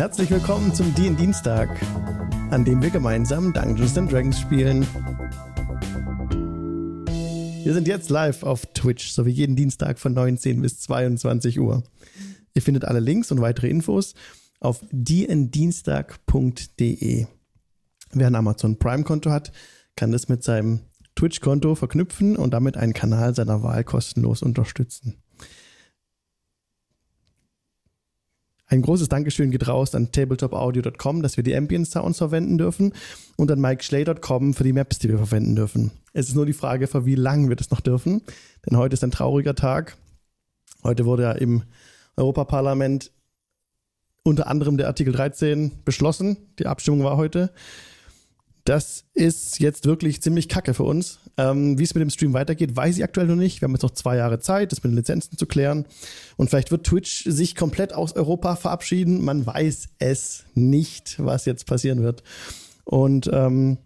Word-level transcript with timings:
Herzlich 0.00 0.30
willkommen 0.30 0.72
zum 0.72 0.94
DIN 0.94 1.14
Dienstag, 1.14 1.68
an 2.50 2.64
dem 2.64 2.80
wir 2.80 2.88
gemeinsam 2.88 3.52
Dungeons 3.52 3.98
and 3.98 4.10
Dragons 4.10 4.40
spielen. 4.40 4.86
Wir 7.62 7.74
sind 7.74 7.86
jetzt 7.86 8.08
live 8.08 8.42
auf 8.42 8.64
Twitch, 8.72 9.10
so 9.10 9.26
wie 9.26 9.30
jeden 9.30 9.56
Dienstag 9.56 9.98
von 9.98 10.14
19 10.14 10.62
bis 10.62 10.80
22 10.80 11.60
Uhr. 11.60 11.82
Ihr 12.54 12.62
findet 12.62 12.86
alle 12.86 13.00
Links 13.00 13.30
und 13.30 13.42
weitere 13.42 13.68
Infos 13.68 14.14
auf 14.58 14.82
dienstag.de. 14.90 15.66
Wer 18.12 18.26
ein 18.26 18.34
Amazon 18.34 18.78
Prime-Konto 18.78 19.30
hat, 19.30 19.52
kann 19.96 20.12
das 20.12 20.30
mit 20.30 20.42
seinem 20.42 20.80
Twitch-Konto 21.14 21.74
verknüpfen 21.74 22.36
und 22.36 22.54
damit 22.54 22.78
einen 22.78 22.94
Kanal 22.94 23.34
seiner 23.34 23.62
Wahl 23.62 23.84
kostenlos 23.84 24.40
unterstützen. 24.42 25.22
Ein 28.70 28.82
großes 28.82 29.08
Dankeschön 29.08 29.50
geht 29.50 29.66
raus 29.66 29.96
an 29.96 30.12
tabletopaudio.com, 30.12 31.22
dass 31.22 31.36
wir 31.36 31.42
die 31.42 31.56
Ambient 31.56 31.88
Sounds 31.88 32.18
verwenden 32.18 32.56
dürfen 32.56 32.92
und 33.36 33.50
an 33.50 33.60
MikeSchley.com 33.60 34.54
für 34.54 34.62
die 34.62 34.72
Maps, 34.72 35.00
die 35.00 35.08
wir 35.08 35.18
verwenden 35.18 35.56
dürfen. 35.56 35.90
Es 36.12 36.28
ist 36.28 36.36
nur 36.36 36.46
die 36.46 36.52
Frage, 36.52 36.86
für 36.86 37.04
wie 37.04 37.16
lange 37.16 37.48
wir 37.48 37.56
das 37.56 37.72
noch 37.72 37.80
dürfen, 37.80 38.22
denn 38.64 38.78
heute 38.78 38.94
ist 38.94 39.02
ein 39.02 39.10
trauriger 39.10 39.56
Tag. 39.56 39.96
Heute 40.84 41.04
wurde 41.04 41.24
ja 41.24 41.32
im 41.32 41.64
Europaparlament 42.16 43.10
unter 44.22 44.46
anderem 44.46 44.76
der 44.76 44.86
Artikel 44.86 45.12
13 45.12 45.82
beschlossen. 45.84 46.36
Die 46.60 46.68
Abstimmung 46.68 47.02
war 47.02 47.16
heute. 47.16 47.52
Das 48.70 49.04
ist 49.14 49.58
jetzt 49.58 49.84
wirklich 49.84 50.22
ziemlich 50.22 50.48
kacke 50.48 50.74
für 50.74 50.84
uns. 50.84 51.18
Ähm, 51.36 51.76
wie 51.76 51.82
es 51.82 51.92
mit 51.92 52.02
dem 52.02 52.10
Stream 52.10 52.34
weitergeht, 52.34 52.76
weiß 52.76 52.96
ich 52.96 53.02
aktuell 53.02 53.26
noch 53.26 53.34
nicht. 53.34 53.60
Wir 53.60 53.66
haben 53.66 53.72
jetzt 53.72 53.82
noch 53.82 53.90
zwei 53.90 54.16
Jahre 54.16 54.38
Zeit, 54.38 54.70
das 54.70 54.84
mit 54.84 54.92
den 54.92 54.96
Lizenzen 54.96 55.36
zu 55.36 55.44
klären. 55.46 55.86
Und 56.36 56.50
vielleicht 56.50 56.70
wird 56.70 56.86
Twitch 56.86 57.24
sich 57.24 57.56
komplett 57.56 57.92
aus 57.92 58.14
Europa 58.14 58.54
verabschieden. 58.54 59.24
Man 59.24 59.44
weiß 59.44 59.88
es 59.98 60.44
nicht, 60.54 61.16
was 61.18 61.46
jetzt 61.46 61.66
passieren 61.66 62.04
wird. 62.04 62.22
Und 62.84 63.28
ähm, 63.32 63.78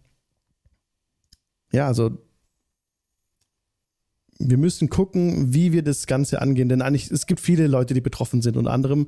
ja, 1.73 1.87
also 1.87 2.19
wir 4.39 4.59
müssen 4.59 4.91
gucken, 4.91 5.55
wie 5.55 5.73
wir 5.73 5.83
das 5.83 6.07
Ganze 6.07 6.43
angehen. 6.43 6.69
Denn 6.69 6.83
eigentlich, 6.83 7.11
es 7.11 7.27
gibt 7.27 7.41
viele 7.41 7.69
Leute, 7.69 7.95
die 7.95 8.03
betroffen 8.03 8.43
sind. 8.43 8.59
Unter 8.59 8.73
anderem 8.73 9.07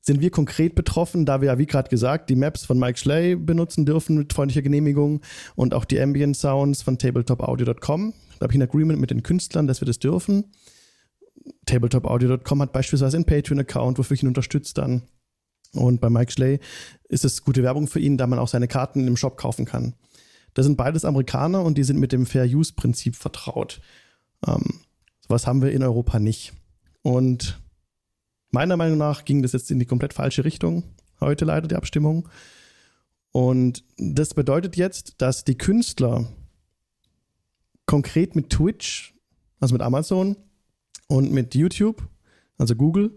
sind 0.00 0.20
wir 0.20 0.30
konkret 0.30 0.74
betroffen, 0.74 1.26
da 1.26 1.40
wir 1.40 1.48
ja, 1.48 1.58
wie 1.58 1.66
gerade 1.66 1.90
gesagt, 1.90 2.30
die 2.30 2.36
Maps 2.36 2.64
von 2.64 2.78
Mike 2.78 2.98
Schley 2.98 3.36
benutzen 3.36 3.84
dürfen 3.84 4.16
mit 4.16 4.32
freundlicher 4.32 4.62
Genehmigung 4.62 5.20
und 5.56 5.74
auch 5.74 5.84
die 5.84 6.00
Ambient 6.00 6.36
Sounds 6.36 6.82
von 6.82 6.98
tabletopaudio.com. 6.98 8.14
Da 8.38 8.44
habe 8.44 8.52
ich 8.52 8.58
ein 8.58 8.62
Agreement 8.62 8.98
mit 8.98 9.10
den 9.10 9.22
Künstlern, 9.22 9.66
dass 9.66 9.80
wir 9.82 9.86
das 9.86 9.98
dürfen. 9.98 10.52
Tabletopaudio.com 11.66 12.62
hat 12.62 12.72
beispielsweise 12.72 13.16
einen 13.16 13.26
Patreon-Account, 13.26 13.98
wofür 13.98 14.14
ich 14.14 14.22
ihn 14.22 14.28
unterstütze 14.28 14.74
dann. 14.74 15.02
Und 15.72 16.00
bei 16.00 16.10
Mike 16.10 16.32
Schley 16.32 16.60
ist 17.08 17.24
es 17.24 17.44
gute 17.44 17.62
Werbung 17.62 17.86
für 17.86 18.00
ihn, 18.00 18.16
da 18.16 18.26
man 18.26 18.38
auch 18.38 18.48
seine 18.48 18.68
Karten 18.68 19.06
im 19.06 19.16
Shop 19.16 19.36
kaufen 19.36 19.66
kann. 19.66 19.94
Das 20.54 20.66
sind 20.66 20.76
beides 20.76 21.04
Amerikaner 21.04 21.62
und 21.62 21.78
die 21.78 21.84
sind 21.84 22.00
mit 22.00 22.12
dem 22.12 22.26
Fair 22.26 22.44
Use-Prinzip 22.44 23.14
vertraut. 23.14 23.80
Ähm, 24.46 24.80
sowas 25.20 25.46
haben 25.46 25.62
wir 25.62 25.70
in 25.70 25.82
Europa 25.82 26.18
nicht. 26.18 26.54
Und 27.02 27.60
Meiner 28.50 28.76
Meinung 28.76 28.98
nach 28.98 29.24
ging 29.24 29.42
das 29.42 29.52
jetzt 29.52 29.70
in 29.70 29.78
die 29.78 29.86
komplett 29.86 30.12
falsche 30.12 30.44
Richtung. 30.44 30.82
Heute 31.20 31.44
leider 31.44 31.68
die 31.68 31.76
Abstimmung. 31.76 32.28
Und 33.32 33.84
das 33.96 34.34
bedeutet 34.34 34.76
jetzt, 34.76 35.14
dass 35.18 35.44
die 35.44 35.56
Künstler 35.56 36.26
konkret 37.86 38.34
mit 38.34 38.50
Twitch, 38.50 39.14
also 39.60 39.74
mit 39.74 39.82
Amazon 39.82 40.36
und 41.06 41.30
mit 41.32 41.54
YouTube, 41.54 42.08
also 42.58 42.74
Google, 42.74 43.16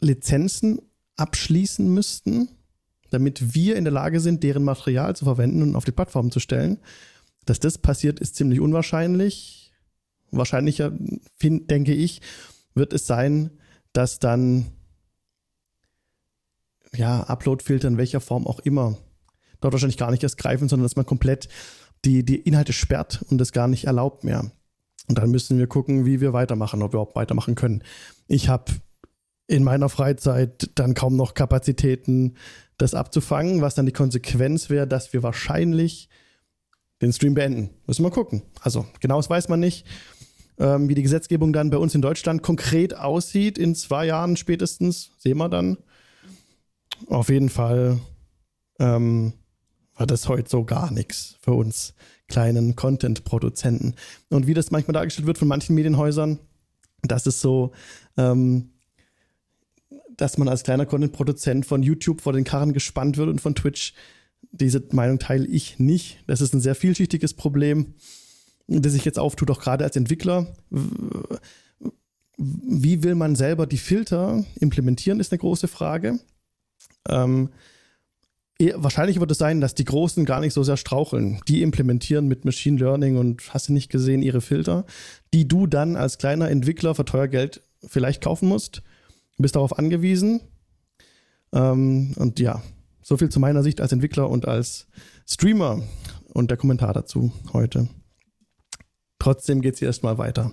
Lizenzen 0.00 0.80
abschließen 1.16 1.92
müssten, 1.92 2.48
damit 3.10 3.54
wir 3.54 3.76
in 3.76 3.84
der 3.84 3.92
Lage 3.92 4.20
sind, 4.20 4.42
deren 4.42 4.64
Material 4.64 5.16
zu 5.16 5.24
verwenden 5.24 5.62
und 5.62 5.76
auf 5.76 5.84
die 5.84 5.92
Plattform 5.92 6.30
zu 6.30 6.40
stellen. 6.40 6.78
Dass 7.46 7.60
das 7.60 7.78
passiert, 7.78 8.20
ist 8.20 8.36
ziemlich 8.36 8.60
unwahrscheinlich. 8.60 9.72
Wahrscheinlicher, 10.32 10.92
denke 11.40 11.94
ich, 11.94 12.20
wird 12.74 12.92
es 12.92 13.06
sein, 13.06 13.50
dass 13.96 14.18
dann 14.18 14.66
ja, 16.94 17.22
Upload-Filter 17.22 17.88
in 17.88 17.98
welcher 17.98 18.20
Form 18.20 18.46
auch 18.46 18.60
immer 18.60 18.96
dort 19.60 19.72
wahrscheinlich 19.72 19.96
gar 19.96 20.10
nicht 20.10 20.22
erst 20.22 20.38
greifen, 20.38 20.68
sondern 20.68 20.84
dass 20.84 20.96
man 20.96 21.06
komplett 21.06 21.48
die, 22.04 22.24
die 22.24 22.36
Inhalte 22.36 22.72
sperrt 22.72 23.24
und 23.30 23.38
das 23.38 23.52
gar 23.52 23.68
nicht 23.68 23.84
erlaubt 23.84 24.24
mehr. 24.24 24.50
Und 25.08 25.18
dann 25.18 25.30
müssen 25.30 25.58
wir 25.58 25.66
gucken, 25.66 26.04
wie 26.04 26.20
wir 26.20 26.32
weitermachen, 26.32 26.82
ob 26.82 26.92
wir 26.92 26.96
überhaupt 26.96 27.16
weitermachen 27.16 27.54
können. 27.54 27.82
Ich 28.28 28.48
habe 28.48 28.72
in 29.46 29.64
meiner 29.64 29.88
Freizeit 29.88 30.70
dann 30.74 30.94
kaum 30.94 31.16
noch 31.16 31.34
Kapazitäten, 31.34 32.36
das 32.78 32.94
abzufangen, 32.94 33.62
was 33.62 33.74
dann 33.74 33.86
die 33.86 33.92
Konsequenz 33.92 34.68
wäre, 34.68 34.86
dass 34.86 35.12
wir 35.12 35.22
wahrscheinlich 35.22 36.10
den 37.00 37.12
Stream 37.12 37.34
beenden. 37.34 37.70
Müssen 37.86 38.04
wir 38.04 38.10
gucken. 38.10 38.42
Also, 38.60 38.86
genaues 39.00 39.30
weiß 39.30 39.48
man 39.48 39.60
nicht 39.60 39.86
ähm, 40.58 40.88
wie 40.88 40.94
die 40.94 41.02
Gesetzgebung 41.02 41.52
dann 41.52 41.70
bei 41.70 41.78
uns 41.78 41.94
in 41.94 42.02
Deutschland 42.02 42.42
konkret 42.42 42.96
aussieht, 42.96 43.58
in 43.58 43.74
zwei 43.74 44.06
Jahren 44.06 44.36
spätestens, 44.36 45.10
sehen 45.18 45.38
wir 45.38 45.48
dann. 45.48 45.78
Auf 47.08 47.28
jeden 47.28 47.50
Fall 47.50 48.00
ähm, 48.78 49.34
war 49.94 50.06
das 50.06 50.28
heute 50.28 50.48
so 50.48 50.64
gar 50.64 50.90
nichts 50.90 51.36
für 51.40 51.52
uns 51.52 51.94
kleinen 52.28 52.74
Content-Produzenten. 52.74 53.94
Und 54.30 54.46
wie 54.46 54.54
das 54.54 54.70
manchmal 54.70 54.94
dargestellt 54.94 55.26
wird 55.26 55.38
von 55.38 55.48
manchen 55.48 55.74
Medienhäusern, 55.74 56.38
das 57.02 57.26
ist 57.26 57.40
so, 57.40 57.72
ähm, 58.16 58.70
dass 60.16 60.38
man 60.38 60.48
als 60.48 60.62
kleiner 60.62 60.86
Content-Produzent 60.86 61.66
von 61.66 61.82
YouTube 61.82 62.20
vor 62.20 62.32
den 62.32 62.44
Karren 62.44 62.72
gespannt 62.72 63.16
wird 63.16 63.28
und 63.28 63.40
von 63.40 63.54
Twitch. 63.54 63.92
Diese 64.50 64.82
Meinung 64.92 65.18
teile 65.18 65.46
ich 65.46 65.78
nicht. 65.78 66.18
Das 66.26 66.40
ist 66.40 66.54
ein 66.54 66.60
sehr 66.60 66.74
vielschichtiges 66.74 67.34
Problem 67.34 67.94
das 68.68 68.92
sich 68.92 69.04
jetzt 69.04 69.18
auftut, 69.18 69.50
auch 69.50 69.60
gerade 69.60 69.84
als 69.84 69.96
Entwickler. 69.96 70.46
Wie 72.36 73.02
will 73.02 73.14
man 73.14 73.36
selber 73.36 73.66
die 73.66 73.78
Filter 73.78 74.44
implementieren, 74.60 75.20
ist 75.20 75.32
eine 75.32 75.38
große 75.38 75.68
Frage. 75.68 76.18
Ähm, 77.08 77.50
wahrscheinlich 78.74 79.20
wird 79.20 79.30
es 79.30 79.38
sein, 79.38 79.60
dass 79.60 79.74
die 79.74 79.84
Großen 79.84 80.24
gar 80.24 80.40
nicht 80.40 80.52
so 80.52 80.62
sehr 80.62 80.76
straucheln. 80.76 81.40
Die 81.48 81.62
implementieren 81.62 82.26
mit 82.26 82.44
Machine 82.44 82.78
Learning 82.78 83.16
und 83.16 83.54
hast 83.54 83.68
du 83.68 83.72
nicht 83.72 83.90
gesehen, 83.90 84.22
ihre 84.22 84.40
Filter, 84.40 84.84
die 85.32 85.46
du 85.46 85.66
dann 85.66 85.96
als 85.96 86.18
kleiner 86.18 86.50
Entwickler 86.50 86.94
für 86.94 87.04
teuer 87.04 87.28
Geld 87.28 87.62
vielleicht 87.86 88.22
kaufen 88.22 88.48
musst. 88.48 88.82
Du 89.36 89.42
bist 89.42 89.56
darauf 89.56 89.78
angewiesen. 89.78 90.40
Ähm, 91.52 92.14
und 92.16 92.40
ja, 92.40 92.62
so 93.02 93.16
viel 93.16 93.28
zu 93.28 93.40
meiner 93.40 93.62
Sicht 93.62 93.80
als 93.80 93.92
Entwickler 93.92 94.28
und 94.28 94.48
als 94.48 94.88
Streamer 95.26 95.82
und 96.32 96.50
der 96.50 96.58
Kommentar 96.58 96.92
dazu 96.92 97.32
heute. 97.52 97.88
Trotzdem 99.18 99.60
geht 99.60 99.74
es 99.74 99.78
hier 99.80 99.88
erstmal 99.88 100.18
weiter. 100.18 100.52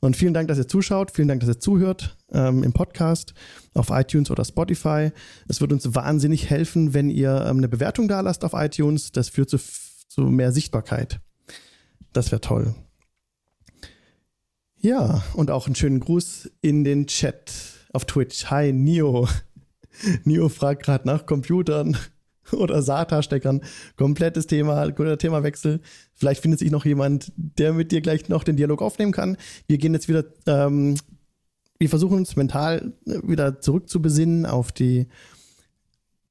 Und 0.00 0.16
vielen 0.16 0.34
Dank, 0.34 0.48
dass 0.48 0.58
ihr 0.58 0.68
zuschaut, 0.68 1.10
vielen 1.12 1.28
Dank, 1.28 1.40
dass 1.40 1.48
ihr 1.48 1.58
zuhört 1.60 2.16
ähm, 2.30 2.62
im 2.62 2.74
Podcast 2.74 3.32
auf 3.72 3.88
iTunes 3.90 4.30
oder 4.30 4.44
Spotify. 4.44 5.12
Es 5.48 5.62
wird 5.62 5.72
uns 5.72 5.94
wahnsinnig 5.94 6.50
helfen, 6.50 6.92
wenn 6.92 7.08
ihr 7.08 7.46
ähm, 7.48 7.58
eine 7.58 7.68
Bewertung 7.68 8.06
da 8.06 8.20
lasst 8.20 8.44
auf 8.44 8.52
iTunes. 8.54 9.12
Das 9.12 9.30
führt 9.30 9.48
zu, 9.48 9.58
zu 10.08 10.22
mehr 10.22 10.52
Sichtbarkeit. 10.52 11.20
Das 12.12 12.30
wäre 12.30 12.42
toll. 12.42 12.74
Ja, 14.76 15.22
und 15.32 15.50
auch 15.50 15.64
einen 15.64 15.74
schönen 15.74 16.00
Gruß 16.00 16.50
in 16.60 16.84
den 16.84 17.06
Chat 17.06 17.54
auf 17.94 18.04
Twitch. 18.04 18.50
Hi, 18.50 18.74
Nio. 18.74 19.26
Nio 20.24 20.50
fragt 20.50 20.82
gerade 20.82 21.06
nach 21.06 21.24
Computern. 21.24 21.96
oder 22.52 22.82
SATA-Steckern. 22.82 23.62
Komplettes 23.96 24.46
Thema, 24.46 24.90
Themawechsel. 24.90 25.80
Vielleicht 26.12 26.42
findet 26.42 26.60
sich 26.60 26.70
noch 26.70 26.84
jemand, 26.84 27.32
der 27.36 27.72
mit 27.72 27.92
dir 27.92 28.00
gleich 28.00 28.28
noch 28.28 28.44
den 28.44 28.56
Dialog 28.56 28.82
aufnehmen 28.82 29.12
kann. 29.12 29.36
Wir 29.66 29.78
gehen 29.78 29.94
jetzt 29.94 30.08
wieder, 30.08 30.24
ähm, 30.46 30.96
wir 31.78 31.88
versuchen 31.88 32.18
uns 32.18 32.36
mental 32.36 32.92
wieder 33.04 33.60
zurückzubesinnen 33.60 34.46
auf 34.46 34.72
die, 34.72 35.08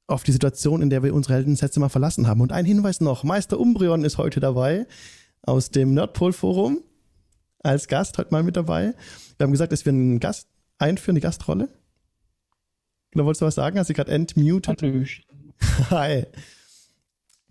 auf 0.08 0.24
die 0.24 0.32
Situation, 0.32 0.82
in 0.82 0.90
der 0.90 1.04
wir 1.04 1.14
unsere 1.14 1.36
Helden 1.36 1.54
das 1.54 1.62
letzte 1.62 1.80
Mal 1.80 1.90
verlassen 1.90 2.28
haben. 2.28 2.42
Und 2.42 2.52
ein 2.52 2.66
Hinweis 2.66 3.02
noch: 3.02 3.24
Meister 3.24 3.60
Umbrion 3.60 4.04
ist 4.06 4.18
heute 4.18 4.40
dabei 4.40 4.88
aus 5.42 5.72
dem 5.72 5.94
Nerdpol-Forum 5.94 6.82
als 7.64 7.88
Gast 7.88 8.18
heute 8.18 8.32
mal 8.32 8.44
mit 8.44 8.56
dabei. 8.56 8.94
Wir 9.38 9.46
haben 9.46 9.52
gesagt, 9.52 9.72
dass 9.72 9.86
wir 9.86 9.94
einen 9.94 10.20
Gast 10.20 10.48
einführen, 10.78 11.16
die 11.16 11.22
Gastrolle. 11.22 11.70
Oder 13.16 13.26
wolltest 13.26 13.42
du 13.42 13.46
was 13.46 13.56
sagen? 13.56 13.80
Hast 13.80 13.90
du 13.90 13.94
gerade 13.94 14.12
entmuted? 14.12 14.82
Hallöchen. 14.82 15.24
Hi. 15.90 16.26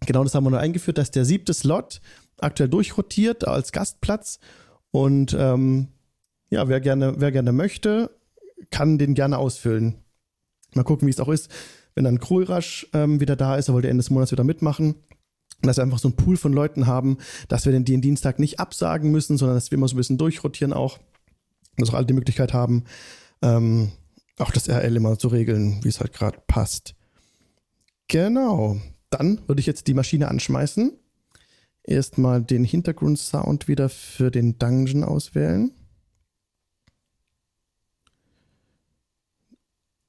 Genau 0.06 0.24
das 0.24 0.34
haben 0.34 0.44
wir 0.44 0.50
nur 0.50 0.60
eingeführt, 0.60 0.98
dass 0.98 1.10
der 1.10 1.24
siebte 1.24 1.54
Slot 1.54 2.00
aktuell 2.38 2.68
durchrotiert 2.68 3.46
als 3.46 3.72
Gastplatz. 3.72 4.40
Und 4.90 5.34
ähm, 5.38 5.88
ja, 6.50 6.68
wer 6.68 6.80
gerne, 6.80 7.14
wer 7.18 7.32
gerne 7.32 7.52
möchte, 7.52 8.10
kann 8.70 8.98
den 8.98 9.14
gerne 9.14 9.38
ausfüllen. 9.38 9.96
Mal 10.74 10.84
gucken, 10.84 11.06
wie 11.06 11.12
es 11.12 11.20
auch 11.20 11.28
ist, 11.28 11.50
wenn 11.94 12.04
dann 12.04 12.18
Krulrasch 12.18 12.86
ähm, 12.92 13.20
wieder 13.20 13.36
da 13.36 13.56
ist, 13.56 13.68
er 13.68 13.74
wollte 13.74 13.88
Ende 13.88 14.02
des 14.02 14.10
Monats 14.10 14.32
wieder 14.32 14.44
mitmachen. 14.44 14.96
Dass 15.60 15.76
wir 15.76 15.84
einfach 15.84 15.98
so 15.98 16.08
einen 16.08 16.16
Pool 16.16 16.36
von 16.36 16.52
Leuten 16.52 16.86
haben, 16.86 17.18
dass 17.46 17.66
wir 17.66 17.72
den, 17.72 17.84
den 17.84 18.00
Dienstag 18.00 18.40
nicht 18.40 18.58
absagen 18.58 19.12
müssen, 19.12 19.38
sondern 19.38 19.56
dass 19.56 19.70
wir 19.70 19.78
immer 19.78 19.86
so 19.86 19.94
ein 19.94 19.98
bisschen 19.98 20.18
durchrotieren 20.18 20.72
auch. 20.72 20.98
Dass 21.76 21.90
auch 21.90 21.94
alle 21.94 22.06
die 22.06 22.14
Möglichkeit 22.14 22.52
haben. 22.52 22.84
Ähm, 23.42 23.92
auch 24.38 24.50
das 24.50 24.68
RL 24.68 24.96
immer 24.96 25.14
so 25.16 25.28
regeln, 25.28 25.78
wie 25.84 25.88
es 25.88 26.00
halt 26.00 26.12
gerade 26.12 26.38
passt. 26.48 26.94
Genau. 28.12 28.76
Dann 29.08 29.40
würde 29.48 29.60
ich 29.60 29.66
jetzt 29.66 29.86
die 29.86 29.94
Maschine 29.94 30.28
anschmeißen. 30.28 30.92
Erstmal 31.82 32.42
den 32.42 32.62
Hintergrundsound 32.62 33.68
wieder 33.68 33.88
für 33.88 34.30
den 34.30 34.58
Dungeon 34.58 35.02
auswählen. 35.02 35.72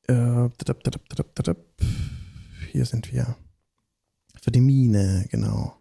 Äh, 0.09 0.50
Hier 2.73 2.85
sind 2.85 3.13
wir. 3.13 3.38
Für 4.41 4.51
die 4.51 4.59
Mine, 4.59 5.25
genau. 5.31 5.77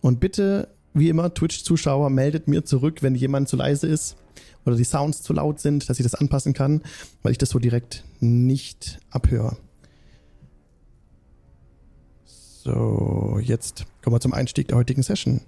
Und 0.00 0.18
bitte, 0.18 0.74
wie 0.94 1.10
immer, 1.10 1.32
Twitch-Zuschauer, 1.32 2.10
meldet 2.10 2.48
mir 2.48 2.64
zurück, 2.64 3.04
wenn 3.04 3.14
jemand 3.14 3.48
zu 3.48 3.54
leise 3.54 3.86
ist 3.86 4.16
oder 4.66 4.74
die 4.74 4.82
Sounds 4.82 5.22
zu 5.22 5.32
laut 5.32 5.60
sind, 5.60 5.88
dass 5.88 6.00
ich 6.00 6.02
das 6.02 6.16
anpassen 6.16 6.54
kann, 6.54 6.82
weil 7.22 7.30
ich 7.30 7.38
das 7.38 7.50
so 7.50 7.60
direkt 7.60 8.04
nicht 8.18 8.98
abhöre. 9.10 9.56
So, 12.64 13.38
jetzt 13.42 13.84
kommen 14.00 14.16
wir 14.16 14.20
zum 14.20 14.32
Einstieg 14.32 14.68
der 14.68 14.78
heutigen 14.78 15.02
Session. 15.02 15.42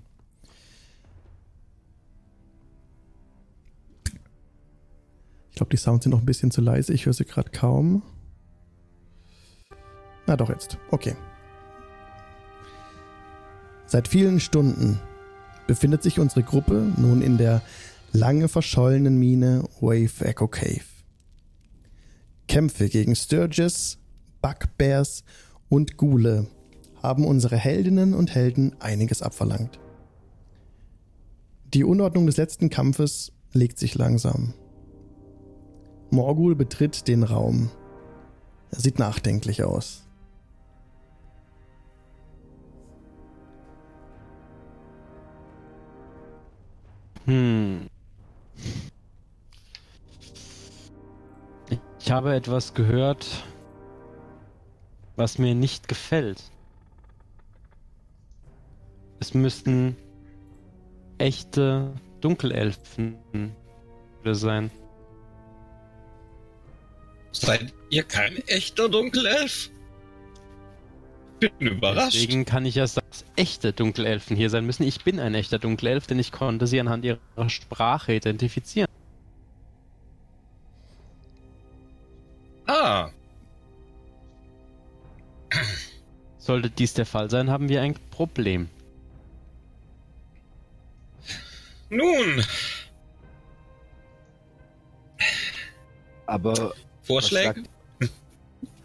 Ich 5.49 5.57
glaube, 5.57 5.71
die 5.71 5.79
Sounds 5.79 6.05
sind 6.05 6.13
noch 6.13 6.21
ein 6.21 6.27
bisschen 6.27 6.51
zu 6.51 6.61
leise. 6.61 6.93
Ich 6.93 7.07
höre 7.07 7.15
sie 7.15 7.25
gerade 7.25 7.49
kaum. 7.49 8.03
Na 10.27 10.37
doch 10.37 10.51
jetzt. 10.51 10.77
Okay. 10.91 11.17
Seit 13.87 14.09
vielen 14.09 14.39
Stunden 14.39 15.01
befindet 15.67 16.03
sich 16.03 16.21
unsere 16.21 16.43
Gruppe 16.43 16.93
nun 16.99 17.23
in 17.23 17.39
der 17.39 17.63
lange 18.13 18.49
verschollenen 18.49 19.19
Mine 19.19 19.65
Wave 19.81 20.23
Echo 20.23 20.49
Cave. 20.49 20.85
Kämpfe 22.47 22.91
gegen 22.91 23.17
Sturges, 23.17 23.97
Bugbears 24.43 25.25
und 25.71 25.97
Gule 25.97 26.47
haben 27.07 27.25
unsere 27.25 27.57
Heldinnen 27.57 28.15
und 28.15 28.35
Helden 28.35 28.75
einiges 28.81 29.23
abverlangt. 29.23 29.79
Die 31.73 31.85
Unordnung 31.85 32.27
des 32.27 32.37
letzten 32.37 32.69
Kampfes 32.69 33.31
legt 33.53 33.79
sich 33.79 33.95
langsam. 33.95 34.55
Morgul 36.11 36.57
betritt 36.57 37.07
den 37.07 37.23
Raum. 37.23 37.71
Er 38.73 38.81
sieht 38.81 38.99
nachdenklich 38.99 39.63
aus. 39.63 40.05
Hm. 47.27 47.87
Ich 52.01 52.11
habe 52.11 52.35
etwas 52.35 52.75
gehört, 52.75 53.45
was 55.15 55.39
mir 55.39 55.55
nicht 55.55 55.87
gefällt. 55.87 56.51
Es 59.27 59.35
müssten 59.35 59.97
echte 61.19 61.93
Dunkelelfen 62.21 63.17
sein. 64.25 64.71
Seid 67.33 67.75
ihr 67.91 68.05
kein 68.05 68.37
echter 68.47 68.89
Dunkelelf? 68.89 69.71
Bin 71.41 71.51
überrascht. 71.59 72.15
Deswegen 72.15 72.45
kann 72.45 72.67
ich 72.67 72.77
ja 72.77 72.87
sagen, 72.87 73.09
dass 73.11 73.25
echte 73.35 73.73
Dunkelelfen 73.73 74.37
hier 74.37 74.49
sein 74.49 74.65
müssen. 74.65 74.85
Ich 74.85 75.03
bin 75.03 75.19
ein 75.19 75.35
echter 75.35 75.59
Dunkelelf, 75.59 76.07
denn 76.07 76.21
ich 76.21 76.31
konnte 76.31 76.69
sie 76.69 76.79
anhand 76.79 77.05
ihrer 77.05 77.19
Sprache 77.49 78.15
identifizieren. 78.15 78.89
Ah. 82.69 83.11
Sollte 86.39 86.71
dies 86.71 86.95
der 86.95 87.07
Fall 87.07 87.29
sein, 87.29 87.51
haben 87.51 87.69
wir 87.69 87.83
ein 87.83 87.97
Problem. 88.13 88.69
Nun. 91.89 92.43
Aber 96.27 96.73
Vorschläge? 97.03 97.63
Was, 98.01 98.11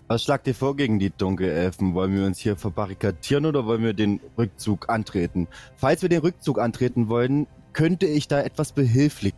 was 0.08 0.24
schlagt 0.24 0.48
ihr 0.48 0.56
vor 0.56 0.76
gegen 0.76 1.00
die 1.00 1.10
Dunkelelfen? 1.10 1.94
Wollen 1.94 2.16
wir 2.16 2.26
uns 2.26 2.38
hier 2.38 2.56
verbarrikadieren 2.56 3.46
oder 3.46 3.66
wollen 3.66 3.84
wir 3.84 3.94
den 3.94 4.20
Rückzug 4.38 4.90
antreten? 4.90 5.48
Falls 5.76 6.02
wir 6.02 6.10
den 6.10 6.22
Rückzug 6.22 6.60
antreten 6.60 7.10
wollen, 7.10 7.48
könnte 7.74 8.06
ich 8.06 8.28
da 8.28 8.42
etwas 8.42 8.74
behilflich. 8.74 9.34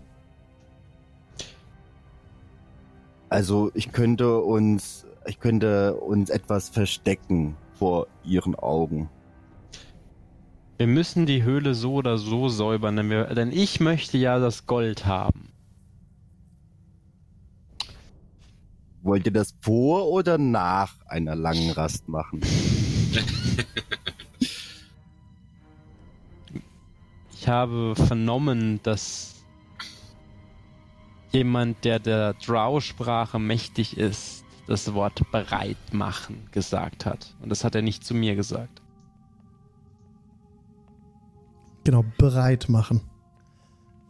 Also 3.30 3.72
ich 3.74 3.92
könnte 3.92 4.40
uns, 4.40 5.06
ich 5.26 5.40
könnte 5.40 5.96
uns 5.96 6.30
etwas 6.30 6.70
verstecken 6.70 7.56
vor 7.74 8.08
ihren 8.24 8.56
Augen. 8.56 9.10
Wir 10.78 10.88
müssen 10.88 11.26
die 11.26 11.44
Höhle 11.44 11.76
so 11.76 11.94
oder 11.94 12.18
so 12.18 12.50
säubern, 12.50 12.96
denn, 12.96 13.10
wir, 13.10 13.26
denn 13.26 13.52
ich 13.52 13.80
möchte 13.80 14.18
ja 14.18 14.40
das 14.40 14.66
Gold 14.66 15.06
haben. 15.06 15.50
Wollt 19.02 19.26
ihr 19.26 19.34
das 19.34 19.54
vor 19.62 20.08
oder 20.08 20.38
nach 20.38 20.96
einer 21.08 21.36
langen 21.36 21.72
Rast 21.72 22.08
machen? 22.08 22.42
Ich 27.44 27.50
habe 27.50 27.94
vernommen, 27.98 28.80
dass 28.84 29.44
jemand, 31.34 31.84
der 31.84 32.00
der 32.00 32.36
Drow-Sprache 32.36 33.38
mächtig 33.38 33.98
ist, 33.98 34.46
das 34.66 34.94
Wort 34.94 35.30
bereit 35.30 35.76
machen 35.92 36.48
gesagt 36.52 37.06
hat. 37.06 37.36
Und 37.42 37.50
das 37.50 37.66
hat 37.66 37.76
er 37.76 37.82
nicht 37.82 38.06
zu 38.06 38.14
mir 38.14 38.38
gesagt. 38.38 38.83
Genau, 41.84 42.06
bereit 42.18 42.70
machen. 42.70 43.02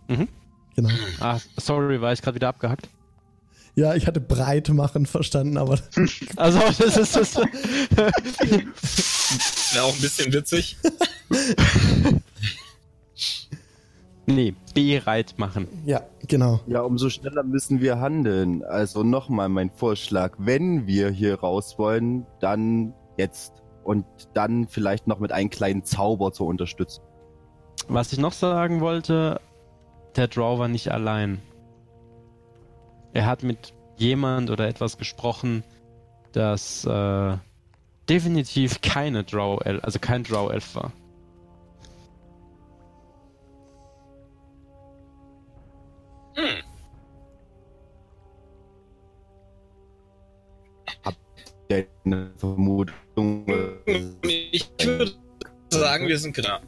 Mhm. 0.07 0.27
Genau. 0.75 0.89
Ah, 1.19 1.39
sorry, 1.57 2.01
war 2.01 2.13
ich 2.13 2.21
gerade 2.21 2.35
wieder 2.35 2.49
abgehackt? 2.49 2.89
Ja, 3.75 3.95
ich 3.95 4.05
hatte 4.05 4.21
breit 4.21 4.69
machen 4.69 5.05
verstanden, 5.07 5.57
aber. 5.57 5.79
Also, 6.35 6.59
das 6.59 6.97
ist 6.97 7.15
das. 7.15 7.35
Wäre 9.73 9.83
auch 9.83 9.93
ein 9.95 10.01
bisschen 10.01 10.31
witzig. 10.33 10.77
nee, 14.27 14.53
bereit 14.75 15.33
machen. 15.37 15.67
Ja, 15.85 16.03
genau. 16.27 16.59
Ja, 16.67 16.81
umso 16.81 17.09
schneller 17.09 17.43
müssen 17.43 17.81
wir 17.81 17.99
handeln. 17.99 18.63
Also 18.63 19.01
nochmal 19.03 19.49
mein 19.49 19.71
Vorschlag. 19.71 20.35
Wenn 20.37 20.85
wir 20.85 21.09
hier 21.09 21.39
raus 21.39 21.79
wollen, 21.79 22.27
dann 22.39 22.93
jetzt. 23.17 23.53
Und 23.83 24.05
dann 24.33 24.67
vielleicht 24.69 25.07
noch 25.07 25.19
mit 25.19 25.33
einem 25.33 25.49
kleinen 25.49 25.83
Zauber 25.83 26.31
zur 26.31 26.47
Unterstützung. 26.47 27.03
Was 27.87 28.13
ich 28.13 28.19
noch 28.19 28.33
sagen 28.33 28.81
wollte, 28.81 29.39
der 30.15 30.27
Draw 30.27 30.59
war 30.59 30.67
nicht 30.67 30.91
allein. 30.91 31.41
Er 33.13 33.25
hat 33.25 33.43
mit 33.43 33.73
jemand 33.97 34.49
oder 34.49 34.67
etwas 34.67 34.97
gesprochen, 34.97 35.63
das 36.31 36.85
äh, 36.85 37.37
definitiv 38.09 38.81
keine 38.81 39.23
Draw, 39.23 39.57
also 39.81 39.99
kein 39.99 40.23
Draw 40.23 40.51
Elf 40.51 40.75
war. 40.75 40.91
Hm. 46.35 46.63
Habt 51.03 51.17
ihr 51.69 51.85
eine 52.05 52.31
Vermutung? 52.37 53.45
Ich 54.51 54.67
würde 54.83 55.11
sagen, 55.69 56.07
wir 56.07 56.17
sind 56.17 56.35
genau. 56.35 56.59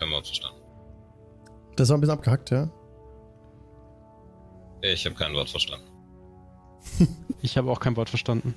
Kein 0.00 0.10
Wort 0.10 0.26
verstanden. 0.26 0.60
Das 1.76 1.88
war 1.90 1.96
ein 1.96 2.00
bisschen 2.00 2.14
abgehackt, 2.14 2.50
ja. 2.50 2.68
Ich 4.82 5.04
habe 5.06 5.14
kein 5.14 5.32
Wort 5.34 5.48
verstanden. 5.50 5.86
Ich 7.42 7.56
habe 7.56 7.70
auch 7.70 7.80
kein 7.80 7.96
Wort 7.96 8.10
verstanden. 8.10 8.54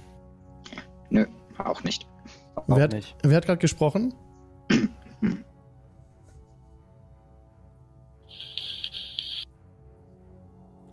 Nö, 1.10 1.26
auch 1.58 1.84
nicht. 1.86 2.06
Wer 2.68 2.84
hat, 2.84 2.92
nicht. 2.92 3.16
wer 3.24 3.38
hat 3.38 3.46
gerade 3.46 3.60
gesprochen? 3.60 4.14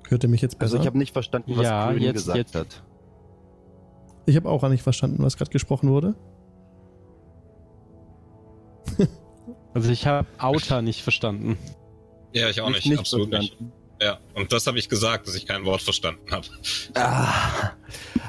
Hört 0.09 0.25
ihr 0.25 0.28
mich 0.28 0.40
jetzt 0.42 0.59
besser? 0.59 0.75
Also 0.75 0.83
ich 0.83 0.87
habe 0.87 0.99
nicht 0.99 1.12
verstanden, 1.12 1.52
was 1.57 1.64
Ja, 1.64 1.90
Grün 1.90 2.02
jetzt- 2.02 2.14
gesagt 2.14 2.37
jetzt. 2.38 2.54
hat. 2.54 2.83
Ich 4.26 4.37
habe 4.37 4.49
auch 4.49 4.62
nicht 4.69 4.83
verstanden, 4.83 5.23
was 5.23 5.37
gerade 5.37 5.50
gesprochen 5.50 5.88
wurde. 5.90 6.14
Also 9.74 9.90
ich 9.90 10.06
habe 10.06 10.26
Outer 10.38 10.82
nicht 10.82 11.02
verstanden. 11.02 11.56
Ja, 12.32 12.48
ich 12.48 12.60
auch 12.60 12.70
nicht. 12.70 12.86
nicht 12.86 12.98
absolut 12.98 13.30
nicht. 13.30 13.50
verstanden. 13.50 13.72
Ja, 14.02 14.18
und 14.34 14.50
das 14.52 14.66
habe 14.66 14.78
ich 14.78 14.88
gesagt, 14.88 15.26
dass 15.26 15.34
ich 15.34 15.46
kein 15.46 15.64
Wort 15.66 15.82
verstanden 15.82 16.30
habe. 16.30 16.46
Ah, 16.94 17.72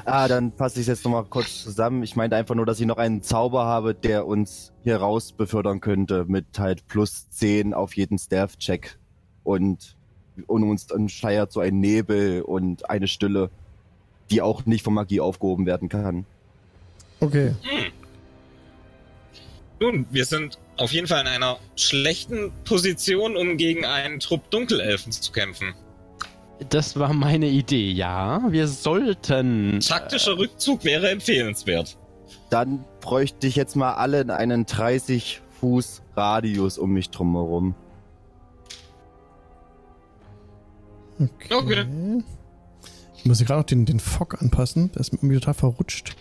ah, 0.04 0.28
dann 0.28 0.52
fasse 0.52 0.76
ich 0.76 0.82
es 0.82 0.88
jetzt 0.88 1.04
nochmal 1.04 1.24
kurz 1.24 1.62
zusammen. 1.62 2.02
Ich 2.02 2.14
meinte 2.14 2.36
einfach 2.36 2.54
nur, 2.54 2.66
dass 2.66 2.78
ich 2.78 2.86
noch 2.86 2.98
einen 2.98 3.22
Zauber 3.22 3.64
habe, 3.64 3.94
der 3.94 4.26
uns 4.26 4.72
hier 4.82 4.98
raus 4.98 5.32
befördern 5.32 5.80
könnte 5.80 6.26
mit 6.26 6.58
halt 6.58 6.86
plus 6.88 7.30
10 7.30 7.72
auf 7.72 7.96
jeden 7.96 8.18
Stealth-Check. 8.18 8.98
Und 9.44 9.96
und 10.46 10.62
uns 10.64 10.86
dann 10.86 11.08
schleiert 11.08 11.52
so 11.52 11.60
ein 11.60 11.80
Nebel 11.80 12.42
und 12.42 12.88
eine 12.88 13.08
Stille, 13.08 13.50
die 14.30 14.42
auch 14.42 14.66
nicht 14.66 14.82
von 14.82 14.94
Magie 14.94 15.20
aufgehoben 15.20 15.66
werden 15.66 15.88
kann. 15.88 16.24
Okay. 17.20 17.54
Nun, 19.82 20.06
wir 20.10 20.24
sind 20.26 20.60
auf 20.76 20.92
jeden 20.92 21.08
Fall 21.08 21.22
in 21.22 21.26
einer 21.26 21.58
schlechten 21.74 22.52
Position, 22.62 23.36
um 23.36 23.56
gegen 23.56 23.84
einen 23.84 24.20
Trupp 24.20 24.48
Dunkelelfen 24.52 25.10
zu 25.10 25.32
kämpfen. 25.32 25.74
Das 26.68 26.96
war 26.96 27.12
meine 27.12 27.48
Idee, 27.48 27.90
ja. 27.90 28.44
Wir 28.48 28.68
sollten. 28.68 29.80
Taktischer 29.80 30.38
Rückzug 30.38 30.84
wäre 30.84 31.10
empfehlenswert. 31.10 31.98
Dann 32.48 32.84
bräuchte 33.00 33.48
ich 33.48 33.56
jetzt 33.56 33.74
mal 33.74 33.94
alle 33.94 34.20
in 34.20 34.30
einen 34.30 34.66
30 34.66 35.42
Fuß 35.58 36.02
Radius 36.14 36.78
um 36.78 36.92
mich 36.92 37.10
drumherum. 37.10 37.74
Okay. 41.18 41.54
Okay. 41.54 41.86
Ich 43.16 43.24
muss 43.24 43.38
hier 43.38 43.48
gerade 43.48 43.62
noch 43.62 43.66
den, 43.66 43.84
den 43.84 43.98
Fog 43.98 44.40
anpassen. 44.40 44.92
Der 44.92 45.00
ist 45.00 45.12
mir 45.12 45.18
irgendwie 45.18 45.40
total 45.40 45.54
verrutscht. 45.54 46.14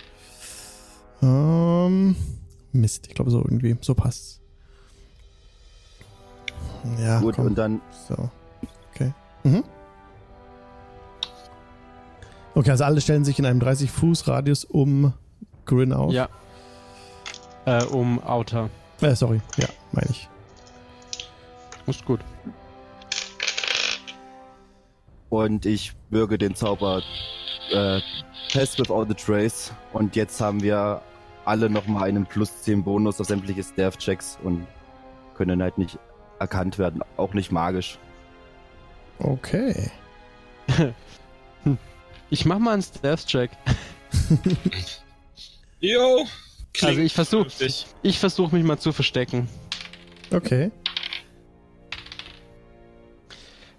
Ähm, 1.21 2.15
Mist, 2.73 3.07
ich 3.07 3.15
glaube 3.15 3.31
so 3.31 3.39
irgendwie. 3.39 3.75
So 3.81 3.93
passt's. 3.93 4.39
Ja, 6.99 7.19
Gut, 7.19 7.35
komm. 7.35 7.47
und 7.47 7.57
dann 7.57 7.81
So. 8.07 8.29
Okay. 8.93 9.13
Mhm. 9.43 9.63
Okay, 12.53 12.71
also 12.71 12.83
alle 12.83 12.99
stellen 12.99 13.23
sich 13.23 13.39
in 13.39 13.45
einem 13.45 13.61
30-Fuß-Radius 13.61 14.65
um 14.65 15.13
Grin 15.65 15.93
auf. 15.93 16.11
Ja. 16.11 16.27
Äh, 17.65 17.83
um 17.85 18.21
Outer. 18.23 18.69
Äh, 18.99 19.15
sorry. 19.15 19.41
Ja, 19.57 19.67
meine 19.91 20.09
ich. 20.09 20.27
Ist 21.87 22.05
gut. 22.05 22.19
und 25.31 25.65
ich 25.65 25.93
bürge 26.09 26.37
den 26.37 26.55
Zauber 26.55 27.01
äh, 27.71 28.01
Test 28.49 28.77
without 28.79 29.07
a 29.09 29.13
Trace. 29.13 29.71
Und 29.93 30.15
jetzt 30.17 30.41
haben 30.41 30.61
wir 30.61 31.01
alle 31.51 31.69
nochmal 31.69 32.07
einen 32.07 32.25
plus 32.25 32.61
10 32.61 32.83
Bonus 32.85 33.19
auf 33.19 33.27
sämtliche 33.27 33.61
Staff-Checks 33.61 34.39
und 34.41 34.65
können 35.35 35.61
halt 35.61 35.77
nicht 35.77 35.99
erkannt 36.39 36.79
werden, 36.79 37.03
auch 37.17 37.33
nicht 37.33 37.51
magisch. 37.51 37.99
Okay. 39.19 39.91
Ich 42.33 42.45
mach 42.45 42.59
mal 42.59 42.71
einen 42.71 42.81
Stealth-Check. 42.81 43.51
Jo. 45.81 46.25
Also 46.81 47.01
ich 47.01 47.13
versuch, 47.13 47.49
vernünftig. 47.49 47.87
ich 48.03 48.19
versuche 48.19 48.55
mich 48.55 48.63
mal 48.63 48.77
zu 48.77 48.93
verstecken. 48.93 49.49
Okay. 50.31 50.71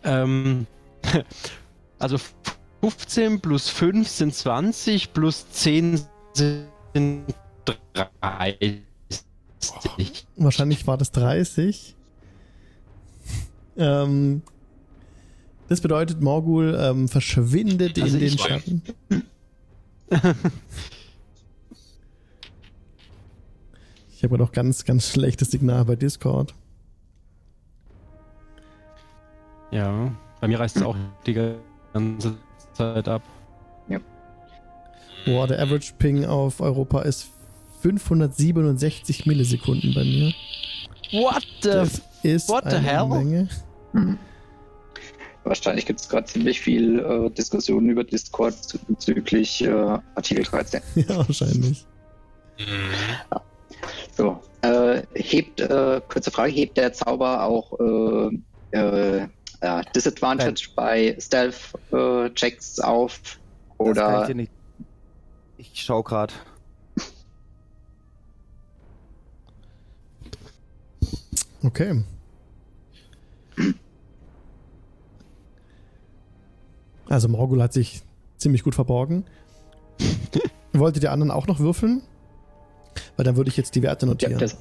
Ähm, 0.04 0.66
also 1.98 2.18
15 2.82 3.40
plus 3.40 3.70
5 3.70 4.06
sind 4.06 4.34
20, 4.34 5.14
plus 5.14 5.48
10 5.50 6.04
sind 6.34 7.34
30. 7.64 8.82
Wahrscheinlich 10.36 10.86
war 10.86 10.96
das 10.96 11.12
30. 11.12 11.94
Ähm, 13.76 14.42
das 15.68 15.80
bedeutet, 15.80 16.20
Morgul 16.20 16.76
ähm, 16.78 17.08
verschwindet 17.08 18.00
Also 18.00 18.18
in 18.18 18.20
den 18.20 18.38
Schatten. 18.38 18.82
Ich 24.22 24.24
habe 24.24 24.38
noch 24.38 24.52
ganz, 24.52 24.84
ganz 24.84 25.08
schlechtes 25.08 25.50
Signal 25.50 25.84
bei 25.84 25.96
Discord. 25.96 26.54
Ja, 29.72 30.14
bei 30.40 30.46
mir 30.46 30.60
reißt 30.60 30.76
es 30.76 30.82
auch 30.84 30.94
die 31.26 31.34
ganze 31.92 32.36
Zeit 32.72 33.08
ab. 33.08 33.22
Boah, 35.24 35.48
der 35.48 35.60
Average 35.60 35.94
Ping 35.98 36.24
auf 36.24 36.60
Europa 36.60 37.02
ist 37.02 37.30
567 37.82 39.26
Millisekunden 39.26 39.92
bei 39.94 40.04
mir. 40.04 40.32
What 41.12 41.42
the 41.62 41.68
Das 41.68 42.02
ist 42.22 42.48
what 42.48 42.64
the 42.70 42.76
hell? 42.76 43.06
Menge. 43.06 43.48
Hm. 43.92 44.18
Wahrscheinlich 45.44 45.86
gibt 45.86 46.00
es 46.00 46.08
gerade 46.08 46.26
ziemlich 46.26 46.60
viel 46.60 47.00
äh, 47.00 47.30
Diskussionen 47.30 47.90
über 47.90 48.04
Discord 48.04 48.54
bezüglich 48.86 49.64
äh, 49.64 49.98
Artikel 50.14 50.44
13. 50.44 50.80
Ja, 50.94 51.16
wahrscheinlich. 51.16 51.84
Mhm. 52.58 52.92
So, 54.16 54.40
äh, 54.62 55.02
hebt, 55.14 55.60
äh, 55.60 56.00
kurze 56.08 56.30
Frage, 56.30 56.52
hebt 56.52 56.76
der 56.76 56.92
Zauber 56.92 57.42
auch 57.42 57.72
äh, 57.80 58.38
äh, 58.70 59.26
äh, 59.60 59.82
Disadvantage 59.96 60.68
bei 60.76 61.16
Stealth-Checks 61.18 62.78
auf? 62.78 63.20
Das 63.22 63.38
kann 63.78 63.86
ich 63.86 63.98
Oder 63.98 64.26
dir 64.26 64.34
nicht. 64.36 64.52
Ich 65.56 65.72
schau 65.74 66.04
grad. 66.04 66.32
Okay. 71.62 72.02
Also 77.08 77.28
Morgul 77.28 77.62
hat 77.62 77.72
sich 77.72 78.02
ziemlich 78.38 78.62
gut 78.62 78.74
verborgen. 78.74 79.24
Wolltet 80.72 81.02
ihr 81.02 81.12
anderen 81.12 81.30
auch 81.30 81.46
noch 81.46 81.58
würfeln? 81.60 82.02
Weil 83.16 83.24
dann 83.24 83.36
würde 83.36 83.50
ich 83.50 83.56
jetzt 83.56 83.74
die 83.74 83.82
Werte 83.82 84.06
ja, 84.06 84.12
notieren. 84.12 84.38
das, 84.38 84.56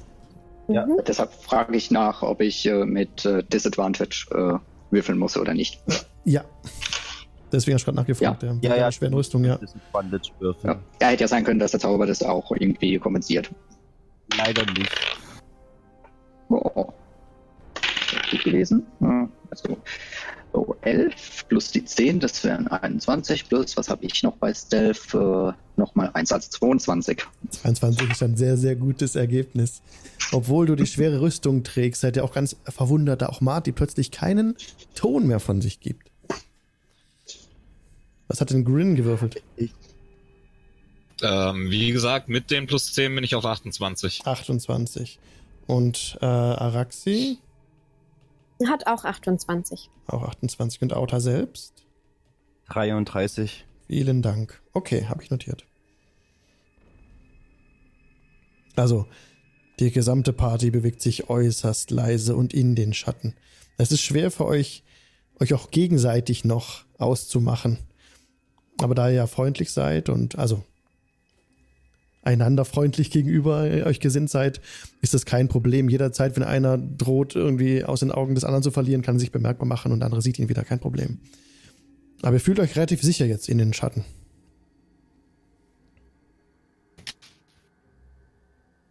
Ja. 0.68 0.86
Mhm. 0.86 1.00
deshalb 1.06 1.32
frage 1.32 1.76
ich 1.76 1.90
nach, 1.90 2.22
ob 2.22 2.40
ich 2.40 2.66
äh, 2.66 2.84
mit 2.84 3.24
äh, 3.24 3.42
Disadvantage 3.44 4.26
äh, 4.30 4.58
würfeln 4.94 5.18
muss 5.18 5.36
oder 5.36 5.54
nicht. 5.54 5.82
Ja. 6.24 6.44
Deswegen 7.50 7.74
habe 7.74 7.78
ich 7.78 7.84
gerade 7.84 7.96
nachgefragt. 7.96 8.42
Ja, 8.42 8.56
Ja, 8.62 8.76
ja. 8.76 8.92
Schweren 8.92 9.14
Rüstung, 9.14 9.44
ja. 9.44 9.56
Disadvantage 9.56 10.30
würfeln. 10.38 10.74
Ja. 10.74 10.80
ja, 11.00 11.08
hätte 11.08 11.24
ja 11.24 11.28
sein 11.28 11.44
können, 11.44 11.58
dass 11.58 11.72
der 11.72 11.80
Zauber 11.80 12.06
das 12.06 12.22
auch 12.22 12.50
irgendwie 12.52 12.98
kompensiert. 12.98 13.50
Leider 14.36 14.64
nicht. 14.72 14.90
Oh. 16.52 16.92
Gut 18.30 18.44
gewesen. 18.44 18.86
Ja, 19.00 19.28
Also 19.50 19.78
so 20.52 20.76
11 20.82 21.48
plus 21.48 21.70
die 21.70 21.84
10, 21.84 22.20
das 22.20 22.44
wären 22.44 22.68
21 22.68 23.48
plus, 23.48 23.76
was 23.76 23.88
habe 23.88 24.04
ich 24.04 24.22
noch 24.22 24.36
bei 24.36 24.52
Stealth? 24.52 25.14
Äh, 25.14 25.52
Nochmal 25.76 26.10
1 26.12 26.30
als 26.32 26.50
22. 26.50 27.24
22 27.48 28.10
ist 28.10 28.22
ein 28.22 28.36
sehr, 28.36 28.58
sehr 28.58 28.76
gutes 28.76 29.16
Ergebnis. 29.16 29.80
Obwohl 30.32 30.66
du 30.66 30.76
die 30.76 30.86
schwere 30.86 31.22
Rüstung 31.22 31.64
trägst, 31.64 32.02
seid 32.02 32.16
ihr 32.16 32.24
auch 32.24 32.34
ganz 32.34 32.56
verwundert, 32.64 33.22
da 33.22 33.30
auch 33.30 33.40
Marty 33.40 33.72
plötzlich 33.72 34.10
keinen 34.10 34.54
Ton 34.94 35.26
mehr 35.26 35.40
von 35.40 35.62
sich 35.62 35.80
gibt. 35.80 36.10
Was 38.28 38.42
hat 38.42 38.50
denn 38.50 38.64
Grin 38.64 38.96
gewürfelt? 38.96 39.42
Ähm, 41.22 41.70
wie 41.70 41.90
gesagt, 41.92 42.28
mit 42.28 42.50
dem 42.50 42.66
plus 42.66 42.92
10 42.92 43.14
bin 43.14 43.24
ich 43.24 43.34
auf 43.34 43.46
28. 43.46 44.26
28. 44.26 45.18
Und 45.66 46.18
äh, 46.20 46.26
Araxi 46.26 47.38
Hat 48.66 48.86
auch 48.86 49.04
28. 49.04 49.90
auch 50.06 50.22
28 50.22 50.82
und 50.82 50.92
Auta 50.92 51.20
selbst. 51.20 51.86
33. 52.68 53.66
Vielen 53.86 54.22
Dank. 54.22 54.62
Okay, 54.72 55.06
habe 55.06 55.22
ich 55.22 55.30
notiert. 55.30 55.66
Also, 58.76 59.06
die 59.78 59.90
gesamte 59.90 60.32
Party 60.32 60.70
bewegt 60.70 61.02
sich 61.02 61.28
äußerst 61.28 61.90
leise 61.90 62.36
und 62.36 62.54
in 62.54 62.74
den 62.74 62.94
Schatten. 62.94 63.34
Es 63.76 63.92
ist 63.92 64.00
schwer 64.00 64.30
für 64.30 64.46
euch, 64.46 64.84
euch 65.40 65.54
auch 65.54 65.70
gegenseitig 65.70 66.44
noch 66.44 66.84
auszumachen. 66.98 67.78
Aber 68.80 68.94
da 68.94 69.08
ihr 69.08 69.14
ja 69.14 69.26
freundlich 69.26 69.72
seid 69.72 70.08
und 70.08 70.38
also 70.38 70.64
einander 72.22 72.64
freundlich 72.64 73.10
gegenüber 73.10 73.62
euch 73.84 74.00
gesinnt 74.00 74.30
seid, 74.30 74.60
ist 75.00 75.14
das 75.14 75.26
kein 75.26 75.48
Problem. 75.48 75.88
Jederzeit, 75.88 76.36
wenn 76.36 76.42
einer 76.44 76.78
droht, 76.78 77.34
irgendwie 77.34 77.84
aus 77.84 78.00
den 78.00 78.12
Augen 78.12 78.34
des 78.34 78.44
anderen 78.44 78.62
zu 78.62 78.70
verlieren, 78.70 79.02
kann 79.02 79.16
er 79.16 79.20
sich 79.20 79.32
bemerkbar 79.32 79.66
machen 79.66 79.92
und 79.92 80.00
der 80.00 80.06
andere 80.06 80.22
sieht 80.22 80.38
ihn 80.38 80.48
wieder. 80.48 80.64
Kein 80.64 80.78
Problem. 80.78 81.18
Aber 82.22 82.34
ihr 82.34 82.40
fühlt 82.40 82.60
euch 82.60 82.76
relativ 82.76 83.02
sicher 83.02 83.26
jetzt 83.26 83.48
in 83.48 83.58
den 83.58 83.72
Schatten. 83.72 84.04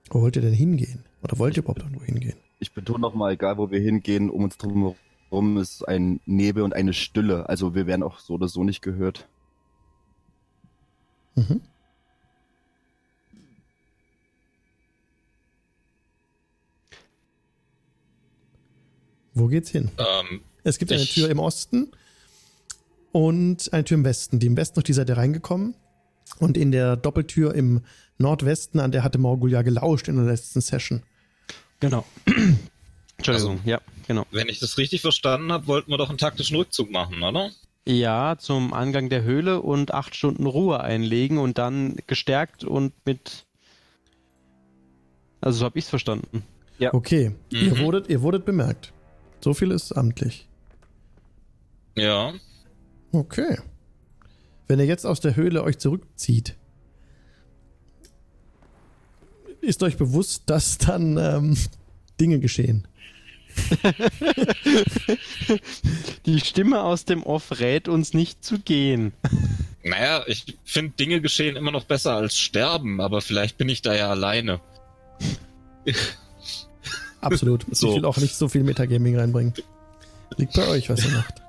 Wo 0.09 0.21
wollt 0.21 0.35
ihr 0.35 0.41
denn 0.41 0.53
hingehen? 0.53 1.05
Oder 1.23 1.39
wollt 1.39 1.55
ihr 1.55 1.63
überhaupt 1.63 1.81
irgendwo 1.81 2.03
hingehen? 2.03 2.35
Ich 2.59 2.73
betone 2.73 2.99
nochmal, 2.99 3.33
egal 3.33 3.57
wo 3.57 3.71
wir 3.71 3.79
hingehen, 3.79 4.29
um 4.29 4.43
uns 4.43 4.57
drumherum 4.57 5.57
ist 5.57 5.87
ein 5.87 6.19
Nebel 6.25 6.63
und 6.63 6.73
eine 6.73 6.93
Stille. 6.93 7.47
Also 7.47 7.73
wir 7.73 7.87
werden 7.87 8.03
auch 8.03 8.19
so 8.19 8.33
oder 8.33 8.49
so 8.49 8.65
nicht 8.65 8.81
gehört. 8.81 9.29
Mhm. 11.35 11.61
Wo 19.33 19.47
geht's 19.47 19.69
hin? 19.69 19.89
Ähm, 19.97 20.41
Es 20.63 20.77
gibt 20.77 20.91
eine 20.91 21.05
Tür 21.05 21.29
im 21.29 21.39
Osten 21.39 21.91
und 23.11 23.71
eine 23.73 23.83
Tür 23.83 23.95
im 23.97 24.03
Westen. 24.05 24.39
Die 24.39 24.47
im 24.47 24.57
Westen 24.57 24.75
durch 24.75 24.85
die 24.85 24.93
seid 24.93 25.09
ihr 25.09 25.17
reingekommen. 25.17 25.75
Und 26.39 26.57
in 26.57 26.71
der 26.71 26.95
Doppeltür 26.95 27.53
im 27.55 27.81
Nordwesten, 28.17 28.79
an 28.79 28.91
der 28.91 29.03
hatte 29.03 29.17
Morgul 29.17 29.51
ja 29.51 29.61
gelauscht 29.63 30.07
in 30.07 30.15
der 30.15 30.25
letzten 30.25 30.61
Session. 30.61 31.01
Genau. 31.79 32.05
Entschuldigung, 33.17 33.57
Also- 33.57 33.69
ja, 33.69 33.81
genau. 34.07 34.25
Wenn 34.31 34.47
ich 34.49 34.59
das 34.59 34.77
richtig 34.77 35.01
verstanden 35.01 35.51
habe, 35.51 35.67
wollten 35.67 35.91
wir 35.91 35.97
doch 35.97 36.09
einen 36.09 36.17
taktischen 36.17 36.55
Rückzug 36.57 36.91
machen, 36.91 37.21
oder? 37.23 37.49
Ja, 37.85 38.35
zum 38.37 38.73
Angang 38.73 39.09
der 39.09 39.23
Höhle 39.23 39.61
und 39.61 39.93
acht 39.93 40.15
Stunden 40.15 40.45
Ruhe 40.45 40.81
einlegen 40.81 41.39
und 41.39 41.57
dann 41.57 41.95
gestärkt 42.05 42.63
und 42.63 42.93
mit. 43.05 43.45
Also 45.41 45.59
so 45.59 45.65
habe 45.65 45.79
ich 45.79 45.85
es 45.85 45.89
verstanden. 45.89 46.43
Okay, 46.91 47.31
ihr, 47.51 47.73
Mhm. 47.75 47.79
wurdet, 47.79 48.09
ihr 48.09 48.21
wurdet 48.21 48.45
bemerkt. 48.45 48.93
So 49.43 49.53
viel 49.53 49.71
ist 49.71 49.91
amtlich. 49.91 50.47
Ja. 51.95 52.33
Okay. 53.11 53.57
Wenn 54.67 54.79
ihr 54.79 54.85
jetzt 54.85 55.05
aus 55.05 55.19
der 55.19 55.35
Höhle 55.35 55.63
euch 55.63 55.79
zurückzieht, 55.79 56.55
ist 59.61 59.83
euch 59.83 59.97
bewusst, 59.97 60.43
dass 60.45 60.77
dann 60.77 61.17
ähm, 61.17 61.57
Dinge 62.19 62.39
geschehen. 62.39 62.87
Die 66.25 66.39
Stimme 66.39 66.81
aus 66.81 67.03
dem 67.05 67.23
Off 67.23 67.59
rät 67.59 67.87
uns 67.89 68.13
nicht 68.13 68.45
zu 68.45 68.59
gehen. 68.59 69.13
Naja, 69.83 70.23
ich 70.27 70.57
finde 70.63 70.93
Dinge 70.95 71.21
geschehen 71.21 71.55
immer 71.55 71.71
noch 71.71 71.83
besser 71.83 72.15
als 72.15 72.37
sterben, 72.37 73.01
aber 73.01 73.21
vielleicht 73.21 73.57
bin 73.57 73.67
ich 73.67 73.81
da 73.81 73.95
ja 73.95 74.09
alleine. 74.09 74.61
Absolut. 77.21 77.65
So. 77.71 77.89
Ich 77.89 77.95
will 77.97 78.05
auch 78.05 78.17
nicht 78.17 78.35
so 78.35 78.47
viel 78.47 78.63
Metagaming 78.63 79.17
reinbringen. 79.17 79.53
Liegt 80.37 80.53
bei 80.53 80.67
euch, 80.67 80.89
was 80.89 81.03
ihr 81.05 81.11
macht. 81.11 81.41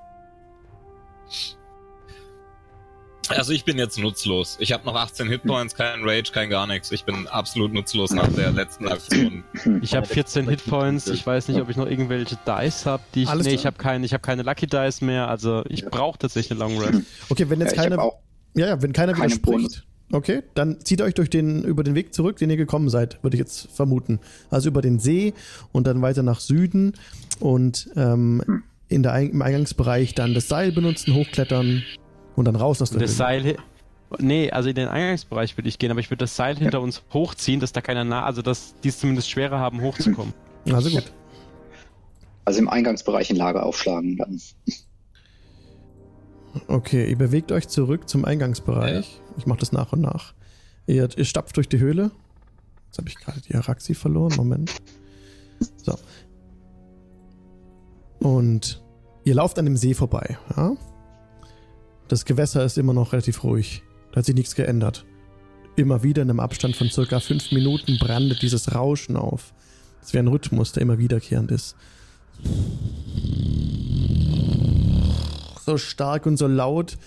Also 3.28 3.52
ich 3.52 3.64
bin 3.64 3.78
jetzt 3.78 3.98
nutzlos. 3.98 4.56
Ich 4.60 4.72
habe 4.72 4.84
noch 4.84 4.94
18 4.94 5.28
Hitpoints, 5.28 5.74
kein 5.74 6.02
Rage, 6.02 6.32
kein 6.32 6.50
gar 6.50 6.66
nichts. 6.66 6.90
Ich 6.92 7.04
bin 7.04 7.26
absolut 7.28 7.72
nutzlos 7.72 8.10
nach 8.10 8.28
der 8.28 8.50
letzten 8.50 8.88
Aktion. 8.88 9.44
Ich 9.80 9.94
habe 9.94 10.06
14 10.06 10.48
Hitpoints. 10.48 11.06
Ich 11.06 11.26
weiß 11.26 11.48
nicht, 11.48 11.60
ob 11.60 11.68
ich 11.68 11.76
noch 11.76 11.86
irgendwelche 11.86 12.36
Dice 12.46 12.86
habe, 12.86 13.02
die 13.14 13.22
ich. 13.22 13.28
Alles 13.28 13.46
nee, 13.46 13.54
ich 13.54 13.64
habe 13.64 13.78
keine, 13.78 14.04
ich 14.04 14.12
habe 14.12 14.22
keine 14.22 14.42
Lucky 14.42 14.66
Dice 14.66 15.00
mehr. 15.00 15.28
Also 15.28 15.62
ich 15.68 15.84
brauche 15.84 16.18
tatsächlich 16.18 16.60
eine 16.60 16.60
Long 16.60 16.78
Rest. 16.78 17.02
Okay, 17.28 17.48
wenn 17.48 17.60
Ja, 17.60 17.66
jetzt 17.66 17.78
habe 17.78 17.90
keine. 17.90 18.10
Ja, 18.54 18.66
ja, 18.66 18.82
wenn 18.82 18.92
keiner 18.92 19.12
keine 19.14 19.32
widerspricht. 19.32 19.84
Okay, 20.12 20.42
dann 20.54 20.78
zieht 20.84 21.00
euch 21.00 21.14
durch 21.14 21.30
den, 21.30 21.64
über 21.64 21.82
den 21.82 21.94
Weg 21.94 22.12
zurück, 22.12 22.36
den 22.36 22.50
ihr 22.50 22.58
gekommen 22.58 22.90
seid, 22.90 23.18
würde 23.22 23.36
ich 23.36 23.40
jetzt 23.40 23.68
vermuten. 23.72 24.20
Also 24.50 24.68
über 24.68 24.82
den 24.82 24.98
See 24.98 25.32
und 25.72 25.86
dann 25.86 26.02
weiter 26.02 26.22
nach 26.22 26.40
Süden 26.40 26.92
und 27.40 27.88
ähm, 27.96 28.42
Hm. 28.44 28.62
in 28.88 29.02
der, 29.02 29.18
im 29.20 29.40
Eingangsbereich 29.40 30.14
dann 30.14 30.34
das 30.34 30.48
Seil 30.48 30.70
benutzen, 30.72 31.14
hochklettern 31.14 31.82
und 32.36 32.44
dann 32.44 32.56
raus 32.56 32.82
aus 32.82 32.90
der 32.90 33.00
Das. 33.00 33.16
Seil. 33.16 33.56
Nee, 34.18 34.50
also 34.50 34.68
in 34.68 34.74
den 34.74 34.88
Eingangsbereich 34.88 35.56
würde 35.56 35.70
ich 35.70 35.78
gehen, 35.78 35.90
aber 35.90 36.00
ich 36.00 36.10
würde 36.10 36.24
das 36.24 36.36
Seil 36.36 36.58
hinter 36.58 36.82
uns 36.82 37.02
hochziehen, 37.14 37.60
dass 37.60 37.72
da 37.72 37.80
keiner 37.80 38.04
nah, 38.04 38.26
also 38.26 38.42
dass 38.42 38.74
die 38.84 38.88
es 38.88 38.98
zumindest 38.98 39.30
schwerer 39.30 39.58
haben, 39.58 39.80
hochzukommen. 39.80 40.34
Also 40.70 40.90
gut. 40.90 41.10
also 42.44 42.58
im 42.58 42.68
Eingangsbereich 42.68 43.30
ein 43.30 43.36
Lager 43.36 43.64
aufschlagen 43.64 44.18
dann. 44.18 44.38
Okay, 46.66 47.08
ihr 47.08 47.16
bewegt 47.16 47.52
euch 47.52 47.68
zurück 47.68 48.08
zum 48.08 48.24
Eingangsbereich. 48.24 49.20
Ich 49.38 49.46
mache 49.46 49.60
das 49.60 49.72
nach 49.72 49.92
und 49.92 50.00
nach. 50.00 50.34
Ihr, 50.86 51.08
ihr 51.16 51.24
stapft 51.24 51.56
durch 51.56 51.68
die 51.68 51.78
Höhle. 51.78 52.10
Jetzt 52.86 52.98
habe 52.98 53.08
ich 53.08 53.16
gerade 53.16 53.40
die 53.40 53.54
Araxi 53.54 53.94
verloren. 53.94 54.34
Moment. 54.36 54.72
So. 55.76 55.98
Und 58.18 58.82
ihr 59.24 59.34
lauft 59.34 59.58
an 59.58 59.64
dem 59.64 59.76
See 59.76 59.94
vorbei. 59.94 60.38
Ja? 60.56 60.76
Das 62.08 62.24
Gewässer 62.24 62.64
ist 62.64 62.76
immer 62.78 62.92
noch 62.92 63.12
relativ 63.12 63.44
ruhig. 63.44 63.82
Da 64.10 64.18
hat 64.18 64.26
sich 64.26 64.34
nichts 64.34 64.54
geändert. 64.54 65.06
Immer 65.76 66.02
wieder 66.02 66.22
in 66.22 66.28
einem 66.28 66.40
Abstand 66.40 66.76
von 66.76 66.90
circa 66.90 67.20
fünf 67.20 67.50
Minuten 67.52 67.98
brandet 67.98 68.42
dieses 68.42 68.74
Rauschen 68.74 69.16
auf. 69.16 69.54
Das 70.02 70.12
wäre 70.12 70.24
ein 70.24 70.28
Rhythmus, 70.28 70.72
der 70.72 70.82
immer 70.82 70.98
wiederkehrend 70.98 71.50
ist. 71.50 71.76
So 75.64 75.78
stark 75.78 76.26
und 76.26 76.36
so 76.36 76.46
laut, 76.46 76.98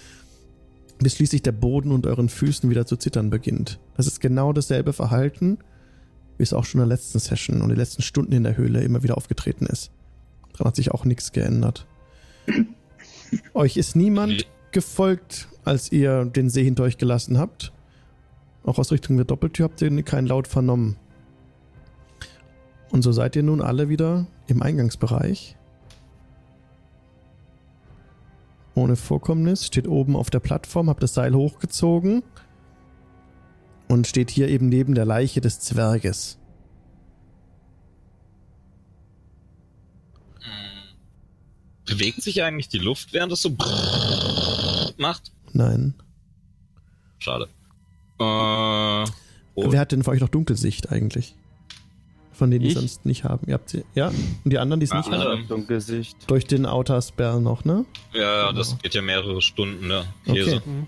bis 0.99 1.15
schließlich 1.15 1.41
der 1.41 1.51
Boden 1.51 1.91
unter 1.91 2.09
euren 2.09 2.29
Füßen 2.29 2.69
wieder 2.69 2.85
zu 2.85 2.95
zittern 2.95 3.29
beginnt. 3.29 3.79
Das 3.97 4.07
ist 4.07 4.21
genau 4.21 4.53
dasselbe 4.53 4.93
Verhalten, 4.93 5.57
wie 6.37 6.43
es 6.43 6.53
auch 6.53 6.63
schon 6.63 6.79
in 6.81 6.87
der 6.87 6.95
letzten 6.95 7.19
Session 7.19 7.61
und 7.61 7.69
den 7.69 7.77
letzten 7.77 8.01
Stunden 8.01 8.31
in 8.31 8.43
der 8.43 8.55
Höhle 8.57 8.81
immer 8.81 9.03
wieder 9.03 9.17
aufgetreten 9.17 9.65
ist. 9.65 9.91
Daran 10.53 10.67
hat 10.67 10.75
sich 10.77 10.91
auch 10.91 11.03
nichts 11.03 11.33
geändert. 11.33 11.85
Euch 13.53 13.75
ist 13.75 13.95
niemand 13.95 14.47
gefolgt, 14.71 15.49
als 15.65 15.91
ihr 15.91 16.25
den 16.25 16.49
See 16.49 16.63
hinter 16.63 16.83
euch 16.83 16.97
gelassen 16.97 17.37
habt. 17.37 17.73
Auch 18.63 18.77
aus 18.77 18.91
Richtung 18.91 19.17
der 19.17 19.25
Doppeltür 19.25 19.65
habt 19.65 19.81
ihr 19.81 20.03
keinen 20.03 20.27
Laut 20.27 20.47
vernommen. 20.47 20.97
Und 22.91 23.01
so 23.01 23.11
seid 23.11 23.35
ihr 23.35 23.43
nun 23.43 23.61
alle 23.61 23.89
wieder 23.89 24.27
im 24.47 24.61
Eingangsbereich. 24.61 25.57
Ohne 28.75 28.97
Vorkommnis, 28.97 29.65
steht 29.65 29.87
oben 29.87 30.15
auf 30.15 30.29
der 30.29 30.41
Plattform, 30.41 30.89
habt 30.89 31.01
das 31.01 31.13
Seil 31.13 31.33
hochgezogen 31.33 32.23
und 33.87 34.05
steht 34.05 34.29
hier 34.29 34.49
eben 34.49 34.67
neben 34.67 34.95
der 34.95 35.05
Leiche 35.05 35.39
des 35.41 35.61
Zwerges. 35.61 36.37
Bewegt 41.85 42.21
sich 42.21 42.43
eigentlich 42.43 42.67
die 42.67 42.79
Luft, 42.79 43.13
während 43.13 43.31
es 43.31 43.41
so 43.41 43.55
macht? 44.97 45.31
Nein. 45.53 45.93
Schade. 47.19 47.47
Äh, 48.19 48.23
Wer 48.23 49.79
hat 49.79 49.91
denn 49.91 50.03
für 50.03 50.11
euch 50.11 50.19
noch 50.19 50.29
Dunkelsicht 50.29 50.91
eigentlich? 50.91 51.35
Von 52.37 52.51
denen, 52.51 52.63
die 52.63 52.67
Ich? 52.69 52.73
sonst 52.73 53.05
nicht 53.05 53.23
haben. 53.23 53.47
Ihr 53.47 53.53
habt 53.53 53.69
sie, 53.69 53.85
ja? 53.95 54.07
Und 54.09 54.51
die 54.51 54.57
anderen, 54.59 54.79
die 54.81 54.85
es 54.85 54.93
nicht 54.93 55.09
alle. 55.09 55.23
haben? 55.23 55.47
Dunkelsicht. 55.47 56.29
Durch 56.29 56.45
den 56.45 56.65
Outer 56.65 57.01
Spell 57.01 57.39
noch, 57.39 57.63
ne? 57.63 57.85
ja, 58.13 58.47
ja, 58.47 58.51
das 58.51 58.77
geht 58.79 58.93
ja 58.93 59.01
mehrere 59.01 59.41
Stunden, 59.41 59.87
ne? 59.87 60.05
Käse. 60.25 60.57
Okay. 60.57 60.87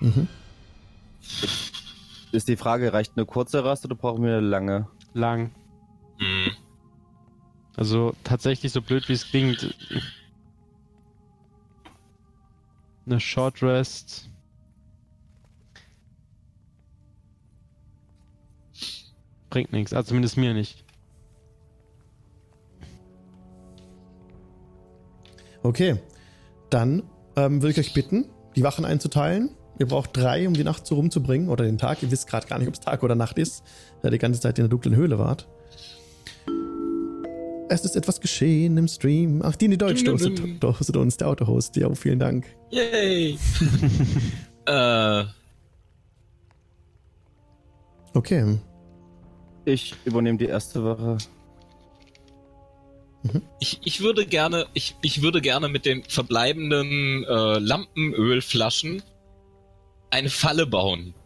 Mhm. 0.00 0.28
Ist 2.32 2.48
die 2.48 2.56
Frage, 2.56 2.92
reicht 2.92 3.12
eine 3.16 3.26
kurze 3.26 3.62
Rast 3.64 3.84
oder 3.84 3.94
brauchen 3.94 4.22
wir 4.24 4.38
eine 4.38 4.46
lange? 4.46 4.86
Lang. 5.14 5.50
Hm. 6.18 6.52
Also 7.76 8.14
tatsächlich 8.24 8.72
so 8.72 8.80
blöd 8.82 9.08
wie 9.08 9.12
es 9.14 9.28
klingt. 9.28 9.74
Eine 13.06 13.20
Short 13.20 13.62
Rest. 13.62 14.27
Bringt 19.50 19.72
nichts, 19.72 19.92
also 19.92 20.08
zumindest 20.08 20.36
mir 20.36 20.54
nicht. 20.54 20.84
Okay. 25.62 25.96
Dann 26.70 27.02
ähm, 27.36 27.62
würde 27.62 27.72
ich 27.72 27.78
euch 27.78 27.94
bitten, 27.94 28.26
die 28.56 28.62
Wachen 28.62 28.84
einzuteilen. 28.84 29.50
Ihr 29.78 29.86
braucht 29.86 30.16
drei, 30.16 30.46
um 30.46 30.54
die 30.54 30.64
Nacht 30.64 30.86
so 30.86 30.96
rumzubringen. 30.96 31.48
Oder 31.48 31.64
den 31.64 31.78
Tag. 31.78 32.02
Ihr 32.02 32.10
wisst 32.10 32.28
gerade 32.28 32.46
gar 32.46 32.58
nicht, 32.58 32.68
ob 32.68 32.74
es 32.74 32.80
Tag 32.80 33.02
oder 33.02 33.14
Nacht 33.14 33.38
ist, 33.38 33.62
da 34.02 34.08
ihr 34.08 34.12
die 34.12 34.18
ganze 34.18 34.40
Zeit 34.40 34.58
in 34.58 34.64
der 34.64 34.68
dunklen 34.68 34.94
Höhle 34.96 35.18
wart. 35.18 35.48
Es 37.70 37.84
ist 37.84 37.96
etwas 37.96 38.20
geschehen 38.20 38.76
im 38.76 38.88
Stream. 38.88 39.42
Ach, 39.44 39.54
Dini 39.54 39.76
Deutsch 39.76 40.02
Ding, 40.02 40.12
hostet, 40.14 40.38
ding. 40.38 40.58
hostet 40.62 40.96
uns, 40.96 41.16
der 41.18 41.28
Autohost. 41.28 41.76
Ja, 41.76 41.94
vielen 41.94 42.18
Dank. 42.18 42.46
Yay! 42.70 43.38
äh, 44.66 45.24
Okay. 48.14 48.58
Ich 49.68 49.94
übernehme 50.06 50.38
die 50.38 50.46
erste 50.46 50.82
Wache. 50.82 51.18
ich, 53.60 53.80
ich 53.84 54.00
würde 54.00 54.24
gerne, 54.24 54.66
ich, 54.72 54.96
ich 55.02 55.20
würde 55.20 55.42
gerne 55.42 55.68
mit 55.68 55.84
den 55.84 56.04
verbleibenden 56.04 57.24
äh, 57.24 57.58
Lampenölflaschen 57.58 59.02
eine 60.10 60.30
Falle 60.30 60.66
bauen. 60.66 61.14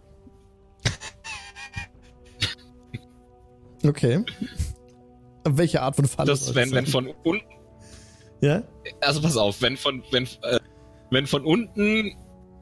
Okay. 3.84 4.24
Welche 5.42 5.82
Art 5.82 5.96
von 5.96 6.04
Falle? 6.04 6.28
Das, 6.28 6.54
wenn, 6.54 6.70
wenn 6.70 6.86
von 6.86 7.08
unten, 7.24 7.44
Ja? 8.40 8.62
also 9.00 9.20
pass 9.20 9.36
auf, 9.36 9.60
wenn 9.60 9.76
von, 9.76 10.04
wenn, 10.12 10.22
äh, 10.42 10.60
wenn 11.10 11.26
von 11.26 11.44
unten, 11.44 12.14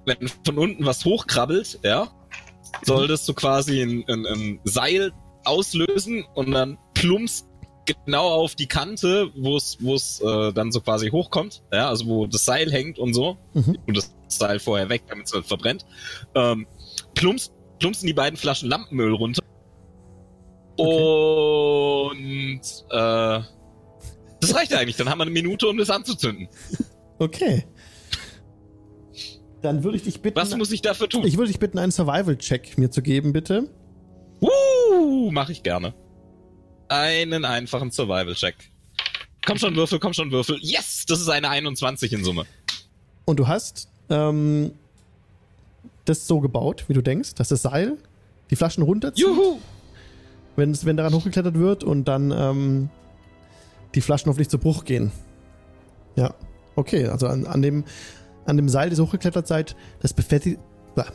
wenn 0.07 0.29
von 0.47 0.57
unten 0.57 0.87
was 0.87 1.05
hochkrabbelt, 1.05 1.79
ja, 1.85 2.09
soll 2.87 3.07
das 3.07 3.27
so 3.27 3.35
quasi 3.35 3.83
ein, 3.83 4.03
ein, 4.09 4.25
ein 4.25 4.61
Seil 4.65 5.13
auslösen 5.45 6.25
und 6.35 6.51
dann 6.53 6.79
plumpst 6.95 7.47
genau 8.05 8.29
auf 8.29 8.55
die 8.55 8.67
Kante, 8.67 9.31
wo 9.37 9.57
es, 9.57 9.79
wo 9.81 9.95
es 9.95 10.21
äh, 10.21 10.53
dann 10.53 10.71
so 10.71 10.81
quasi 10.81 11.11
hochkommt, 11.11 11.63
ja, 11.73 11.89
also 11.89 12.07
wo 12.07 12.27
das 12.27 12.45
Seil 12.45 12.71
hängt 12.71 12.99
und 12.99 13.15
so, 13.15 13.37
Mhm. 13.55 13.79
und 13.87 13.97
das 13.97 14.15
Seil 14.29 14.61
vorher 14.61 14.89
weg, 14.89 15.03
damit 15.09 15.27
es 15.27 15.35
nicht 15.35 15.49
verbrennt, 15.49 15.85
ähm, 16.35 16.67
plumpst, 17.15 17.53
plumpsen 17.81 18.07
die 18.07 18.13
beiden 18.13 18.37
Flaschen 18.37 18.69
Lampenöl 18.69 19.15
runter. 19.15 19.43
Und 20.77 22.61
äh, 22.91 23.41
das 24.41 24.55
reicht 24.55 24.73
eigentlich. 24.75 24.97
Dann 24.97 25.09
haben 25.11 25.19
wir 25.19 25.23
eine 25.23 25.31
Minute, 25.31 25.69
um 25.69 25.77
das 25.77 25.91
anzuzünden. 25.91 26.49
Okay. 27.19 27.67
Dann 29.63 29.85
würde 29.85 29.99
ich 29.99 30.05
dich 30.05 30.23
bitten. 30.23 30.37
Was 30.37 30.57
muss 30.57 30.73
ich 30.73 30.81
dafür 30.81 31.09
tun? 31.09 31.27
ich 31.27 31.37
würde 31.37 31.49
dich 31.51 31.59
bitten, 31.61 31.79
einen 31.79 31.93
Survival-Check 31.93 32.79
mir 32.79 32.91
zu 32.91 33.03
geben, 33.03 33.33
bitte. 33.35 33.69
Uh, 34.91 35.31
mache 35.31 35.53
ich 35.53 35.63
gerne. 35.63 35.95
Einen 36.89 37.45
einfachen 37.45 37.91
Survival-Check. 37.91 38.57
Komm 39.47 39.59
schon, 39.59 39.75
Würfel, 39.77 39.99
komm 40.01 40.13
schon, 40.13 40.31
Würfel. 40.33 40.59
Yes, 40.61 41.05
das 41.07 41.21
ist 41.21 41.29
eine 41.29 41.49
21 41.49 42.13
in 42.13 42.25
Summe. 42.25 42.45
Und 43.25 43.39
du 43.39 43.47
hast 43.49 43.89
ähm, 44.11 44.73
das 46.05 46.27
so 46.27 46.41
gebaut, 46.41 46.85
wie 46.89 46.95
du 46.95 47.03
denkst, 47.03 47.35
dass 47.35 47.49
das 47.49 47.63
Seil 47.63 47.97
die 48.51 48.57
Flaschen 48.57 48.83
runterzieht, 48.83 49.25
Juhu! 49.25 49.59
wenn, 50.57 50.73
es- 50.73 50.85
wenn 50.85 50.97
daran 50.97 51.15
hochgeklettert 51.15 51.55
wird 51.55 51.85
und 51.85 52.07
dann 52.07 52.33
ähm, 52.33 52.91
die 53.95 54.01
Flaschen 54.01 54.29
hoffentlich 54.29 54.49
zu 54.49 54.59
Bruch 54.59 54.85
gehen. 54.85 55.13
Ja, 56.17 56.35
okay, 56.75 57.07
also 57.07 57.29
an, 57.29 57.47
an, 57.47 57.63
dem, 57.63 57.85
an 58.47 58.57
dem 58.57 58.69
Seil, 58.69 58.91
das 58.91 58.99
hochgeklettert 58.99 59.47
seid, 59.47 59.77
das, 60.01 60.13
befestig, 60.13 60.59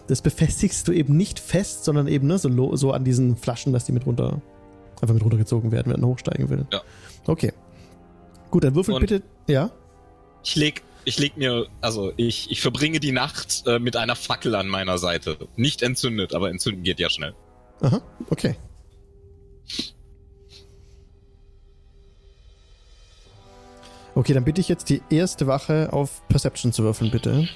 das 0.08 0.22
befestigst 0.22 0.88
du 0.88 0.92
eben 0.92 1.18
nicht 1.18 1.40
fest, 1.40 1.86
sondern 1.86 2.08
eben 2.08 2.28
ne, 2.28 2.38
so, 2.38 2.76
so 2.76 2.92
an 2.92 3.04
diesen 3.04 3.36
Flaschen, 3.36 3.74
dass 3.74 3.86
die 3.86 3.92
mit 3.92 4.06
runter, 4.06 4.42
einfach 5.02 5.14
mit 5.14 5.24
runtergezogen 5.24 5.72
werden, 5.72 5.92
wenn 5.94 6.02
man 6.02 6.10
hochsteigen 6.10 6.50
will. 6.50 6.66
Ja. 6.72 6.82
Okay. 7.28 7.54
Gut, 8.52 8.64
dann 8.64 8.76
würfel 8.76 8.94
Und- 8.94 9.02
bitte. 9.02 9.22
Ja? 9.48 9.72
Ich 10.44 10.56
leg, 10.56 10.84
ich 11.06 11.18
leg 11.20 11.38
mir, 11.38 11.68
also 11.82 12.12
ich, 12.18 12.52
ich 12.52 12.62
verbringe 12.62 13.00
die 13.00 13.12
Nacht 13.12 13.64
äh, 13.66 13.80
mit 13.80 13.96
einer 13.96 14.16
Fackel 14.16 14.56
an 14.56 14.68
meiner 14.68 14.98
Seite. 14.98 15.38
Nicht 15.56 15.82
entzündet, 15.82 16.34
aber 16.34 16.50
entzünden 16.50 16.84
geht 16.84 17.00
ja 17.00 17.10
schnell. 17.10 17.34
Aha, 17.82 18.02
okay. 18.30 18.56
Okay, 24.14 24.34
dann 24.34 24.46
bitte 24.46 24.62
ich 24.62 24.70
jetzt 24.70 24.90
die 24.90 25.02
erste 25.10 25.46
Wache 25.46 25.90
auf 25.92 26.26
Perception 26.30 26.72
zu 26.72 26.84
würfeln, 26.84 27.12
bitte. 27.12 27.50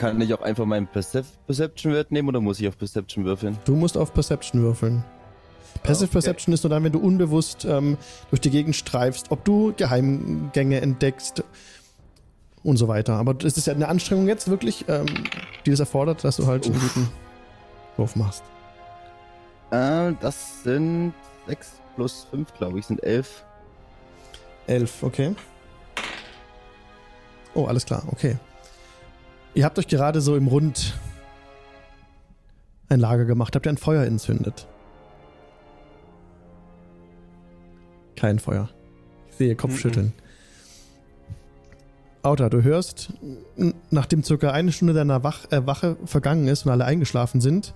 Kann 0.00 0.18
ich 0.22 0.32
auch 0.32 0.40
einfach 0.40 0.64
meinen 0.64 0.86
Percep 0.86 1.26
Perception-Wert 1.44 2.10
nehmen 2.10 2.26
oder 2.26 2.40
muss 2.40 2.58
ich 2.58 2.66
auf 2.66 2.78
Perception 2.78 3.26
würfeln? 3.26 3.58
Du 3.66 3.76
musst 3.76 3.98
auf 3.98 4.14
Perception 4.14 4.62
würfeln. 4.62 5.04
Passive 5.82 6.04
Okay. 6.04 6.12
Perception 6.12 6.54
ist 6.54 6.64
nur 6.64 6.70
dann, 6.70 6.82
wenn 6.84 6.92
du 6.92 6.98
unbewusst 6.98 7.66
ähm, 7.66 7.98
durch 8.30 8.40
die 8.40 8.48
Gegend 8.48 8.74
streifst, 8.74 9.30
ob 9.30 9.44
du 9.44 9.74
Geheimgänge 9.76 10.80
entdeckst 10.80 11.44
und 12.62 12.78
so 12.78 12.88
weiter. 12.88 13.16
Aber 13.16 13.34
das 13.34 13.58
ist 13.58 13.66
ja 13.66 13.74
eine 13.74 13.88
Anstrengung 13.88 14.26
jetzt 14.26 14.48
wirklich, 14.48 14.86
ähm, 14.88 15.04
die 15.66 15.70
das 15.70 15.80
erfordert, 15.80 16.24
dass 16.24 16.36
du 16.36 16.46
halt 16.46 16.64
einen 16.64 16.80
guten 16.80 17.06
Wurf 17.98 18.16
machst. 18.16 18.42
Äh, 19.70 20.14
das 20.22 20.62
sind 20.62 21.12
6 21.46 21.72
plus 21.96 22.26
5, 22.30 22.54
glaube 22.54 22.78
ich, 22.78 22.86
sind 22.86 23.02
11. 23.02 23.44
Elf, 24.66 25.02
okay. 25.02 25.34
Oh, 27.52 27.66
alles 27.66 27.84
klar, 27.84 28.02
okay. 28.10 28.38
Ihr 29.54 29.64
habt 29.64 29.78
euch 29.78 29.88
gerade 29.88 30.20
so 30.20 30.36
im 30.36 30.46
Rund 30.46 30.94
ein 32.88 33.00
Lager 33.00 33.24
gemacht. 33.24 33.54
Habt 33.54 33.66
ihr 33.66 33.70
ein 33.70 33.78
Feuer 33.78 34.04
entzündet? 34.04 34.66
Kein 38.16 38.38
Feuer. 38.38 38.68
Ich 39.30 39.36
sehe 39.36 39.56
Kopfschütteln. 39.56 40.12
Auta, 42.22 42.50
du 42.50 42.62
hörst, 42.62 43.14
nachdem 43.90 44.22
circa 44.22 44.50
eine 44.50 44.72
Stunde 44.72 44.92
deiner 44.92 45.24
Wach, 45.24 45.50
äh, 45.50 45.66
Wache 45.66 45.96
vergangen 46.04 46.48
ist 46.48 46.66
und 46.66 46.72
alle 46.72 46.84
eingeschlafen 46.84 47.40
sind, 47.40 47.74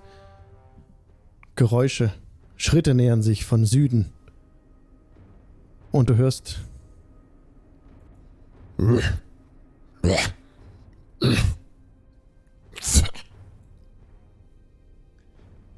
Geräusche. 1.57 2.13
Schritte 2.57 2.95
nähern 2.95 3.23
sich 3.23 3.45
von 3.45 3.65
Süden. 3.65 4.13
Und 5.91 6.11
du 6.11 6.17
hörst. 6.17 6.61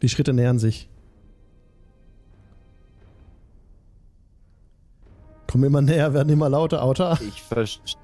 Die 0.02 0.09
Schritte 0.09 0.32
nähern 0.32 0.59
sich. 0.59 0.88
Kommen 5.50 5.64
immer 5.64 5.80
näher, 5.80 6.12
werden 6.12 6.28
immer 6.28 6.48
lauter, 6.48 6.82
Auta. 6.82 7.18
Ich 7.20 7.42
verstehe. 7.42 7.96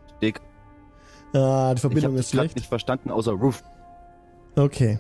Ah, 1.34 1.70
die 1.70 1.76
Ich 1.76 1.80
Verbindung 1.80 2.12
habe 2.12 2.20
ist 2.20 2.30
schlecht. 2.30 2.56
nicht 2.56 2.68
verstanden, 2.68 3.10
außer 3.10 3.32
Roof. 3.32 3.62
Okay. 4.56 4.98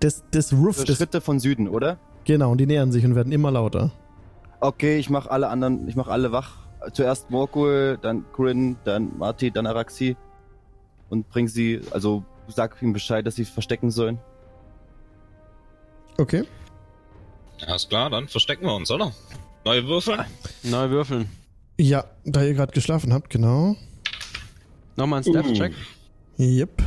Das, 0.00 0.24
das 0.30 0.52
Roof, 0.52 0.76
Für 0.78 0.84
das, 0.84 0.96
Schritte 0.96 1.20
von 1.20 1.38
Süden, 1.40 1.68
oder? 1.68 1.98
genau, 2.24 2.50
und 2.52 2.58
die 2.58 2.66
nähern 2.66 2.90
sich 2.92 3.04
und 3.04 3.14
werden 3.14 3.32
immer 3.32 3.50
lauter. 3.50 3.90
Okay, 4.60 4.98
ich 4.98 5.10
mache 5.10 5.30
alle 5.30 5.48
anderen, 5.48 5.86
ich 5.88 5.96
mache 5.96 6.10
alle 6.10 6.32
wach. 6.32 6.56
Zuerst 6.92 7.30
Morgul, 7.30 7.98
dann 8.02 8.24
Corinne, 8.32 8.76
dann 8.84 9.16
Marty, 9.16 9.50
dann 9.50 9.66
Araxi. 9.66 10.16
Und 11.08 11.28
bring 11.28 11.48
sie, 11.48 11.80
also 11.92 12.24
sag 12.48 12.80
ihm 12.82 12.92
Bescheid, 12.92 13.26
dass 13.26 13.36
sie 13.36 13.44
verstecken 13.44 13.90
sollen. 13.90 14.18
Okay. 16.18 16.44
Ist 17.74 17.88
klar, 17.88 18.10
dann 18.10 18.28
verstecken 18.28 18.66
wir 18.66 18.74
uns, 18.74 18.90
oder? 18.90 19.12
Neue 19.64 19.86
Würfel? 19.86 20.24
Neu 20.62 20.90
würfeln. 20.90 21.28
Ja, 21.78 22.04
da 22.24 22.42
ihr 22.44 22.54
gerade 22.54 22.72
geschlafen 22.72 23.12
habt, 23.12 23.30
genau. 23.30 23.76
Nochmal 24.96 25.20
ein 25.20 25.24
Stealth-Check. 25.24 25.72
Yep. 26.38 26.82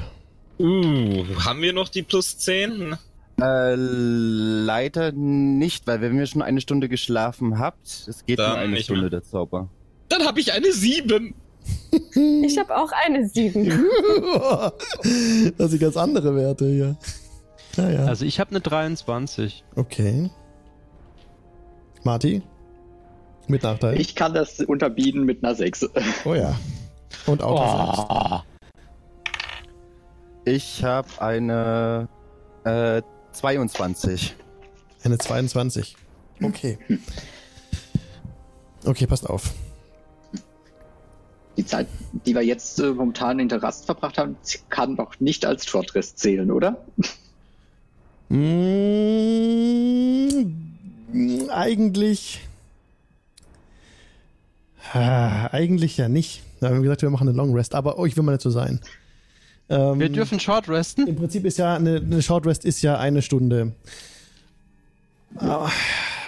Uh, 0.60 1.26
haben 1.44 1.62
wir 1.62 1.74
noch 1.74 1.90
die 1.90 2.04
plus 2.04 2.38
10? 2.38 2.96
Äh, 3.40 3.76
leider 3.76 5.12
nicht, 5.12 5.86
weil 5.88 6.02
wenn 6.02 6.18
ihr 6.18 6.26
schon 6.26 6.42
eine 6.42 6.62
Stunde 6.62 6.90
geschlafen 6.90 7.60
habt, 7.60 8.08
es 8.08 8.26
geht 8.26 8.40
Dann 8.40 8.50
nur 8.52 8.60
eine 8.60 8.74
nicht 8.74 8.86
Stunde 8.86 9.02
mehr. 9.02 9.10
der 9.12 9.24
Zauber. 9.24 9.70
Dann 10.10 10.24
habe 10.26 10.40
ich 10.40 10.54
eine 10.54 10.72
7. 10.72 11.34
Ich 12.44 12.58
habe 12.58 12.76
auch 12.78 12.92
eine 13.06 13.28
7. 13.28 13.66
das 15.58 15.72
sind 15.72 15.80
ganz 15.80 15.98
andere 15.98 16.36
Werte 16.36 16.66
hier. 16.66 16.98
Ja, 17.78 17.90
ja. 17.90 18.06
Also 18.06 18.26
ich 18.26 18.40
habe 18.40 18.52
eine 18.52 18.62
23. 18.62 19.64
Okay. 19.76 20.30
Marty? 22.04 22.42
Mit 23.48 23.64
Nachteil? 23.64 24.00
Ich 24.00 24.16
kann 24.16 24.34
das 24.34 24.60
unterbieten 24.60 25.24
mit 25.24 25.44
einer 25.44 25.56
6. 25.56 25.90
Oh 26.26 26.34
ja. 26.34 26.60
Und 27.26 27.42
selbst. 27.42 28.06
Oh. 28.10 28.40
Ich 30.46 30.84
habe 30.84 31.08
eine 31.20 32.10
äh, 32.64 33.02
22. 33.32 34.36
Eine 35.04 35.18
22. 35.18 35.96
Okay. 36.42 36.78
Okay, 38.86 39.08
passt 39.08 39.30
auf. 39.30 39.54
Die 41.58 41.66
Zeit, 41.66 41.88
die 42.26 42.36
wir 42.36 42.44
jetzt 42.44 42.80
äh, 42.80 42.92
momentan 42.92 43.40
in 43.40 43.50
der 43.50 43.64
Rast 43.64 43.86
verbracht 43.86 44.18
haben, 44.18 44.38
kann 44.70 44.94
noch 44.94 45.20
nicht 45.20 45.46
als 45.46 45.66
Short 45.66 45.96
Rest 45.96 46.20
zählen, 46.20 46.52
oder? 46.52 46.86
Mm, 48.30 48.40
eigentlich. 51.50 52.42
Ah, 54.94 55.48
eigentlich 55.52 55.98
ja 55.98 56.08
nicht. 56.10 56.42
Wir 56.60 56.70
haben 56.70 56.82
gesagt, 56.82 57.02
wir 57.02 57.10
machen 57.10 57.28
eine 57.28 57.38
Long 57.38 57.54
Rest, 57.54 57.76
aber 57.76 58.00
oh, 58.00 58.06
ich 58.06 58.16
will 58.18 58.24
mal 58.24 58.32
nicht 58.34 58.42
so 58.42 58.50
sein. 58.50 58.80
Ähm, 59.70 60.00
Wir 60.00 60.10
dürfen 60.10 60.40
Short 60.40 60.70
resten. 60.70 61.08
Im 61.08 61.16
Prinzip 61.16 61.46
ist 61.46 61.58
ja 61.58 61.76
eine, 61.76 61.98
eine 61.98 62.22
Short 62.22 62.46
Rest 62.46 62.66
ist 62.66 62.82
ja 62.82 62.98
eine 62.98 63.22
Stunde. 63.22 63.74
Ah, 65.36 65.70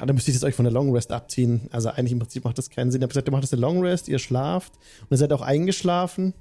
da 0.05 0.13
müsste 0.13 0.31
ich 0.31 0.37
das 0.37 0.43
euch 0.43 0.55
von 0.55 0.65
der 0.65 0.73
Long 0.73 0.93
Rest 0.93 1.11
abziehen. 1.11 1.61
Also 1.71 1.89
eigentlich 1.89 2.11
im 2.11 2.19
Prinzip 2.19 2.43
macht 2.43 2.57
das 2.57 2.69
keinen 2.69 2.91
Sinn. 2.91 3.01
Ihr 3.01 3.05
habt 3.05 3.13
gesagt, 3.13 3.27
ihr 3.27 3.31
macht 3.31 3.43
das 3.43 3.53
eine 3.53 3.61
Long 3.61 3.81
Rest, 3.81 4.07
ihr 4.07 4.19
schlaft 4.19 4.73
und 5.01 5.11
ihr 5.11 5.17
seid 5.17 5.33
auch 5.33 5.41
eingeschlafen. 5.41 6.33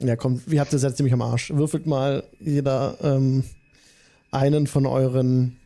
Ja, 0.00 0.16
komm, 0.16 0.40
wie 0.46 0.58
habt 0.58 0.72
ihr 0.72 0.78
seid 0.78 0.96
ziemlich 0.96 1.12
am 1.12 1.22
Arsch. 1.22 1.50
Würfelt 1.50 1.86
mal 1.86 2.24
jeder 2.40 2.96
ähm, 3.02 3.44
einen 4.30 4.66
von 4.66 4.86
euren 4.86 5.56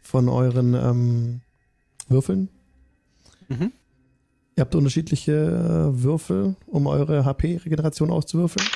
von 0.00 0.28
euren 0.28 0.74
ähm, 0.74 1.40
Würfeln. 2.08 2.48
Mhm. 3.48 3.72
Ihr 4.56 4.60
habt 4.62 4.74
unterschiedliche 4.74 5.32
äh, 5.32 6.02
Würfel, 6.02 6.56
um 6.66 6.86
eure 6.86 7.24
HP-Regeneration 7.24 8.10
auszuwürfeln. 8.10 8.66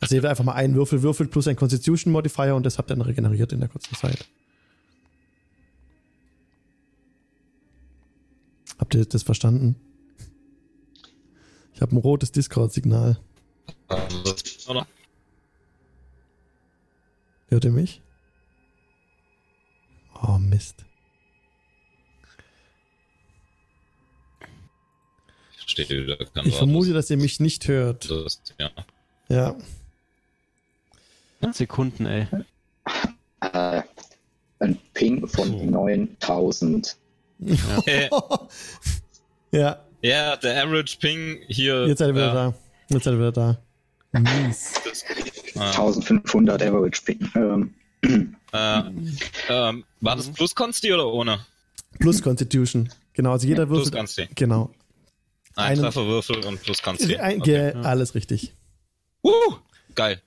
Also 0.00 0.14
ihr 0.14 0.22
habt 0.22 0.30
einfach 0.30 0.44
mal 0.44 0.52
einen 0.52 0.74
Würfel 0.74 1.02
würfelt 1.02 1.30
plus 1.30 1.48
ein 1.48 1.56
Constitution 1.56 2.12
Modifier 2.12 2.54
und 2.54 2.66
das 2.66 2.78
habt 2.78 2.90
ihr 2.90 2.96
dann 2.96 3.06
regeneriert 3.06 3.52
in 3.52 3.60
der 3.60 3.68
kurzen 3.68 3.94
Zeit. 3.96 4.26
Habt 8.78 8.94
ihr 8.94 9.04
das 9.04 9.22
verstanden? 9.22 9.76
Ich 11.74 11.82
habe 11.82 11.94
ein 11.94 11.98
rotes 11.98 12.32
Discord-Signal. 12.32 13.18
Hört 17.48 17.64
ihr 17.64 17.70
mich? 17.70 18.00
Oh 20.22 20.38
Mist. 20.38 20.84
Ich 26.44 26.56
vermute, 26.56 26.92
dass 26.92 27.10
ihr 27.10 27.16
mich 27.16 27.40
nicht 27.40 27.68
hört. 27.68 28.08
Ja. 28.58 28.70
Ja. 29.28 29.56
Sekunden, 31.52 32.06
ey. 32.06 32.26
Äh, 33.40 33.82
ein 34.58 34.78
Ping 34.94 35.26
von 35.28 35.50
Puh. 35.50 35.70
9000. 35.70 36.96
Äh, 37.86 38.08
ja, 39.52 39.84
ja, 40.02 40.36
der 40.36 40.62
Average 40.64 40.96
Ping 40.98 41.40
hier. 41.46 41.86
jetzt 41.86 41.98
seid 41.98 42.08
ihr 42.08 42.14
wieder 42.14 42.26
ja, 42.28 42.34
da. 42.34 42.54
Jetzt 42.88 43.04
seid 43.04 43.14
ihr 43.14 43.18
wieder 43.18 43.32
da. 43.32 43.58
Mies. 44.22 44.72
Ah. 45.56 45.70
1500 45.70 46.62
Average 46.62 47.02
Ping. 47.04 47.30
Ähm, 47.34 47.74
Äh, 48.52 48.82
ähm, 49.48 49.84
war 50.00 50.16
das 50.16 50.28
plus 50.30 50.54
Consti 50.54 50.92
oder 50.92 51.06
ohne? 51.08 51.40
Plus 51.98 52.22
Constitution. 52.22 52.88
Genau, 53.14 53.32
also 53.32 53.46
jeder 53.46 53.66
Plus 53.66 53.78
würfelt. 53.78 53.94
Consti. 53.96 54.28
Genau. 54.34 54.70
Ein 55.56 55.72
Einen- 55.72 55.82
Trefferwürfel 55.82 56.44
und 56.44 56.62
plus 56.62 56.82
Consti. 56.82 57.16
Ein, 57.16 57.40
Okay. 57.40 57.72
ge- 57.72 57.82
Alles 57.82 58.14
richtig. 58.14 58.52
Uh, 59.24 59.30
geil. 59.94 60.20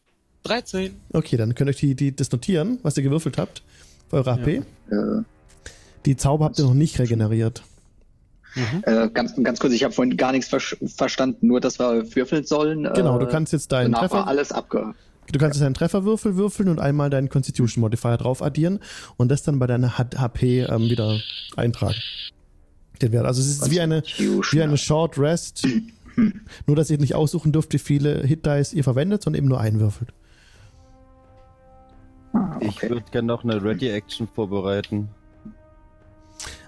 13. 0.43 0.99
Okay, 1.13 1.38
dann 1.38 1.56
könnt 1.56 1.69
ihr 1.69 1.73
euch 1.73 1.78
die, 1.80 1.95
die, 1.95 2.15
das 2.15 2.32
notieren, 2.32 2.80
was 2.84 2.97
ihr 2.97 3.04
gewürfelt 3.04 3.38
habt. 3.38 3.62
Für 4.10 4.17
eure 4.17 4.32
HP. 4.34 4.56
Äh, 4.89 5.23
Die 6.06 6.17
Zauber 6.17 6.45
habt 6.45 6.60
ihr 6.60 6.65
noch 6.65 6.73
nicht 6.73 6.97
regeneriert. 6.99 7.63
Äh, 8.83 9.09
ganz, 9.09 9.35
ganz 9.43 9.59
kurz, 9.59 9.73
ich 9.73 9.83
habe 9.83 9.93
vorhin 9.93 10.17
gar 10.17 10.31
nichts 10.31 10.49
ver 10.49 10.59
verstanden, 10.59 11.47
nur 11.47 11.59
dass 11.59 11.79
wir 11.79 12.15
würfeln 12.15 12.45
sollen. 12.45 12.83
Genau, 12.93 13.17
äh, 13.17 13.19
du 13.19 13.27
kannst 13.27 13.53
jetzt 13.53 13.71
deinen 13.71 13.91
Danach 13.91 14.01
war 14.03 14.09
Treffer, 14.09 14.27
alles 14.27 14.51
abge... 14.51 14.93
du 15.31 15.39
kannst 15.39 15.55
jetzt 15.57 15.63
deinen 15.63 15.73
Trefferwürfel 15.73 16.35
würfeln 16.35 16.69
und 16.69 16.79
einmal 16.79 17.09
deinen 17.09 17.29
Constitution 17.29 17.81
Modifier 17.81 18.17
drauf 18.17 18.41
addieren 18.41 18.79
und 19.17 19.29
das 19.29 19.43
dann 19.43 19.59
bei 19.59 19.67
deiner 19.67 19.97
HP 19.97 20.62
ähm, 20.62 20.89
wieder 20.89 21.19
eintragen. 21.55 21.95
Den 23.01 23.12
Wert. 23.13 23.25
Also 23.25 23.41
es 23.41 23.47
ist 23.47 23.71
wie 23.71 23.79
eine, 23.79 24.03
wie 24.03 24.62
eine 24.62 24.77
Short 24.77 25.17
Rest. 25.17 25.65
Nur, 26.67 26.75
dass 26.75 26.89
ihr 26.89 26.97
nicht 26.97 27.15
aussuchen 27.15 27.53
dürft, 27.53 27.71
wie 27.71 27.79
viele 27.79 28.23
Hit 28.23 28.45
Dice 28.45 28.73
ihr 28.73 28.83
verwendet, 28.83 29.23
sondern 29.23 29.38
eben 29.39 29.47
nur 29.47 29.62
einwürfelt. 29.62 30.12
Ah, 32.33 32.57
Ich 32.59 32.75
okay. 32.75 32.89
würde 32.89 33.05
gerne 33.12 33.27
noch 33.27 33.43
eine 33.45 33.63
Ready-Action 33.63 34.27
vorbereiten. 34.27 35.07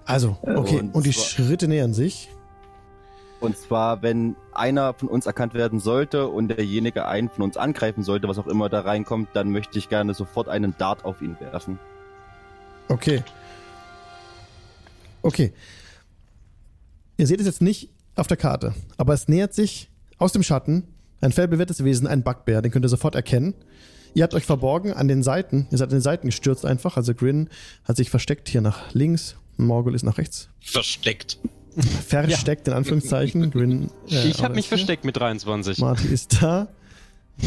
Also, 0.06 0.38
okay. 0.42 0.80
Und, 0.80 0.96
Und 0.96 1.06
die 1.06 1.12
zwar- 1.12 1.24
Schritte 1.26 1.68
nähern 1.68 1.94
sich. 1.94 2.30
Und 3.40 3.58
zwar, 3.58 4.04
wenn 4.04 4.36
einer 4.54 4.94
von 4.94 5.08
uns 5.08 5.26
erkannt 5.26 5.56
werden 5.56 5.80
sollte 5.80 6.28
und 6.28 6.50
derjenige 6.50 7.08
einen 7.08 7.28
von 7.30 7.44
uns 7.44 7.58
angreifen 7.58 8.04
sollte, 8.04 8.28
was 8.28 8.38
auch 8.38 8.46
immer 8.46 8.70
da 8.70 8.82
reinkommt, 8.82 9.30
dann 9.34 9.52
möchte 9.52 9.80
ich 9.80 9.90
gerne 9.90 10.14
sofort 10.14 10.48
einen 10.48 10.76
Dart 10.78 11.06
auf 11.06 11.22
ihn 11.24 11.36
werfen. 11.40 11.80
Okay. 12.88 13.24
Okay. 15.24 15.54
Ihr 17.18 17.28
seht 17.28 17.40
es 17.40 17.46
jetzt 17.46 17.62
nicht 17.62 17.90
auf 18.16 18.28
der 18.28 18.38
Karte, 18.38 18.74
aber 18.98 19.14
es 19.14 19.28
nähert 19.28 19.54
sich 19.54 19.90
aus 20.18 20.32
dem 20.34 20.44
Schatten 20.44 20.88
ein 21.22 21.32
fellbewehrtes 21.32 21.84
Wesen, 21.84 22.08
ein 22.08 22.24
Bugbear, 22.24 22.62
den 22.62 22.72
könnt 22.72 22.86
ihr 22.86 22.90
sofort 22.90 23.16
erkennen. 23.16 23.54
Ihr 24.14 24.24
habt 24.24 24.34
euch 24.34 24.46
verborgen 24.46 24.94
an 24.94 25.08
den 25.08 25.24
Seiten, 25.24 25.68
ihr 25.72 25.78
seid 25.78 25.88
an 25.90 25.96
den 25.96 26.02
Seiten 26.02 26.28
gestürzt 26.28 26.66
einfach, 26.66 26.98
also 26.98 27.14
Grin 27.14 27.50
hat 27.86 27.96
sich 27.96 28.10
versteckt 28.10 28.50
hier 28.50 28.62
nach 28.62 28.94
links, 28.94 29.36
Morgul 29.66 29.96
ist 29.96 30.04
nach 30.04 30.18
rechts. 30.18 30.50
Versteckt. 30.60 31.38
Versteckt 32.08 32.68
in 32.68 32.74
Anführungszeichen. 32.74 33.50
Grin, 33.52 33.90
äh, 34.10 34.28
ich 34.28 34.44
habe 34.44 34.56
mich 34.56 34.68
versteckt 34.68 35.06
mit 35.06 35.18
23. 35.18 35.78
Marty 35.80 36.08
ist 36.08 36.42
da. 36.42 36.68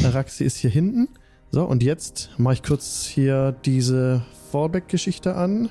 Araxi 0.02 0.44
ist 0.44 0.56
hier 0.56 0.70
hinten. 0.70 1.08
So, 1.50 1.64
und 1.64 1.82
jetzt 1.82 2.30
mache 2.38 2.54
ich 2.54 2.62
kurz 2.62 3.04
hier 3.04 3.52
diese 3.64 4.24
Fallback-Geschichte 4.50 5.36
an. 5.36 5.70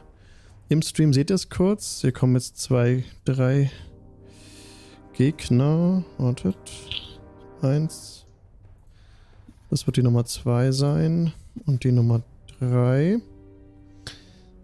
Im 0.70 0.82
Stream 0.82 1.14
seht 1.14 1.30
ihr 1.30 1.36
es 1.36 1.50
kurz. 1.50 2.02
Hier 2.02 2.12
kommen 2.12 2.36
jetzt 2.36 2.58
zwei, 2.58 3.04
drei 3.26 3.72
Gegner. 5.14 6.04
Wartet. 6.18 6.56
Eins. 7.62 8.26
Das 9.70 9.88
wird 9.88 9.98
die 9.98 10.04
Nummer 10.04 10.26
zwei 10.26 10.72
sein. 10.72 11.34
Und 11.66 11.84
die 11.84 11.92
Nummer 11.92 12.22
drei. 12.60 13.20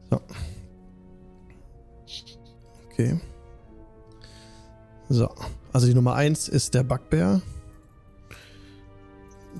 So. 0.09 0.21
Okay. 2.99 3.17
So. 5.07 5.29
Also 5.71 5.88
die 5.88 5.93
Nummer 5.93 6.15
1 6.15 6.49
ist 6.49 6.73
der 6.73 6.83
Bugbear. 6.83 7.41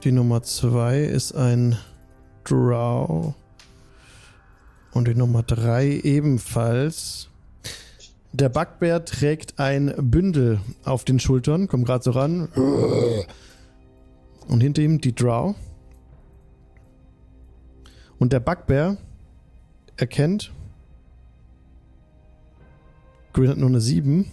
Die 0.04 0.12
Nummer 0.12 0.44
2 0.44 1.04
ist 1.04 1.32
ein 1.32 1.78
Drow. 2.44 3.34
Und 4.92 5.08
die 5.08 5.16
Nummer 5.16 5.42
3 5.44 6.02
ebenfalls. 6.04 7.30
Der 8.34 8.50
Bugbear 8.50 9.06
trägt 9.06 9.58
ein 9.58 9.94
Bündel 9.98 10.60
auf 10.84 11.06
den 11.06 11.22
Schultern, 11.22 11.70
kommt 11.70 11.86
gerade 11.86 12.04
so 12.04 12.12
ran. 12.12 12.50
Und 14.50 14.60
hinter 14.60 14.82
ihm 14.82 15.00
die 15.00 15.16
Drow. 15.16 15.56
Und 18.18 18.34
der 18.34 18.42
Bugbear 18.42 18.98
erkennt. 19.96 20.52
Green 23.34 23.50
hat 23.50 23.58
nur 23.58 23.70
eine 23.70 23.82
7 23.82 24.32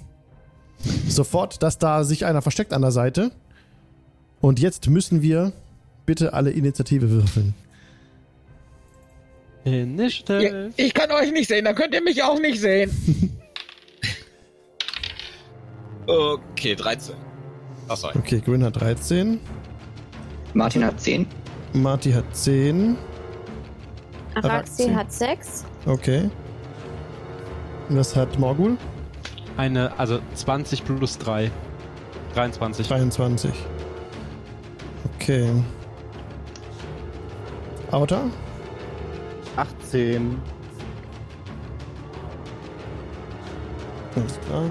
sofort, 1.08 1.62
dass 1.62 1.78
da 1.78 2.04
sich 2.04 2.24
einer 2.26 2.42
versteckt 2.42 2.72
an 2.72 2.82
der 2.82 2.90
Seite. 2.92 3.30
Und 4.40 4.60
jetzt 4.60 4.88
müssen 4.88 5.22
wir 5.22 5.52
bitte 6.04 6.34
alle 6.34 6.50
Initiative 6.50 7.10
würfeln. 7.10 7.54
Initiative. 9.64 10.72
Ich 10.76 10.94
kann 10.94 11.10
euch 11.10 11.32
nicht 11.32 11.48
sehen, 11.48 11.64
dann 11.64 11.74
könnt 11.74 11.94
ihr 11.94 12.02
mich 12.02 12.22
auch 12.22 12.38
nicht 12.40 12.60
sehen. 12.60 12.90
Okay, 16.08 16.76
13. 16.76 17.16
Achso. 17.88 18.08
Okay, 18.14 18.40
Grin 18.40 18.62
hat 18.62 18.80
13, 18.80 19.40
Martin 20.54 20.84
hat 20.84 21.00
10. 21.00 21.26
Marty 21.72 22.12
hat 22.12 22.24
10. 22.34 22.96
Araxi 24.36 24.84
Araxi. 24.84 24.94
hat 24.94 25.12
sechs. 25.12 25.64
Okay. 25.84 26.30
Was 27.88 28.16
hat 28.16 28.38
Morgul? 28.38 28.76
Eine, 29.56 29.96
also 29.98 30.18
20 30.34 30.84
plus 30.84 31.18
3. 31.18 31.50
23. 32.34 32.88
23. 32.88 33.52
Okay. 35.14 35.50
Auta? 37.92 38.24
18. 39.56 40.36
Alles 44.16 44.40
klar. 44.40 44.62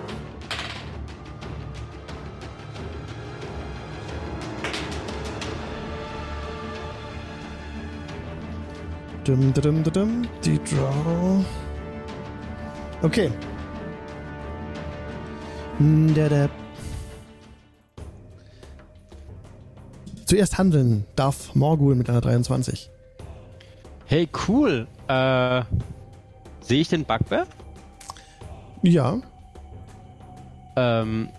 Dum, 9.24 9.54
dum, 9.54 9.84
dum, 9.84 9.94
dum, 9.94 10.28
die 10.44 10.60
Draw. 10.60 11.44
Okay. 13.06 13.30
Hm, 15.78 16.14
Der, 16.16 16.28
der. 16.30 16.50
Zuerst 20.26 20.58
handeln 20.58 21.06
darf 21.16 21.54
Morgul 21.54 21.94
mit 21.94 22.10
einer 22.10 22.20
23. 22.22 22.90
Hey, 24.08 24.28
cool. 24.48 24.88
Äh, 25.08 25.62
sehe 26.62 26.82
ich 26.82 26.90
den 26.90 27.06
Bugbear? 27.06 27.46
Ja, 28.82 29.20
Ähm, 30.76 31.30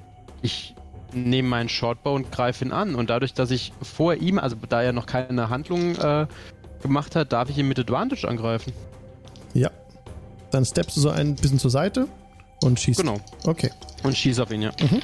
ich 0.42 0.74
nehme 1.12 1.48
meinen 1.48 1.68
Shortbow 1.68 2.14
und 2.14 2.30
greife 2.30 2.64
ihn 2.64 2.70
an. 2.72 2.94
Und 2.94 3.10
dadurch, 3.10 3.34
dass 3.34 3.50
ich 3.50 3.72
vor 3.82 4.14
ihm, 4.14 4.38
also 4.38 4.54
da 4.68 4.82
er 4.82 4.92
noch 4.92 5.06
keine 5.06 5.48
Handlung 5.50 5.96
äh, 5.96 6.26
gemacht 6.80 7.16
hat, 7.16 7.32
darf 7.32 7.50
ich 7.50 7.58
ihn 7.58 7.66
mit 7.66 7.78
Advantage 7.80 8.28
angreifen. 8.28 8.72
ja. 9.52 9.70
Dann 10.56 10.64
steppst 10.64 10.96
du 10.96 11.02
so 11.02 11.10
ein 11.10 11.34
bisschen 11.34 11.58
zur 11.58 11.70
Seite 11.70 12.08
und 12.62 12.80
schießt. 12.80 13.00
Genau. 13.00 13.18
Okay. 13.44 13.70
Und 14.02 14.16
schieß 14.16 14.40
auf 14.40 14.50
ihn, 14.50 14.62
ja. 14.62 14.70
Mhm. 14.80 15.02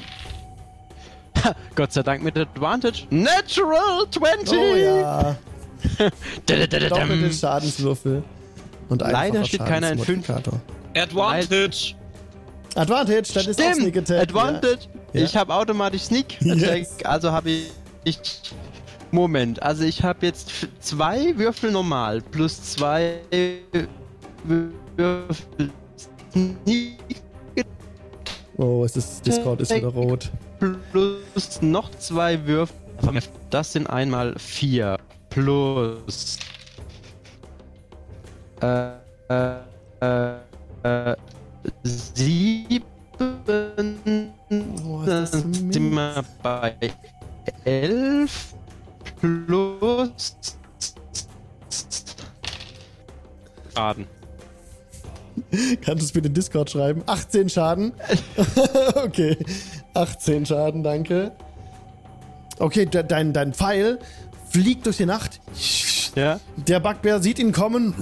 Ha, 1.43 1.55
Gott 1.75 1.93
sei 1.93 2.01
Dank 2.01 2.23
mit 2.23 2.35
Advantage. 2.35 3.03
Natural 3.11 4.09
20! 4.09 4.57
Oh 4.57 4.75
ja. 4.75 5.35
Doppelte 6.47 7.31
Schadenswürfel. 7.31 8.23
Und 8.89 9.01
Leider 9.01 9.45
steht 9.45 9.63
keiner 9.63 9.91
in 9.91 9.99
fünf. 9.99 10.25
Schadensmodifikator. 10.25 10.59
Advantage. 10.99 11.93
Advantage, 12.73 13.33
dann 13.35 13.45
ist 13.45 13.61
auch 13.61 13.73
Sneak 13.75 13.97
Attack. 13.97 14.21
Advantage. 14.23 14.79
Ja. 15.13 15.21
Ich 15.21 15.37
habe 15.37 15.53
automatisch 15.53 16.01
Sneak 16.01 16.41
Yes. 16.41 16.63
Attack, 16.63 16.87
also 17.05 17.31
habe 17.31 17.51
ich, 17.51 17.71
ich... 18.05 18.19
Moment, 19.11 19.61
also 19.61 19.83
ich 19.83 20.01
habe 20.01 20.25
jetzt 20.25 20.51
zwei 20.79 21.37
Würfel 21.37 21.71
normal 21.71 22.21
plus 22.21 22.63
zwei. 22.63 23.19
Oh, 28.57 28.83
es 28.85 28.95
ist, 28.95 29.25
Discord 29.25 29.61
ist 29.61 29.73
wieder 29.73 29.87
rot. 29.87 30.31
plus 30.91 31.61
noch 31.61 31.89
zwei 31.91 32.45
Würfel. 32.45 32.75
Das 33.49 33.73
sind 33.73 33.87
einmal 33.87 34.37
vier 34.37 34.97
plus 35.29 36.37
äh, 38.61 38.91
äh, 39.29 40.35
äh, 40.83 41.15
sieben. 41.83 42.85
Oh, 44.85 45.03
Dann 45.05 45.25
sind 45.25 45.91
wir 45.91 46.23
bei 46.41 46.75
elf 47.65 48.53
plus 49.19 50.35
Schaden. 53.75 54.07
Kannst 55.83 56.01
du 56.01 56.05
es 56.05 56.11
bitte 56.11 56.27
in 56.27 56.33
Discord 56.33 56.69
schreiben? 56.69 57.03
18 57.05 57.49
Schaden. 57.49 57.93
okay. 58.95 59.37
18 59.93 60.45
Schaden, 60.45 60.83
danke. 60.83 61.31
Okay, 62.59 62.85
de 62.85 63.03
dein, 63.03 63.33
dein 63.33 63.53
Pfeil 63.53 63.99
fliegt 64.51 64.85
durch 64.85 64.97
die 64.97 65.05
Nacht 65.07 65.41
Ja. 66.15 66.39
Der 66.67 66.79
Bugbear 66.79 67.19
sieht 67.21 67.39
ihn 67.39 67.51
kommen, 67.51 67.95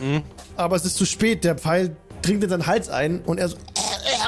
Mhm. 0.00 0.22
aber 0.56 0.74
es 0.76 0.84
ist 0.84 0.96
zu 0.96 1.06
spät. 1.06 1.44
Der 1.44 1.56
Pfeil 1.56 1.96
dringt 2.22 2.42
in 2.42 2.50
seinen 2.50 2.66
Hals 2.66 2.88
ein 2.88 3.20
und 3.22 3.38
er 3.38 3.48
so 3.48 3.56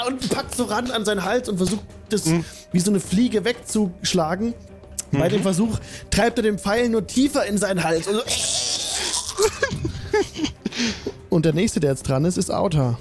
und 0.06 0.28
packt 0.30 0.54
so 0.54 0.64
ran 0.64 0.90
an 0.92 1.04
seinen 1.04 1.24
Hals 1.24 1.48
und 1.48 1.56
versucht 1.56 1.82
das 2.10 2.26
Mhm. 2.26 2.44
wie 2.70 2.78
so 2.80 2.90
eine 2.92 3.00
Fliege 3.00 3.44
wegzuschlagen. 3.44 4.54
Bei 5.12 5.28
dem 5.28 5.42
Versuch 5.42 5.78
treibt 6.10 6.38
er 6.38 6.42
den 6.42 6.58
Pfeil 6.58 6.88
nur 6.88 7.06
tiefer 7.06 7.46
in 7.46 7.58
seinen 7.58 7.82
Hals. 7.82 8.06
Und, 8.06 8.14
so 8.16 8.22
und 11.36 11.44
der 11.44 11.52
nächste, 11.54 11.80
der 11.80 11.90
jetzt 11.90 12.08
dran 12.08 12.24
ist, 12.24 12.36
ist 12.38 12.50
Outer. 12.50 12.98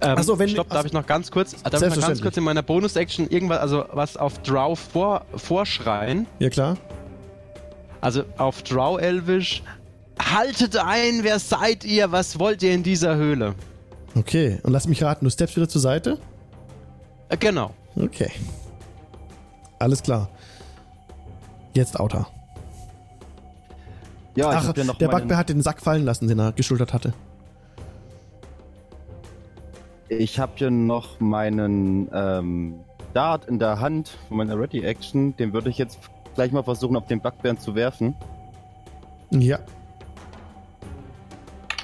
Ähm, 0.00 0.16
Ach 0.18 0.22
so, 0.22 0.38
wenn- 0.38 0.48
Stopp, 0.48 0.68
darf 0.68 0.80
ach- 0.80 0.84
ich 0.86 0.92
noch 0.92 1.06
ganz 1.06 1.30
kurz, 1.30 1.52
darf 1.62 1.74
ich 1.82 1.96
noch 1.96 2.06
ganz 2.06 2.20
kurz 2.20 2.36
in 2.36 2.44
meiner 2.44 2.62
Bonus-Action 2.62 3.28
irgendwas, 3.30 3.58
also 3.60 3.84
was 3.92 4.16
auf 4.16 4.38
Drow 4.42 4.78
vor, 4.78 5.24
vorschreien? 5.36 6.26
Ja, 6.38 6.50
klar. 6.50 6.76
Also 8.00 8.24
auf 8.36 8.62
Drow-Elvisch. 8.62 9.62
Haltet 10.20 10.76
ein, 10.76 11.20
wer 11.22 11.38
seid 11.38 11.84
ihr? 11.84 12.12
Was 12.12 12.38
wollt 12.38 12.62
ihr 12.62 12.72
in 12.74 12.82
dieser 12.82 13.16
Höhle? 13.16 13.54
Okay, 14.14 14.58
und 14.62 14.72
lass 14.72 14.86
mich 14.86 15.02
raten, 15.02 15.24
du 15.24 15.30
steppst 15.30 15.56
wieder 15.56 15.68
zur 15.68 15.80
Seite? 15.80 16.18
Äh, 17.28 17.36
genau. 17.36 17.72
Okay. 17.96 18.30
Alles 19.78 20.02
klar. 20.02 20.28
Jetzt 21.74 21.98
Outer. 22.00 22.26
Ja, 24.36 24.50
Ach, 24.50 24.76
ja 24.76 24.92
der 24.92 25.08
Bugbear 25.08 25.38
hat 25.38 25.48
den 25.48 25.62
Sack 25.62 25.80
fallen 25.80 26.04
lassen, 26.04 26.28
den 26.28 26.38
er 26.38 26.52
geschultert 26.52 26.92
hatte. 26.92 27.14
Ich 30.08 30.38
habe 30.38 30.52
hier 30.54 30.70
noch 30.70 31.18
meinen 31.18 32.08
ähm, 32.12 32.74
Dart 33.12 33.46
in 33.46 33.58
der 33.58 33.80
Hand 33.80 34.16
von 34.28 34.36
meiner 34.36 34.58
Ready 34.58 34.84
Action. 34.84 35.34
Den 35.36 35.52
würde 35.52 35.70
ich 35.70 35.78
jetzt 35.78 35.98
gleich 36.34 36.52
mal 36.52 36.62
versuchen, 36.62 36.96
auf 36.96 37.06
den 37.06 37.20
Backbären 37.20 37.58
zu 37.58 37.74
werfen. 37.74 38.14
Ja. 39.30 39.58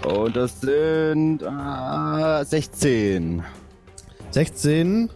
Und 0.05 0.37
das 0.37 0.61
sind 0.61 1.43
ah, 1.45 2.45
16. 2.45 3.43
16. 4.31 5.11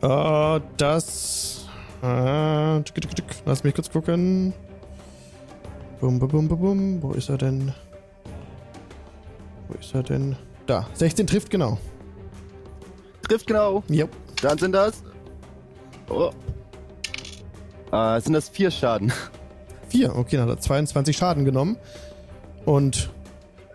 Äh, 0.00 0.60
das. 0.76 1.66
Äh, 2.02 2.82
lass 3.46 3.64
mich 3.64 3.74
kurz 3.74 3.90
gucken. 3.90 4.52
Bum, 6.04 6.18
bum, 6.18 6.28
bum, 6.28 6.48
bum, 6.48 6.58
bum. 6.58 7.02
Wo 7.02 7.12
ist 7.12 7.30
er 7.30 7.38
denn? 7.38 7.72
Wo 9.68 9.74
ist 9.80 9.94
er 9.94 10.02
denn? 10.02 10.36
Da. 10.66 10.86
16 10.92 11.26
trifft 11.26 11.48
genau. 11.48 11.78
Trifft 13.26 13.46
genau. 13.46 13.82
Jo. 13.88 14.06
Dann 14.42 14.58
sind 14.58 14.72
das. 14.72 15.02
Oh. 16.10 16.30
Äh, 17.90 18.20
sind 18.20 18.34
das 18.34 18.50
vier 18.50 18.70
Schaden. 18.70 19.14
4. 19.88 20.14
Okay, 20.14 20.36
dann 20.36 20.50
hat 20.50 20.58
er 20.58 20.60
22 20.60 21.16
Schaden 21.16 21.46
genommen. 21.46 21.78
Und 22.66 23.08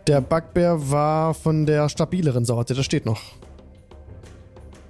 der 0.06 0.22
Bugbear 0.22 0.92
war 0.92 1.34
von 1.34 1.66
der 1.66 1.90
stabileren 1.90 2.46
Sorte. 2.46 2.76
Das 2.76 2.86
steht 2.86 3.08
noch. 3.08 3.22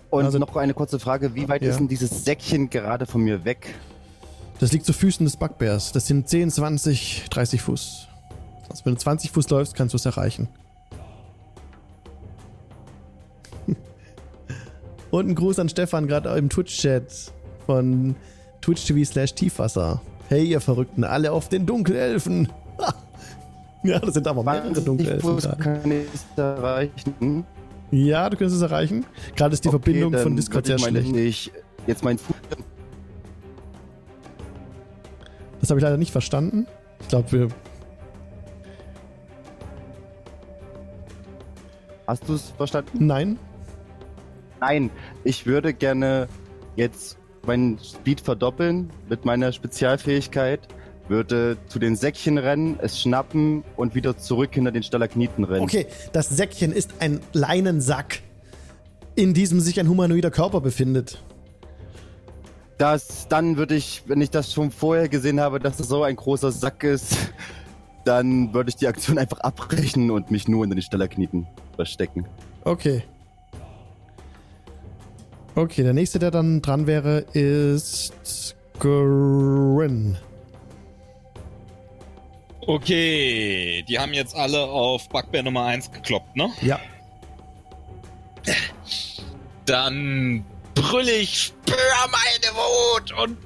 Und 0.09 0.25
Also- 0.25 0.39
noch 0.39 0.57
eine 0.57 0.73
kurze 0.73 0.99
Frage: 0.99 1.35
Wie 1.35 1.47
weit 1.47 1.61
Ja. 1.61 1.69
ist 1.69 1.79
denn 1.79 1.87
dieses 1.87 2.25
Säckchen 2.25 2.69
gerade 2.69 3.05
von 3.05 3.21
mir 3.21 3.45
weg? 3.45 3.75
Das 4.59 4.71
liegt 4.73 4.85
zu 4.85 4.93
Füßen 4.93 5.25
des 5.25 5.37
Bugbears. 5.37 5.93
Das 5.93 6.05
sind 6.05 6.27
10, 6.27 6.51
20, 6.51 7.27
30 7.29 7.61
Fuß. 7.61 8.07
Also 8.69 8.85
wenn 8.85 8.93
du 8.93 8.99
20 8.99 9.31
Fuß 9.31 9.49
läufst, 9.49 9.73
kannst 9.73 9.93
du 9.93 9.97
es 9.97 10.05
erreichen. 10.05 10.49
Und 15.11 15.29
ein 15.29 15.35
Gruß 15.35 15.59
an 15.59 15.69
Stefan, 15.69 16.07
gerade 16.07 16.29
im 16.37 16.49
Twitch-Chat 16.49 17.31
von 17.65 18.15
Twitch 18.61 18.85
TV 18.85 19.09
slash 19.09 19.33
Tiefwasser. 19.33 20.01
Hey, 20.27 20.45
ihr 20.45 20.59
Verrückten, 20.59 21.05
alle 21.05 21.31
auf 21.31 21.49
den 21.49 21.65
Dunkelelfen. 21.65 22.49
ja, 23.83 23.99
das 23.99 24.13
sind 24.13 24.27
aber 24.27 24.43
mehrere 24.43 24.73
20 24.73 24.85
Dunkelelfen 24.85 25.37
gerade. 25.37 25.63
kann 25.63 25.91
ich 25.91 26.05
es 26.13 26.25
erreichen. 26.37 27.45
Ja, 27.91 28.29
du 28.29 28.37
kannst 28.37 28.55
es 28.55 28.61
erreichen. 28.61 29.05
Gerade 29.35 29.53
ist 29.53 29.63
die 29.63 29.69
Okay, 29.69 29.79
Verbindung 29.79 30.13
von 30.17 30.35
Discord 30.35 30.65
sehr 30.65 30.75
ich 30.75 30.83
schlecht. 30.83 31.15
Ich 31.15 31.51
jetzt 31.87 32.03
mein 32.03 32.17
Fuß. 32.17 32.35
Das 35.59 35.69
habe 35.69 35.79
ich 35.79 35.83
leider 35.83 35.97
nicht 35.97 36.11
verstanden. 36.11 36.67
Ich 37.01 37.07
glaube, 37.07 37.31
wir. 37.31 37.47
Hast 42.07 42.27
du 42.27 42.33
es 42.33 42.51
verstanden? 42.57 43.05
Nein. 43.05 43.37
Nein, 44.59 44.89
ich 45.23 45.45
würde 45.45 45.73
gerne 45.73 46.27
jetzt 46.75 47.17
meinen 47.45 47.79
Speed 47.79 48.21
verdoppeln 48.21 48.89
mit 49.09 49.25
meiner 49.25 49.51
Spezialfähigkeit, 49.51 50.67
würde 51.07 51.57
zu 51.67 51.79
den 51.79 51.95
Säckchen 51.95 52.37
rennen, 52.37 52.77
es 52.81 52.99
schnappen 52.99 53.63
und 53.77 53.95
wieder 53.95 54.17
zurück 54.17 54.53
hinter 54.53 54.71
den 54.71 54.83
Stalagniten 54.83 55.43
rennen. 55.43 55.61
Okay, 55.61 55.87
das 56.11 56.29
Säckchen 56.29 56.71
ist 56.71 56.91
ein 56.99 57.21
Leinensack, 57.33 58.21
in 59.15 59.33
diesem 59.33 59.59
sich 59.59 59.79
ein 59.79 59.87
humanoider 59.87 60.31
Körper 60.31 60.61
befindet. 60.61 61.23
Das, 62.79 63.27
dann 63.27 63.57
würde 63.57 63.75
ich, 63.75 64.03
wenn 64.07 64.21
ich 64.21 64.29
das 64.29 64.53
schon 64.53 64.71
vorher 64.71 65.09
gesehen 65.09 65.41
habe, 65.41 65.59
dass 65.59 65.75
das 65.75 65.89
so 65.89 66.01
ein 66.03 66.15
großer 66.15 66.49
Sack 66.49 66.85
ist, 66.85 67.13
dann 68.05 68.53
würde 68.53 68.69
ich 68.69 68.77
die 68.77 68.87
Aktion 68.87 69.17
einfach 69.17 69.41
abbrechen 69.41 70.09
und 70.09 70.31
mich 70.31 70.47
nur 70.47 70.63
in 70.63 70.69
den 70.69 70.81
Stalagniten 70.81 71.45
verstecken. 71.75 72.25
Okay. 72.63 73.03
Okay, 75.55 75.83
der 75.83 75.93
nächste, 75.93 76.19
der 76.19 76.31
dann 76.31 76.61
dran 76.61 76.87
wäre, 76.87 77.25
ist 77.33 78.55
Grin. 78.79 80.17
Okay, 82.61 83.83
die 83.89 83.99
haben 83.99 84.13
jetzt 84.13 84.37
alle 84.37 84.61
auf 84.61 85.09
Bugbear 85.09 85.43
Nummer 85.43 85.65
1 85.65 85.91
gekloppt, 85.91 86.33
ne? 86.37 86.49
Ja. 86.61 86.79
Dann 89.65 90.45
brüll 90.75 91.07
ich, 91.09 91.45
spür 91.47 91.75
meine 92.11 92.55
Wut 92.55 93.13
und 93.23 93.37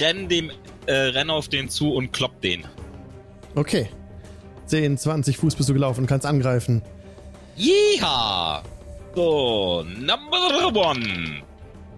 renn 0.00 0.28
dem, 0.28 0.50
äh, 0.86 0.92
renn 0.92 1.30
auf 1.30 1.48
den 1.48 1.68
zu 1.68 1.92
und 1.94 2.12
klopp 2.12 2.40
den. 2.40 2.64
Okay. 3.54 3.88
10, 4.66 4.98
20 4.98 5.36
Fuß 5.36 5.54
bist 5.54 5.68
du 5.68 5.74
gelaufen 5.74 6.00
und 6.02 6.06
kannst 6.06 6.26
angreifen. 6.26 6.82
Yeeha! 7.56 8.62
So, 9.14 9.84
number 9.98 10.72
one. 10.74 11.42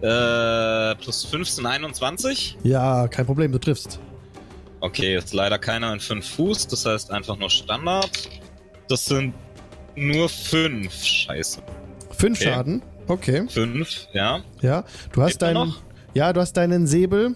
Äh, 0.01 0.95
plus 0.95 1.25
15, 1.25 1.65
21. 1.65 2.57
Ja, 2.63 3.07
kein 3.09 3.25
Problem, 3.25 3.51
du 3.51 3.59
triffst. 3.59 3.99
Okay, 4.79 5.17
ist 5.17 5.33
leider 5.33 5.59
keiner 5.59 5.91
in 5.91 5.99
5 5.99 6.25
Fuß, 6.35 6.67
das 6.67 6.85
heißt 6.85 7.11
einfach 7.11 7.35
nur 7.37 7.49
Standard. 7.49 8.29
Das 8.87 9.05
sind 9.05 9.33
nur 9.95 10.29
5. 10.29 11.03
Scheiße. 11.03 11.61
5 12.17 12.39
Okay. 12.39 12.49
Schaden. 12.49 12.81
Okay. 13.09 13.45
5, 13.49 14.07
ja. 14.13 14.39
Ja. 14.61 14.85
Du 15.11 15.21
hast 15.21 15.41
er 15.41 15.53
deinen. 15.53 15.73
Ja, 16.13 16.31
du 16.31 16.39
hast 16.41 16.53
deinen 16.53 16.87
Säbel 16.87 17.35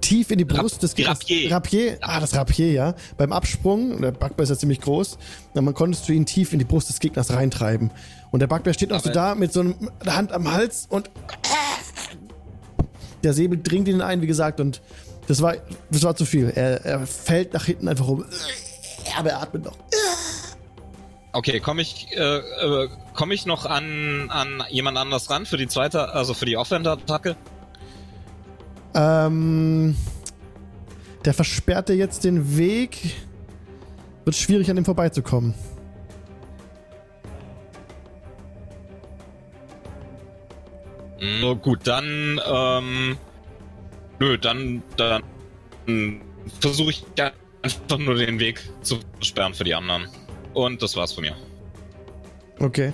tief 0.00 0.30
in 0.30 0.38
die 0.38 0.44
Rap- 0.44 0.60
Brust 0.60 0.82
des 0.82 0.94
die 0.94 1.02
Rapier. 1.02 1.50
Rapier. 1.52 1.98
Ah, 2.00 2.18
das 2.20 2.34
Rapier, 2.34 2.72
ja. 2.72 2.94
Beim 3.18 3.32
Absprung, 3.32 4.00
der 4.00 4.12
Bugbear 4.12 4.44
ist 4.44 4.48
ja 4.50 4.56
ziemlich 4.56 4.80
groß, 4.80 5.18
dann 5.54 5.64
man 5.64 5.74
konntest 5.74 6.08
du 6.08 6.12
ihn 6.12 6.26
tief 6.26 6.52
in 6.52 6.58
die 6.58 6.64
Brust 6.64 6.88
des 6.88 6.98
Gegners 7.00 7.32
reintreiben. 7.32 7.90
Und 8.30 8.40
der 8.40 8.46
Bugbear 8.46 8.72
steht 8.74 8.90
noch 8.90 9.02
so 9.02 9.10
da 9.10 9.34
mit 9.34 9.52
so 9.52 9.60
einer 9.60 10.16
Hand 10.16 10.32
am 10.32 10.50
Hals 10.50 10.86
und 10.88 11.10
der 13.22 13.32
Säbel 13.34 13.60
dringt 13.62 13.86
ihn 13.88 14.00
ein, 14.00 14.22
wie 14.22 14.26
gesagt, 14.26 14.60
und 14.60 14.80
das 15.26 15.42
war, 15.42 15.54
das 15.90 16.02
war 16.02 16.16
zu 16.16 16.24
viel. 16.24 16.50
Er, 16.54 16.84
er 16.84 17.06
fällt 17.06 17.52
nach 17.52 17.64
hinten 17.66 17.86
einfach 17.88 18.08
um. 18.08 18.24
Aber 19.18 19.30
er 19.30 19.42
atmet 19.42 19.64
noch. 19.64 19.76
Okay, 21.32 21.60
komme 21.60 21.82
ich, 21.82 22.08
äh, 22.16 22.38
äh, 22.38 22.88
komm 23.14 23.30
ich 23.30 23.46
noch 23.46 23.64
an, 23.64 24.30
an 24.30 24.64
jemand 24.68 24.98
anders 24.98 25.30
ran 25.30 25.46
für 25.46 25.56
die 25.56 25.68
zweite, 25.68 26.12
also 26.12 26.34
für 26.34 26.44
die 26.44 26.56
Offhand-Attacke? 26.56 27.36
Ähm, 28.94 29.96
der 31.24 31.34
versperrt 31.34 31.88
dir 31.88 31.94
jetzt 31.94 32.24
den 32.24 32.56
Weg. 32.56 33.14
Wird 34.24 34.36
schwierig, 34.36 34.70
an 34.70 34.76
ihm 34.76 34.84
vorbeizukommen. 34.84 35.54
So, 41.40 41.54
gut, 41.54 41.80
dann, 41.84 42.40
ähm, 42.44 43.18
nö, 44.18 44.38
dann, 44.38 44.82
dann 44.96 45.22
versuche 46.60 46.90
ich 46.90 47.04
einfach 47.62 47.98
nur 47.98 48.14
den 48.14 48.38
Weg 48.40 48.62
zu 48.82 48.98
sperren 49.20 49.54
für 49.54 49.64
die 49.64 49.74
anderen. 49.74 50.08
Und 50.54 50.82
das 50.82 50.96
war's 50.96 51.12
von 51.12 51.22
mir. 51.22 51.34
Okay. 52.58 52.92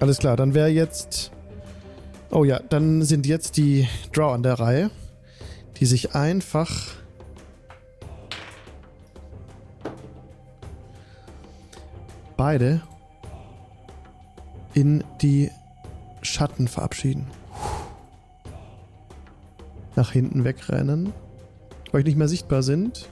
Alles 0.00 0.18
klar, 0.18 0.36
dann 0.36 0.54
wäre 0.54 0.68
jetzt. 0.68 1.32
Oh 2.30 2.44
ja, 2.44 2.60
dann 2.60 3.02
sind 3.02 3.26
jetzt 3.26 3.56
die 3.56 3.88
Draw 4.12 4.34
an 4.34 4.42
der 4.42 4.54
Reihe, 4.60 4.90
die 5.78 5.86
sich 5.86 6.14
einfach. 6.14 6.70
Beide 12.36 12.82
in 14.74 15.02
die 15.20 15.50
Schatten 16.22 16.68
verabschieden. 16.68 17.26
Nach 19.96 20.12
hinten 20.12 20.44
wegrennen. 20.44 21.12
euch 21.92 22.04
nicht 22.04 22.16
mehr 22.16 22.28
sichtbar 22.28 22.62
sind. 22.62 23.08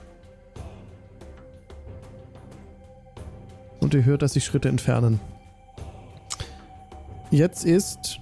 Und 3.87 3.93
ihr 3.93 4.03
hört, 4.03 4.21
dass 4.21 4.33
sich 4.33 4.43
Schritte 4.43 4.67
entfernen. 4.67 5.21
Jetzt 7.31 7.63
ist. 7.63 8.19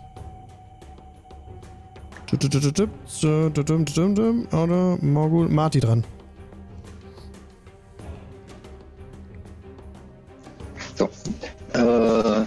Oder 4.51 4.97
Morgul 5.01 5.49
Marty 5.49 5.79
dran. 5.79 6.03
So. 10.93 11.09
Äh, 11.73 12.45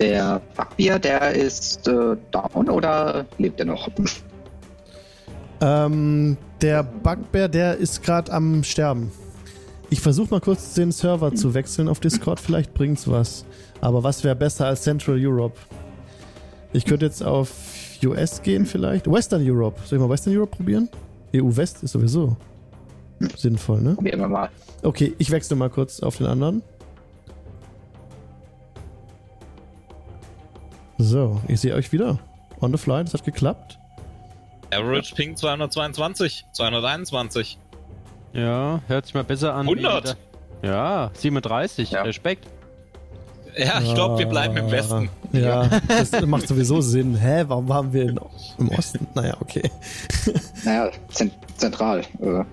der 0.00 0.40
Backbier, 0.56 0.98
der 0.98 1.32
ist 1.32 1.86
äh, 1.86 2.16
down 2.32 2.68
oder 2.68 3.26
lebt 3.38 3.60
er 3.60 3.66
noch? 3.66 3.88
Ähm, 5.60 6.36
der 6.60 6.82
Bugbear, 6.82 7.48
der 7.48 7.76
ist 7.76 8.02
gerade 8.02 8.32
am 8.32 8.64
Sterben. 8.64 9.12
Ich 9.90 10.00
versuche 10.00 10.30
mal 10.30 10.40
kurz 10.40 10.74
den 10.74 10.92
Server 10.92 11.34
zu 11.34 11.52
wechseln 11.52 11.88
auf 11.88 11.98
Discord, 11.98 12.38
vielleicht 12.38 12.72
bringt's 12.74 13.08
was. 13.08 13.44
Aber 13.80 14.04
was 14.04 14.22
wäre 14.22 14.36
besser 14.36 14.66
als 14.66 14.82
Central 14.82 15.18
Europe? 15.18 15.58
Ich 16.72 16.84
könnte 16.84 17.06
jetzt 17.06 17.22
auf 17.24 17.50
US 18.04 18.40
gehen 18.40 18.66
vielleicht. 18.66 19.10
Western 19.10 19.42
Europe. 19.44 19.80
Soll 19.84 19.98
ich 19.98 20.02
mal 20.02 20.08
Western 20.08 20.36
Europe 20.36 20.56
probieren? 20.56 20.88
EU 21.34 21.56
West 21.56 21.82
ist 21.82 21.92
sowieso 21.92 22.36
sinnvoll, 23.36 23.80
ne? 23.80 23.94
Probieren 23.94 24.20
wir 24.20 24.28
mal. 24.28 24.48
Okay, 24.82 25.14
ich 25.18 25.30
wechsle 25.30 25.56
mal 25.56 25.68
kurz 25.68 26.00
auf 26.00 26.16
den 26.18 26.26
anderen. 26.26 26.62
So, 30.98 31.40
ich 31.48 31.60
sehe 31.60 31.74
euch 31.74 31.92
wieder. 31.92 32.18
On 32.60 32.70
the 32.70 32.78
fly, 32.78 33.02
das 33.02 33.14
hat 33.14 33.24
geklappt. 33.24 33.78
Average 34.72 35.14
Ping 35.16 35.34
222, 35.34 36.44
221. 36.52 37.58
Ja, 38.32 38.80
hört 38.86 39.06
sich 39.06 39.14
mal 39.14 39.24
besser 39.24 39.54
an. 39.54 39.66
wie 39.66 39.70
100. 39.70 40.16
der- 40.62 40.70
Ja, 40.70 41.10
37. 41.14 41.90
Ja. 41.90 42.02
Respekt. 42.02 42.46
Ja, 43.56 43.80
ich 43.80 43.94
glaube, 43.94 44.18
wir 44.18 44.26
bleiben 44.26 44.56
im 44.56 44.70
Westen. 44.70 45.08
Ja, 45.32 45.68
das 45.88 46.12
macht 46.24 46.46
sowieso 46.46 46.80
Sinn. 46.80 47.16
Hä, 47.16 47.44
warum 47.48 47.68
waren 47.68 47.92
wir 47.92 48.02
in, 48.04 48.20
im 48.58 48.68
Osten? 48.70 49.08
Naja, 49.14 49.36
okay. 49.40 49.68
Naja, 50.64 50.90
zent 51.10 51.32
zentral. 51.56 52.02
Äh, 52.20 52.44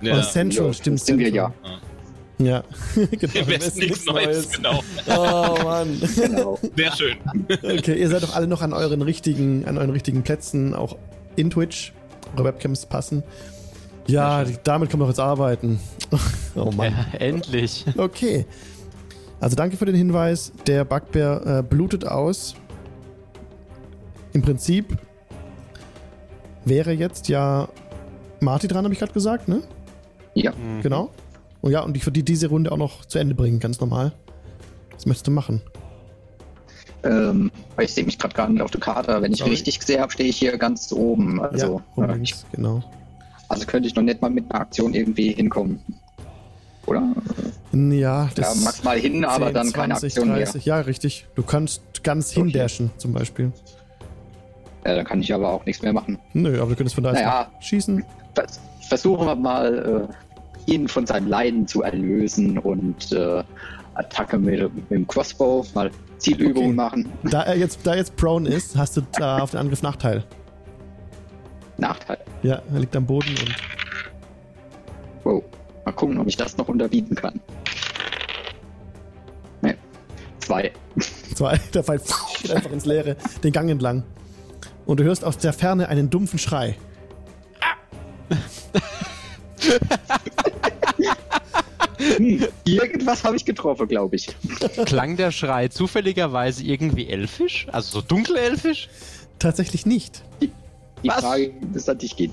Ja. 0.00 0.14
Und 0.16 0.24
Central, 0.24 0.66
Ja, 0.68 0.72
stimmt. 0.72 1.00
sind 1.00 1.18
wir 1.18 1.26
Central. 1.32 1.52
Ja, 2.40 2.62
genau. 3.10 3.34
Im 3.34 3.46
Westen 3.48 3.78
nichts 3.80 4.06
Neues, 4.06 4.48
genau. 4.52 4.80
Oh 5.08 5.56
Mann. 5.64 6.00
genau. 6.16 6.58
Sehr 6.76 6.92
schön. 6.92 7.16
Okay, 7.48 7.94
ihr 8.00 8.08
seid 8.08 8.22
doch 8.22 8.34
alle 8.36 8.46
noch 8.46 8.62
an 8.62 8.72
euren 8.72 9.02
richtigen, 9.02 9.64
an 9.66 9.76
euren 9.76 9.90
richtigen 9.90 10.22
Plätzen, 10.22 10.72
auch 10.74 10.96
in 11.36 11.50
Twitch. 11.50 11.92
Eure 12.36 12.44
Webcams 12.44 12.86
passen. 12.86 13.22
Ja, 14.08 14.44
damit 14.64 14.90
kann 14.90 14.98
man 14.98 15.06
doch 15.06 15.12
jetzt 15.12 15.20
arbeiten. 15.20 15.80
Oh 16.54 16.72
Mann. 16.72 16.92
Ja, 17.12 17.18
endlich. 17.20 17.84
Okay. 17.96 18.44
Also 19.38 19.54
danke 19.54 19.76
für 19.76 19.84
den 19.84 19.94
Hinweis. 19.94 20.50
Der 20.66 20.84
Bugbear 20.84 21.58
äh, 21.58 21.62
blutet 21.62 22.04
aus. 22.04 22.56
Im 24.32 24.42
Prinzip 24.42 24.96
wäre 26.64 26.92
jetzt 26.92 27.28
ja 27.28 27.68
Marty 28.40 28.66
dran, 28.66 28.84
habe 28.84 28.92
ich 28.92 28.98
gerade 28.98 29.12
gesagt, 29.12 29.46
ne? 29.46 29.62
Ja. 30.34 30.52
Mhm. 30.52 30.82
Genau. 30.82 31.10
Und 31.60 31.70
ja, 31.70 31.82
und 31.82 31.96
ich 31.96 32.04
würde 32.06 32.22
diese 32.24 32.48
Runde 32.48 32.72
auch 32.72 32.76
noch 32.76 33.04
zu 33.04 33.18
Ende 33.18 33.34
bringen, 33.34 33.60
ganz 33.60 33.78
normal. 33.80 34.12
Was 34.94 35.06
möchtest 35.06 35.28
du 35.28 35.30
machen? 35.30 35.62
Ähm, 37.04 37.52
weil 37.76 37.84
ich 37.84 37.94
sehe 37.94 38.04
mich 38.04 38.18
gerade 38.18 38.34
gar 38.34 38.48
nicht 38.48 38.62
auf 38.62 38.70
der 38.70 38.80
Karte. 38.80 39.22
Wenn 39.22 39.32
ich 39.32 39.38
Sorry. 39.38 39.50
richtig 39.50 39.78
gesehen 39.78 40.00
habe, 40.00 40.10
stehe 40.10 40.28
ich 40.28 40.36
hier 40.36 40.58
ganz 40.58 40.92
oben. 40.92 41.40
Also, 41.40 41.80
ja, 41.96 42.04
äh, 42.04 42.08
ich, 42.08 42.14
links, 42.14 42.46
genau. 42.52 42.82
Also 43.48 43.66
könnte 43.66 43.88
ich 43.88 43.94
noch 43.94 44.02
nicht 44.02 44.20
mal 44.20 44.30
mit 44.30 44.50
einer 44.50 44.60
Aktion 44.62 44.94
irgendwie 44.94 45.32
hinkommen. 45.32 45.80
Oder? 46.86 47.02
Ja, 47.72 48.30
das 48.34 48.56
ja, 48.58 48.64
maximal 48.64 48.98
hin, 48.98 49.24
aber 49.24 49.46
10, 49.46 49.54
dann 49.54 49.72
keine 49.72 49.94
20, 49.94 50.06
Aktion 50.16 50.28
30. 50.36 50.64
Ja, 50.64 50.80
richtig. 50.80 51.26
Du 51.34 51.42
kannst 51.42 51.82
ganz 52.02 52.30
Okay. 52.30 52.40
hindashen, 52.40 52.90
zum 52.96 53.12
Beispiel. 53.12 53.46
mehr. 54.84 54.92
Äh, 54.92 54.96
da 54.96 55.04
kann 55.04 55.20
ich 55.20 55.32
aber 55.34 55.50
auch 55.52 55.64
nichts 55.66 55.82
mehr 55.82 55.92
machen. 55.92 56.18
Nö, 56.32 56.60
aber 56.60 56.70
du 56.70 56.76
könntest 56.76 56.94
von 56.94 57.04
da 57.04 57.12
Naja. 57.12 57.48
schießen. 57.60 58.04
Vers 58.34 58.60
versuchen 58.88 59.26
wir 59.26 59.34
mal, 59.36 60.08
äh, 60.66 60.70
ihn 60.72 60.88
von 60.88 61.06
seinen 61.06 61.28
Leiden 61.28 61.66
zu 61.66 61.82
erlösen 61.82 62.56
und 62.58 63.12
äh, 63.12 63.42
Attacke 63.94 64.38
mit, 64.38 64.74
mit 64.74 64.90
dem 64.90 65.06
Crossbow, 65.06 65.66
mal 65.74 65.90
Zielübungen 66.18 66.68
Okay. 66.70 66.74
machen. 66.76 67.12
Da 67.24 67.42
er 67.42 67.56
jetzt, 67.58 67.80
da 67.84 67.90
er 67.92 67.98
jetzt 67.98 68.16
prone 68.16 68.48
ist, 68.48 68.76
hast 68.78 68.96
du 68.96 69.02
da 69.18 69.40
auf 69.40 69.50
den 69.50 69.60
Angriff 69.60 69.82
Nachteil. 69.82 70.24
Nachteil. 71.78 72.18
Ja, 72.42 72.60
er 72.72 72.80
liegt 72.80 72.94
am 72.96 73.06
Boden 73.06 73.30
und. 73.30 73.54
Wow. 75.24 75.44
Mal 75.84 75.92
gucken, 75.92 76.18
ob 76.18 76.26
ich 76.26 76.36
das 76.36 76.56
noch 76.56 76.68
unterbieten 76.68 77.14
kann. 77.14 77.40
Ne. 79.62 79.76
Zwei. 80.40 80.72
Zwei, 81.34 81.56
der 81.74 81.84
Pfeil 81.84 82.00
geht 82.42 82.50
einfach 82.50 82.72
ins 82.72 82.84
Leere, 82.84 83.16
den 83.42 83.52
Gang 83.52 83.70
entlang. 83.70 84.02
Und 84.86 85.00
du 85.00 85.04
hörst 85.04 85.24
aus 85.24 85.38
der 85.38 85.52
Ferne 85.52 85.88
einen 85.88 86.10
dumpfen 86.10 86.38
Schrei. 86.38 86.76
Hm, 91.98 92.46
irgendwas 92.64 93.24
habe 93.24 93.36
ich 93.36 93.44
getroffen, 93.44 93.88
glaube 93.88 94.16
ich. 94.16 94.28
Klang 94.84 95.16
der 95.16 95.30
Schrei 95.30 95.68
zufälligerweise 95.68 96.64
irgendwie 96.64 97.08
elfisch? 97.08 97.66
Also 97.70 98.00
so 98.00 98.06
dunkelelfisch? 98.06 98.88
Tatsächlich 99.38 99.86
nicht. 99.86 100.22
Die 101.02 101.08
Was? 101.08 101.20
Frage 101.20 101.52
ist 101.74 101.88
an 101.88 101.98
dich 101.98 102.16
geht. 102.16 102.32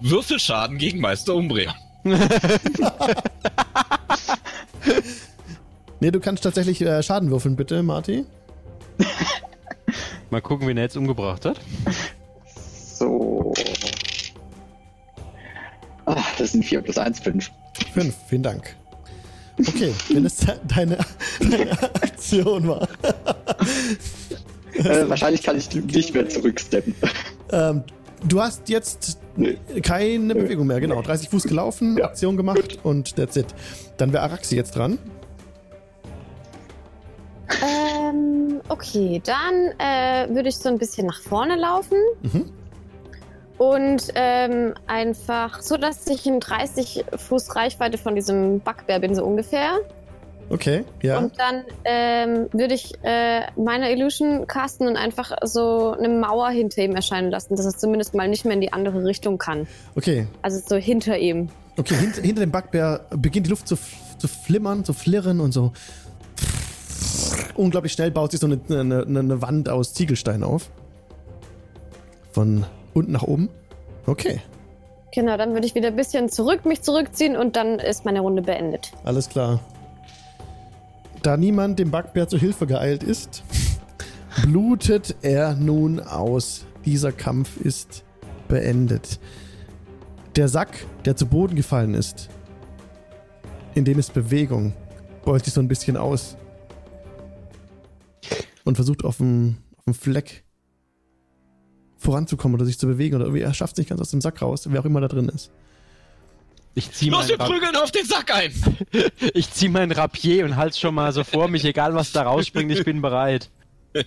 Würfelschaden 0.00 0.78
gegen 0.78 1.00
Meister 1.00 1.34
Umbria. 1.34 1.74
Nee, 6.00 6.10
du 6.10 6.18
kannst 6.18 6.42
tatsächlich 6.42 6.80
äh, 6.80 7.00
Schaden 7.00 7.30
würfeln, 7.30 7.54
bitte, 7.54 7.80
Marty. 7.84 8.24
Mal 10.30 10.40
gucken, 10.40 10.66
wen 10.66 10.76
er 10.76 10.82
jetzt 10.82 10.96
umgebracht 10.96 11.44
hat. 11.44 11.60
So. 12.96 13.54
Ah, 16.04 16.16
das 16.38 16.50
sind 16.50 16.64
4 16.64 16.80
plus 16.82 16.98
1, 16.98 17.20
5. 17.20 17.50
Fünf, 17.94 18.16
vielen 18.28 18.42
Dank. 18.42 18.74
Okay, 19.60 19.94
wenn 20.08 20.26
es 20.26 20.38
de- 20.38 20.58
deine, 20.66 20.98
deine 21.40 21.70
Aktion 21.80 22.66
war. 22.66 22.88
Äh, 24.74 25.08
wahrscheinlich 25.08 25.42
kann 25.42 25.56
ich 25.56 25.72
nicht 25.74 26.14
mehr 26.14 26.28
zurücksteppen. 26.28 26.94
Ähm, 27.50 27.84
du 28.26 28.40
hast 28.40 28.68
jetzt 28.68 29.18
keine 29.82 30.34
Bewegung 30.34 30.66
mehr, 30.66 30.80
genau. 30.80 31.02
30 31.02 31.28
Fuß 31.28 31.44
gelaufen, 31.44 31.98
Ja, 31.98 32.06
Aktion 32.06 32.36
gemacht 32.36 32.78
und 32.82 33.16
that's 33.16 33.36
it. 33.36 33.46
Dann 33.98 34.12
wäre 34.12 34.22
Araxi 34.22 34.56
jetzt 34.56 34.76
dran. 34.76 34.98
Ähm, 37.62 38.60
okay, 38.68 39.20
dann 39.24 39.72
äh, 39.78 40.34
würde 40.34 40.48
ich 40.48 40.56
so 40.56 40.68
ein 40.68 40.78
bisschen 40.78 41.06
nach 41.06 41.20
vorne 41.20 41.56
laufen 41.56 41.96
Mhm. 42.22 42.50
und 43.58 44.04
ähm, 44.14 44.74
einfach 44.86 45.60
so, 45.60 45.76
dass 45.76 46.06
ich 46.06 46.26
in 46.26 46.40
30 46.40 47.04
Fuß 47.16 47.54
Reichweite 47.54 47.98
von 47.98 48.14
diesem 48.14 48.60
Backbär 48.60 49.00
bin, 49.00 49.14
so 49.14 49.24
ungefähr. 49.24 49.78
Okay, 50.50 50.84
ja. 51.02 51.18
Und 51.18 51.32
dann 51.38 51.64
ähm, 51.84 52.48
würde 52.52 52.74
ich 52.74 52.92
äh, 53.02 53.42
meine 53.56 53.90
Illusion 53.92 54.46
casten 54.46 54.86
und 54.86 54.96
einfach 54.96 55.32
so 55.44 55.92
eine 55.92 56.08
Mauer 56.08 56.50
hinter 56.50 56.82
ihm 56.82 56.94
erscheinen 56.94 57.30
lassen, 57.30 57.56
dass 57.56 57.64
er 57.64 57.72
zumindest 57.72 58.14
mal 58.14 58.28
nicht 58.28 58.44
mehr 58.44 58.54
in 58.54 58.60
die 58.60 58.72
andere 58.72 59.04
Richtung 59.04 59.38
kann. 59.38 59.66
Okay, 59.94 60.26
Also 60.42 60.60
so 60.66 60.76
hinter 60.76 61.18
ihm. 61.18 61.48
okay. 61.78 61.94
Hint, 61.94 62.16
hinter 62.16 62.40
dem 62.40 62.50
Bugbear 62.50 63.06
beginnt 63.16 63.46
die 63.46 63.50
Luft 63.50 63.66
zu, 63.66 63.76
zu 64.18 64.28
flimmern, 64.28 64.84
zu 64.84 64.92
flirren 64.92 65.40
und 65.40 65.52
so. 65.52 65.72
Unglaublich 67.54 67.92
schnell 67.92 68.10
baut 68.10 68.30
sich 68.32 68.40
so 68.40 68.46
eine, 68.46 68.60
eine, 68.68 69.04
eine 69.06 69.42
Wand 69.42 69.68
aus 69.68 69.94
Ziegelstein 69.94 70.42
auf. 70.42 70.70
Von 72.32 72.64
unten 72.94 73.12
nach 73.12 73.22
oben. 73.22 73.48
Okay, 74.06 74.40
Genau, 75.14 75.36
dann 75.36 75.52
würde 75.52 75.66
ich 75.66 75.74
wieder 75.74 75.88
ein 75.88 75.96
bisschen 75.96 76.30
zurück, 76.30 76.64
mich 76.64 76.80
zurückziehen 76.80 77.36
und 77.36 77.54
dann 77.54 77.78
ist 77.78 78.06
meine 78.06 78.20
Runde 78.20 78.40
beendet. 78.42 78.92
alles 79.04 79.28
klar. 79.28 79.60
Da 81.22 81.36
niemand 81.36 81.78
dem 81.78 81.92
Bugbear 81.92 82.26
zu 82.26 82.36
Hilfe 82.36 82.66
geeilt 82.66 83.04
ist, 83.04 83.44
blutet 84.42 85.14
er 85.22 85.54
nun 85.54 86.00
aus. 86.00 86.64
Dieser 86.84 87.12
Kampf 87.12 87.58
ist 87.58 88.04
beendet. 88.48 89.20
Der 90.34 90.48
Sack, 90.48 90.84
der 91.04 91.14
zu 91.14 91.26
Boden 91.26 91.54
gefallen 91.54 91.94
ist, 91.94 92.28
in 93.74 93.84
dem 93.84 94.00
ist 94.00 94.14
Bewegung, 94.14 94.72
beult 95.24 95.44
sich 95.44 95.54
so 95.54 95.60
ein 95.60 95.68
bisschen 95.68 95.96
aus 95.96 96.36
und 98.64 98.74
versucht 98.74 99.04
auf 99.04 99.18
dem, 99.18 99.58
auf 99.76 99.84
dem 99.84 99.94
Fleck 99.94 100.44
voranzukommen 101.98 102.56
oder 102.56 102.64
sich 102.64 102.80
zu 102.80 102.88
bewegen 102.88 103.14
oder 103.14 103.26
irgendwie 103.26 103.42
er 103.42 103.54
schafft 103.54 103.76
sich 103.76 103.86
ganz 103.86 104.00
aus 104.00 104.10
dem 104.10 104.20
Sack 104.20 104.42
raus, 104.42 104.66
wer 104.68 104.80
auch 104.80 104.86
immer 104.86 105.00
da 105.00 105.06
drin 105.06 105.28
ist. 105.28 105.52
Ich 106.74 106.90
zieh 106.92 107.10
Los, 107.10 107.20
mein, 107.20 107.28
wir 107.28 107.38
prügeln 107.38 107.76
auf 107.76 107.90
den 107.90 108.06
Sack 108.06 108.34
ein! 108.34 108.52
ich 109.34 109.50
zieh 109.50 109.68
mein 109.68 109.92
Rapier 109.92 110.44
und 110.44 110.56
halt's 110.56 110.78
schon 110.78 110.94
mal 110.94 111.12
so 111.12 111.22
vor 111.22 111.48
mich, 111.48 111.64
egal 111.64 111.94
was 111.94 112.12
da 112.12 112.22
rausspringt, 112.22 112.70
ich 112.72 112.84
bin 112.84 113.02
bereit. 113.02 113.50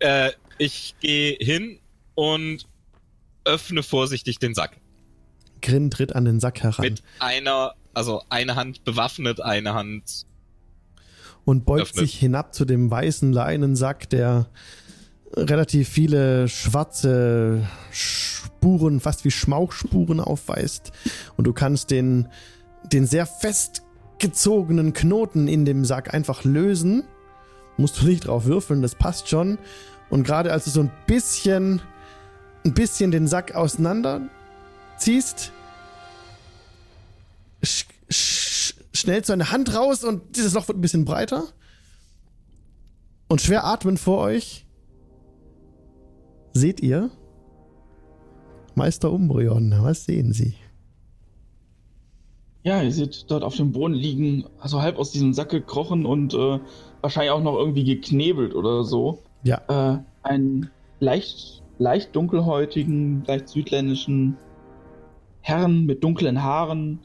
Äh, 0.00 0.30
ich 0.58 0.94
gehe 1.00 1.36
hin 1.40 1.80
und 2.14 2.68
öffne 3.44 3.82
vorsichtig 3.82 4.38
den 4.38 4.54
Sack. 4.54 4.76
Grin 5.60 5.90
tritt 5.90 6.14
an 6.14 6.24
den 6.24 6.38
Sack 6.38 6.62
heran 6.62 6.84
Mit 6.84 7.02
einer, 7.18 7.74
also 7.94 8.22
eine 8.28 8.54
Hand 8.54 8.84
bewaffnet, 8.84 9.40
eine 9.40 9.74
Hand. 9.74 10.24
und 11.44 11.64
beugt 11.64 11.82
öffnet. 11.82 12.06
sich 12.06 12.16
hinab 12.16 12.54
zu 12.54 12.64
dem 12.64 12.92
weißen 12.92 13.32
Leinensack, 13.32 14.08
der 14.08 14.48
relativ 15.34 15.88
viele 15.88 16.46
schwarze 16.48 17.68
Spuren, 18.58 18.98
fast 18.98 19.24
wie 19.24 19.30
Schmauchspuren 19.30 20.20
aufweist. 20.20 20.90
Und 21.36 21.46
du 21.46 21.52
kannst 21.52 21.90
den, 21.92 22.28
den 22.92 23.06
sehr 23.06 23.24
festgezogenen 23.24 24.92
Knoten 24.92 25.46
in 25.46 25.64
dem 25.64 25.84
Sack 25.84 26.12
einfach 26.12 26.42
lösen. 26.42 27.04
Musst 27.76 28.00
du 28.00 28.06
nicht 28.06 28.26
drauf 28.26 28.46
würfeln, 28.46 28.82
das 28.82 28.96
passt 28.96 29.28
schon. 29.28 29.58
Und 30.10 30.24
gerade 30.24 30.52
als 30.52 30.64
du 30.64 30.70
so 30.70 30.80
ein 30.80 30.90
bisschen, 31.06 31.80
ein 32.64 32.74
bisschen 32.74 33.12
den 33.12 33.28
Sack 33.28 33.54
auseinander 33.54 34.28
ziehst, 34.96 35.52
sch 37.62 37.84
sch 38.10 38.74
schnellt 38.92 39.26
so 39.26 39.32
eine 39.32 39.52
Hand 39.52 39.72
raus 39.76 40.02
und 40.02 40.34
dieses 40.36 40.54
Loch 40.54 40.66
wird 40.66 40.78
ein 40.78 40.80
bisschen 40.80 41.04
breiter. 41.04 41.44
Und 43.28 43.40
schwer 43.40 43.64
atmend 43.64 44.00
vor 44.00 44.18
euch 44.18 44.66
seht 46.54 46.80
ihr 46.80 47.12
Meister 48.78 49.12
Umbrion. 49.12 49.74
Was 49.82 50.04
sehen 50.04 50.32
Sie? 50.32 50.54
Ja, 52.62 52.82
ihr 52.82 52.92
seht 52.92 53.30
dort 53.30 53.44
auf 53.44 53.56
dem 53.56 53.72
Boden 53.72 53.94
liegen, 53.94 54.44
also 54.60 54.80
halb 54.82 54.98
aus 54.98 55.10
diesem 55.10 55.32
Sack 55.34 55.50
gekrochen 55.50 56.06
und 56.06 56.34
äh, 56.34 56.58
wahrscheinlich 57.00 57.32
auch 57.32 57.42
noch 57.42 57.56
irgendwie 57.56 57.84
geknebelt 57.84 58.54
oder 58.54 58.84
so. 58.84 59.22
Ja, 59.42 59.60
Äh, 59.68 59.98
einen 60.22 60.70
leicht, 61.00 61.62
leicht 61.78 62.14
dunkelhäutigen, 62.14 63.24
leicht 63.26 63.48
südländischen 63.48 64.36
Herrn 65.40 65.86
mit 65.86 66.04
dunklen 66.04 66.42
Haaren, 66.42 67.00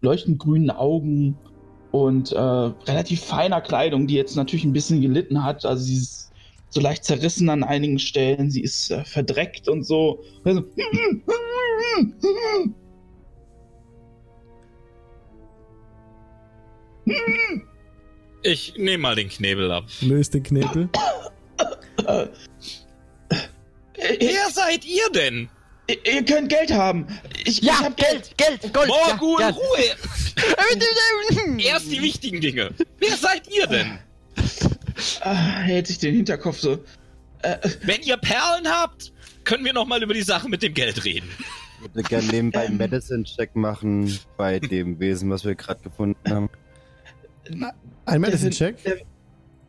leuchtend 0.00 0.38
grünen 0.38 0.70
Augen 0.70 1.36
und 1.92 2.32
äh, 2.32 2.38
relativ 2.38 3.20
feiner 3.24 3.60
Kleidung, 3.60 4.06
die 4.06 4.14
jetzt 4.14 4.36
natürlich 4.36 4.64
ein 4.64 4.72
bisschen 4.72 5.00
gelitten 5.00 5.44
hat. 5.44 5.64
Also 5.64 5.84
sie 5.84 5.94
ist 5.96 6.27
so 6.70 6.80
leicht 6.80 7.04
zerrissen 7.04 7.48
an 7.48 7.64
einigen 7.64 7.98
Stellen, 7.98 8.50
sie 8.50 8.62
ist 8.62 8.90
äh, 8.90 9.04
verdreckt 9.04 9.68
und 9.68 9.84
so. 9.84 10.22
Also, 10.44 10.64
Ich 18.42 18.74
nehme 18.76 18.98
mal 19.02 19.14
den 19.14 19.28
Knebel 19.28 19.70
ab. 19.70 19.84
löst 20.00 20.34
den 20.34 20.42
Knebel. 20.42 20.88
Wer 23.96 24.50
seid 24.50 24.84
ihr 24.86 25.10
denn? 25.12 25.48
ihr, 25.88 26.24
könnt 26.24 26.48
Geld 26.48 26.72
haben. 26.72 27.06
Ich, 27.44 27.62
ich 27.62 27.70
hab 27.70 27.96
Geld. 27.96 28.36
Geld, 28.36 28.72
Gold. 28.72 28.88
Morgul, 28.88 29.40
ja, 29.40 29.48
ja. 29.48 29.54
Ruhe! 29.54 29.96
Erst 31.58 31.90
die 31.90 32.02
wichtigen 32.02 32.40
Dinge. 32.40 32.74
Wer 32.98 33.16
seid 33.16 33.48
ihr 33.50 33.66
denn? 33.66 33.98
Ah, 35.22 35.34
hält 35.34 35.86
sich 35.86 35.98
den 35.98 36.14
Hinterkopf 36.14 36.58
so. 36.58 36.78
Wenn 37.82 38.02
ihr 38.02 38.16
Perlen 38.16 38.66
habt, 38.68 39.12
können 39.44 39.64
wir 39.64 39.72
noch 39.72 39.86
mal 39.86 40.02
über 40.02 40.14
die 40.14 40.22
Sache 40.22 40.48
mit 40.48 40.62
dem 40.62 40.74
Geld 40.74 41.04
reden. 41.04 41.28
Ich 41.84 41.94
würde 41.94 42.08
gerne 42.08 42.26
nebenbei 42.28 42.66
einen 42.66 42.76
Medicine-Check 42.76 43.54
machen 43.54 44.18
bei 44.36 44.58
dem 44.58 44.98
Wesen, 44.98 45.30
was 45.30 45.44
wir 45.44 45.54
gerade 45.54 45.80
gefunden 45.82 46.18
haben. 46.28 46.50
Ein 48.06 48.20
Medicine-Check. 48.20 48.82
Devin, 48.82 49.06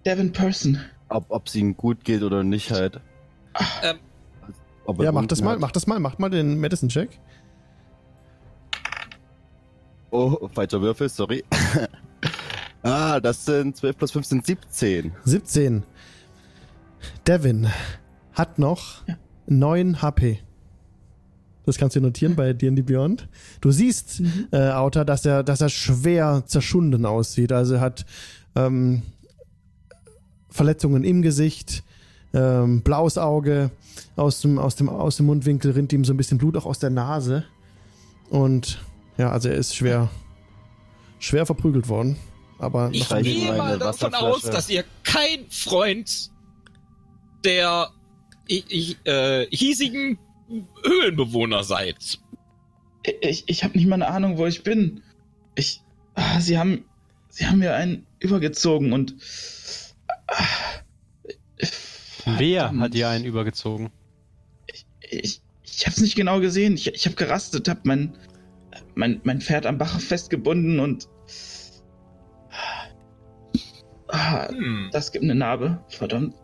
Devin 0.06 0.32
Person. 0.32 0.80
Ob, 1.10 1.26
ob 1.30 1.48
es 1.48 1.56
ihnen 1.56 1.78
gut 1.78 2.04
geht 2.04 2.24
oder 2.24 2.44
nicht 2.44 2.72
halt. 2.72 3.00
Ähm, 3.84 3.98
Ob 4.86 5.00
er 5.00 5.06
Ja, 5.06 5.12
mach 5.12 5.28
das 5.28 5.42
mal, 5.42 5.54
hat. 5.54 5.60
mach 5.60 5.72
das 5.72 5.86
mal, 5.86 6.00
mach 6.00 6.18
mal 6.18 6.30
den 6.30 6.60
Medicine-Check. 6.60 7.20
Oh, 10.12 10.48
falscher 10.54 10.82
Würfel, 10.82 11.08
sorry. 11.10 11.44
ah, 12.84 13.20
das 13.20 13.46
sind 13.46 13.78
12 13.78 13.98
plus 13.98 14.12
15, 14.12 14.44
17. 14.44 15.12
17. 15.26 15.84
Devin 17.28 17.68
hat 18.34 18.60
noch 18.60 19.04
9 19.48 20.02
HP. 20.02 20.40
Das 21.66 21.78
kannst 21.78 21.96
du 21.96 22.02
notieren 22.02 22.36
bei 22.36 22.54
D&D 22.54 22.82
Beyond. 22.82 23.28
Du 23.62 23.70
siehst, 23.70 24.24
äh, 24.52 24.72
Autor, 24.72 25.06
dass 25.06 25.24
er, 25.26 25.44
dass 25.44 25.62
er 25.62 25.70
schwer 25.70 26.44
zerschunden 26.48 27.06
aussieht. 27.06 27.52
Also 27.52 27.76
er 27.76 27.82
hat 27.82 28.06
ähm, 28.56 29.04
Verletzungen 30.50 31.04
im 31.04 31.22
Gesicht, 31.22 31.84
ähm, 32.34 32.82
blaues 32.82 33.18
Auge, 33.18 33.70
aus 34.16 34.42
dem, 34.42 34.58
aus, 34.58 34.76
dem, 34.76 34.90
aus 34.90 35.18
dem 35.18 35.28
Mundwinkel 35.28 35.72
rinnt 35.72 35.94
ihm 35.94 36.06
so 36.06 36.14
ein 36.14 36.18
bisschen 36.18 36.38
Blut 36.40 36.58
auch 36.58 36.66
aus 36.66 36.80
der 36.80 36.90
Nase. 36.90 37.44
Und 38.30 38.84
ja, 39.18 39.32
also 39.32 39.50
er 39.50 39.56
ist 39.56 39.76
schwer, 39.76 40.10
schwer 41.20 41.46
verprügelt 41.46 41.88
worden. 41.88 42.16
Aber 42.60 42.90
Ich 42.92 43.08
gehe 43.08 43.46
meine 43.46 43.58
mal 43.58 43.80
davon 43.80 44.14
aus, 44.14 44.42
dass 44.42 44.70
ihr 44.70 44.84
kein 45.04 45.50
Freund 45.50 46.30
der 47.46 47.90
äh, 48.50 49.46
hiesigen 49.50 50.20
Höhlenbewohner 50.84 51.64
seid. 51.64 52.20
Ich, 53.22 53.46
ich 53.48 53.64
habe 53.64 53.78
nicht 53.78 53.88
mal 53.88 53.96
eine 53.96 54.08
Ahnung, 54.08 54.38
wo 54.38 54.46
ich 54.46 54.64
bin. 54.64 55.02
Ich. 55.56 55.82
Ah, 56.16 56.40
sie 56.42 56.58
haben. 56.58 56.84
Sie 57.30 57.46
haben 57.46 57.60
mir 57.60 57.76
einen 57.76 58.06
übergezogen 58.20 58.92
und. 58.92 59.16
Ah, 60.28 60.44
Wer 62.38 62.78
hat 62.78 62.94
dir 62.94 63.10
einen 63.10 63.26
übergezogen? 63.26 63.90
Ich, 65.10 65.42
ich 65.64 65.88
hab's 65.88 66.02
nicht 66.02 66.16
genau 66.16 66.40
gesehen. 66.40 66.74
Ich, 66.76 66.88
ich 66.94 67.06
hab 67.06 67.16
gerastet, 67.16 67.70
hab 67.70 67.86
mein, 67.86 68.16
mein, 68.96 69.22
mein 69.24 69.40
Pferd 69.42 69.66
am 69.66 69.78
Bach 69.78 70.00
festgebunden 70.00 70.80
und. 70.80 71.08
Ah, 74.10 74.50
Hm. 74.50 74.90
das 74.92 75.12
gibt 75.12 75.24
eine 75.24 75.36
Narbe. 75.36 75.84
Verdammt. 75.90 76.36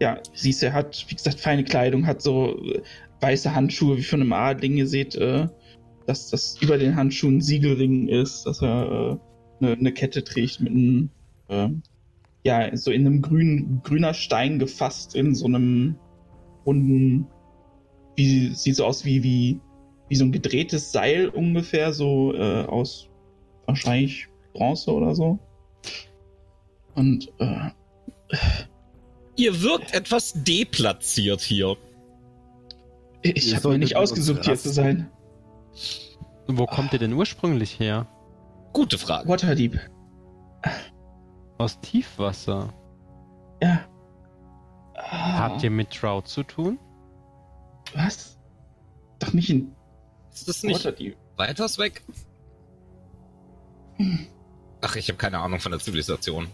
Ja, 0.00 0.18
siehst 0.34 0.62
du, 0.62 0.66
er 0.66 0.72
hat, 0.74 1.06
wie 1.08 1.14
gesagt, 1.14 1.40
feine 1.40 1.64
Kleidung, 1.64 2.06
hat 2.06 2.20
so 2.20 2.58
äh, 2.58 2.82
weiße 3.20 3.54
Handschuhe 3.54 3.96
wie 3.96 4.02
von 4.02 4.20
einem 4.20 4.32
Adling. 4.32 4.76
Ihr 4.76 4.86
seht, 4.86 5.14
äh, 5.14 5.48
dass 6.06 6.30
das 6.30 6.60
über 6.60 6.78
den 6.78 6.96
Handschuhen 6.96 7.40
Siegelring 7.40 8.08
ist, 8.08 8.44
dass 8.44 8.62
er 8.62 9.18
äh, 9.60 9.64
eine, 9.64 9.72
eine 9.72 9.92
Kette 9.92 10.22
trägt 10.22 10.60
mit 10.60 10.72
einem, 10.72 11.10
äh, 11.48 11.68
ja, 12.44 12.76
so 12.76 12.90
in 12.90 13.06
einem 13.06 13.22
grünen, 13.22 13.80
grüner 13.82 14.14
Stein 14.14 14.58
gefasst, 14.58 15.14
in 15.16 15.34
so 15.34 15.46
einem 15.46 15.96
runden, 16.66 17.26
wie, 18.16 18.54
sieht 18.54 18.76
so 18.76 18.84
aus 18.84 19.04
wie, 19.04 19.22
wie, 19.22 19.60
wie 20.08 20.14
so 20.16 20.24
ein 20.24 20.32
gedrehtes 20.32 20.92
Seil 20.92 21.28
ungefähr, 21.28 21.92
so 21.92 22.34
äh, 22.34 22.64
aus 22.64 23.08
wahrscheinlich 23.66 24.28
Bronze 24.56 24.92
oder 24.92 25.14
so. 25.14 25.38
Und 26.94 27.30
äh, 27.38 27.70
Ihr 29.36 29.60
wirkt 29.62 29.92
etwas 29.94 30.32
deplatziert 30.34 31.42
hier. 31.42 31.76
ich 33.22 33.54
habe 33.54 33.68
mir 33.70 33.78
nicht 33.78 33.96
ausgesucht, 33.96 34.44
hier 34.46 34.56
zu 34.56 34.70
sein. 34.70 35.10
Wo 36.48 36.64
kommt 36.66 36.92
ihr 36.94 36.98
denn 36.98 37.12
ursprünglich 37.12 37.78
her? 37.78 38.06
Gute 38.72 38.96
Frage. 38.98 39.28
Waterdeep. 39.28 39.78
Aus 41.58 41.80
Tiefwasser. 41.80 42.72
Ja. 43.62 43.80
Ah, 44.94 45.38
Habt 45.38 45.62
ihr 45.62 45.70
mit 45.70 45.90
Trout 45.90 46.22
zu 46.26 46.42
tun? 46.42 46.78
Was? 47.94 48.38
Doch 49.18 49.32
nicht 49.32 49.50
in 49.50 49.72
Ist 50.32 50.48
das 50.48 50.62
nicht 50.62 50.76
Waterdeep. 50.84 51.16
weiters 51.36 51.78
weg? 51.78 52.02
Ach, 54.80 54.96
ich 54.96 55.08
habe 55.08 55.18
keine 55.18 55.38
Ahnung 55.38 55.60
von 55.60 55.72
der 55.72 55.80
Zivilisation. 55.80 56.48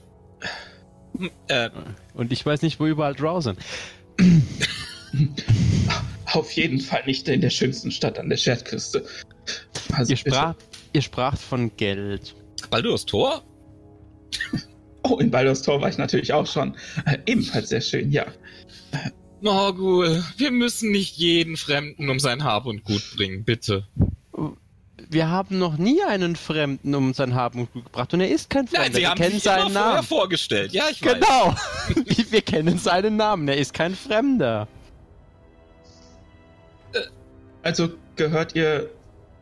Hm, 1.18 1.30
Äh, 1.48 1.70
Und 2.14 2.32
ich 2.32 2.44
weiß 2.44 2.62
nicht, 2.62 2.80
wo 2.80 2.86
überall 2.86 3.14
Drow 3.14 3.42
sind. 3.42 3.58
Auf 6.32 6.50
jeden 6.52 6.80
Fall 6.80 7.02
nicht 7.06 7.28
in 7.28 7.40
der 7.42 7.50
schönsten 7.50 7.90
Stadt 7.90 8.18
an 8.18 8.28
der 8.30 8.36
Schwertküste. 8.38 9.04
Also 9.92 10.12
Ihr, 10.12 10.16
sprach, 10.16 10.54
ihr 10.92 11.02
spracht 11.02 11.38
von 11.38 11.76
Geld. 11.76 12.34
Baldur's 12.70 13.04
Tor? 13.06 13.42
Oh, 15.04 15.18
in 15.18 15.32
Baldur's 15.32 15.62
Tor 15.62 15.80
war 15.80 15.88
ich 15.88 15.98
natürlich 15.98 16.32
auch 16.32 16.46
schon. 16.46 16.76
Äh, 17.06 17.18
ebenfalls 17.26 17.70
sehr 17.70 17.80
schön, 17.80 18.12
ja. 18.12 18.24
Morgul, 19.40 20.22
wir 20.36 20.52
müssen 20.52 20.92
nicht 20.92 21.16
jeden 21.16 21.56
Fremden 21.56 22.08
um 22.08 22.20
sein 22.20 22.44
Hab 22.44 22.66
und 22.66 22.84
Gut 22.84 23.02
bringen, 23.16 23.42
bitte. 23.42 23.84
Wir 25.10 25.28
haben 25.28 25.58
noch 25.58 25.76
nie 25.76 26.02
einen 26.02 26.36
Fremden 26.36 26.94
um 26.94 27.14
sein 27.14 27.32
und 27.32 27.72
Gut 27.72 27.84
gebracht 27.84 28.12
und 28.14 28.20
er 28.20 28.30
ist 28.30 28.50
kein 28.50 28.66
Fremder. 28.66 28.84
Nein, 28.84 28.92
sie 28.94 29.00
wir 29.00 29.10
haben 29.10 29.18
kennen 29.18 29.40
seinen 29.40 29.72
vorher 29.72 29.92
Namen. 29.92 30.02
vorgestellt. 30.02 30.72
Ja, 30.72 30.84
ich 30.90 31.04
weiß. 31.04 31.14
Genau. 31.14 31.54
wir 32.30 32.42
kennen 32.42 32.78
seinen 32.78 33.16
Namen. 33.16 33.48
Er 33.48 33.56
ist 33.56 33.74
kein 33.74 33.94
Fremder. 33.94 34.68
Also 37.62 37.90
gehört 38.16 38.54
ihr 38.54 38.90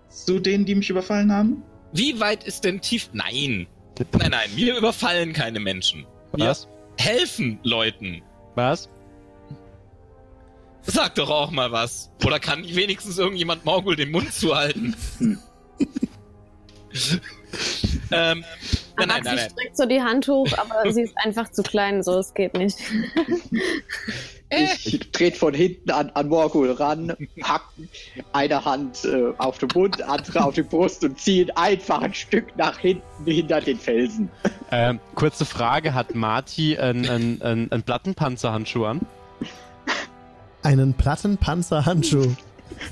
zu 0.08 0.38
denen, 0.38 0.64
die 0.64 0.74
mich 0.74 0.90
überfallen 0.90 1.32
haben? 1.32 1.62
Wie 1.92 2.18
weit 2.20 2.44
ist 2.44 2.64
denn 2.64 2.80
tief? 2.80 3.10
Nein. 3.12 3.66
Nein, 4.12 4.30
nein, 4.30 4.50
wir 4.54 4.76
überfallen 4.76 5.32
keine 5.32 5.60
Menschen. 5.60 6.06
Wir 6.34 6.46
Was? 6.48 6.68
helfen 6.98 7.58
Leuten. 7.62 8.22
Was? 8.54 8.88
Sag 10.82 11.14
doch 11.16 11.30
auch 11.30 11.50
mal 11.50 11.72
was. 11.72 12.10
Oder 12.24 12.40
kann 12.40 12.64
wenigstens 12.64 13.18
irgendjemand 13.18 13.64
Morgul 13.64 13.96
den 13.96 14.10
Mund 14.10 14.32
zuhalten? 14.32 14.96
ähm, 18.10 18.44
nein, 18.96 19.08
nein, 19.08 19.22
nein, 19.24 19.38
sie 19.38 19.50
streckt 19.50 19.76
so 19.76 19.86
die 19.86 20.02
Hand 20.02 20.28
hoch, 20.28 20.48
aber 20.56 20.92
sie 20.92 21.02
ist 21.02 21.14
einfach 21.24 21.50
zu 21.50 21.62
klein, 21.62 22.02
so 22.02 22.18
es 22.18 22.34
geht 22.34 22.54
nicht. 22.54 22.78
Ich 24.52 24.98
trete 25.12 25.38
von 25.38 25.54
hinten 25.54 25.92
an, 25.92 26.10
an 26.10 26.28
Morgul 26.28 26.72
ran, 26.72 27.14
hack 27.44 27.62
eine 28.32 28.64
Hand 28.64 29.04
äh, 29.04 29.32
auf 29.38 29.58
den 29.58 29.68
Mund, 29.74 30.02
andere 30.02 30.44
auf 30.44 30.54
die 30.54 30.62
Brust 30.62 31.04
und 31.04 31.20
ziehe 31.20 31.56
einfach 31.56 32.02
ein 32.02 32.12
Stück 32.12 32.56
nach 32.56 32.76
hinten 32.78 33.24
hinter 33.24 33.60
den 33.60 33.78
Felsen. 33.78 34.28
Ähm, 34.72 34.98
kurze 35.14 35.44
Frage, 35.44 35.94
hat 35.94 36.16
Marty 36.16 36.76
einen 36.76 37.08
ein, 37.08 37.42
ein, 37.42 37.70
ein 37.70 37.82
Plattenpanzerhandschuh 37.84 38.86
an? 38.86 39.00
Einen 40.64 40.94
Plattenpanzerhandschuh. 40.94 42.34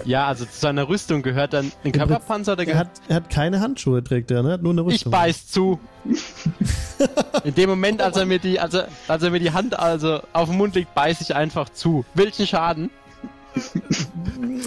Ja, 0.04 0.26
also 0.26 0.44
zu 0.44 0.58
seiner 0.58 0.88
Rüstung 0.88 1.22
gehört 1.22 1.52
dann 1.52 1.72
ein 1.84 1.92
Körperpanzer, 1.92 2.56
der 2.56 2.68
Er 2.68 2.78
hat, 2.78 2.90
er 3.08 3.16
hat 3.16 3.30
keine 3.30 3.60
Handschuhe, 3.60 4.02
trägt 4.02 4.30
er, 4.30 4.42
ne? 4.42 4.52
Hat 4.52 4.62
nur 4.62 4.72
eine 4.72 4.82
Ich 4.82 4.86
Rüstung. 4.94 5.12
beiß 5.12 5.46
zu. 5.48 5.80
In 7.44 7.54
dem 7.54 7.70
Moment, 7.70 8.00
als 8.02 8.16
er 8.16 8.26
mir 8.26 8.38
die, 8.38 8.58
als 8.60 8.74
er, 8.74 8.88
als 9.08 9.22
er 9.22 9.30
mir 9.30 9.40
die 9.40 9.52
Hand 9.52 9.78
also 9.78 10.20
auf 10.32 10.48
den 10.48 10.58
Mund 10.58 10.74
legt, 10.74 10.94
beiß 10.94 11.20
ich 11.20 11.34
einfach 11.34 11.68
zu. 11.70 12.04
Welchen 12.14 12.46
Schaden? 12.46 12.90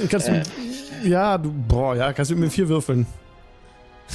Kannst 0.09 0.27
du, 0.27 0.43
ja, 1.03 1.37
du, 1.37 1.51
boah, 1.51 1.95
ja, 1.95 2.13
kannst 2.13 2.31
du 2.31 2.35
mit 2.35 2.45
mir 2.45 2.49
vier 2.51 2.67
würfeln. 2.67 3.05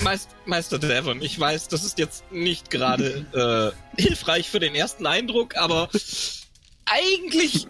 Meist, 0.03 0.29
Meister 0.45 0.79
Devon, 0.79 1.23
ich 1.23 1.39
weiß, 1.41 1.69
das 1.69 1.83
ist 1.85 1.99
jetzt 1.99 2.31
nicht 2.31 2.71
gerade 2.71 3.73
äh, 3.97 4.01
hilfreich 4.03 4.51
für 4.51 4.61
den 4.61 4.75
ersten 4.75 5.07
Eindruck, 5.07 5.57
aber 5.57 5.89
eigentlich 6.85 7.67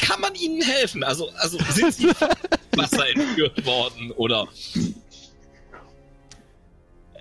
kann 0.00 0.20
man 0.20 0.34
ihnen 0.34 0.62
helfen. 0.62 1.02
Also, 1.04 1.28
also 1.36 1.58
sind 1.72 1.94
sie 1.94 2.08
Wasser 2.76 3.08
entführt 3.08 3.64
worden 3.66 4.10
oder 4.12 4.48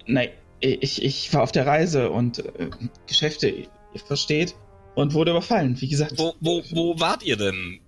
Nein, 0.05 0.29
ich, 0.59 1.01
ich 1.03 1.33
war 1.33 1.43
auf 1.43 1.51
der 1.51 1.65
Reise 1.67 2.09
und 2.09 2.39
äh, 2.39 2.69
Geschäfte, 3.07 3.47
ihr 3.49 3.67
versteht, 4.07 4.55
und 4.95 5.13
wurde 5.13 5.31
überfallen, 5.31 5.79
wie 5.79 5.87
gesagt. 5.87 6.13
wo, 6.17 6.33
wo, 6.39 6.63
wo 6.71 6.99
wart 6.99 7.23
ihr 7.23 7.37
denn? 7.37 7.79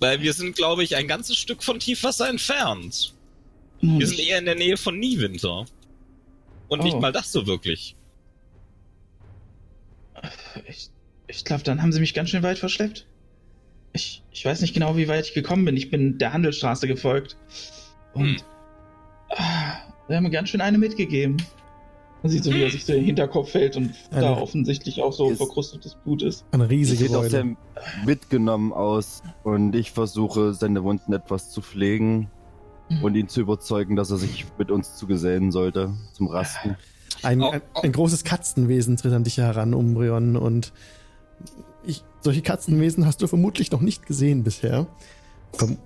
Weil 0.00 0.22
wir 0.22 0.32
sind, 0.32 0.54
glaube 0.56 0.84
ich, 0.84 0.94
ein 0.96 1.08
ganzes 1.08 1.36
Stück 1.36 1.62
von 1.64 1.80
Tiefwasser 1.80 2.28
entfernt. 2.28 3.14
Nun, 3.80 3.98
Wir 3.98 4.06
sind 4.06 4.20
eher 4.20 4.38
in 4.38 4.44
der 4.44 4.54
Nähe 4.54 4.76
von 4.76 4.98
Niewinter. 4.98 5.66
Und 6.68 6.82
nicht 6.84 6.94
Oh. 6.94 7.00
mal 7.00 7.12
das 7.12 7.32
so 7.32 7.46
wirklich. 7.46 7.96
ich 10.68 10.90
ich 11.26 11.44
glaube, 11.44 11.62
dann 11.62 11.82
haben 11.82 11.92
sie 11.92 12.00
mich 12.00 12.14
ganz 12.14 12.30
schön 12.30 12.42
weit 12.42 12.58
verschleppt. 12.58 13.06
Ich, 13.98 14.22
ich 14.30 14.44
weiß 14.44 14.60
nicht 14.60 14.74
genau, 14.74 14.96
wie 14.96 15.08
weit 15.08 15.26
ich 15.26 15.34
gekommen 15.34 15.64
bin. 15.64 15.76
Ich 15.76 15.90
bin 15.90 16.18
der 16.18 16.32
Handelsstraße 16.32 16.86
gefolgt. 16.86 17.36
Und 18.14 18.26
Hm. 18.28 18.36
ah, 19.30 19.74
sie 20.08 20.14
haben 20.14 20.30
ganz 20.30 20.50
schön 20.50 20.60
eine 20.60 20.78
mitgegeben. 20.78 21.36
Man 22.22 22.30
sieht 22.32 22.44
so, 22.44 22.52
wie 22.52 22.62
er 22.62 22.70
sich 22.70 22.84
so 22.84 22.92
in 22.92 23.00
den 23.00 23.06
Hinterkopf 23.06 23.50
fällt 23.50 23.76
und 23.76 23.92
Eine- 24.10 24.20
da 24.22 24.36
offensichtlich 24.36 25.02
auch 25.02 25.12
so 25.12 25.34
verkrustetes 25.34 25.96
Blut 25.96 26.22
ist. 26.22 26.44
Eine 26.52 26.68
riesige 26.70 27.04
sieht 27.04 27.14
auch 27.16 27.24
sehr 27.24 27.44
mitgenommen 28.04 28.72
aus 28.72 29.22
und 29.44 29.74
ich 29.74 29.90
versuche 29.92 30.52
seine 30.54 30.82
Wunden 30.84 31.12
etwas 31.12 31.50
zu 31.50 31.60
pflegen 31.60 32.28
und 33.02 33.14
ihn 33.16 33.28
zu 33.28 33.40
überzeugen, 33.40 33.94
dass 33.96 34.10
er 34.10 34.16
sich 34.16 34.46
mit 34.58 34.70
uns 34.70 34.96
zugesellen 34.96 35.52
sollte 35.52 35.92
zum 36.12 36.26
Rasten. 36.28 36.76
Ein, 37.22 37.42
ein, 37.42 37.62
ein 37.74 37.92
großes 37.92 38.22
Katzenwesen 38.24 38.96
tritt 38.96 39.12
an 39.12 39.24
dich 39.24 39.38
heran, 39.38 39.74
Umbrion, 39.74 40.36
und 40.36 40.72
solche 42.20 42.42
Katzenwesen 42.42 43.06
hast 43.06 43.22
du 43.22 43.26
vermutlich 43.26 43.70
noch 43.70 43.80
nicht 43.80 44.06
gesehen 44.06 44.42
bisher. 44.44 44.86
Verm 45.52 45.78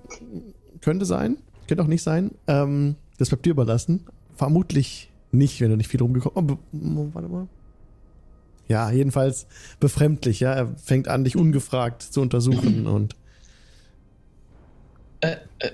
könnte 0.81 1.05
sein, 1.05 1.37
könnte 1.67 1.83
auch 1.83 1.87
nicht 1.87 2.03
sein. 2.03 2.31
Ähm, 2.47 2.95
das 3.17 3.29
bleibt 3.29 3.45
dir 3.45 3.51
überlassen. 3.51 4.05
Vermutlich 4.35 5.11
nicht, 5.31 5.61
wenn 5.61 5.69
du 5.69 5.77
nicht 5.77 5.87
viel 5.89 6.01
rumgekommen 6.01 6.35
oh, 6.51 6.55
be- 6.55 6.99
oh, 6.99 7.09
Warte 7.13 7.29
mal. 7.29 7.47
Ja, 8.67 8.91
jedenfalls 8.91 9.45
befremdlich, 9.79 10.39
ja. 10.41 10.53
Er 10.53 10.75
fängt 10.77 11.07
an, 11.07 11.23
dich 11.23 11.35
ungefragt 11.37 12.01
zu 12.01 12.21
untersuchen 12.21 12.87
und 12.87 13.15
Äh, 15.21 15.37
äh, 15.59 15.71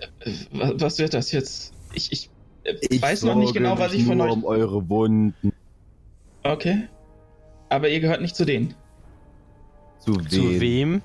wa- 0.52 0.74
was 0.76 1.00
wird 1.00 1.14
das 1.14 1.32
jetzt? 1.32 1.74
Ich, 1.94 2.12
ich, 2.12 2.30
äh, 2.64 2.76
Ich 2.90 3.02
weiß 3.02 3.24
noch 3.24 3.36
nicht 3.36 3.54
genau, 3.54 3.80
was 3.80 3.94
ich 3.94 4.06
von 4.06 4.22
euch. 4.22 4.32
um 4.32 4.46
eure 4.46 4.88
Wunden. 4.90 5.54
Okay. 6.44 6.88
Aber 7.70 7.90
ihr 7.90 8.00
gehört 8.00 8.22
nicht 8.22 8.36
zu 8.36 8.46
denen. 8.46 8.74
Zu 10.14 10.22
Zu 10.24 10.50
wem? 10.50 10.60
wem? 10.62 11.02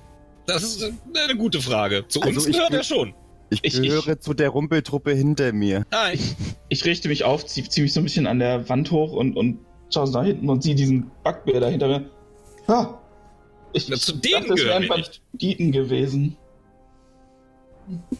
Das 0.47 0.63
ist 0.63 0.93
eine 1.15 1.37
gute 1.37 1.61
Frage. 1.61 2.05
Zu 2.09 2.21
Also 2.23 2.35
uns 2.41 2.47
ich 2.49 2.57
gehört 2.57 2.73
er 2.75 2.83
schon. 2.85 3.15
Ich 3.51 3.61
Ich- 3.63 3.81
gehöre 3.81 4.19
zu 4.19 4.35
der 4.35 4.51
Rumpeltruppe 4.51 5.13
hinter 5.13 5.53
mir. 5.53 5.85
Nein. 5.91 6.19
Ich 6.69 6.85
richte 6.85 7.09
mich 7.09 7.25
auf, 7.25 7.47
ziehe 7.47 7.69
zieh 7.69 7.83
mich 7.83 7.93
so 7.93 8.01
ein 8.01 8.05
bisschen 8.05 8.27
an 8.27 8.39
der 8.39 8.69
Wand 8.69 8.91
hoch 8.91 9.13
und, 9.13 9.37
und 9.37 9.59
schaue 9.93 10.11
nach 10.11 10.25
hinten 10.25 10.49
und 10.49 10.63
sehe 10.63 10.75
diesen 10.75 11.11
Backbär 11.23 11.61
da 11.61 11.69
hinter 11.69 11.89
mir. 11.89 12.11
Ah, 12.67 12.95
ich 13.73 13.89
Na, 13.89 13.97
zu 13.97 14.13
dachte, 14.13 14.29
denen 14.29 14.53
es 14.53 14.61
gehören 14.63 14.83
wären 14.83 14.91
wir 14.91 14.97
nicht. 14.99 15.23
Banditen 15.33 15.73
gewesen. 15.73 16.37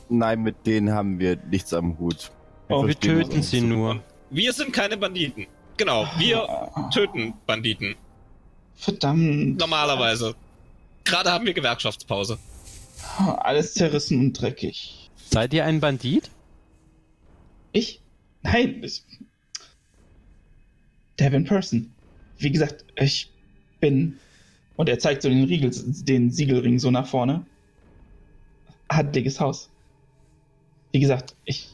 Nein, 0.09 0.43
mit 0.43 0.67
denen 0.67 0.93
haben 0.93 1.19
wir 1.19 1.37
nichts 1.51 1.73
am 1.73 1.99
Hut. 1.99 2.31
Oh, 2.69 2.83
Wir 2.83 2.93
verstehen 2.93 3.19
töten 3.21 3.37
uns. 3.37 3.51
sie 3.51 3.61
nur. 3.61 4.01
Wir 4.31 4.53
sind 4.53 4.73
keine 4.73 4.97
Banditen. 4.97 5.47
Genau, 5.77 6.07
wir 6.19 6.49
Ah, 6.49 6.91
töten 6.93 7.35
Banditen. 7.47 7.95
Verdammt. 8.75 9.59
Normalerweise. 9.59 10.35
Gerade 11.05 11.31
haben 11.31 11.47
wir 11.47 11.55
Gewerkschaftspause. 11.55 12.39
Alles 13.19 13.75
zerrissen 13.75 14.19
und 14.19 14.33
dreckig. 14.33 15.11
Seid 15.31 15.53
ihr 15.53 15.65
ein 15.65 15.81
Bandit? 15.81 16.31
Ich? 17.73 18.01
Nein, 18.43 18.83
ich. 18.83 19.03
Devin 21.19 21.45
Person. 21.45 21.93
Wie 22.39 22.51
gesagt, 22.51 22.85
ich 22.97 23.31
bin. 23.81 24.19
Und 24.77 24.89
er 24.89 24.99
zeigt 24.99 25.23
so 25.23 25.29
den 25.29 25.45
Riegel, 25.45 25.71
den 25.73 26.31
Siegelring 26.31 26.79
so 26.79 26.91
nach 26.91 27.07
vorne. 27.07 27.47
Adliges 28.89 29.41
Haus. 29.41 29.71
Wie 30.93 31.01
gesagt, 31.01 31.35
ich 31.45 31.69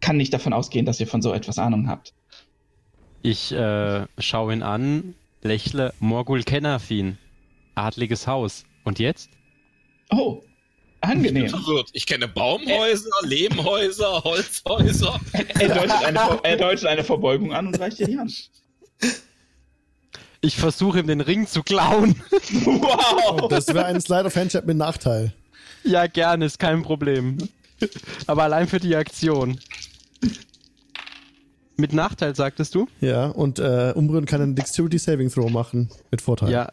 kann 0.00 0.16
nicht 0.16 0.32
davon 0.32 0.52
ausgehen, 0.52 0.86
dass 0.86 1.00
ihr 1.00 1.06
von 1.06 1.22
so 1.22 1.32
etwas 1.32 1.58
Ahnung 1.58 1.88
habt. 1.88 2.12
Ich 3.22 3.52
äh, 3.52 4.06
schaue 4.18 4.52
ihn 4.52 4.62
an, 4.62 5.14
lächle. 5.42 5.92
Morgul 5.98 6.42
Kennafin. 6.44 7.18
Adliges 7.76 8.26
Haus. 8.26 8.64
Und 8.84 8.98
jetzt? 8.98 9.30
Oh, 10.10 10.42
angenehm. 11.00 11.52
Ich 11.92 12.06
kenne 12.06 12.28
Baumhäuser, 12.28 13.10
Lehmhäuser, 13.22 14.22
Holzhäuser. 14.24 15.20
Er 15.58 15.68
deutet, 15.74 16.04
eine, 16.04 16.40
er 16.42 16.56
deutet 16.56 16.86
eine 16.86 17.04
Verbeugung 17.04 17.52
an 17.52 17.68
und 17.68 17.80
reicht 17.80 17.98
dir 17.98 18.06
die 18.06 18.18
Hand. 18.18 18.50
Ich 20.40 20.56
versuche 20.56 21.00
ihm 21.00 21.06
den 21.06 21.20
Ring 21.20 21.46
zu 21.46 21.62
klauen. 21.62 22.22
Wow! 22.64 23.48
das 23.48 23.68
wäre 23.68 23.86
ein 23.86 24.00
Slide 24.00 24.26
of 24.26 24.36
Handship 24.36 24.66
mit 24.66 24.76
Nachteil. 24.76 25.32
ja, 25.82 26.06
gerne, 26.06 26.44
ist 26.44 26.58
kein 26.58 26.82
Problem. 26.82 27.38
Aber 28.26 28.44
allein 28.44 28.68
für 28.68 28.78
die 28.80 28.94
Aktion. 28.94 29.58
Mit 31.76 31.92
Nachteil, 31.92 32.34
sagtest 32.34 32.74
du? 32.74 32.88
Ja, 33.00 33.26
und 33.26 33.58
äh, 33.58 33.92
Umbrion 33.94 34.24
kann 34.24 34.40
einen 34.40 34.54
Dexterity 34.54 34.98
Saving 34.98 35.30
Throw 35.30 35.50
machen 35.50 35.90
mit 36.10 36.22
Vorteil. 36.22 36.50
Ja, 36.50 36.72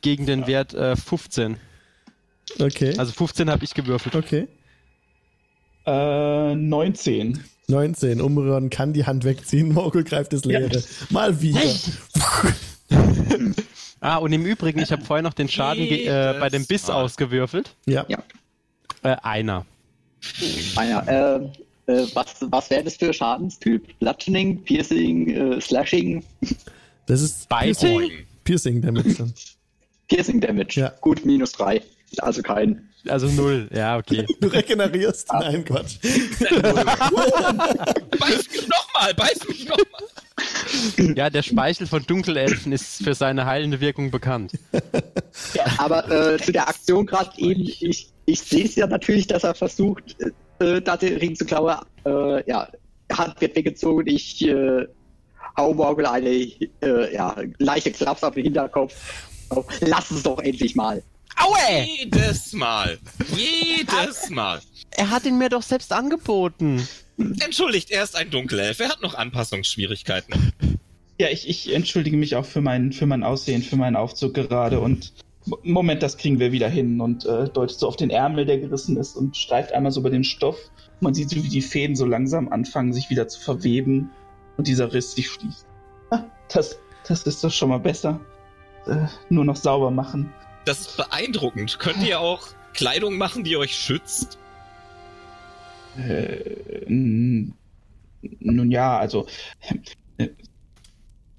gegen 0.00 0.26
den 0.26 0.46
Wert 0.46 0.72
äh, 0.74 0.96
15. 0.96 1.56
Okay. 2.58 2.94
Also 2.96 3.12
15 3.12 3.50
habe 3.50 3.64
ich 3.64 3.74
gewürfelt. 3.74 4.14
okay. 4.16 4.48
Äh, 5.86 6.54
19. 6.54 7.44
19. 7.68 8.20
Umbrion 8.20 8.70
kann 8.70 8.92
die 8.92 9.04
Hand 9.06 9.24
wegziehen. 9.24 9.72
Morgul 9.72 10.04
greift 10.04 10.32
das 10.32 10.44
Leere. 10.44 10.82
Mal 11.10 11.40
wieder. 11.40 11.60
Ah, 14.02 14.16
und 14.16 14.32
im 14.32 14.46
Übrigen, 14.46 14.80
ich 14.80 14.92
habe 14.92 15.04
vorher 15.04 15.22
noch 15.22 15.34
den 15.34 15.48
Schaden 15.50 15.82
äh, 15.82 16.34
bei 16.40 16.48
dem 16.48 16.64
Biss 16.66 16.88
ausgewürfelt. 16.88 17.76
Ja. 17.84 18.06
Ja. 18.08 18.22
Äh, 19.02 19.16
einer. 19.22 19.66
Ah 20.74 20.84
ja, 20.84 21.36
äh, 21.36 21.40
äh, 21.90 22.06
was, 22.14 22.36
was 22.40 22.70
wäre 22.70 22.84
das 22.84 22.96
für 22.96 23.12
Schadenstyp? 23.12 23.98
Bludgeoning, 23.98 24.62
Piercing, 24.62 25.30
äh, 25.30 25.60
Slashing, 25.60 26.24
Das 27.06 27.22
ist? 27.22 27.48
Boing. 27.48 28.10
Piercing 28.44 28.80
Damage 28.80 29.14
dann. 29.14 29.34
Piercing 30.08 30.40
Damage. 30.40 30.80
Ja. 30.80 30.92
Gut, 31.00 31.24
minus 31.24 31.52
drei. 31.52 31.82
Also 32.18 32.42
kein. 32.42 32.88
Also 33.08 33.28
null. 33.28 33.68
Ja, 33.72 33.96
okay. 33.96 34.26
Du 34.40 34.48
regenerierst. 34.48 35.28
Nein, 35.32 35.64
Quatsch. 35.64 35.96
Beiß 36.02 36.40
mich 38.50 38.68
nochmal, 38.68 39.14
beiß 39.14 39.48
mich 39.48 39.68
nochmal. 39.68 41.14
Ja, 41.16 41.30
der 41.30 41.42
Speichel 41.42 41.86
von 41.86 42.04
Dunkelelfen 42.04 42.72
ist 42.72 43.02
für 43.02 43.14
seine 43.14 43.46
heilende 43.46 43.80
Wirkung 43.80 44.10
bekannt. 44.10 44.52
Aber 45.78 46.10
äh, 46.10 46.38
zu 46.38 46.52
der 46.52 46.68
Aktion 46.68 47.06
gerade 47.06 47.30
eben, 47.38 47.62
ich, 47.62 48.08
ich 48.26 48.40
sehe 48.40 48.64
es 48.64 48.76
ja 48.76 48.86
natürlich, 48.86 49.26
dass 49.26 49.44
er 49.44 49.54
versucht, 49.54 50.16
äh, 50.60 50.80
da 50.80 50.96
den 50.96 51.16
Ring 51.16 51.34
zu 51.34 51.44
klauen. 51.44 51.76
Äh, 52.04 52.48
ja, 52.48 52.68
Hand 53.12 53.40
wird 53.40 53.56
weggezogen, 53.56 54.06
ich 54.06 54.46
äh, 54.46 54.86
hau 55.56 55.74
Morgul 55.74 56.06
eine 56.06 56.30
äh, 56.30 57.14
ja, 57.14 57.34
leichte 57.58 57.90
Klaps 57.90 58.22
auf 58.22 58.34
den 58.34 58.44
Hinterkopf. 58.44 58.94
Oh, 59.50 59.64
lass 59.80 60.10
es 60.10 60.22
doch 60.22 60.38
endlich 60.38 60.76
mal. 60.76 61.02
Aue! 61.36 61.84
Jedes 61.84 62.52
Mal. 62.52 62.98
Jedes 63.34 64.30
Mal. 64.30 64.60
Er 64.92 65.10
hat 65.10 65.24
ihn 65.24 65.38
mir 65.38 65.48
doch 65.48 65.62
selbst 65.62 65.92
angeboten. 65.92 66.86
Entschuldigt, 67.18 67.90
er 67.90 68.04
ist 68.04 68.16
ein 68.16 68.30
Dunkelelf. 68.30 68.78
Er 68.80 68.88
hat 68.88 69.02
noch 69.02 69.14
Anpassungsschwierigkeiten. 69.14 70.52
Ja, 71.20 71.28
ich, 71.28 71.48
ich 71.48 71.74
entschuldige 71.74 72.16
mich 72.16 72.36
auch 72.36 72.46
für 72.46 72.60
mein, 72.60 72.92
für 72.92 73.06
mein 73.06 73.22
Aussehen, 73.22 73.62
für 73.62 73.76
meinen 73.76 73.96
Aufzug 73.96 74.34
gerade 74.34 74.80
und 74.80 75.12
Moment, 75.62 76.02
das 76.02 76.16
kriegen 76.16 76.38
wir 76.38 76.52
wieder 76.52 76.68
hin 76.68 77.00
und 77.00 77.24
äh, 77.26 77.48
deutet 77.48 77.78
so 77.78 77.88
auf 77.88 77.96
den 77.96 78.10
Ärmel, 78.10 78.46
der 78.46 78.58
gerissen 78.58 78.96
ist 78.96 79.16
und 79.16 79.36
streift 79.36 79.72
einmal 79.72 79.92
so 79.92 80.00
über 80.00 80.10
den 80.10 80.24
Stoff. 80.24 80.58
Man 81.00 81.14
sieht 81.14 81.30
so, 81.30 81.42
wie 81.42 81.48
die 81.48 81.62
Fäden 81.62 81.96
so 81.96 82.04
langsam 82.04 82.52
anfangen, 82.52 82.92
sich 82.92 83.10
wieder 83.10 83.26
zu 83.28 83.40
verweben 83.40 84.10
und 84.56 84.66
dieser 84.66 84.92
Riss 84.92 85.12
sich 85.12 85.28
schließt. 85.28 85.66
Ah, 86.10 86.24
das, 86.52 86.78
das 87.06 87.22
ist 87.24 87.42
doch 87.42 87.50
schon 87.50 87.70
mal 87.70 87.80
besser. 87.80 88.20
Äh, 88.86 89.06
nur 89.28 89.44
noch 89.44 89.56
sauber 89.56 89.90
machen. 89.90 90.32
Das 90.64 90.80
ist 90.80 90.96
beeindruckend. 90.96 91.78
Könnt 91.78 92.02
ihr 92.06 92.20
auch 92.20 92.48
Kleidung 92.74 93.18
machen, 93.18 93.44
die 93.44 93.56
euch 93.56 93.74
schützt? 93.74 94.38
Äh, 95.96 96.84
nun 96.86 98.70
ja, 98.70 98.98
also 98.98 99.26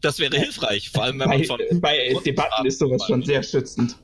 Das 0.02 0.18
wäre 0.20 0.36
hilfreich, 0.36 0.90
vor 0.90 1.04
allem 1.04 1.20
wenn 1.20 1.30
man 1.30 1.40
bei, 1.40 1.46
von 1.46 1.60
bei 1.80 2.16
Debatten 2.26 2.66
ist 2.66 2.80
sowas 2.80 3.04
schon 3.08 3.24
sehr 3.24 3.44
schützend. 3.44 3.96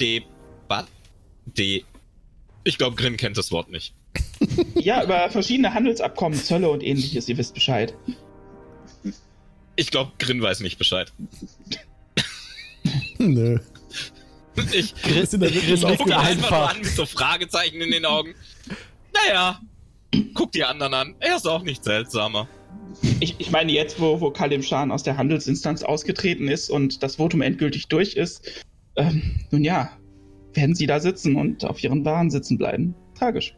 Debat. 0.00 0.86
De. 1.44 1.84
Ich 2.64 2.78
glaube, 2.78 2.96
Grin 2.96 3.16
kennt 3.16 3.36
das 3.36 3.50
Wort 3.52 3.70
nicht. 3.70 3.94
Ja, 4.74 5.04
über 5.04 5.28
verschiedene 5.30 5.74
Handelsabkommen, 5.74 6.38
Zölle 6.42 6.70
und 6.70 6.82
ähnliches, 6.82 7.28
ihr 7.28 7.36
wisst 7.36 7.52
Bescheid. 7.52 7.94
Ich 9.76 9.90
glaube, 9.90 10.12
Grin 10.18 10.40
weiß 10.40 10.60
nicht 10.60 10.78
Bescheid. 10.78 11.12
Nö. 13.18 13.58
Ich 14.72 14.94
Das 14.94 15.30
sind 15.30 15.42
da 15.42 15.52
wirklich 15.54 15.82
guck 15.82 15.90
ihn 15.90 16.12
aufgeregt. 16.14 16.18
einfach 16.18 16.50
nur 16.50 16.70
an 16.70 16.78
mit 16.78 16.86
so 16.86 17.04
Fragezeichen 17.06 17.80
in 17.82 17.90
den 17.90 18.06
Augen. 18.06 18.34
Naja, 19.12 19.60
guck 20.34 20.52
die 20.52 20.64
anderen 20.64 20.94
an. 20.94 21.14
Er 21.20 21.36
ist 21.36 21.46
auch 21.46 21.62
nicht 21.62 21.84
seltsamer. 21.84 22.48
Ich, 23.20 23.36
ich 23.38 23.50
meine, 23.50 23.72
jetzt, 23.72 24.00
wo, 24.00 24.20
wo 24.20 24.30
Kalim 24.30 24.62
Shan 24.62 24.90
aus 24.90 25.02
der 25.02 25.16
Handelsinstanz 25.16 25.82
ausgetreten 25.82 26.48
ist 26.48 26.70
und 26.70 27.02
das 27.02 27.16
Votum 27.16 27.40
endgültig 27.40 27.88
durch 27.88 28.14
ist, 28.14 28.64
ähm, 28.96 29.22
nun 29.50 29.64
ja, 29.64 29.90
werden 30.54 30.74
sie 30.74 30.86
da 30.86 31.00
sitzen 31.00 31.36
und 31.36 31.64
auf 31.64 31.82
ihren 31.82 32.04
Waren 32.04 32.30
sitzen 32.30 32.58
bleiben. 32.58 32.94
Tragisch. 33.16 33.54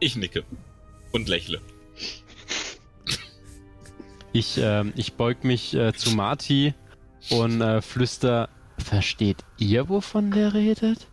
Ich 0.00 0.16
nicke 0.16 0.42
und 1.12 1.28
lächle. 1.28 1.60
Ich, 4.32 4.58
ähm, 4.58 4.92
ich 4.96 5.12
beug 5.12 5.44
mich 5.44 5.74
äh, 5.74 5.92
zu 5.92 6.16
Marty 6.16 6.74
und 7.30 7.60
äh, 7.60 7.80
flüster, 7.82 8.48
versteht 8.78 9.44
ihr, 9.58 9.88
wovon 9.88 10.32
der 10.32 10.54
redet? 10.54 11.06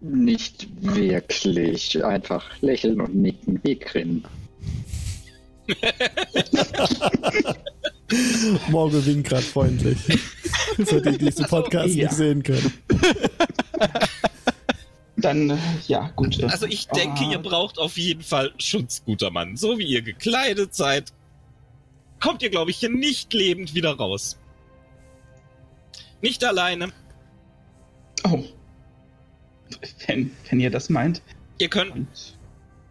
Nicht 0.00 0.66
wirklich. 0.80 2.04
Einfach 2.04 2.44
lächeln 2.60 3.00
und 3.00 3.14
nicken 3.14 3.60
wie 3.62 3.76
Grin. 3.76 4.24
Morgul 8.68 9.04
winkt 9.04 9.28
gerade 9.28 9.42
freundlich. 9.42 9.98
Für 10.84 11.00
die, 11.00 11.18
die 11.18 11.24
diesen 11.26 11.46
Podcast 11.46 11.94
Ja. 11.94 12.04
nicht 12.04 12.14
sehen 12.16 12.42
können. 12.42 12.72
Dann, 15.16 15.58
ja, 15.88 16.10
gut. 16.14 16.38
äh, 16.38 16.44
Also 16.44 16.66
ich 16.66 16.86
denke, 16.88 17.22
ah, 17.24 17.30
ihr 17.32 17.38
braucht 17.38 17.78
auf 17.78 17.96
jeden 17.96 18.22
Fall 18.22 18.52
Schutz, 18.58 19.02
guter 19.04 19.30
Mann. 19.30 19.56
So 19.56 19.78
wie 19.78 19.86
ihr 19.86 20.02
gekleidet 20.02 20.74
seid, 20.74 21.12
kommt 22.20 22.42
ihr, 22.42 22.50
glaube 22.50 22.70
ich, 22.70 22.76
hier 22.76 22.90
nicht 22.90 23.32
lebend 23.32 23.74
wieder 23.74 23.96
raus. 23.96 24.38
Nicht 26.20 26.44
alleine. 26.44 26.92
Oh. 28.24 28.44
Wenn, 30.06 30.30
wenn 30.48 30.60
ihr 30.60 30.70
das 30.70 30.88
meint. 30.88 31.22
Ihr 31.58 31.68
könnt. 31.68 31.92
Und 31.92 32.08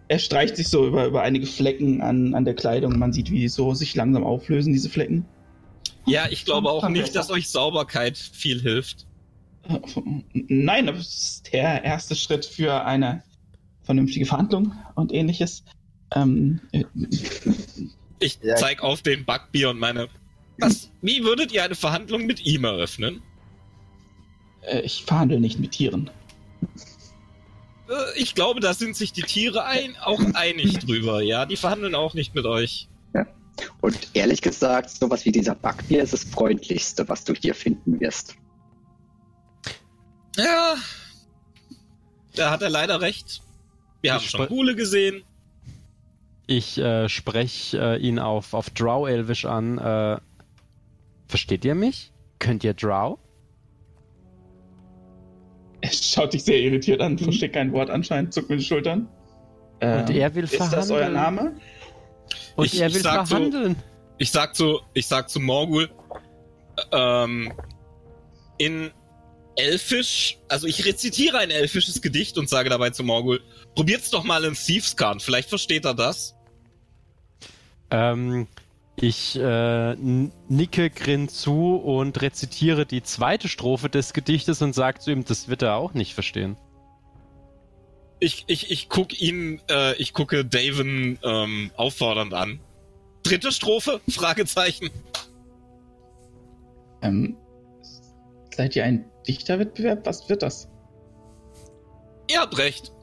er 0.07 0.19
streicht 0.19 0.55
sich 0.55 0.67
so 0.67 0.85
über, 0.87 1.05
über 1.05 1.21
einige 1.23 1.45
Flecken 1.47 2.01
an, 2.01 2.35
an 2.35 2.45
der 2.45 2.53
Kleidung. 2.53 2.97
Man 2.99 3.11
sieht, 3.13 3.31
wie 3.31 3.39
die 3.39 3.47
so 3.47 3.73
sich 3.73 3.95
langsam 3.95 4.23
auflösen, 4.23 4.73
diese 4.73 4.89
Flecken. 4.89 5.25
Ja, 6.05 6.27
ich 6.29 6.45
glaube 6.45 6.69
auch 6.69 6.87
nicht, 6.89 7.15
dass 7.15 7.31
euch 7.31 7.49
Sauberkeit 7.49 8.17
viel 8.17 8.61
hilft. 8.61 9.07
Nein, 10.33 10.87
aber 10.87 10.99
es 10.99 11.07
ist 11.07 11.53
der 11.53 11.83
erste 11.83 12.15
Schritt 12.15 12.45
für 12.45 12.85
eine 12.85 13.23
vernünftige 13.83 14.25
Verhandlung 14.27 14.73
und 14.93 15.11
ähnliches. 15.11 15.63
Ähm, 16.13 16.59
äh, 16.71 16.83
Ich 18.19 18.37
Ja. 18.43 18.55
zeig 18.55 18.83
auf 18.83 19.01
den 19.01 19.25
Backbier 19.25 19.71
und 19.71 19.79
meine. 19.79 20.07
Was? 20.59 20.89
Wie 21.01 21.23
würdet 21.23 21.51
ihr 21.51 21.63
eine 21.63 21.75
Verhandlung 21.75 22.25
mit 22.25 22.45
ihm 22.45 22.63
eröffnen? 22.63 23.21
äh, 24.61 24.81
ich 24.81 25.03
verhandle 25.03 25.39
nicht 25.39 25.59
mit 25.59 25.71
Tieren. 25.71 26.09
Äh, 27.89 27.93
Ich 28.17 28.35
glaube, 28.35 28.59
da 28.59 28.73
sind 28.73 28.95
sich 28.95 29.13
die 29.13 29.23
Tiere 29.23 29.65
ein, 29.65 29.95
auch 30.03 30.21
einig 30.33 30.79
drüber, 30.79 31.21
ja. 31.21 31.45
Die 31.45 31.57
verhandeln 31.57 31.95
auch 31.95 32.13
nicht 32.13 32.35
mit 32.35 32.45
euch. 32.45 32.87
Und 33.81 34.09
ehrlich 34.13 34.41
gesagt, 34.41 34.89
sowas 34.89 35.23
wie 35.25 35.31
dieser 35.31 35.55
Backbier 35.55 36.03
ist 36.03 36.13
das 36.13 36.25
freundlichste, 36.25 37.07
was 37.07 37.23
du 37.23 37.33
hier 37.33 37.55
finden 37.55 37.99
wirst. 37.99 38.35
Ja. 40.35 40.75
Da 42.35 42.51
hat 42.51 42.61
er 42.61 42.69
leider 42.69 42.99
recht. 42.99 43.41
Wir 44.01 44.13
haben 44.13 44.23
schon 44.23 44.49
Hule 44.49 44.75
gesehen. 44.75 45.23
Ich 46.47 46.77
äh, 46.77 47.07
spreche 47.09 47.79
äh, 47.79 47.97
ihn 47.97 48.19
auf, 48.19 48.53
auf 48.53 48.69
Drow-Elvisch 48.69 49.45
an. 49.45 49.77
Äh, 49.77 50.19
versteht 51.27 51.63
ihr 51.65 51.75
mich? 51.75 52.11
Könnt 52.39 52.63
ihr 52.63 52.73
Drow? 52.73 53.17
Er 55.89 55.91
schaut 55.91 56.33
dich 56.33 56.43
sehr 56.43 56.59
irritiert 56.59 57.01
an, 57.01 57.17
versteht 57.17 57.53
kein 57.53 57.71
Wort 57.73 57.89
anscheinend, 57.89 58.33
zuckt 58.33 58.49
mit 58.49 58.59
den 58.59 58.63
Schultern. 58.65 59.07
Und 59.81 60.09
Ähm, 60.09 60.15
er 60.15 60.33
will 60.35 60.45
Ist 60.45 60.59
das 60.59 60.89
euer 60.89 61.09
verhandeln. 61.09 61.13
Name? 61.13 61.55
Und 62.55 62.65
Ich- 62.65 62.79
er 62.79 62.87
ich 62.87 62.95
will 62.95 63.01
sag 63.01 63.27
so- 63.27 63.35
verhandeln. 63.35 63.75
Ich 64.17 64.31
sag 64.31 64.55
zu, 64.55 64.79
ich 64.93 65.05
sag 65.07 65.29
zu 65.29 65.39
Morgul, 65.41 65.89
ähm, 66.93 67.51
in 68.57 68.91
Elfisch, 69.57 70.37
also 70.49 70.65
ich 70.67 70.85
rezitiere 70.85 71.37
ein 71.39 71.49
elfisches 71.51 72.01
Gedicht 72.01 72.37
und 72.37 72.49
sage 72.49 72.69
dabei 72.69 72.89
zu 72.91 73.03
Morgul, 73.03 73.41
probiert's 73.75 74.09
doch 74.09 74.23
mal 74.23 74.43
in 74.45 74.53
Thieves 74.53 74.95
Cant, 74.95 75.21
vielleicht 75.21 75.49
versteht 75.49 75.85
er 75.85 75.93
das. 75.93 76.35
Ähm, 77.91 78.47
ich 78.97 79.37
äh, 79.37 79.95
nicke 79.95 80.89
Grin 80.89 81.27
zu 81.27 81.75
und 81.75 82.21
rezitiere 82.21 82.85
die 82.85 83.03
zweite 83.03 83.49
Strophe 83.49 83.89
des 83.89 84.13
Gedichtes 84.13 84.61
und 84.61 84.73
sage 84.73 84.99
zu 84.99 85.11
ihm, 85.11 85.25
das 85.25 85.49
wird 85.49 85.63
er 85.63 85.75
auch 85.75 85.93
nicht 85.93 86.13
verstehen. 86.13 86.55
Ich, 88.19 88.45
ich, 88.47 88.71
ich 88.71 88.87
guck 88.87 89.19
ihn, 89.21 89.59
äh, 89.69 89.95
ich 89.97 90.13
gucke 90.13 90.45
Daven 90.45 91.19
ähm, 91.23 91.71
auffordernd 91.75 92.33
an. 92.33 92.61
Dritte 93.23 93.51
Strophe? 93.51 93.99
Fragezeichen. 94.09 94.89
Ähm, 97.01 97.35
seid 98.55 98.75
ihr 98.77 98.85
ein 98.85 99.05
Dichterwettbewerb? 99.27 100.05
Was 100.05 100.29
wird 100.29 100.41
das? 100.41 100.69
Ihr 102.29 102.39
habt 102.39 102.57
recht. 102.57 102.93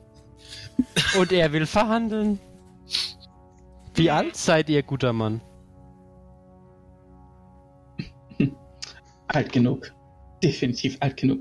Und 1.18 1.32
er 1.32 1.52
will 1.52 1.66
verhandeln. 1.66 2.40
Wie 3.94 4.10
alt 4.10 4.36
seid 4.36 4.70
ihr, 4.70 4.82
guter 4.82 5.12
Mann? 5.12 5.42
Alt 9.32 9.52
genug. 9.52 9.92
Definitiv 10.42 10.96
alt 11.00 11.16
genug. 11.16 11.40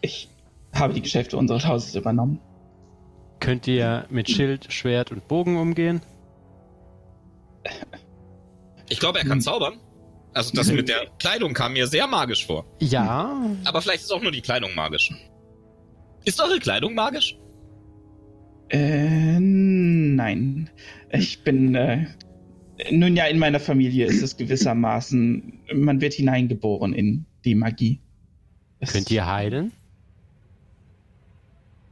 Ich 0.00 0.28
habe 0.74 0.92
die 0.92 1.02
Geschäfte 1.02 1.36
unseres 1.36 1.66
Hauses 1.66 1.94
übernommen. 1.94 2.40
Könnt 3.40 3.66
ihr 3.66 4.06
mit 4.10 4.30
Schild, 4.30 4.72
Schwert 4.72 5.10
und 5.12 5.26
Bogen 5.28 5.56
umgehen? 5.56 6.00
Ich 8.88 9.00
glaube, 9.00 9.18
er 9.18 9.24
kann 9.24 9.38
Hm. 9.38 9.40
zaubern. 9.40 9.74
Also 10.34 10.52
das 10.54 10.70
mit 10.70 10.88
der 10.88 11.06
Kleidung 11.18 11.54
kam 11.54 11.72
mir 11.72 11.86
sehr 11.86 12.06
magisch 12.06 12.46
vor. 12.46 12.66
Ja. 12.78 13.40
Aber 13.64 13.80
vielleicht 13.80 14.02
ist 14.02 14.12
auch 14.12 14.20
nur 14.20 14.32
die 14.32 14.42
Kleidung 14.42 14.74
magisch. 14.74 15.10
Ist 16.24 16.40
eure 16.42 16.58
Kleidung 16.58 16.94
magisch? 16.94 17.38
Äh, 18.68 19.38
nein. 19.40 20.68
Ich 21.10 21.42
bin, 21.42 21.74
äh, 21.74 22.06
nun 22.90 23.16
ja, 23.16 23.24
in 23.26 23.38
meiner 23.38 23.60
Familie 23.60 24.06
ist 24.06 24.22
es 24.22 24.36
gewissermaßen, 24.36 25.52
man 25.74 26.00
wird 26.00 26.14
hineingeboren 26.14 26.92
in 26.92 27.24
die 27.44 27.54
Magie. 27.54 27.98
Es- 28.80 28.92
Könnt 28.92 29.10
ihr 29.10 29.26
heilen? 29.26 29.72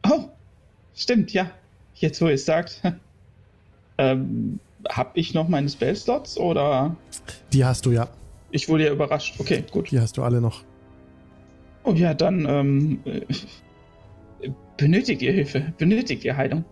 Oh, 0.08 0.24
stimmt, 0.94 1.32
ja. 1.32 1.50
Jetzt, 1.94 2.20
wo 2.20 2.26
ihr 2.26 2.34
es 2.34 2.44
sagt. 2.44 2.82
ähm, 3.98 4.58
hab 4.88 5.16
ich 5.16 5.32
noch 5.34 5.48
meine 5.48 5.68
Spellslots 5.68 6.36
oder? 6.36 6.94
Die 7.52 7.64
hast 7.64 7.86
du 7.86 7.92
ja. 7.92 8.08
Ich 8.50 8.68
wurde 8.68 8.84
ja 8.86 8.92
überrascht. 8.92 9.34
Okay, 9.38 9.64
gut. 9.70 9.90
Die 9.90 9.98
hast 10.00 10.16
du 10.16 10.22
alle 10.22 10.40
noch. 10.40 10.62
Oh 11.84 11.92
ja, 11.92 12.12
dann 12.14 12.46
ähm, 12.48 13.00
äh, 13.04 14.50
benötigt 14.76 15.22
ihr 15.22 15.32
Hilfe, 15.32 15.72
benötigt 15.78 16.24
ihr 16.24 16.36
Heilung. 16.36 16.64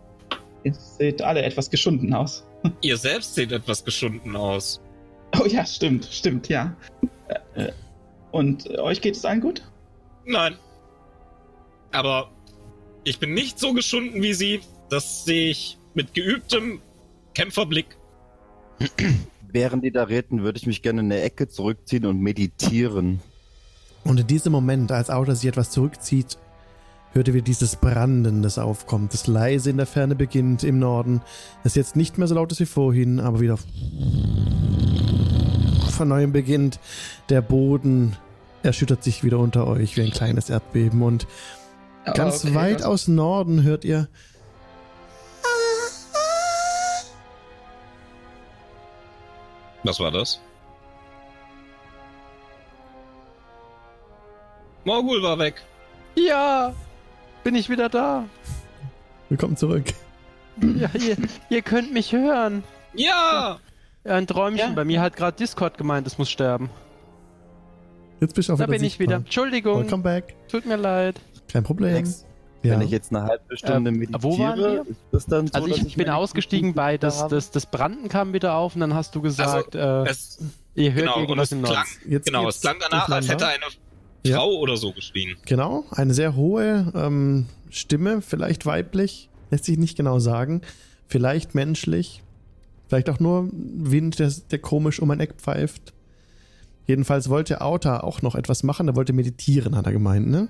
Ihr 0.65 0.75
seht 0.75 1.23
alle 1.23 1.43
etwas 1.43 1.71
geschunden 1.71 2.13
aus. 2.15 2.47
Ihr 2.81 2.97
selbst 2.97 3.35
seht 3.35 3.53
etwas 3.53 3.85
geschunden 3.85 4.37
aus. 4.37 4.81
Oh 5.41 5.47
ja, 5.47 5.65
stimmt, 5.65 6.07
stimmt, 6.11 6.49
ja. 6.49 6.77
Äh, 7.55 7.73
Und 8.31 8.69
euch 8.79 9.01
geht 9.01 9.17
es 9.17 9.25
allen 9.25 9.41
gut? 9.41 9.63
Nein. 10.25 10.57
Aber 11.93 12.31
ich 13.05 13.19
bin 13.19 13.35
nicht 13.35 13.59
so 13.59 13.73
geschunden 13.73 14.23
wie 14.23 14.35
Sie. 14.35 14.61
Das 14.91 15.25
sehe 15.25 15.51
ich 15.51 15.79
mit 15.95 16.15
geübtem 16.15 16.81
Kämpferblick. 17.35 17.97
Während 19.51 19.85
die 19.85 19.91
da 19.91 20.05
reden, 20.05 20.43
würde 20.43 20.59
ich 20.59 20.67
mich 20.67 20.83
gerne 20.83 21.01
in 21.01 21.13
eine 21.13 21.23
Ecke 21.23 21.49
zurückziehen 21.49 22.07
und 22.07 22.21
meditieren. 22.21 23.21
Und 24.05 24.21
in 24.21 24.27
diesem 24.27 24.53
Moment, 24.53 24.91
als 24.93 25.11
Auta 25.11 25.35
sich 25.35 25.49
etwas 25.49 25.71
zurückzieht, 25.71 26.39
hört 27.13 27.29
ihr 27.29 27.35
wieder 27.35 27.45
dieses 27.45 27.77
Branden, 27.77 28.43
das 28.43 28.59
aufkommt, 28.59 29.13
das 29.13 29.27
leise 29.27 29.71
in 29.71 29.77
der 29.77 29.87
Ferne 29.87 30.15
beginnt 30.15 30.65
im 30.65 30.79
Norden. 30.79 31.21
Das 31.65 31.75
jetzt 31.75 31.97
nicht 31.97 32.19
mehr 32.19 32.27
so 32.29 32.35
laut 32.35 32.51
ist 32.53 32.61
wie 32.61 32.67
vorhin, 32.67 33.21
aber 33.21 33.41
wieder 33.41 33.59
von 35.91 36.09
neuem 36.09 36.33
beginnt. 36.33 36.81
Der 37.29 37.43
Boden 37.43 38.17
erschüttert 38.63 39.03
sich 39.05 39.25
wieder 39.25 39.39
unter 39.39 39.67
euch 39.67 39.97
wie 39.97 40.03
ein 40.03 40.11
kleines 40.11 40.49
Erdbeben 40.51 41.03
und 41.03 41.27
ganz 42.15 42.45
okay, 42.45 42.55
weit 42.55 42.81
das- 42.81 42.87
aus 42.87 43.09
Norden 43.09 43.63
hört 43.63 43.85
ihr 43.85 44.09
Was 49.85 49.99
war 49.99 50.11
das? 50.11 50.41
Morgul 54.85 55.23
war 55.23 55.39
weg. 55.39 55.63
Ja, 56.17 56.73
bin 57.45 57.55
ich 57.55 57.69
wieder 57.69 57.89
da. 57.89 58.25
Willkommen 59.29 59.57
zurück. 59.57 59.85
Ja, 60.61 60.91
ihr, 60.95 61.17
ihr 61.49 61.63
könnt 61.63 61.93
mich 61.93 62.13
hören. 62.13 62.63
Ja! 62.95 63.59
Ja, 64.05 64.15
ein 64.17 64.27
Träumchen. 64.27 64.69
Ja. 64.71 64.75
Bei 64.75 64.85
mir 64.85 65.01
hat 65.01 65.17
gerade 65.17 65.37
Discord 65.37 65.79
gemeint, 65.79 66.07
es 66.07 66.19
muss 66.19 66.29
sterben. 66.31 66.71
Jetzt 68.21 68.35
bist 68.35 68.49
du 68.49 68.53
auch 68.55 68.59
Da 68.59 68.65
wieder 68.65 68.73
bin 68.79 68.85
ich 68.85 68.99
wieder. 68.99 69.17
sichtbar. 69.17 69.27
Entschuldigung, 69.27 69.83
Welcome 69.85 70.03
back. 70.03 70.35
tut 70.49 70.67
mir 70.67 70.77
leid. 70.77 71.21
Kein 71.51 71.63
Problem. 71.65 71.95
Lex, 71.95 72.25
Ja. 72.63 72.73
Wenn 72.75 72.83
ich 72.83 72.91
jetzt 72.91 73.11
eine 73.15 73.25
halbe 73.25 73.57
Stunde 73.57 73.91
Äh, 73.91 73.93
meditiere, 73.95 74.23
wo 74.23 74.39
waren 74.39 74.59
wir? 74.59 74.81
ist 74.89 75.01
das 75.11 75.27
dann 75.27 75.47
so, 75.49 75.55
Also 75.55 75.69
dass 75.69 75.79
ich 75.79 75.97
bin 75.97 76.09
ausgestiegen 76.11 76.75
bei 76.75 76.99
Punkte 76.99 77.07
das, 77.07 77.29
das, 77.29 77.51
das 77.51 77.67
Branden 77.67 78.09
kam 78.09 78.33
wieder 78.33 78.55
auf 78.55 78.75
und 78.75 78.81
dann 78.83 78.95
hast 78.95 79.15
du 79.15 79.23
gesagt, 79.23 79.75
äh, 79.75 80.05
Es, 80.05 80.39
ihr 80.75 80.93
hört 80.93 81.07
genau, 81.07 81.21
irgendwas 81.21 81.51
im 81.53 81.65
Jetzt 82.09 82.27
genau, 82.27 82.49
es 82.49 82.61
klang 82.61 82.77
danach, 82.81 83.09
als 83.09 83.29
hätte 83.29 83.47
eine 83.47 83.65
Ja. 84.25 84.37
Frau 84.37 84.57
oder 84.59 84.77
so 84.77 84.93
geschrien. 84.93 85.37
Genau, 85.47 85.85
eine 85.91 86.15
sehr 86.15 86.37
hohe 86.37 86.93
ähm, 86.95 87.47
Stimme, 87.71 88.23
vielleicht 88.23 88.67
weiblich, 88.67 89.29
lässt 89.51 89.65
sich 89.65 89.79
nicht 89.79 89.97
genau 89.97 90.19
sagen. 90.19 90.63
Vielleicht 91.09 91.55
menschlich, 91.55 92.23
vielleicht 92.89 93.11
auch 93.11 93.21
nur 93.21 93.51
Wind, 93.53 94.19
der, 94.19 94.33
der 94.51 94.59
komisch 94.61 95.01
um 95.01 95.11
ein 95.11 95.21
Eck 95.21 95.35
pfeift. 95.39 95.93
Jedenfalls 96.87 97.29
wollte 97.29 97.61
Auta 97.61 98.01
auch 98.01 98.23
noch 98.23 98.35
etwas 98.35 98.63
machen, 98.63 98.89
er 98.89 98.97
wollte 98.97 99.13
meditieren, 99.13 99.77
hat 99.77 99.87
er 99.87 99.93
gemeint, 99.93 100.29
ne? 100.29 100.49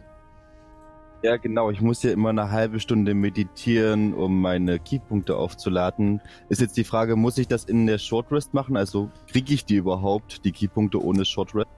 Ja, 1.22 1.36
genau. 1.36 1.70
Ich 1.70 1.80
muss 1.80 2.02
ja 2.02 2.10
immer 2.10 2.30
eine 2.30 2.50
halbe 2.50 2.80
Stunde 2.80 3.14
meditieren, 3.14 4.12
um 4.12 4.40
meine 4.40 4.80
Keypunkte 4.80 5.36
aufzuladen. 5.36 6.20
Ist 6.48 6.60
jetzt 6.60 6.76
die 6.76 6.82
Frage, 6.82 7.14
muss 7.14 7.38
ich 7.38 7.46
das 7.46 7.64
in 7.64 7.86
der 7.86 7.98
Short 7.98 8.32
Rest 8.32 8.54
machen? 8.54 8.76
Also 8.76 9.08
kriege 9.28 9.54
ich 9.54 9.64
die 9.64 9.76
überhaupt, 9.76 10.44
die 10.44 10.50
Keypunkte 10.50 11.00
ohne 11.00 11.24
Short 11.24 11.54
Rest? 11.54 11.68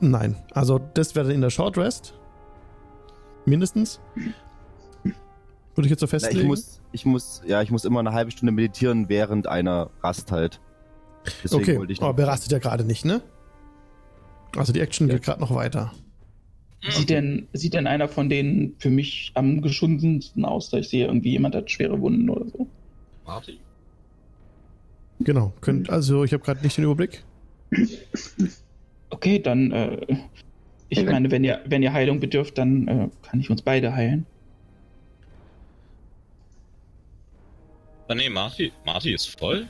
Nein, 0.00 0.36
also 0.52 0.80
das 0.94 1.14
wäre 1.14 1.32
in 1.32 1.40
der 1.40 1.50
Short 1.50 1.76
Rest. 1.76 2.14
Mindestens. 3.44 4.00
Würde 5.74 5.86
ich 5.86 5.90
jetzt 5.90 6.00
so 6.00 6.06
festlegen. 6.06 6.40
ich 6.40 6.46
muss, 6.46 6.80
ich 6.92 7.04
muss, 7.04 7.42
ja, 7.46 7.60
ich 7.62 7.70
muss 7.70 7.84
immer 7.84 8.00
eine 8.00 8.12
halbe 8.12 8.30
Stunde 8.30 8.52
meditieren 8.52 9.08
während 9.08 9.46
einer 9.48 9.90
Rast 10.02 10.30
halt. 10.30 10.60
Deswegen 11.42 11.62
okay, 11.62 11.78
wollte 11.78 11.92
ich 11.92 12.02
aber 12.02 12.14
berastet 12.14 12.52
ja 12.52 12.58
gerade 12.58 12.84
nicht, 12.84 13.04
ne? 13.04 13.22
Also 14.56 14.72
die 14.72 14.80
Action 14.80 15.08
geht 15.08 15.22
gerade 15.22 15.40
noch 15.40 15.52
weiter. 15.54 15.92
Sieht 16.90 17.10
denn, 17.10 17.48
sieht 17.54 17.74
denn 17.74 17.86
einer 17.86 18.08
von 18.08 18.28
denen 18.28 18.74
für 18.78 18.90
mich 18.90 19.32
am 19.34 19.62
geschundensten 19.62 20.44
aus? 20.44 20.70
Da 20.70 20.78
ich 20.78 20.90
sehe, 20.90 21.06
irgendwie 21.06 21.30
jemand 21.30 21.54
hat 21.54 21.70
schwere 21.70 22.00
Wunden 22.00 22.28
oder 22.28 22.46
so. 22.50 22.68
Marty. 23.26 23.58
Genau, 25.20 25.52
könnt, 25.60 25.88
also 25.88 26.24
ich 26.24 26.32
habe 26.32 26.44
gerade 26.44 26.62
nicht 26.62 26.76
den 26.76 26.84
Überblick. 26.84 27.24
Okay, 29.14 29.38
dann, 29.38 29.70
äh, 29.70 29.96
ich 30.88 30.98
Wenn- 30.98 31.06
meine, 31.06 31.30
wenn 31.30 31.44
ihr, 31.44 31.60
wenn 31.66 31.84
ihr 31.84 31.92
Heilung 31.92 32.18
bedürft, 32.18 32.58
dann 32.58 32.88
äh, 32.88 33.08
kann 33.22 33.38
ich 33.38 33.48
uns 33.48 33.62
beide 33.62 33.94
heilen. 33.94 34.26
Ah, 38.08 38.14
nee, 38.16 38.28
Marty, 38.28 38.72
Marty 38.84 39.14
ist 39.14 39.38
voll. 39.38 39.68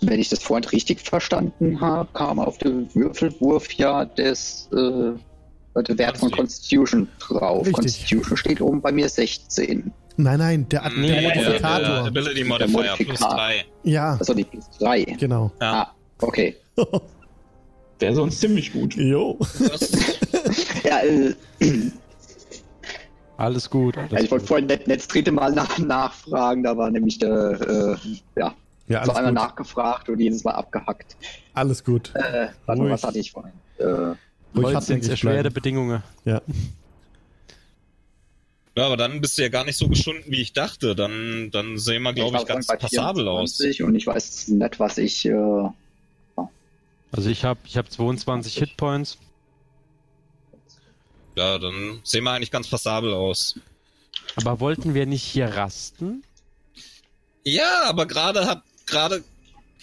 Wenn 0.00 0.18
ich 0.18 0.28
das 0.30 0.42
vorhin 0.42 0.68
richtig 0.68 1.00
verstanden 1.00 1.80
habe, 1.80 2.08
kam 2.12 2.40
auf 2.40 2.58
den 2.58 2.92
Würfelwurf 2.94 3.72
ja 3.74 4.04
das, 4.04 4.68
äh, 4.72 5.12
der 5.82 5.98
Wert 5.98 6.18
von 6.18 6.30
Constitution 6.32 7.06
drauf. 7.20 7.60
Richtig. 7.66 7.72
Constitution 7.74 8.36
steht 8.36 8.60
oben 8.60 8.82
bei 8.82 8.90
mir 8.90 9.08
16. 9.08 9.92
Nein, 10.16 10.38
nein, 10.38 10.68
der, 10.68 10.90
Nee, 10.90 11.06
der 11.06 11.20
der, 11.20 11.22
der 11.22 11.42
Modifikator. 11.44 12.06
Ability 12.08 12.44
Modifier 12.44 12.66
plus 12.66 12.72
Modifikator. 12.72 13.36
3. 13.36 13.64
ja, 13.84 14.16
Also 14.18 14.34
die 14.34 14.44
plus 14.44 14.68
3. 14.80 15.04
genau. 15.18 15.52
Ja. 15.60 15.72
Ah, 15.82 15.94
okay. 16.20 16.56
Wäre 18.04 18.14
sonst 18.16 18.40
ziemlich 18.40 18.70
gut. 18.72 18.94
jo. 18.96 19.38
Ja, 20.84 21.00
äh, 21.00 21.34
Alles 23.38 23.70
gut. 23.70 23.96
Alles 23.96 24.12
also 24.12 24.24
ich 24.26 24.30
wollte 24.30 24.46
vorhin 24.46 24.68
das 24.68 25.08
dritte 25.08 25.32
Mal 25.32 25.52
nach, 25.52 25.78
nachfragen, 25.78 26.62
da 26.62 26.76
war 26.76 26.90
nämlich 26.90 27.18
der, 27.18 27.96
äh, 27.96 27.96
ja, 28.38 28.54
Ja, 28.88 29.04
so 29.06 29.12
alles 29.12 29.16
einmal 29.16 29.32
nachgefragt 29.32 30.10
und 30.10 30.20
jedes 30.20 30.44
Mal 30.44 30.52
abgehackt. 30.52 31.16
Alles 31.54 31.82
gut. 31.82 32.12
Äh, 32.14 32.48
warte 32.66 32.82
Ruhig. 32.82 32.92
was 32.92 33.04
hatte 33.04 33.18
ich 33.18 33.32
vorhin? 33.32 33.52
Äh, 33.78 34.14
Ruhig 34.54 34.78
sind 34.80 35.08
erschwerte. 35.08 35.50
Bedingungen. 35.50 36.02
Ja. 36.26 36.42
ja, 38.76 38.84
aber 38.84 38.98
dann 38.98 39.22
bist 39.22 39.38
du 39.38 39.42
ja 39.42 39.48
gar 39.48 39.64
nicht 39.64 39.78
so 39.78 39.88
geschunden, 39.88 40.24
wie 40.30 40.42
ich 40.42 40.52
dachte. 40.52 40.94
Dann, 40.94 41.50
dann 41.52 41.78
sehen 41.78 42.02
wir, 42.02 42.12
glaube 42.12 42.36
ich, 42.36 42.40
war 42.40 42.44
ganz 42.44 42.66
passabel 42.66 43.28
aus. 43.28 43.56
24 43.56 43.82
Und 43.82 43.94
ich 43.94 44.06
weiß 44.06 44.48
nicht, 44.48 44.78
was 44.78 44.98
ich, 44.98 45.24
äh, 45.24 45.68
Also 47.16 47.30
ich 47.30 47.44
habe 47.44 47.60
ich 47.64 47.76
hab 47.76 47.90
22 47.90 48.58
Hitpoints. 48.58 49.18
Ja, 51.36 51.58
dann 51.58 52.00
sehen 52.02 52.24
wir 52.24 52.32
eigentlich 52.32 52.50
ganz 52.50 52.68
passabel 52.68 53.14
aus. 53.14 53.58
Aber 54.34 54.58
wollten 54.58 54.94
wir 54.94 55.06
nicht 55.06 55.22
hier 55.22 55.46
rasten? 55.46 56.24
Ja, 57.44 57.84
aber 57.84 58.06
gerade 58.06 58.46
hat 58.46 58.64
gerade 58.86 59.22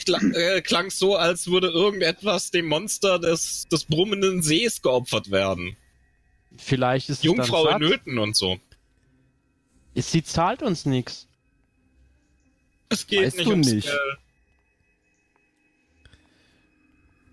klang, 0.03 0.33
äh, 0.33 0.61
klang 0.61 0.89
so, 0.89 1.15
als 1.15 1.47
würde 1.47 1.67
irgendetwas 1.67 2.51
dem 2.51 2.67
Monster 2.67 3.17
des, 3.17 3.65
des 3.69 3.85
brummenden 3.85 4.43
Sees 4.43 4.81
geopfert 4.81 5.31
werden. 5.31 5.77
Vielleicht 6.57 7.09
ist 7.09 7.23
Jungfrau 7.23 7.69
in. 7.69 7.77
Nöten 7.79 8.19
und 8.19 8.35
so. 8.35 8.59
Sie 9.95 10.23
zahlt 10.23 10.63
uns 10.63 10.85
nichts. 10.85 11.27
Es 12.89 13.07
geht 13.07 13.23
Weißt 13.23 13.37
nicht 13.37 13.47
du 13.47 13.51
ums 13.51 13.71
nicht. 13.71 13.87
Geld. 13.87 14.20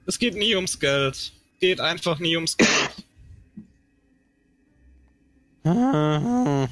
Es 0.08 0.18
geht 0.18 0.34
nie 0.34 0.54
ums 0.56 0.80
Geld. 0.80 1.32
Geht 1.60 1.80
einfach 1.80 2.18
nie 2.18 2.34
ums 2.34 2.56
Geld. 2.56 2.70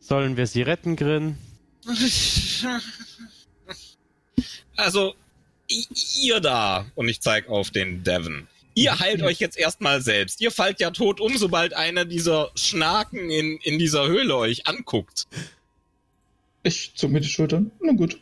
Sollen 0.00 0.36
wir 0.38 0.46
sie 0.46 0.62
retten, 0.62 0.96
Grin? 0.96 1.36
Also, 4.78 5.14
ihr 6.20 6.38
da, 6.40 6.84
und 6.96 7.08
ich 7.08 7.22
zeig 7.22 7.48
auf 7.48 7.70
den 7.70 8.04
Devon. 8.04 8.46
Ihr 8.74 8.98
heilt 8.98 9.22
euch 9.22 9.38
jetzt 9.40 9.56
erstmal 9.56 10.02
selbst. 10.02 10.42
Ihr 10.42 10.50
fallt 10.50 10.80
ja 10.80 10.90
tot 10.90 11.18
um, 11.18 11.34
sobald 11.38 11.72
einer 11.72 12.04
dieser 12.04 12.50
Schnaken 12.56 13.30
in, 13.30 13.56
in 13.62 13.78
dieser 13.78 14.06
Höhle 14.06 14.36
euch 14.36 14.66
anguckt. 14.66 15.26
Ich 16.62 16.92
zog 16.94 17.10
mir 17.10 17.20
die 17.22 17.28
Schultern. 17.28 17.70
Na 17.80 17.92
gut. 17.92 18.20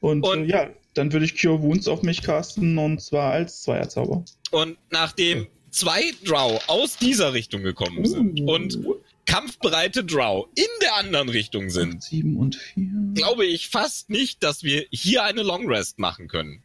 Und, 0.00 0.24
Und- 0.24 0.50
äh, 0.50 0.52
ja, 0.52 0.70
dann 0.96 1.12
würde 1.12 1.24
ich 1.26 1.40
Cure 1.40 1.62
Wounds 1.62 1.88
auf 1.88 2.02
mich 2.02 2.22
casten 2.22 2.78
und 2.78 3.00
zwar 3.00 3.32
als 3.32 3.62
Zweierzauber. 3.62 4.24
Und 4.50 4.78
nachdem 4.90 5.46
zwei 5.70 6.12
Drow 6.24 6.60
aus 6.68 6.96
dieser 6.96 7.32
Richtung 7.32 7.62
gekommen 7.62 8.04
sind 8.06 8.40
Uh. 8.40 8.52
und 8.52 8.78
kampfbereite 9.26 10.04
Drow 10.04 10.48
in 10.54 10.64
der 10.80 10.94
anderen 10.96 11.28
Richtung 11.28 11.68
sind, 11.70 12.02
Sieben 12.02 12.36
und 12.36 12.56
vier. 12.56 12.88
glaube 13.14 13.44
ich 13.44 13.68
fast 13.68 14.08
nicht, 14.08 14.42
dass 14.42 14.62
wir 14.62 14.86
hier 14.90 15.24
eine 15.24 15.42
Long 15.42 15.66
Rest 15.68 15.98
machen 15.98 16.28
können. 16.28 16.62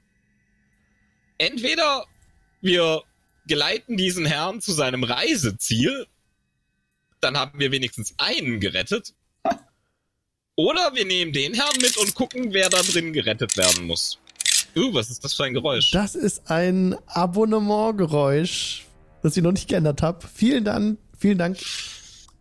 Entweder 1.37 2.05
wir 2.61 3.01
geleiten 3.47 3.97
diesen 3.97 4.25
Herrn 4.25 4.61
zu 4.61 4.71
seinem 4.71 5.03
Reiseziel, 5.03 6.05
dann 7.19 7.37
haben 7.37 7.59
wir 7.59 7.71
wenigstens 7.71 8.13
einen 8.17 8.59
gerettet. 8.59 9.13
Oder 10.61 10.91
wir 10.93 11.05
nehmen 11.05 11.33
den 11.33 11.55
Herrn 11.55 11.75
mit 11.81 11.97
und 11.97 12.13
gucken, 12.13 12.53
wer 12.53 12.69
da 12.69 12.83
drin 12.83 13.13
gerettet 13.13 13.57
werden 13.57 13.87
muss. 13.87 14.19
Uh, 14.75 14.93
was 14.93 15.09
ist 15.09 15.23
das 15.23 15.33
für 15.33 15.43
ein 15.45 15.55
Geräusch? 15.55 15.89
Das 15.89 16.13
ist 16.13 16.51
ein 16.51 16.95
Abonnementgeräusch, 17.07 18.85
das 19.23 19.35
ich 19.35 19.41
noch 19.41 19.53
nicht 19.53 19.67
geändert 19.67 20.03
habe. 20.03 20.19
Vielen 20.31 20.63
Dank, 20.63 20.99
vielen 21.17 21.39
Dank 21.39 21.57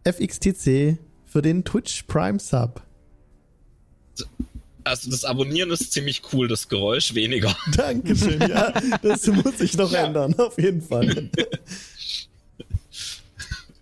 FXTC 0.05 0.99
für 1.25 1.41
den 1.41 1.65
Twitch 1.65 2.03
Prime 2.03 2.39
Sub. 2.39 2.83
Also 4.85 5.11
das 5.11 5.25
Abonnieren 5.25 5.71
ist 5.71 5.91
ziemlich 5.91 6.21
cool, 6.35 6.47
das 6.47 6.69
Geräusch 6.69 7.15
weniger. 7.15 7.57
Dankeschön, 7.75 8.39
ja. 8.43 8.71
Das 9.03 9.27
muss 9.29 9.61
ich 9.61 9.79
noch 9.79 9.93
Ja. 9.93 10.05
ändern, 10.05 10.39
auf 10.39 10.59
jeden 10.59 10.83
Fall. 10.83 11.09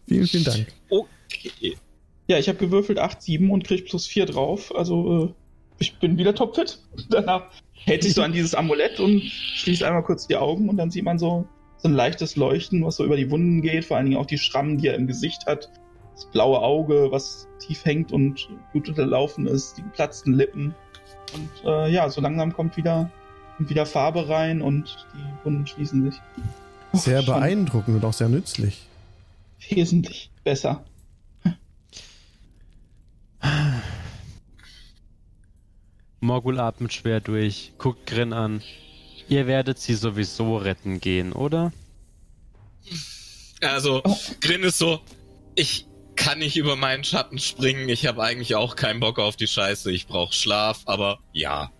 vielen, 0.06 0.26
vielen 0.28 0.44
Dank. 0.44 0.66
Okay. 0.88 1.76
Ja, 2.28 2.38
ich 2.38 2.48
habe 2.48 2.58
gewürfelt 2.58 2.98
8, 2.98 3.22
7 3.22 3.50
und 3.50 3.64
krieg 3.64 3.86
plus 3.86 4.06
4 4.06 4.26
drauf. 4.26 4.74
Also 4.74 5.24
äh, 5.24 5.34
ich 5.78 5.98
bin 5.98 6.18
wieder 6.18 6.34
topfit. 6.34 6.78
Danach 7.10 7.50
hält 7.72 8.02
sich 8.02 8.14
so 8.14 8.22
an 8.22 8.32
dieses 8.32 8.54
Amulett 8.54 9.00
und 9.00 9.22
schließt 9.22 9.82
einmal 9.82 10.02
kurz 10.02 10.26
die 10.26 10.36
Augen 10.36 10.68
und 10.68 10.76
dann 10.76 10.90
sieht 10.90 11.04
man 11.04 11.18
so, 11.18 11.46
so 11.78 11.88
ein 11.88 11.94
leichtes 11.94 12.36
Leuchten, 12.36 12.84
was 12.84 12.96
so 12.96 13.04
über 13.04 13.16
die 13.16 13.30
Wunden 13.30 13.62
geht, 13.62 13.84
vor 13.86 13.96
allen 13.96 14.06
Dingen 14.06 14.18
auch 14.18 14.26
die 14.26 14.38
Schrammen, 14.38 14.78
die 14.78 14.88
er 14.88 14.94
im 14.94 15.06
Gesicht 15.06 15.46
hat. 15.46 15.70
Das 16.14 16.26
blaue 16.26 16.60
Auge, 16.60 17.08
was 17.10 17.46
tief 17.60 17.84
hängt 17.84 18.12
und 18.12 18.48
blutunterlaufen 18.72 19.46
ist, 19.46 19.78
die 19.78 19.82
geplatzten 19.82 20.34
Lippen. 20.34 20.74
Und 21.32 21.64
äh, 21.64 21.90
ja, 21.90 22.10
so 22.10 22.20
langsam 22.20 22.52
kommt 22.52 22.76
wieder, 22.76 23.10
kommt 23.56 23.70
wieder 23.70 23.86
Farbe 23.86 24.28
rein 24.28 24.60
und 24.60 25.06
die 25.14 25.44
Wunden 25.46 25.66
schließen 25.66 26.10
sich. 26.10 26.20
Sehr 26.92 27.22
schon 27.22 27.34
beeindruckend 27.34 27.96
und 27.96 28.04
auch 28.04 28.12
sehr 28.12 28.28
nützlich. 28.28 28.82
Wesentlich 29.68 30.30
besser. 30.42 30.84
Morgul 36.20 36.58
atmet 36.58 36.92
schwer 36.92 37.20
durch, 37.20 37.72
guckt 37.78 38.06
Grin 38.06 38.32
an. 38.32 38.62
Ihr 39.28 39.46
werdet 39.46 39.78
sie 39.78 39.94
sowieso 39.94 40.56
retten 40.56 41.00
gehen, 41.00 41.32
oder? 41.32 41.72
Also, 43.60 44.02
Oh. 44.04 44.16
Grin 44.40 44.62
ist 44.62 44.78
so, 44.78 45.00
ich 45.54 45.86
kann 46.16 46.38
nicht 46.38 46.56
über 46.56 46.76
meinen 46.76 47.04
Schatten 47.04 47.38
springen, 47.38 47.88
ich 47.88 48.06
habe 48.06 48.22
eigentlich 48.22 48.54
auch 48.54 48.74
keinen 48.76 49.00
Bock 49.00 49.18
auf 49.18 49.36
die 49.36 49.46
Scheiße, 49.46 49.92
ich 49.92 50.06
brauche 50.06 50.32
Schlaf, 50.32 50.80
aber 50.86 51.18
ja. 51.32 51.70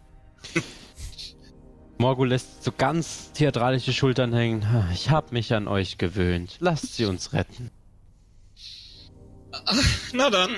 Morgul 1.98 2.28
lässt 2.28 2.62
so 2.62 2.70
ganz 2.70 3.32
theatralische 3.32 3.92
Schultern 3.92 4.32
hängen. 4.32 4.64
Ich 4.94 5.10
hab 5.10 5.32
mich 5.32 5.52
an 5.52 5.66
euch 5.66 5.98
gewöhnt. 5.98 6.56
Lasst 6.60 6.94
sie 6.94 7.06
uns 7.06 7.32
retten. 7.32 7.72
Na 10.12 10.30
dann. 10.30 10.50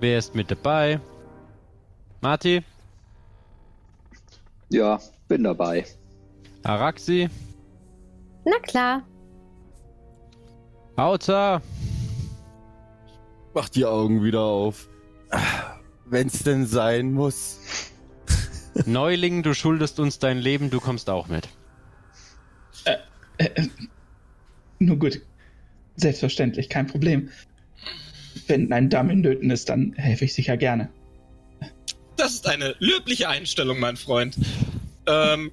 Wer 0.00 0.16
ist 0.16 0.34
mit 0.34 0.50
dabei? 0.50 1.00
Marty? 2.20 2.62
Ja, 4.68 5.00
bin 5.28 5.44
dabei. 5.44 5.84
Araxi? 6.62 7.28
Na 8.44 8.58
klar. 8.60 9.02
Auta? 10.96 11.62
Mach 13.54 13.68
die 13.68 13.84
Augen 13.84 14.22
wieder 14.22 14.40
auf. 14.40 14.88
Wenn's 16.06 16.42
denn 16.42 16.66
sein 16.66 17.12
muss. 17.12 17.92
Neuling, 18.84 19.42
du 19.42 19.54
schuldest 19.54 19.98
uns 20.00 20.18
dein 20.18 20.38
Leben, 20.38 20.70
du 20.70 20.80
kommst 20.80 21.08
auch 21.08 21.28
mit. 21.28 21.48
Äh, 22.84 22.96
äh, 23.38 23.68
nur 24.78 24.98
gut. 24.98 25.22
Selbstverständlich, 25.96 26.68
kein 26.68 26.86
Problem. 26.86 27.30
Wenn 28.46 28.70
ein 28.72 28.90
Dame 28.90 29.14
in 29.14 29.22
Nöten 29.22 29.50
ist, 29.50 29.68
dann 29.70 29.94
helfe 29.94 30.26
ich 30.26 30.34
sicher 30.34 30.56
gerne. 30.56 30.90
Das 32.26 32.34
ist 32.34 32.48
eine 32.48 32.74
löbliche 32.80 33.28
Einstellung, 33.28 33.78
mein 33.78 33.96
Freund. 33.96 34.34
Ähm. 35.06 35.52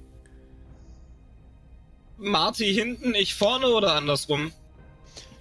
Marty 2.18 2.74
hinten, 2.74 3.14
ich 3.14 3.36
vorne 3.36 3.68
oder 3.68 3.94
andersrum? 3.94 4.50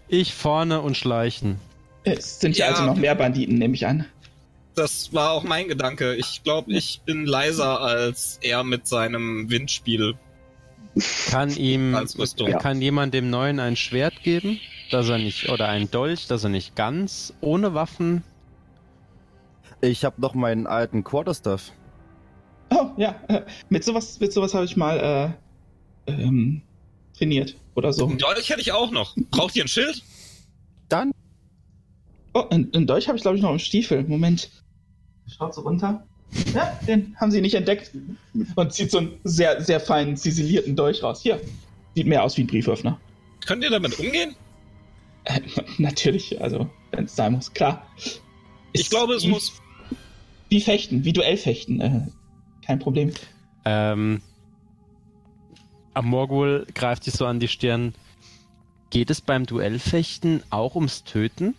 Ich 0.07 0.35
vorne 0.35 0.81
und 0.81 0.95
schleichen. 0.95 1.59
Es 2.03 2.39
sind 2.39 2.55
ja, 2.55 2.67
Ja. 2.67 2.71
also 2.73 2.85
noch 2.85 2.97
mehr 2.97 3.15
Banditen, 3.15 3.57
nehme 3.57 3.73
ich 3.73 3.87
an. 3.87 4.05
Das 4.75 5.11
war 5.11 5.31
auch 5.31 5.41
mein 5.41 5.67
Gedanke. 5.67 6.13
Ich 6.17 6.43
glaube, 6.43 6.71
ich 6.71 7.01
bin 7.03 7.25
leiser 7.25 7.81
als 7.81 8.37
er 8.43 8.63
mit 8.63 8.85
seinem 8.85 9.49
Windspiel 9.49 10.13
Kann 11.31 11.49
ihm, 11.49 11.95
als 11.95 12.15
Rüstung. 12.19 12.51
kann 12.59 12.79
jemand 12.79 13.15
dem 13.15 13.31
Neuen 13.31 13.59
ein 13.59 13.75
Schwert 13.75 14.21
geben, 14.21 14.59
dass 14.91 15.09
er 15.09 15.17
nicht, 15.17 15.49
oder 15.49 15.67
ein 15.67 15.89
Dolch, 15.89 16.27
dass 16.27 16.43
er 16.43 16.51
nicht 16.51 16.75
ganz 16.75 17.33
ohne 17.41 17.73
Waffen. 17.73 18.21
Ich 19.83 20.05
hab 20.05 20.17
noch 20.17 20.33
meinen 20.33 20.65
alten 20.65 21.03
Quarterstaff. 21.03 21.73
Oh, 22.69 22.91
ja. 22.95 23.15
Äh, 23.27 23.41
mit 23.67 23.83
sowas, 23.83 24.17
mit 24.21 24.31
sowas 24.31 24.53
habe 24.53 24.63
ich 24.63 24.77
mal 24.77 25.35
äh, 26.07 26.11
ähm, 26.11 26.61
trainiert 27.17 27.57
oder 27.75 27.91
so. 27.91 28.07
Einen 28.07 28.17
Dolch 28.17 28.49
hätte 28.49 28.61
ich 28.61 28.71
auch 28.71 28.91
noch. 28.91 29.13
Braucht 29.29 29.57
ihr 29.57 29.65
ein 29.65 29.67
Schild? 29.67 30.01
Dann 30.87 31.11
Oh, 32.33 32.45
in, 32.49 32.69
in 32.71 32.87
Deutsch 32.87 33.07
habe 33.09 33.17
ich 33.17 33.23
glaube 33.23 33.35
ich 33.35 33.43
noch 33.43 33.51
im 33.51 33.59
Stiefel. 33.59 34.03
Moment. 34.05 34.49
Schaut 35.27 35.53
so 35.53 35.61
runter. 35.61 36.07
Ja, 36.53 36.79
den 36.87 37.15
haben 37.19 37.29
sie 37.29 37.41
nicht 37.41 37.55
entdeckt. 37.55 37.91
Und 38.55 38.71
zieht 38.73 38.89
so 38.89 38.99
einen 38.99 39.19
sehr, 39.25 39.61
sehr 39.61 39.81
feinen, 39.81 40.15
ziselierten 40.15 40.77
Dolch 40.77 41.03
raus. 41.03 41.21
Hier. 41.21 41.41
Sieht 41.93 42.07
mehr 42.07 42.23
aus 42.23 42.37
wie 42.37 42.43
ein 42.43 42.47
Brieföffner. 42.47 42.99
Könnt 43.45 43.65
ihr 43.65 43.69
damit 43.69 43.99
umgehen? 43.99 44.33
Äh, 45.25 45.41
natürlich, 45.77 46.41
also, 46.41 46.69
wenn 46.91 47.03
es 47.03 47.15
sein 47.17 47.33
muss, 47.33 47.53
klar. 47.53 47.85
Ich 48.71 48.81
Ist 48.81 48.89
glaube, 48.89 49.13
es 49.13 49.27
muss. 49.27 49.61
Wie 50.53 50.61
fechten, 50.61 51.03
wie 51.03 51.13
Duellfechten. 51.13 51.81
Äh, 51.81 52.01
kein 52.63 52.77
Problem. 52.77 53.11
Ähm, 53.65 54.21
Amorgul 55.95 56.67
greift 56.75 57.05
sich 57.05 57.15
so 57.15 57.25
an 57.25 57.39
die 57.39 57.47
Stirn. 57.47 57.95
Geht 58.91 59.09
es 59.09 59.19
beim 59.19 59.47
Duellfechten 59.47 60.43
auch 60.51 60.75
ums 60.75 61.05
Töten? 61.05 61.55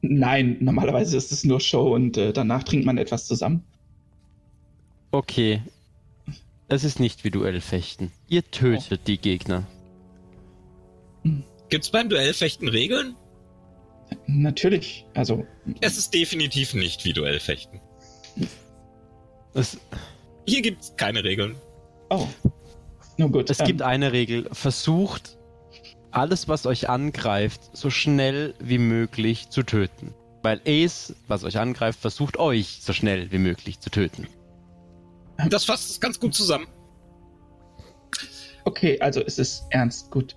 Nein, 0.00 0.58
normalerweise 0.60 1.16
ist 1.16 1.32
es 1.32 1.42
nur 1.42 1.58
Show 1.58 1.92
und 1.92 2.18
äh, 2.18 2.32
danach 2.32 2.62
trinkt 2.62 2.86
man 2.86 2.98
etwas 2.98 3.26
zusammen. 3.26 3.64
Okay. 5.10 5.62
Es 6.68 6.84
ist 6.84 7.00
nicht 7.00 7.24
wie 7.24 7.32
Duellfechten. 7.32 8.12
Ihr 8.28 8.48
tötet 8.48 9.08
die 9.08 9.18
Gegner. 9.18 9.66
Gibt's 11.68 11.90
beim 11.90 12.08
Duellfechten 12.08 12.68
Regeln? 12.68 13.16
Natürlich, 14.26 15.06
also. 15.14 15.46
Es 15.80 15.96
ist 15.96 16.12
definitiv 16.14 16.74
nicht 16.74 17.04
wie 17.04 17.12
Duellfechten. 17.12 17.80
Es, 19.54 19.78
Hier 20.46 20.62
gibt's 20.62 20.94
keine 20.96 21.24
Regeln. 21.24 21.56
Oh. 22.10 22.26
Nur 23.16 23.30
gut. 23.30 23.50
es 23.50 23.60
ähm, 23.60 23.66
gibt 23.66 23.82
eine 23.82 24.12
Regel. 24.12 24.48
Versucht, 24.52 25.38
alles, 26.10 26.48
was 26.48 26.66
euch 26.66 26.88
angreift, 26.88 27.60
so 27.72 27.90
schnell 27.90 28.54
wie 28.58 28.78
möglich 28.78 29.48
zu 29.48 29.62
töten. 29.62 30.14
Weil 30.42 30.60
Ace, 30.66 31.14
was 31.26 31.44
euch 31.44 31.58
angreift, 31.58 32.00
versucht 32.00 32.38
euch 32.38 32.80
so 32.82 32.92
schnell 32.92 33.30
wie 33.32 33.38
möglich 33.38 33.80
zu 33.80 33.90
töten. 33.90 34.28
Das 35.50 35.64
fasst 35.64 35.90
es 35.90 36.00
ganz 36.00 36.20
gut 36.20 36.34
zusammen. 36.34 36.66
Okay, 38.64 38.98
also 39.00 39.20
es 39.20 39.38
ist 39.38 39.64
ernst, 39.70 40.10
gut. 40.10 40.34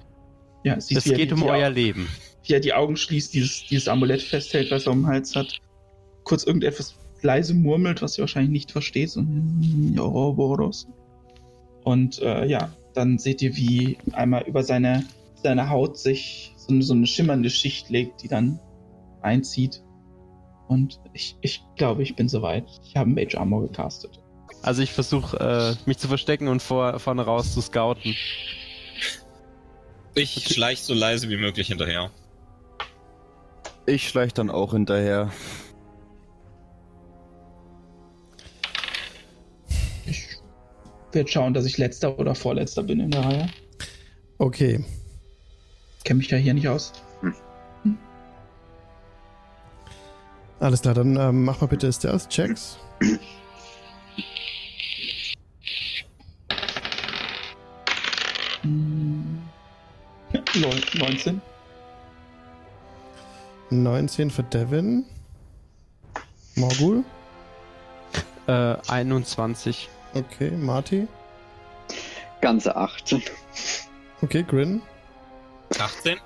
Ja, 0.63 0.75
Es 0.75 0.87
geht 0.87 1.31
um 1.31 1.43
euer 1.43 1.69
Leben. 1.69 2.09
Wie 2.49 2.53
er 2.53 2.59
die 2.59 2.73
Augen 2.73 2.97
schließt, 2.97 3.33
dieses, 3.33 3.65
dieses 3.67 3.87
Amulett 3.87 4.21
festhält, 4.23 4.71
was 4.71 4.87
er 4.87 4.93
um 4.93 5.03
den 5.03 5.07
Hals 5.07 5.35
hat. 5.35 5.59
Kurz 6.23 6.43
irgendetwas 6.43 6.95
leise 7.21 7.53
murmelt, 7.53 8.01
was 8.01 8.17
ihr 8.17 8.21
wahrscheinlich 8.21 8.51
nicht 8.51 8.71
versteht. 8.71 9.11
So, 9.11 9.21
"Mm, 9.21 9.93
ja, 9.95 10.01
Ouroboros. 10.01 10.87
Und 11.83 12.19
äh, 12.21 12.45
ja, 12.45 12.73
dann 12.95 13.19
seht 13.19 13.41
ihr, 13.41 13.55
wie 13.55 13.97
einmal 14.13 14.43
über 14.47 14.63
seine, 14.63 15.05
seine 15.43 15.69
Haut 15.69 15.97
sich 15.97 16.53
so, 16.57 16.73
eine- 16.73 16.81
so 16.83 16.93
eine 16.93 17.05
schimmernde 17.07 17.49
Schicht 17.51 17.89
legt, 17.89 18.23
die 18.23 18.27
dann 18.27 18.59
einzieht. 19.21 19.83
Und 20.67 20.99
ich, 21.13 21.35
ich 21.41 21.61
glaube, 21.75 22.01
ich 22.03 22.15
bin 22.15 22.29
soweit. 22.29 22.65
Ich 22.83 22.95
habe 22.95 23.09
Mage 23.09 23.37
Armor 23.39 23.61
gecastet. 23.67 24.19
Also 24.63 24.81
ich 24.81 24.91
versuche 24.91 25.37
äh, 25.39 25.87
mich 25.87 25.99
zu 25.99 26.07
verstecken 26.07 26.47
und 26.47 26.61
vor, 26.61 26.99
vorne 26.99 27.21
raus 27.23 27.53
zu 27.53 27.61
scouten. 27.61 28.15
Ich 30.15 30.47
schleich 30.47 30.81
so 30.81 30.93
leise 30.93 31.29
wie 31.29 31.37
möglich 31.37 31.67
hinterher. 31.67 32.11
Ich 33.85 34.07
schleich 34.07 34.33
dann 34.33 34.49
auch 34.49 34.71
hinterher. 34.71 35.31
Ich 40.05 40.37
werde 41.11 41.29
schauen, 41.29 41.53
dass 41.53 41.65
ich 41.65 41.77
letzter 41.77 42.17
oder 42.19 42.35
vorletzter 42.35 42.83
bin 42.83 42.99
in 42.99 43.11
der 43.11 43.25
Reihe. 43.25 43.49
Okay. 44.37 44.83
Kenne 46.03 46.19
mich 46.19 46.29
ja 46.29 46.37
hier 46.37 46.53
nicht 46.53 46.67
aus. 46.67 46.93
Alles 50.59 50.81
klar, 50.81 50.93
dann 50.93 51.15
ähm, 51.15 51.45
mach 51.45 51.61
mal 51.61 51.67
bitte 51.67 51.91
Stealth-Checks. 51.91 52.77
Hm. 58.61 59.39
Neun- 60.55 60.99
19. 60.99 61.41
19 63.69 64.31
für 64.31 64.43
Devin. 64.43 65.05
Morgul. 66.55 67.03
Äh, 68.47 68.75
21. 68.87 69.89
Okay, 70.13 70.51
Marty. 70.51 71.07
Ganze 72.41 72.75
18. 72.75 73.21
Okay, 74.21 74.43
Grin. 74.43 74.81
18? 75.77 76.17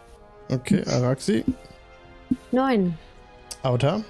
Okay, 0.49 0.83
Araxi. 0.87 1.43
Neun. 2.51 2.97
Auta. 3.63 4.01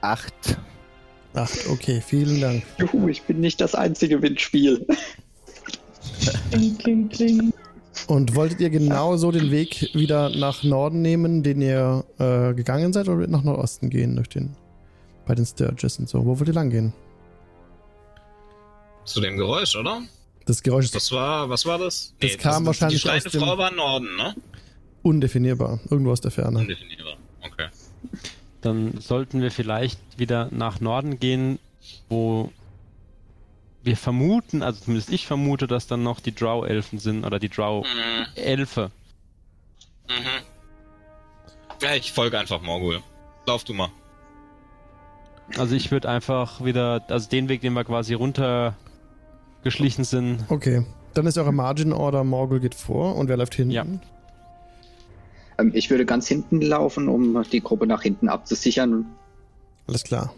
Acht. 0.00 0.58
Acht, 1.34 1.68
okay, 1.68 2.00
vielen 2.00 2.40
Dank. 2.40 2.62
Juhu, 2.78 3.08
ich 3.08 3.22
bin 3.22 3.40
nicht 3.40 3.60
das 3.60 3.74
einzige 3.74 4.22
Windspiel. 4.22 4.86
Kling, 6.50 6.78
kling, 6.78 7.08
kling. 7.08 7.52
Und 8.06 8.34
wolltet 8.34 8.60
ihr 8.60 8.70
genauso 8.70 9.30
den 9.32 9.50
Weg 9.50 9.90
wieder 9.94 10.28
nach 10.30 10.62
Norden 10.62 11.00
nehmen, 11.00 11.42
den 11.42 11.62
ihr 11.62 12.04
äh, 12.18 12.52
gegangen 12.54 12.92
seid, 12.92 13.08
oder 13.08 13.26
nach 13.26 13.42
Nordosten 13.42 13.88
gehen 13.90 14.16
durch 14.16 14.28
den 14.28 14.56
bei 15.26 15.34
den 15.34 15.46
Sturges 15.46 15.98
und 15.98 16.08
so? 16.08 16.24
Wo 16.26 16.38
wollt 16.38 16.48
ihr 16.48 16.54
lang 16.54 16.68
gehen? 16.70 16.92
Zu 19.04 19.20
dem 19.20 19.36
Geräusch, 19.36 19.74
oder? 19.76 20.02
Das 20.46 20.62
Geräusch 20.62 20.86
ist 20.86 20.94
Das 20.94 21.10
war, 21.12 21.48
was 21.48 21.64
war 21.64 21.78
das? 21.78 22.14
Das 22.20 22.36
kam 22.36 22.66
wahrscheinlich 22.66 23.02
Die 23.02 23.08
aus 23.08 23.12
schreiende 23.22 23.30
dem- 23.30 23.40
Frau 23.40 23.56
war 23.58 23.70
im 23.70 23.76
Norden, 23.76 24.16
ne? 24.16 24.34
undefinierbar, 25.02 25.80
irgendwo 25.90 26.12
aus 26.12 26.20
der 26.22 26.30
Ferne. 26.30 26.58
Undefinierbar. 26.60 27.16
Okay. 27.42 27.68
Dann 28.62 28.98
sollten 29.00 29.42
wir 29.42 29.50
vielleicht 29.50 29.98
wieder 30.18 30.48
nach 30.50 30.80
Norden 30.80 31.18
gehen, 31.20 31.58
wo 32.08 32.50
wir 33.84 33.96
vermuten, 33.96 34.62
also 34.62 34.80
zumindest 34.80 35.10
ich 35.10 35.26
vermute, 35.26 35.66
dass 35.66 35.86
dann 35.86 36.02
noch 36.02 36.20
die 36.20 36.34
Drow-Elfen 36.34 36.98
sind 36.98 37.24
oder 37.24 37.38
die 37.38 37.48
Mhm. 37.48 37.52
Drow-Elfe. 37.52 38.90
Mhm. 40.08 40.44
Ja, 41.82 41.94
ich 41.94 42.12
folge 42.12 42.38
einfach 42.38 42.62
Morgul. 42.62 43.02
Lauf 43.46 43.64
du 43.64 43.74
mal. 43.74 43.90
Also 45.58 45.74
ich 45.74 45.90
würde 45.90 46.08
einfach 46.08 46.64
wieder, 46.64 47.04
also 47.08 47.28
den 47.28 47.48
Weg, 47.50 47.60
den 47.60 47.74
wir 47.74 47.84
quasi 47.84 48.14
runtergeschlichen 48.14 50.04
sind, 50.04 50.44
Okay, 50.48 50.86
dann 51.12 51.26
ist 51.26 51.36
eure 51.36 51.52
Margin 51.52 51.92
Order, 51.92 52.24
Morgul 52.24 52.60
geht 52.60 52.74
vor 52.74 53.16
und 53.16 53.28
wer 53.28 53.36
läuft 53.36 53.54
hinten? 53.54 53.72
Ja. 53.72 53.84
Ähm, 55.58 55.72
ich 55.74 55.90
würde 55.90 56.06
ganz 56.06 56.26
hinten 56.26 56.62
laufen, 56.62 57.08
um 57.08 57.42
die 57.52 57.60
Gruppe 57.60 57.86
nach 57.86 58.02
hinten 58.02 58.28
abzusichern. 58.28 59.06
Alles 59.86 60.02
klar. 60.04 60.32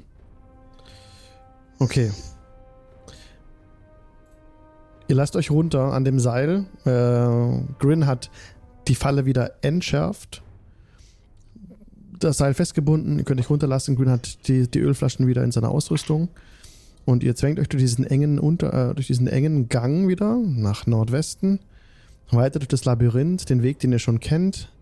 Okay. 1.78 2.11
Ihr 5.09 5.16
lasst 5.16 5.36
euch 5.36 5.50
runter 5.50 5.92
an 5.92 6.04
dem 6.04 6.18
Seil. 6.18 6.66
Äh, 6.84 7.74
Grin 7.78 8.07
hat 8.07 8.30
die 8.88 8.94
Falle 8.94 9.24
wieder 9.24 9.52
entschärft. 9.62 10.42
Das 12.18 12.38
Seil 12.38 12.54
festgebunden, 12.54 13.18
ihr 13.18 13.24
könnt 13.24 13.40
euch 13.40 13.50
runterlassen. 13.50 13.96
Grin 13.96 14.11
hat 14.11 14.48
die, 14.48 14.68
die 14.68 14.80
Ölflaschen 14.80 15.26
wieder 15.26 15.44
in 15.44 15.52
seiner 15.52 15.70
Ausrüstung. 15.70 16.28
Und 17.04 17.22
ihr 17.22 17.36
zwängt 17.36 17.61
euch 17.61 17.68
durch 17.68 17.82
diesen 17.82 18.04
engen, 18.04 18.38
unter, 18.38 18.90
äh, 18.90 18.94
durch 18.94 19.07
diesen 19.07 19.28
engen 19.28 19.68
Gang 19.68 20.09
wieder 20.09 20.36
nach 20.38 20.86
Nordwesten. 20.86 21.61
Weiter 22.30 22.59
durch 22.59 22.68
das 22.68 22.84
Labyrinth, 22.84 23.48
den 23.48 23.62
Weg, 23.62 23.78
den 23.78 23.92
ihr 23.92 24.00
schon 24.00 24.18
kennt. 24.18 24.72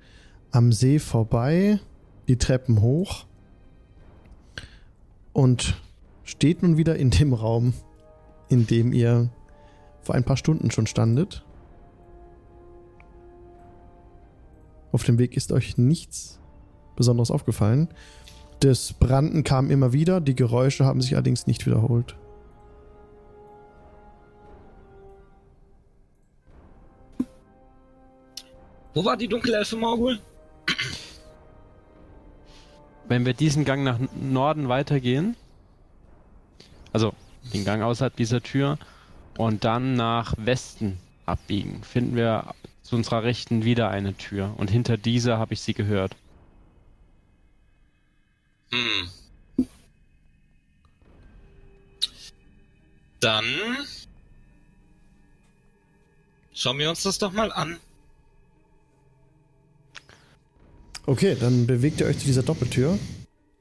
Am 0.50 0.72
See 0.72 0.98
vorbei, 0.98 1.80
die 2.28 2.36
Treppen 2.36 2.80
hoch 2.80 3.26
und 5.34 5.74
steht 6.22 6.62
nun 6.62 6.78
wieder 6.78 6.96
in 6.96 7.10
dem 7.10 7.34
Raum, 7.34 7.74
in 8.48 8.66
dem 8.66 8.94
ihr 8.94 9.28
vor 10.04 10.14
ein 10.14 10.24
paar 10.24 10.36
Stunden 10.36 10.70
schon 10.70 10.86
standet. 10.86 11.44
Auf 14.92 15.02
dem 15.04 15.18
Weg 15.18 15.36
ist 15.36 15.52
euch 15.52 15.76
nichts 15.76 16.38
Besonderes 16.96 17.30
aufgefallen. 17.30 17.88
Das 18.60 18.92
Branden 18.92 19.42
kam 19.42 19.70
immer 19.70 19.92
wieder, 19.92 20.20
die 20.20 20.36
Geräusche 20.36 20.84
haben 20.84 21.00
sich 21.00 21.14
allerdings 21.14 21.46
nicht 21.46 21.66
wiederholt. 21.66 22.16
Wo 28.94 29.04
war 29.04 29.16
die 29.16 29.26
Dunkelelfe 29.26 29.76
Morgul? 29.76 30.20
wenn 33.08 33.26
wir 33.26 33.34
diesen 33.34 33.64
Gang 33.64 33.84
nach 33.84 33.98
Norden 34.14 34.68
weitergehen, 34.68 35.36
also 36.92 37.12
den 37.52 37.64
Gang 37.64 37.82
außerhalb 37.82 38.16
dieser 38.16 38.42
Tür 38.42 38.78
und 39.36 39.64
dann 39.64 39.94
nach 39.94 40.34
Westen 40.38 40.98
abbiegen, 41.26 41.82
finden 41.82 42.16
wir 42.16 42.54
zu 42.82 42.96
unserer 42.96 43.22
Rechten 43.22 43.64
wieder 43.64 43.88
eine 43.88 44.14
Tür 44.14 44.54
und 44.56 44.70
hinter 44.70 44.96
dieser 44.96 45.38
habe 45.38 45.54
ich 45.54 45.60
sie 45.60 45.74
gehört. 45.74 46.16
Hm. 48.70 49.66
Dann 53.20 53.44
schauen 56.52 56.78
wir 56.78 56.90
uns 56.90 57.02
das 57.02 57.18
doch 57.18 57.32
mal 57.32 57.52
an. 57.52 57.78
Okay, 61.06 61.36
dann 61.38 61.66
bewegt 61.66 62.00
ihr 62.00 62.06
euch 62.06 62.18
zu 62.18 62.26
dieser 62.26 62.42
Doppeltür. 62.42 62.98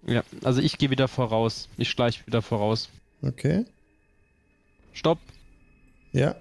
Ja, 0.05 0.23
also 0.43 0.61
ich 0.61 0.77
gehe 0.77 0.89
wieder 0.89 1.07
voraus. 1.07 1.69
Ich 1.77 1.89
schleiche 1.89 2.25
wieder 2.25 2.41
voraus. 2.41 2.89
Okay. 3.21 3.65
Stopp! 4.93 5.19
Ja. 6.13 6.35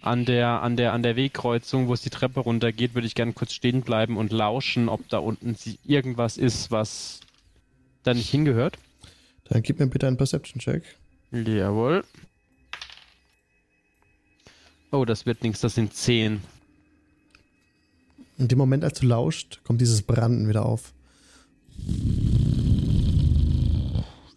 An 0.00 0.24
der, 0.24 0.62
an 0.62 0.76
der, 0.76 0.92
an 0.92 1.04
der 1.04 1.14
Wegkreuzung, 1.14 1.86
wo 1.86 1.94
es 1.94 2.02
die 2.02 2.10
Treppe 2.10 2.40
runtergeht, 2.40 2.94
würde 2.94 3.06
ich 3.06 3.14
gerne 3.14 3.34
kurz 3.34 3.52
stehen 3.52 3.82
bleiben 3.82 4.16
und 4.16 4.32
lauschen, 4.32 4.88
ob 4.88 5.08
da 5.08 5.18
unten 5.18 5.56
irgendwas 5.84 6.36
ist, 6.36 6.72
was 6.72 7.20
da 8.02 8.12
nicht 8.12 8.30
hingehört. 8.30 8.78
Dann 9.44 9.62
gib 9.62 9.78
mir 9.78 9.86
bitte 9.86 10.08
einen 10.08 10.16
Perception-Check. 10.16 10.82
Jawohl. 11.30 12.04
Oh, 14.90 15.04
das 15.04 15.24
wird 15.24 15.42
nichts, 15.42 15.60
das 15.60 15.76
sind 15.76 15.94
10. 15.94 16.42
In 18.38 18.48
dem 18.48 18.58
Moment, 18.58 18.82
als 18.82 18.98
du 18.98 19.06
lauscht, 19.06 19.60
kommt 19.62 19.80
dieses 19.80 20.02
Branden 20.02 20.48
wieder 20.48 20.66
auf. 20.66 20.92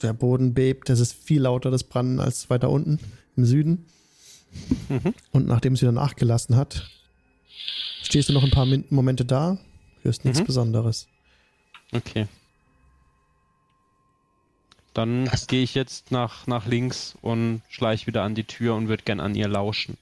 Der 0.02 0.14
Boden 0.14 0.54
bebt, 0.54 0.90
es 0.90 1.00
ist 1.00 1.14
viel 1.14 1.42
lauter 1.42 1.72
das 1.72 1.84
Branden 1.84 2.20
als 2.20 2.50
weiter 2.50 2.70
unten 2.70 3.00
im 3.36 3.46
Süden. 3.46 3.86
Mhm. 4.90 5.14
Und 5.32 5.48
nachdem 5.48 5.74
es 5.74 5.82
wieder 5.82 5.92
nachgelassen 5.92 6.56
hat, 6.56 6.90
stehst 8.04 8.30
du 8.30 8.34
noch 8.34 8.44
ein 8.44 8.52
paar 8.52 8.66
Min 8.66 8.86
Momente 8.90 9.26
da, 9.26 9.58
hörst 10.04 10.26
nichts 10.26 10.40
Mhm. 10.40 10.46
Besonderes. 10.46 11.08
Okay. 11.92 12.28
Dann 14.94 15.30
gehe 15.48 15.62
ich 15.64 15.76
jetzt 15.76 16.12
nach, 16.12 16.48
nach 16.48 16.66
links 16.68 17.16
und 17.22 17.62
schleiche 17.70 18.08
wieder 18.08 18.24
an 18.24 18.34
die 18.34 18.46
Tür 18.46 18.76
und 18.76 18.88
würde 18.88 19.04
gern 19.04 19.20
an 19.20 19.36
ihr 19.36 19.48
lauschen. 19.50 19.98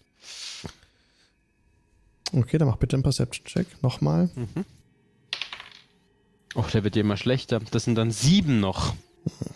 Okay, 2.32 2.58
dann 2.60 2.68
mach 2.68 2.78
bitte 2.78 2.96
einen 2.96 3.04
Perception-Check. 3.04 3.82
Nochmal. 3.82 4.30
Mhm. 4.36 4.66
Oh, 6.56 6.64
der 6.72 6.84
wird 6.84 6.96
ja 6.96 7.02
immer 7.02 7.18
schlechter. 7.18 7.60
Das 7.72 7.86
sind 7.86 7.96
dann 7.96 8.12
sieben 8.12 8.60
noch. 8.60 8.94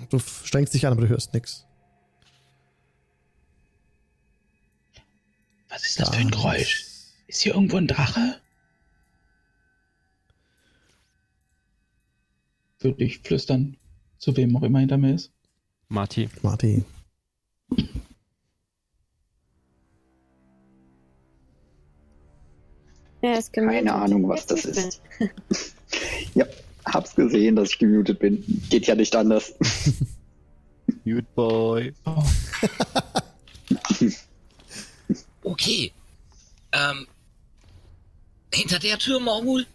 Du 0.10 0.18
strengst 0.18 0.74
dich 0.74 0.88
an, 0.88 0.94
aber 0.94 1.02
du 1.02 1.10
hörst 1.10 1.34
nichts. 1.36 1.67
Was 5.78 5.86
ist 5.86 6.00
das 6.00 6.10
für 6.10 6.16
ein 6.16 6.32
Geräusch? 6.32 6.88
Ist 7.28 7.42
hier 7.44 7.54
irgendwo 7.54 7.78
ein 7.78 7.86
Drache? 7.86 8.42
Würde 12.80 13.04
ich 13.04 13.20
flüstern, 13.20 13.78
zu 14.18 14.36
wem 14.36 14.58
auch 14.58 14.64
immer 14.64 14.80
hinter 14.80 14.98
mir 14.98 15.14
ist. 15.14 15.32
Marty. 15.88 16.30
Marty. 16.42 16.84
Er 23.22 23.38
ist 23.38 23.54
Keine. 23.54 23.94
Ahnung, 23.94 24.28
was 24.28 24.48
das 24.48 24.66
ist. 24.66 25.00
ja, 26.34 26.48
hab's 26.86 27.14
gesehen, 27.14 27.56
dass 27.56 27.70
ich 27.70 27.78
gemutet 27.78 28.18
bin. 28.18 28.44
Geht 28.72 28.88
ja 28.88 28.96
nicht 28.96 29.16
anders. 29.16 29.54
Mute 31.06 31.28
Boy. 31.36 31.94
Oh, 32.06 32.24
Okay. 35.52 35.92
Ähm. 36.72 37.08
Hinter 38.54 38.80
der 38.80 38.98
Tür, 38.98 39.20
Morgul? 39.20 39.66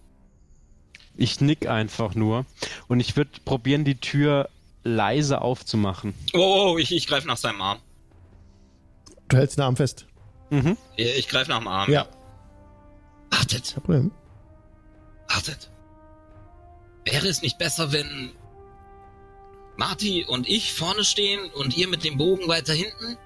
Ich 1.17 1.41
nick 1.41 1.67
einfach 1.67 2.15
nur. 2.15 2.47
Und 2.89 3.01
ich 3.01 3.17
würde 3.17 3.31
probieren, 3.45 3.85
die 3.85 3.97
Tür 3.97 4.49
leise 4.83 5.41
aufzumachen. 5.43 6.15
Oh, 6.33 6.73
oh 6.73 6.79
ich, 6.79 6.91
ich 6.93 7.07
greife 7.07 7.27
nach 7.27 7.37
seinem 7.37 7.61
Arm. 7.61 7.79
Du 9.29 9.37
hältst 9.37 9.59
den 9.59 9.63
Arm 9.63 9.77
fest. 9.77 10.07
Mhm. 10.51 10.77
Ich, 10.97 11.19
ich 11.19 11.29
greife 11.29 11.51
nach 11.51 11.59
dem 11.59 11.69
Arm. 11.69 11.91
Ja, 11.91 12.07
Wartet, 13.31 13.73
kein 13.75 13.83
Problem. 13.83 14.11
wartet. 15.29 15.71
Wäre 17.05 17.29
es 17.29 17.43
nicht 17.43 17.59
besser, 17.59 17.93
wenn 17.93 18.31
Marty 19.77 20.25
und 20.27 20.49
ich 20.49 20.73
vorne 20.75 21.05
stehen 21.05 21.51
und 21.53 21.77
ihr 21.77 21.89
mit 21.89 22.05
dem 22.05 22.19
Bogen 22.19 22.49
weiter 22.49 22.75
hinten? 22.75 23.17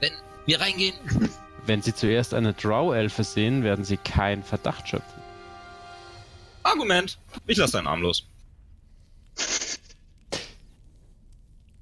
Wenn 0.00 0.12
wir 0.46 0.60
reingehen? 0.60 0.94
Wenn 1.66 1.82
Sie 1.82 1.94
zuerst 1.94 2.34
eine 2.34 2.52
Drow-Elfe 2.54 3.22
sehen, 3.22 3.62
werden 3.62 3.84
Sie 3.84 3.96
keinen 3.96 4.42
Verdacht 4.42 4.88
schöpfen. 4.88 5.20
Argument. 6.62 7.18
Ich 7.46 7.58
lasse 7.58 7.74
deinen 7.74 7.86
Arm 7.86 8.02
los. 8.02 8.26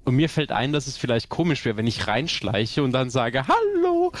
Und 0.05 0.15
mir 0.15 0.29
fällt 0.29 0.51
ein, 0.51 0.73
dass 0.73 0.87
es 0.87 0.97
vielleicht 0.97 1.29
komisch 1.29 1.65
wäre, 1.65 1.77
wenn 1.77 1.87
ich 1.87 2.07
reinschleiche 2.07 2.83
und 2.83 2.91
dann 2.91 3.09
sage, 3.09 3.45
Hallo! 3.47 4.11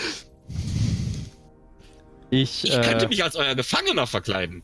Ich, 2.29 2.63
Ich 2.63 2.73
äh, 2.75 2.81
könnte 2.81 3.07
mich 3.07 3.23
als 3.23 3.35
euer 3.35 3.55
Gefangener 3.55 4.05
verkleiden. 4.05 4.63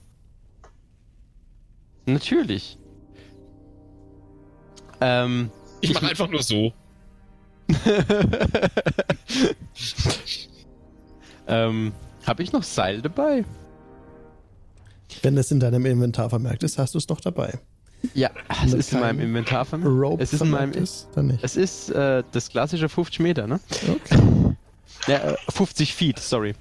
Natürlich. 2.06 2.78
Ähm, 5.02 5.52
Ich 5.82 5.94
mache 5.94 6.08
einfach 6.08 6.30
nur 6.30 6.44
so. 6.44 6.74
ähm, 11.48 11.94
Habe 12.26 12.44
ich 12.44 12.52
noch 12.52 12.64
Seil 12.64 13.02
dabei? 13.02 13.44
Wenn 15.22 15.38
es 15.38 15.52
in 15.52 15.60
deinem 15.60 15.86
Inventar 15.86 16.30
vermerkt 16.30 16.64
ist, 16.64 16.78
hast 16.78 16.94
du 16.94 16.98
es 16.98 17.08
noch 17.08 17.22
dabei. 17.22 17.60
Ja, 18.14 18.30
es 18.64 18.74
ist 18.74 18.94
in 18.94 19.00
meinem 19.00 19.20
Inventar 19.20 19.66
vermerkt. 19.66 19.92
Rope 19.92 20.22
Es 20.24 20.34
ist 20.34 20.42
in 20.42 20.50
meinem. 20.52 20.72
ist, 20.74 21.08
dann 21.16 21.28
nicht. 21.28 21.44
Es 21.44 21.56
ist 21.56 21.90
äh, 21.90 22.24
das 22.32 22.50
klassische 22.50 22.90
50 22.90 23.20
Meter, 23.20 23.48
ne? 23.48 23.60
Okay. 23.90 24.56
Ja, 25.08 25.18
äh, 25.32 25.36
50 25.50 25.94
Feet, 25.94 26.20
sorry. 26.20 26.54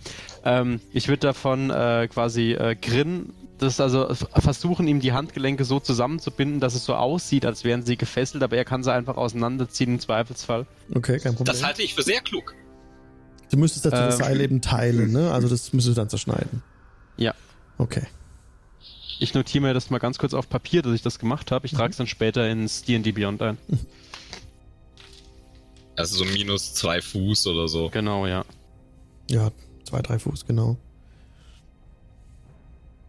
Ähm, 0.44 0.80
ich 0.92 1.08
würde 1.08 1.20
davon 1.20 1.70
äh, 1.70 2.08
quasi 2.10 2.52
äh, 2.52 2.76
Grin, 2.80 3.32
das 3.58 3.80
also 3.80 4.12
versuchen, 4.14 4.86
ihm 4.88 5.00
die 5.00 5.12
Handgelenke 5.12 5.64
so 5.64 5.80
zusammenzubinden, 5.80 6.60
dass 6.60 6.74
es 6.74 6.84
so 6.84 6.94
aussieht, 6.94 7.46
als 7.46 7.64
wären 7.64 7.84
sie 7.84 7.96
gefesselt, 7.96 8.42
aber 8.42 8.56
er 8.56 8.64
kann 8.64 8.82
sie 8.82 8.92
einfach 8.92 9.16
auseinanderziehen 9.16 9.94
im 9.94 10.00
Zweifelsfall. 10.00 10.66
Okay, 10.94 11.18
kein 11.18 11.34
Problem. 11.34 11.52
Das 11.52 11.64
halte 11.64 11.82
ich 11.82 11.94
für 11.94 12.02
sehr 12.02 12.20
klug. 12.20 12.54
du 13.50 13.56
müsstest 13.58 13.84
dazu 13.86 13.96
das 13.96 14.18
Ähm. 14.18 14.24
Seil 14.24 14.40
eben 14.40 14.60
teilen, 14.60 15.12
ne? 15.12 15.30
Also 15.32 15.48
das 15.48 15.72
müsstest 15.72 15.96
du 15.96 16.00
dann 16.00 16.08
zerschneiden. 16.08 16.62
Ja. 17.16 17.34
Okay. 17.78 18.02
Ich 19.20 19.32
notiere 19.34 19.62
mir 19.62 19.74
das 19.74 19.90
mal 19.90 19.98
ganz 19.98 20.18
kurz 20.18 20.34
auf 20.34 20.48
Papier, 20.48 20.82
dass 20.82 20.92
ich 20.92 21.02
das 21.02 21.20
gemacht 21.20 21.52
habe. 21.52 21.66
Ich 21.66 21.72
trage 21.72 21.92
es 21.92 21.96
dann 21.96 22.08
später 22.08 22.48
ins 22.50 22.82
D&D 22.82 23.12
Beyond 23.12 23.42
ein. 23.42 23.58
Also 25.96 26.16
so 26.16 26.24
minus 26.24 26.74
zwei 26.74 27.00
Fuß 27.00 27.46
oder 27.46 27.68
so. 27.68 27.88
Genau, 27.90 28.26
ja. 28.26 28.44
Ja, 29.30 29.50
zwei, 29.84 30.02
drei 30.02 30.18
Fuß, 30.18 30.44
genau. 30.46 30.76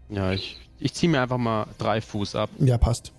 Ja, 0.09 0.31
ich, 0.31 0.57
ich 0.79 0.93
ziehe 0.93 1.09
mir 1.11 1.21
einfach 1.21 1.37
mal 1.37 1.67
drei 1.77 2.01
Fuß 2.01 2.35
ab. 2.35 2.49
Ja, 2.59 2.77
passt. 2.77 3.11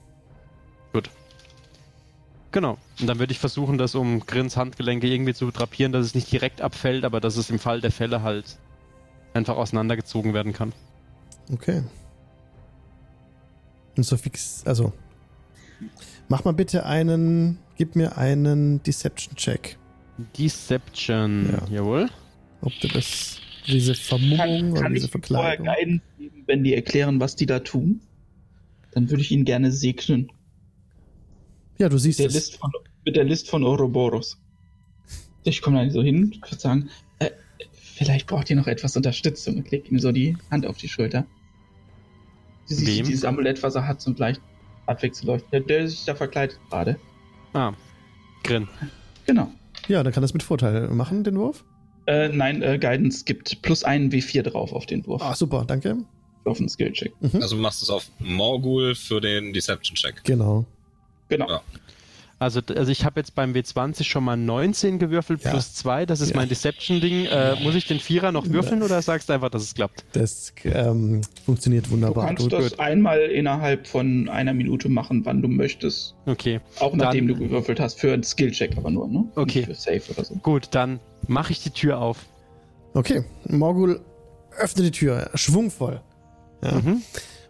Genau. 2.52 2.78
Und 3.00 3.06
dann 3.06 3.18
würde 3.18 3.32
ich 3.32 3.38
versuchen, 3.38 3.76
das 3.76 3.94
um 3.94 4.20
Grins 4.20 4.56
Handgelenke 4.56 5.06
irgendwie 5.06 5.34
zu 5.34 5.50
drapieren, 5.50 5.92
dass 5.92 6.06
es 6.06 6.14
nicht 6.14 6.32
direkt 6.32 6.62
abfällt, 6.62 7.04
aber 7.04 7.20
dass 7.20 7.36
es 7.36 7.50
im 7.50 7.58
Fall 7.58 7.82
der 7.82 7.90
Fälle 7.90 8.22
halt 8.22 8.56
einfach 9.34 9.56
auseinandergezogen 9.56 10.32
werden 10.32 10.54
kann. 10.54 10.72
Okay. 11.52 11.82
Und 13.96 14.04
so 14.04 14.16
fix, 14.16 14.62
also. 14.64 14.92
Mach 16.28 16.44
mal 16.44 16.54
bitte 16.54 16.86
einen, 16.86 17.58
gib 17.76 17.94
mir 17.94 18.16
einen 18.16 18.82
Deception-Check. 18.82 19.76
Deception, 20.38 21.50
Ja. 21.70 21.76
jawohl. 21.78 22.08
Ob 22.62 22.72
du 22.80 22.88
das, 22.88 23.38
diese 23.66 23.94
Vermummung 23.94 24.36
Kann, 24.38 24.72
oder 24.72 24.80
kann 24.82 24.94
diese 24.94 25.06
ich 25.06 25.14
Ihnen 25.14 25.22
vorher 25.24 25.56
Verkleidung. 25.56 25.66
Guidance 25.66 26.04
geben, 26.18 26.42
wenn 26.46 26.64
die 26.64 26.74
erklären, 26.74 27.20
was 27.20 27.36
die 27.36 27.46
da 27.46 27.60
tun? 27.60 28.00
Dann 28.92 29.10
würde 29.10 29.22
ich 29.22 29.30
ihn 29.30 29.44
gerne 29.44 29.72
segnen. 29.72 30.30
Ja, 31.78 31.88
du 31.88 31.98
siehst 31.98 32.18
Der 32.18 32.26
es. 32.26 32.34
List 32.34 32.56
von, 32.56 32.72
mit 33.04 33.16
der 33.16 33.24
List 33.24 33.50
von 33.50 33.62
Ouroboros. 33.64 34.38
Ich 35.44 35.60
komme 35.60 35.84
da 35.84 35.90
so 35.90 36.02
hin 36.02 36.32
und 36.34 36.42
würde 36.42 36.58
sagen, 36.58 36.90
äh, 37.18 37.30
vielleicht 37.72 38.26
braucht 38.26 38.48
ihr 38.50 38.56
noch 38.56 38.66
etwas 38.66 38.96
Unterstützung. 38.96 39.56
Und 39.58 39.70
leg 39.70 39.90
ihm 39.90 39.98
so 39.98 40.12
die 40.12 40.36
Hand 40.50 40.66
auf 40.66 40.76
die 40.78 40.88
Schulter. 40.88 41.26
Siehst 42.64 42.86
Wem? 42.86 43.06
dieses 43.06 43.24
Amulett, 43.24 43.62
was 43.62 43.74
er 43.74 43.86
hat, 43.86 44.00
so 44.00 44.12
leicht 44.12 44.40
abwechselläuft. 44.86 45.44
Der, 45.52 45.60
der 45.60 45.86
sich 45.88 46.04
da 46.04 46.14
verkleidet 46.14 46.58
gerade. 46.70 46.98
Ah, 47.52 47.74
Grin. 48.42 48.66
Genau. 49.26 49.50
Ja, 49.88 50.02
dann 50.02 50.12
kann 50.12 50.22
das 50.22 50.32
mit 50.32 50.42
Vorteil 50.42 50.88
machen, 50.88 51.22
den 51.22 51.36
Wurf. 51.38 51.64
Äh, 52.06 52.28
nein, 52.28 52.62
äh, 52.62 52.78
Guidance 52.78 53.24
gibt 53.24 53.60
plus 53.62 53.84
einen 53.84 54.10
W4 54.10 54.42
drauf 54.42 54.72
auf 54.72 54.86
den 54.86 55.06
Wurf. 55.06 55.22
Ah, 55.22 55.34
super, 55.34 55.64
danke. 55.66 55.96
Auf 56.44 56.58
den 56.58 56.68
Skillcheck. 56.68 57.12
Mhm. 57.20 57.42
Also 57.42 57.56
du 57.56 57.62
machst 57.62 57.82
es 57.82 57.90
auf 57.90 58.08
Morgul 58.20 58.94
für 58.94 59.20
den 59.20 59.52
Deception-Check. 59.52 60.22
Genau. 60.24 60.64
Genau. 61.28 61.48
Ja. 61.48 61.62
Also, 62.38 62.60
also 62.76 62.92
ich 62.92 63.06
habe 63.06 63.18
jetzt 63.18 63.34
beim 63.34 63.52
W20 63.54 64.04
schon 64.04 64.22
mal 64.22 64.36
19 64.36 64.98
gewürfelt 64.98 65.42
Ja. 65.42 65.52
plus 65.52 65.72
2, 65.74 66.04
das 66.04 66.20
ist 66.20 66.30
Ja. 66.30 66.36
mein 66.36 66.50
Deception-Ding. 66.50 67.24
Äh, 67.26 67.56
muss 67.62 67.74
ich 67.74 67.86
den 67.86 67.98
Vierer 67.98 68.30
noch 68.30 68.46
würfeln 68.50 68.82
oder 68.82 69.00
sagst 69.00 69.30
du 69.30 69.32
einfach, 69.32 69.48
dass 69.48 69.62
es 69.62 69.74
klappt? 69.74 70.04
Das 70.12 70.52
ähm, 70.64 71.22
funktioniert 71.46 71.86
Du 71.86 71.92
wunderbar. 71.92 72.26
kannst 72.26 72.44
Du, 72.44 72.48
das 72.50 72.78
einmal 72.78 73.20
innerhalb 73.20 73.86
von 73.86 74.28
einer 74.28 74.52
Minute 74.52 74.90
machen, 74.90 75.24
wann 75.24 75.40
du 75.40 75.48
möchtest. 75.48 76.14
Okay, 76.26 76.60
Auch 76.78 76.94
nachdem 76.94 77.26
Dann- 77.26 77.38
du 77.38 77.44
gewürfelt 77.46 77.80
hast. 77.80 77.98
Für 77.98 78.12
einen 78.12 78.22
Skillcheck 78.22 78.76
aber 78.76 78.90
nur, 78.90 79.08
ne? 79.08 79.24
Okay. 79.34 79.60
Nicht 79.60 79.68
für 79.68 79.74
Safe 79.74 80.02
oder 80.12 80.24
so. 80.24 80.34
gut, 80.34 80.68
dann 80.72 81.00
mache 81.26 81.52
ich 81.52 81.62
die 81.62 81.70
Tür 81.70 81.98
auf. 82.00 82.18
okay, 82.92 83.24
Morgul 83.48 84.00
öffnet 84.58 84.84
die 84.86 84.90
Tür, 84.90 85.30
schwungvoll. 85.34 86.02
Ja. 86.62 86.72
Mhm. 86.80 87.00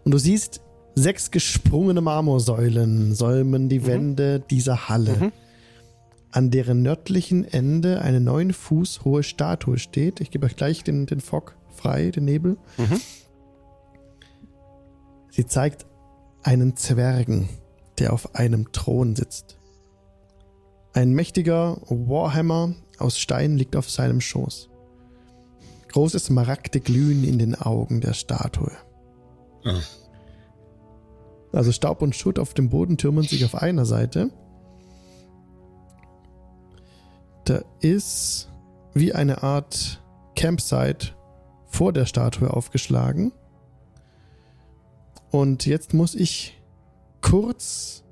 Und 0.05 0.11
du 0.13 0.17
siehst 0.17 0.61
sechs 0.97 1.29
gesprungene 1.29 2.01
Marmorsäulen 2.01 3.13
säumen 3.13 3.69
die 3.69 3.79
Mhm. 3.81 3.85
Wände 3.85 4.39
dieser 4.39 4.89
Halle, 4.89 5.15
Mhm. 5.17 5.31
an 6.31 6.49
deren 6.49 6.81
nördlichen 6.81 7.45
Ende 7.45 8.01
eine 8.01 8.19
neun 8.19 8.51
Fuß 8.51 9.05
hohe 9.05 9.21
Statue 9.21 9.77
steht. 9.77 10.19
Ich 10.21 10.31
gebe 10.31 10.45
euch 10.47 10.55
gleich 10.55 10.83
den, 10.83 11.05
den 11.05 11.21
Fog 11.21 11.55
frei, 11.69 12.09
den 12.09 12.25
Nebel. 12.25 12.57
Mhm. 12.77 12.99
Sie 15.29 15.45
zeigt 15.45 15.85
einen 16.41 16.75
Zwergen, 16.75 17.47
der 17.99 18.11
auf 18.13 18.33
einem 18.35 18.71
Thron 18.71 19.15
sitzt. 19.15 19.59
Ein 20.93 21.13
mächtiger 21.13 21.77
Warhammer 21.89 22.73
aus 22.97 23.19
Stein 23.19 23.55
liegt 23.55 23.75
auf 23.75 23.87
seinem 23.91 24.19
Schoß. 24.19 24.69
Große 25.89 26.17
Smaragde 26.19 26.79
glühen 26.79 27.23
in 27.23 27.37
den 27.37 27.53
Augen 27.53 28.01
der 28.01 28.13
Statue. 28.13 28.71
Ah. 29.63 29.79
Also 31.57 31.71
Staub 31.71 32.03
und 32.03 32.15
Schutt 32.15 32.37
auf 32.37 32.53
dem 32.53 32.69
Boden 32.69 32.97
türmen 32.97 33.23
sich 33.23 33.43
auf 33.43 33.55
einer 33.55 33.87
Seite. 33.87 34.29
Da 37.45 37.63
ist 37.79 38.47
wie 38.93 39.15
eine 39.15 39.41
Art 39.41 39.99
Campsite 40.35 41.15
vor 41.65 41.93
der 41.93 42.05
Statue 42.05 42.53
aufgeschlagen. 42.53 43.31
Und 45.31 45.65
jetzt 45.65 45.95
muss 45.95 46.13
ich 46.13 46.61
kurz, 47.21 48.03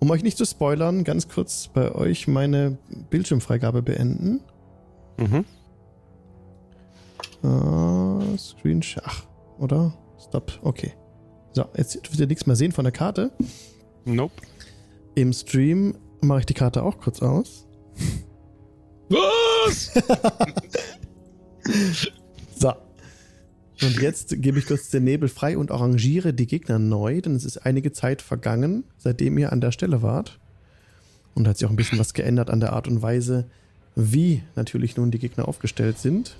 um 0.00 0.10
euch 0.10 0.24
nicht 0.24 0.36
zu 0.36 0.44
spoilern, 0.44 1.04
ganz 1.04 1.28
kurz 1.28 1.68
bei 1.68 1.94
euch 1.94 2.26
meine 2.26 2.76
Bildschirmfreigabe 3.08 3.82
beenden. 3.82 4.40
Mhm. 5.16 5.44
Ah, 7.48 8.36
Screenshot. 8.36 9.04
Ach, 9.06 9.22
oder? 9.60 9.94
Stop. 10.18 10.58
Okay. 10.62 10.92
So, 11.52 11.66
jetzt 11.76 11.94
dürft 11.94 12.18
ihr 12.20 12.26
nichts 12.26 12.46
mehr 12.46 12.56
sehen 12.56 12.72
von 12.72 12.84
der 12.84 12.92
Karte. 12.92 13.32
Nope. 14.04 14.42
Im 15.14 15.32
Stream 15.32 15.96
mache 16.20 16.40
ich 16.40 16.46
die 16.46 16.54
Karte 16.54 16.82
auch 16.82 16.98
kurz 16.98 17.22
aus. 17.22 17.66
Was? 19.08 19.92
So. 22.58 22.72
Und 23.82 24.00
jetzt 24.00 24.42
gebe 24.42 24.58
ich 24.58 24.66
kurz 24.66 24.90
den 24.90 25.04
Nebel 25.04 25.28
frei 25.28 25.56
und 25.56 25.70
arrangiere 25.70 26.34
die 26.34 26.46
Gegner 26.46 26.78
neu, 26.78 27.20
denn 27.22 27.34
es 27.34 27.44
ist 27.46 27.58
einige 27.58 27.92
Zeit 27.92 28.20
vergangen, 28.20 28.84
seitdem 28.98 29.38
ihr 29.38 29.52
an 29.52 29.62
der 29.62 29.72
Stelle 29.72 30.02
wart. 30.02 30.38
Und 31.34 31.48
hat 31.48 31.56
sich 31.56 31.66
auch 31.66 31.70
ein 31.70 31.76
bisschen 31.76 31.98
was 31.98 32.12
geändert 32.12 32.50
an 32.50 32.60
der 32.60 32.74
Art 32.74 32.86
und 32.88 33.00
Weise, 33.00 33.46
wie 33.94 34.42
natürlich 34.56 34.96
nun 34.96 35.10
die 35.10 35.18
Gegner 35.18 35.48
aufgestellt 35.48 35.98
sind. 35.98 36.36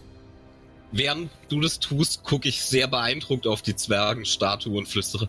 Während 0.93 1.31
du 1.49 1.61
das 1.61 1.79
tust, 1.79 2.25
gucke 2.25 2.49
ich 2.49 2.63
sehr 2.63 2.89
beeindruckt 2.89 3.47
auf 3.47 3.63
die 3.63 3.77
Zwergenstatue 3.77 4.77
und 4.77 4.87
flüstere. 4.89 5.29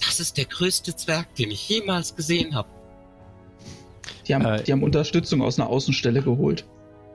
Das 0.00 0.20
ist 0.20 0.36
der 0.36 0.44
größte 0.46 0.94
Zwerg, 0.96 1.34
den 1.36 1.50
ich 1.50 1.68
jemals 1.68 2.14
gesehen 2.16 2.54
habe. 2.54 2.68
Die 4.26 4.34
haben, 4.34 4.44
Äh, 4.44 4.62
die 4.62 4.72
haben 4.72 4.82
Unterstützung 4.82 5.42
aus 5.42 5.58
einer 5.58 5.68
Außenstelle 5.68 6.22
geholt. 6.22 6.64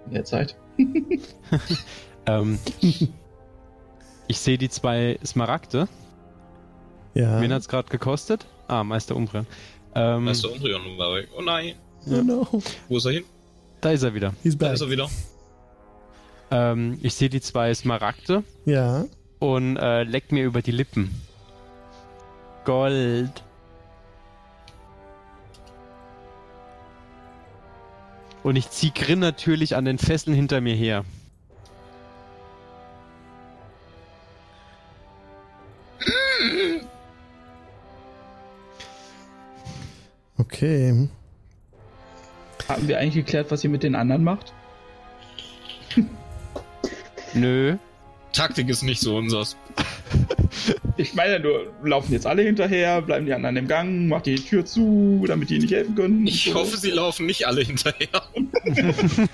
In 0.07 0.14
der 0.14 0.26
Zeit. 0.26 0.55
Ähm, 2.30 2.59
ich 4.27 4.38
sehe 4.38 4.57
die 4.57 4.68
zwei 4.68 5.18
Smaragde. 5.26 5.88
Ja. 7.14 7.39
Wen 7.39 7.53
hat 7.53 7.61
es 7.61 7.69
gerade 7.69 7.88
gekostet? 7.88 8.45
Ah, 8.68 8.84
Meister 8.84 9.15
Umbreon. 9.15 9.47
Ähm, 9.95 10.26
du, 10.26 10.49
Umbrion 10.49 10.97
war 10.97 11.15
weg. 11.15 11.30
Oh 11.38 11.41
nein, 11.41 11.76
Oh 12.05 12.22
no. 12.22 12.45
wo 12.89 12.97
ist 12.97 13.05
er 13.05 13.14
hin? 13.14 13.23
Da 13.80 13.91
ist 13.91 14.03
er 14.03 14.14
wieder. 14.14 14.34
He's 14.43 14.57
Da 14.57 14.73
ist 14.73 14.81
er 14.81 14.89
wieder. 14.89 15.09
Ähm, 16.51 16.97
ich 17.01 17.13
sehe 17.15 17.29
die 17.29 17.41
zwei 17.41 17.73
Smaragde 17.73 18.43
Ja. 18.65 19.05
und 19.39 19.77
äh, 19.77 20.03
leck 20.03 20.31
mir 20.31 20.45
über 20.45 20.61
die 20.61 20.71
Lippen. 20.71 21.13
Gold. 22.65 23.43
Und 28.43 28.55
ich 28.55 28.69
zieh 28.69 28.91
Grin 28.93 29.19
natürlich 29.19 29.75
an 29.75 29.83
den 29.85 29.97
Fesseln 29.97 30.35
hinter 30.35 30.61
mir 30.61 30.75
her. 30.75 31.03
Okay. 40.37 41.07
Haben 42.67 42.87
wir 42.87 42.99
eigentlich 42.99 43.25
geklärt, 43.25 43.49
was 43.51 43.63
ihr 43.63 43.69
mit 43.69 43.83
den 43.83 43.95
anderen 43.95 44.23
macht? 44.23 44.53
Nö. 47.38 47.76
Taktik 48.34 48.69
ist 48.69 48.84
nicht 48.84 49.01
so 49.01 49.15
unsers. 49.18 49.55
Ich 50.99 51.14
meine, 51.14 51.39
du 51.39 51.49
laufen 51.84 52.11
jetzt 52.11 52.26
alle 52.26 52.41
hinterher, 52.41 53.03
bleiben 53.03 53.27
die 53.27 53.34
anderen 53.34 53.55
im 53.57 53.68
Gang, 53.68 54.07
macht 54.07 54.26
die 54.26 54.35
Tür 54.38 54.65
zu, 54.65 55.23
damit 55.27 55.51
die 55.51 55.59
nicht 55.59 55.72
helfen 55.72 55.93
können. 55.93 56.26
Ich 56.26 56.45
So. 56.45 56.55
hoffe, 56.55 56.76
sie 56.77 56.89
laufen 56.89 57.27
nicht 57.27 57.45
alle 57.45 57.61
hinterher. 57.61 58.07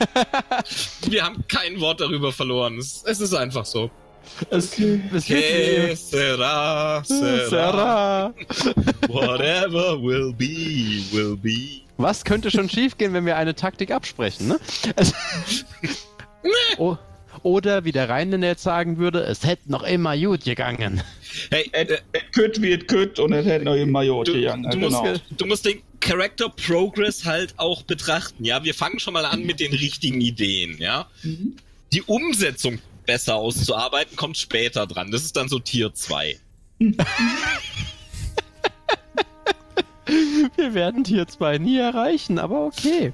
Wir 1.08 1.24
haben 1.24 1.46
kein 1.48 1.80
Wort 1.80 2.02
darüber 2.02 2.34
verloren. 2.34 2.78
Es, 2.78 3.04
es 3.06 3.22
ist 3.22 3.34
einfach 3.34 3.66
so. 3.66 3.90
Es, 4.50 4.78
es 4.78 5.30
wie- 5.30 5.96
sera, 5.96 7.02
sera, 7.06 7.48
Sarah. 7.50 8.34
whatever 9.08 10.02
will 10.02 10.34
be, 10.34 11.02
will 11.16 11.38
be. 11.38 11.82
Was 11.98 12.26
könnte 12.26 12.52
schon 12.52 12.68
schiefgehen, 12.70 13.14
wenn 13.14 13.26
wir 13.26 13.38
eine 13.38 13.56
Taktik 13.56 13.92
absprechen, 13.92 14.50
ne? 14.50 14.60
Es- 14.98 15.14
O- 16.78 16.98
Oder 17.44 17.84
wie 17.84 17.92
der 17.92 18.08
Rhein 18.10 18.42
jetzt 18.42 18.64
sagen 18.64 18.98
würde, 18.98 19.20
es 19.24 19.46
hätte 19.46 19.70
noch 19.72 19.84
immer 19.84 20.18
gut 20.18 20.46
gegangen. 20.46 21.02
Hey, 21.52 21.70
et 21.74 22.02
kütt 22.32 22.62
wie 22.62 22.72
et 22.72 22.88
kütt 22.88 23.20
und 23.20 23.34
es 23.34 23.46
hätte 23.46 23.66
noch 23.66 23.76
im 23.76 23.92
Major 23.92 24.24
du, 24.24 24.34
gegangen. 24.34 24.64
du, 24.64 24.80
genau. 24.80 25.04
musst, 25.04 25.22
du 25.30 25.46
musst 25.46 25.66
den 25.66 25.82
Character 26.00 26.50
Progress 26.50 27.26
halt 27.26 27.54
auch 27.58 27.82
betrachten. 27.84 28.46
Ja, 28.46 28.64
wir 28.64 28.74
fangen 28.74 29.00
schon 29.00 29.14
mal 29.14 29.26
an 29.26 29.44
mit 29.46 29.60
den 29.60 29.74
richtigen 29.74 30.22
Ideen. 30.22 30.78
Ja, 30.80 31.08
Mhm. 31.24 31.56
die 31.92 32.02
Umsetzung 32.04 32.80
besser 33.06 33.36
auszuarbeiten 33.36 34.16
kommt 34.16 34.38
später 34.38 34.88
dran. 34.88 35.12
Das 35.12 35.24
ist 35.24 35.36
dann 35.36 35.50
so 35.50 35.60
Tier 35.60 35.94
2. 35.94 36.38
Wir 40.56 40.74
werden 40.74 41.04
Tier 41.04 41.28
2 41.28 41.58
nie 41.58 41.78
erreichen, 41.78 42.38
aber 42.40 42.66
okay. 42.66 43.14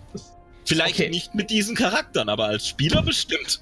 Vielleicht 0.70 1.00
Okay. 1.00 1.10
nicht 1.10 1.34
mit 1.34 1.50
diesen 1.50 1.76
Charakteren, 1.76 2.30
aber 2.30 2.46
als 2.46 2.68
Spieler 2.68 3.02
bestimmt. 3.02 3.60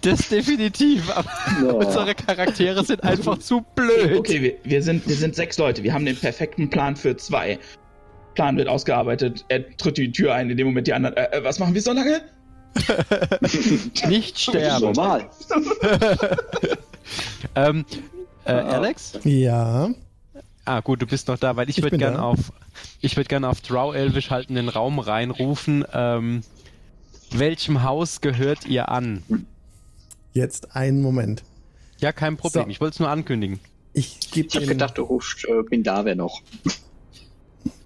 Das 0.00 0.28
definitiv, 0.28 1.10
aber 1.10 1.74
unsere 1.74 2.14
Charaktere 2.14 2.82
sind 2.82 3.04
einfach 3.04 3.38
zu 3.38 3.62
blöd. 3.74 4.18
Okay, 4.18 4.40
wir, 4.40 4.54
wir, 4.64 4.82
sind, 4.82 5.06
wir 5.06 5.16
sind 5.16 5.34
sechs 5.34 5.58
Leute. 5.58 5.82
Wir 5.82 5.92
haben 5.92 6.06
den 6.06 6.16
perfekten 6.16 6.70
Plan 6.70 6.96
für 6.96 7.14
zwei. 7.16 7.58
Plan 8.34 8.56
wird 8.56 8.68
ausgearbeitet. 8.68 9.44
Er 9.48 9.76
tritt 9.76 9.98
die 9.98 10.10
Tür 10.10 10.34
ein, 10.34 10.48
in 10.48 10.56
dem 10.56 10.68
Moment 10.68 10.86
die 10.86 10.94
anderen. 10.94 11.14
Äh, 11.18 11.36
äh, 11.36 11.44
was 11.44 11.58
machen 11.58 11.74
wir 11.74 11.82
so 11.82 11.92
lange? 11.92 12.22
Nicht 14.08 14.38
sterben. 14.38 14.82
Normal. 14.82 15.28
ähm, 17.54 17.84
äh, 18.46 18.52
Alex? 18.52 19.18
Ja. 19.24 19.90
Ah, 20.66 20.80
gut, 20.80 21.00
du 21.00 21.06
bist 21.06 21.28
noch 21.28 21.38
da, 21.38 21.54
weil 21.56 21.70
ich, 21.70 21.78
Ich 21.78 21.84
würde 21.84 21.92
bin 21.92 22.00
gern 22.00 22.14
da. 22.14 22.22
auf, 22.22 22.52
ich 23.00 23.16
würde 23.16 23.28
gern 23.28 23.44
auf 23.44 23.60
Drow 23.60 23.94
Elvish 23.94 24.30
halt 24.30 24.48
in 24.50 24.56
den 24.56 24.68
Raum 24.68 24.98
reinrufen. 24.98 25.84
Ähm, 25.92 26.42
welchem 27.30 27.82
Haus 27.84 28.20
gehört 28.20 28.66
ihr 28.66 28.88
an? 28.90 29.22
Jetzt 30.32 30.74
einen 30.76 31.02
Moment. 31.02 31.44
Ja, 31.98 32.12
kein 32.12 32.36
Problem. 32.36 32.64
So. 32.64 32.68
Ich 32.70 32.80
wollte 32.80 32.94
es 32.94 33.00
nur 33.00 33.08
ankündigen. 33.08 33.60
Ich 33.92 34.18
gebe 34.32 34.48
Ich 34.48 34.56
habe 34.56 34.66
gedacht, 34.66 34.98
du 34.98 35.02
rufst 35.04 35.44
äh, 35.46 35.62
bin 35.62 35.82
da 35.82 36.04
wer 36.04 36.14
noch. 36.16 36.42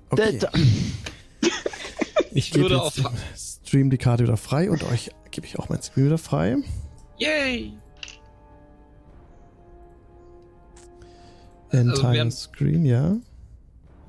okay. 0.09 0.39
Da- 0.39 0.51
ich 1.43 1.51
Ich 2.32 2.51
gebe 2.52 2.70
würde 2.70 2.77
jetzt 2.85 3.05
auf- 3.05 3.12
Stream 3.66 3.90
die 3.90 3.98
Karte 3.98 4.24
wieder 4.24 4.36
frei 4.36 4.70
und 4.70 4.82
euch 4.85 5.11
gebe 5.31 5.47
ich 5.47 5.59
auch 5.59 5.69
meinen 5.69 5.82
Screen 5.82 6.07
wieder 6.07 6.19
frei. 6.19 6.57
Yay! 7.19 7.73
Entire 11.71 12.13
während- 12.13 12.33
Screen, 12.35 12.85
ja. 12.85 13.17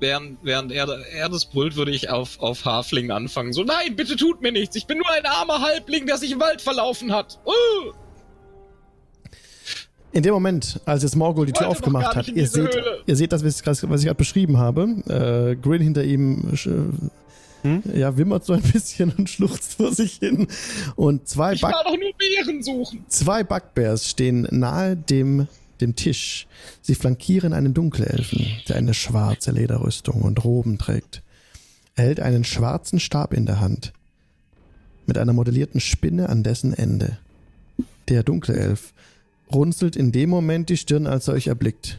Während, 0.00 0.38
während 0.42 0.72
er, 0.72 0.88
er 1.14 1.28
das 1.28 1.44
brüllt, 1.44 1.76
würde 1.76 1.92
ich 1.92 2.10
auf, 2.10 2.40
auf 2.40 2.64
Halfling 2.64 3.12
anfangen. 3.12 3.52
So, 3.52 3.62
nein, 3.62 3.94
bitte 3.94 4.16
tut 4.16 4.42
mir 4.42 4.50
nichts. 4.50 4.74
Ich 4.74 4.86
bin 4.86 4.98
nur 4.98 5.08
ein 5.10 5.24
armer 5.24 5.60
Halbling, 5.60 6.06
der 6.06 6.16
sich 6.18 6.32
im 6.32 6.40
Wald 6.40 6.60
verlaufen 6.60 7.12
hat. 7.12 7.38
Uh, 7.46 7.92
In 10.10 10.22
dem 10.24 10.34
Moment, 10.34 10.80
als 10.84 11.02
jetzt 11.04 11.14
Morgul 11.16 11.46
die 11.46 11.52
Tür 11.52 11.68
aufgemacht 11.68 12.16
hat, 12.16 12.28
ihr 12.28 12.46
seht, 12.48 12.74
Höhle. 12.74 13.02
ihr 13.06 13.16
seht 13.16 13.32
das, 13.32 13.44
was 13.44 13.56
ich 13.58 13.62
grad- 13.62 13.88
was 13.90 14.00
ich 14.00 14.06
gerade 14.06 14.18
beschrieben 14.18 14.58
habe. 14.58 14.82
Äh, 15.08 15.56
Grin 15.56 15.80
hinter 15.80 16.04
ihm 16.04 16.52
äh, 16.52 17.66
Hm? 17.68 17.82
ja, 17.94 18.16
wimmert 18.16 18.44
so 18.44 18.54
ein 18.54 18.60
bisschen 18.62 19.12
und 19.16 19.30
schluchzt 19.30 19.74
vor 19.74 19.92
sich 19.94 20.14
hin. 20.14 20.48
Und 20.96 21.28
zwei, 21.28 21.52
ich 21.52 21.60
Bug 21.60 21.70
war 21.72 21.84
doch 21.84 21.96
nur 21.96 22.10
Beeren 22.18 22.60
suchen. 22.62 23.04
zwei 23.06 23.44
Bugbears 23.44 24.08
stehen 24.10 24.48
nahe 24.50 24.96
dem, 24.96 25.46
dem 25.82 25.96
Tisch. 25.96 26.46
Sie 26.80 26.94
flankieren 26.94 27.52
einen 27.52 27.74
Dunkelelfen, 27.74 28.46
der 28.68 28.76
eine 28.76 28.94
schwarze 28.94 29.50
Lederrüstung 29.50 30.22
und 30.22 30.42
Roben 30.44 30.78
trägt. 30.78 31.22
Er 31.94 32.04
hält 32.04 32.20
einen 32.20 32.44
schwarzen 32.44 32.98
Stab 33.00 33.34
in 33.34 33.44
der 33.44 33.60
Hand. 33.60 33.92
Mit 35.06 35.18
einer 35.18 35.32
modellierten 35.34 35.80
Spinne 35.80 36.28
an 36.30 36.42
dessen 36.42 36.72
Ende. 36.72 37.18
Der 38.08 38.22
Dunkelelf 38.22 38.94
runzelt 39.52 39.96
in 39.96 40.12
dem 40.12 40.30
Moment 40.30 40.70
die 40.70 40.76
Stirn, 40.76 41.06
als 41.06 41.28
er 41.28 41.34
euch 41.34 41.48
erblickt. 41.48 41.98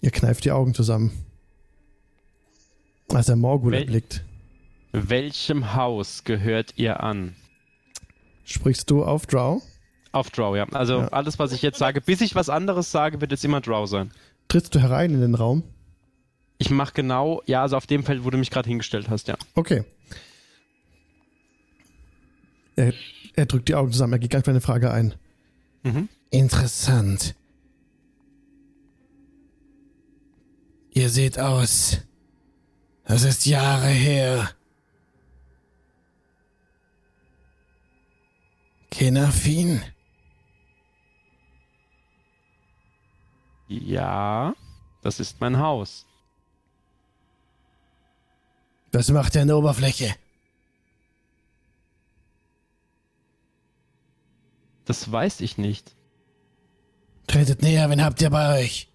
Ihr 0.00 0.10
kneift 0.10 0.44
die 0.44 0.52
Augen 0.52 0.74
zusammen. 0.74 1.10
Als 3.08 3.28
er 3.28 3.36
Morgul 3.36 3.72
Wel- 3.72 3.80
erblickt. 3.80 4.22
Welchem 4.92 5.74
Haus 5.74 6.24
gehört 6.24 6.74
ihr 6.76 7.02
an? 7.02 7.34
Sprichst 8.48 8.90
du 8.90 9.04
auf 9.04 9.26
Drow? 9.26 9.62
Auf 10.12 10.30
Drow, 10.30 10.56
ja. 10.56 10.64
Also 10.70 11.00
Ja. 11.00 11.08
alles, 11.08 11.38
was 11.38 11.52
ich 11.52 11.60
jetzt 11.60 11.78
sage, 11.78 12.00
bis 12.00 12.22
ich 12.22 12.34
was 12.34 12.48
anderes 12.48 12.90
sage, 12.90 13.20
wird 13.20 13.30
jetzt 13.30 13.44
immer 13.44 13.60
Drow 13.60 13.86
sein. 13.86 14.10
Trittst 14.48 14.74
du 14.74 14.80
herein 14.80 15.12
in 15.12 15.20
den 15.20 15.34
Raum? 15.34 15.62
Ich 16.56 16.70
mache 16.70 16.94
genau, 16.94 17.42
ja, 17.44 17.60
also 17.60 17.76
auf 17.76 17.86
dem 17.86 18.02
Feld, 18.04 18.24
wo 18.24 18.30
du 18.30 18.38
mich 18.38 18.50
gerade 18.50 18.66
hingestellt 18.68 19.10
hast, 19.10 19.28
ja. 19.28 19.36
Okay. 19.54 19.84
Er, 22.74 22.94
er 23.34 23.44
drückt 23.46 23.68
die 23.68 23.74
Augen 23.74 23.92
zusammen, 23.92 24.14
er 24.14 24.18
geht 24.18 24.30
ganz 24.30 24.48
eine 24.48 24.62
Frage 24.62 24.90
ein. 24.92 25.14
Mhm. 25.82 26.08
Interessant. 26.30 27.34
Ihr 30.94 31.10
seht 31.10 31.38
aus. 31.38 31.98
Das 33.04 33.24
ist 33.24 33.44
Jahre 33.46 33.88
her. 33.88 34.50
Kenafin? 38.90 39.82
Ja, 43.68 44.54
das 45.02 45.20
ist 45.20 45.40
mein 45.40 45.58
Haus. 45.58 46.06
Was 48.92 49.10
macht 49.10 49.36
er 49.36 49.42
an 49.42 49.48
der 49.48 49.58
Oberfläche? 49.58 50.14
Das 54.86 55.12
weiß 55.12 55.42
ich 55.42 55.58
nicht. 55.58 55.94
Tretet 57.26 57.60
näher, 57.60 57.90
wen 57.90 58.02
habt 58.02 58.22
ihr 58.22 58.30
bei 58.30 58.58
euch? 58.60 58.88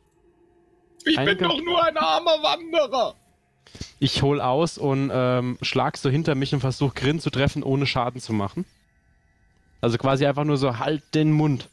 Ich 1.05 1.19
Einge- 1.19 1.35
bin 1.35 1.49
doch 1.49 1.61
nur 1.61 1.83
ein 1.85 1.97
armer 1.97 2.41
Wanderer. 2.41 3.15
Ich 3.99 4.23
hol 4.23 4.41
aus 4.41 4.79
und 4.79 5.11
ähm, 5.13 5.57
schlag 5.61 5.97
so 5.97 6.09
hinter 6.09 6.33
mich 6.33 6.53
und 6.53 6.61
versuche 6.61 6.95
Grin 6.95 7.19
zu 7.19 7.29
treffen, 7.29 7.61
ohne 7.61 7.85
Schaden 7.85 8.19
zu 8.19 8.33
machen. 8.33 8.65
Also 9.83 9.97
quasi 9.97 10.25
einfach 10.25 10.45
nur 10.45 10.55
so, 10.55 10.79
halt 10.79 11.03
den 11.13 11.33
Mund. 11.33 11.67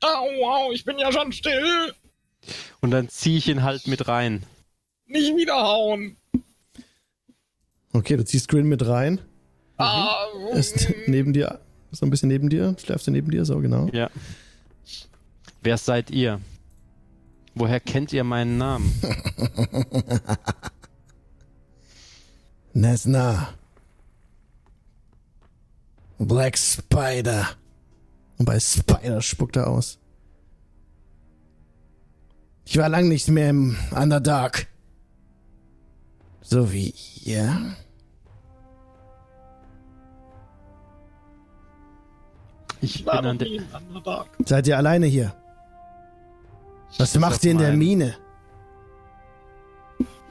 Au, 0.00 0.08
au, 0.46 0.72
ich 0.72 0.86
bin 0.86 0.98
ja 0.98 1.12
schon 1.12 1.32
still. 1.32 1.92
Und 2.80 2.92
dann 2.92 3.10
ziehe 3.10 3.36
ich 3.36 3.46
ihn 3.46 3.62
halt 3.62 3.86
mit 3.86 4.08
rein. 4.08 4.42
Nicht 5.04 5.36
wiederhauen. 5.36 6.16
Okay, 7.92 8.16
du 8.16 8.24
ziehst 8.24 8.48
Grin 8.48 8.66
mit 8.70 8.86
rein. 8.88 9.20
Ah, 9.76 10.16
Er 10.50 10.56
ist 10.56 10.88
neben 11.06 11.34
dir, 11.34 11.60
so 11.90 12.06
ein 12.06 12.10
bisschen 12.10 12.30
neben 12.30 12.48
dir. 12.48 12.74
Schläfst 12.82 13.06
du 13.06 13.10
neben 13.10 13.30
dir, 13.30 13.44
so 13.44 13.58
genau. 13.58 13.88
Ja. 13.92 14.08
Wer 15.60 15.76
seid 15.76 16.10
ihr? 16.10 16.40
Woher 17.54 17.80
kennt 17.80 18.14
ihr 18.14 18.24
meinen 18.24 18.56
Namen? 18.56 18.90
Nesna. 22.72 23.57
Black 26.18 26.58
Spider. 26.58 27.48
Und 28.38 28.44
bei 28.46 28.58
Spider 28.58 29.20
spuckt 29.20 29.56
er 29.56 29.68
aus. 29.68 29.98
Ich 32.64 32.76
war 32.76 32.88
lang 32.88 33.08
nicht 33.08 33.28
mehr 33.28 33.50
im 33.50 33.76
Underdark. 33.90 34.66
So 36.42 36.72
wie 36.72 36.94
ihr. 37.24 37.74
Ich 42.80 43.04
war 43.06 43.16
bin 43.16 43.24
noch 43.24 43.30
an 43.30 43.38
der. 43.38 43.48
Underdark. 43.88 44.28
Seid 44.44 44.66
ihr 44.66 44.76
alleine 44.76 45.06
hier? 45.06 45.34
Was 46.98 47.14
Ist 47.14 47.20
macht 47.20 47.44
ihr 47.44 47.52
in 47.52 47.58
der 47.58 47.72
Mine? 47.72 48.16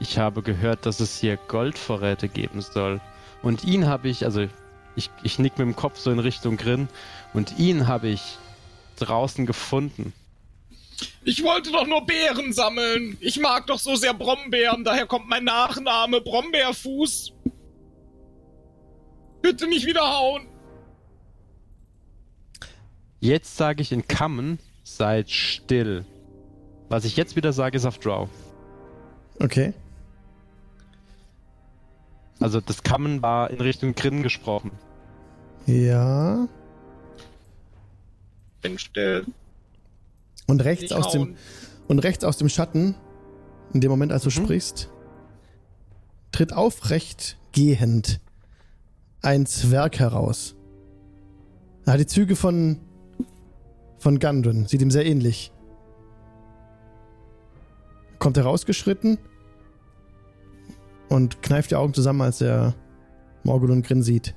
Ich 0.00 0.18
habe 0.18 0.42
gehört, 0.42 0.86
dass 0.86 1.00
es 1.00 1.18
hier 1.18 1.36
Goldvorräte 1.36 2.28
geben 2.28 2.60
soll. 2.60 3.00
Und 3.42 3.64
ihn 3.64 3.86
habe 3.86 4.08
ich, 4.08 4.24
also 4.24 4.46
ich, 4.98 5.10
ich 5.22 5.38
nick 5.38 5.56
mit 5.58 5.66
dem 5.66 5.76
Kopf 5.76 5.98
so 5.98 6.10
in 6.10 6.18
Richtung 6.18 6.56
Grin. 6.56 6.88
Und 7.32 7.58
ihn 7.58 7.86
habe 7.86 8.08
ich 8.08 8.36
draußen 8.96 9.46
gefunden. 9.46 10.12
Ich 11.24 11.44
wollte 11.44 11.70
doch 11.70 11.86
nur 11.86 12.04
Beeren 12.04 12.52
sammeln. 12.52 13.16
Ich 13.20 13.38
mag 13.38 13.66
doch 13.68 13.78
so 13.78 13.94
sehr 13.94 14.12
Brombeeren, 14.12 14.84
daher 14.84 15.06
kommt 15.06 15.28
mein 15.28 15.44
Nachname 15.44 16.20
Brombeerfuß. 16.20 17.32
Bitte 19.40 19.68
nicht 19.68 19.86
wiederhauen. 19.86 20.48
Jetzt 23.20 23.56
sage 23.56 23.82
ich 23.82 23.92
in 23.92 24.08
Kammen, 24.08 24.58
seid 24.82 25.30
still. 25.30 26.04
Was 26.88 27.04
ich 27.04 27.16
jetzt 27.16 27.36
wieder 27.36 27.52
sage, 27.52 27.76
ist 27.76 27.84
auf 27.84 27.98
Draw. 27.98 28.28
Okay. 29.38 29.72
Also 32.40 32.60
das 32.60 32.82
Kammen 32.82 33.22
war 33.22 33.50
in 33.50 33.60
Richtung 33.60 33.94
Grin 33.94 34.22
gesprochen. 34.22 34.72
Ja. 35.68 36.48
Bin 38.62 38.78
still. 38.78 39.26
Und 40.46 40.64
rechts 40.64 40.92
aus 40.92 41.12
dem 41.12 41.36
und 41.88 41.98
rechts 42.00 42.24
aus 42.24 42.38
dem 42.38 42.48
Schatten, 42.48 42.94
in 43.74 43.80
dem 43.82 43.90
Moment, 43.90 44.12
als 44.12 44.22
du 44.22 44.28
Mhm. 44.30 44.44
sprichst, 44.44 44.90
tritt 46.32 46.52
aufrecht 46.54 47.36
gehend 47.52 48.20
ein 49.20 49.44
Zwerg 49.44 49.98
heraus. 49.98 50.54
Er 51.84 51.92
hat 51.94 52.00
die 52.00 52.06
Züge 52.06 52.34
von 52.34 52.80
von 53.98 54.18
Gundren, 54.20 54.66
sieht 54.66 54.80
ihm 54.80 54.90
sehr 54.90 55.04
ähnlich. 55.04 55.52
Kommt 58.18 58.36
herausgeschritten 58.38 59.18
und 61.10 61.42
kneift 61.42 61.72
die 61.72 61.76
Augen 61.76 61.92
zusammen, 61.94 62.22
als 62.22 62.40
er 62.40 62.74
Morgul 63.44 63.70
und 63.70 63.86
Grin 63.86 64.02
sieht. 64.02 64.34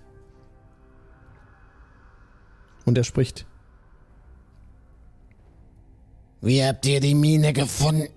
Und 2.92 2.98
er 2.98 3.06
spricht. 3.06 3.46
Wie 6.42 6.62
habt 6.62 6.86
ihr 6.86 7.00
die 7.00 7.16
Mine 7.16 7.54
gefunden? 7.54 8.10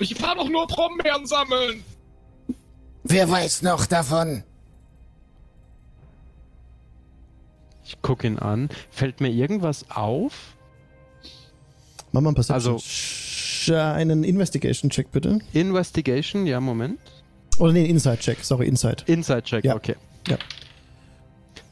Ich 0.00 0.20
war 0.20 0.34
doch 0.34 0.50
nur 0.50 0.66
Brombeeren 0.66 1.24
sammeln. 1.24 1.82
Wer 3.04 3.30
weiß 3.30 3.62
noch 3.62 3.86
davon? 3.86 4.42
Ich 7.86 8.02
gucke 8.02 8.26
ihn 8.26 8.38
an. 8.38 8.68
Fällt 8.90 9.22
mir 9.22 9.30
irgendwas 9.30 9.86
auf? 9.90 10.54
Mach 12.12 12.20
mal 12.20 12.28
einen 12.28 12.34
Perception. 12.34 12.74
Also- 12.74 12.84
Sch- 12.86 13.72
äh, 13.72 13.78
einen 13.80 14.24
Investigation-Check 14.24 15.10
bitte. 15.10 15.38
Investigation, 15.54 16.46
ja, 16.46 16.60
Moment. 16.60 17.00
Oder 17.58 17.72
nee, 17.72 17.86
Inside-Check. 17.86 18.44
Sorry, 18.44 18.66
Inside. 18.68 19.04
Inside 19.06 19.42
Check, 19.44 19.64
Ja. 19.64 19.74
okay. 19.74 19.96
Ja. 20.28 20.36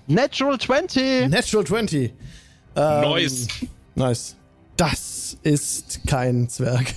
Natural 0.07 0.59
20! 0.59 1.29
Natural 1.29 1.65
20. 1.67 2.13
Ähm, 2.75 3.01
Nice. 3.03 3.49
Nice. 3.95 4.37
Das 4.77 5.37
ist 5.43 6.01
kein 6.07 6.49
Zwerg. 6.49 6.95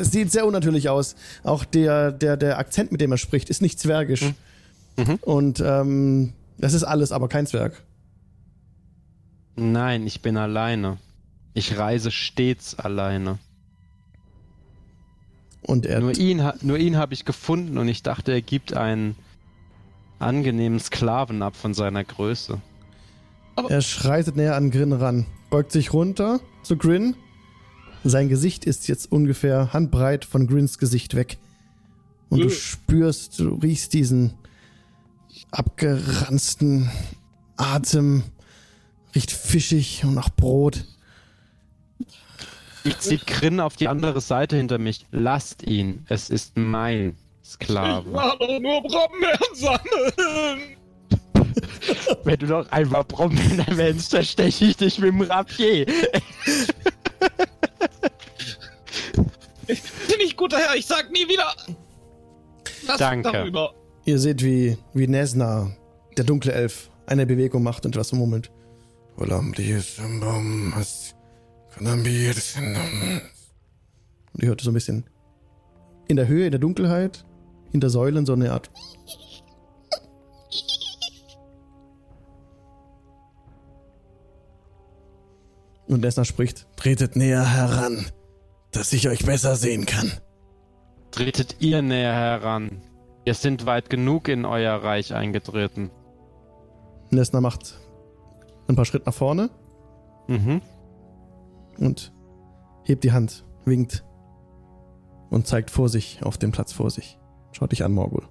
es 0.00 0.10
sieht 0.12 0.30
sehr 0.30 0.46
unnatürlich 0.46 0.88
aus. 0.88 1.16
Auch 1.42 1.64
der, 1.64 2.12
der, 2.12 2.36
der 2.36 2.58
Akzent, 2.58 2.92
mit 2.92 3.00
dem 3.00 3.10
er 3.12 3.18
spricht, 3.18 3.50
ist 3.50 3.60
nicht 3.60 3.78
zwergisch. 3.78 4.22
Mhm. 4.96 5.18
Und 5.22 5.60
ähm, 5.60 6.32
das 6.58 6.74
ist 6.74 6.84
alles, 6.84 7.12
aber 7.12 7.28
kein 7.28 7.46
Zwerg. 7.46 7.82
Nein, 9.56 10.06
ich 10.06 10.22
bin 10.22 10.36
alleine. 10.36 10.98
Ich 11.54 11.76
reise 11.76 12.10
stets 12.10 12.78
alleine. 12.78 13.38
Und 15.62 15.86
er, 15.86 16.00
Nur 16.00 16.16
ihn, 16.16 16.42
nur 16.62 16.78
ihn 16.78 16.96
habe 16.96 17.14
ich 17.14 17.24
gefunden 17.24 17.78
und 17.78 17.88
ich 17.88 18.02
dachte, 18.02 18.32
er 18.32 18.42
gibt 18.42 18.74
einen 18.74 19.16
angenehmen 20.22 20.78
Sklaven 20.80 21.42
ab 21.42 21.56
von 21.56 21.74
seiner 21.74 22.04
Größe. 22.04 22.60
er 23.68 23.82
schreitet 23.82 24.36
näher 24.36 24.56
an 24.56 24.70
Grin 24.70 24.92
ran, 24.92 25.26
beugt 25.50 25.72
sich 25.72 25.92
runter 25.92 26.40
zu 26.62 26.76
Grin. 26.76 27.14
Sein 28.04 28.28
Gesicht 28.28 28.64
ist 28.64 28.88
jetzt 28.88 29.12
ungefähr 29.12 29.72
handbreit 29.72 30.24
von 30.24 30.46
Grins 30.46 30.78
Gesicht 30.78 31.14
weg. 31.14 31.38
Und 32.30 32.40
du 32.40 32.46
Äh. 32.46 32.50
spürst, 32.50 33.38
du 33.38 33.54
riechst 33.56 33.92
diesen 33.92 34.32
abgeranzten 35.50 36.90
Atem. 37.56 38.22
Riecht 39.14 39.30
fischig 39.30 40.04
und 40.04 40.14
nach 40.14 40.30
Brot. 40.30 40.84
Ich 42.84 42.98
ziehe 42.98 43.18
Grin 43.18 43.60
auf 43.60 43.76
die 43.76 43.88
andere 43.88 44.20
Seite 44.20 44.56
hinter 44.56 44.78
mich. 44.78 45.06
Lasst 45.12 45.62
ihn. 45.62 46.04
Es 46.08 46.30
ist 46.30 46.56
mein 46.56 47.14
Ich 47.42 47.50
Sklave. 47.50 48.12
war 48.12 48.36
doch 48.38 48.58
nur 48.60 48.82
Brombeeren 48.82 49.54
sammeln. 49.54 50.76
Wenn 52.24 52.38
du 52.38 52.46
noch 52.46 52.70
einmal 52.70 53.04
Brombeeren 53.04 53.58
erwähnst, 53.60 54.10
zersteche 54.10 54.66
ich 54.66 54.76
dich 54.76 54.98
mit 54.98 55.08
dem 55.08 55.22
Rapier. 55.22 55.86
Bin 59.66 60.20
ich 60.24 60.36
guter 60.36 60.58
Herr, 60.58 60.76
ich 60.76 60.86
sag 60.86 61.10
nie 61.10 61.28
wieder. 61.28 61.52
Was 62.86 62.98
Danke. 62.98 63.32
darüber. 63.32 63.74
Ihr 64.04 64.18
seht, 64.18 64.42
wie, 64.42 64.76
wie 64.94 65.06
Nesna, 65.06 65.70
der 66.16 66.24
dunkle 66.24 66.52
Elf, 66.52 66.90
eine 67.06 67.26
Bewegung 67.26 67.62
macht 67.62 67.84
und 67.86 67.94
etwas 67.94 68.12
murmelt. 68.12 68.50
Und 69.16 69.28
ihr 74.42 74.48
hört 74.48 74.60
so 74.60 74.70
ein 74.70 74.74
bisschen 74.74 75.04
in 76.08 76.16
der 76.16 76.26
Höhe, 76.26 76.46
in 76.46 76.50
der 76.50 76.60
Dunkelheit, 76.60 77.24
hinter 77.72 77.90
Säulen 77.90 78.24
so 78.26 78.34
eine 78.34 78.52
Art. 78.52 78.70
Und 85.88 86.00
Nesna 86.00 86.24
spricht: 86.24 86.66
Tretet 86.76 87.16
näher 87.16 87.44
heran, 87.44 88.06
dass 88.70 88.92
ich 88.92 89.08
euch 89.08 89.24
besser 89.24 89.56
sehen 89.56 89.86
kann. 89.86 90.10
Tretet 91.10 91.56
ihr 91.60 91.82
näher 91.82 92.14
heran. 92.14 92.82
Wir 93.24 93.34
sind 93.34 93.66
weit 93.66 93.90
genug 93.90 94.28
in 94.28 94.44
euer 94.44 94.74
Reich 94.82 95.14
eingetreten. 95.14 95.90
Nesna 97.10 97.40
macht 97.40 97.74
ein 98.68 98.76
paar 98.76 98.84
Schritte 98.84 99.06
nach 99.06 99.14
vorne 99.14 99.50
Mhm. 100.28 100.62
und 101.78 102.12
hebt 102.84 103.04
die 103.04 103.12
Hand, 103.12 103.44
winkt 103.64 104.04
und 105.30 105.46
zeigt 105.46 105.70
vor 105.70 105.88
sich, 105.88 106.20
auf 106.22 106.38
den 106.38 106.52
Platz 106.52 106.72
vor 106.72 106.90
sich. 106.90 107.18
Schaut 107.62 107.70
dich 107.70 107.84
an, 107.84 107.92
Morgul. 107.92 108.24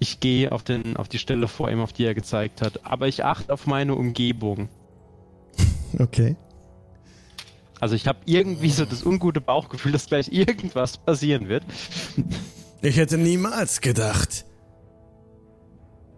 Ich 0.00 0.18
gehe 0.18 0.50
auf, 0.50 0.64
den, 0.64 0.96
auf 0.96 1.08
die 1.08 1.20
Stelle 1.20 1.46
vor 1.46 1.70
ihm, 1.70 1.78
auf 1.78 1.92
die 1.92 2.04
er 2.04 2.16
gezeigt 2.16 2.60
hat. 2.60 2.84
Aber 2.84 3.06
ich 3.06 3.24
achte 3.24 3.52
auf 3.52 3.68
meine 3.68 3.94
Umgebung. 3.94 4.68
Okay. 6.00 6.34
Also 7.78 7.94
ich 7.94 8.08
habe 8.08 8.18
irgendwie 8.24 8.70
so 8.70 8.84
das 8.84 9.06
ungute 9.06 9.40
Bauchgefühl, 9.40 9.92
dass 9.92 10.06
gleich 10.06 10.32
irgendwas 10.32 10.98
passieren 10.98 11.46
wird. 11.46 11.62
Ich 12.82 12.96
hätte 12.96 13.16
niemals 13.16 13.80
gedacht, 13.80 14.44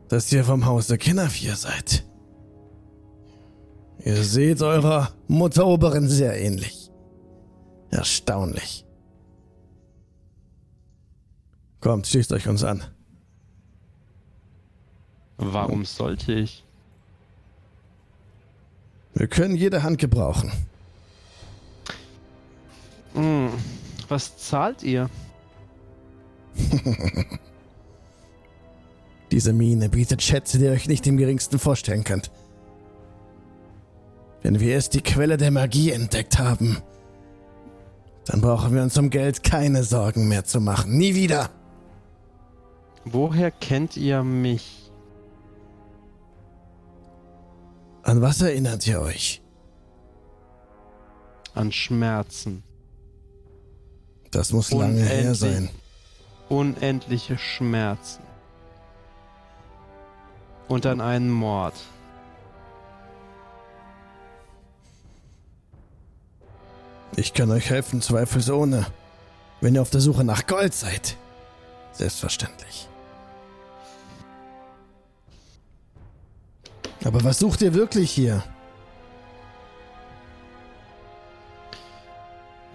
dass 0.09 0.33
ihr 0.33 0.45
vom 0.45 0.65
Hause 0.65 0.97
Kinnervier 0.97 1.57
seid. 1.57 2.07
Ihr 4.03 4.25
seht 4.25 4.63
eurer 4.63 5.13
Mutter 5.29 5.67
Oberin 5.67 6.09
sehr 6.09 6.41
ähnlich. 6.41 6.86
Erstaunlich. 7.91 8.85
Kommt, 11.81 12.07
schließt 12.07 12.33
euch 12.33 12.49
uns 12.49 12.65
an. 12.65 12.83
Warum 15.37 15.85
sollte 15.85 16.33
ich? 16.33 16.65
Wir 19.15 19.29
können 19.29 19.57
jede 19.57 19.83
Hand 19.83 19.99
gebrauchen. 19.99 20.51
Hm, 23.15 23.51
was 24.09 24.37
zahlt 24.37 24.83
ihr? 24.83 25.09
Diese 29.31 29.53
Mine 29.53 29.89
bietet 29.89 30.23
Schätze, 30.23 30.59
die 30.59 30.65
ihr 30.65 30.73
euch 30.73 30.89
nicht 30.89 31.07
im 31.07 31.17
geringsten 31.17 31.59
vorstellen 31.59 32.05
könnt. 32.05 32.31
Wenn 34.43 34.61
wir 34.61 34.73
erst 34.75 34.95
die 34.95 35.01
Quelle 35.01 35.37
der 35.37 35.51
Magie 35.51 35.91
entdeckt 35.91 36.39
haben, 36.39 36.79
dann 38.27 38.41
brauchen 38.41 38.75
wir 38.75 38.83
uns 38.83 38.97
um 38.99 39.11
Geld 39.11 39.43
keine 39.43 39.85
Sorgen 39.85 40.29
mehr 40.29 40.45
zu 40.45 40.61
machen. 40.61 40.97
Nie 40.97 41.15
wieder. 41.15 41.51
Woher 43.05 43.51
kennt 43.51 43.97
ihr 43.97 44.23
mich? 44.25 44.91
An 48.03 48.21
was 48.21 48.41
erinnert 48.41 48.87
ihr 48.87 49.01
euch? 49.01 49.43
An 51.55 51.73
Schmerzen. 51.73 52.63
Das 54.31 54.53
muss 54.53 54.71
lange 54.71 55.01
her 55.01 55.19
Unendlich. 55.21 55.39
sein. 55.39 55.71
Unendliche 56.49 57.39
Schmerzen. 57.39 58.23
Und 60.69 60.85
an 60.85 61.01
einen 61.01 61.31
Mord. 61.31 61.75
Ich 67.17 67.33
kann 67.33 67.51
euch 67.51 67.71
helfen, 67.71 68.03
zweifelsohne. 68.03 68.87
Wenn 69.63 69.75
ihr 69.75 69.81
auf 69.81 69.89
der 69.89 70.03
Suche 70.03 70.23
nach 70.23 70.47
Gold 70.47 70.75
seid. 70.75 71.17
Selbstverständlich. 71.93 72.89
Aber 77.05 77.25
was 77.25 77.39
sucht 77.39 77.63
ihr 77.63 77.73
wirklich 77.73 78.11
hier? 78.11 78.43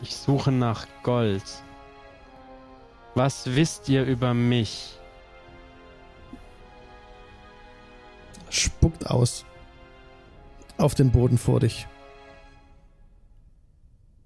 Ich 0.01 0.15
suche 0.15 0.51
nach 0.51 0.87
Gold. 1.03 1.43
Was 3.13 3.45
wisst 3.45 3.89
ihr 3.89 4.05
über 4.05 4.33
mich? 4.33 4.97
Spuckt 8.49 9.05
aus. 9.05 9.45
Auf 10.77 10.95
den 10.95 11.11
Boden 11.11 11.37
vor 11.37 11.59
dich. 11.59 11.87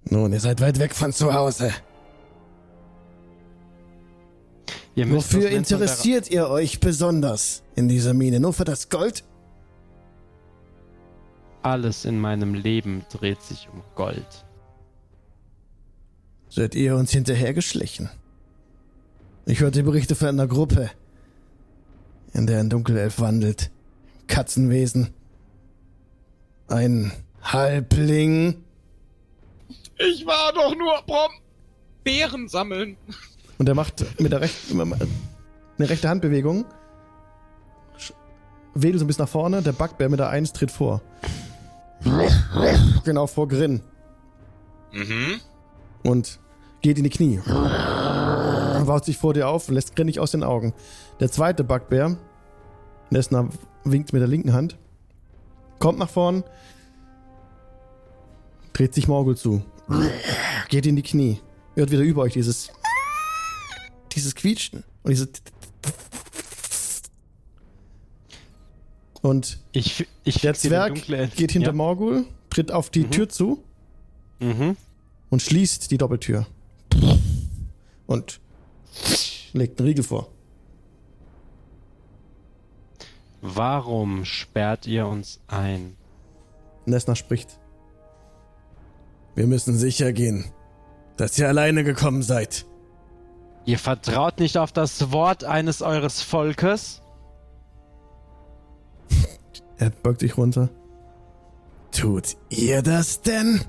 Nun, 0.10 0.34
ihr 0.34 0.40
seid 0.40 0.62
weit 0.62 0.80
weg 0.80 0.94
von 0.94 1.12
zu 1.12 1.34
Hause. 1.34 1.72
Wofür 4.96 5.50
interessiert 5.50 6.30
ihr 6.32 6.48
euch 6.50 6.80
besonders 6.80 7.64
in 7.76 7.90
dieser 7.90 8.14
Mine? 8.14 8.40
Nur 8.40 8.54
für 8.54 8.64
das 8.64 8.90
Gold? 8.90 9.24
Alles 11.64 12.06
in 12.06 12.20
meinem 12.20 12.54
Leben 12.54 13.04
dreht 13.10 13.42
sich 13.42 13.68
um 13.74 13.82
Gold. 13.96 14.46
Seid 16.50 16.76
ihr 16.76 16.96
uns 16.96 17.12
hinterhergeschlichen? 17.12 18.10
Ich 19.46 19.60
hörte 19.60 19.84
Berichte 19.84 20.16
von 20.16 20.30
einer 20.30 20.48
Gruppe, 20.48 20.92
in 22.34 22.48
der 22.48 22.60
ein 22.60 22.70
Dunkelelf 22.70 23.20
wandelt. 23.20 23.72
Katzenwesen. 24.28 25.14
Ein 26.68 27.12
Halbling. 27.42 28.64
Ich 29.98 30.26
war 30.26 30.54
doch 30.54 30.76
nur 30.76 31.02
Brom. 31.06 31.32
Beeren 32.04 32.48
sammeln. 32.48 32.98
Und 33.58 33.68
er 33.68 33.76
macht 33.76 34.06
mit 34.20 34.32
der 34.32 34.42
rechten 34.42 34.80
eine 35.78 35.90
rechte 35.90 36.08
Handbewegung. 36.08 36.66
Wedelt 38.74 39.00
so 39.00 39.06
ein 39.06 39.08
bisschen 39.08 39.24
nach 39.24 39.30
vorne. 39.30 39.62
Der 39.62 39.72
Bugbear 39.72 40.10
mit 40.10 40.20
der 40.20 40.30
1 40.30 40.54
tritt 40.54 40.72
vor. 40.72 41.02
Genau 43.04 43.28
vor 43.28 43.48
Grin. 43.48 43.82
Mhm. 44.92 45.40
Und 46.04 46.40
geht 46.82 46.98
in 46.98 47.04
die 47.04 47.10
Knie. 47.10 47.42
Baut 48.86 49.06
sich 49.06 49.18
vor 49.18 49.34
dir 49.34 49.48
auf, 49.48 49.70
lässt 49.70 49.96
Grin 49.96 50.06
nicht 50.06 50.20
aus 50.20 50.32
den 50.32 50.44
Augen. 50.44 50.74
Der 51.20 51.32
zweite 51.32 51.64
Bugbear, 51.64 52.18
Nessner 53.10 53.50
winkt 53.84 54.14
mit 54.14 54.22
der 54.22 54.28
linken 54.28 54.54
Hand, 54.54 54.78
kommt 55.80 55.98
nach 55.98 56.10
vorn, 56.10 56.44
dreht 58.74 58.94
sich 58.94 59.08
Morgul 59.08 59.36
zu, 59.36 59.64
geht 60.70 60.86
in 60.86 60.96
die 60.96 61.04
Knie, 61.04 61.40
hört 61.76 61.92
wieder 61.92 62.02
über 62.04 62.24
euch 62.24 62.34
dieses 62.34 62.72
dieses 64.12 64.34
Quietschen 64.36 64.84
und 65.04 65.12
diese 65.12 65.28
und 69.22 69.60
Ich, 69.72 70.08
ich 70.24 70.42
der 70.42 70.54
Zwerg 70.54 70.96
geht 71.36 71.52
hinter 71.52 71.70
ja. 71.72 71.74
Morgul, 71.74 72.26
tritt 72.50 72.72
auf 72.72 72.90
die 72.90 73.02
Mhm. 73.06 73.12
Tür 73.12 73.30
zu 73.30 73.64
Mhm. 74.40 74.78
und 75.30 75.42
schließt 75.42 75.90
die 75.92 75.98
Doppeltür. 75.98 76.46
Und 78.08 78.40
legt 79.54 79.80
einen 79.80 79.88
Riegel 79.88 80.04
vor. 80.04 80.30
Warum 83.42 84.26
sperrt 84.26 84.86
ihr 84.88 85.08
uns 85.08 85.40
ein? 85.48 85.96
Nessner 86.86 87.16
spricht. 87.16 87.60
Wir 89.36 89.48
müssen 89.48 89.78
sicher 89.78 90.14
gehen, 90.14 90.46
dass 91.18 91.38
ihr 91.38 91.48
alleine 91.48 91.84
gekommen 91.84 92.24
seid. 92.24 92.66
Ihr 93.66 93.80
vertraut 93.80 94.40
nicht 94.40 94.58
auf 94.58 94.72
das 94.72 95.12
Wort 95.12 95.44
eines 95.44 95.82
eures 95.82 96.22
Volkes? 96.22 97.02
Er 99.78 99.90
beugt 99.90 100.22
sich 100.22 100.38
runter. 100.38 100.70
Tut 101.92 102.38
ihr 102.50 102.82
das 102.82 103.22
denn? 103.22 103.60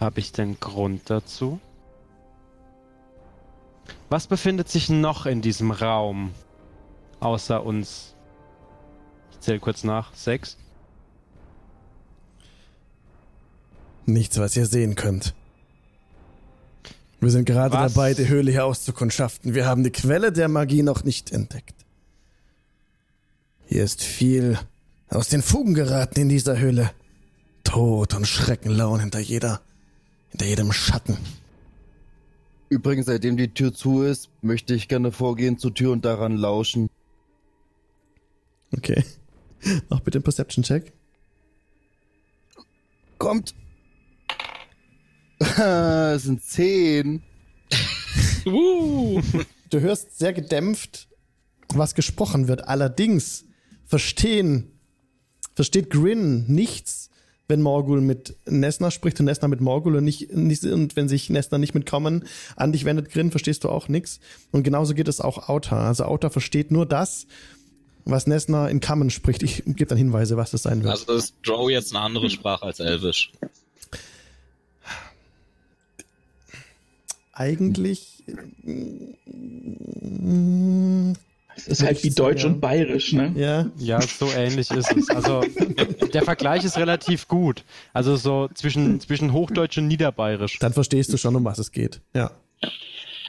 Habe 0.00 0.18
ich 0.18 0.32
den 0.32 0.58
Grund 0.58 1.08
dazu? 1.10 1.60
Was 4.08 4.26
befindet 4.26 4.68
sich 4.68 4.90
noch 4.90 5.26
in 5.26 5.42
diesem 5.42 5.70
Raum? 5.70 6.32
Außer 7.20 7.64
uns. 7.64 8.16
Ich 9.30 9.40
zähle 9.40 9.60
kurz 9.60 9.84
nach. 9.84 10.12
Sechs. 10.14 10.58
Nichts, 14.06 14.38
was 14.38 14.56
ihr 14.56 14.66
sehen 14.66 14.94
könnt. 14.94 15.34
Wir 17.20 17.30
sind 17.30 17.44
gerade 17.44 17.74
Was? 17.74 17.94
dabei, 17.94 18.14
die 18.14 18.28
Höhle 18.28 18.50
hier 18.50 18.64
auszukundschaften. 18.64 19.54
Wir 19.54 19.66
haben 19.66 19.84
die 19.84 19.92
Quelle 19.92 20.32
der 20.32 20.48
Magie 20.48 20.82
noch 20.82 21.04
nicht 21.04 21.30
entdeckt. 21.30 21.76
Hier 23.66 23.84
ist 23.84 24.02
viel 24.02 24.58
aus 25.08 25.28
den 25.28 25.40
Fugen 25.40 25.74
geraten 25.74 26.20
in 26.20 26.28
dieser 26.28 26.58
Höhle. 26.58 26.90
Tod 27.62 28.14
und 28.14 28.26
Schrecken 28.26 28.72
lauern 28.72 29.00
hinter 29.00 29.20
jeder, 29.20 29.60
hinter 30.30 30.46
jedem 30.46 30.72
Schatten. 30.72 31.16
Übrigens, 32.68 33.06
seitdem 33.06 33.36
die 33.36 33.54
Tür 33.54 33.72
zu 33.72 34.02
ist, 34.02 34.30
möchte 34.40 34.74
ich 34.74 34.88
gerne 34.88 35.12
vorgehen 35.12 35.58
zur 35.58 35.74
Tür 35.74 35.92
und 35.92 36.04
daran 36.04 36.36
lauschen. 36.36 36.90
Okay. 38.76 39.04
Mach 39.88 40.00
bitte 40.00 40.18
einen 40.18 40.24
Perception-Check. 40.24 40.92
Kommt! 43.18 43.54
es 46.14 46.22
sind 46.22 46.42
zehn. 46.42 47.22
Uh. 48.46 49.20
Du 49.70 49.80
hörst 49.80 50.18
sehr 50.18 50.32
gedämpft, 50.32 51.08
was 51.68 51.94
gesprochen 51.94 52.48
wird. 52.48 52.68
Allerdings 52.68 53.44
verstehen, 53.86 54.78
versteht 55.54 55.90
Grin 55.90 56.44
nichts, 56.46 57.10
wenn 57.48 57.62
Morgul 57.62 58.00
mit 58.00 58.36
Nessner 58.46 58.90
spricht 58.90 59.18
und 59.20 59.26
Nessner 59.26 59.48
mit 59.48 59.60
Morgul 59.60 59.96
und 59.96 60.04
nicht, 60.04 60.32
nicht 60.34 60.64
und 60.64 60.96
wenn 60.96 61.08
sich 61.08 61.30
Nessner 61.30 61.58
nicht 61.58 61.74
mit 61.74 61.86
Common 61.86 62.24
an 62.56 62.72
dich 62.72 62.84
wendet, 62.84 63.10
Grin, 63.10 63.30
verstehst 63.30 63.64
du 63.64 63.68
auch 63.68 63.88
nichts. 63.88 64.20
Und 64.50 64.62
genauso 64.62 64.94
geht 64.94 65.08
es 65.08 65.20
auch 65.20 65.48
Auta. 65.48 65.88
Also 65.88 66.04
Auta 66.04 66.30
versteht 66.30 66.70
nur 66.70 66.86
das, 66.86 67.26
was 68.04 68.26
Nessner 68.26 68.68
in 68.68 68.80
Common 68.80 69.10
spricht. 69.10 69.42
Ich 69.42 69.62
gebe 69.64 69.86
dann 69.86 69.98
Hinweise, 69.98 70.36
was 70.36 70.50
das 70.50 70.62
sein 70.62 70.82
wird. 70.82 70.92
Also 70.92 71.12
ist 71.12 71.34
Drow 71.44 71.70
jetzt 71.70 71.94
eine 71.94 72.04
andere 72.04 72.30
Sprache 72.30 72.64
als 72.64 72.80
Elvisch. 72.80 73.32
Eigentlich. 77.32 78.24
mm, 79.82 81.12
Es 81.56 81.66
ist 81.68 81.82
halt 81.82 82.02
wie 82.02 82.10
Deutsch 82.10 82.42
Ja. 82.44 82.48
und 82.50 82.60
Bayerisch, 82.60 83.12
ne? 83.12 83.32
Ja, 83.36 83.66
Ja, 83.76 84.00
so 84.00 84.26
ähnlich 84.32 84.70
ist 84.70 84.90
es. 84.96 85.08
Also 85.10 85.42
der 86.12 86.22
Vergleich 86.22 86.64
ist 86.64 86.76
relativ 86.78 87.28
gut. 87.28 87.64
Also 87.92 88.16
so 88.16 88.48
zwischen, 88.54 89.00
zwischen 89.00 89.32
Hochdeutsch 89.32 89.76
und 89.78 89.86
Niederbayerisch. 89.88 90.58
dann 90.58 90.72
verstehst 90.72 91.12
du 91.12 91.16
schon, 91.18 91.36
um 91.36 91.44
was 91.44 91.58
es 91.58 91.70
geht. 91.72 92.00
Ja. 92.14 92.30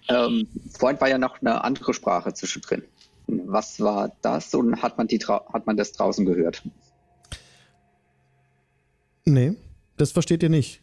Ähm, 0.10 0.48
vorhin 0.78 1.00
war 1.02 1.10
ja 1.10 1.18
noch 1.18 1.40
eine 1.42 1.64
andere 1.64 1.94
Sprache 1.94 2.34
zwischendrin. 2.34 2.84
Was 3.28 3.80
war 3.80 4.12
das 4.22 4.54
und 4.54 4.82
hat 4.82 4.98
man, 4.98 5.08
die 5.08 5.18
hat 5.20 5.66
man 5.66 5.78
das 5.78 5.94
draußen 5.94 6.26
gehört? 6.26 6.62
Nee, 9.26 9.54
das 9.98 10.12
versteht 10.12 10.44
ihr 10.44 10.50
nicht. 10.50 10.82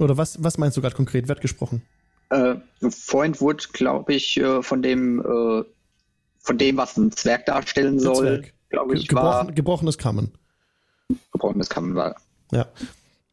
Oder 0.00 0.16
was, 0.16 0.42
was 0.42 0.56
meinst 0.56 0.76
du 0.76 0.80
gerade 0.80 0.96
konkret? 0.96 1.28
Wird 1.28 1.40
gesprochen? 1.40 1.82
Äh, 2.30 2.56
vorhin 2.88 3.38
wurde, 3.40 3.64
glaube 3.72 4.14
ich, 4.14 4.38
äh, 4.38 4.62
von 4.62 4.82
dem, 4.82 5.20
äh, 5.20 5.64
von 6.38 6.58
dem, 6.58 6.76
was 6.78 6.96
ein 6.96 7.12
Zwerg 7.12 7.44
darstellen 7.46 7.98
Der 7.98 8.02
soll, 8.02 8.26
Zwerg. 8.26 8.52
glaube 8.70 8.94
ich, 8.94 9.12
war 9.12 9.40
gebrochen, 9.40 9.54
gebrochenes 9.54 9.98
Kammen. 9.98 10.32
gebrochenes 11.32 11.68
Kamen 11.68 11.94
war. 11.94 12.16
Ja. 12.50 12.66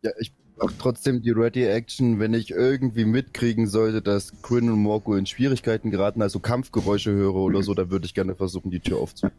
Ja, 0.02 0.12
ich 0.20 0.34
brauche 0.58 0.74
trotzdem 0.78 1.22
die 1.22 1.32
Ready 1.32 1.64
Action, 1.66 2.20
wenn 2.20 2.34
ich 2.34 2.52
irgendwie 2.52 3.06
mitkriegen 3.06 3.68
sollte, 3.68 4.02
dass 4.02 4.42
Quinn 4.42 4.70
und 4.70 4.80
Morgul 4.80 5.20
in 5.20 5.26
Schwierigkeiten 5.26 5.90
geraten, 5.90 6.22
also 6.22 6.40
Kampfgeräusche 6.40 7.12
höre 7.12 7.36
oder 7.36 7.64
so, 7.64 7.74
dann 7.76 7.92
würde 7.92 8.06
ich 8.06 8.14
gerne 8.14 8.36
versuchen, 8.36 8.72
die 8.72 8.80
Tür 8.80 8.98
aufzumachen. 8.98 9.38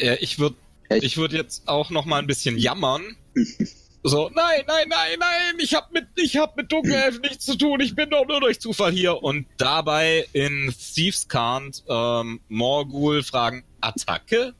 Ja, 0.00 0.14
ich 0.18 0.38
würde 0.38 0.56
ich 0.90 1.16
würd 1.16 1.32
jetzt 1.32 1.68
auch 1.68 1.90
noch 1.90 2.06
mal 2.06 2.18
ein 2.18 2.26
bisschen 2.26 2.58
jammern. 2.58 3.02
So, 4.06 4.30
nein, 4.34 4.64
nein, 4.66 4.86
nein, 4.90 5.16
nein, 5.18 5.54
ich 5.58 5.74
hab 5.74 5.90
mit, 5.90 6.06
ich 6.16 6.36
hab 6.36 6.58
mit 6.58 6.70
Dunkelelfen 6.70 7.20
nichts 7.22 7.46
zu 7.46 7.56
tun, 7.56 7.80
ich 7.80 7.96
bin 7.96 8.10
doch 8.10 8.26
nur 8.28 8.38
durch 8.38 8.60
Zufall 8.60 8.92
hier. 8.92 9.22
Und 9.22 9.46
dabei 9.56 10.26
in 10.34 10.74
Thieves 10.78 11.26
Cant 11.26 11.82
ähm, 11.88 12.40
Morgul 12.48 13.22
fragen, 13.22 13.64
Attacke? 13.80 14.52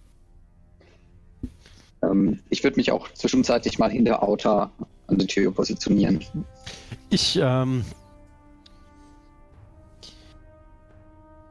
Ähm, 2.02 2.40
ich 2.48 2.64
würde 2.64 2.76
mich 2.78 2.90
auch 2.90 3.12
zwischenzeitlich 3.12 3.78
mal 3.78 3.90
hinter 3.90 4.22
Auta 4.22 4.72
an 5.08 5.18
der 5.18 5.28
Tür 5.28 5.52
positionieren. 5.52 6.24
Ich, 7.10 7.38
ähm. 7.38 7.84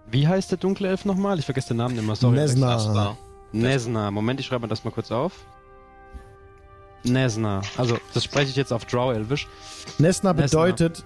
Wie 0.10 0.28
heißt 0.28 0.49
der 0.49 0.57
dunkle 0.57 0.88
Elf 0.88 1.06
nochmal? 1.06 1.38
Ich 1.38 1.45
vergesse 1.45 1.70
den 1.70 1.78
Namen 1.78 1.95
immer, 1.99 2.15
sorry. 2.15 2.38
Nesna. 2.38 3.18
Nesna. 3.52 4.10
Moment, 4.10 4.40
ich 4.40 4.48
schreibe 4.48 4.64
mir 4.64 4.68
das 4.68 4.84
mal 4.84 4.90
kurz 4.90 5.11
auf. 5.11 5.45
Nesna. 7.04 7.62
Also, 7.78 7.98
das 8.14 8.24
spreche 8.24 8.50
ich 8.50 8.56
jetzt 8.56 8.72
auf 8.74 8.86
Drow-Elvisch. 8.86 9.48
Nesna 9.98 10.34
Nesna. 10.34 10.34
bedeutet, 10.34 11.04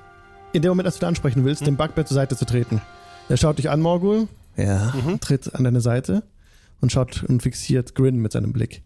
in 0.54 0.62
dem 0.62 0.70
Moment, 0.70 0.86
als 0.88 1.00
du 1.00 1.06
ihn 1.06 1.10
ansprechen 1.10 1.44
willst, 1.46 1.62
Hm. 1.62 1.66
dem 1.66 1.78
Bugbear 1.78 2.06
zur 2.06 2.16
Seite 2.16 2.36
zu 2.38 2.46
treten. 2.46 2.82
Er 3.30 3.38
schaut 3.38 3.58
dich 3.58 3.70
an, 3.70 3.82
Morgul. 3.82 4.28
Ja. 4.56 4.94
Mhm. 4.96 5.20
Tritt 5.20 5.54
an 5.54 5.64
deine 5.64 5.82
Seite 5.82 6.24
und 6.82 6.92
schaut 6.92 7.24
und 7.24 7.44
fixiert 7.44 7.94
Grin 7.96 8.18
mit 8.18 8.32
seinem 8.32 8.54
Blick. 8.54 8.82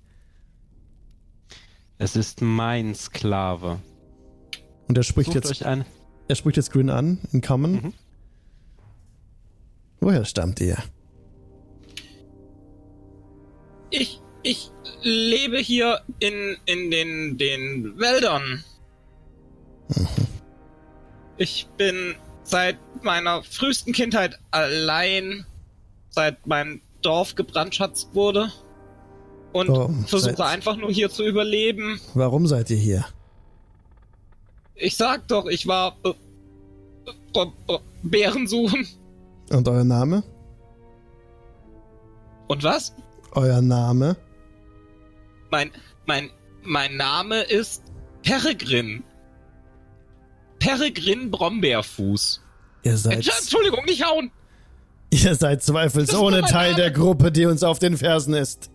Es 1.98 2.16
ist 2.16 2.42
mein 2.42 2.96
Sklave. 2.96 3.80
Und 4.88 4.98
er 4.98 5.04
spricht 5.04 5.32
Sucht 5.34 5.46
jetzt, 5.46 5.62
er 5.62 6.36
spricht 6.36 6.58
jetzt 6.58 6.72
Grin 6.72 6.90
an, 6.90 7.20
in 7.32 7.42
Common. 7.42 7.72
Mhm. 7.74 7.94
Woher 10.00 10.26
stammt 10.26 10.60
ihr? 10.62 10.78
Ich, 13.92 14.21
ich 14.44 14.72
lebe 15.04 15.58
hier 15.58 16.02
in, 16.20 16.58
in 16.66 16.92
den, 16.92 17.38
den 17.38 18.00
Wäldern. 18.00 18.64
Ich 21.38 21.68
bin 21.78 22.16
seit 22.44 22.78
meiner 23.04 23.44
frühesten 23.44 23.94
Kindheit 23.94 24.40
allein, 24.52 25.46
seit 26.10 26.46
mein 26.48 26.82
Dorf 27.02 27.36
gebrandschatzt 27.36 28.14
wurde. 28.14 28.52
Und 29.54 29.70
Oh, 29.70 29.90
versuche 30.08 30.36
seit- 30.36 30.40
einfach 30.48 30.78
nur 30.78 30.92
hier 30.92 31.10
zu 31.10 31.26
überleben. 31.26 32.00
Warum 32.14 32.48
seid 32.48 32.70
ihr 32.70 32.78
hier? 32.78 33.06
Ich 34.76 34.96
sag 34.98 35.28
doch, 35.28 35.46
ich 35.48 35.68
war 35.68 35.98
äh, 36.04 36.10
äh, 37.36 37.46
äh, 37.68 37.78
Bären 38.04 38.48
suchen. 38.48 38.88
Und 39.52 39.68
euer 39.68 39.84
Name? 39.84 40.24
Und 42.48 42.64
was? 42.64 42.94
Euer 43.34 43.62
Name? 43.62 44.16
Mein, 45.52 45.72
mein, 46.06 46.30
mein 46.64 46.96
Name 46.98 47.42
ist 47.42 47.84
Peregrin. 48.24 49.04
Peregrin 50.60 51.30
Brombeerfuß. 51.30 52.42
Ihr 52.84 52.94
Äh, 52.94 52.98
seid, 52.98 53.16
Entschuldigung, 53.28 53.86
nicht 53.86 54.04
hauen! 54.06 54.32
ihr 55.12 55.36
seid 55.36 55.62
zweifelsohne 55.62 56.42
Teil 56.44 56.74
der 56.76 56.90
Gruppe, 56.90 57.32
die 57.32 57.46
uns 57.46 57.64
auf 57.64 57.80
den 57.80 57.98
Fersen 57.98 58.34
ist. 58.34 58.72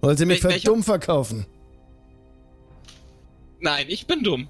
Wollt 0.00 0.18
ihr 0.18 0.26
mich 0.26 0.40
für 0.40 0.58
dumm 0.60 0.82
verkaufen? 0.82 1.46
Nein, 3.60 3.86
ich 3.88 4.06
bin 4.06 4.22
dumm. 4.22 4.48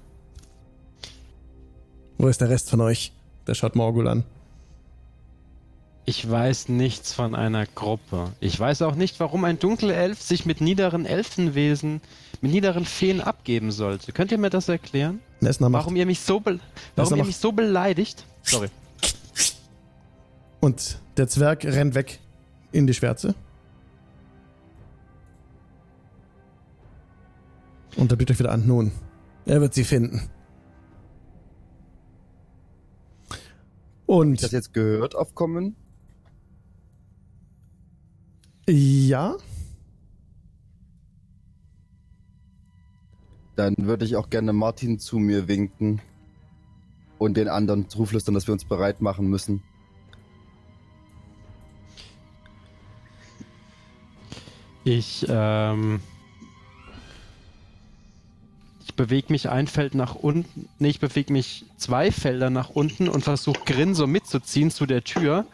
Wo 2.17 2.27
ist 2.27 2.39
der 2.41 2.49
Rest 2.49 2.69
von 2.69 2.81
euch? 2.81 3.11
Der 3.47 3.53
schaut 3.53 3.75
Morgul 3.75 4.07
an. 4.07 4.23
Ich 6.07 6.29
weiß 6.29 6.69
nichts 6.69 7.13
von 7.13 7.33
einer 7.33 7.65
Gruppe. 7.65 8.31
Ich 8.39 8.59
weiß 8.59 8.83
auch 8.83 8.93
nicht, 8.93 9.19
warum 9.19 9.43
ein 9.43 9.57
Dunkelelf 9.57 10.21
sich 10.21 10.45
mit 10.45 10.61
niederen 10.61 11.07
Elfenwesen, 11.07 11.99
mit 12.41 12.51
niederen 12.51 12.85
Feen 12.85 13.21
abgeben 13.21 13.71
sollte. 13.71 14.11
Könnt 14.11 14.31
ihr 14.31 14.37
mir 14.37 14.51
das 14.51 14.69
erklären? 14.69 15.19
Nessner 15.39 15.69
macht. 15.69 15.85
Warum 15.85 15.95
ihr 15.95 16.05
mich 16.05 16.19
so, 16.19 16.39
be 16.39 16.59
warum 16.95 17.17
ihr 17.17 17.25
mich 17.25 17.37
so 17.37 17.51
beleidigt? 17.51 18.23
Sorry. 18.43 18.67
Und 20.59 20.99
der 21.17 21.27
Zwerg 21.27 21.65
rennt 21.65 21.95
weg 21.95 22.19
in 22.71 22.85
die 22.85 22.93
Schwärze. 22.93 23.33
Und 27.95 28.11
er 28.11 28.15
blickt 28.15 28.29
euch 28.29 28.39
wieder 28.39 28.51
an. 28.51 28.67
Nun, 28.67 28.91
er 29.45 29.59
wird 29.59 29.73
sie 29.73 29.83
finden. 29.83 30.29
Und 34.05 34.43
das 34.43 34.51
jetzt 34.51 34.71
gehört 34.73 35.15
aufkommen? 35.15 35.75
Ja, 38.67 39.35
Dann 43.55 43.75
würde 43.77 44.05
ich 44.05 44.15
auch 44.15 44.29
gerne 44.29 44.51
Martin 44.53 44.99
zu 44.99 45.17
mir 45.17 45.47
winken 45.47 46.01
und 47.17 47.37
den 47.37 47.47
anderen 47.47 47.89
zuflüstern, 47.89 48.35
dass 48.35 48.47
wir 48.47 48.53
uns 48.53 48.65
bereit 48.65 49.01
machen 49.01 49.29
müssen. 49.29 49.63
Ich, 54.83 55.25
ähm. 55.29 56.01
Ich 58.83 58.93
bewege 58.95 59.31
mich 59.31 59.49
ein 59.49 59.67
Feld 59.67 59.95
nach 59.95 60.15
unten. 60.15 60.69
Nee, 60.79 60.89
ich 60.89 60.99
bewege 60.99 61.33
mich 61.33 61.65
zwei 61.77 62.11
Felder 62.11 62.49
nach 62.49 62.69
unten 62.69 63.09
und 63.09 63.23
versuche 63.23 63.59
Grin 63.65 63.95
so 63.95 64.07
mitzuziehen 64.07 64.69
zu 64.69 64.85
der 64.85 65.03
Tür. 65.03 65.45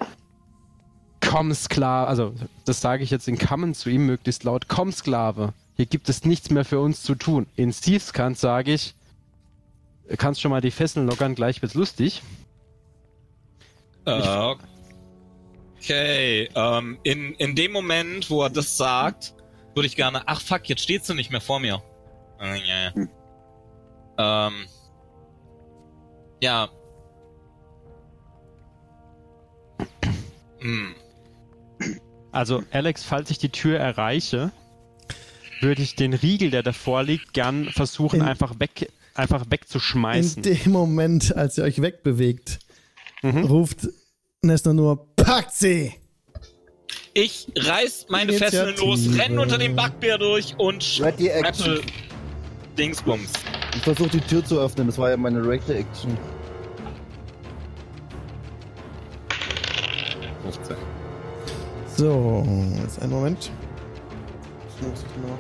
Komm, 1.32 1.54
Sklave. 1.54 2.08
Also, 2.08 2.34
das 2.66 2.82
sage 2.82 3.04
ich 3.04 3.10
jetzt 3.10 3.30
in 3.30 3.38
Kammen 3.38 3.74
zu 3.74 3.90
ihm 3.90 4.06
möglichst 4.06 4.44
laut. 4.44 4.68
Komm, 4.68 4.92
Sklave. 4.92 5.54
Hier 5.78 5.86
gibt 5.86 6.10
es 6.10 6.26
nichts 6.26 6.50
mehr 6.50 6.66
für 6.66 6.82
uns 6.82 7.04
zu 7.04 7.16
tun. 7.16 7.48
In 7.56 7.72
Thiefskant 7.72 8.38
sage 8.38 8.74
ich. 8.74 8.96
Kannst 10.18 10.42
schon 10.42 10.52
mal 10.52 10.60
die 10.60 10.72
Fesseln 10.72 11.08
lockern, 11.08 11.34
gleich 11.34 11.62
wird's 11.62 11.74
lustig. 11.74 12.22
Äh, 14.06 14.56
Okay, 15.78 16.50
ähm, 16.54 17.00
in, 17.04 17.34
in 17.36 17.56
dem 17.56 17.72
Moment, 17.72 18.30
wo 18.30 18.44
er 18.44 18.50
das 18.50 18.76
sagt, 18.76 19.34
würde 19.74 19.88
ich 19.88 19.96
gerne. 19.96 20.24
Ach 20.26 20.42
fuck, 20.42 20.68
jetzt 20.68 20.84
stehst 20.84 21.10
du 21.10 21.14
nicht 21.14 21.32
mehr 21.32 21.42
vor 21.42 21.60
mir. 21.60 21.82
Äh, 22.40 22.60
ja, 22.60 22.92
ja. 24.18 24.48
Ähm. 24.48 24.66
Ja. 26.42 26.70
Hm. 30.60 30.94
Also, 32.32 32.64
Alex, 32.72 33.04
falls 33.04 33.30
ich 33.30 33.38
die 33.40 33.50
Tür 33.50 33.78
erreiche, 33.80 34.52
würde 35.60 35.82
ich 35.82 35.96
den 35.96 36.14
Riegel, 36.14 36.50
der 36.52 36.64
davor 36.64 37.04
liegt, 37.04 37.34
gern 37.34 37.66
versuchen, 37.70 38.22
In- 38.22 38.26
einfach 38.26 38.60
weg, 38.60 38.90
einfach 39.14 39.44
in 39.46 39.52
wegzuschmeißen. 39.52 40.42
dem 40.44 40.72
Moment, 40.72 41.36
als 41.36 41.58
ihr 41.58 41.64
euch 41.66 41.82
wegbewegt, 41.82 42.60
Mhm. 43.22 43.46
ruft 43.46 43.88
Nessner 44.44 44.74
nur: 44.74 45.14
Packt 45.18 45.54
sie! 45.54 45.94
Ich 47.14 47.48
reiß 47.56 48.08
meine. 48.10 48.34
Fesseln 48.34 48.76
los, 48.78 49.02
renn 49.18 49.38
unter 49.38 49.58
dem 49.60 49.76
Backbär 49.76 50.18
durch 50.18 50.56
und 50.58 50.84
schrappel 50.84 51.82
Dingsbums. 52.78 53.32
Ich 53.76 53.82
versuche 53.82 54.10
die 54.10 54.22
Tür 54.22 54.44
zu 54.44 54.60
öffnen, 54.60 54.88
das 54.88 54.98
war 54.98 55.10
ja 55.12 55.18
meine 55.18 55.46
Ready 55.46 55.74
Action. 55.74 56.18
15. 60.44 60.76
So, 62.02 62.44
jetzt 62.82 63.00
einen 63.00 63.12
Moment. 63.12 63.52
Ich 64.68 64.82
muss 64.82 65.06
noch 65.22 65.38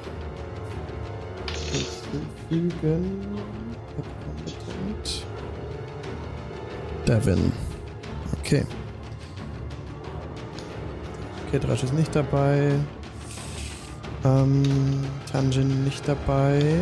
hinzufügen. 2.51 3.19
Devin. 7.07 7.51
Okay. 8.39 8.63
Okay, 11.47 11.57
Drasch 11.57 11.81
ist 11.81 11.95
nicht 11.95 12.15
dabei. 12.15 12.73
Ähm, 14.23 14.61
Tanjin 15.31 15.83
nicht 15.83 16.07
dabei. 16.07 16.75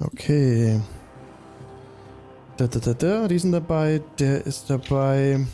Okay. 0.00 0.80
Da, 2.56 2.66
da, 2.66 2.80
da, 2.80 2.92
da, 2.94 3.28
die 3.28 3.38
sind 3.38 3.52
dabei. 3.52 4.02
Der 4.18 4.44
ist 4.44 4.68
dabei. 4.68 5.46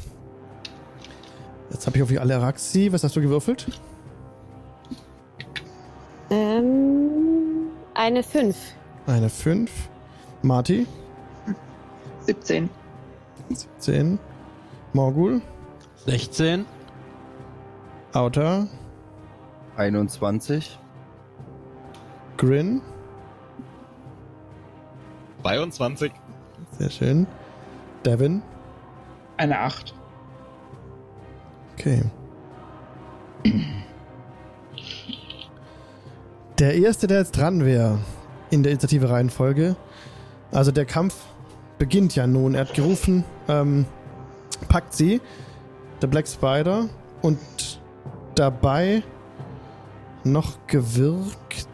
Jetzt 1.75 1.89
habe 1.89 1.97
ich 1.97 2.03
auf 2.05 2.09
die 2.09 2.21
alle 2.21 2.37
Araxi. 2.37 2.93
Was 2.93 3.03
hast 3.03 3.17
du 3.17 3.21
gewürfelt? 3.21 3.67
Ähm, 6.31 7.69
eine 7.95 8.23
5. 8.23 8.57
Eine 9.09 9.29
5. 9.29 9.71
Marty, 10.43 10.87
17. 12.21 12.71
17. 13.49 14.21
Morgul, 14.93 15.43
16. 16.07 16.65
Outer, 18.13 18.69
21. 19.77 20.79
Grin. 22.37 22.83
22. 25.43 26.13
Sehr 26.79 26.91
schön. 26.91 27.27
Devin. 28.05 28.43
Eine 29.39 29.59
8. 29.59 29.95
Okay. 31.77 32.03
Der 36.59 36.75
erste, 36.77 37.07
der 37.07 37.19
jetzt 37.19 37.37
dran 37.37 37.65
wäre 37.65 37.99
in 38.51 38.63
der 38.63 38.73
Initiative 38.73 39.11
Reihenfolge. 39.11 39.77
Also 40.53 40.71
der 40.71 40.87
Kampf 40.87 41.17
beginnt 41.79 42.15
ja 42.15 42.27
nun. 42.27 42.55
Er 42.55 42.63
hat 42.63 42.75
gerufen, 42.75 43.25
ähm, 43.49 43.87
packt 44.69 44.95
sie, 44.95 45.21
der 46.01 46.07
Black 46.07 46.29
Spider, 46.29 46.89
und 47.23 47.39
dabei 48.35 49.03
noch 50.23 50.59
gewirkt. 50.67 51.69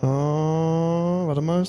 Äh, 0.00 0.06
warte 0.06 1.40
mal. 1.40 1.64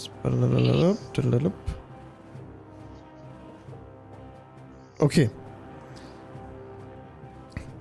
Okay. 4.99 5.29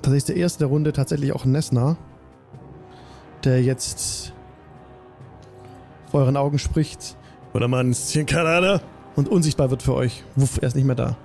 Das 0.03 0.13
ist 0.13 0.29
der 0.29 0.37
erste 0.37 0.61
der 0.61 0.69
Runde 0.69 0.93
tatsächlich 0.93 1.33
auch 1.33 1.45
Nessna, 1.45 1.97
der 3.45 3.63
jetzt 3.63 4.33
vor 6.11 6.21
euren 6.21 6.37
Augen 6.37 6.59
spricht. 6.59 7.17
Oder 7.53 7.69
man 7.69 7.91
ist 7.91 8.11
hier 8.11 8.25
Kanada 8.25 8.81
und 9.17 9.29
unsichtbar 9.29 9.71
wird 9.71 9.83
für 9.83 9.95
euch. 9.95 10.23
Wuff, 10.37 10.59
er 10.63 10.69
ist 10.69 10.77
nicht 10.77 10.85
mehr 10.85 10.95
da. 10.95 11.17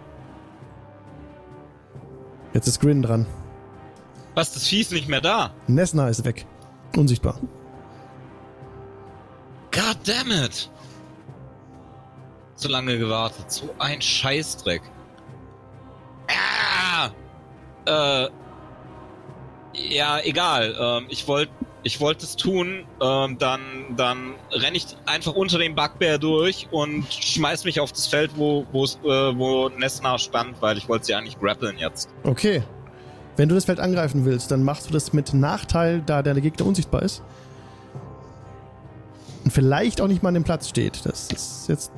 Jetzt 2.53 2.67
ist 2.67 2.79
Grin 2.79 3.01
dran. 3.01 3.25
Was, 4.35 4.53
das 4.53 4.67
Vieh 4.67 4.81
ist 4.81 4.91
nicht 4.91 5.07
mehr 5.07 5.21
da? 5.21 5.51
Nessna 5.67 6.09
ist 6.09 6.25
weg. 6.25 6.45
Unsichtbar. 6.97 7.39
God 9.71 9.97
damn 10.05 10.31
it. 10.31 10.69
zu 12.55 12.67
lange 12.67 12.97
gewartet. 12.97 13.51
So 13.51 13.73
ein 13.79 14.01
Scheißdreck. 14.01 14.81
Äh. 17.85 18.27
Ja, 19.75 20.19
egal. 20.19 20.75
Ähm, 20.79 21.05
ich 21.09 21.27
wollte 21.27 21.51
ich 21.83 21.99
wollte 21.99 22.25
es 22.25 22.35
tun, 22.35 22.85
ähm, 23.01 23.37
dann, 23.37 23.61
dann 23.95 24.35
renne 24.51 24.77
ich 24.77 24.85
einfach 25.05 25.33
unter 25.33 25.57
dem 25.57 25.75
Bugbear 25.75 26.17
durch 26.17 26.67
und 26.71 27.05
schmeiß 27.13 27.65
mich 27.65 27.79
auf 27.79 27.91
das 27.91 28.07
Feld, 28.07 28.31
wo, 28.35 28.65
wo's, 28.71 28.97
äh, 29.03 29.07
wo 29.07 29.69
Nesna 29.69 30.17
stand, 30.17 30.61
weil 30.61 30.77
ich 30.77 30.87
wollte 30.87 31.05
sie 31.05 31.13
eigentlich 31.13 31.39
grappeln 31.39 31.77
jetzt. 31.77 32.09
Okay. 32.23 32.63
Wenn 33.35 33.49
du 33.49 33.55
das 33.55 33.65
Feld 33.65 33.79
angreifen 33.79 34.25
willst, 34.25 34.51
dann 34.51 34.63
machst 34.63 34.87
du 34.87 34.93
das 34.93 35.11
mit 35.11 35.33
Nachteil, 35.33 36.01
da 36.05 36.21
der 36.21 36.35
Gegner 36.35 36.65
unsichtbar 36.65 37.01
ist. 37.01 37.23
Und 39.43 39.51
vielleicht 39.51 39.99
auch 40.01 40.07
nicht 40.07 40.23
mal 40.23 40.29
an 40.29 40.35
dem 40.35 40.43
Platz 40.43 40.69
steht. 40.69 41.05
Das 41.05 41.29
ist 41.31 41.67
jetzt. 41.67 41.91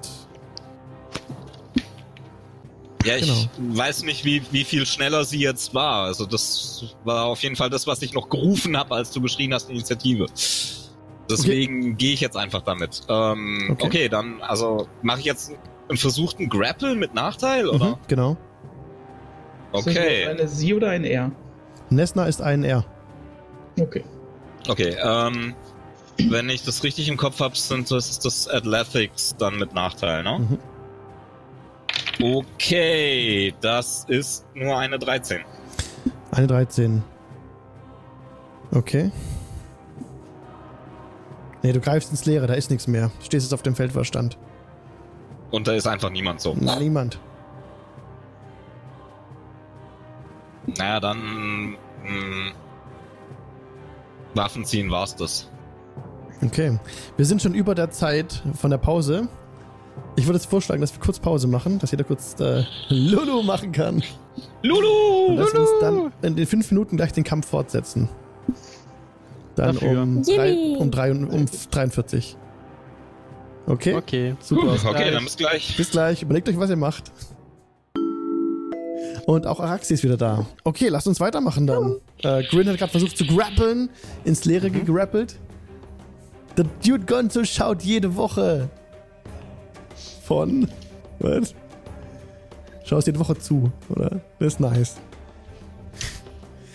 Ja, 3.05 3.15
ich 3.17 3.49
Genau. 3.55 3.77
weiß 3.77 4.03
nicht, 4.03 4.25
wie, 4.25 4.41
wie 4.51 4.63
viel 4.63 4.85
schneller 4.85 5.23
sie 5.25 5.39
jetzt 5.39 5.73
war. 5.73 6.05
Also 6.05 6.25
das 6.25 6.95
war 7.03 7.25
auf 7.25 7.43
jeden 7.43 7.55
Fall 7.55 7.69
das, 7.69 7.85
was 7.87 8.01
ich 8.01 8.13
noch 8.13 8.29
gerufen 8.29 8.75
habe, 8.77 8.95
als 8.95 9.11
du 9.11 9.21
geschrien 9.21 9.53
hast, 9.53 9.69
Initiative. 9.69 10.25
Deswegen 11.29 11.97
gehe 11.97 12.13
ich 12.13 12.21
jetzt 12.21 12.35
einfach 12.37 12.61
damit. 12.61 13.01
Ähm, 13.07 13.69
Okay. 13.71 13.85
okay. 13.85 14.09
dann, 14.09 14.41
also 14.41 14.87
mache 15.01 15.19
ich 15.19 15.25
jetzt 15.25 15.51
einen 15.87 15.97
versuchten 15.97 16.49
Grapple 16.49 16.95
mit 16.95 17.13
Nachteil, 17.13 17.67
oder? 17.67 17.89
Mhm, 17.91 17.95
genau. 18.07 18.31
Ist 19.73 19.85
das 19.87 19.95
Okay. 19.95 20.25
Eine 20.27 20.47
Sie 20.47 20.73
oder 20.73 20.89
ein 20.89 21.03
R? 21.03 21.31
Nesna 21.89 22.25
ist 22.25 22.41
ein 22.41 22.63
R. 22.63 22.85
Okay. 23.79 24.03
Okay, 24.67 24.95
ähm, 25.03 25.53
wenn 26.29 26.49
ich 26.49 26.63
das 26.63 26.83
richtig 26.83 27.07
im 27.09 27.17
Kopf 27.17 27.39
habe, 27.39 27.55
sind 27.55 27.91
das 27.91 28.09
ist 28.09 28.25
das 28.25 28.47
Athletics 28.47 29.35
dann 29.37 29.57
mit 29.59 29.73
Nachteil, 29.73 30.23
ne? 30.23 30.39
Mhm. 30.39 30.59
Okay, 32.21 33.53
das 33.61 34.05
ist 34.07 34.45
nur 34.53 34.77
eine 34.77 34.97
13. 34.97 35.41
Eine 36.31 36.47
13. 36.47 37.03
Okay. 38.71 39.11
Nee, 41.61 41.73
du 41.73 41.79
greifst 41.79 42.11
ins 42.11 42.25
Leere, 42.25 42.47
da 42.47 42.53
ist 42.53 42.69
nichts 42.69 42.87
mehr. 42.87 43.09
Du 43.19 43.25
stehst 43.25 43.45
jetzt 43.45 43.53
auf 43.53 43.63
dem 43.63 43.75
Feld, 43.75 43.95
wo 43.95 43.99
er 43.99 44.05
stand. 44.05 44.37
Und 45.51 45.67
da 45.67 45.73
ist 45.73 45.87
einfach 45.87 46.09
niemand 46.09 46.41
so. 46.41 46.53
Niemand. 46.53 47.19
Naja, 50.67 50.99
dann 50.99 51.71
mh, 52.03 52.51
Waffen 54.33 54.65
ziehen 54.65 54.91
war's 54.91 55.15
das. 55.15 55.49
Okay. 56.43 56.77
Wir 57.17 57.25
sind 57.25 57.41
schon 57.41 57.53
über 57.55 57.75
der 57.75 57.91
Zeit 57.91 58.43
von 58.59 58.71
der 58.71 58.77
Pause. 58.77 59.27
Ich 60.17 60.25
würde 60.25 60.37
jetzt 60.37 60.49
vorschlagen, 60.49 60.81
dass 60.81 60.93
wir 60.93 60.99
kurz 61.01 61.19
Pause 61.19 61.47
machen, 61.47 61.77
dass 61.79 61.91
jeder 61.91 62.03
kurz 62.05 62.35
äh, 62.39 62.63
Lulu 62.89 63.43
machen 63.43 63.71
kann. 63.71 64.01
Lulu! 64.63 65.27
Und 65.29 65.37
dass 65.37 65.53
wir 65.53 65.59
uns 65.61 65.69
dann 65.81 66.11
in 66.21 66.35
den 66.35 66.47
fünf 66.47 66.71
Minuten 66.71 66.95
gleich 66.97 67.11
den 67.11 67.23
Kampf 67.23 67.47
fortsetzen. 67.47 68.07
Dann 69.55 69.75
Dafür. 69.75 70.01
um, 70.01 70.21
drei, 70.23 70.53
um, 70.77 70.91
drei, 70.91 71.11
und- 71.11 71.29
um 71.29 71.45
43. 71.71 72.37
Okay? 73.67 73.95
Okay. 73.95 74.35
Super. 74.39 74.73
Okay, 74.89 75.11
dann 75.11 75.23
bis 75.23 75.35
gleich. 75.37 75.75
Bis 75.75 75.91
gleich. 75.91 76.21
Überlegt 76.21 76.47
euch, 76.49 76.57
was 76.59 76.69
ihr 76.69 76.75
macht. 76.75 77.11
Und 79.25 79.47
auch 79.47 79.59
Araxi 79.59 79.93
ist 79.95 80.03
wieder 80.03 80.17
da. 80.17 80.45
Okay, 80.63 80.87
lasst 80.89 81.07
uns 81.07 81.19
weitermachen 81.19 81.65
dann. 81.65 81.95
Äh, 82.21 82.43
Grin 82.43 82.67
hat 82.69 82.77
gerade 82.77 82.91
versucht 82.91 83.17
zu 83.17 83.25
grappeln, 83.25 83.89
ins 84.23 84.45
Leere 84.45 84.69
gegrappelt. 84.69 85.37
Der 86.57 86.65
Dude 86.85 87.05
Gonzo 87.05 87.43
schaut 87.43 87.81
jede 87.81 88.15
Woche 88.15 88.69
von. 90.25 90.67
Was? 91.19 91.53
Schaust 92.83 93.07
jede 93.07 93.19
Woche 93.19 93.37
zu, 93.37 93.71
oder? 93.89 94.21
Das 94.39 94.53
ist 94.53 94.59
nice. 94.59 94.97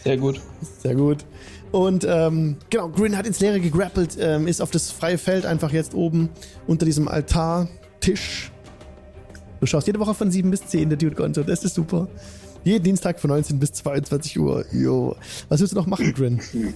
Sehr 0.02 0.16
gut. 0.16 0.40
Sehr 0.82 0.94
gut. 0.94 1.24
Und 1.72 2.04
ähm, 2.08 2.56
genau, 2.68 2.88
Grin 2.88 3.16
hat 3.16 3.26
ins 3.26 3.38
Leere 3.40 3.60
gegrappelt, 3.60 4.16
ähm, 4.18 4.48
ist 4.48 4.60
auf 4.60 4.70
das 4.70 4.90
freie 4.90 5.18
Feld 5.18 5.46
einfach 5.46 5.72
jetzt 5.72 5.94
oben 5.94 6.30
unter 6.66 6.84
diesem 6.84 7.06
Altartisch. 7.06 8.50
Du 9.60 9.66
schaust 9.66 9.86
jede 9.86 10.00
Woche 10.00 10.14
von 10.14 10.30
7 10.30 10.50
bis 10.50 10.66
10 10.66 10.88
der 10.88 10.98
Dude 10.98 11.14
Gonzo, 11.14 11.42
das 11.42 11.62
ist 11.62 11.74
super. 11.74 12.08
Jeden 12.64 12.82
Dienstag 12.82 13.20
von 13.20 13.30
19 13.30 13.58
bis 13.58 13.72
22 13.72 14.38
Uhr. 14.38 14.64
Jo. 14.72 15.16
Was 15.48 15.60
willst 15.60 15.72
du 15.72 15.76
noch 15.76 15.86
machen, 15.86 16.12
Grin? 16.14 16.40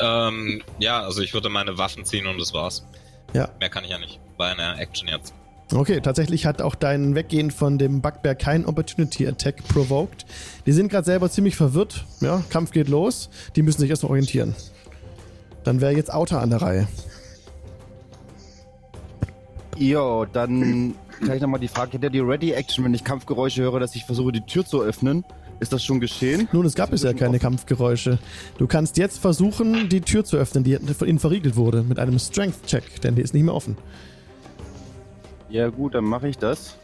Ähm, 0.00 0.60
ja, 0.80 1.02
also 1.02 1.22
ich 1.22 1.34
würde 1.34 1.48
meine 1.48 1.78
Waffen 1.78 2.04
ziehen 2.04 2.26
und 2.26 2.40
das 2.40 2.52
war's. 2.52 2.84
Ja. 3.32 3.48
Mehr 3.60 3.68
kann 3.68 3.84
ich 3.84 3.90
ja 3.90 3.98
nicht. 3.98 4.18
Bei 4.36 4.50
einer 4.50 4.76
Action 4.78 5.08
jetzt. 5.08 5.32
Okay, 5.74 6.00
tatsächlich 6.00 6.46
hat 6.46 6.62
auch 6.62 6.74
dein 6.74 7.14
Weggehen 7.14 7.50
von 7.50 7.76
dem 7.76 8.00
Bugbear 8.00 8.34
kein 8.34 8.64
Opportunity 8.64 9.26
Attack 9.26 9.66
provoked. 9.68 10.24
Die 10.64 10.72
sind 10.72 10.88
gerade 10.88 11.04
selber 11.04 11.30
ziemlich 11.30 11.56
verwirrt. 11.56 12.06
Ja, 12.20 12.42
Kampf 12.48 12.70
geht 12.70 12.88
los. 12.88 13.28
Die 13.54 13.62
müssen 13.62 13.80
sich 13.80 13.90
erstmal 13.90 14.10
orientieren. 14.10 14.54
Dann 15.64 15.82
wäre 15.82 15.92
jetzt 15.92 16.12
Outer 16.12 16.40
an 16.40 16.50
der 16.50 16.62
Reihe. 16.62 16.88
Jo, 19.76 20.24
dann 20.24 20.94
kann 21.24 21.36
ich 21.36 21.42
nochmal 21.42 21.60
die 21.60 21.68
Frage, 21.68 21.92
hätte 21.92 22.10
die 22.10 22.20
Ready-Action, 22.20 22.84
wenn 22.84 22.94
ich 22.94 23.04
Kampfgeräusche 23.04 23.62
höre, 23.62 23.78
dass 23.78 23.94
ich 23.94 24.04
versuche, 24.04 24.32
die 24.32 24.40
Tür 24.40 24.64
zu 24.64 24.82
öffnen? 24.82 25.24
Ist 25.60 25.72
das 25.72 25.84
schon 25.84 26.00
geschehen? 26.00 26.48
Nun, 26.52 26.64
es 26.64 26.74
gab 26.74 26.90
bisher 26.90 27.14
keine 27.14 27.38
Kampfgeräusche. 27.38 28.18
Du 28.58 28.66
kannst 28.66 28.96
jetzt 28.96 29.18
versuchen, 29.18 29.88
die 29.88 30.00
Tür 30.00 30.24
zu 30.24 30.36
öffnen, 30.36 30.64
die 30.64 30.78
von 30.78 31.06
ihnen 31.06 31.18
verriegelt 31.18 31.56
wurde, 31.56 31.82
mit 31.82 31.98
einem 31.98 32.18
Strength-Check, 32.18 33.00
denn 33.02 33.16
die 33.16 33.22
ist 33.22 33.34
nicht 33.34 33.42
mehr 33.42 33.54
offen. 33.54 33.76
Ja 35.50 35.68
gut, 35.68 35.94
dann 35.94 36.04
mache 36.04 36.28
ich 36.28 36.38
das. 36.38 36.76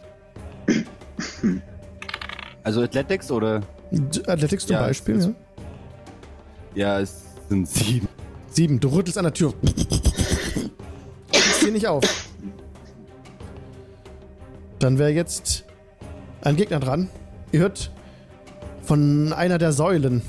Also 2.62 2.82
Athletics 2.82 3.30
oder? 3.30 3.62
Athletics 4.26 4.66
zum 4.66 4.74
Ja, 4.76 4.82
Beispiel, 4.86 5.16
es 5.16 5.26
ja. 5.26 5.32
Ja, 6.74 7.00
es 7.00 7.22
sind 7.48 7.68
sieben. 7.68 8.08
Sieben, 8.50 8.80
du 8.80 8.88
rüttelst 8.88 9.18
an 9.18 9.24
der 9.24 9.34
Tür. 9.34 9.52
Sie 11.60 11.70
nicht 11.70 11.86
auf. 11.86 12.04
Dann 14.78 14.98
wäre 14.98 15.10
jetzt 15.10 15.64
ein 16.42 16.56
Gegner 16.56 16.80
dran. 16.80 17.08
Ihr 17.52 17.60
hört 17.60 17.90
von 18.82 19.32
einer 19.32 19.58
der 19.58 19.72
Säulen. 19.72 20.22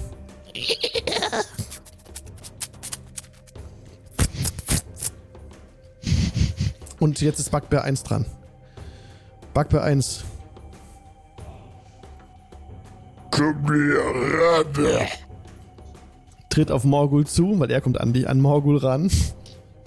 Und 7.06 7.22
jetzt 7.22 7.38
ist 7.38 7.52
Bugbear 7.52 7.84
1 7.84 8.02
dran. 8.02 8.26
Bugbear 9.54 9.84
1. 9.84 10.24
Komm 13.30 13.64
hier 13.72 14.00
ran. 14.00 15.08
tritt 16.50 16.72
auf 16.72 16.84
Morgul 16.84 17.28
zu, 17.28 17.60
weil 17.60 17.70
er 17.70 17.80
kommt 17.80 18.02
an, 18.02 18.12
die, 18.12 18.26
an 18.26 18.42
Morgul 18.42 18.78
ran. 18.78 19.12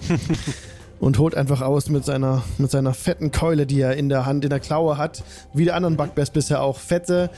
und 1.00 1.18
holt 1.18 1.34
einfach 1.34 1.60
aus 1.60 1.88
mit 1.88 2.04
seiner, 2.04 2.44
mit 2.56 2.70
seiner 2.70 2.94
fetten 2.94 3.32
Keule, 3.32 3.66
die 3.66 3.80
er 3.80 3.96
in 3.96 4.08
der 4.08 4.24
Hand, 4.24 4.44
in 4.44 4.50
der 4.50 4.60
Klaue 4.60 4.96
hat. 4.96 5.24
Wie 5.52 5.64
die 5.64 5.72
anderen 5.72 5.96
Bugbears 5.96 6.30
bisher 6.30 6.62
auch. 6.62 6.78
Fette 6.78 7.30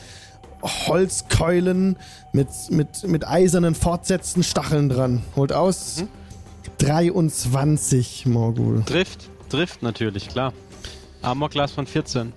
Holzkeulen 0.62 1.96
mit, 2.34 2.48
mit, 2.68 3.08
mit 3.08 3.26
eisernen 3.26 3.74
fortsetzten 3.74 4.42
Stacheln 4.42 4.90
dran. 4.90 5.22
Holt 5.36 5.54
aus. 5.54 6.04
23, 6.76 8.26
Morgul. 8.26 8.82
Trifft. 8.84 9.30
Trifft 9.50 9.82
natürlich, 9.82 10.28
klar. 10.28 10.52
Armor 11.22 11.50
Class 11.50 11.72
von 11.72 11.86
14. 11.86 12.32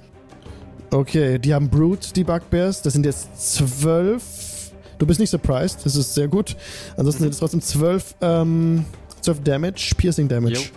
Okay, 0.91 1.39
die 1.39 1.53
haben 1.53 1.69
Brute, 1.69 2.11
die 2.13 2.23
Bugbears. 2.23 2.81
Das 2.81 2.93
sind 2.93 3.05
jetzt 3.05 3.55
12. 3.55 4.71
Du 4.97 5.05
bist 5.07 5.19
nicht 5.19 5.29
surprised, 5.29 5.85
das 5.85 5.95
ist 5.95 6.13
sehr 6.13 6.27
gut. 6.27 6.55
Ansonsten 6.97 7.23
sind 7.23 7.33
es 7.33 7.39
trotzdem 7.39 7.61
12, 7.61 8.15
ähm, 8.21 8.85
12 9.21 9.41
Damage, 9.43 9.93
Piercing 9.97 10.27
Damage. 10.27 10.69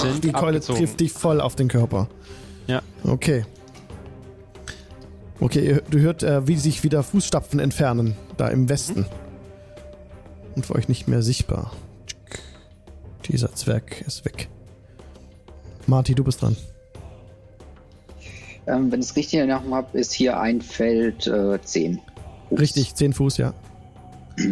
Sind 0.00 0.24
Die 0.24 0.32
Keule 0.32 0.56
abgezogen. 0.58 0.78
trifft 0.78 1.00
dich 1.00 1.12
voll 1.12 1.40
auf 1.40 1.54
den 1.54 1.68
Körper. 1.68 2.08
Ja. 2.66 2.82
Okay. 3.04 3.44
Okay, 5.40 5.80
du 5.90 5.98
hört, 5.98 6.22
äh, 6.22 6.46
wie 6.46 6.56
sich 6.56 6.82
wieder 6.84 7.02
Fußstapfen 7.02 7.60
entfernen, 7.60 8.16
da 8.36 8.48
im 8.48 8.68
Westen. 8.68 9.06
Und 10.54 10.66
für 10.66 10.74
euch 10.76 10.88
nicht 10.88 11.08
mehr 11.08 11.22
sichtbar. 11.22 11.72
Dieser 13.26 13.54
Zwerg 13.54 14.00
ist 14.02 14.24
weg. 14.24 14.48
Marty, 15.86 16.14
du 16.14 16.24
bist 16.24 16.42
dran. 16.42 16.56
Ähm, 18.66 18.92
wenn 18.92 19.00
ich 19.00 19.06
es 19.06 19.16
richtig 19.16 19.34
in 19.34 19.40
Erinnerung 19.40 19.74
habe, 19.74 19.98
ist 19.98 20.12
hier 20.12 20.38
ein 20.38 20.60
Feld 20.60 21.26
äh, 21.26 21.60
10. 21.60 22.00
Fuß. 22.48 22.60
Richtig, 22.60 22.94
10 22.94 23.12
Fuß, 23.12 23.38
ja. 23.38 23.54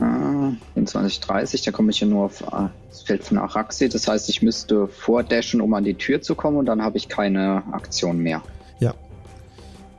Äh, 0.00 0.56
25, 0.72 1.20
30, 1.20 1.62
da 1.62 1.70
komme 1.72 1.90
ich 1.90 2.00
ja 2.00 2.06
nur 2.06 2.24
auf 2.24 2.40
äh, 2.40 2.68
das 2.88 3.02
Feld 3.02 3.22
von 3.22 3.36
Araxi. 3.36 3.90
Das 3.90 4.08
heißt, 4.08 4.30
ich 4.30 4.40
müsste 4.40 4.88
vordashen, 4.88 5.60
um 5.60 5.74
an 5.74 5.84
die 5.84 5.92
Tür 5.92 6.22
zu 6.22 6.34
kommen 6.34 6.56
und 6.56 6.64
dann 6.64 6.82
habe 6.82 6.96
ich 6.96 7.08
keine 7.08 7.62
Aktion 7.72 8.18
mehr. 8.18 8.42
Ja. 8.78 8.94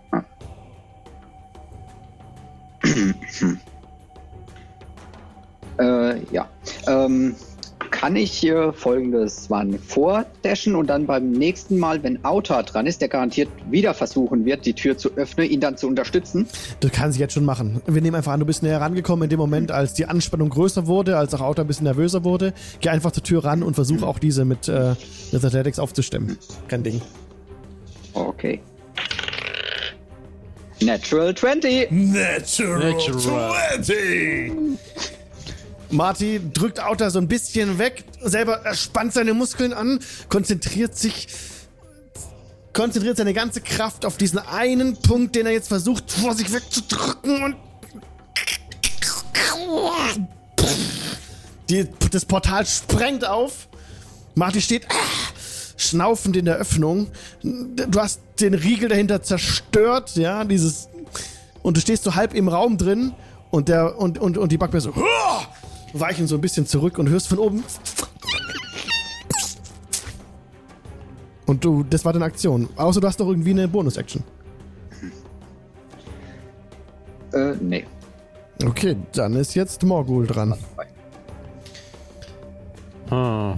Ah. 0.09 0.23
äh, 5.79 6.19
ja. 6.33 6.49
Ähm, 6.87 7.35
kann 8.01 8.15
ich 8.15 8.43
äh, 8.43 8.73
folgendes 8.73 9.47
machen. 9.49 9.77
Vordashen 9.77 10.75
und 10.75 10.87
dann 10.87 11.05
beim 11.05 11.31
nächsten 11.31 11.77
Mal, 11.77 12.01
wenn 12.01 12.25
Auta 12.25 12.63
dran 12.63 12.87
ist, 12.87 12.99
der 12.99 13.09
garantiert 13.09 13.47
wieder 13.69 13.93
versuchen 13.93 14.43
wird, 14.43 14.65
die 14.65 14.73
Tür 14.73 14.97
zu 14.97 15.11
öffnen, 15.17 15.47
ihn 15.47 15.59
dann 15.59 15.77
zu 15.77 15.87
unterstützen. 15.87 16.47
Das 16.79 16.91
kann 16.91 17.11
sich 17.11 17.19
jetzt 17.19 17.33
schon 17.33 17.45
machen. 17.45 17.79
Wir 17.85 18.01
nehmen 18.01 18.15
einfach 18.15 18.31
an, 18.31 18.39
du 18.39 18.47
bist 18.47 18.63
näher 18.63 18.81
rangekommen 18.81 19.25
in 19.25 19.29
dem 19.29 19.37
Moment, 19.37 19.71
als 19.71 19.93
die 19.93 20.07
Anspannung 20.07 20.49
größer 20.49 20.87
wurde, 20.87 21.15
als 21.15 21.35
auch 21.35 21.41
Auta 21.41 21.61
ein 21.61 21.67
bisschen 21.67 21.83
nervöser 21.83 22.23
wurde. 22.23 22.55
Geh 22.79 22.89
einfach 22.89 23.11
zur 23.11 23.21
Tür 23.21 23.45
ran 23.45 23.61
und 23.61 23.75
versuch 23.75 24.01
auch 24.01 24.17
diese 24.17 24.45
mit, 24.45 24.67
äh, 24.67 24.95
mit 25.31 25.45
Athletics 25.45 25.77
aufzustemmen. 25.77 26.39
Kein 26.67 26.81
Ding. 26.81 27.01
Okay. 28.13 28.61
Natural 30.81 31.35
20. 31.35 31.91
Natural, 31.91 32.93
Natural. 32.93 33.83
20! 33.83 34.51
Marty 35.91 36.39
drückt 36.53 36.81
Auta 36.81 37.09
so 37.09 37.19
ein 37.19 37.27
bisschen 37.27 37.77
weg, 37.77 38.05
selber 38.21 38.61
spannt 38.73 39.13
seine 39.13 39.33
Muskeln 39.33 39.73
an, 39.73 39.99
konzentriert 40.29 40.97
sich, 40.97 41.27
konzentriert 42.73 43.17
seine 43.17 43.33
ganze 43.33 43.61
Kraft 43.61 44.05
auf 44.05 44.17
diesen 44.17 44.39
einen 44.39 44.97
Punkt, 44.97 45.35
den 45.35 45.45
er 45.45 45.51
jetzt 45.51 45.67
versucht, 45.67 46.11
vor 46.11 46.33
sich 46.33 46.51
wegzudrücken 46.53 47.43
und. 47.43 47.55
Die, 51.69 51.87
das 52.11 52.25
Portal 52.25 52.65
sprengt 52.65 53.25
auf. 53.25 53.69
Marty 54.35 54.61
steht 54.61 54.87
ah, 54.89 55.31
schnaufend 55.77 56.35
in 56.35 56.45
der 56.45 56.55
Öffnung. 56.55 57.07
Du 57.43 57.99
hast 57.99 58.21
den 58.39 58.53
Riegel 58.53 58.89
dahinter 58.89 59.21
zerstört, 59.21 60.15
ja, 60.15 60.43
dieses. 60.43 60.89
Und 61.61 61.77
du 61.77 61.81
stehst 61.81 62.03
so 62.03 62.15
halb 62.15 62.33
im 62.33 62.47
Raum 62.47 62.77
drin 62.77 63.13
und 63.51 63.69
der 63.69 63.97
und, 63.99 64.17
und, 64.17 64.37
und 64.37 64.51
die 64.51 64.57
Backbär 64.57 64.81
so 64.81 64.95
"Huah!" 64.95 65.47
Weichen 65.93 66.27
so 66.27 66.35
ein 66.35 66.41
bisschen 66.41 66.65
zurück 66.65 66.97
und 66.97 67.09
hörst 67.09 67.27
von 67.27 67.39
oben. 67.39 67.63
Und 71.45 71.65
du, 71.65 71.83
das 71.83 72.05
war 72.05 72.13
deine 72.13 72.25
Aktion. 72.25 72.69
Außer 72.77 73.01
du 73.01 73.07
hast 73.07 73.19
doch 73.19 73.27
irgendwie 73.27 73.51
eine 73.51 73.67
Bonus-Action. 73.67 74.23
Äh, 77.33 77.53
nee. 77.59 77.85
Okay, 78.65 78.95
dann 79.13 79.33
ist 79.35 79.53
jetzt 79.55 79.83
Morgul 79.83 80.27
dran. 80.27 80.55
Ah. 83.09 83.55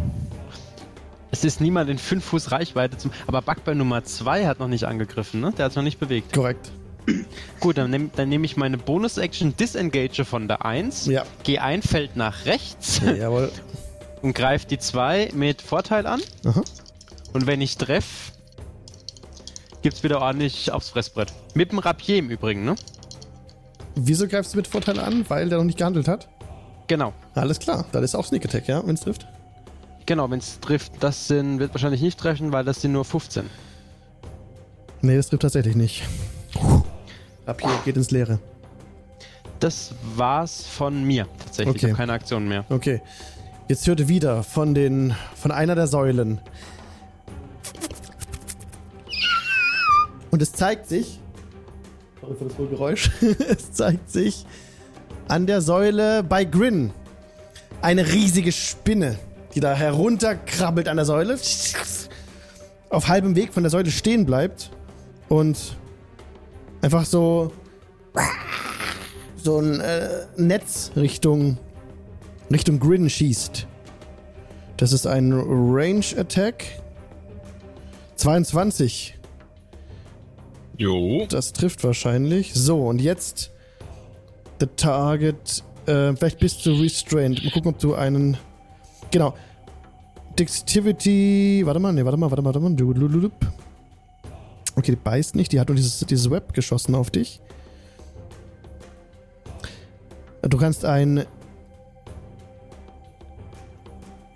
Es 1.32 1.44
ist 1.44 1.62
niemand 1.62 1.90
in 1.90 1.98
5 1.98 2.24
Fuß 2.24 2.52
Reichweite 2.52 2.98
zum. 2.98 3.12
Aber 3.28 3.42
Bugbear 3.42 3.76
Nummer 3.76 4.04
2 4.04 4.46
hat 4.48 4.60
noch 4.60 4.68
nicht 4.68 4.86
angegriffen, 4.86 5.42
ne? 5.42 5.52
Der 5.58 5.66
hat 5.66 5.76
noch 5.76 5.84
nicht 5.84 6.00
bewegt. 6.00 6.34
Korrekt. 6.34 6.72
Gut, 7.60 7.78
dann 7.78 7.92
nehme 7.92 8.10
dann 8.16 8.30
nehm 8.30 8.44
ich 8.44 8.58
meine 8.58 8.78
Bonus-Action 8.78 9.56
Disengage 9.58 10.26
von 10.26 10.48
der 10.48 10.66
1. 10.66 11.08
Ja. 11.08 11.26
Geh 11.44 11.60
ein 11.60 11.82
Feld 11.82 12.16
nach 12.16 12.46
rechts 12.46 13.02
Jawohl. 13.04 13.52
und 14.22 14.34
greife 14.34 14.68
die 14.68 14.78
2 14.78 15.32
mit 15.34 15.62
Vorteil 15.62 16.06
an. 16.08 16.22
Aha. 16.46 16.62
Und 17.34 17.48
wenn 17.48 17.62
ich 17.62 17.78
treffe, 17.78 18.32
gibt's 19.82 20.04
wieder 20.04 20.22
ordentlich 20.22 20.72
aufs 20.72 20.90
Fressbrett. 20.90 21.34
Mit 21.54 21.72
dem 21.72 21.80
Rapier 21.80 22.18
im 22.18 22.30
Übrigen, 22.30 22.64
ne? 22.64 22.76
Wieso 23.96 24.28
greifst 24.28 24.54
du 24.54 24.58
mit 24.58 24.68
Vorteil 24.68 25.00
an? 25.00 25.26
Weil 25.30 25.50
der 25.50 25.60
noch 25.60 25.66
nicht 25.66 25.78
gehandelt 25.78 26.08
hat? 26.08 26.28
Genau. 26.88 27.14
Alles 27.36 27.60
klar. 27.60 27.86
Das 27.92 28.04
ist 28.04 28.16
auch 28.16 28.26
Sneak 28.26 28.46
Attack, 28.46 28.68
ja, 28.68 28.86
wenn 28.86 28.96
es 28.96 29.02
trifft. 29.02 29.28
Genau, 30.06 30.30
wenn 30.30 30.40
es 30.40 30.60
trifft, 30.60 30.92
das 31.00 31.28
sind, 31.28 31.60
wird 31.60 31.74
wahrscheinlich 31.74 32.02
nicht 32.02 32.20
treffen, 32.20 32.52
weil 32.52 32.66
das 32.66 32.82
sind 32.82 32.92
nur 32.92 33.06
15. 33.06 33.50
Nee, 35.02 35.16
das 35.16 35.28
trifft 35.28 35.44
tatsächlich 35.44 35.76
nicht. 35.76 36.04
Rapier 37.45 37.70
geht 37.86 37.98
ins 37.98 38.11
Leere. 38.11 38.40
Das 39.60 39.94
war's 40.15 40.65
von 40.65 41.03
mir 41.03 41.28
tatsächlich. 41.44 41.76
Ich 41.76 41.84
Okay. 41.84 41.91
habe 41.91 41.98
keine 41.98 42.14
Aktion 42.14 42.48
mehr. 42.48 42.65
Okay. 42.70 43.02
Jetzt 43.70 43.88
hörte 43.88 44.07
wieder 44.10 44.44
von 44.44 44.74
den 44.74 45.15
von 45.36 45.52
einer 45.52 45.76
der 45.76 45.88
Säulen. 45.88 46.41
Und 50.32 50.41
es 50.41 50.52
zeigt 50.52 50.88
sich. 50.88 51.20
Sorry 52.22 52.36
für 52.36 52.45
das 52.45 52.57
hohe 52.57 52.68
Geräusch. 52.68 53.11
es 53.49 53.72
zeigt 53.72 54.10
sich 54.10 54.45
an 55.28 55.48
der 55.48 55.61
Säule 55.61 56.24
bei 56.24 56.44
Grin 56.44 56.91
eine 57.82 58.11
riesige 58.11 58.52
Spinne, 58.52 59.18
die 59.56 59.60
da 59.60 59.74
herunterkrabbelt 59.74 60.88
an 60.88 60.98
der 60.98 61.06
Säule. 61.06 61.38
Auf 62.90 63.07
halbem 63.07 63.36
Weg 63.36 63.53
von 63.53 63.64
der 63.64 63.70
Säule 63.70 63.91
stehen 63.91 64.26
bleibt 64.26 64.72
und 65.30 65.78
einfach 66.84 67.06
so 67.06 67.52
so 69.38 69.60
ein 69.60 69.80
äh, 69.80 70.26
Netz 70.38 70.92
Richtung 70.96 71.58
Richtung 72.52 72.80
Grin 72.80 73.10
schießt. 73.10 73.66
Das 74.78 74.92
ist 74.94 75.08
ein 75.08 75.32
Range 75.34 76.06
Attack. 76.18 76.66
22. 78.16 79.18
Jo. 80.78 81.26
Das 81.30 81.54
trifft 81.54 81.84
wahrscheinlich. 81.84 82.54
So, 82.54 82.88
und 82.88 83.02
jetzt 83.02 83.52
the 84.60 84.68
target. 84.76 85.64
Äh, 85.86 86.16
vielleicht 86.16 86.40
bist 86.40 86.66
du 86.66 86.74
restrained. 86.74 87.44
Mal 87.44 87.52
gucken, 87.52 87.72
ob 87.72 87.80
du 87.80 87.96
einen. 87.96 88.38
Genau. 89.12 89.34
Dexterity. 90.38 91.62
Warte 91.66 91.80
mal, 91.80 91.94
nee, 91.94 92.04
warte 92.04 92.18
mal, 92.18 92.30
warte 92.30 92.42
mal, 92.42 92.54
warte 92.54 92.60
mal. 92.60 93.62
Okay, 94.76 94.91
die 94.91 94.95
beißt 94.95 95.36
nicht. 95.36 95.52
Die 95.52 95.60
hat 95.60 95.68
nur 95.68 95.76
dieses, 95.76 96.00
dieses 96.00 96.30
Web 96.30 96.54
geschossen 96.54 96.95
auf 96.95 97.12
dich. 97.12 97.41
Du 100.41 100.58
kannst 100.58 100.84
ein. 100.86 101.26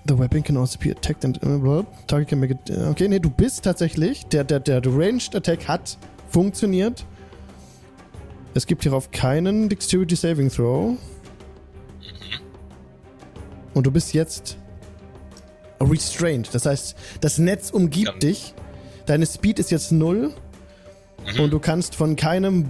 The 0.07 0.18
weapon 0.18 0.41
can 0.41 0.55
also 0.55 0.80
be 0.80 0.91
attacked 0.91 1.26
and. 1.26 1.43
uh, 1.43 1.84
Target 2.07 2.30
can 2.30 2.39
make 2.39 2.51
it. 2.53 2.72
Okay, 2.89 3.09
nee, 3.09 3.19
du 3.19 3.30
bist 3.30 3.64
tatsächlich. 3.65 4.26
Der, 4.27 4.43
der, 4.45 4.59
der 4.61 4.81
Ranged 4.85 5.35
Attack 5.35 5.68
hat 5.68 5.97
funktioniert. 6.30 7.03
Es 8.53 8.65
gibt 8.65 8.84
hierauf 8.84 9.11
keinen 9.11 9.68
Dexterity 9.69 10.15
Saving 10.15 10.49
Throw. 10.49 10.97
Und 13.73 13.85
du 13.85 13.91
bist 13.91 14.14
jetzt 14.14 14.57
restrained. 15.81 16.49
Das 16.53 16.65
heißt, 16.65 16.95
das 17.22 17.38
Netz 17.38 17.69
umgibt 17.69 18.07
Ja. 18.07 18.18
dich. 18.19 18.53
Deine 19.07 19.25
Speed 19.25 19.57
ist 19.57 19.71
jetzt 19.71 19.91
null. 19.91 20.34
Und 21.39 21.51
du 21.51 21.59
kannst 21.59 21.95
von 21.95 22.15
keinem 22.15 22.65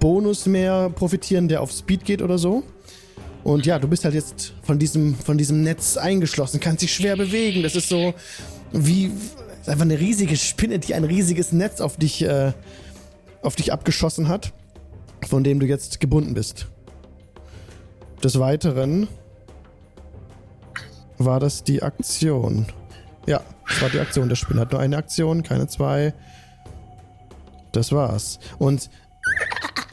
Bonus 0.00 0.46
mehr 0.46 0.90
profitieren, 0.90 1.48
der 1.48 1.62
auf 1.62 1.72
Speed 1.72 2.04
geht 2.04 2.20
oder 2.20 2.36
so. 2.36 2.64
Und 3.44 3.66
ja, 3.66 3.78
du 3.78 3.88
bist 3.88 4.04
halt 4.04 4.14
jetzt 4.14 4.54
von 4.62 4.78
diesem, 4.78 5.14
von 5.14 5.38
diesem 5.38 5.62
Netz 5.62 5.96
eingeschlossen, 5.96 6.60
kannst 6.60 6.82
dich 6.82 6.94
schwer 6.94 7.16
bewegen. 7.16 7.62
Das 7.62 7.76
ist 7.76 7.88
so 7.88 8.14
wie 8.72 9.10
einfach 9.66 9.82
eine 9.82 9.98
riesige 9.98 10.36
Spinne, 10.36 10.78
die 10.78 10.94
ein 10.94 11.04
riesiges 11.04 11.52
Netz 11.52 11.80
auf 11.80 11.96
dich, 11.96 12.22
äh, 12.22 12.52
auf 13.42 13.54
dich 13.56 13.72
abgeschossen 13.72 14.28
hat, 14.28 14.52
von 15.26 15.44
dem 15.44 15.60
du 15.60 15.66
jetzt 15.66 16.00
gebunden 16.00 16.34
bist. 16.34 16.66
Des 18.22 18.38
Weiteren 18.38 19.08
war 21.18 21.40
das 21.40 21.64
die 21.64 21.82
Aktion. 21.82 22.66
Ja, 23.26 23.40
das 23.68 23.82
war 23.82 23.88
die 23.90 24.00
Aktion. 24.00 24.28
Der 24.28 24.36
Spinne 24.36 24.60
hat 24.60 24.72
nur 24.72 24.80
eine 24.80 24.96
Aktion, 24.96 25.42
keine 25.42 25.66
zwei. 25.66 26.12
Das 27.72 27.90
war's. 27.92 28.38
Und 28.58 28.90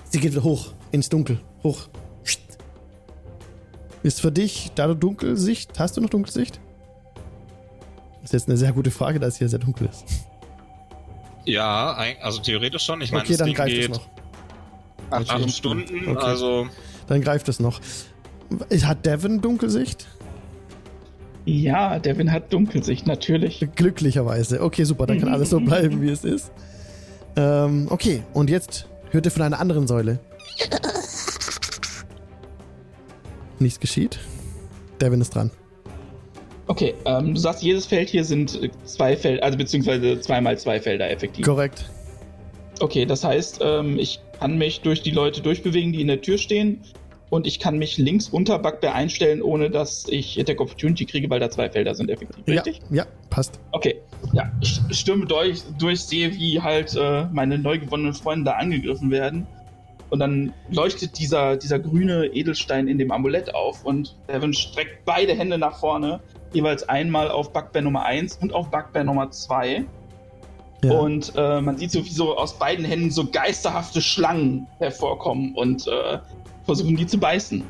sie 0.09 0.19
geht 0.19 0.33
wieder 0.33 0.43
hoch 0.43 0.73
ins 0.91 1.09
Dunkel. 1.09 1.39
Hoch. 1.63 1.87
Ist 4.03 4.19
für 4.21 4.31
dich, 4.31 4.71
da 4.75 4.87
du 4.87 4.95
Dunkelsicht, 4.95 5.79
hast 5.79 5.95
du 5.95 6.01
noch 6.01 6.09
Dunkelsicht? 6.09 6.59
Das 8.15 8.25
ist 8.25 8.33
jetzt 8.33 8.49
eine 8.49 8.57
sehr 8.57 8.71
gute 8.73 8.89
Frage, 8.91 9.19
da 9.19 9.27
es 9.27 9.37
hier 9.37 9.47
sehr 9.47 9.59
dunkel 9.59 9.87
ist. 9.89 10.03
Ja, 11.45 11.95
also 12.21 12.39
theoretisch 12.41 12.83
schon. 12.83 13.01
Ich 13.01 13.11
meine, 13.11 13.23
Okay, 13.23 13.33
das 13.33 13.37
dann 13.39 13.47
Ding 13.47 13.55
greift 13.55 13.71
es 13.73 13.79
geht 13.79 13.89
noch. 13.91 14.07
acht 15.11 15.49
Stunden, 15.51 16.07
Okay. 16.09 16.25
also 16.25 16.67
Dann 17.07 17.21
greift 17.21 17.47
es 17.49 17.59
noch. 17.59 17.79
Hat 18.83 19.05
Devin 19.05 19.39
Dunkelsicht? 19.41 20.07
Ja, 21.45 21.99
Devin 21.99 22.31
hat 22.31 22.53
Dunkelsicht, 22.53 23.07
natürlich. 23.07 23.65
Glücklicherweise. 23.75 24.61
Okay, 24.61 24.83
super, 24.83 25.07
dann 25.07 25.19
kann 25.19 25.29
alles 25.29 25.49
so 25.49 25.59
bleiben, 25.59 26.01
wie 26.01 26.09
es 26.09 26.23
ist. 26.23 26.51
Ähm, 27.35 27.87
okay, 27.89 28.23
und 28.33 28.49
jetzt 28.49 28.87
hört 29.09 29.25
ihr 29.25 29.31
von 29.31 29.41
einer 29.41 29.59
anderen 29.59 29.87
Säule. 29.87 30.19
Nichts 33.59 33.79
geschieht. 33.79 34.19
Devin 34.99 35.21
ist 35.21 35.33
dran. 35.35 35.51
Okay, 36.67 36.93
ähm, 37.05 37.33
du 37.33 37.39
sagst, 37.39 37.63
jedes 37.63 37.85
Feld 37.85 38.09
hier 38.09 38.23
sind 38.23 38.61
äh, 38.61 38.69
zwei 38.85 39.17
Felder, 39.17 39.43
also 39.43 39.57
beziehungsweise 39.57 40.19
zweimal 40.21 40.57
zwei 40.57 40.79
Felder 40.79 41.09
effektiv. 41.09 41.45
Korrekt. 41.45 41.89
Okay, 42.79 43.05
das 43.05 43.23
heißt, 43.23 43.59
ähm, 43.61 43.99
ich 43.99 44.19
kann 44.39 44.57
mich 44.57 44.81
durch 44.81 45.01
die 45.01 45.11
Leute 45.11 45.41
durchbewegen, 45.41 45.91
die 45.91 46.01
in 46.01 46.07
der 46.07 46.21
Tür 46.21 46.37
stehen. 46.37 46.81
Und 47.31 47.47
ich 47.47 47.61
kann 47.61 47.77
mich 47.77 47.97
links 47.97 48.27
unter 48.27 48.59
Bugbear 48.59 48.93
einstellen, 48.93 49.41
ohne 49.41 49.69
dass 49.69 50.05
ich 50.09 50.37
Attack 50.37 50.59
Opportunity 50.59 51.05
kriege, 51.05 51.29
weil 51.29 51.39
da 51.39 51.49
zwei 51.49 51.69
Felder 51.69 51.95
sind 51.95 52.09
effektiv. 52.09 52.43
Ja, 52.45 52.61
Richtig? 52.61 52.81
ja, 52.91 53.05
passt. 53.29 53.57
Okay. 53.71 54.01
Ja, 54.33 54.51
ich 54.59 54.81
stürme 54.91 55.25
durch, 55.25 55.63
durch 55.79 56.01
sehe, 56.01 56.33
wie 56.33 56.61
halt 56.61 56.93
äh, 56.93 57.27
meine 57.31 57.57
neu 57.57 57.79
gewonnenen 57.79 58.13
Freunde 58.13 58.51
da 58.51 58.57
angegriffen 58.57 59.11
werden. 59.11 59.47
Und 60.09 60.19
dann 60.19 60.53
leuchtet 60.69 61.17
dieser, 61.19 61.55
dieser 61.55 61.79
grüne 61.79 62.25
Edelstein 62.25 62.89
in 62.89 62.97
dem 62.97 63.13
Amulett 63.13 63.55
auf 63.55 63.85
und 63.85 64.17
Devin 64.27 64.53
streckt 64.53 65.05
beide 65.05 65.33
Hände 65.33 65.57
nach 65.57 65.79
vorne 65.79 66.19
jeweils 66.51 66.87
einmal 66.89 67.31
auf 67.31 67.53
Bugbear 67.53 67.81
Nummer 67.81 68.03
1 68.03 68.39
und 68.41 68.53
auf 68.53 68.69
Bugbear 68.69 69.05
Nummer 69.05 69.31
2. 69.31 69.85
Ja. 70.83 70.91
Und 70.91 71.31
äh, 71.37 71.61
man 71.61 71.77
sieht 71.77 71.91
so, 71.91 72.03
wie 72.03 72.09
so 72.09 72.35
aus 72.35 72.59
beiden 72.59 72.83
Händen 72.83 73.09
so 73.09 73.25
geisterhafte 73.25 74.01
Schlangen 74.01 74.67
hervorkommen 74.79 75.55
und 75.55 75.87
äh, 75.87 76.17
versuchen 76.75 76.95
die 76.95 77.05
zu 77.05 77.17
beißen. 77.17 77.63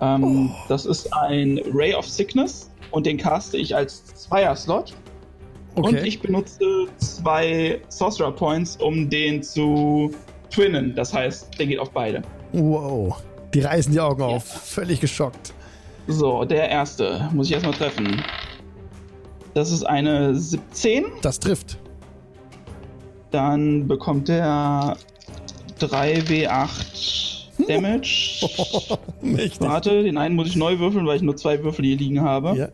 Ähm, 0.00 0.52
Das 0.68 0.86
ist 0.86 1.12
ein 1.12 1.60
Ray 1.74 1.94
of 1.94 2.06
Sickness 2.06 2.70
und 2.92 3.04
den 3.04 3.18
caste 3.18 3.56
ich 3.56 3.74
als 3.74 4.04
Zweier-Slot. 4.04 4.94
Und 5.74 5.86
okay. 5.86 6.06
ich 6.06 6.20
benutze 6.20 6.86
zwei 6.98 7.80
Sorcerer 7.88 8.30
Points, 8.30 8.76
um 8.76 9.10
den 9.10 9.42
zu 9.42 10.12
twinnen. 10.48 10.94
Das 10.94 11.12
heißt, 11.12 11.58
der 11.58 11.66
geht 11.66 11.78
auf 11.80 11.90
beide. 11.90 12.22
wow. 12.52 13.20
Die 13.52 13.62
reißen 13.62 13.92
die 13.92 13.98
Augen 13.98 14.22
auf. 14.22 14.44
Völlig 14.44 15.00
geschockt. 15.00 15.52
So, 16.06 16.44
der 16.44 16.68
erste 16.68 17.28
muss 17.32 17.48
ich 17.48 17.54
erstmal 17.54 17.74
treffen. 17.74 18.22
Das 19.54 19.72
ist 19.72 19.82
eine 19.82 20.36
17. 20.36 21.06
Das 21.22 21.40
trifft. 21.40 21.78
Dann 23.32 23.88
bekommt 23.88 24.28
er 24.28 24.96
3w8 25.80 27.39
Damage. 27.70 28.48
Mächtig. 29.22 29.60
Warte, 29.60 30.02
den 30.02 30.18
einen 30.18 30.34
muss 30.34 30.48
ich 30.48 30.56
neu 30.56 30.78
würfeln, 30.78 31.06
weil 31.06 31.16
ich 31.16 31.22
nur 31.22 31.36
zwei 31.36 31.62
Würfel 31.62 31.84
hier 31.84 31.96
liegen 31.96 32.20
habe. 32.22 32.56
Ja. 32.56 32.68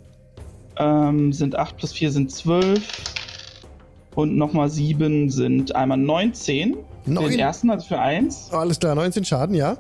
Ähm, 0.79 1.33
sind 1.33 1.57
8 1.57 1.77
plus 1.77 1.93
4 1.93 2.11
sind 2.11 2.31
12. 2.31 2.81
Und 4.15 4.37
nochmal 4.37 4.71
7 4.71 5.31
sind 5.31 5.77
einmal 5.77 5.99
19. 5.99 6.77
Neun. 7.07 7.31
Den 7.31 7.39
ersten, 7.39 7.71
also 7.71 7.87
für 7.87 7.99
1. 7.99 8.51
Alles 8.53 8.81
klar, 8.81 8.95
19 8.95 9.25
Schaden, 9.25 9.55
ja. 9.55 9.77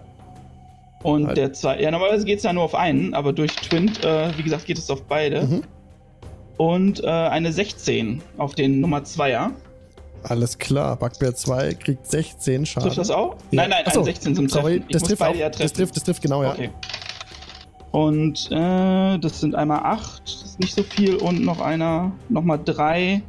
Und 1.02 1.26
Halt. 1.26 1.36
der 1.36 1.52
zweite. 1.52 1.82
Ja, 1.82 1.90
normalerweise 1.90 2.24
geht 2.24 2.38
es 2.38 2.44
ja 2.44 2.52
nur 2.52 2.64
auf 2.64 2.74
einen, 2.74 3.14
aber 3.14 3.32
durch 3.32 3.54
Twint, 3.54 4.04
äh, 4.04 4.36
wie 4.36 4.42
gesagt, 4.42 4.66
geht 4.66 4.78
es 4.78 4.90
auf 4.90 5.02
beide. 5.04 5.42
Mhm. 5.44 5.62
Und 6.56 7.04
äh, 7.04 7.06
eine 7.06 7.52
16 7.52 8.22
auf 8.38 8.54
den 8.54 8.80
Nummer 8.80 8.98
2er. 8.98 9.50
Alles 10.28 10.58
klar. 10.58 10.96
Bugbear 10.96 11.34
2 11.34 11.74
kriegt 11.74 12.06
16 12.06 12.66
Schaden. 12.66 12.88
Trifft 12.88 12.98
das 12.98 13.10
auch? 13.10 13.34
Ja. 13.34 13.62
Nein, 13.62 13.70
nein, 13.70 13.86
Achso, 13.86 14.00
eine 14.00 14.06
16 14.06 14.34
zum 14.34 14.48
Sorry, 14.48 14.82
das 14.90 15.02
trifft 15.04 15.22
auch. 15.22 15.34
ja 15.34 15.48
Das 15.48 15.72
trifft, 15.72 15.96
das 15.96 16.02
trifft 16.02 16.22
genau, 16.22 16.42
ja. 16.42 16.52
Okay. 16.52 16.70
Und 17.92 18.48
äh, 18.50 19.18
das 19.18 19.40
sind 19.40 19.54
einmal 19.54 19.80
8, 19.80 20.22
das 20.24 20.42
ist 20.42 20.60
nicht 20.60 20.74
so 20.74 20.82
viel. 20.82 21.14
Und 21.16 21.42
noch 21.44 21.60
einer, 21.60 22.12
nochmal 22.28 22.60
3, 22.62 23.22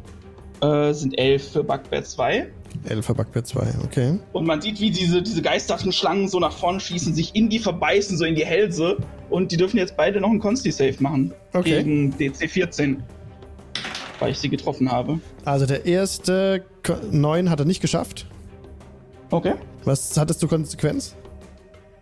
äh, 0.62 0.94
sind 0.94 1.18
11 1.18 1.52
für 1.52 1.64
Bugbear 1.64 2.04
2. 2.04 2.48
11 2.90 3.06
für 3.06 3.14
Bugbear 3.14 3.44
2, 3.44 3.68
okay. 3.86 4.20
Und 4.34 4.46
man 4.46 4.62
sieht, 4.62 4.82
wie 4.82 4.92
diese, 4.92 5.22
diese 5.22 5.42
geisterhaften 5.42 5.92
Schlangen 5.92 6.28
so 6.28 6.40
nach 6.40 6.52
vorne 6.52 6.80
schießen, 6.80 7.14
sich 7.14 7.36
in 7.36 7.50
die 7.50 7.60
verbeißen, 7.60 8.18
so 8.18 8.26
in 8.26 8.36
die 8.36 8.46
Hälse. 8.46 8.98
Und 9.30 9.52
die 9.52 9.58
dürfen 9.58 9.78
jetzt 9.78 9.96
beide 9.96 10.20
noch 10.20 10.30
einen 10.30 10.40
Consti-Save 10.40 10.96
machen. 11.00 11.34
Okay. 11.54 11.84
Gegen 11.84 12.18
DC 12.18 12.50
14. 12.50 13.04
Weil 14.20 14.32
ich 14.32 14.40
sie 14.40 14.50
getroffen 14.50 14.92
habe. 14.92 15.20
Also 15.46 15.66
der 15.68 15.86
erste 15.86 16.66
9 17.12 17.50
hat 17.50 17.60
er 17.60 17.66
nicht 17.66 17.82
geschafft. 17.82 18.26
Okay. 19.32 19.56
Was 19.84 20.18
hattest 20.18 20.42
du 20.42 20.48
Konsequenz? 20.48 21.16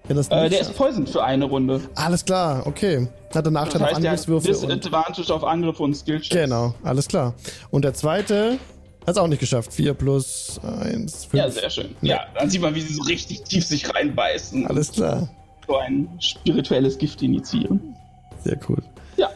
Wenn 0.08 0.18
das 0.18 0.28
Äh, 0.28 0.50
der 0.50 0.62
ist 0.62 0.76
poisoned 0.76 1.10
für 1.10 1.24
eine 1.24 1.46
Runde. 1.46 1.82
Alles 1.96 2.24
klar, 2.26 2.66
okay. 2.68 3.08
Hat 3.34 3.46
er 3.46 3.52
Nachteil 3.52 3.74
Das 3.74 3.82
auf 3.82 3.88
heißt, 3.88 3.96
hat 3.96 4.06
Angriffswürfe 4.06 4.48
und 4.50 4.70
Disadvantage 4.70 5.34
auf 5.34 5.44
Angriffe 5.44 5.84
und 5.84 5.96
Skillchecks. 5.96 6.30
Genau, 6.30 6.76
alles 6.84 7.08
klar. 7.08 7.34
Und 7.72 7.84
der 7.84 7.94
zweite 7.94 8.60
hat 9.02 9.16
es 9.16 9.18
auch 9.18 9.28
nicht 9.28 9.40
geschafft. 9.40 9.74
4 9.74 9.94
plus 9.94 10.60
1, 10.64 11.26
5. 11.26 11.34
Ja, 11.34 11.50
sehr 11.50 11.70
schön. 11.70 11.96
Ja, 12.02 12.26
dann 12.38 12.50
sieht 12.50 12.62
man, 12.62 12.76
wie 12.76 12.82
sie 12.82 12.94
so 12.94 13.04
richtig 13.04 13.44
tief 13.44 13.66
sich 13.66 13.94
reinbeißen. 13.94 14.68
Alles 14.68 14.92
klar. 14.92 15.28
So 15.68 15.78
ein 15.78 16.08
spirituelles 16.20 16.98
Gift 16.98 17.24
initiieren. 17.24 17.96
Sehr 18.44 18.60
cool. 18.70 18.84
Ja. 19.18 19.30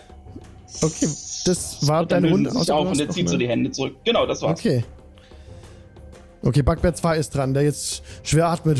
Okay, 0.81 1.07
das 1.45 1.87
war 1.87 2.05
deine 2.05 2.29
Runde. 2.29 2.51
sich 2.51 2.71
auf 2.71 2.87
und 2.89 2.99
er 2.99 3.09
zieht 3.09 3.27
so 3.27 3.37
die 3.37 3.47
Hände 3.47 3.71
zurück. 3.71 3.95
Genau, 4.03 4.27
das 4.27 4.41
war's. 4.43 4.59
Okay. 4.59 4.83
Okay, 6.41 6.61
Bugbear 6.61 6.93
2 6.95 7.17
ist 7.17 7.35
dran, 7.35 7.53
der 7.53 7.63
jetzt 7.63 8.01
schwer 8.23 8.47
atmet. 8.47 8.79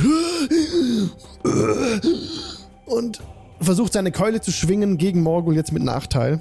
Und 2.86 3.22
versucht 3.62 3.94
seine 3.94 4.12
Keule 4.12 4.42
zu 4.42 4.52
schwingen 4.52 4.98
gegen 4.98 5.22
Morgul 5.22 5.56
jetzt 5.56 5.72
mit 5.74 5.84
Nachteil. 5.84 6.40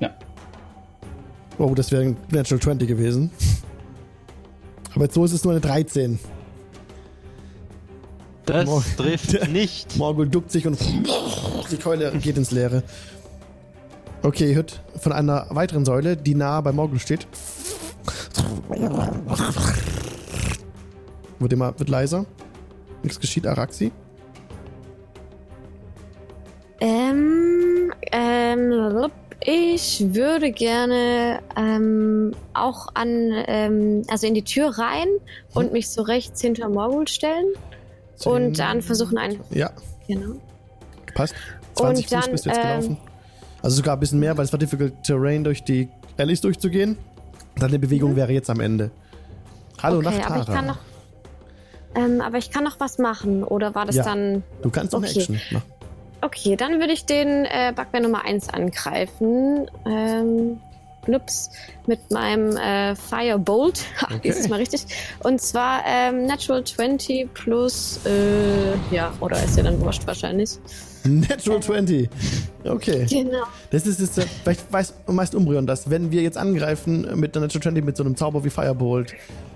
Ja. 0.00 0.10
Oh, 1.58 1.74
das 1.74 1.90
wäre 1.90 2.02
ein 2.02 2.16
Natural 2.30 2.60
20 2.60 2.88
gewesen. 2.88 3.30
Aber 4.94 5.04
jetzt 5.04 5.14
so 5.14 5.24
ist 5.24 5.32
es 5.32 5.44
nur 5.44 5.52
eine 5.52 5.60
13. 5.60 6.18
Das 8.46 8.66
Mor- 8.66 8.84
trifft 8.96 9.48
nicht. 9.52 9.96
Morgul 9.96 10.28
duckt 10.28 10.50
sich 10.50 10.66
und 10.66 10.78
die 11.70 11.76
Keule 11.76 12.12
geht 12.18 12.36
ins 12.36 12.50
Leere. 12.50 12.82
Okay, 14.22 14.50
ihr 14.50 14.56
hört 14.56 14.82
von 15.00 15.12
einer 15.12 15.46
weiteren 15.50 15.84
Säule, 15.86 16.16
die 16.16 16.34
nah 16.34 16.60
bei 16.60 16.72
Morgul 16.72 16.98
steht. 16.98 17.26
Wird 21.38 21.52
immer 21.52 21.78
wird 21.78 21.88
leiser. 21.88 22.26
Nichts 23.02 23.18
geschieht, 23.20 23.46
Araxi. 23.46 23.92
Ähm, 26.80 27.92
ähm, 28.12 29.10
ich 29.42 30.04
würde 30.14 30.50
gerne 30.52 31.40
ähm, 31.56 32.32
auch 32.54 32.88
an, 32.94 33.32
ähm, 33.46 34.02
also 34.08 34.26
in 34.26 34.34
die 34.34 34.44
Tür 34.44 34.78
rein 34.78 35.08
und 35.54 35.72
mich 35.72 35.88
so 35.88 36.02
rechts 36.02 36.40
hinter 36.40 36.68
Morgul 36.68 37.08
stellen 37.08 37.46
und 38.24 38.58
dann 38.58 38.82
versuchen 38.82 39.16
einen, 39.16 39.40
Ja, 39.50 39.70
genau. 40.06 40.34
passt. 41.14 41.34
20 41.74 42.04
Und 42.04 42.10
Fuß 42.10 42.24
dann, 42.24 42.32
bist 42.32 42.44
du 42.44 42.50
jetzt 42.50 42.58
ähm, 42.58 42.62
gelaufen. 42.64 42.96
Also 43.62 43.76
sogar 43.76 43.96
ein 43.96 44.00
bisschen 44.00 44.20
mehr, 44.20 44.36
weil 44.36 44.44
es 44.44 44.52
war 44.52 44.58
difficult 44.58 45.02
terrain 45.04 45.44
durch 45.44 45.62
die 45.64 45.88
Alleys 46.18 46.40
durchzugehen. 46.40 46.98
Deine 47.60 47.78
Bewegung 47.78 48.16
wäre 48.16 48.32
jetzt 48.32 48.48
am 48.48 48.60
Ende. 48.60 48.90
Hallo 49.82 49.98
okay, 49.98 50.06
Nacht, 50.18 50.30
aber 50.30 50.40
ich 50.40 50.46
kann 50.46 50.66
noch, 50.66 50.78
ähm, 51.94 52.20
aber 52.20 52.38
ich 52.38 52.50
kann 52.50 52.64
noch 52.64 52.80
was 52.80 52.98
machen 52.98 53.44
oder 53.44 53.74
war 53.74 53.84
das 53.86 53.96
Ja. 53.96 54.04
dann, 54.04 54.42
Du 54.62 54.70
kannst 54.70 54.92
noch 54.92 55.00
Okay. 55.00 55.18
Action 55.18 55.40
machen. 55.50 55.70
okay, 56.22 56.56
dann 56.56 56.80
würde 56.80 56.92
ich 56.92 57.04
den 57.04 57.44
äh, 57.44 57.72
Bugbear 57.76 58.02
Nummer 58.02 58.24
1 58.24 58.48
angreifen. 58.48 59.70
Ähm, 59.86 60.58
Blups, 61.02 61.50
mit 61.86 62.10
meinem 62.10 62.56
äh, 62.58 62.94
Firebolt. 62.94 63.80
Ha, 64.02 64.06
Okay. 64.14 64.20
Dieses 64.24 64.48
Mal 64.48 64.56
richtig. 64.56 64.84
Und 65.20 65.40
zwar 65.40 65.80
ähm, 65.86 66.26
Natural 66.26 66.62
20 66.62 67.32
plus, 67.32 68.00
äh, 68.04 68.94
ja, 68.94 69.12
oder 69.20 69.42
ist 69.42 69.56
ja 69.56 69.62
dann 69.62 69.80
wurscht 69.80 70.06
wahrscheinlich. 70.06 70.50
Natural 71.28 71.60
20. 71.60 72.08
Okay. 72.64 73.06
Genau. 73.08 73.44
Das 73.70 73.86
ist 73.86 74.00
jetzt, 74.00 74.18
äh, 74.18 74.26
vielleicht 74.42 74.72
weiß 74.72 74.94
meist 75.06 75.34
Umbrion 75.34 75.66
das, 75.66 75.88
wenn 75.90 76.10
wir 76.10 76.22
jetzt 76.22 76.36
angreifen 76.36 77.06
mit 77.18 77.34
der 77.34 77.42
Natural 77.42 77.62
20 77.62 77.84
mit 77.84 77.96
so 77.96 78.04
einem 78.04 78.16
Zauber 78.16 78.44
wie 78.44 78.50
Firebolt 78.50 79.14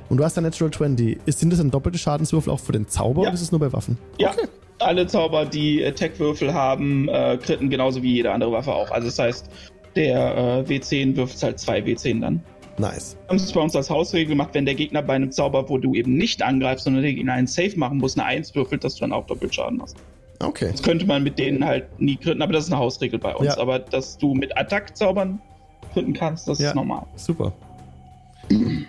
und 0.08 0.16
du 0.16 0.24
hast 0.24 0.38
eine 0.38 0.48
Natural 0.48 0.70
20, 0.72 1.18
ist, 1.26 1.40
sind 1.40 1.50
das 1.50 1.58
dann 1.58 1.70
doppelte 1.70 1.98
Schadenswürfel 1.98 2.52
auch 2.52 2.60
für 2.60 2.72
den 2.72 2.88
Zauber 2.88 3.22
Ja. 3.22 3.28
oder 3.28 3.34
ist 3.34 3.42
es 3.42 3.52
nur 3.52 3.60
bei 3.60 3.72
Waffen? 3.72 3.98
Ja, 4.18 4.32
alle 4.78 5.06
Zauber, 5.06 5.44
die 5.44 5.84
Attack-Würfel 5.84 6.52
haben, 6.52 7.08
äh, 7.08 7.38
kritten 7.42 7.70
genauso 7.70 8.02
wie 8.02 8.14
jede 8.14 8.32
andere 8.32 8.52
Waffe 8.52 8.72
auch. 8.74 8.90
Also 8.90 9.08
das 9.08 9.18
heißt, 9.18 9.50
der 9.96 10.64
äh, 10.68 10.70
W10 10.70 11.16
wirft 11.16 11.42
halt 11.42 11.58
zwei 11.58 11.78
W10 11.80 12.20
dann. 12.20 12.42
Nice. 12.76 13.16
Wir 13.22 13.28
haben 13.28 13.36
es 13.36 13.52
bei 13.52 13.60
uns 13.60 13.76
als 13.76 13.88
Hausregel 13.88 14.30
gemacht, 14.30 14.50
wenn 14.52 14.64
der 14.64 14.74
Gegner 14.74 15.00
bei 15.00 15.14
einem 15.14 15.30
Zauber, 15.30 15.68
wo 15.68 15.78
du 15.78 15.94
eben 15.94 16.14
nicht 16.16 16.42
angreifst, 16.42 16.84
sondern 16.84 17.04
der 17.04 17.12
Gegner 17.14 17.34
einen 17.34 17.46
Safe 17.46 17.72
machen 17.78 17.98
muss, 17.98 18.16
eine 18.18 18.26
1 18.26 18.54
würfelt, 18.56 18.82
dass 18.82 18.96
du 18.96 19.02
dann 19.02 19.12
auch 19.12 19.26
Doppelschaden 19.26 19.80
hast. 19.80 19.96
Okay. 20.40 20.68
Das 20.72 20.82
könnte 20.82 21.06
man 21.06 21.22
mit 21.22 21.38
denen 21.38 21.64
halt 21.64 22.00
nie 22.00 22.16
kritten, 22.16 22.42
aber 22.42 22.52
das 22.52 22.64
ist 22.64 22.72
eine 22.72 22.80
Hausregel 22.80 23.18
bei 23.18 23.34
uns. 23.34 23.46
Ja. 23.54 23.58
Aber 23.58 23.78
dass 23.78 24.18
du 24.18 24.34
mit 24.34 24.56
Attack-Zaubern 24.56 25.40
kritten 25.92 26.12
kannst, 26.12 26.48
das 26.48 26.58
Ja. 26.58 26.70
ist 26.70 26.74
normal. 26.74 27.06
Super. 27.16 27.52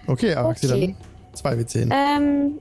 Okay, 0.08 0.34
Araxi, 0.34 0.68
Okay. 0.68 0.96
dann 1.34 1.36
2W10. 1.36 1.92
Ähm, 1.94 2.60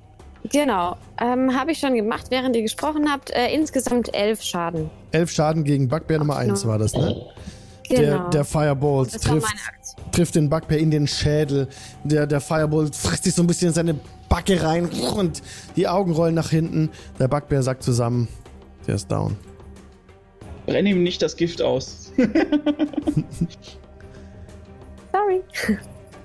genau. 0.51 0.97
Ähm, 1.20 1.59
Habe 1.59 1.73
ich 1.73 1.78
schon 1.78 1.94
gemacht, 1.94 2.27
während 2.31 2.55
ihr 2.56 2.62
gesprochen 2.62 3.11
habt. 3.11 3.31
Äh, 3.31 3.52
insgesamt 3.55 4.15
elf 4.15 4.43
Schaden. 4.43 4.90
11 5.12 5.31
Schaden 5.31 5.65
gegen 5.65 5.89
Bugbear 5.89 6.19
Nummer 6.20 6.36
1 6.36 6.61
Genau. 6.62 6.73
war 6.73 6.78
das, 6.78 6.94
ne? 6.94 7.16
Genau. 7.89 8.01
Der, 8.01 8.44
der 8.44 8.55
war 8.55 9.06
trifft, 9.06 9.55
trifft 10.12 10.35
den 10.36 10.48
Bugbear 10.48 10.78
in 10.81 10.90
den 10.90 11.06
Schädel. 11.06 11.69
Der, 12.05 12.27
der 12.27 12.40
Firebolt 12.40 12.94
frisst 12.97 13.24
sich 13.24 13.35
so 13.35 13.43
ein 13.43 13.47
bisschen 13.47 13.69
in 13.69 13.74
seine 13.74 13.94
Backe 14.28 14.62
rein 14.62 14.89
und 15.16 15.43
die 15.77 15.86
Augen 15.86 16.12
rollen 16.12 16.35
nach 16.35 16.51
hinten. 16.51 16.90
Der 17.19 17.28
Bugbear 17.28 17.62
sagt 17.62 17.82
zusammen, 17.82 18.28
der 18.86 18.94
ist 18.97 19.11
down. 19.11 19.36
Brenn 20.66 20.86
ihm 20.86 21.02
nicht 21.02 21.20
das 21.20 21.36
Gift 21.36 21.61
aus. 21.61 22.12
Sorry. 25.12 25.43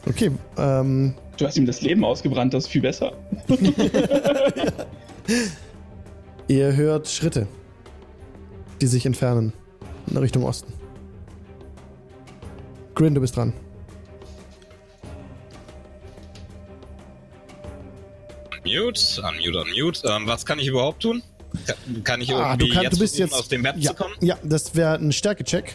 Okay, 0.07 0.31
ähm, 0.57 1.14
Du 1.40 1.45
hast 1.45 1.57
ihm 1.57 1.65
das 1.65 1.81
Leben 1.81 2.03
ausgebrannt, 2.03 2.53
das 2.53 2.65
ist 2.65 2.69
viel 2.69 2.81
besser. 2.81 3.14
ihr 6.49 6.76
hört 6.76 7.07
Schritte, 7.07 7.48
die 8.81 8.88
sich 8.88 9.06
entfernen 9.06 9.53
in 10.07 10.18
Richtung 10.18 10.44
Osten. 10.44 10.73
Grin, 12.94 13.15
du 13.15 13.22
bist 13.22 13.38
dran. 13.38 13.53
Unmute, 18.65 19.02
unmute, 19.22 19.60
unmute. 19.61 20.07
Ähm, 20.10 20.27
was 20.27 20.45
kann 20.45 20.60
ich 20.60 20.68
überhaupt 20.68 21.03
tun? 21.03 21.23
Kann, 22.03 22.21
ich 22.21 22.34
Ah, 22.34 22.51
irgendwie 22.51 22.69
du, 22.69 22.73
kann, 22.76 22.84
jetzt 22.84 22.95
du 22.95 22.99
bist 22.99 23.15
versuchen, 23.15 23.31
jetzt 23.31 23.39
aus 23.39 23.47
dem 23.47 23.63
Bett 23.63 23.76
ja, 23.77 23.91
zu 23.91 23.95
kommen? 23.95 24.13
Ja, 24.21 24.38
das 24.43 24.76
wäre 24.76 24.95
ein 24.95 25.11
Stärke-Check. 25.11 25.73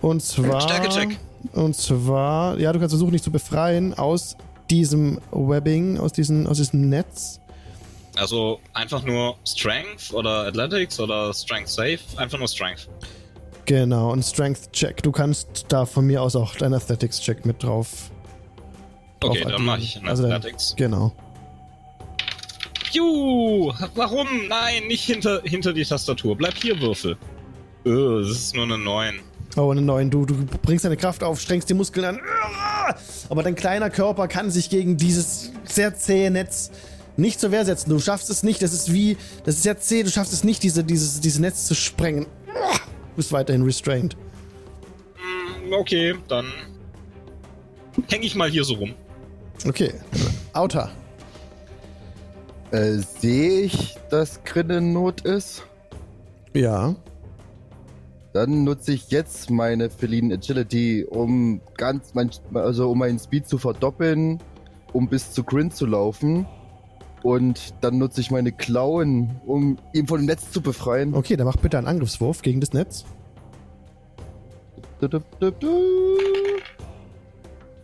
Und 0.00 0.22
zwar. 0.22 0.60
Stärke-Check. 0.60 1.18
Und 1.52 1.76
zwar, 1.76 2.58
ja, 2.58 2.72
du 2.72 2.78
kannst 2.78 2.92
versuchen, 2.92 3.12
dich 3.12 3.22
zu 3.22 3.30
befreien 3.30 3.94
aus 3.94 4.36
diesem 4.70 5.20
Webbing, 5.30 5.98
aus, 5.98 6.12
diesen, 6.12 6.46
aus 6.46 6.56
diesem 6.56 6.88
Netz. 6.88 7.40
Also 8.16 8.60
einfach 8.72 9.02
nur 9.02 9.36
Strength 9.46 10.12
oder 10.12 10.46
Athletics 10.46 11.00
oder 11.00 11.34
Strength 11.34 11.68
Save? 11.68 11.98
Einfach 12.16 12.38
nur 12.38 12.48
Strength. 12.48 12.88
Genau, 13.66 14.12
ein 14.14 14.22
Strength-Check. 14.22 15.02
Du 15.02 15.10
kannst 15.10 15.66
da 15.68 15.84
von 15.84 16.06
mir 16.06 16.22
aus 16.22 16.36
auch 16.36 16.54
deinen 16.54 16.74
Athletics-Check 16.74 17.44
mit 17.44 17.62
drauf. 17.62 18.10
drauf 19.20 19.30
Okay, 19.30 19.44
dann 19.48 19.64
mache 19.64 19.80
ich 19.80 19.96
einen 19.96 20.08
Also 20.08 20.22
dann- 20.22 20.32
Athletics. 20.32 20.74
Genau. 20.76 21.12
Juhu! 22.94 23.72
Warum? 23.94 24.28
Nein, 24.48 24.86
nicht 24.86 25.04
hinter, 25.04 25.42
hinter 25.44 25.72
die 25.72 25.84
Tastatur. 25.84 26.36
Bleib 26.36 26.54
hier, 26.54 26.80
Würfel. 26.80 27.16
Äh, 27.84 27.90
das 28.22 28.30
ist 28.30 28.54
nur 28.54 28.64
eine 28.64 28.78
9. 28.78 29.20
Oh, 29.56 29.70
eine 29.70 29.82
neuen. 29.82 30.10
Du, 30.10 30.26
du 30.26 30.34
bringst 30.62 30.84
deine 30.84 30.96
Kraft 30.96 31.22
auf, 31.22 31.40
strengst 31.40 31.70
die 31.70 31.74
Muskeln 31.74 32.04
an. 32.06 32.20
Aber 33.28 33.42
dein 33.42 33.54
kleiner 33.54 33.88
Körper 33.88 34.26
kann 34.26 34.50
sich 34.50 34.68
gegen 34.68 34.96
dieses 34.96 35.52
sehr 35.64 35.94
zähe 35.94 36.30
Netz 36.30 36.70
nicht 37.16 37.38
zur 37.38 37.52
Wehr 37.52 37.64
setzen. 37.64 37.90
Du 37.90 38.00
schaffst 38.00 38.30
es 38.30 38.42
nicht. 38.42 38.62
Das 38.62 38.72
ist 38.72 38.92
wie. 38.92 39.16
Das 39.44 39.56
ist 39.56 39.62
sehr 39.62 39.78
zäh. 39.78 40.02
Du 40.02 40.10
schaffst 40.10 40.32
es 40.32 40.42
nicht, 40.42 40.62
diese, 40.64 40.82
dieses, 40.82 41.20
dieses 41.20 41.38
Netz 41.38 41.66
zu 41.66 41.74
sprengen. 41.76 42.26
Du 42.46 43.16
bist 43.16 43.30
weiterhin 43.30 43.62
restrained. 43.62 44.16
Hm, 45.14 45.72
Okay, 45.72 46.14
dann 46.26 46.46
hänge 48.08 48.26
ich 48.26 48.34
mal 48.34 48.50
hier 48.50 48.64
so 48.64 48.74
rum. 48.74 48.94
Okay. 49.66 49.94
Outer. 50.52 50.90
Äh, 52.74 52.98
sehe 53.20 53.60
ich, 53.60 53.96
dass 54.10 54.42
Grin 54.42 54.68
in 54.68 54.92
Not 54.92 55.20
ist? 55.20 55.62
Ja. 56.54 56.96
Dann 58.32 58.64
nutze 58.64 58.94
ich 58.94 59.12
jetzt 59.12 59.48
meine 59.48 59.90
Feline 59.90 60.34
Agility, 60.34 61.06
um 61.08 61.60
ganz 61.76 62.14
mein, 62.14 62.30
also 62.52 62.90
um 62.90 62.98
meinen 62.98 63.20
Speed 63.20 63.46
zu 63.46 63.58
verdoppeln, 63.58 64.40
um 64.92 65.06
bis 65.06 65.30
zu 65.30 65.44
Grin 65.44 65.70
zu 65.70 65.86
laufen. 65.86 66.46
Und 67.22 67.74
dann 67.80 67.98
nutze 67.98 68.20
ich 68.20 68.32
meine 68.32 68.50
Klauen, 68.50 69.40
um 69.46 69.78
ihn 69.92 70.08
von 70.08 70.22
dem 70.22 70.26
Netz 70.26 70.50
zu 70.50 70.60
befreien. 70.60 71.14
Okay, 71.14 71.36
dann 71.36 71.46
mach 71.46 71.56
bitte 71.56 71.78
einen 71.78 71.86
Angriffswurf 71.86 72.42
gegen 72.42 72.58
das 72.58 72.72
Netz. 72.72 73.04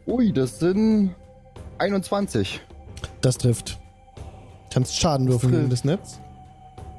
Ui, 0.09 0.33
das 0.33 0.59
sind 0.59 1.15
21. 1.79 2.61
Das 3.21 3.39
trifft. 3.39 3.80
Kannst 4.73 4.97
Schaden 4.97 5.29
würfeln 5.29 5.53
gegen 5.53 5.71
das 5.71 5.85
Netz. 5.85 6.21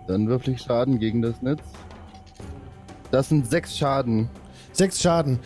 Dann 0.08 0.28
würfel 0.28 0.54
ich 0.54 0.62
Schaden 0.62 1.00
gegen 1.00 1.22
das 1.22 1.42
Netz. 1.42 1.62
Das 3.12 3.30
sind 3.30 3.50
sechs 3.50 3.78
Schaden. 3.78 4.30
Sechs 4.74 5.02
Schaden. 5.02 5.40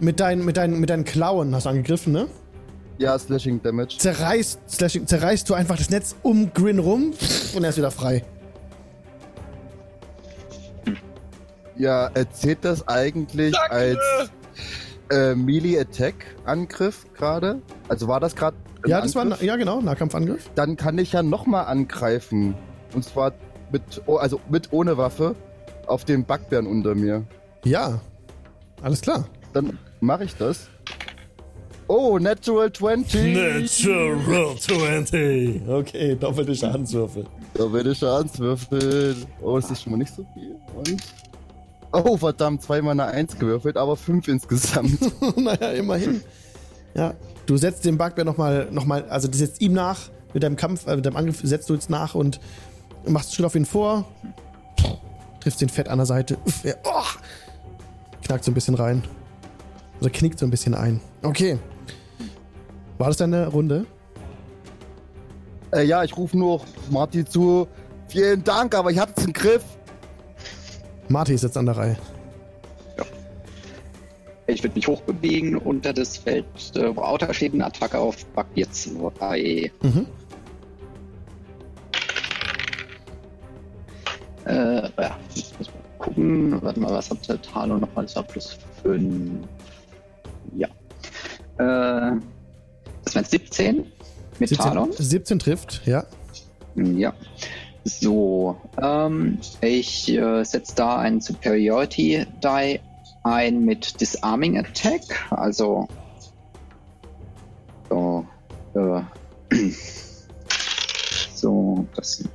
Mit 0.00 0.20
deinen, 0.20 0.44
mit, 0.44 0.56
deinen, 0.56 0.80
mit 0.80 0.90
deinen 0.90 1.04
Klauen 1.04 1.54
hast 1.54 1.66
du 1.66 1.70
angegriffen, 1.70 2.12
ne? 2.12 2.26
Ja, 2.98 3.18
Slashing 3.18 3.62
Damage. 3.62 3.98
Zerreißt, 3.98 4.60
Slashing, 4.68 5.06
zerreißt 5.06 5.48
du 5.48 5.54
einfach 5.54 5.76
das 5.76 5.90
Netz 5.90 6.14
um 6.22 6.52
Grin 6.52 6.78
rum 6.78 7.12
und 7.54 7.64
er 7.64 7.70
ist 7.70 7.76
wieder 7.76 7.90
frei. 7.90 8.24
Ja, 11.76 12.06
erzählt 12.14 12.58
das 12.62 12.86
eigentlich 12.86 13.52
Danke! 13.52 13.72
als 13.72 13.98
äh, 15.14 15.34
Melee 15.34 15.78
Attack 15.78 16.14
Angriff 16.44 17.06
gerade? 17.14 17.60
Also 17.88 18.08
war 18.08 18.20
das 18.20 18.34
gerade 18.36 18.56
Ja, 18.86 19.00
das 19.00 19.14
war, 19.14 19.22
ein- 19.24 19.34
ja 19.40 19.56
genau, 19.56 19.80
Nahkampfangriff. 19.80 20.50
Dann 20.54 20.76
kann 20.76 20.98
ich 20.98 21.12
ja 21.12 21.22
nochmal 21.22 21.66
angreifen. 21.66 22.54
Und 22.94 23.04
zwar 23.04 23.32
mit, 23.72 23.82
also 24.06 24.40
mit 24.50 24.72
ohne 24.72 24.96
Waffe 24.98 25.34
auf 25.86 26.04
den 26.04 26.24
Backbären 26.24 26.66
unter 26.66 26.94
mir. 26.94 27.24
Ja, 27.64 28.00
alles 28.82 29.00
klar. 29.00 29.26
Dann 29.52 29.78
mache 30.00 30.24
ich 30.24 30.34
das. 30.36 30.68
Oh, 31.86 32.18
Natural 32.18 32.72
20. 32.72 33.34
Natural 33.36 34.56
20. 34.58 35.68
Okay, 35.68 36.16
doppelte 36.18 36.54
Schadenswürfel. 36.54 37.26
Da 37.54 37.70
werde 37.72 37.94
Schadenswürfel. 37.94 39.16
Oh, 39.42 39.56
das 39.58 39.70
ist 39.70 39.82
schon 39.82 39.92
mal 39.92 39.98
nicht 39.98 40.14
so 40.14 40.26
viel. 40.34 40.56
Und. 40.74 41.02
Oh, 41.94 42.16
verdammt, 42.16 42.62
zweimal 42.62 42.92
eine 42.98 43.06
1 43.06 43.38
gewürfelt, 43.38 43.76
aber 43.76 43.96
5 43.96 44.26
insgesamt. 44.28 44.98
naja, 45.36 45.70
immerhin. 45.70 46.22
Ja, 46.94 47.14
du 47.46 47.56
setzt 47.56 47.84
den 47.84 47.98
Bugbear 47.98 48.24
nochmal, 48.24 48.68
noch 48.70 48.84
mal, 48.84 49.04
also 49.08 49.28
du 49.28 49.38
setzt 49.38 49.60
ihm 49.60 49.74
nach, 49.74 50.10
mit 50.32 50.42
deinem 50.42 50.56
Kampf, 50.56 50.86
äh, 50.86 50.96
mit 50.96 51.06
deinem 51.06 51.16
Angriff 51.16 51.40
setzt 51.42 51.70
du 51.70 51.74
jetzt 51.74 51.90
nach 51.90 52.14
und 52.14 52.40
machst 53.06 53.28
einen 53.28 53.34
Schritt 53.34 53.46
auf 53.46 53.54
ihn 53.54 53.64
vor, 53.64 54.04
triffst 55.40 55.60
den 55.60 55.68
Fett 55.68 55.88
an 55.88 55.98
der 55.98 56.06
Seite, 56.06 56.36
Uff, 56.44 56.64
er, 56.64 56.78
oh, 56.84 57.02
knackt 58.24 58.44
so 58.44 58.50
ein 58.50 58.54
bisschen 58.54 58.74
rein. 58.74 59.04
Also 60.00 60.10
knickt 60.12 60.38
so 60.38 60.46
ein 60.46 60.50
bisschen 60.50 60.74
ein. 60.74 61.00
Okay. 61.22 61.58
War 62.98 63.08
das 63.08 63.18
deine 63.18 63.46
Runde? 63.46 63.86
äh, 65.74 65.84
ja, 65.84 66.04
ich 66.04 66.16
rufe 66.16 66.38
nur 66.38 66.60
Marty 66.90 67.24
zu. 67.24 67.66
Vielen 68.08 68.44
Dank, 68.44 68.74
aber 68.74 68.90
ich 68.90 68.98
hab's 68.98 69.24
im 69.24 69.32
Griff. 69.32 69.64
Marty 71.08 71.34
ist 71.34 71.42
jetzt 71.42 71.56
an 71.56 71.66
der 71.66 71.76
Reihe. 71.76 71.96
Ich 74.46 74.62
würde 74.62 74.74
mich 74.74 74.86
hochbewegen 74.86 75.56
unter 75.56 75.92
das 75.94 76.18
Feld, 76.18 76.44
äh, 76.74 76.94
wo 76.94 77.00
Outer 77.00 77.32
steht, 77.32 77.54
eine 77.54 77.64
Attacke 77.64 77.98
auf 77.98 78.26
Bugbear 78.26 78.70
2. 78.70 79.72
Mhm. 79.82 80.06
Äh, 84.44 84.82
ja, 84.98 85.18
jetzt 85.34 85.58
muss 85.58 85.68
man 85.68 85.98
gucken. 85.98 86.62
Warte 86.62 86.80
mal, 86.80 86.92
was 86.92 87.10
hat 87.10 87.26
der 87.26 87.40
Talo 87.40 87.78
nochmal? 87.78 88.04
Das 88.04 88.16
war 88.16 88.22
plus 88.24 88.58
5. 88.82 89.46
Ja. 90.56 90.68
Äh, 91.56 92.20
das 93.04 93.14
wären 93.14 93.24
17 93.24 93.76
mit 94.38 94.48
17, 94.50 94.56
Talon. 94.58 94.92
17 94.92 95.38
trifft, 95.38 95.82
ja. 95.86 96.04
Ja. 96.74 97.14
So, 97.84 98.56
ähm, 98.80 99.38
ich 99.60 100.10
äh, 100.10 100.42
setze 100.42 100.74
da 100.74 100.96
einen 100.96 101.20
Superiority 101.20 102.26
Die 102.42 102.80
ein 103.24 103.64
mit 103.64 104.00
Disarming 104.00 104.58
Attack, 104.58 105.02
also 105.30 105.88
so, 107.88 108.26
äh, 108.74 109.00
so, 111.34 111.86
das 111.94 112.12
sind 112.12 112.30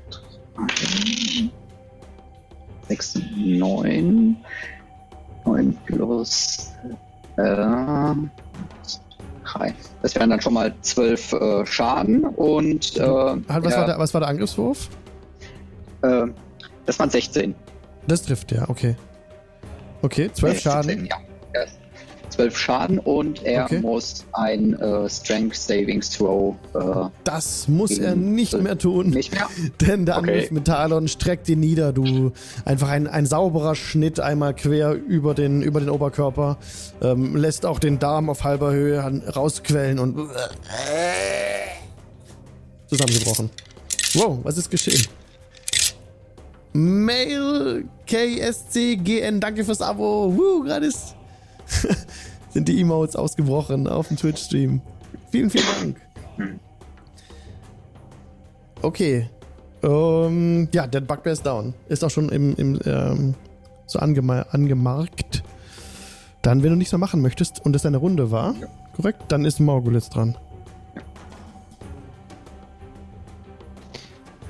drei, 0.55 1.49
sechs, 2.87 3.19
neun, 3.35 4.37
neun 5.45 5.77
plus 5.85 6.71
äh, 7.37 8.13
drei. 9.43 9.73
Das 10.01 10.15
wären 10.15 10.29
dann 10.29 10.41
schon 10.41 10.53
mal 10.53 10.73
zwölf 10.81 11.33
äh, 11.33 11.65
Schaden 11.65 12.23
und 12.23 12.97
äh, 12.97 13.01
Halt, 13.01 13.45
was, 13.47 13.73
ja, 13.73 13.79
war 13.79 13.85
der, 13.85 13.99
was 13.99 14.13
war 14.13 14.21
der 14.21 14.29
Angriffswurf? 14.29 14.89
Äh, 16.01 16.27
das 16.85 16.99
waren 16.99 17.09
16. 17.09 17.53
Das 18.07 18.21
trifft, 18.23 18.51
ja, 18.51 18.67
okay. 18.69 18.95
Okay, 20.01 20.29
12 20.33 20.53
Nee, 20.55 20.59
Schaden. 20.61 20.89
17, 20.89 21.05
ja. 21.07 21.15
Ja. 21.53 21.65
12 22.29 22.57
Schaden 22.57 22.99
und 22.99 23.43
er 23.43 23.65
Okay. 23.65 23.79
muss 23.79 24.23
ein 24.33 24.79
äh, 24.79 25.09
Strength 25.09 25.55
Savings 25.55 26.11
Throw 26.11 26.55
äh, 26.75 27.09
Das 27.23 27.67
muss 27.67 27.97
er 27.97 28.15
nicht 28.15 28.53
mehr 28.61 28.77
tun. 28.77 29.09
nicht 29.09 29.31
mehr. 29.33 29.47
Denn 29.81 30.05
der 30.05 30.17
Okay. 30.19 30.29
Angriff 30.29 30.51
mit 30.51 30.65
Talon 30.65 31.07
streckt 31.07 31.49
ihn 31.49 31.59
nieder. 31.59 31.91
Du 31.91 32.31
einfach 32.65 32.89
ein, 32.89 33.07
ein 33.07 33.25
sauberer 33.25 33.73
Schnitt 33.73 34.19
einmal 34.19 34.53
quer 34.53 34.93
über 34.93 35.33
den, 35.33 35.63
über 35.63 35.79
den 35.79 35.89
Oberkörper. 35.89 36.57
Ähm, 37.01 37.35
lässt 37.35 37.65
auch 37.65 37.79
den 37.79 37.97
Darm 37.97 38.29
auf 38.29 38.43
halber 38.43 38.71
Höhe 38.71 39.01
rausquellen 39.35 39.97
und 39.97 40.29
zusammengebrochen. 42.87 43.49
Wow, 44.13 44.39
was 44.43 44.57
ist 44.57 44.69
geschehen? 44.69 45.01
Mail 46.79 47.85
KSCGN, 48.07 49.39
danke 49.39 49.65
fürs 49.65 49.81
Abo. 49.81 50.33
Woo, 50.35 50.63
gerade 50.63 50.85
ist 50.85 51.15
sind 52.49 52.67
die 52.67 52.79
Emotes 52.79 53.15
ausgebrochen 53.15 53.87
auf 53.87 54.07
dem 54.07 54.17
Twitch-Stream. 54.17 54.81
Vielen, 55.31 55.49
vielen 55.49 55.65
Dank. 55.79 56.01
Okay. 58.81 59.29
Ähm, 59.83 60.67
ja, 60.73 60.87
der 60.87 61.01
Bugbear 61.01 61.33
ist 61.33 61.45
down. 61.45 61.73
Ist 61.89 62.03
auch 62.03 62.09
schon 62.09 62.29
im, 62.29 62.55
im 62.55 62.79
ähm, 62.85 63.35
so 63.85 63.99
angema 63.99 64.45
angemarkt. 64.51 65.43
Dann, 66.41 66.63
wenn 66.63 66.71
du 66.71 66.77
nichts 66.77 66.93
mehr 66.93 66.99
machen 66.99 67.21
möchtest 67.21 67.63
und 67.65 67.73
das 67.73 67.81
deine 67.81 67.97
Runde 67.97 68.31
war, 68.31 68.55
korrekt, 68.95 69.23
dann 69.27 69.43
ist 69.43 69.59
Morgul 69.59 69.95
jetzt 69.95 70.15
dran. 70.15 70.37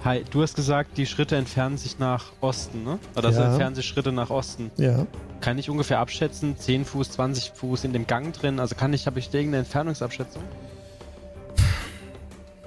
Hi, 0.05 0.23
du 0.31 0.41
hast 0.41 0.55
gesagt, 0.55 0.97
die 0.97 1.05
Schritte 1.05 1.35
entfernen 1.35 1.77
sich 1.77 1.99
nach 1.99 2.31
Osten, 2.39 2.83
ne? 2.83 2.99
Oder 3.17 3.31
Ja. 3.31 3.49
entfernen 3.49 3.75
sich 3.75 3.85
Schritte 3.85 4.13
nach 4.13 4.29
Osten. 4.29 4.71
Ja. 4.77 5.05
Kann 5.41 5.57
ich 5.57 5.69
ungefähr 5.69 5.99
abschätzen? 5.99 6.57
10 6.57 6.85
Fuß, 6.85 7.11
20 7.11 7.51
Fuß 7.53 7.83
in 7.83 7.91
dem 7.91 8.07
Gang 8.07 8.33
drin? 8.33 8.59
Also 8.59 8.75
kann 8.75 8.93
ich, 8.93 9.07
habe 9.07 9.19
ich 9.19 9.29
da 9.29 9.37
irgendeine 9.39 9.63
Entfernungsabschätzung? 9.63 10.41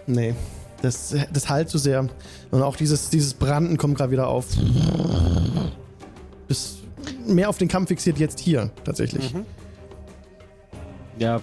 Nee. 0.07 0.35
Das, 0.83 1.15
das 1.33 1.49
halt 1.49 1.71
zu 1.71 1.79
sehr. 1.79 2.07
Und 2.51 2.63
auch 2.63 2.77
dieses, 2.77 3.09
dieses 3.09 3.33
Branden 3.35 3.79
kommt 3.79 3.97
gerade 3.97 4.11
wieder 4.13 4.27
auf. 4.29 4.47
Bis 6.49 6.79
mehr 7.27 7.49
auf 7.49 7.57
den 7.57 7.69
Kampf 7.69 7.89
fixiert 7.89 8.19
jetzt 8.19 8.41
hier, 8.41 8.71
tatsächlich. 8.85 9.33
Mhm. 9.33 9.47
Ja, 11.19 11.41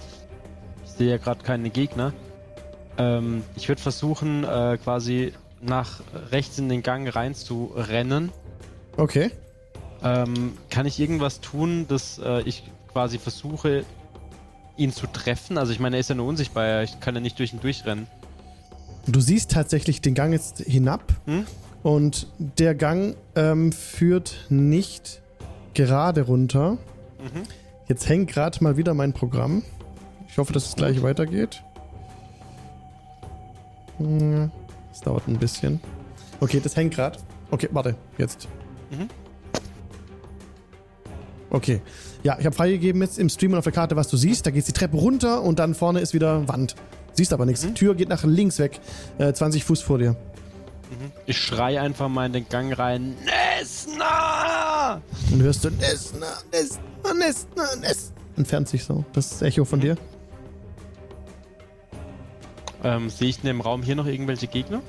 ich 0.84 0.90
sehe 0.90 1.10
ja 1.10 1.16
gerade 1.16 1.42
keine 1.42 1.70
Gegner. 1.70 2.12
Ähm, 2.98 3.42
ich 3.56 3.68
würde 3.68 3.80
versuchen, 3.80 4.44
äh, 4.44 4.78
quasi 4.82 5.32
nach 5.60 6.00
rechts 6.30 6.58
in 6.58 6.68
den 6.68 6.82
Gang 6.82 7.14
rein 7.14 7.34
zu 7.34 7.72
rennen. 7.74 8.30
Okay. 8.96 9.30
Ähm, 10.02 10.54
kann 10.70 10.86
ich 10.86 10.98
irgendwas 10.98 11.40
tun, 11.40 11.86
dass 11.88 12.18
äh, 12.18 12.40
ich 12.42 12.64
quasi 12.92 13.18
versuche, 13.18 13.84
ihn 14.76 14.92
zu 14.92 15.06
treffen? 15.06 15.58
Also 15.58 15.72
ich 15.72 15.80
meine, 15.80 15.96
er 15.96 16.00
ist 16.00 16.08
ja 16.08 16.14
nur 16.16 16.26
unsichtbar, 16.26 16.82
ich 16.82 17.00
kann 17.00 17.14
ja 17.14 17.20
nicht 17.20 17.38
durch 17.38 17.52
ihn 17.52 17.60
durchrennen. 17.60 18.06
Du 19.06 19.20
siehst 19.20 19.50
tatsächlich 19.50 20.00
den 20.00 20.14
Gang 20.14 20.32
jetzt 20.32 20.58
hinab 20.58 21.02
Hm? 21.26 21.46
und 21.82 22.26
der 22.38 22.74
Gang 22.74 23.16
ähm, 23.34 23.72
führt 23.72 24.46
nicht 24.48 25.20
gerade 25.74 26.22
runter. 26.22 26.72
Mhm. 27.18 27.42
Jetzt 27.88 28.08
hängt 28.08 28.30
gerade 28.30 28.62
mal 28.62 28.76
wieder 28.76 28.94
mein 28.94 29.12
Programm. 29.12 29.62
Ich 30.28 30.38
hoffe, 30.38 30.52
dass 30.52 30.66
es 30.68 30.76
gleich 30.76 31.02
weitergeht. 31.02 31.62
Hm, 33.98 34.50
Es 35.00 35.04
dauert 35.04 35.26
ein 35.28 35.38
bisschen. 35.38 35.80
Okay, 36.40 36.60
das 36.62 36.76
hängt 36.76 36.94
gerade. 36.94 37.18
Okay, 37.50 37.70
warte, 37.72 37.96
jetzt. 38.18 38.48
Mhm. 38.90 39.08
Okay. 41.48 41.80
Ja, 42.22 42.36
ich 42.38 42.44
habe 42.44 42.54
freigegeben 42.54 43.00
jetzt 43.00 43.18
im 43.18 43.30
Stream 43.30 43.52
und 43.52 43.58
auf 43.58 43.64
der 43.64 43.72
Karte, 43.72 43.96
was 43.96 44.08
du 44.08 44.18
siehst. 44.18 44.44
Da 44.44 44.50
geht 44.50 44.68
die 44.68 44.72
Treppe 44.72 44.98
runter 44.98 45.42
und 45.42 45.58
dann 45.58 45.74
vorne 45.74 46.00
ist 46.00 46.12
wieder 46.12 46.46
Wand. 46.48 46.76
Siehst 47.14 47.32
aber 47.32 47.46
nichts. 47.46 47.64
Mhm. 47.64 47.74
Tür 47.74 47.94
geht 47.94 48.10
nach 48.10 48.24
links 48.24 48.58
weg. 48.58 48.78
Äh, 49.16 49.32
20 49.32 49.64
Fuß 49.64 49.80
vor 49.80 49.96
dir. 49.96 50.16
Ich 51.24 51.38
schrei 51.38 51.80
einfach 51.80 52.10
mal 52.10 52.26
in 52.26 52.34
den 52.34 52.48
Gang 52.50 52.78
rein. 52.78 53.14
Nesna! 53.24 55.00
Und 55.32 55.38
du 55.38 55.44
hörst 55.46 55.62
so, 55.62 55.70
Nesna, 55.70 56.26
Nesna, 56.52 57.14
Nesna, 57.14 57.76
Nesna. 57.80 58.14
Entfernt 58.36 58.68
sich 58.68 58.84
so. 58.84 59.02
Das 59.14 59.32
ist 59.32 59.40
das 59.40 59.42
Echo 59.48 59.64
von 59.64 59.80
dir. 59.80 59.96
Ähm, 62.82 63.10
sehe 63.10 63.28
ich 63.28 63.38
in 63.38 63.46
dem 63.46 63.60
Raum 63.60 63.82
hier 63.82 63.96
noch 63.96 64.06
irgendwelche 64.06 64.46
Gegner? 64.46 64.80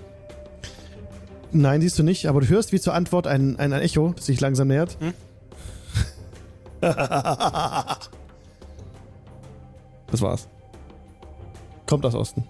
Nein, 1.51 1.81
siehst 1.81 1.99
du 1.99 2.03
nicht, 2.03 2.27
aber 2.27 2.41
du 2.41 2.47
hörst 2.47 2.71
wie 2.71 2.79
zur 2.79 2.93
Antwort 2.93 3.27
ein, 3.27 3.57
ein, 3.57 3.73
ein 3.73 3.81
Echo, 3.81 4.13
das 4.15 4.25
sich 4.25 4.39
langsam 4.39 4.69
nähert. 4.69 4.97
Hm? 4.99 5.13
das 6.81 7.99
war's. 10.13 10.47
Kommt 11.85 12.05
aus 12.05 12.15
Osten. 12.15 12.45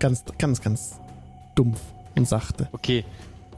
Ganz, 0.00 0.24
ganz, 0.38 0.60
ganz 0.60 1.00
dumpf 1.54 1.80
und 2.16 2.28
sachte. 2.28 2.68
Okay. 2.72 3.04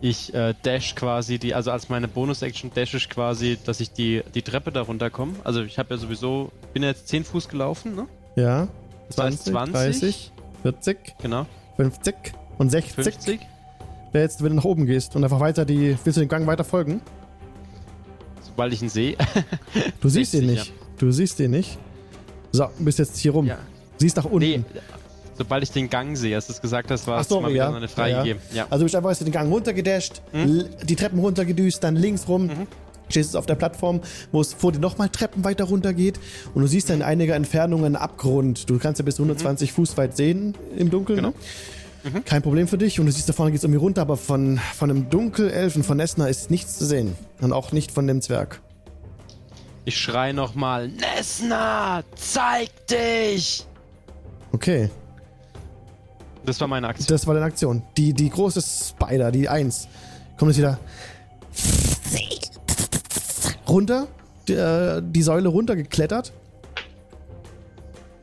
Ich 0.02 0.34
äh, 0.34 0.54
dash 0.62 0.94
quasi 0.94 1.38
die, 1.38 1.54
also 1.54 1.70
als 1.70 1.88
meine 1.88 2.06
Bonus-Action 2.06 2.70
dash 2.74 2.92
ich 2.92 3.08
quasi, 3.08 3.56
dass 3.64 3.80
ich 3.80 3.92
die, 3.92 4.22
die 4.34 4.42
Treppe 4.42 4.70
da 4.70 4.82
runterkomme. 4.82 5.32
Also 5.42 5.62
ich 5.62 5.78
habe 5.78 5.94
ja 5.94 5.98
sowieso, 5.98 6.52
bin 6.74 6.82
ja 6.82 6.90
jetzt 6.90 7.08
10 7.08 7.24
Fuß 7.24 7.48
gelaufen, 7.48 7.96
ne? 7.96 8.06
Ja. 8.36 8.68
Das 9.08 9.18
heißt 9.18 9.46
20, 9.46 9.72
30, 9.72 10.32
40, 10.74 11.14
Genau. 11.22 11.46
50 11.76 12.14
und 12.58 12.70
60. 12.70 12.94
50. 13.04 13.40
Wer 14.12 14.22
jetzt, 14.22 14.42
wenn 14.42 14.50
du 14.50 14.56
nach 14.56 14.64
oben 14.64 14.86
gehst 14.86 15.14
und 15.16 15.24
einfach 15.24 15.40
weiter 15.40 15.64
die, 15.64 15.96
willst 16.04 16.16
du 16.16 16.20
dem 16.20 16.28
Gang 16.28 16.46
weiter 16.46 16.64
folgen? 16.64 17.00
Sobald 18.42 18.72
ich 18.72 18.82
ihn 18.82 18.88
sehe. 18.88 19.16
Du 20.00 20.08
siehst 20.08 20.34
ihn 20.34 20.46
60, 20.48 20.56
nicht. 20.58 20.72
Du 20.98 21.10
siehst 21.10 21.40
ihn 21.40 21.50
nicht. 21.50 21.78
So, 22.52 22.66
bist 22.78 22.98
jetzt 22.98 23.18
hier 23.18 23.32
rum. 23.32 23.46
ja. 23.46 23.58
Siehst 23.98 24.16
nach 24.16 24.24
unten. 24.24 24.38
Nee, 24.38 24.62
sobald 25.38 25.62
ich 25.62 25.70
den 25.70 25.88
Gang 25.90 26.16
sehe, 26.16 26.34
als 26.36 26.46
du 26.46 26.52
es 26.52 26.60
gesagt 26.60 26.90
hast, 26.90 27.06
war 27.06 27.20
es 27.20 27.28
so, 27.28 27.40
mal 27.40 27.48
wieder 27.50 27.70
ja. 27.70 27.74
eine 27.74 27.88
freigegeben. 27.88 28.42
Ja. 28.54 28.64
Also 28.70 28.78
du 28.80 28.84
bist 28.84 28.96
einfach 28.96 29.10
jetzt 29.10 29.20
den 29.22 29.32
Gang 29.32 29.50
runtergedasht, 29.52 30.22
Hm? 30.32 30.40
l- 30.42 30.70
die 30.84 30.96
Treppen 30.96 31.18
runtergedüst, 31.18 31.82
dann 31.84 31.96
links 31.96 32.26
rum. 32.28 32.46
Mhm. 32.46 32.66
Stehst 33.08 33.30
jetzt 33.30 33.36
auf 33.36 33.46
der 33.46 33.54
Plattform, 33.54 34.00
wo 34.32 34.40
es 34.40 34.52
vor 34.52 34.72
dir 34.72 34.80
nochmal 34.80 35.08
Treppen 35.08 35.44
weiter 35.44 35.64
runter 35.64 35.94
geht 35.94 36.18
und 36.54 36.62
du 36.62 36.68
siehst 36.68 36.90
dann 36.90 36.96
in 36.96 37.02
einiger 37.02 37.34
Entfernung 37.36 37.84
einen 37.84 37.96
Abgrund. 37.96 38.68
Du 38.68 38.78
kannst 38.78 38.98
ja 38.98 39.04
bis 39.04 39.16
120 39.20 39.72
Fuß 39.72 39.96
weit 39.96 40.16
sehen 40.16 40.54
im 40.76 40.90
Dunkeln. 40.90 41.16
Genau. 41.16 41.32
Ne? 42.04 42.20
Kein 42.24 42.40
Problem 42.42 42.68
für 42.68 42.78
dich 42.78 43.00
und 43.00 43.06
du 43.06 43.12
siehst 43.12 43.28
da 43.28 43.32
vorne 43.32 43.50
geht 43.50 43.58
es 43.58 43.64
irgendwie 43.64 43.80
runter, 43.80 44.00
aber 44.02 44.16
von, 44.16 44.60
von 44.76 44.90
einem 44.90 45.10
Dunkelelfen, 45.10 45.82
von 45.82 45.96
Nesna 45.96 46.28
ist 46.28 46.50
nichts 46.52 46.78
zu 46.78 46.86
sehen. 46.86 47.16
Und 47.40 47.52
auch 47.52 47.72
nicht 47.72 47.90
von 47.90 48.06
dem 48.06 48.20
Zwerg. 48.22 48.60
Ich 49.84 49.98
schrei 49.98 50.32
nochmal, 50.32 50.88
Nesna, 50.88 52.02
zeig 52.14 52.70
dich! 52.88 53.66
Okay, 54.52 54.88
Das 56.44 56.60
war 56.60 56.68
meine 56.68 56.88
Aktion. 56.88 57.06
das 57.08 57.26
war 57.26 57.34
deine 57.34 57.46
Aktion. 57.46 57.82
Die, 57.96 58.12
die 58.14 58.30
große 58.30 58.62
Spider, 58.62 59.30
die 59.32 59.48
1, 59.48 59.88
kommt 60.38 60.50
jetzt 60.52 60.58
wieder 60.58 60.78
runter, 63.68 64.06
die, 64.48 64.54
äh, 64.54 65.02
die 65.04 65.22
Säule 65.22 65.48
runtergeklettert. 65.48 66.32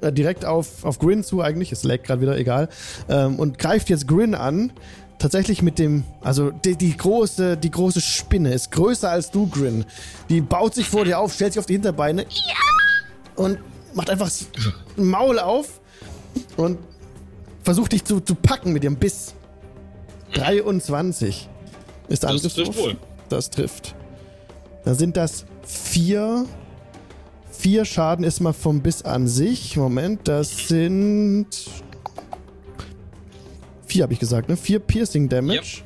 Äh, 0.02 0.12
direkt 0.12 0.46
auf, 0.46 0.84
auf 0.84 1.00
Grin 1.00 1.24
zu 1.24 1.42
eigentlich, 1.42 1.72
es 1.72 1.84
lag 1.84 2.04
gerade 2.04 2.22
wieder, 2.22 2.38
egal. 2.38 2.70
Ähm, 3.10 3.40
und 3.40 3.58
greift 3.58 3.90
jetzt 3.90 4.08
Grin 4.08 4.36
an. 4.36 4.72
Tatsächlich 5.20 5.62
mit 5.62 5.80
dem, 5.80 6.04
also 6.22 6.52
die, 6.52 6.76
die, 6.76 6.98
große, 6.98 7.56
die 7.56 7.72
große 7.72 8.02
Spinne 8.02 8.54
ist 8.54 8.72
größer 8.72 9.10
als 9.10 9.32
du, 9.32 9.48
Grin. 9.48 9.86
Die 10.28 10.42
baut 10.42 10.76
sich 10.76 10.90
vor 10.90 11.06
dir 11.06 11.20
auf, 11.20 11.34
stellt 11.34 11.54
sich 11.54 11.60
auf 11.60 11.66
die 11.66 11.74
Hinterbeine 11.74 12.26
und 13.36 13.60
macht 13.94 14.10
einfach 14.10 14.26
das 14.26 14.48
Maul 14.98 15.40
auf 15.40 15.80
und 16.58 16.78
versucht 17.64 17.94
dich 17.94 18.04
zu, 18.04 18.20
zu 18.20 18.36
packen 18.36 18.74
mit 18.74 18.84
ihrem 18.84 18.98
Biss. 18.98 19.34
23 20.34 21.48
ist 22.10 22.24
der 22.24 22.32
Angriffswurf. 22.32 22.68
trifft 22.68 22.80
wohl. 22.80 22.98
Das 23.30 23.50
trifft. 23.50 23.96
Dann 24.86 24.96
sind 24.96 25.18
das 25.18 25.46
vier. 25.64 26.46
Vier 27.52 27.86
Schaden 27.86 28.26
ist 28.26 28.42
mal 28.42 28.54
vom 28.54 28.82
Biss 28.82 29.04
an 29.04 29.28
sich. 29.28 29.78
Moment, 29.78 30.28
das 30.28 30.68
sind. 30.68 31.48
Vier 33.86 34.04
habe 34.04 34.14
ich 34.14 34.20
gesagt, 34.20 34.50
ne? 34.50 34.58
Vier 34.58 34.80
Piercing 34.80 35.30
Damage. 35.30 35.84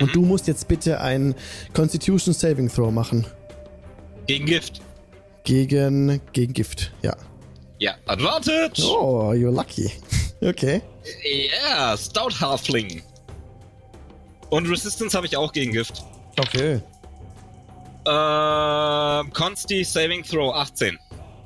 Und 0.00 0.14
du 0.14 0.22
musst 0.22 0.46
jetzt 0.46 0.66
bitte 0.68 1.00
ein 1.00 1.34
Constitution 1.74 2.32
Saving 2.34 2.68
Throw 2.68 2.90
machen. 2.92 3.26
Gegen 4.26 4.46
Gift. 4.46 4.80
Gegen, 5.44 6.20
gegen 6.32 6.52
Gift, 6.52 6.92
ja. 7.02 7.16
Ja, 7.78 7.94
Advantage! 8.06 8.82
Oh, 8.84 9.32
you're 9.32 9.50
lucky. 9.50 9.90
Okay. 10.40 10.82
Ja, 11.50 11.96
Stout 11.96 12.40
Halfling. 12.40 13.02
Und 14.50 14.70
Resistance 14.70 15.16
habe 15.16 15.26
ich 15.26 15.36
auch 15.36 15.52
gegen 15.52 15.72
Gift. 15.72 16.04
Okay. 16.38 16.80
Ähm, 18.06 19.32
Consti 19.32 19.84
Saving 19.84 20.22
Throw 20.22 20.54
18. 20.54 20.98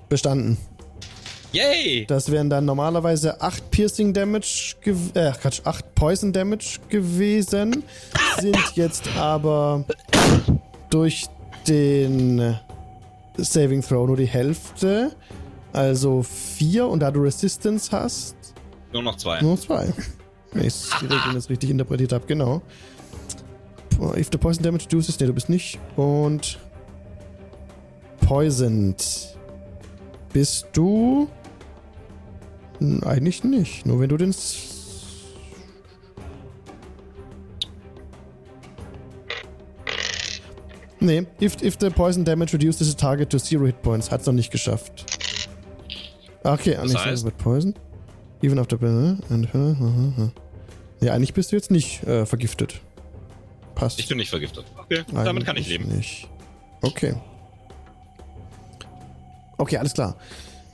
Bestanden. 0.08 0.58
Yay! 1.52 2.06
Das 2.06 2.30
wären 2.30 2.48
dann 2.48 2.64
normalerweise 2.64 3.40
8 3.40 3.70
Piercing 3.70 4.14
Damage, 4.14 4.74
äh, 5.14 5.32
Quatsch, 5.32 5.60
8 5.64 5.94
Poison 5.94 6.32
Damage 6.32 6.78
gewesen. 6.88 7.84
Sind 8.40 8.56
jetzt 8.74 9.06
aber 9.18 9.84
durch 10.88 11.26
den 11.68 12.56
Saving 13.36 13.82
Throw 13.82 14.06
nur 14.06 14.16
die 14.16 14.26
Hälfte. 14.26 15.12
Also 15.74 16.22
4 16.22 16.86
und 16.86 17.00
da 17.00 17.10
du 17.10 17.20
Resistance 17.20 17.90
hast, 17.92 18.34
Nur 18.92 19.02
noch 19.02 19.16
zwei. 19.16 19.40
nur 19.40 19.58
2. 19.58 19.92
Wenn 20.52 20.66
ich 20.66 20.74
die 21.00 21.06
Regeln 21.06 21.34
jetzt 21.34 21.48
richtig 21.48 21.70
interpretiert 21.70 22.12
habe, 22.12 22.26
genau. 22.26 22.60
If 24.16 24.28
the 24.30 24.38
Poison 24.38 24.62
Damage 24.62 24.84
reduces, 24.86 25.18
ne, 25.20 25.26
du 25.26 25.32
bist 25.32 25.48
nicht. 25.48 25.78
Und 25.96 26.58
Poisoned. 28.20 29.36
Bist 30.32 30.66
du? 30.72 31.28
Eigentlich 33.04 33.44
nicht. 33.44 33.86
Nur 33.86 34.00
wenn 34.00 34.08
du 34.08 34.16
den. 34.16 34.32
Nee, 41.00 41.26
if, 41.40 41.60
if 41.62 41.76
the 41.80 41.90
poison 41.90 42.24
damage 42.24 42.52
reduces 42.52 42.88
the 42.88 42.94
target 42.96 43.28
to 43.30 43.38
zero 43.38 43.66
hit 43.66 43.82
points, 43.82 44.10
hat's 44.10 44.26
noch 44.26 44.34
nicht 44.34 44.52
geschafft. 44.52 45.04
Okay, 46.44 46.74
Das 46.74 46.92
nicht 46.92 47.04
heißt? 47.04 47.24
with 47.24 47.36
poison. 47.38 47.74
Even 48.40 48.58
after. 48.58 48.78
And, 48.82 49.48
ja, 51.00 51.12
eigentlich 51.12 51.34
bist 51.34 51.50
du 51.52 51.56
jetzt 51.56 51.70
nicht 51.70 52.04
äh, 52.04 52.24
vergiftet. 52.24 52.80
Passt. 53.74 53.98
Ich 53.98 54.08
bin 54.08 54.18
nicht 54.18 54.30
vergiftet. 54.30 54.64
Okay, 54.76 55.02
damit 55.12 55.44
kann 55.44 55.56
ich 55.56 55.68
leben. 55.68 55.88
Nicht. 55.96 56.28
Okay. 56.82 57.14
Okay, 59.58 59.76
alles 59.78 59.94
klar. 59.94 60.16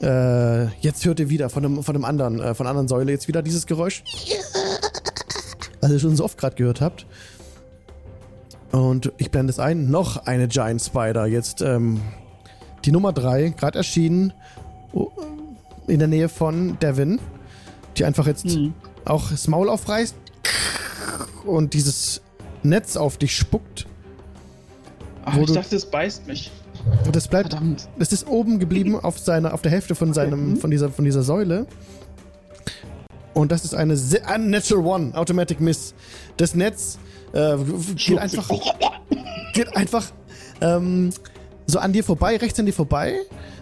Äh, 0.01 0.66
jetzt 0.81 1.05
hört 1.05 1.20
ihr 1.20 1.29
wieder 1.29 1.51
von 1.51 1.65
einem, 1.65 1.83
von 1.83 1.95
einem 1.95 2.05
anderen, 2.05 2.41
äh, 2.41 2.55
von 2.55 2.66
einer 2.66 2.70
anderen 2.70 2.89
Säule 2.89 3.12
jetzt 3.12 3.29
wieder 3.29 3.43
dieses 3.43 3.66
Geräusch. 3.66 4.03
Was 5.81 5.91
ihr 5.91 5.99
schon 5.99 6.16
so 6.16 6.25
oft 6.25 6.39
gerade 6.39 6.57
gehört 6.57 6.81
habt. 6.81 7.07
Und 8.73 9.12
ich 9.19 9.31
blende 9.31 9.51
es 9.51 9.59
ein. 9.59 9.91
Noch 9.91 10.27
eine 10.27 10.49
Giant 10.49 10.83
Spider. 10.83 11.27
Jetzt 11.27 11.62
ähm, 11.62 12.01
die 12.85 12.93
Nummer 12.93 13.12
3, 13.12 13.51
gerade 13.51 13.79
erschienen. 13.79 14.33
oh, 14.93 15.11
In 15.87 15.99
der 15.99 16.09
Nähe 16.09 16.29
von 16.29 16.79
Devin. 16.79 17.20
Die 17.97 18.05
einfach 18.05 18.27
jetzt 18.27 18.47
auch 19.05 19.31
das 19.31 19.49
Maul 19.49 19.69
aufreißt. 19.69 20.15
Und 21.45 21.75
dieses 21.75 22.20
Netz 22.62 22.97
auf 22.97 23.16
dich 23.18 23.36
spuckt. 23.36 23.86
Ach, 25.24 25.36
ich 25.36 25.52
dachte, 25.52 25.76
es 25.76 25.86
beißt 25.86 26.26
mich. 26.26 26.51
Und 27.05 27.14
das 27.14 27.28
bleibt, 27.28 27.51
Verdammt. 27.51 27.89
das 27.98 28.12
ist 28.12 28.26
oben 28.26 28.59
geblieben 28.59 28.97
auf 29.02 29.18
seiner, 29.18 29.55
auf 29.55 29.62
der 29.62 29.70
Hälfte 29.70 29.94
von 29.94 30.12
seinem, 30.14 30.56
von 30.56 30.70
dieser, 30.70 30.90
von 30.90 31.05
dieser 31.05 31.22
Säule. 31.22 31.66
Und 33.35 33.52
das 33.52 33.64
ist 33.64 33.74
eine 33.74 33.94
Unnatural 34.35 34.85
One, 34.85 35.14
Automatic 35.14 35.60
Miss. 35.60 35.94
Das 36.36 36.55
Netz 36.55 36.98
äh, 37.32 37.56
geht 37.94 38.18
einfach, 38.18 38.48
geht 39.52 39.76
einfach 39.76 40.06
ähm, 40.60 41.10
so 41.66 41.78
an 41.78 41.93
dir 41.93 42.02
vorbei, 42.02 42.36
rechts 42.36 42.59
an 42.59 42.66
dir 42.66 42.72
vorbei, 42.72 43.14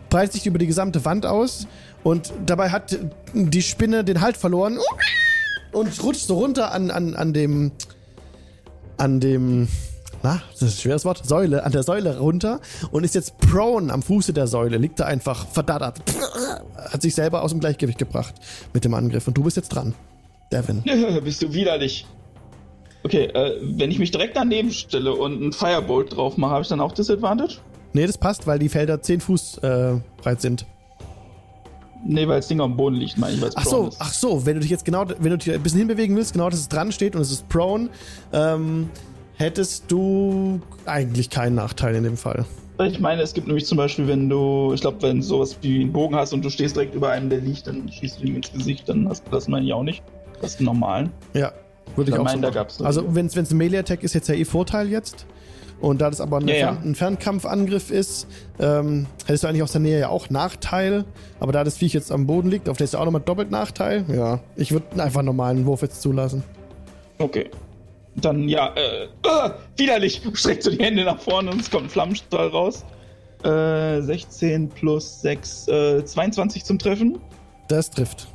breitet 0.08 0.32
sich 0.32 0.46
über 0.46 0.58
die 0.58 0.66
gesamte 0.66 1.04
Wand 1.04 1.26
aus 1.26 1.66
und 2.04 2.32
dabei 2.46 2.70
hat 2.70 2.98
die 3.34 3.62
Spinne 3.62 4.04
den 4.04 4.20
Halt 4.20 4.36
verloren 4.36 4.78
und 5.72 6.02
rutscht 6.02 6.26
so 6.26 6.38
runter 6.38 6.72
an, 6.72 6.90
an, 6.90 7.14
an 7.14 7.32
dem, 7.32 7.72
an 8.96 9.20
dem, 9.20 9.68
na, 10.22 10.42
das 10.52 10.62
ist 10.62 10.78
ein 10.78 10.80
schweres 10.82 11.04
Wort, 11.04 11.24
Säule, 11.24 11.64
an 11.64 11.72
der 11.72 11.82
Säule 11.82 12.18
runter 12.18 12.60
und 12.90 13.04
ist 13.04 13.14
jetzt 13.14 13.38
prone 13.38 13.92
am 13.92 14.02
Fuße 14.02 14.32
der 14.32 14.46
Säule, 14.46 14.78
liegt 14.78 15.00
da 15.00 15.06
einfach 15.06 15.46
verdattert, 15.46 16.00
hat 16.76 17.02
sich 17.02 17.14
selber 17.14 17.42
aus 17.42 17.50
dem 17.50 17.60
Gleichgewicht 17.60 17.98
gebracht 17.98 18.34
mit 18.72 18.84
dem 18.84 18.94
Angriff 18.94 19.26
und 19.28 19.36
du 19.36 19.42
bist 19.42 19.56
jetzt 19.56 19.70
dran, 19.70 19.94
Devin. 20.52 20.82
Bist 21.24 21.42
du 21.42 21.52
widerlich. 21.52 22.06
Okay, 23.02 23.26
äh, 23.26 23.60
wenn 23.62 23.90
ich 23.90 24.00
mich 24.00 24.10
direkt 24.10 24.36
daneben 24.36 24.72
stelle 24.72 25.14
und 25.14 25.40
einen 25.40 25.52
Firebolt 25.52 26.16
drauf 26.16 26.36
mache, 26.36 26.50
habe 26.52 26.62
ich 26.62 26.68
dann 26.68 26.80
auch 26.80 26.92
Disadvantage? 26.92 27.58
Nee, 27.92 28.06
das 28.06 28.18
passt, 28.18 28.46
weil 28.46 28.58
die 28.58 28.68
Felder 28.68 29.00
10 29.00 29.20
Fuß 29.20 29.58
äh, 29.58 30.00
breit 30.16 30.40
sind. 30.40 30.66
Nee, 32.08 32.28
weil 32.28 32.36
das 32.36 32.48
Ding 32.48 32.60
am 32.60 32.76
Boden 32.76 32.96
liegt, 32.96 33.18
meine 33.18 33.34
ich, 33.34 33.40
weil 33.40 33.48
es 33.48 33.56
Ach 33.56 33.64
so, 33.64 33.88
ist. 33.88 33.96
ach 33.98 34.12
so, 34.12 34.46
wenn 34.46 34.54
du 34.54 34.60
dich 34.60 34.70
jetzt 34.70 34.84
genau, 34.84 35.04
wenn 35.18 35.30
du 35.30 35.38
dich 35.38 35.52
ein 35.52 35.62
bisschen 35.62 35.78
hinbewegen 35.78 36.16
willst, 36.16 36.32
genau, 36.32 36.48
dass 36.48 36.60
es 36.60 36.68
dran 36.68 36.92
steht 36.92 37.16
und 37.16 37.22
es 37.22 37.30
ist 37.30 37.48
prone, 37.48 37.88
ähm, 38.32 38.90
hättest 39.34 39.84
du 39.88 40.60
eigentlich 40.84 41.30
keinen 41.30 41.56
Nachteil 41.56 41.94
in 41.94 42.04
dem 42.04 42.16
Fall. 42.16 42.44
Ich 42.84 43.00
meine, 43.00 43.22
es 43.22 43.32
gibt 43.32 43.46
nämlich 43.46 43.64
zum 43.66 43.78
Beispiel, 43.78 44.06
wenn 44.06 44.28
du, 44.28 44.72
ich 44.74 44.82
glaube, 44.82 45.00
wenn 45.00 45.16
du 45.16 45.22
sowas 45.22 45.56
wie 45.62 45.80
einen 45.80 45.92
Bogen 45.92 46.14
hast 46.14 46.34
und 46.34 46.44
du 46.44 46.50
stehst 46.50 46.76
direkt 46.76 46.94
über 46.94 47.10
einem, 47.10 47.30
der 47.30 47.40
liegt, 47.40 47.66
dann 47.66 47.90
schießt 47.90 48.20
du 48.20 48.26
ihm 48.26 48.36
ins 48.36 48.52
Gesicht, 48.52 48.88
dann 48.88 49.08
hast 49.08 49.26
du 49.26 49.30
das 49.30 49.48
meine 49.48 49.64
ich 49.64 49.72
auch 49.72 49.82
nicht. 49.82 50.02
Das 50.42 50.52
ist 50.52 50.60
normalen. 50.60 51.10
Ja, 51.32 51.52
würde 51.96 52.10
ich 52.10 52.18
auch 52.18 52.24
meine, 52.24 52.46
so 52.46 52.52
da 52.52 52.62
machen. 52.64 52.84
Also, 52.86 53.14
wenn 53.14 53.26
es 53.26 53.36
ein 53.36 53.56
Melee-Attack 53.56 54.02
ist, 54.02 54.14
jetzt 54.14 54.28
ja 54.28 54.34
eh 54.34 54.44
Vorteil 54.44 54.90
jetzt. 54.90 55.26
Und 55.80 56.00
da 56.00 56.10
das 56.10 56.20
aber 56.20 56.38
ein, 56.38 56.48
Ja, 56.48 56.54
ja. 56.54 56.72
Fern 56.72 56.78
ein 56.84 56.94
Fernkampfangriff 56.94 57.90
ist, 57.90 58.26
ähm, 58.58 59.06
hättest 59.26 59.44
du 59.44 59.48
eigentlich 59.48 59.62
aus 59.62 59.72
der 59.72 59.80
Nähe 59.80 60.00
ja 60.00 60.08
auch 60.08 60.30
Nachteil. 60.30 61.04
Aber 61.38 61.52
da 61.52 61.64
das 61.64 61.76
Viech 61.76 61.92
jetzt 61.92 62.10
am 62.10 62.26
Boden 62.26 62.50
liegt, 62.50 62.68
auf 62.68 62.76
der 62.76 62.84
ist 62.84 62.94
ja 62.94 63.00
auch 63.00 63.04
nochmal 63.04 63.22
doppelt 63.22 63.50
Nachteil. 63.50 64.04
Ja, 64.08 64.40
ich 64.56 64.72
würde 64.72 65.02
einfach 65.02 65.20
einen 65.20 65.26
normalen 65.26 65.66
Wurf 65.66 65.82
jetzt 65.82 66.00
zulassen. 66.00 66.42
Okay. 67.18 67.50
Dann, 68.16 68.48
ja, 68.48 68.72
äh, 68.74 69.04
äh 69.04 69.50
widerlich! 69.76 70.22
Streckst 70.32 70.66
du 70.66 70.70
die 70.70 70.82
Hände 70.82 71.04
nach 71.04 71.20
vorne 71.20 71.50
und 71.50 71.60
es 71.60 71.70
kommt 71.70 71.84
ein 71.84 71.90
Flammenstrahl 71.90 72.48
raus. 72.48 72.84
Äh, 73.44 74.00
16 74.00 74.70
plus 74.70 75.20
6, 75.20 75.68
äh, 75.68 76.04
22 76.04 76.64
zum 76.64 76.78
Treffen. 76.78 77.18
Das 77.68 77.90
trifft. 77.90 78.26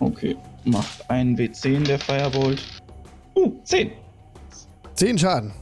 Okay. 0.00 0.36
Macht 0.64 1.08
einen 1.08 1.36
W10, 1.36 1.84
der 1.84 1.98
Firebolt. 1.98 2.62
Uh, 3.34 3.52
10. 3.64 3.90
10 4.94 5.18
Schaden. 5.18 5.52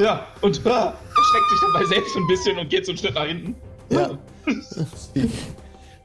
Ja, 0.00 0.26
und 0.42 0.60
ah, 0.66 0.94
erschreckt 1.16 1.50
sich 1.50 1.60
dabei 1.72 1.84
selbst 1.86 2.16
ein 2.16 2.26
bisschen 2.28 2.58
und 2.58 2.70
geht 2.70 2.86
so 2.86 2.92
einen 2.92 2.98
Schritt 2.98 3.14
nach 3.14 3.26
hinten. 3.26 3.54
Ja. 3.90 4.10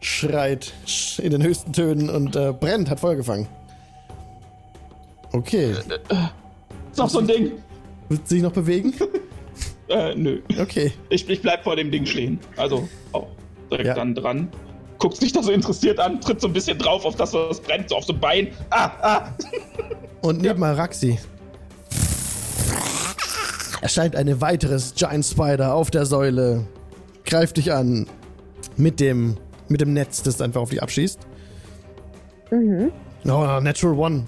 Schreit 0.02 0.74
sch- 0.86 1.22
in 1.22 1.32
den 1.32 1.44
höchsten 1.44 1.72
Tönen 1.72 2.10
und 2.10 2.36
äh, 2.36 2.52
brennt, 2.54 2.90
hat 2.90 3.00
Feuer 3.00 3.16
gefangen. 3.16 3.48
Okay. 5.32 5.72
Ist 5.72 6.98
noch 6.98 7.10
so 7.10 7.20
ein 7.20 7.28
Ding. 7.28 7.52
Willst 8.10 8.30
du 8.30 8.36
dich 8.36 8.44
noch 8.44 8.52
bewegen? 8.52 8.94
Äh, 9.90 10.16
nö. 10.16 10.40
Okay. 10.60 10.94
Ich, 11.10 11.30
ich 11.30 11.42
bleib 11.42 11.64
vor 11.66 11.76
dem 11.76 11.92
Ding 11.92 12.06
stehen. 12.06 12.40
Also 12.56 12.88
auch 13.12 13.28
direkt 13.70 13.88
Ja. 13.90 13.94
dann 13.94 14.16
dran. 14.16 14.48
Guckt 14.98 15.18
sich 15.18 15.34
da 15.34 15.44
so 15.44 15.52
interessiert 15.52 16.00
an, 16.00 16.22
tritt 16.22 16.40
so 16.40 16.48
ein 16.48 16.54
bisschen 16.54 16.78
drauf 16.80 17.04
auf 17.06 17.16
das, 17.18 17.34
was 17.34 17.60
brennt, 17.60 17.90
so 17.90 17.98
auf 17.98 18.06
so 18.06 18.14
ein 18.14 18.20
Bein. 18.20 18.48
Ah, 18.70 18.90
ah. 19.02 19.34
Und 20.22 20.42
neben 20.42 20.64
Araxi 20.64 21.20
erscheint 23.84 24.16
eine 24.16 24.40
weiteres 24.40 24.94
Giant 24.96 25.26
Spider 25.26 25.76
auf 25.76 25.92
der 25.92 26.06
Säule. 26.06 26.66
Greift 27.26 27.58
dich 27.58 27.74
an. 27.74 28.08
Mit 28.78 29.00
dem, 29.00 29.38
mit 29.68 29.82
dem 29.82 29.94
Netz, 29.94 30.24
das 30.24 30.42
einfach 30.42 30.62
auf 30.62 30.70
dich 30.70 30.82
abschießt. 30.82 31.20
Mhm. 32.50 32.92
Oh, 33.26 33.60
Natural 33.62 33.98
One. 33.98 34.26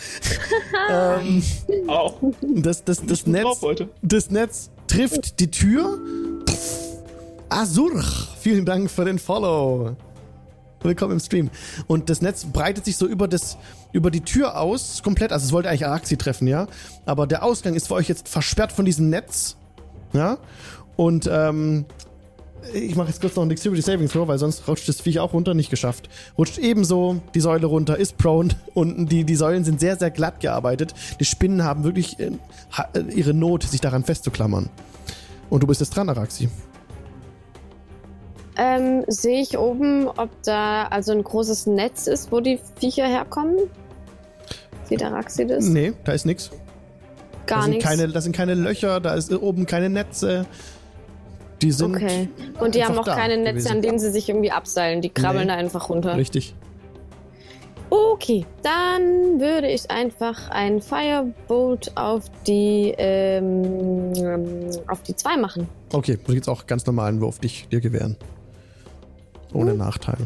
ähm, 0.90 1.42
Auch. 1.88 2.16
das, 2.40 2.82
das, 2.84 3.04
das, 3.04 3.26
Netz, 3.26 3.60
das 4.02 4.30
Netz 4.30 4.70
trifft 4.86 5.38
die 5.40 5.50
Tür. 5.50 5.98
Azur, 7.48 8.02
vielen 8.40 8.64
Dank 8.64 8.90
für 8.90 9.04
den 9.04 9.18
Follow. 9.18 9.94
Willkommen 10.82 11.14
im 11.14 11.20
Stream. 11.20 11.50
Und 11.86 12.08
das 12.08 12.22
Netz 12.22 12.46
breitet 12.46 12.86
sich 12.86 12.96
so 12.96 13.06
über, 13.06 13.28
das, 13.28 13.58
über 13.92 14.10
die 14.10 14.20
Tür 14.22 14.58
aus, 14.58 15.02
komplett. 15.02 15.32
Also 15.32 15.46
es 15.46 15.52
wollte 15.52 15.68
eigentlich 15.68 15.86
Araxi 15.86 16.16
treffen, 16.16 16.46
ja. 16.46 16.66
Aber 17.06 17.26
der 17.26 17.42
Ausgang 17.42 17.74
ist 17.74 17.88
für 17.88 17.94
euch 17.94 18.08
jetzt 18.08 18.28
versperrt 18.28 18.72
von 18.72 18.84
diesem 18.84 19.10
Netz. 19.10 19.56
Ja. 20.12 20.38
Und 20.96 21.28
ähm, 21.32 21.86
ich 22.74 22.94
mache 22.94 23.08
jetzt 23.08 23.20
kurz 23.20 23.36
noch 23.36 23.42
ein 23.42 23.48
Dexterity 23.48 23.80
Saving 23.80 24.08
Throw, 24.08 24.28
weil 24.28 24.38
sonst 24.38 24.68
rutscht 24.68 24.88
das 24.88 25.00
Viech 25.00 25.18
auch 25.18 25.32
runter. 25.32 25.54
Nicht 25.54 25.70
geschafft. 25.70 26.10
Rutscht 26.36 26.58
ebenso 26.58 27.20
die 27.34 27.40
Säule 27.40 27.66
runter, 27.66 27.96
ist 27.96 28.18
prone. 28.18 28.50
Und 28.74 29.06
die, 29.06 29.24
die 29.24 29.36
Säulen 29.36 29.64
sind 29.64 29.80
sehr, 29.80 29.96
sehr 29.96 30.10
glatt 30.10 30.40
gearbeitet. 30.40 30.94
Die 31.18 31.24
Spinnen 31.24 31.64
haben 31.64 31.84
wirklich 31.84 32.18
äh, 32.20 32.32
ha- 32.76 32.88
äh, 32.94 33.00
ihre 33.14 33.34
Not, 33.34 33.62
sich 33.62 33.80
daran 33.80 34.04
festzuklammern. 34.04 34.68
Und 35.48 35.62
du 35.62 35.66
bist 35.66 35.80
jetzt 35.80 35.96
dran, 35.96 36.08
Araxi. 36.08 36.48
Ähm, 38.56 39.04
sehe 39.06 39.40
ich 39.40 39.56
oben, 39.56 40.06
ob 40.08 40.28
da 40.42 40.84
also 40.88 41.12
ein 41.12 41.24
großes 41.24 41.66
Netz 41.66 42.06
ist, 42.06 42.30
wo 42.30 42.40
die 42.40 42.60
Viecher 42.78 43.06
herkommen? 43.06 43.56
Sieht 44.90 45.02
Araxi 45.02 45.46
das? 45.46 45.64
Nee, 45.64 45.92
da 46.04 46.12
ist 46.12 46.26
nichts. 46.26 46.50
Gar 47.46 47.68
nichts. 47.68 47.88
da 48.12 48.20
sind 48.20 48.36
keine 48.36 48.54
Löcher, 48.54 49.00
da 49.00 49.14
ist 49.14 49.32
oben 49.32 49.64
keine 49.66 49.88
Netze. 49.88 50.46
Die 51.62 51.72
sind. 51.72 51.94
Okay. 51.96 52.28
Und 52.58 52.74
die 52.74 52.84
haben 52.84 52.98
auch 52.98 53.04
keine 53.06 53.36
Netze, 53.36 53.52
gewesen. 53.52 53.70
an 53.72 53.82
denen 53.82 53.98
sie 53.98 54.10
sich 54.10 54.28
irgendwie 54.28 54.50
abseilen. 54.50 55.00
Die 55.00 55.10
krabbeln 55.10 55.46
Nee. 55.46 55.52
da 55.52 55.58
einfach 55.58 55.88
runter. 55.88 56.16
Richtig. 56.16 56.54
Okay, 57.90 58.46
dann 58.62 59.40
würde 59.40 59.68
ich 59.68 59.90
einfach 59.90 60.48
ein 60.50 60.80
Firebolt 60.80 61.96
auf 61.96 62.24
die 62.46 62.94
ähm, 62.96 64.12
auf 64.86 65.02
die 65.02 65.16
2 65.16 65.36
machen. 65.36 65.68
Okay, 65.92 66.16
muss 66.22 66.28
ich 66.30 66.34
jetzt 66.36 66.48
auch 66.48 66.66
ganz 66.66 66.86
normalen 66.86 67.20
Wurf 67.20 67.40
dich, 67.40 67.66
dir 67.68 67.80
gewähren. 67.80 68.16
Ohne 69.52 69.74
Nachteil. 69.74 70.18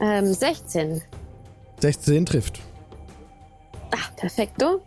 Ähm, 0.00 0.32
16. 0.32 1.02
16 1.80 2.26
trifft. 2.26 2.60
Ah, 3.92 4.10
perfekto. 4.16 4.82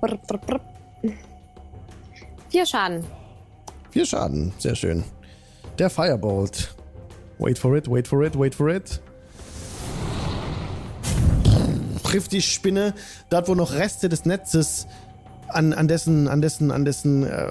Brr, 0.00 0.16
brr, 0.26 0.38
brr. 0.38 0.60
Vier 2.50 2.66
Schaden. 2.66 3.04
Vier 3.90 4.06
Schaden, 4.06 4.52
sehr 4.58 4.74
schön. 4.74 5.04
Der 5.78 5.90
Firebolt. 5.90 6.74
Wait 7.38 7.58
for 7.58 7.76
it, 7.76 7.88
wait 7.88 8.08
for 8.08 8.22
it, 8.24 8.38
wait 8.38 8.54
for 8.54 8.68
it. 8.68 9.00
Trifft 12.02 12.32
die 12.32 12.42
Spinne, 12.42 12.94
dort 13.28 13.48
wo 13.48 13.54
noch 13.54 13.72
Reste 13.72 14.08
des 14.08 14.24
Netzes 14.24 14.86
an, 15.48 15.72
an 15.72 15.88
dessen, 15.88 16.28
an 16.28 16.40
dessen, 16.40 16.70
an 16.70 16.84
dessen 16.84 17.24
äh, 17.24 17.48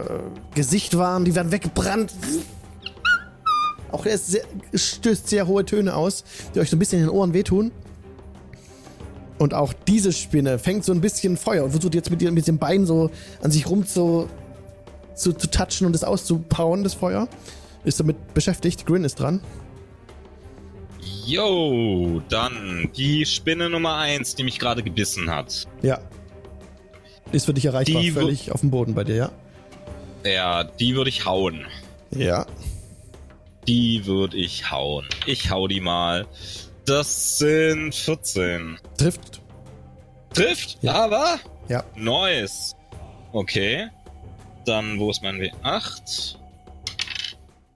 Gesicht 0.56 0.98
waren, 0.98 1.26
die 1.26 1.36
werden 1.36 1.52
weggebrannt. 1.52 2.14
Auch 3.92 4.06
er 4.06 4.18
sehr, 4.18 4.44
stößt 4.74 5.28
sehr 5.30 5.48
hohe 5.48 5.64
Töne 5.64 5.96
aus, 5.96 6.24
die 6.54 6.60
euch 6.60 6.70
so 6.70 6.76
ein 6.76 6.80
bisschen 6.80 7.00
in 7.00 7.06
den 7.06 7.14
Ohren 7.14 7.34
wehtun. 7.34 7.72
Und 9.38 9.54
auch 9.54 9.74
diese 9.88 10.12
Spinne 10.12 10.58
fängt 10.58 10.84
so 10.84 10.92
ein 10.92 11.02
bisschen 11.02 11.38
Feuer 11.38 11.64
und 11.64 11.72
versucht 11.72 11.94
jetzt 11.94 12.10
mit, 12.10 12.22
ihr, 12.22 12.32
mit 12.32 12.48
dem 12.48 12.58
Bein 12.58 12.86
so 12.86 13.12
an 13.42 13.52
sich 13.52 13.68
rum 13.70 13.86
zu, 13.86 14.28
zu, 15.14 15.34
zu 15.34 15.50
touchen 15.50 15.86
und 15.86 15.96
es 15.96 16.04
auszupowern, 16.04 16.84
das 16.84 16.94
Feuer. 16.94 17.28
Ist 17.84 18.00
damit 18.00 18.34
beschäftigt. 18.34 18.86
Grin 18.86 19.04
ist 19.04 19.16
dran. 19.16 19.42
Yo, 21.26 22.22
dann 22.30 22.90
die 22.96 23.26
Spinne 23.26 23.70
Nummer 23.70 23.98
1, 23.98 24.36
die 24.36 24.44
mich 24.44 24.60
gerade 24.60 24.82
gebissen 24.82 25.30
hat. 25.30 25.68
Ja. 25.82 26.00
Ist 27.32 27.46
für 27.46 27.54
dich 27.54 27.66
erreichbar. 27.66 28.02
Die 28.02 28.12
Völlig 28.12 28.52
auf 28.52 28.62
dem 28.62 28.72
Boden 28.72 28.94
bei 28.94 29.04
dir, 29.04 29.16
ja? 29.16 29.32
Ja, 30.26 30.64
die 30.64 30.96
würde 30.96 31.10
ich 31.10 31.26
hauen. 31.26 31.66
Ja. 32.12 32.46
Die 33.68 34.06
würde 34.06 34.38
ich 34.38 34.72
hauen. 34.72 35.06
Ich 35.26 35.52
hau 35.52 35.68
die 35.68 35.82
mal. 35.82 36.26
Das 36.88 37.38
sind 37.38 37.94
14. 37.94 38.78
Trifft. 38.98 39.42
Trifft, 40.34 40.78
Ja. 40.82 40.94
aber 40.94 41.38
Ja. 41.68 41.84
Nice. 41.96 42.76
Okay. 43.34 43.90
Dann, 44.66 44.98
wo 44.98 45.12
ist 45.12 45.22
mein 45.22 45.36
W8? 45.36 46.38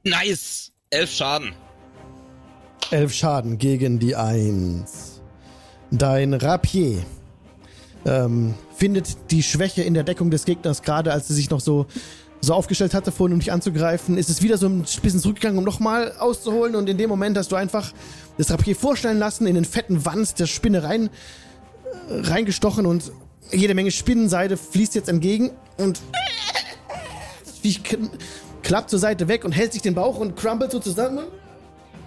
Nice. 0.06 0.72
Elf 0.90 1.12
Schaden. 1.12 1.52
Elf 2.90 3.14
Schaden 3.14 3.58
gegen 3.58 4.00
die 4.00 4.16
Eins. 4.16 5.22
Dein 5.92 6.34
Rapier 6.34 7.04
ähm, 8.06 8.54
findet 8.76 9.30
die 9.30 9.44
Schwäche 9.44 9.84
in 9.84 9.94
der 9.94 10.04
Deckung 10.04 10.32
des 10.32 10.46
Gegners, 10.46 10.82
gerade 10.82 11.12
als 11.12 11.28
sie 11.28 11.34
sich 11.34 11.50
noch 11.50 11.60
so, 11.60 11.86
so 12.42 12.54
aufgestellt 12.54 12.94
hatte 12.94 13.12
vorhin, 13.12 13.34
um 13.34 13.40
dich 13.40 13.52
anzugreifen, 13.52 14.18
ist 14.18 14.30
es 14.30 14.42
wieder 14.42 14.58
so 14.58 14.68
ein 14.68 14.82
bisschen 14.82 15.20
zurückgegangen, 15.20 15.60
um 15.60 15.64
nochmal 15.64 16.14
auszuholen. 16.18 16.76
Und 16.76 16.90
in 16.90 16.98
dem 16.98 17.10
Moment 17.10 17.38
hast 17.38 17.52
du 17.52 17.56
einfach 17.56 17.94
das 18.38 18.50
Rapier 18.52 18.76
vorstellen 18.76 19.20
lassen, 19.20 19.46
in 19.46 19.56
den 19.56 19.66
fetten 19.66 20.06
Wanst 20.06 20.40
der 20.40 20.48
Spinne 20.48 20.84
rein, 20.84 21.10
äh, 22.10 22.20
reingestochen 22.22 22.86
und 22.86 23.12
jede 23.52 23.74
Menge 23.74 23.92
Spinnenseide 23.92 24.58
fließt 24.58 24.96
jetzt 24.96 25.10
entgegen 25.10 25.52
und 25.78 26.02
wie 27.62 27.78
klappt 28.64 28.90
zur 28.90 29.00
Seite 29.00 29.28
weg 29.28 29.46
und 29.46 29.52
hält 29.52 29.74
sich 29.74 29.82
den 29.82 29.94
Bauch 29.94 30.18
und 30.18 30.36
crumpelt 30.36 30.72
so 30.72 30.80
zusammen. 30.80 31.28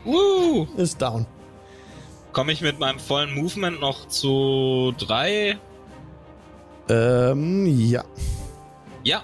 Woo! 0.04 0.66
Ist 0.76 1.00
down. 1.00 1.26
Komme 2.32 2.50
ich 2.50 2.60
mit 2.60 2.80
meinem 2.80 2.98
vollen 2.98 3.32
Movement 3.32 3.80
noch 3.80 4.08
zu 4.08 4.92
drei? 4.98 5.58
Ähm, 6.88 7.66
ja. 7.66 8.04
Ja. 9.04 9.22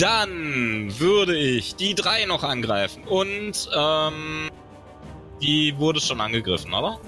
Dann 0.00 0.98
würde 0.98 1.36
ich 1.36 1.76
die 1.76 1.94
drei 1.94 2.24
noch 2.24 2.42
angreifen. 2.42 3.04
Und, 3.04 3.68
ähm, 3.76 4.48
die 5.42 5.76
wurde 5.76 6.00
schon 6.00 6.20
angegriffen, 6.20 6.72
oder? 6.72 6.98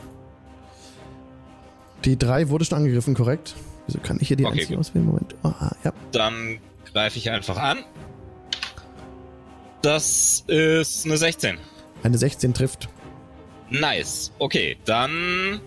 Die 2.04 2.18
drei 2.18 2.48
wurde 2.48 2.64
schon 2.64 2.78
angegriffen, 2.78 3.14
korrekt? 3.14 3.54
Wieso 3.86 3.98
kann 4.00 4.18
ich 4.20 4.28
hier 4.28 4.36
die 4.36 4.44
Okay, 4.44 4.66
gut. 4.66 4.78
auswählen? 4.78 5.06
Moment. 5.06 5.34
Ah, 5.42 5.70
ja. 5.84 5.92
Dann 6.12 6.58
greife 6.92 7.18
ich 7.18 7.30
einfach 7.30 7.56
an. 7.56 7.78
Das 9.82 10.44
ist 10.46 11.06
eine 11.06 11.16
16. 11.16 11.58
Eine 12.02 12.18
16 12.18 12.54
trifft. 12.54 12.88
Nice. 13.70 14.32
Okay, 14.38 14.76
dann 14.84 15.60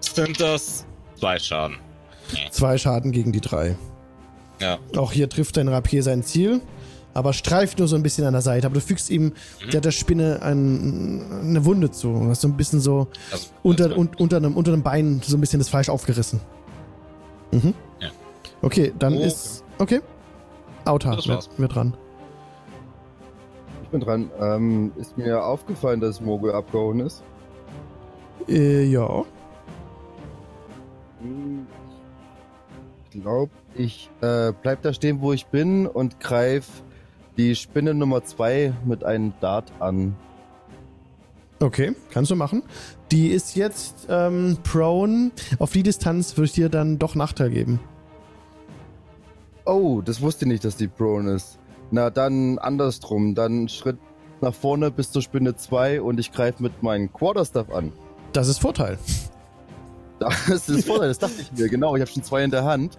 sind 0.00 0.40
das 0.40 0.86
zwei 1.18 1.38
Schaden. 1.38 1.78
Zwei 2.50 2.78
Schaden 2.78 3.12
gegen 3.12 3.32
die 3.32 3.40
drei. 3.40 3.76
Ja. 4.64 4.78
Auch 4.96 5.12
hier 5.12 5.28
trifft 5.28 5.56
dein 5.58 5.68
Rapier 5.68 6.02
sein 6.02 6.22
Ziel, 6.22 6.60
aber 7.12 7.32
streift 7.32 7.78
nur 7.78 7.86
so 7.88 7.96
ein 7.96 8.02
bisschen 8.02 8.24
an 8.26 8.32
der 8.32 8.40
Seite. 8.42 8.66
Aber 8.66 8.74
du 8.74 8.80
fügst 8.80 9.10
ihm 9.10 9.24
Mhm. 9.64 9.70
der, 9.72 9.80
der 9.82 9.90
Spinne 9.90 10.40
ein, 10.42 11.22
eine 11.42 11.64
Wunde 11.64 11.90
zu. 11.90 12.28
Was 12.28 12.40
so 12.40 12.48
ein 12.48 12.56
bisschen 12.56 12.80
so 12.80 13.08
Also, 13.30 13.48
unter, 13.62 13.84
also, 13.84 13.96
un, 13.96 14.10
unter, 14.18 14.36
einem, 14.38 14.56
unter 14.56 14.72
einem 14.72 14.82
Bein 14.82 15.20
so 15.22 15.36
ein 15.36 15.40
bisschen 15.40 15.58
das 15.60 15.68
Fleisch 15.68 15.88
aufgerissen. 15.88 16.40
Mhm. 17.52 17.74
Ja. 18.00 18.08
Okay, 18.62 18.92
dann 18.98 19.14
Oh, 19.14 19.20
ist. 19.20 19.62
Okay. 19.78 20.00
Auta 20.86 21.14
Das 21.16 21.26
wird 21.58 21.74
dran. 21.74 21.94
Ich 23.82 23.88
bin 23.90 24.00
dran. 24.00 24.30
Ähm, 24.40 24.92
ist 24.96 25.16
mir 25.18 25.44
aufgefallen, 25.44 26.00
dass 26.00 26.20
Mogul 26.20 26.52
abgehauen 26.52 27.00
ist? 27.00 27.22
Äh, 28.48 28.84
ja. 28.84 29.24
Hm, 31.20 31.66
Ich 33.12 33.20
glaube, 33.22 33.50
ich 33.76 34.10
äh, 34.20 34.52
bleib 34.62 34.82
da 34.82 34.92
stehen, 34.92 35.20
wo 35.20 35.32
ich 35.32 35.46
bin 35.46 35.86
und 35.86 36.20
greif 36.20 36.66
die 37.36 37.54
Spinne 37.54 37.94
Nummer 37.94 38.24
2 38.24 38.72
mit 38.84 39.04
einem 39.04 39.32
Dart 39.40 39.72
an. 39.80 40.16
Okay, 41.60 41.94
kannst 42.10 42.30
du 42.30 42.36
machen. 42.36 42.62
Die 43.10 43.28
ist 43.28 43.56
jetzt 43.56 44.06
ähm, 44.08 44.58
prone. 44.62 45.30
Auf 45.58 45.72
die 45.72 45.82
Distanz 45.82 46.36
würde 46.36 46.46
ich 46.46 46.52
dir 46.52 46.68
dann 46.68 46.98
doch 46.98 47.14
Nachteil 47.14 47.50
geben. 47.50 47.80
Oh, 49.64 50.02
das 50.04 50.20
wusste 50.20 50.44
ich 50.44 50.50
nicht, 50.50 50.64
dass 50.64 50.76
die 50.76 50.88
prone 50.88 51.32
ist. 51.32 51.58
Na, 51.90 52.10
dann 52.10 52.58
andersrum. 52.58 53.34
Dann 53.34 53.68
Schritt 53.68 53.98
nach 54.40 54.54
vorne 54.54 54.90
bis 54.90 55.10
zur 55.10 55.22
Spinne 55.22 55.56
2 55.56 56.02
und 56.02 56.20
ich 56.20 56.32
greife 56.32 56.62
mit 56.62 56.82
meinem 56.82 57.12
Quarterstaff 57.12 57.70
an. 57.70 57.92
Das 58.32 58.48
ist 58.48 58.58
Vorteil. 58.58 58.98
Das 60.18 60.68
ist 60.68 60.86
Vorteil, 60.86 61.08
das 61.08 61.18
dachte 61.18 61.34
ich 61.40 61.52
mir. 61.52 61.68
Genau, 61.68 61.96
ich 61.96 62.00
habe 62.00 62.10
schon 62.10 62.22
zwei 62.22 62.44
in 62.44 62.50
der 62.50 62.64
Hand. 62.64 62.98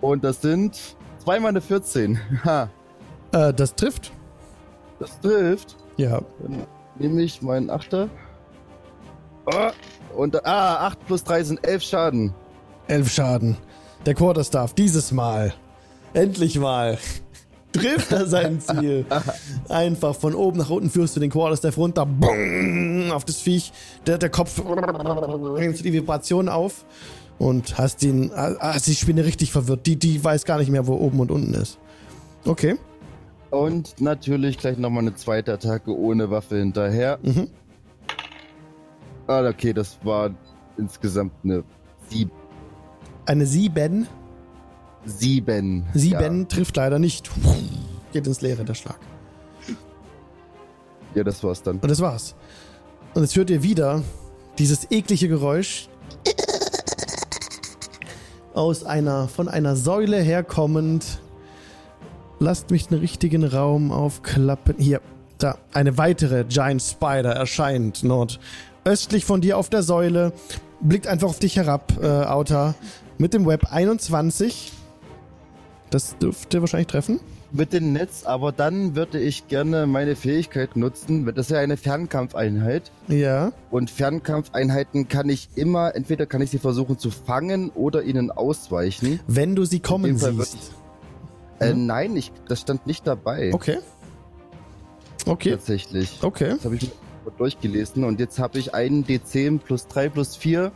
Und 0.00 0.24
das 0.24 0.40
sind 0.42 0.96
zweimal 1.22 1.50
eine 1.50 1.60
14. 1.60 2.18
Ha, 2.44 2.68
Äh, 3.32 3.52
das 3.52 3.74
trifft. 3.74 4.12
das 4.98 5.18
trifft. 5.20 5.76
Ja. 5.96 6.20
Dann 6.40 6.66
nehme 6.98 7.22
ich 7.22 7.42
meinen 7.42 7.70
Achter. 7.70 8.08
Ah, 9.46 9.72
und 10.16 10.44
ah, 10.46 10.86
8 10.86 11.06
plus 11.06 11.24
3 11.24 11.42
sind 11.44 11.66
11 11.66 11.82
Schaden. 11.82 12.34
Elf 12.88 13.10
Schaden. 13.12 13.56
Der 14.04 14.14
Quarterstaff, 14.14 14.74
dieses 14.74 15.12
Mal. 15.12 15.52
Endlich 16.14 16.58
mal. 16.58 16.98
Trifft 17.72 18.12
er 18.12 18.26
sein 18.26 18.60
Ziel. 18.60 19.04
Einfach 19.68 20.14
von 20.14 20.34
oben 20.34 20.58
nach 20.58 20.70
unten 20.70 20.88
führst 20.88 21.16
du 21.16 21.20
den 21.20 21.30
Quarterstaff 21.30 21.76
runter. 21.76 22.06
Bong, 22.06 23.10
auf 23.12 23.24
das 23.24 23.36
Viech. 23.38 23.72
Der, 24.06 24.18
der 24.18 24.30
Kopf 24.30 24.62
bringst 24.64 25.80
du 25.80 25.84
die 25.84 25.92
Vibration 25.92 26.48
auf. 26.48 26.84
Und 27.38 27.76
hast 27.76 28.02
ihn, 28.02 28.30
hast 28.34 28.86
die 28.86 28.94
Spinne 28.94 29.24
richtig 29.24 29.52
verwirrt. 29.52 29.86
Die, 29.86 29.96
die 29.96 30.22
weiß 30.22 30.44
gar 30.44 30.58
nicht 30.58 30.70
mehr, 30.70 30.86
wo 30.86 30.94
oben 30.94 31.20
und 31.20 31.30
unten 31.30 31.54
ist. 31.54 31.78
Okay. 32.44 32.76
Und 33.50 34.00
natürlich 34.00 34.58
gleich 34.58 34.78
nochmal 34.78 35.02
eine 35.02 35.14
zweite 35.14 35.52
Attacke 35.52 35.96
ohne 35.96 36.30
Waffe 36.30 36.56
hinterher. 36.56 37.18
Mhm. 37.22 37.48
Ah, 39.26 39.46
okay, 39.46 39.72
das 39.72 39.98
war 40.02 40.30
insgesamt 40.76 41.32
eine 41.44 41.64
7. 42.08 42.30
Eine 43.26 43.46
Sieben. 43.46 44.06
7. 45.04 45.84
Sieben 45.94 46.48
trifft 46.48 46.76
leider 46.76 46.98
nicht. 46.98 47.30
Geht 48.12 48.26
ins 48.26 48.40
Leere, 48.40 48.64
der 48.64 48.74
Schlag. 48.74 48.98
Ja, 49.68 49.74
ja, 51.16 51.24
das 51.24 51.42
war's 51.42 51.62
dann. 51.62 51.78
Und 51.78 51.90
das 51.90 52.00
war's. 52.00 52.34
Und 53.14 53.22
jetzt 53.22 53.36
hört 53.36 53.50
ihr 53.50 53.62
wieder 53.62 54.02
dieses 54.58 54.90
eklige 54.90 55.28
Geräusch 55.28 55.88
aus 58.56 58.84
einer, 58.84 59.28
von 59.28 59.48
einer 59.48 59.76
Säule 59.76 60.18
herkommend. 60.18 61.20
Lasst 62.38 62.70
mich 62.70 62.88
den 62.88 62.98
richtigen 62.98 63.44
Raum 63.44 63.92
aufklappen. 63.92 64.76
Hier, 64.78 65.00
da, 65.38 65.58
eine 65.72 65.98
weitere 65.98 66.44
Giant 66.44 66.82
Spider 66.82 67.32
erscheint 67.32 68.02
nordöstlich 68.02 69.24
von 69.24 69.40
dir 69.40 69.58
auf 69.58 69.68
der 69.68 69.82
Säule. 69.82 70.32
Blickt 70.80 71.06
einfach 71.06 71.28
auf 71.28 71.38
dich 71.38 71.56
herab, 71.56 71.92
äh, 72.02 72.06
Auta. 72.06 72.74
Mit 73.18 73.34
dem 73.34 73.46
Web 73.46 73.72
21. 73.72 74.72
Das 75.90 76.16
dürfte 76.18 76.60
wahrscheinlich 76.60 76.88
treffen. 76.88 77.20
Mit 77.52 77.72
dem 77.72 77.92
Netz, 77.92 78.24
aber 78.24 78.50
dann 78.52 78.96
würde 78.96 79.20
ich 79.20 79.46
gerne 79.48 79.86
meine 79.86 80.16
Fähigkeit 80.16 80.76
nutzen. 80.76 81.24
Das 81.26 81.46
ist 81.46 81.50
ja 81.50 81.58
eine 81.60 81.76
Fernkampfeinheit. 81.76 82.90
Ja. 83.08 83.52
Und 83.70 83.90
Fernkampfeinheiten 83.90 85.08
kann 85.08 85.28
ich 85.28 85.48
immer, 85.54 85.94
entweder 85.94 86.26
kann 86.26 86.42
ich 86.42 86.50
sie 86.50 86.58
versuchen 86.58 86.98
zu 86.98 87.10
fangen 87.10 87.70
oder 87.70 88.02
ihnen 88.02 88.30
ausweichen. 88.32 89.20
Wenn 89.28 89.54
du 89.54 89.64
sie 89.64 89.80
kommen 89.80 90.18
siehst. 90.18 90.72
Äh, 91.60 91.68
Ja. 91.68 91.74
nein, 91.76 92.16
ich, 92.16 92.32
das 92.48 92.60
stand 92.62 92.86
nicht 92.86 93.06
dabei. 93.06 93.52
Okay. 93.54 93.78
Okay. 95.24 95.52
Tatsächlich. 95.52 96.18
Okay. 96.22 96.50
Das 96.50 96.64
habe 96.64 96.76
ich 96.76 96.90
durchgelesen 97.38 98.04
und 98.04 98.20
jetzt 98.20 98.38
habe 98.38 98.58
ich 98.58 98.74
einen 98.74 99.04
D10 99.04 99.58
plus 99.58 99.86
3 99.88 100.08
plus 100.10 100.36
4, 100.36 100.70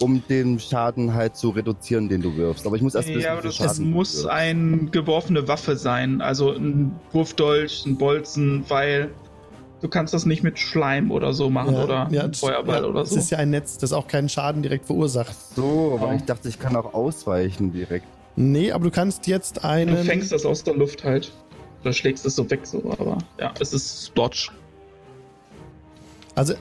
um 0.00 0.22
den 0.28 0.58
Schaden 0.58 1.14
halt 1.14 1.36
zu 1.36 1.50
reduzieren, 1.50 2.08
den 2.08 2.20
du 2.22 2.36
wirfst. 2.36 2.66
Aber 2.66 2.76
ich 2.76 2.82
muss 2.82 2.94
erst 2.94 3.08
wissen, 3.08 3.20
Ja, 3.20 3.40
das, 3.40 3.54
Schaden 3.56 3.68
das 3.68 3.76
du 3.78 3.84
muss 3.84 4.26
eine 4.26 4.76
geworfene 4.90 5.46
Waffe 5.48 5.76
sein. 5.76 6.20
Also 6.20 6.50
ein 6.52 6.92
Wurfdolch, 7.12 7.84
ein 7.86 7.96
Bolzen, 7.96 8.64
weil 8.68 9.10
du 9.80 9.88
kannst 9.88 10.12
das 10.14 10.26
nicht 10.26 10.42
mit 10.42 10.58
Schleim 10.58 11.10
oder 11.10 11.32
so 11.32 11.48
machen 11.50 11.76
oder 11.76 12.08
ja, 12.10 12.24
ein 12.24 12.30
das- 12.32 12.40
Feuerball 12.40 12.82
ja, 12.82 12.88
oder 12.88 13.02
Es 13.02 13.10
so. 13.10 13.16
ist 13.16 13.30
ja 13.30 13.38
ein 13.38 13.50
Netz, 13.50 13.78
das 13.78 13.92
auch 13.92 14.08
keinen 14.08 14.28
Schaden 14.28 14.62
direkt 14.62 14.86
verursacht. 14.86 15.34
So, 15.54 15.98
aber 15.98 16.10
Oh. 16.12 16.16
ich 16.16 16.22
dachte, 16.24 16.48
ich 16.48 16.58
kann 16.58 16.74
auch 16.76 16.92
ausweichen 16.94 17.72
direkt. 17.72 18.06
Nee, 18.36 18.72
aber 18.72 18.84
du 18.84 18.90
kannst 18.90 19.26
jetzt 19.28 19.58
Du 19.58 19.64
einen. 19.64 19.96
fängst 20.04 20.32
das 20.32 20.44
aus 20.44 20.64
der 20.64 20.74
Luft 20.74 21.04
halt. 21.04 21.30
Oder 21.82 21.92
schlägst 21.92 22.24
es 22.26 22.34
so 22.34 22.50
weg, 22.50 22.60
so, 22.66 22.78
aber 22.98 23.18
ja, 23.38 23.52
es 23.60 23.72
ist 23.74 24.10
Dodge. 24.14 24.48
Also, 26.34 26.54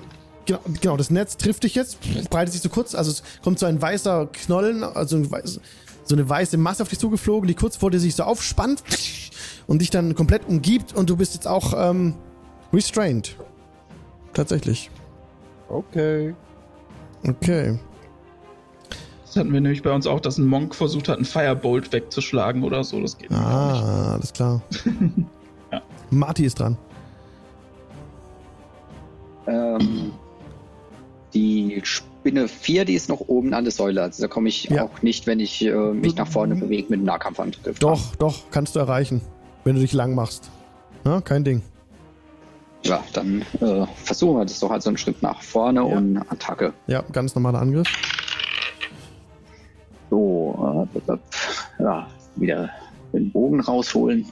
genau, 0.45 0.60
genau, 0.82 0.98
das 0.98 1.10
Netz 1.10 1.38
trifft 1.38 1.64
dich 1.64 1.76
jetzt, 1.76 1.98
breitet 2.30 2.53
sich 2.53 2.61
so 2.61 2.70
kurz, 2.70 2.95
also 2.95 3.11
es 3.11 3.24
kommt 3.44 3.60
so 3.60 3.65
ein 3.65 3.82
weißer 3.82 4.28
Knollen, 4.28 4.84
also 4.84 5.18
ein 5.18 5.30
weiß, 5.32 5.60
so 6.06 6.15
eine 6.15 6.28
weiße 6.28 6.57
Masse 6.57 6.84
auf 6.84 6.90
dich 6.90 6.99
zugeflogen, 6.99 7.48
die 7.48 7.53
kurz 7.53 7.78
vor 7.78 7.91
dir 7.91 7.99
sich 7.99 8.15
so 8.15 8.24
aufspannt 8.24 8.84
und 9.68 9.80
dich 9.82 9.90
dann 9.90 10.15
komplett 10.15 10.48
umgibt 10.48 10.94
und 10.94 11.10
du 11.10 11.18
bist 11.18 11.34
jetzt 11.34 11.48
auch 11.48 11.74
ähm, 11.76 12.15
restrained. 12.72 13.36
Tatsächlich. 14.34 14.90
Okay. 15.70 16.36
Okay. 17.28 17.80
Das 19.26 19.38
hatten 19.38 19.53
wir 19.53 19.61
nämlich 19.61 19.82
bei 19.82 19.91
uns 19.91 20.06
auch, 20.06 20.20
dass 20.20 20.38
ein 20.38 20.45
Monk 20.45 20.76
versucht 20.76 21.07
hat, 21.10 21.18
einen 21.18 21.26
Firebolt 21.26 21.91
wegzuschlagen 21.91 22.64
oder 22.64 22.84
so. 22.84 23.02
Das 23.02 23.18
geht 23.18 23.30
gar 23.30 23.72
nicht. 23.72 23.84
Ah, 23.84 24.14
alles 24.14 24.34
klar. 24.34 24.61
Ja. 25.72 25.82
Marty 26.11 26.45
ist 26.45 26.60
dran. 26.60 26.78
Ähm, 29.48 30.11
die 31.34 31.81
Spinne 31.84 32.47
4, 32.47 32.85
die 32.85 32.93
ist 32.93 33.10
noch 33.10 33.22
oben 33.22 33.53
an 33.53 33.64
der 33.64 33.72
Säule. 33.73 34.01
Also 34.01 34.22
da 34.23 34.27
komme 34.27 34.49
ich 34.49 34.65
Ja. 34.65 34.84
auch 34.84 35.01
nicht, 35.01 35.27
wenn 35.27 35.39
ich 35.39 35.64
äh, 35.65 35.72
mich 35.93 36.15
nach 36.15 36.27
vorne 36.27 36.55
bewege 36.55 36.84
mit 36.89 36.99
einem 36.99 37.05
Nahkampfangriff. 37.05 37.80
Doch, 37.80 38.15
doch, 38.15 38.35
kannst 38.51 38.76
du 38.76 38.80
erreichen, 38.80 39.22
wenn 39.64 39.76
du 39.76 39.81
dich 39.81 39.93
lang 39.93 40.15
machst. 40.15 40.49
Ja, 41.05 41.19
kein 41.22 41.43
Ding. 41.43 41.61
Ja, 42.85 43.01
dann 43.14 43.43
äh, 43.61 43.85
versuchen 44.03 44.38
wir 44.39 44.45
das 44.45 44.60
doch 44.60 44.72
also 44.72 44.89
einen 44.89 44.97
Schritt 44.97 45.22
nach 45.22 45.41
vorne 45.41 45.80
Ja. 45.81 45.85
und 45.97 46.18
Attacke. 46.30 46.73
Ja, 46.88 47.01
ganz 47.11 47.34
normaler 47.35 47.60
Angriff. 47.61 47.88
So, 50.10 50.88
So, 51.05 51.14
äh, 51.14 51.18
ja, 51.84 52.07
wieder 52.35 52.69
den 53.14 53.31
Bogen 53.31 53.60
rausholen. 53.61 54.26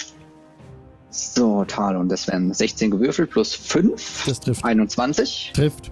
So, 1.09 1.65
Talon, 1.65 2.07
das 2.07 2.27
wären 2.27 2.53
16 2.53 2.91
gewürfelt 2.91 3.31
plus 3.31 3.53
5. 3.53 4.25
Das 4.25 4.39
trifft. 4.39 4.63
21. 4.63 5.51
Trifft. 5.53 5.91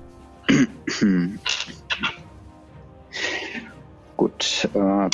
Gut. 4.18 4.70
Äh. 4.74 5.10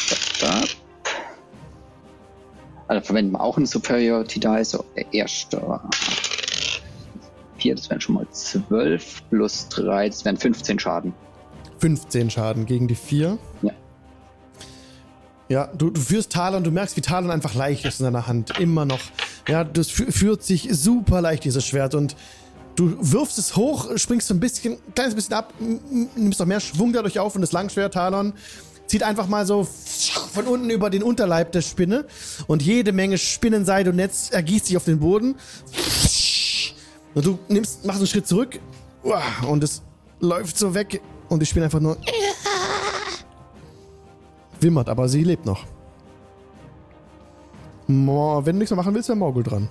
Also 2.87 3.05
verwenden 3.05 3.31
wir 3.33 3.41
auch 3.41 3.57
einen 3.57 3.65
Superiority 3.65 4.39
Die. 4.39 4.63
So, 4.63 4.85
der 4.95 5.11
erste. 5.13 5.81
4, 7.57 7.75
das 7.75 7.89
wären 7.89 8.01
schon 8.01 8.15
mal 8.15 8.27
12 8.31 9.29
plus 9.29 9.67
3, 9.69 10.09
das 10.09 10.23
wären 10.25 10.37
15 10.37 10.79
Schaden. 10.79 11.13
15 11.79 12.29
Schaden 12.29 12.65
gegen 12.65 12.87
die 12.87 12.95
4. 12.95 13.37
Ja. 13.61 13.71
Ja, 15.47 15.67
du, 15.67 15.91
du 15.91 16.01
führst 16.01 16.31
Talon, 16.31 16.63
du 16.63 16.71
merkst, 16.71 16.97
wie 16.97 17.01
Talon 17.01 17.29
einfach 17.29 17.53
leicht 17.53 17.85
ist 17.85 17.99
in 17.99 18.05
seiner 18.05 18.25
Hand. 18.27 18.59
Immer 18.59 18.85
noch. 18.85 18.99
Ja, 19.47 19.63
das 19.63 19.91
fü 19.91 20.11
führt 20.11 20.41
sich 20.41 20.69
super 20.71 21.21
leicht, 21.21 21.43
dieses 21.43 21.65
Schwert. 21.65 21.93
Und 21.93 22.15
du 22.75 22.95
wirfst 22.99 23.37
es 23.37 23.55
hoch, 23.55 23.89
springst 23.97 24.27
so 24.27 24.33
ein 24.33 24.39
bisschen, 24.39 24.73
ein 24.73 24.93
kleines 24.93 25.15
bisschen 25.15 25.33
ab, 25.33 25.53
nimmst 26.15 26.39
noch 26.39 26.45
mehr 26.45 26.59
Schwung 26.59 26.93
dadurch 26.93 27.19
auf 27.19 27.35
und 27.35 27.41
das 27.41 27.51
Langschwert 27.51 27.93
Talon 27.93 28.33
zieht 28.87 29.03
einfach 29.03 29.27
mal 29.27 29.45
so 29.45 29.67
von 30.33 30.45
unten 30.45 30.69
über 30.69 30.89
den 30.89 31.01
Unterleib 31.01 31.51
der 31.51 31.61
Spinne 31.61 32.05
und 32.47 32.61
jede 32.61 32.91
Menge 32.91 33.17
Spinnenseide 33.17 33.89
und 33.89 33.95
Netz 33.95 34.29
ergießt 34.29 34.67
sich 34.67 34.77
auf 34.77 34.85
den 34.85 34.99
Boden. 34.99 35.35
Und 37.15 37.25
du 37.25 37.39
nimmst, 37.47 37.85
machst 37.85 37.99
einen 37.99 38.07
Schritt 38.07 38.27
zurück 38.27 38.59
und 39.47 39.63
es 39.63 39.81
läuft 40.19 40.57
so 40.57 40.73
weg 40.73 41.01
und 41.29 41.39
die 41.41 41.45
Spinne 41.45 41.65
einfach 41.65 41.79
nur 41.79 41.97
wimmert, 44.59 44.89
aber 44.89 45.07
sie 45.07 45.23
lebt 45.23 45.45
noch. 45.45 45.65
Wenn 47.87 48.05
du 48.05 48.53
nichts 48.53 48.71
mehr 48.71 48.77
machen 48.77 48.93
willst, 48.93 49.09
wäre 49.09 49.17
Morgul 49.17 49.43
dran. 49.43 49.69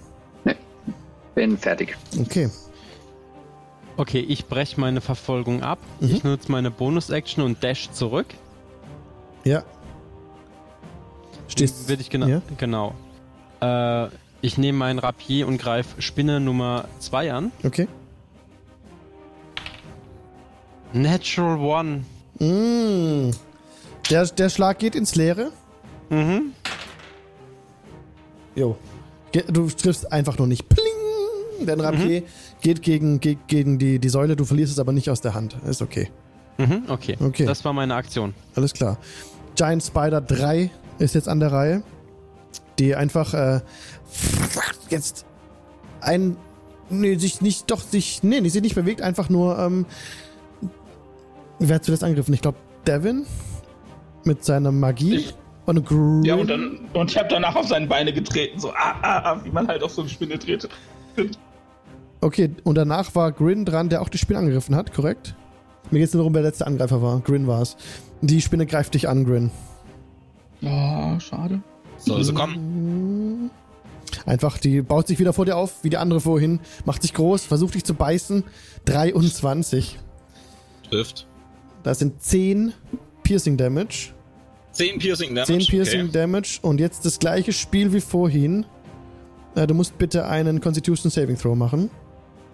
Bin 1.35 1.59
fertig. 1.59 1.97
Okay. 2.21 2.49
Okay, 3.97 4.21
ich 4.21 4.47
breche 4.47 4.81
meine 4.81 5.01
Verfolgung 5.01 5.63
ab. 5.63 5.79
Mhm. 6.01 6.11
Ich 6.11 6.25
nutze 6.25 6.51
meine 6.51 6.71
Bonus-Action 6.71 7.45
und 7.45 7.63
dash 7.63 7.91
zurück. 7.93 8.27
Ja. 9.45 9.63
Stehst 11.49 11.89
Will 11.89 12.01
ich 12.01 12.11
genau. 12.11 12.27
Ja. 12.27 12.43
Genau. 12.59 12.95
Äh, 13.61 14.09
ich 14.41 14.59
nehme 14.59 14.79
meinen 14.79 14.99
Rapier 14.99 15.47
und 15.47 15.59
greife 15.59 16.03
Spinne 16.03 16.41
Nummer 16.41 16.89
2 16.99 17.33
an. 17.33 17.53
Okay. 17.63 17.89
Natural 20.93 21.59
One. 21.59 22.05
Mm. 22.39 23.31
Der, 24.11 24.27
der 24.27 24.49
Schlag 24.51 24.79
geht 24.79 24.95
ins 24.95 25.15
Leere. 25.15 25.53
Mhm. 26.11 26.53
Jo. 28.55 28.77
Du 29.49 29.69
triffst 29.69 30.13
einfach 30.13 30.39
nur 30.39 30.47
nicht. 30.47 30.69
Pling! 30.69 31.67
Dein 31.67 31.81
Rapier 31.81 32.23
geht 32.65 32.81
gegen, 32.83 33.21
ge- 33.21 33.37
gegen 33.47 33.79
die, 33.79 33.99
die 33.99 34.09
Säule, 34.09 34.35
du 34.37 34.45
verlierst 34.47 34.73
es 34.73 34.79
aber 34.79 34.93
nicht 34.93 35.11
aus 35.11 35.21
der 35.21 35.35
Hand. 35.35 35.55
Ist 35.69 35.83
okay. 35.83 36.09
Mhm, 36.59 36.85
okay. 36.89 37.17
Okay. 37.21 37.45
Das 37.45 37.65
war 37.65 37.73
meine 37.75 37.95
Aktion. 37.95 38.35
Alles 38.57 38.73
klar. 38.73 38.97
Giant 39.55 39.83
Spider 39.83 40.21
3 40.23 40.71
ist 40.99 41.15
jetzt 41.15 41.29
an 41.29 41.41
der 41.41 41.53
Reihe. 41.53 41.83
Die 42.79 42.95
einfach 42.97 43.35
äh, 43.35 43.61
jetzt 44.89 45.27
ein. 46.01 46.37
Nee, 46.91 47.17
sich 47.17 47.41
nicht, 47.41 47.71
doch, 47.71 47.81
sich. 47.81 48.23
Nee, 48.23 48.41
die 48.41 48.49
sich 48.51 48.63
nicht 48.63 48.75
bewegt, 48.75 49.01
einfach 49.03 49.29
nur. 49.29 49.59
Ähm, 49.59 49.87
wer 51.59 51.77
hat 51.77 51.85
zuletzt 51.85 52.03
angegriffen? 52.03 52.35
Ich 52.35 52.41
glaube, 52.43 52.59
Devin. 52.87 53.27
Mit 54.25 54.43
seiner 54.45 54.73
Magie. 54.73 55.17
Ich- 55.17 55.35
und 55.67 55.85
Grin. 55.87 56.23
Ja, 56.25 56.35
und, 56.35 56.49
dann, 56.51 56.79
und 56.93 57.11
ich 57.11 57.17
habe 57.17 57.29
danach 57.31 57.57
auf 57.57 57.69
seine 57.69 57.87
Beine 57.87 58.13
getreten, 58.13 58.59
so 58.61 58.71
ah, 58.73 58.95
ah, 59.03 59.19
ah, 59.33 59.41
wie 59.45 59.51
man 59.51 59.67
halt 59.67 59.83
auf 59.83 59.93
so 59.93 60.03
eine 60.03 60.11
Spinne 60.11 60.39
tretet. 60.39 60.71
Okay, 62.25 62.53
und 62.65 62.77
danach 62.77 63.15
war 63.15 63.33
Grin 63.33 63.67
dran, 63.67 63.91
der 63.91 64.01
auch 64.01 64.09
die 64.09 64.17
Spinne 64.17 64.39
angegriffen 64.39 64.75
hat, 64.75 64.95
korrekt? 64.95 65.35
Mir 65.91 65.99
geht 65.99 66.09
es 66.09 66.15
nur 66.15 66.23
darum, 66.23 66.33
wer 66.33 66.41
der 66.41 66.53
letzte 66.53 66.67
Angreifer 66.67 67.03
war. 67.03 67.21
Grin 67.21 67.47
war 67.47 67.61
es. 67.61 67.77
Die 68.23 68.41
Spinne 68.41 68.65
greift 68.65 68.95
dich 68.95 69.11
an, 69.11 69.27
Grin. 69.27 69.51
Oh, 70.63 71.21
schade. 71.21 71.61
Soll 71.99 72.25
sie 72.25 72.33
kommen? 72.33 73.51
Einfach, 74.25 74.57
die 74.57 74.81
baut 74.81 75.07
sich 75.07 75.19
wieder 75.19 75.35
vor 75.35 75.45
dir 75.45 75.59
auf, 75.59 75.85
wie 75.85 75.91
die 75.91 75.99
andere 75.99 76.23
vorhin, 76.23 76.61
macht 76.87 77.03
sich 77.03 77.13
groß, 77.13 77.45
versucht 77.45 77.75
dich 77.75 77.85
zu 77.85 77.93
beißen. 77.93 78.43
23. 78.87 79.99
Trifft. 80.89 81.27
Das 81.83 81.99
sind 81.99 82.23
10 82.23 82.73
Piercing 83.23 83.59
Damage. 83.59 84.15
10 84.73 84.99
Piercing 84.99 85.35
Damage. 85.35 85.59
10 85.59 85.67
Piercing 85.67 86.01
okay. 86.05 86.13
Damage 86.13 86.59
und 86.63 86.81
jetzt 86.81 87.05
das 87.05 87.19
gleiche 87.19 87.53
Spiel 87.53 87.93
wie 87.93 88.01
vorhin. 88.01 88.65
Äh, 89.57 89.67
du 89.67 89.75
musst 89.75 89.99
bitte 89.99 90.27
einen 90.27 90.63
Constitution 90.63 91.11
Saving 91.11 91.37
Throw 91.37 91.55
machen. 91.55 91.91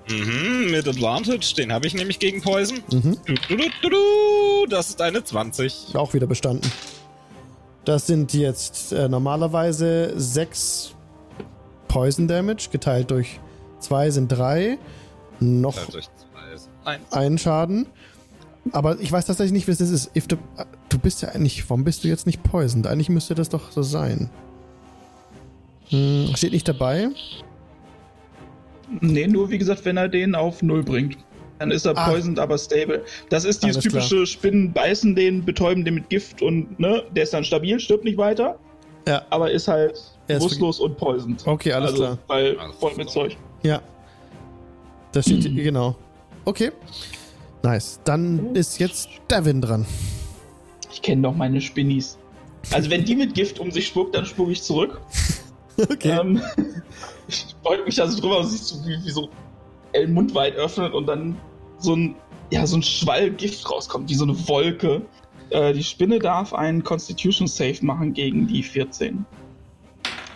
Mhm, 0.09 0.71
mit 0.71 0.89
Advantage. 0.89 1.55
Den 1.57 1.73
habe 1.73 1.87
ich 1.87 1.95
nämlich 1.95 2.19
gegen 2.19 2.41
Poison. 2.41 2.79
Mhm. 2.93 3.17
Du, 3.27 3.35
du, 3.35 3.57
du, 3.57 3.65
du, 3.83 3.89
du. 3.91 4.67
Das 4.69 4.91
ist 4.91 5.01
eine 5.01 5.23
20. 5.23 5.95
Auch 5.95 6.15
wieder 6.15 6.27
bestanden. 6.27 6.71
Das 7.85 8.07
sind 8.07 8.35
jetzt 8.35 8.93
äh, 8.93 9.09
normalerweise 9.09 10.13
6 10.17 10.95
Poison 11.89 12.29
Damage, 12.29 12.69
geteilt 12.71 13.11
durch 13.11 13.41
2 13.81 14.11
sind 14.11 14.29
3. 14.29 14.79
Noch 15.41 15.77
einen 17.11 17.39
Schaden. 17.39 17.87
Aber 18.73 19.01
ich 19.01 19.11
weiß 19.11 19.27
tatsächlich 19.27 19.53
nicht, 19.53 19.69
was 19.69 19.79
das 19.79 19.91
ist. 19.91 20.15
If 20.15 20.27
the, 20.29 20.37
du 20.89 20.99
bist 20.99 21.23
ja 21.23 21.31
eigentlich. 21.31 21.69
Warum 21.71 21.85
bist 21.85 22.05
du 22.05 22.09
jetzt 22.09 22.27
nicht 22.27 22.43
poisoned? 22.43 22.87
Eigentlich 22.87 23.09
müsste 23.09 23.35
das 23.35 23.49
doch 23.49 23.73
so 23.73 23.83
sein. 23.83 24.31
Hm, 25.89 26.31
steht 26.37 26.53
nicht 26.53 26.69
dabei. 26.69 27.09
Nee, 29.01 29.27
nur 29.27 29.51
wie 29.51 29.59
gesagt, 29.59 29.85
wenn 29.85 29.97
er 29.97 30.09
den 30.09 30.35
auf 30.35 30.63
Null 30.63 30.83
bringt. 30.83 31.17
Dann 31.59 31.71
ist 31.71 31.85
er 31.85 31.97
Ah. 31.97 32.09
poisoned, 32.11 32.39
aber 32.39 32.57
stable. 32.57 33.05
Das 33.29 33.45
ist 33.45 33.63
dieses 33.63 33.77
Alles 33.85 33.89
klar. 33.93 34.03
typische 34.03 34.27
Spinnen 34.27 34.73
beißen 34.73 35.15
den, 35.15 35.45
betäuben 35.45 35.85
den 35.85 35.95
mit 35.95 36.09
Gift 36.09 36.41
und, 36.43 36.79
ne, 36.81 37.03
der 37.15 37.25
ist 37.25 37.35
dann 37.35 37.45
stabil, 37.45 37.79
stirbt 37.79 38.05
nicht 38.05 38.17
weiter, 38.17 38.59
Ja, 39.07 39.23
aber 39.31 39.51
ist 39.51 39.69
halt 39.69 40.01
bewusstlos 40.27 40.81
und 40.81 40.97
poisoned. 40.97 41.47
okay, 41.47 41.73
alles 41.73 41.91
also, 41.91 42.03
klar. 42.03 42.19
Weil 42.29 42.59
Alles 42.59 42.77
voll 42.77 42.91
mit 42.97 43.09
klar. 43.09 43.27
Zeug. 43.29 43.37
Ja. 43.63 43.83
Da 45.13 45.23
steht, 45.23 45.43
genau. 45.55 45.97
Okay. 46.45 46.71
Nice. 47.63 48.01
Dann 48.05 48.55
ist 48.57 48.79
jetzt 48.79 49.09
Devin 49.31 49.61
dran. 49.61 49.85
Ich 50.93 51.03
kenne 51.03 51.23
doch 51.23 51.35
meine 51.35 51.61
Spinnis. 51.61 52.17
Also 52.73 52.89
wenn 52.91 53.05
die 53.05 53.17
mit 53.17 53.35
Gift 53.35 53.59
um 53.61 53.71
sich 53.71 53.87
spuckt, 53.89 54.15
dann 54.15 54.25
spucke 54.25 54.53
ich 54.53 54.63
zurück. 54.63 55.01
Okay. 55.91 56.11
Ähm, 56.21 56.43
ich 57.31 57.55
beug 57.63 57.85
mich 57.87 58.01
also 58.01 58.21
drüber 58.21 58.41
und 58.41 58.47
siehst 58.47 58.71
du, 58.73 58.77
wie, 58.87 59.05
wie 59.05 59.11
so 59.11 59.29
den 59.95 60.13
Mund 60.15 60.35
weit 60.35 60.55
öffnet 60.57 60.93
und 60.95 61.07
dann 61.07 61.37
so 61.79 61.95
ein, 61.97 62.15
ja, 62.53 62.67
so 62.67 62.77
ein 62.77 62.83
Schwall 62.83 63.31
Gift 63.31 63.69
rauskommt, 63.71 64.09
wie 64.11 64.15
so 64.15 64.25
eine 64.25 64.35
Wolke. 64.49 65.03
Äh, 65.51 65.73
die 65.73 65.83
Spinne 65.83 66.19
darf 66.19 66.53
einen 66.55 66.85
Constitution 66.85 67.47
Save 67.49 67.79
machen 67.83 68.13
gegen 68.13 68.47
die 68.47 68.63
14. 68.63 69.25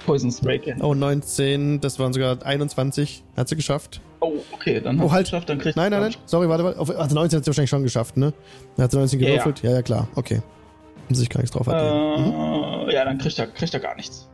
Poison 0.06 0.30
Spray 0.30 0.58
kennen. 0.58 0.82
Oh, 0.82 0.94
19, 0.94 1.80
das 1.80 1.98
waren 1.98 2.12
sogar 2.12 2.44
21. 2.44 3.24
Hat 3.36 3.48
sie 3.48 3.56
geschafft. 3.56 4.00
Oh, 4.20 4.32
okay, 4.52 4.80
dann 4.80 5.00
Oh, 5.00 5.04
hat 5.04 5.12
halt. 5.12 5.26
sie 5.26 5.30
geschafft, 5.32 5.48
dann 5.48 5.58
kriegt 5.58 5.76
Nein, 5.76 5.90
nein, 5.92 6.00
nein. 6.02 6.14
Sorry, 6.26 6.48
warte 6.48 6.62
mal. 6.64 6.76
Auf- 6.76 6.90
Also 6.90 7.14
19 7.14 7.38
hat 7.38 7.44
sie 7.44 7.48
wahrscheinlich 7.48 7.70
schon 7.70 7.82
geschafft, 7.82 8.16
ne? 8.16 8.32
Hat 8.78 8.90
sie 8.90 8.98
19 8.98 9.20
Ja, 9.20 9.26
ja. 9.28 9.32
gewürfelt? 9.34 9.62
Ja, 9.62 9.70
ja, 9.72 9.82
klar. 9.82 10.08
Okay. 10.14 10.42
Muss 11.08 11.20
ich 11.20 11.28
gar 11.30 11.40
nichts 11.40 11.54
drauf 11.56 11.68
addieren. 11.68 12.20
Mhm. 12.82 12.88
Äh, 12.88 12.94
ja, 12.94 13.04
dann 13.04 13.18
kriegt 13.18 13.38
er, 13.38 13.46
kriegt 13.46 13.72
er 13.72 13.80
gar 13.80 13.94
nichts. 13.96 14.28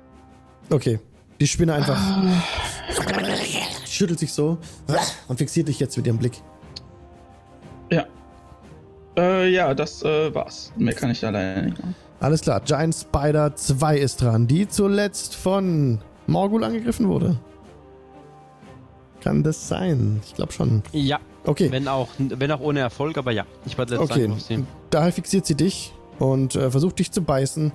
Okay. 0.70 0.98
Die 1.40 1.46
Spinne 1.46 1.74
einfach 1.74 1.98
schüttelt 3.86 4.18
sich 4.18 4.32
so 4.32 4.58
und 5.28 5.38
fixiert 5.38 5.68
dich 5.68 5.80
jetzt 5.80 5.96
mit 5.96 6.06
ihrem 6.06 6.18
Blick. 6.18 6.40
Ja. 7.90 8.04
Äh, 9.16 9.48
ja, 9.50 9.74
das 9.74 10.02
äh, 10.02 10.34
war's. 10.34 10.72
Mehr 10.76 10.94
kann 10.94 11.10
ich 11.10 11.20
da 11.20 11.30
leider 11.30 11.62
nicht 11.62 11.78
machen. 11.78 11.94
Alles 12.20 12.42
klar. 12.42 12.60
Giant 12.60 12.94
Spider 12.94 13.54
2 13.56 13.96
ist 13.98 14.20
dran, 14.22 14.46
die 14.46 14.68
zuletzt 14.68 15.34
von 15.34 15.98
Morgul 16.26 16.62
angegriffen 16.62 17.08
wurde. 17.08 17.38
Kann 19.22 19.42
das 19.42 19.66
sein? 19.68 20.20
Ich 20.24 20.34
glaube 20.34 20.52
schon. 20.52 20.82
Ja, 20.92 21.18
Okay. 21.46 21.70
wenn 21.72 21.88
auch, 21.88 22.08
wenn 22.18 22.52
auch 22.52 22.60
ohne 22.60 22.80
Erfolg, 22.80 23.16
aber 23.16 23.32
ja. 23.32 23.44
Ich 23.64 23.76
werde 23.78 23.94
jetzt 23.96 24.10
Okay, 24.10 24.30
sehen. 24.38 24.66
daher 24.90 25.10
fixiert 25.12 25.46
sie 25.46 25.54
dich 25.54 25.94
und 26.18 26.54
äh, 26.54 26.70
versucht 26.70 26.98
dich 26.98 27.10
zu 27.10 27.22
beißen. 27.22 27.72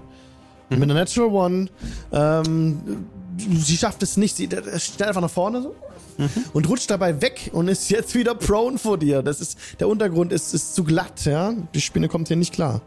Mhm. 0.69 0.79
Mit 0.79 0.83
einer 0.83 0.93
Natural 0.93 1.29
One. 1.29 1.67
Ähm, 2.11 3.05
sie 3.37 3.77
schafft 3.77 4.01
es 4.03 4.17
nicht. 4.17 4.35
Sie 4.37 4.47
steht 4.77 5.03
einfach 5.03 5.21
nach 5.21 5.29
vorne 5.29 5.61
so 5.61 5.75
Mhm. 6.17 6.29
und 6.53 6.69
rutscht 6.69 6.89
dabei 6.89 7.21
weg 7.21 7.49
und 7.51 7.67
ist 7.67 7.89
jetzt 7.89 8.15
wieder 8.15 8.35
prone 8.35 8.77
vor 8.77 8.97
dir. 8.97 9.21
Das 9.21 9.41
ist, 9.41 9.57
der 9.81 9.89
Untergrund 9.89 10.31
ist, 10.31 10.53
ist 10.53 10.73
zu 10.73 10.85
glatt, 10.85 11.25
ja. 11.25 11.53
Die 11.73 11.81
Spinne 11.81 12.07
kommt 12.07 12.29
hier 12.29 12.37
nicht 12.37 12.53
klar. 12.53 12.79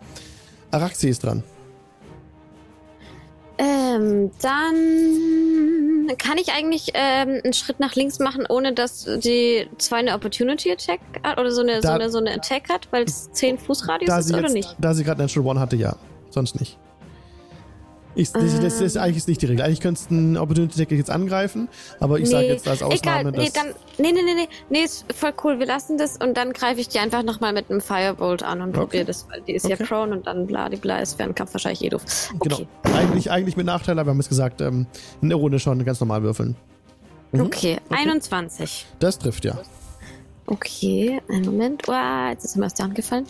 Araxi 0.70 1.09
ist 1.11 1.25
dran. 1.25 1.43
Ähm, 3.61 4.31
dann 4.41 6.16
kann 6.16 6.39
ich 6.39 6.53
eigentlich 6.53 6.93
ähm, 6.95 7.41
einen 7.43 7.53
Schritt 7.53 7.81
nach 7.81 7.97
links 7.97 8.20
machen, 8.20 8.47
ohne 8.49 8.73
dass 8.73 9.05
die 9.05 9.69
zwei 9.79 9.97
eine 9.99 10.15
Opportunity 10.15 10.70
Attack 10.70 11.01
hat 11.25 11.39
oder 11.39 11.51
so 11.51 11.62
eine, 11.62 11.77
so 11.83 11.89
Da- 11.89 11.95
eine, 11.97 12.09
so 12.11 12.19
eine 12.19 12.33
Attack 12.35 12.69
hat, 12.70 12.87
weil 12.93 13.03
es 13.05 13.31
10 13.33 13.59
Fuß 13.59 13.89
Radius 13.89 14.16
ist 14.27 14.33
oder 14.33 14.43
jetzt, 14.43 14.53
nicht? 14.53 14.77
da 14.79 14.95
sie 14.95 15.03
gerade 15.03 15.20
Natural 15.20 15.49
One 15.51 15.61
hatte, 15.61 15.75
ja. 15.77 15.97
Sonst 16.31 16.59
nicht. 16.61 16.79
Ich, 18.19 18.32
das, 18.32 18.59
das 18.59 18.81
ist 18.81 18.97
Ähm. 18.97 19.03
eigentlich 19.03 19.27
nicht 19.28 19.40
die 19.43 19.47
Regel. 19.47 19.65
Eigentlich 19.65 19.81
könntest 19.81 20.11
du 20.11 20.15
einen 20.15 20.36
Opportunity 20.36 20.82
Attack 20.82 20.90
jetzt 20.99 21.09
angreifen, 21.11 21.69
aber 22.01 22.19
ich 22.19 22.28
sage 22.28 22.47
jetzt 22.49 22.66
als 22.66 22.82
Ausnahme, 22.82 23.28
Egal, 23.28 23.31
nee, 23.31 23.45
dass... 23.45 23.53
dann, 23.53 23.66
nee, 23.99 24.11
nee, 24.12 24.23
nee, 24.24 24.35
nee, 24.35 24.49
nee, 24.70 24.82
ist 24.82 25.05
voll 25.15 25.32
cool, 25.45 25.61
wir 25.61 25.66
lassen 25.66 25.99
das 25.99 26.16
und 26.16 26.36
dann 26.36 26.53
greife 26.53 26.81
ich 26.81 26.89
die 26.89 26.99
einfach 26.99 27.23
nochmal 27.23 27.53
mit 27.53 27.70
einem 27.70 27.81
Firebolt 27.81 28.43
an 28.43 28.61
und 28.61 28.70
Okay. 28.70 28.78
probiere 28.81 29.05
das, 29.05 29.28
weil 29.31 29.40
die 29.43 29.53
ist 29.53 29.66
Okay. 29.66 29.77
ja 29.78 29.86
prone 29.86 30.16
und 30.16 30.27
dann 30.27 30.49
bla, 30.49 30.69
die 30.69 30.77
bla 30.78 30.99
ist 30.99 31.15
Fernkampf 31.15 31.55
wahrscheinlich 31.55 31.85
eh 31.85 31.90
doof. 31.90 32.03
Okay. 32.40 32.49
Genau. 32.82 32.97
Eigentlich, 32.97 33.31
eigentlich 33.31 33.57
mit 33.57 33.66
Nachteil, 33.66 33.97
aber 34.01 34.09
wir 34.09 34.11
haben 34.11 34.20
es 34.20 34.28
gesagt, 34.28 34.61
ähm, 34.62 34.86
in 35.23 35.28
der 35.28 35.39
Runde 35.39 35.61
schon 35.61 35.85
ganz 35.85 36.01
normal 36.01 36.24
würfeln. 36.24 36.57
Mhm. 37.31 37.43
Okay, 37.43 37.77
21. 37.90 38.86
Das 38.99 39.19
trifft 39.20 39.45
ja. 39.45 39.59
Okay, 40.47 41.20
einen 41.28 41.45
Moment. 41.45 41.86
Uah, 41.89 42.31
jetzt 42.31 42.45
ist 42.45 42.57
mir 42.57 42.66
aus 42.66 42.74
der 42.74 42.86
Hand 42.86 42.97
gefallen. 42.97 43.27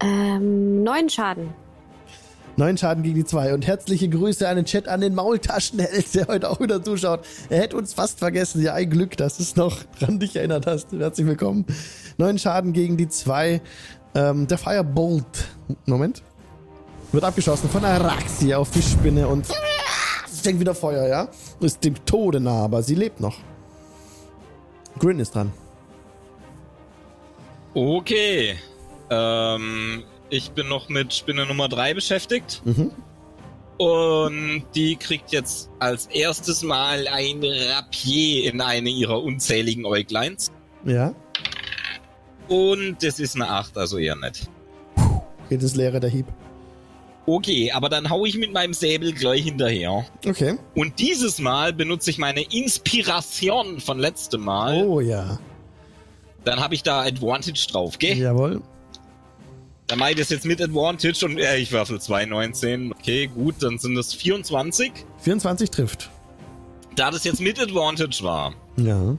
Ähm, 0.00 0.82
neun 0.82 1.08
Schaden. 1.08 1.50
Neun 2.56 2.78
Schaden 2.78 3.02
gegen 3.02 3.16
die 3.16 3.24
zwei. 3.24 3.52
Und 3.52 3.66
herzliche 3.66 4.08
Grüße 4.08 4.48
an 4.48 4.56
den 4.56 4.64
Chat, 4.64 4.86
an 4.86 5.00
den 5.00 5.14
Maultaschenheld, 5.14 6.14
der 6.14 6.28
heute 6.28 6.50
auch 6.50 6.60
wieder 6.60 6.82
zuschaut. 6.82 7.20
Er 7.48 7.58
hätte 7.60 7.76
uns 7.76 7.94
fast 7.94 8.20
vergessen. 8.20 8.62
Ja, 8.62 8.74
ein 8.74 8.88
Glück, 8.88 9.16
dass 9.16 9.38
du 9.38 9.42
es 9.42 9.56
noch 9.56 9.82
dran 9.98 10.20
dich 10.20 10.36
erinnert 10.36 10.66
hast. 10.66 10.92
Herzlich 10.92 11.26
willkommen. 11.26 11.66
Neun 12.16 12.38
Schaden 12.38 12.72
gegen 12.72 12.96
die 12.96 13.08
zwei. 13.08 13.60
Ähm, 14.14 14.46
der 14.46 14.58
Firebolt. 14.58 15.48
Moment. 15.86 16.22
Wird 17.10 17.24
abgeschossen 17.24 17.68
von 17.68 17.84
Araxi 17.84 18.54
auf 18.54 18.70
die 18.70 18.82
Spinne 18.82 19.26
und 19.26 19.46
fängt 20.42 20.60
wieder 20.60 20.74
Feuer, 20.74 21.08
ja? 21.08 21.28
Ist 21.60 21.82
dem 21.84 22.04
Tode 22.04 22.38
nah, 22.38 22.64
aber 22.64 22.82
sie 22.82 22.94
lebt 22.94 23.20
noch. 23.20 23.36
Grin 25.00 25.18
ist 25.18 25.34
dran. 25.34 25.52
Okay. 27.74 28.56
Ähm, 29.10 30.04
ich 30.34 30.50
bin 30.50 30.68
noch 30.68 30.88
mit 30.88 31.14
Spinne 31.14 31.46
Nummer 31.46 31.68
3 31.68 31.94
beschäftigt. 31.94 32.62
Mhm. 32.64 32.90
Und 33.78 34.64
die 34.74 34.96
kriegt 34.96 35.32
jetzt 35.32 35.70
als 35.78 36.06
erstes 36.06 36.62
Mal 36.62 37.08
ein 37.08 37.42
Rapier 37.42 38.52
in 38.52 38.60
eine 38.60 38.88
ihrer 38.88 39.22
unzähligen 39.22 39.84
Äugleins. 39.84 40.52
Ja. 40.84 41.14
Und 42.48 43.02
das 43.02 43.18
ist 43.18 43.34
eine 43.34 43.48
8, 43.48 43.76
also 43.78 43.98
eher 43.98 44.16
nett. 44.16 44.48
Geht 45.48 45.62
ins 45.62 45.74
Leere 45.74 45.98
der 45.98 46.10
Hieb. 46.10 46.26
Okay, 47.26 47.72
aber 47.72 47.88
dann 47.88 48.10
hau 48.10 48.26
ich 48.26 48.36
mit 48.36 48.52
meinem 48.52 48.74
Säbel 48.74 49.12
gleich 49.12 49.44
hinterher. 49.44 50.04
Okay. 50.26 50.58
Und 50.74 50.98
dieses 50.98 51.38
Mal 51.38 51.72
benutze 51.72 52.10
ich 52.10 52.18
meine 52.18 52.42
Inspiration 52.42 53.80
von 53.80 53.98
letztem 53.98 54.42
Mal. 54.42 54.86
Oh 54.86 55.00
ja. 55.00 55.38
Dann 56.44 56.60
habe 56.60 56.74
ich 56.74 56.82
da 56.82 57.00
Advantage 57.00 57.66
drauf, 57.70 57.98
gell? 57.98 58.18
Jawohl. 58.18 58.62
Mache 59.96 60.10
ich 60.12 60.16
das 60.16 60.30
jetzt 60.30 60.44
mit 60.46 60.60
Advantage 60.62 61.24
und 61.26 61.38
äh, 61.38 61.56
ich 61.58 61.70
würfel 61.70 61.98
2,19. 61.98 62.90
Okay, 62.92 63.26
gut, 63.28 63.56
dann 63.60 63.78
sind 63.78 63.94
das 63.94 64.12
24. 64.14 64.92
24 65.18 65.70
trifft. 65.70 66.10
Da 66.96 67.10
das 67.10 67.24
jetzt 67.24 67.40
mit 67.40 67.60
Advantage 67.60 68.22
war 68.22 68.54
Ja. 68.76 69.16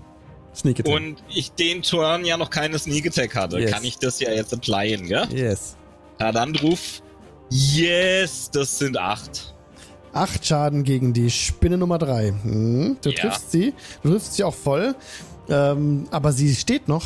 Sneak 0.56 0.80
Attack. 0.80 0.94
und 0.96 1.24
ich 1.30 1.52
den 1.52 1.82
Turn 1.82 2.26
ja 2.26 2.38
noch 2.38 2.50
keine 2.50 2.80
Sneak 2.80 3.08
Attack 3.08 3.36
hatte, 3.36 3.60
Yes. 3.60 3.72
kann 3.72 3.84
ich 3.84 3.98
das 4.00 4.20
ja 4.20 4.32
jetzt 4.32 4.54
applyen, 4.54 5.06
gell? 5.08 5.28
Yes. 5.34 5.76
Ja, 6.20 6.32
dann 6.32 6.54
drauf. 6.54 7.02
Yes, 7.52 8.50
das 8.52 8.80
sind 8.80 8.98
8. 8.98 9.54
Acht 10.14 10.46
Schaden 10.46 10.84
gegen 10.84 11.14
die 11.14 11.30
Spinne 11.30 11.78
Nummer 11.78 11.98
3. 12.00 12.30
Hm, 12.42 12.98
du 13.02 13.10
Ja. 13.12 13.16
triffst 13.22 13.52
sie. 13.52 13.74
Du 14.02 14.12
triffst 14.12 14.34
sie 14.36 14.44
auch 14.46 14.56
voll. 14.56 14.96
Ähm, 15.50 16.08
aber 16.12 16.32
sie 16.32 16.56
steht 16.56 16.88
noch. 16.88 17.04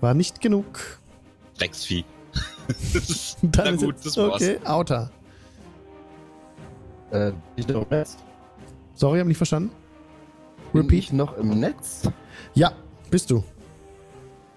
War 0.00 0.14
nicht 0.14 0.40
genug. 0.40 0.98
Drecksvieh. 1.58 2.04
Dann 3.42 3.64
Na 3.64 3.70
ist 3.70 3.80
gut, 3.82 3.96
das 4.04 4.16
war's. 4.16 4.34
Okay, 4.34 4.58
Outer. 4.64 5.10
Äh, 7.10 7.30
bin 7.30 7.36
ich 7.56 7.68
noch 7.68 7.82
im 7.82 7.88
Netz? 7.90 8.16
Sorry, 8.94 9.18
hab 9.18 9.26
nicht 9.26 9.36
verstanden. 9.36 9.70
Bin 10.72 10.82
Repeat. 10.82 10.98
ich 10.98 11.12
noch 11.12 11.36
im 11.36 11.60
Netz? 11.60 12.08
Ja, 12.54 12.72
bist 13.10 13.30
du. 13.30 13.44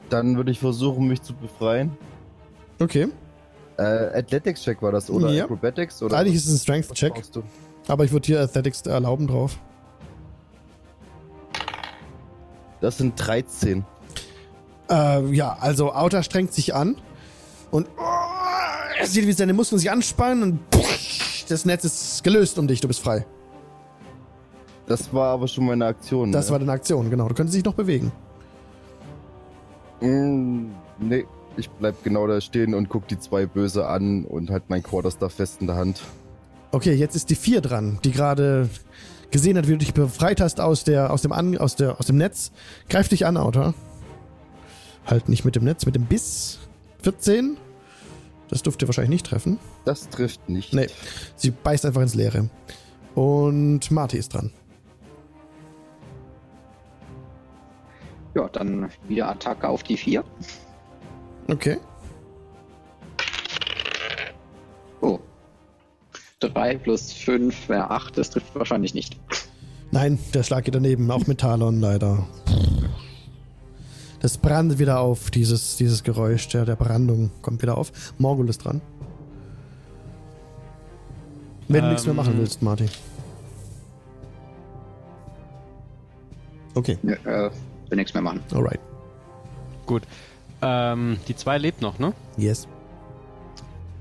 Dann 0.09 0.37
würde 0.37 0.51
ich 0.51 0.59
versuchen, 0.59 1.07
mich 1.07 1.21
zu 1.21 1.33
befreien. 1.33 1.97
Okay. 2.79 3.07
Äh, 3.77 4.19
Athletics-Check 4.19 4.81
war 4.81 4.91
das, 4.91 5.09
oder? 5.09 5.29
Ja. 5.31 5.43
Acrobatics? 5.43 6.01
Oder 6.01 6.17
Eigentlich 6.17 6.35
ist 6.35 6.47
es 6.47 6.53
ein 6.53 6.59
Strength-Check, 6.59 7.23
aber 7.87 8.05
ich 8.05 8.11
würde 8.11 8.25
hier 8.25 8.41
Athletics 8.41 8.81
erlauben 8.83 9.27
drauf. 9.27 9.57
Das 12.79 12.97
sind 12.97 13.15
13. 13.17 13.83
Äh, 14.89 15.25
ja, 15.33 15.57
also 15.59 15.93
Outer 15.93 16.23
strengt 16.23 16.53
sich 16.53 16.75
an 16.75 16.95
und 17.75 17.87
oh, 17.97 18.99
er 18.99 19.05
sieht, 19.05 19.27
wie 19.27 19.33
seine 19.33 19.53
Muskeln 19.53 19.79
sich 19.79 19.91
anspannen 19.91 20.43
und 20.43 20.59
das 21.49 21.65
Netz 21.65 21.83
ist 21.83 22.23
gelöst 22.23 22.57
um 22.57 22.67
dich, 22.67 22.79
du 22.79 22.87
bist 22.87 23.01
frei. 23.01 23.25
Das 24.87 25.13
war 25.13 25.33
aber 25.33 25.47
schon 25.47 25.65
meine 25.65 25.85
Aktion. 25.85 26.31
Das 26.31 26.47
ne? 26.47 26.51
war 26.53 26.59
deine 26.59 26.71
Aktion, 26.71 27.09
genau. 27.09 27.27
Du 27.27 27.35
könntest 27.35 27.57
dich 27.57 27.65
noch 27.65 27.73
bewegen. 27.73 28.11
Mm, 29.99 30.67
nee, 30.99 31.25
ich 31.57 31.69
bleib 31.69 32.03
genau 32.03 32.27
da 32.27 32.39
stehen 32.39 32.73
und 32.73 32.89
guck 32.89 33.07
die 33.07 33.19
zwei 33.19 33.45
böse 33.45 33.87
an 33.87 34.25
und 34.25 34.49
halt 34.49 34.63
mein 34.69 34.83
Quarterstaff 34.83 35.33
fest 35.33 35.61
in 35.61 35.67
der 35.67 35.75
Hand. 35.75 36.01
Okay, 36.71 36.93
jetzt 36.93 37.15
ist 37.15 37.29
die 37.29 37.35
4 37.35 37.61
dran, 37.61 37.99
die 38.03 38.11
gerade 38.11 38.69
gesehen 39.31 39.57
hat, 39.57 39.67
wie 39.67 39.71
du 39.71 39.77
dich 39.79 39.93
befreit 39.93 40.39
hast 40.39 40.59
aus, 40.59 40.83
der, 40.83 41.11
aus, 41.11 41.21
dem, 41.21 41.31
an, 41.31 41.57
aus, 41.57 41.75
der, 41.75 41.99
aus 41.99 42.05
dem 42.05 42.17
Netz. 42.17 42.51
Greif 42.89 43.09
dich 43.09 43.25
an, 43.25 43.37
Outer. 43.37 43.73
Halt 45.05 45.29
nicht 45.29 45.45
mit 45.45 45.55
dem 45.55 45.63
Netz, 45.63 45.85
mit 45.85 45.95
dem 45.95 46.05
Biss. 46.05 46.59
14. 47.03 47.57
Das 48.49 48.61
dürfte 48.63 48.87
wahrscheinlich 48.87 49.09
nicht 49.09 49.25
treffen. 49.25 49.59
Das 49.85 50.09
trifft 50.09 50.49
nicht. 50.49 50.73
Nee. 50.73 50.87
Sie 51.35 51.51
beißt 51.51 51.85
einfach 51.85 52.01
ins 52.01 52.15
Leere. 52.15 52.49
Und 53.15 53.89
Marty 53.91 54.17
ist 54.17 54.33
dran. 54.33 54.51
Ja, 58.35 58.49
dann 58.49 58.89
wieder 59.07 59.29
Attacke 59.29 59.67
auf 59.67 59.83
die 59.83 59.95
4. 59.95 60.23
Okay. 61.47 61.77
Oh. 65.01 65.19
3 66.41 66.77
plus 66.77 67.13
5 67.13 67.69
wäre 67.69 67.89
8, 67.89 68.17
das 68.17 68.29
trifft 68.31 68.53
wahrscheinlich 68.55 68.93
nicht. 68.93 69.17
Nein, 69.91 70.19
der 70.33 70.43
Schlag 70.43 70.65
geht 70.65 70.75
daneben, 70.75 71.09
auch 71.09 71.25
mit 71.27 71.39
Talon 71.39 71.79
leider. 71.79 72.27
Das 74.21 74.37
brandet 74.37 74.79
wieder 74.79 74.99
auf, 74.99 75.29
dieses, 75.29 75.77
dieses 75.77 76.03
Geräusch 76.03 76.47
der, 76.49 76.65
der 76.65 76.75
Brandung 76.75 77.31
kommt 77.41 77.61
wieder 77.61 77.77
auf. 77.77 77.91
Morgul 78.17 78.49
ist 78.49 78.59
dran. 78.65 78.81
Wenn 81.67 81.83
du 81.83 81.89
nichts 81.89 82.05
mehr 82.05 82.11
Ähm. 82.11 82.17
machen 82.17 82.37
willst, 82.37 82.61
Marty. 82.61 82.85
Okay, 86.75 86.97
Nö, 87.03 87.13
äh, 87.13 87.49
will 87.89 87.95
nichts 87.97 88.13
mehr 88.13 88.21
machen. 88.23 88.41
alright. 88.53 88.79
Gut. 89.85 90.03
Ähm, 90.61 91.17
die 91.27 91.35
zwei 91.35 91.57
lebt 91.57 91.81
noch, 91.81 91.99
ne? 91.99 92.13
Yes. 92.37 92.67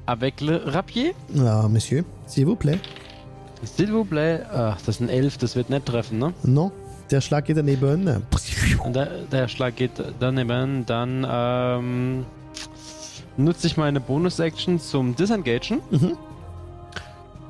Avec 0.06 0.40
le 0.40 0.60
Rapier. 0.72 1.12
Ja, 1.32 1.68
Monsieur, 1.68 2.04
s'il 2.26 2.46
vous 2.46 2.56
plaît. 2.56 2.78
S'il 3.64 3.90
vous 3.92 4.04
plaît. 4.04 4.42
Ach, 4.52 4.78
das 4.84 4.96
sind 4.98 5.08
elf, 5.08 5.38
das 5.38 5.56
wird 5.56 5.70
nicht 5.70 5.86
treffen, 5.86 6.18
ne? 6.18 6.34
Non, 6.42 6.72
der 7.10 7.20
Schlag 7.20 7.44
geht 7.46 7.56
daneben. 7.56 8.06
Und 8.06 8.06
der, 8.86 9.06
der 9.30 9.48
Schlag 9.48 9.76
geht 9.76 9.92
daneben. 10.20 10.84
Dann 10.86 11.26
ähm, 11.28 12.26
nutze 13.36 13.66
ich 13.66 13.76
meine 13.76 14.00
Bonus-Action 14.00 14.78
zum 14.80 15.14
Disengagen 15.16 15.80
Mhm. 15.90 16.16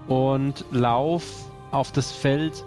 und 0.08 0.64
lauf 0.70 1.24
auf 1.70 1.92
das 1.92 2.12
Feld 2.12 2.64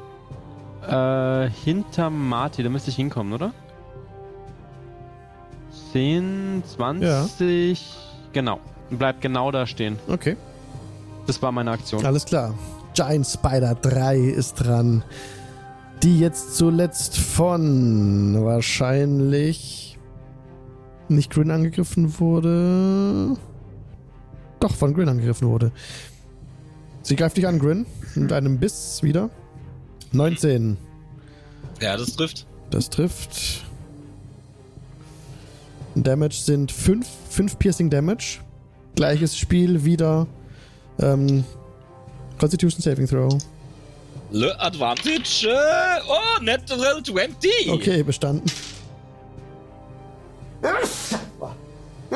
äh, 0.87 1.49
hinter 1.63 2.09
Marty. 2.09 2.63
Da 2.63 2.69
müsste 2.69 2.89
ich 2.89 2.95
hinkommen, 2.95 3.33
oder? 3.33 3.51
10, 5.93 6.63
20. 6.75 7.95
Genau. 8.33 8.59
Bleib 8.89 9.21
genau 9.21 9.51
da 9.51 9.65
stehen. 9.65 9.97
Okay, 10.07 10.37
Das 11.25 11.41
war 11.41 11.51
meine 11.51 11.71
Aktion. 11.71 12.05
alles 12.05 12.25
klar. 12.25 12.53
Giant 12.93 13.25
Spider 13.27 13.75
3 13.75 14.17
ist 14.17 14.55
dran. 14.55 15.03
Die 16.03 16.19
jetzt 16.19 16.55
zuletzt 16.55 17.17
von 17.17 18.43
wahrscheinlich 18.43 19.97
nicht 21.09 21.31
Grin 21.31 21.51
angegriffen 21.51 22.19
wurde. 22.19 23.35
Doch, 24.59 24.75
von 24.75 24.93
Grin 24.93 25.09
angegriffen 25.09 25.47
wurde. 25.47 25.71
Sie 27.01 27.15
greift 27.15 27.37
dich 27.37 27.47
an, 27.47 27.59
Grin. 27.59 27.85
Mit 28.15 28.33
einem 28.33 28.59
Biss 28.59 29.01
wieder. 29.01 29.29
19. 30.11 30.77
Ja, 31.81 31.95
das 31.97 32.15
trifft. 32.15 32.45
Das 32.69 32.89
trifft. 32.89 33.63
Damage 35.95 36.35
sind 36.35 36.71
5. 36.71 37.07
5 37.29 37.59
Piercing 37.59 37.89
Damage. 37.89 38.39
Gleiches 38.95 39.37
Spiel 39.37 39.83
wieder. 39.85 40.27
Ähm, 40.99 41.43
Constitution 42.37 42.81
Saving 42.81 43.07
Throw. 43.07 43.37
Le 44.31 44.59
Advantage. 44.59 45.47
Äh, 45.47 46.01
oh, 46.09 46.41
Natural 46.43 47.01
20. 47.01 47.69
Okay, 47.69 48.03
bestanden. 48.03 48.51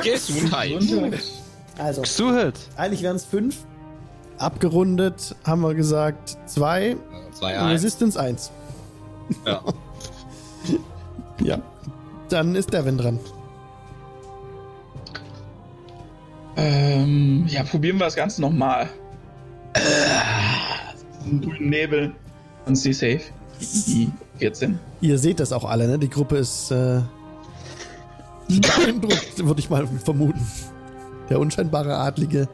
Gesundheit. 0.03 1.21
Also, 1.77 2.03
Suhit. 2.03 2.55
eigentlich 2.75 3.01
wären 3.01 3.15
es 3.15 3.25
5. 3.25 3.55
abgerundet 4.37 5.35
haben 5.45 5.61
wir 5.61 5.73
gesagt 5.73 6.37
2, 6.47 6.97
2, 7.33 7.59
1. 7.59 7.71
Resistance 7.71 8.19
1. 8.19 8.51
Ja. 9.45 9.61
Ja. 11.43 11.57
Dann 12.29 12.53
ist 12.53 12.71
Devin 12.71 12.99
dran. 12.99 13.19
Ähm, 16.55 17.47
ja, 17.47 17.63
probieren 17.63 17.97
wir 17.97 18.05
das 18.05 18.15
Ganze 18.15 18.41
nochmal. 18.41 18.89
Äh, 19.73 19.79
einen 21.23 21.41
grünen 21.41 21.69
Nebel. 21.69 22.13
Und 22.65 22.75
sie 22.75 22.93
safe. 22.93 23.21
Die 23.87 24.09
14. 24.37 24.77
Ihr 25.01 25.17
seht 25.17 25.39
das 25.39 25.51
auch 25.51 25.63
alle, 25.65 25.87
ne? 25.87 25.97
Die 25.99 26.09
Gruppe 26.09 26.37
ist 26.37 26.71
äh, 26.71 27.01
beeindruckt, 28.49 29.45
würde 29.45 29.59
ich 29.59 29.69
mal 29.69 29.87
vermuten. 29.87 30.45
Der 31.29 31.39
unscheinbare 31.39 31.95
Adlige 31.97 32.47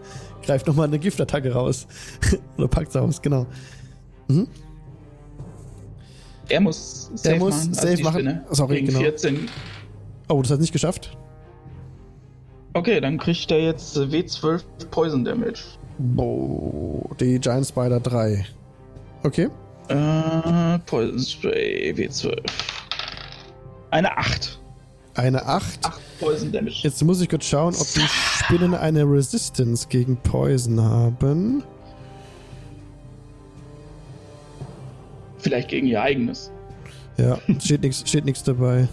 greift 0.44 0.68
nochmal 0.68 0.88
eine 0.88 1.00
Giftattacke 1.00 1.52
raus. 1.54 1.88
Oder 2.58 2.68
packt's 2.68 2.96
aus, 2.96 3.22
genau. 3.22 3.48
Mhm. 4.28 4.48
Er 6.50 6.62
muss 6.62 7.10
safe 7.16 7.24
Der 7.30 7.40
muss 7.40 7.56
machen. 7.56 7.74
safe 7.74 7.96
die 7.96 8.04
machen. 8.04 8.14
Spinne. 8.22 8.46
Sorry, 8.52 8.76
Gegen 8.76 8.88
genau. 8.88 9.00
14. 9.00 9.50
Oh, 10.30 10.42
das 10.42 10.52
hat 10.52 10.60
nicht 10.62 10.72
geschafft. 10.74 11.18
Okay, 12.74 13.02
dann 13.02 13.18
kriegt 13.18 13.50
er 13.52 13.60
jetzt 13.62 13.98
W12 13.98 14.62
Poison 14.92 15.26
Damage. 15.26 15.62
Boah, 15.98 17.16
die 17.20 17.40
Giant 17.40 17.66
Spider 17.66 18.00
3. 18.00 18.46
Okay. 19.24 19.50
Äh, 19.90 20.80
Poison 20.86 21.20
Spray 21.20 21.94
W12. 21.96 22.36
Eine 23.92 24.18
8. 24.18 24.60
Eine 25.16 25.46
8. 25.46 25.86
8 25.86 26.02
Poison 26.20 26.52
Damage. 26.52 26.80
Jetzt 26.84 27.04
muss 27.04 27.22
ich 27.22 27.30
kurz 27.30 27.46
schauen, 27.46 27.74
ob 27.76 27.88
die 27.94 28.08
Spinnen 28.08 28.74
eine 28.74 29.04
Resistance 29.04 29.88
gegen 29.88 30.18
Poison 30.18 30.82
haben. 30.82 31.64
Vielleicht 35.40 35.70
gegen 35.70 35.88
ihr 35.88 36.02
eigenes. 36.02 36.52
Ja, 37.18 37.40
steht 37.60 37.82
nichts 37.82 38.08
steht 38.08 38.26
nix 38.26 38.44
dabei. 38.44 38.88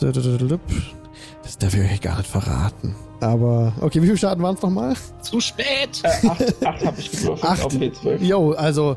Das 0.00 1.58
darf 1.58 1.74
ich 1.74 1.80
euch 1.80 2.00
gar 2.00 2.18
nicht 2.18 2.28
verraten. 2.28 2.94
Aber, 3.24 3.72
okay, 3.80 4.02
wie 4.02 4.06
viel 4.06 4.18
Schaden 4.18 4.42
waren 4.44 4.54
es 4.54 4.60
nochmal? 4.62 4.94
Zu 5.22 5.40
spät! 5.40 6.02
Äh, 6.02 6.26
8, 6.28 6.66
8 6.66 6.84
habe 6.86 7.00
ich 7.00 7.10
gewürfelt 7.10 7.44
Acht. 7.44 7.64
auf 7.64 7.72
W12. 7.72 8.22
Jo, 8.22 8.52
also, 8.52 8.96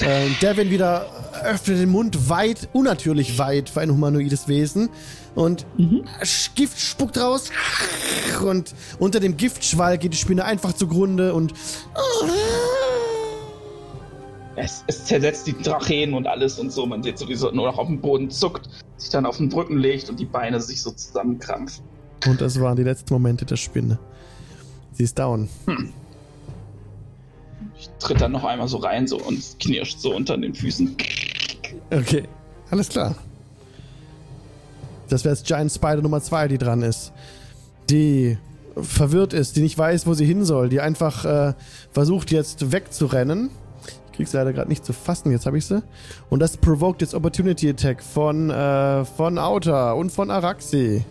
äh, 0.00 0.28
Devin 0.40 0.70
wieder 0.70 1.04
öffnet 1.44 1.78
den 1.78 1.90
Mund 1.90 2.30
weit, 2.30 2.68
unnatürlich 2.72 3.38
weit 3.38 3.68
für 3.68 3.80
ein 3.82 3.90
humanoides 3.90 4.48
Wesen. 4.48 4.88
Und 5.34 5.66
Sch- 6.22 6.48
Gift 6.54 6.80
spuckt 6.80 7.18
raus. 7.18 7.50
Und 8.42 8.74
unter 8.98 9.20
dem 9.20 9.36
Giftschwall 9.36 9.98
geht 9.98 10.14
die 10.14 10.16
Spinne 10.16 10.44
einfach 10.46 10.72
zugrunde 10.72 11.34
und 11.34 11.52
Es, 14.56 14.82
es 14.88 15.04
zersetzt 15.04 15.46
die 15.46 15.52
Tracheen 15.52 16.14
und 16.14 16.26
alles 16.26 16.58
und 16.58 16.72
so. 16.72 16.86
Man 16.86 17.02
sieht 17.02 17.18
so, 17.18 17.28
wie 17.28 17.34
sie 17.36 17.52
nur 17.52 17.66
noch 17.66 17.78
auf 17.78 17.86
dem 17.86 18.00
Boden 18.00 18.30
zuckt, 18.30 18.68
sich 18.96 19.10
dann 19.10 19.26
auf 19.26 19.36
den 19.36 19.52
Rücken 19.52 19.76
legt 19.78 20.08
und 20.08 20.18
die 20.18 20.24
Beine 20.24 20.60
sich 20.60 20.82
so 20.82 20.90
zusammenkrampfen. 20.90 21.84
Und 22.26 22.40
das 22.40 22.60
waren 22.60 22.76
die 22.76 22.82
letzten 22.82 23.12
Momente 23.14 23.44
der 23.44 23.56
Spinne. 23.56 23.98
Sie 24.92 25.04
ist 25.04 25.18
down. 25.18 25.48
Ich 27.78 27.88
tritt 28.00 28.20
dann 28.20 28.32
noch 28.32 28.44
einmal 28.44 28.68
so 28.68 28.78
rein 28.78 29.06
so 29.06 29.18
und 29.18 29.38
es 29.38 29.56
knirscht 29.58 30.00
so 30.00 30.14
unter 30.14 30.36
den 30.36 30.54
Füßen. 30.54 30.96
Okay, 31.90 32.24
alles 32.70 32.88
klar. 32.88 33.14
Das 35.08 35.24
wäre 35.24 35.34
jetzt 35.34 35.46
Giant 35.46 35.72
Spider 35.72 36.02
Nummer 36.02 36.20
2, 36.20 36.48
die 36.48 36.58
dran 36.58 36.82
ist. 36.82 37.12
Die 37.88 38.36
verwirrt 38.80 39.32
ist, 39.32 39.56
die 39.56 39.62
nicht 39.62 39.78
weiß, 39.78 40.06
wo 40.06 40.14
sie 40.14 40.26
hin 40.26 40.44
soll, 40.44 40.68
die 40.68 40.80
einfach 40.80 41.24
äh, 41.24 41.54
versucht 41.92 42.30
jetzt 42.30 42.72
wegzurennen. 42.72 43.50
Ich 44.06 44.12
krieg's 44.16 44.32
leider 44.32 44.52
gerade 44.52 44.68
nicht 44.68 44.84
zu 44.84 44.92
fassen, 44.92 45.30
jetzt 45.30 45.46
habe 45.46 45.58
ich 45.58 45.64
sie. 45.64 45.82
Und 46.28 46.40
das 46.40 46.56
provoked 46.56 47.00
jetzt 47.00 47.14
Opportunity 47.14 47.68
Attack 47.70 48.02
von, 48.02 48.50
äh, 48.50 49.04
von 49.04 49.38
Auta 49.38 49.92
und 49.92 50.10
von 50.10 50.30
Araxi. 50.30 51.04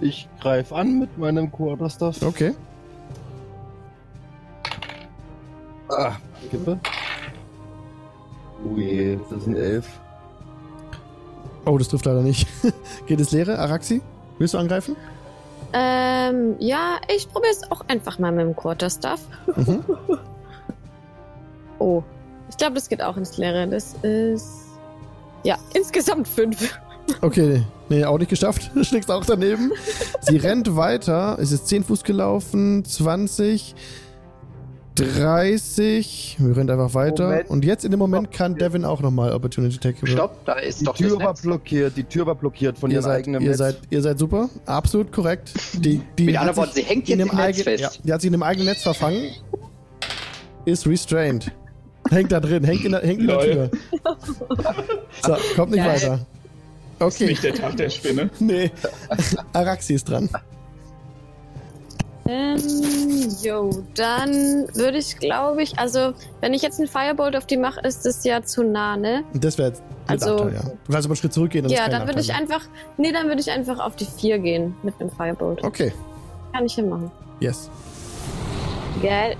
Ich 0.00 0.28
greife 0.40 0.74
an 0.74 0.98
mit 0.98 1.18
meinem 1.18 1.50
Quarterstaff. 1.50 2.22
Okay. 2.22 2.54
Ah, 5.90 6.12
Kippe. 6.50 6.78
Ui, 8.64 9.18
das 9.30 9.44
sind 9.44 9.56
elf. 9.56 9.88
Oh, 11.64 11.78
das 11.78 11.88
trifft 11.88 12.06
leider 12.06 12.22
nicht. 12.22 12.46
Geht 13.06 13.20
es 13.20 13.32
leere? 13.32 13.58
Araxi? 13.58 14.00
Willst 14.38 14.54
du 14.54 14.58
angreifen? 14.58 14.96
Ähm, 15.72 16.56
ja, 16.58 16.96
ich 17.14 17.28
probiere 17.30 17.52
es 17.52 17.70
auch 17.70 17.82
einfach 17.88 18.18
mal 18.18 18.32
mit 18.32 18.46
dem 18.46 18.56
Quarterstaff. 18.56 19.20
Mhm. 19.56 19.84
Oh, 21.80 22.02
ich 22.50 22.56
glaube, 22.56 22.74
das 22.74 22.88
geht 22.88 23.00
auch 23.00 23.16
ins 23.16 23.36
Leere. 23.36 23.68
Das 23.68 23.94
ist. 24.02 24.66
Ja, 25.44 25.56
insgesamt 25.74 26.26
fünf. 26.26 26.76
Okay, 27.20 27.62
nee, 27.88 28.04
auch 28.04 28.18
nicht 28.18 28.28
geschafft. 28.30 28.70
Du 28.74 28.84
schlägst 28.84 29.10
auch 29.10 29.24
daneben. 29.24 29.72
Sie 30.20 30.36
rennt 30.36 30.76
weiter. 30.76 31.38
Es 31.40 31.52
ist 31.52 31.66
10 31.68 31.84
Fuß 31.84 32.04
gelaufen, 32.04 32.84
20, 32.84 33.74
30. 34.94 36.36
Wir 36.40 36.56
rennt 36.56 36.70
einfach 36.70 36.94
weiter. 36.94 37.24
Moment. 37.28 37.50
Und 37.50 37.64
jetzt 37.64 37.84
in 37.84 37.90
dem 37.92 37.98
Moment 37.98 38.32
kann 38.32 38.56
Devin 38.56 38.84
auch 38.84 39.00
nochmal 39.00 39.32
Opportunity 39.32 39.76
Attack. 39.76 39.96
Stopp, 40.08 40.44
da 40.44 40.54
ist 40.54 40.80
Die 40.80 40.84
doch 40.84 40.96
Tür 40.96 41.10
das 41.10 41.18
war 41.20 41.28
Netz. 41.30 41.42
blockiert, 41.42 41.96
die 41.96 42.04
Tür 42.04 42.26
war 42.26 42.34
blockiert 42.34 42.78
von 42.78 42.90
Ihr 42.90 42.94
ihrem 42.96 43.04
seid, 43.04 43.16
eigenen 43.18 43.42
ihr, 43.42 43.48
Netz. 43.50 43.58
seid, 43.58 43.78
ihr 43.90 44.02
seid 44.02 44.18
super. 44.18 44.48
Absolut 44.66 45.12
korrekt. 45.12 45.52
Die, 45.74 46.02
die 46.18 46.24
Mit 46.26 46.34
hat 46.36 46.40
anderen 46.42 46.56
Worten, 46.58 46.72
sich 46.74 46.84
sie 46.84 46.88
hängt 46.90 47.08
in 47.08 47.18
jetzt 47.20 47.28
dem 47.28 47.32
im 47.32 47.36
Netz 47.36 47.46
eigen- 47.58 47.62
fest. 47.64 47.80
Ja, 47.82 47.90
die 48.04 48.12
hat 48.12 48.20
sich 48.20 48.28
in 48.28 48.32
dem 48.32 48.42
eigenen 48.42 48.66
Netz 48.66 48.82
verfangen. 48.82 49.22
Ist 50.64 50.86
restrained. 50.86 51.52
Hängt 52.10 52.32
da 52.32 52.40
drin, 52.40 52.64
hängt 52.64 52.84
in 52.84 52.92
der, 52.92 53.00
hängt 53.02 53.20
in 53.20 53.26
der. 53.28 53.40
Tür. 53.40 53.70
So, 55.24 55.36
kommt 55.56 55.72
nicht 55.72 55.84
Geil. 55.84 55.94
weiter. 56.00 56.26
Ist 56.98 57.02
Okay. 57.16 57.26
nicht 57.26 57.42
der 57.44 57.54
Tag 57.54 57.76
der 57.76 57.90
Spinne. 57.90 58.30
Nee. 58.40 58.70
Araxi 59.52 59.94
ist 59.94 60.08
dran. 60.08 60.28
Ähm, 62.26 62.58
jo, 63.42 63.70
dann 63.94 64.68
würde 64.74 64.98
ich, 64.98 65.16
glaube 65.18 65.62
ich, 65.62 65.78
also, 65.78 66.12
wenn 66.40 66.52
ich 66.52 66.60
jetzt 66.60 66.78
einen 66.78 66.88
Firebolt 66.88 67.34
auf 67.36 67.46
die 67.46 67.56
mache, 67.56 67.80
ist 67.80 68.04
das 68.04 68.22
ja 68.24 68.42
zu 68.42 68.62
nah, 68.64 68.96
ne? 68.98 69.24
Das 69.32 69.56
wäre 69.56 69.68
jetzt 69.68 69.82
Also- 70.06 70.34
Nachteil, 70.44 70.54
ja. 70.54 70.60
Du 70.60 70.92
kannst 70.92 71.06
aber 71.06 71.12
einen 71.12 71.16
Schritt 71.16 71.32
zurückgehen. 71.32 71.64
dann 71.64 71.72
ist 71.72 71.78
Ja, 71.78 71.88
dann 71.88 72.06
würde 72.06 72.20
ich 72.20 72.34
einfach, 72.34 72.60
nee, 72.98 73.12
dann 73.12 73.28
würde 73.28 73.40
ich 73.40 73.50
einfach 73.50 73.78
auf 73.78 73.96
die 73.96 74.04
4 74.04 74.38
gehen 74.40 74.74
mit 74.82 74.94
einem 75.00 75.10
Firebolt. 75.10 75.64
Okay, 75.64 75.92
Kann 76.52 76.66
ich 76.66 76.74
hinmachen. 76.74 77.10
yes. 77.40 77.70
Geil. 79.02 79.36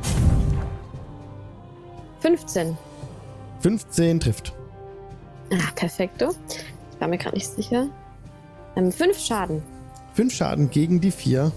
15. 2.21 2.77
15 3.61 4.21
trifft. 4.21 4.53
Ah, 5.53 5.71
perfekto. 5.75 6.31
Ich 6.99 7.01
war 7.01 7.07
mir 7.07 7.19
gerade 7.19 7.37
nicht 7.37 7.47
sicher. 7.47 7.87
Ähm, 8.75 8.91
5 8.91 9.17
Schaden. 9.21 9.63
5 10.15 10.35
Schaden 10.35 10.69
gegen 10.69 11.01
die 11.01 11.13
4. 11.13 11.53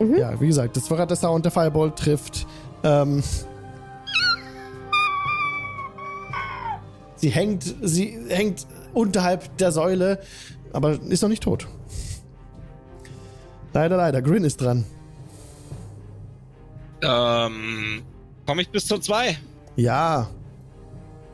Mhm. 0.00 0.16
Ja, 0.18 0.38
wie 0.38 0.48
gesagt, 0.48 0.76
das 0.76 0.90
war 0.90 0.98
gerade 0.98 1.08
der 1.08 1.16
Sound, 1.16 1.46
der 1.46 1.50
Fireball 1.50 1.90
trifft. 1.92 2.46
Ähm, 2.82 3.22
sie 7.16 7.30
hängt, 7.30 7.74
sie 7.80 8.18
hängt 8.28 8.66
unterhalb 8.92 9.56
der 9.56 9.72
Säule, 9.72 10.20
aber 10.74 11.00
ist 11.08 11.22
noch 11.22 11.30
nicht 11.30 11.42
tot. 11.42 11.66
Leider, 13.72 13.96
leider. 13.96 14.20
Grin 14.20 14.44
ist 14.44 14.60
dran. 14.60 14.84
Ähm, 17.00 18.02
komme 18.46 18.60
ich 18.60 18.68
bis 18.68 18.86
zur 18.86 19.00
2? 19.00 19.38
Ja, 19.76 20.28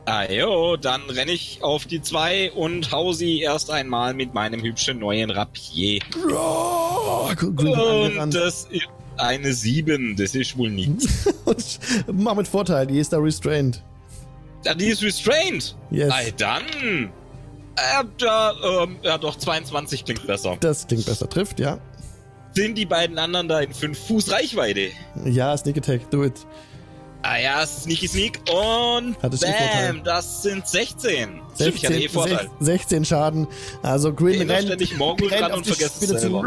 Ah 0.09 0.23
jo, 0.31 0.77
dann 0.77 1.01
renne 1.09 1.33
ich 1.33 1.61
auf 1.61 1.85
die 1.85 2.01
2 2.01 2.53
und 2.53 2.93
hau 2.93 3.11
sie 3.11 3.41
erst 3.41 3.69
einmal 3.69 4.13
mit 4.13 4.33
meinem 4.33 4.61
hübschen 4.63 4.99
neuen 4.99 5.29
Rapier. 5.29 5.99
Oh, 6.33 7.27
Und 7.57 8.33
das 8.33 8.69
ist 8.71 8.87
eine 9.17 9.51
7, 9.51 10.15
das 10.15 10.33
ist 10.33 10.57
wohl 10.57 10.69
nichts. 10.69 11.27
Mach 12.07 12.35
mit 12.35 12.47
Vorteil, 12.47 12.87
die 12.87 12.99
ist 12.99 13.11
da 13.11 13.17
restrained. 13.17 13.83
Ja, 14.63 14.73
die 14.73 14.85
ist 14.85 15.03
restrained. 15.03 15.75
Yes. 15.91 16.13
Ei, 16.13 16.33
dann. 16.37 17.11
Äh, 17.75 18.05
da, 18.17 18.53
ähm, 18.63 18.95
ja 19.03 19.17
doch, 19.17 19.35
22 19.35 20.05
klingt 20.05 20.25
besser. 20.25 20.55
Das 20.61 20.87
klingt 20.87 21.05
besser, 21.05 21.27
trifft, 21.29 21.59
ja. 21.59 21.79
Sind 22.53 22.77
die 22.77 22.85
beiden 22.85 23.19
anderen 23.19 23.49
da 23.49 23.59
in 23.59 23.73
5 23.73 24.07
Fuß 24.07 24.31
Reichweite? 24.31 24.87
Ja, 25.25 25.57
Sneak 25.57 25.77
Attack, 25.79 26.09
do 26.11 26.23
it. 26.23 26.45
Ah 27.23 27.37
ja, 27.37 27.65
Sneaky 27.65 28.07
Sneak 28.07 28.39
und 28.49 29.15
Hattest 29.21 29.43
du? 29.43 29.47
Bam, 29.47 30.03
das 30.03 30.43
sind 30.43 30.67
16. 30.67 31.41
Stimmt, 31.55 31.75
ich 31.75 31.85
hatte 31.85 31.99
eh 31.99 32.07
Vorteil. 32.07 32.49
16 32.59 33.05
Schaden. 33.05 33.47
Also 33.81 34.13
Green 34.13 34.47
Erinnert 34.49 34.79
rennt, 34.79 34.81
rennt 34.81 35.31
dran 35.31 35.51
auf 35.51 35.57
und 35.57 35.65
die 35.65 35.73
Spinne 35.73 36.13
es 36.13 36.21
zu 36.21 36.43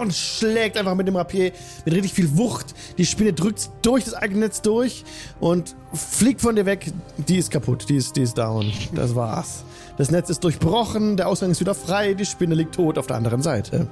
und 0.00 0.14
schlägt 0.14 0.76
einfach 0.76 0.94
mit 0.94 1.08
dem 1.08 1.16
Rapier 1.16 1.52
mit 1.84 1.94
richtig 1.94 2.12
viel 2.12 2.36
Wucht. 2.36 2.74
Die 2.98 3.06
Spinne 3.06 3.32
drückt 3.32 3.70
durch 3.82 4.04
das 4.04 4.14
eigene 4.14 4.40
Netz 4.40 4.60
durch 4.62 5.04
und 5.40 5.74
fliegt 5.92 6.40
von 6.40 6.54
dir 6.54 6.66
weg. 6.66 6.92
Die 7.16 7.38
ist 7.38 7.50
kaputt, 7.50 7.86
die 7.88 7.96
ist, 7.96 8.16
die 8.16 8.22
ist 8.22 8.36
down. 8.36 8.72
Das 8.94 9.14
war's. 9.14 9.64
Das 9.96 10.10
Netz 10.10 10.28
ist 10.28 10.42
durchbrochen, 10.44 11.16
der 11.16 11.28
Ausgang 11.28 11.50
ist 11.50 11.60
wieder 11.60 11.74
frei, 11.74 12.14
die 12.14 12.26
Spinne 12.26 12.54
liegt 12.54 12.74
tot 12.74 12.98
auf 12.98 13.06
der 13.06 13.16
anderen 13.16 13.42
Seite. 13.42 13.88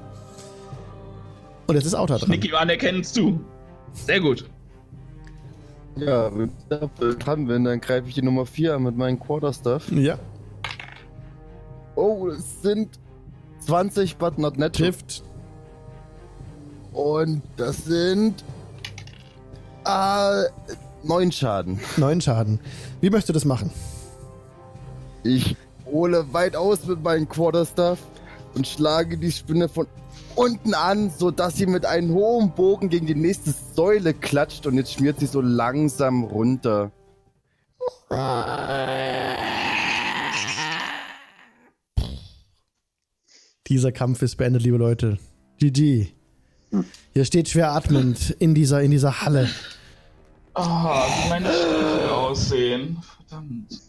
Und 1.66 1.76
jetzt 1.76 1.86
ist 1.86 1.94
Auta 1.94 2.18
dran. 2.18 2.28
Niki 2.28 2.52
anerkennen 2.52 3.04
zu. 3.04 3.40
Sehr 4.06 4.20
gut. 4.20 4.44
Ja, 5.96 6.34
wenn 6.36 6.48
ich 6.48 6.52
da 6.68 6.86
dran 7.12 7.46
bin, 7.46 7.64
dann 7.64 7.80
greife 7.80 8.08
ich 8.08 8.14
die 8.14 8.22
Nummer 8.22 8.46
4 8.46 8.74
an 8.76 8.82
mit 8.84 8.96
meinem 8.96 9.20
Quarterstaff. 9.20 9.90
Ja, 9.92 10.18
Oh, 11.94 12.28
es 12.28 12.62
sind 12.62 12.98
20, 13.60 14.16
but 14.16 14.38
not 14.38 14.56
net. 14.58 14.74
trifft. 14.74 15.22
Und 16.92 17.42
das 17.58 17.84
sind 17.84 18.42
äh, 19.84 20.42
9 21.02 21.32
Schaden. 21.32 21.78
Neun 21.98 22.20
Schaden. 22.20 22.60
Wie 23.00 23.10
möchtest 23.10 23.28
du 23.28 23.32
das 23.34 23.44
machen? 23.44 23.70
Ich 25.22 25.56
hole 25.84 26.24
weit 26.32 26.56
aus 26.56 26.86
mit 26.86 27.02
meinem 27.02 27.28
Quarterstaff 27.28 27.98
und 28.54 28.66
schlage 28.66 29.18
die 29.18 29.30
Spinne 29.30 29.68
von 29.68 29.86
unten 30.36 30.74
an, 30.74 31.10
sodass 31.10 31.56
sie 31.56 31.66
mit 31.66 31.86
einem 31.86 32.12
hohen 32.12 32.52
Bogen 32.52 32.88
gegen 32.88 33.06
die 33.06 33.14
nächste 33.14 33.54
Säule 33.74 34.14
klatscht 34.14 34.66
und 34.66 34.76
jetzt 34.76 34.94
schmiert 34.94 35.20
sie 35.20 35.26
so 35.26 35.40
langsam 35.40 36.24
runter. 36.24 36.92
Dieser 43.68 43.92
Kampf 43.92 44.22
ist 44.22 44.36
beendet, 44.36 44.62
liebe 44.62 44.76
Leute. 44.76 45.18
GG. 45.58 46.08
Ihr 47.14 47.24
steht 47.24 47.48
schwer 47.48 47.72
atmend 47.72 48.30
in 48.38 48.54
dieser, 48.54 48.82
in 48.82 48.90
dieser 48.90 49.22
Halle. 49.22 49.48
Ah, 50.54 51.06
wie 51.06 51.28
meine 51.28 51.48
Stiefel 51.48 52.08
aussehen. 52.10 53.02
Verdammt. 53.28 53.80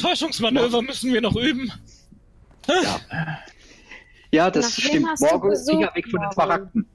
Täuschungsmanöver 0.00 0.82
müssen 0.82 1.12
wir 1.12 1.20
noch 1.20 1.36
üben. 1.36 1.72
Ja, 4.30 4.50
das 4.50 4.66
Nach 4.66 4.72
stimmt. 4.72 5.20
Morgen 5.20 5.50
gesucht, 5.50 5.70
Finger 5.70 5.94
weg 5.94 6.08
von 6.10 6.20
den? 6.20 6.32
Smaragden. 6.32 6.86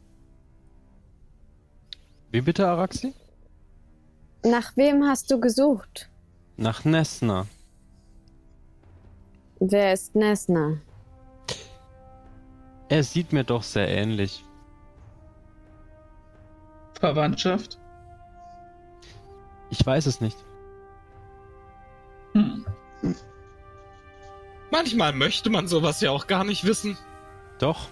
Wie 2.32 2.42
bitte, 2.42 2.68
Araxi? 2.68 3.14
Nach 4.44 4.76
wem 4.78 5.04
hast 5.04 5.32
du 5.32 5.40
gesucht? 5.40 6.10
Nach 6.58 6.86
Nessner. 6.86 7.48
Wer 9.60 9.94
ist 9.94 10.14
Nesna? 10.16 10.78
Er 12.90 13.04
sieht 13.04 13.32
mir 13.32 13.44
doch 13.44 13.64
sehr 13.64 13.88
ähnlich. 13.88 14.44
Verwandtschaft? 17.00 17.80
Ich 19.70 19.84
weiß 19.86 20.06
es 20.06 20.22
nicht. 20.22 20.38
Hm. 22.34 22.66
Manchmal 24.74 25.14
möchte 25.14 25.52
man 25.52 25.68
sowas 25.68 26.02
ja 26.02 26.10
auch 26.10 26.26
gar 26.26 26.44
nicht 26.44 26.64
wissen. 26.64 26.98
Doch. 27.60 27.90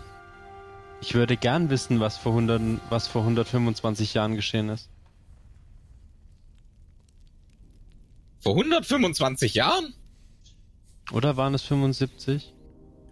Ich 0.99 1.13
würde 1.13 1.37
gern 1.37 1.69
wissen, 1.69 1.99
was 1.99 2.17
vor, 2.17 2.31
100, 2.31 2.81
was 2.89 3.07
vor 3.07 3.21
125 3.21 4.15
Jahren 4.15 4.33
geschehen 4.35 4.67
ist. 4.69 4.89
Vor 8.39 8.53
125 8.53 9.53
Jahren? 9.53 9.93
Oder 11.11 11.37
waren 11.37 11.53
es 11.53 11.61
75? 11.61 12.51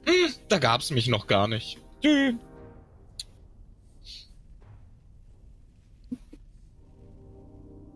Hm, 0.08 0.34
da 0.48 0.58
gab's 0.58 0.90
mich 0.90 1.08
noch 1.08 1.28
gar 1.28 1.48
nicht. 1.48 1.78
Tschü. 2.02 2.40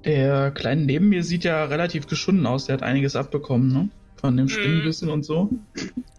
Der 0.06 0.52
Kleine 0.52 0.84
neben 0.84 1.10
mir 1.10 1.24
sieht 1.24 1.43
ja 1.45 1.64
relativ 1.66 2.06
geschunden 2.06 2.45
aus. 2.45 2.66
Der 2.66 2.74
hat 2.74 2.84
einiges 2.84 3.16
abbekommen, 3.16 3.74
ne? 3.74 3.90
Von 4.24 4.38
dem 4.38 4.48
Spinnenbissen 4.48 5.10
und 5.10 5.26
so. 5.26 5.50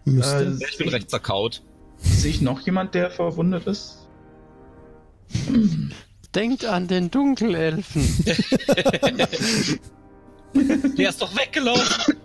Äh, 0.05 0.51
Ich 0.69 0.77
bin 0.77 0.89
recht 0.89 1.09
zerkaut. 1.09 1.63
Sehe 1.97 2.29
ich 2.29 2.39
noch 2.39 2.59
jemand, 2.61 2.93
der 2.93 3.09
verwundet 3.09 3.65
ist? 3.65 4.07
Denkt 6.35 6.65
an 6.65 6.87
den 6.87 7.09
Dunkelelfen. 7.09 8.03
Der 10.97 11.09
ist 11.09 11.19
doch 11.21 11.35
weggelaufen. 11.35 12.15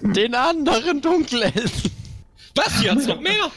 den 0.00 0.36
anderen 0.36 1.00
Dunkelelfen. 1.00 1.90
Was? 2.54 2.80
Hier 2.80 2.92
hat's 2.92 3.06
noch 3.06 3.20
mehr? 3.20 3.50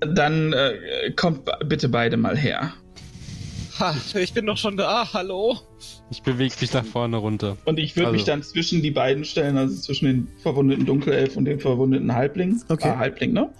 Dann 0.00 0.52
äh, 0.52 1.12
kommt 1.16 1.48
bitte 1.66 1.88
beide 1.88 2.18
mal 2.18 2.36
her. 2.36 2.74
Ha, 3.80 3.94
ich 4.14 4.32
bin 4.32 4.46
doch 4.46 4.56
schon 4.56 4.76
da. 4.76 5.12
Hallo? 5.12 5.58
Ich 6.10 6.22
bewege 6.22 6.54
mich 6.60 6.72
nach 6.72 6.84
vorne 6.84 7.16
runter. 7.16 7.56
Und 7.64 7.78
ich 7.78 7.96
würde 7.96 8.06
Also- 8.08 8.14
mich 8.16 8.24
dann 8.24 8.42
zwischen 8.42 8.82
die 8.82 8.90
beiden 8.92 9.24
stellen, 9.24 9.56
also 9.56 9.74
zwischen 9.80 10.06
den 10.06 10.28
verwundeten 10.42 10.86
Dunkelelf 10.86 11.36
und 11.36 11.44
dem 11.44 11.58
verwundeten 11.58 12.14
Halbling. 12.14 12.62
Okay. 12.68 12.88
Ah, 12.90 12.98
Halbling, 12.98 13.32
ne? 13.32 13.50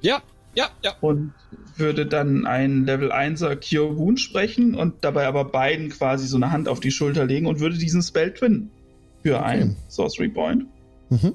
Ja, 0.00 0.20
ja, 0.54 0.68
ja. 0.82 0.94
Und 1.00 1.32
würde 1.76 2.06
dann 2.06 2.44
einen 2.46 2.86
Level 2.86 3.12
1er 3.12 3.54
Cure 3.56 3.96
Wound 3.96 4.18
sprechen 4.20 4.74
und 4.74 4.94
dabei 5.02 5.26
aber 5.26 5.44
beiden 5.44 5.90
quasi 5.90 6.26
so 6.26 6.36
eine 6.36 6.50
Hand 6.50 6.68
auf 6.68 6.80
die 6.80 6.90
Schulter 6.90 7.24
legen 7.24 7.46
und 7.46 7.60
würde 7.60 7.78
diesen 7.78 8.02
Spell 8.02 8.32
twin 8.34 8.70
für 9.22 9.36
Okay. 9.36 9.44
einen 9.44 9.76
Sorcery 9.88 10.28
Point. 10.28 10.64
Mhm. 11.10 11.34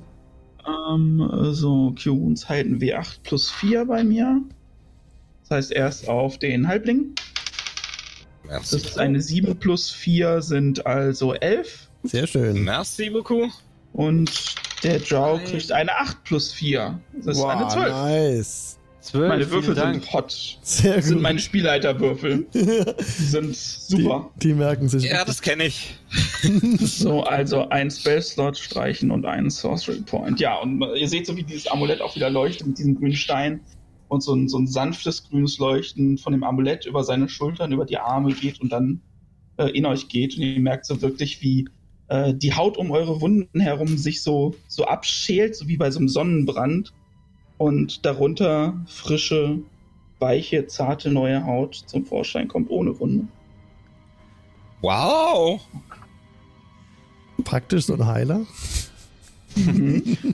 Ähm, 0.67 1.22
also 1.22 1.95
Cure 2.01 2.17
Wounds 2.19 2.49
halten 2.49 2.80
W8 2.80 3.19
plus 3.23 3.49
4 3.51 3.85
bei 3.85 4.03
mir. 4.03 4.41
Das 5.43 5.51
heißt 5.57 5.72
erst 5.72 6.09
auf 6.09 6.38
den 6.40 6.67
Halbling. 6.67 7.14
Das 8.59 8.73
ist 8.73 8.97
eine 8.99 9.21
7 9.21 9.55
plus 9.57 9.91
4 9.91 10.41
sind 10.41 10.85
also 10.85 11.33
11. 11.33 11.88
Sehr 12.03 12.27
schön. 12.27 12.63
Merci 12.63 13.09
beaucoup. 13.09 13.49
Und 13.93 14.55
der 14.83 14.99
Drow 14.99 15.38
Nein. 15.38 15.45
kriegt 15.45 15.71
eine 15.71 15.91
8 15.97 16.23
plus 16.23 16.51
4. 16.53 16.99
Das 17.23 17.38
ist 17.38 17.43
eine 17.43 17.63
Wow, 17.65 17.73
12. 17.73 17.89
nice. 17.89 18.77
Zwölf, 19.01 19.30
Meine 19.30 19.43
vielen 19.45 19.53
Würfel 19.55 19.73
Dank. 19.75 20.03
sind 20.03 20.13
hot. 20.13 20.57
Sehr 20.61 20.95
Das 20.97 21.05
sind 21.05 21.15
gut. 21.15 21.23
meine 21.23 21.39
Spielleiterwürfel. 21.39 22.45
Die 22.53 23.23
sind 23.23 23.55
super. 23.55 24.30
Die, 24.35 24.49
die 24.49 24.53
merken 24.53 24.89
sich. 24.89 25.05
Ja, 25.05 25.25
das 25.25 25.41
kenne 25.41 25.65
ich. 25.65 25.95
So, 26.81 27.23
also 27.23 27.69
ein 27.69 27.89
Spell-Slot 27.89 28.57
streichen 28.57 29.09
und 29.11 29.25
einen 29.25 29.49
Sorcery 29.49 30.01
Point. 30.01 30.39
Ja, 30.39 30.57
und 30.57 30.83
ihr 30.95 31.07
seht 31.07 31.25
so, 31.25 31.35
wie 31.35 31.43
dieses 31.43 31.67
Amulett 31.67 32.01
auch 32.01 32.15
wieder 32.15 32.30
leuchtet 32.30 32.67
mit 32.67 32.77
diesem 32.77 32.95
grünen 32.95 33.15
Stein 33.15 33.61
und 34.11 34.19
so 34.19 34.33
ein, 34.33 34.49
so 34.49 34.57
ein 34.57 34.67
sanftes 34.67 35.23
grünes 35.23 35.57
Leuchten 35.57 36.17
von 36.17 36.33
dem 36.33 36.43
Amulett 36.43 36.85
über 36.85 37.06
seine 37.06 37.30
Schultern, 37.30 37.72
über 37.72 37.85
die 37.85 37.98
Arme 37.98 38.33
geht 38.33 38.59
und 38.59 38.69
dann 38.69 38.99
äh, 39.56 39.69
in 39.69 39.85
euch 39.85 40.09
geht. 40.09 40.35
Und 40.35 40.43
ihr 40.43 40.59
merkt 40.59 40.85
so 40.85 41.01
wirklich, 41.01 41.41
wie 41.41 41.69
äh, 42.09 42.33
die 42.33 42.53
Haut 42.53 42.77
um 42.77 42.91
eure 42.91 43.22
Wunden 43.22 43.61
herum 43.61 43.98
sich 43.98 44.22
so, 44.22 44.53
so 44.67 44.83
abschält, 44.83 45.56
so 45.56 45.69
wie 45.69 45.77
bei 45.77 45.90
so 45.91 45.99
einem 45.99 46.09
Sonnenbrand. 46.09 46.91
Und 47.57 48.06
darunter 48.06 48.83
frische, 48.85 49.59
weiche, 50.19 50.67
zarte 50.67 51.09
neue 51.09 51.45
Haut 51.45 51.75
zum 51.85 52.06
Vorschein 52.06 52.49
kommt 52.49 52.69
ohne 52.69 52.99
Wunde. 52.99 53.30
Wow. 54.81 55.61
Praktisch 57.45 57.85
so 57.85 57.93
ein 57.93 58.06
Heiler. 58.06 58.45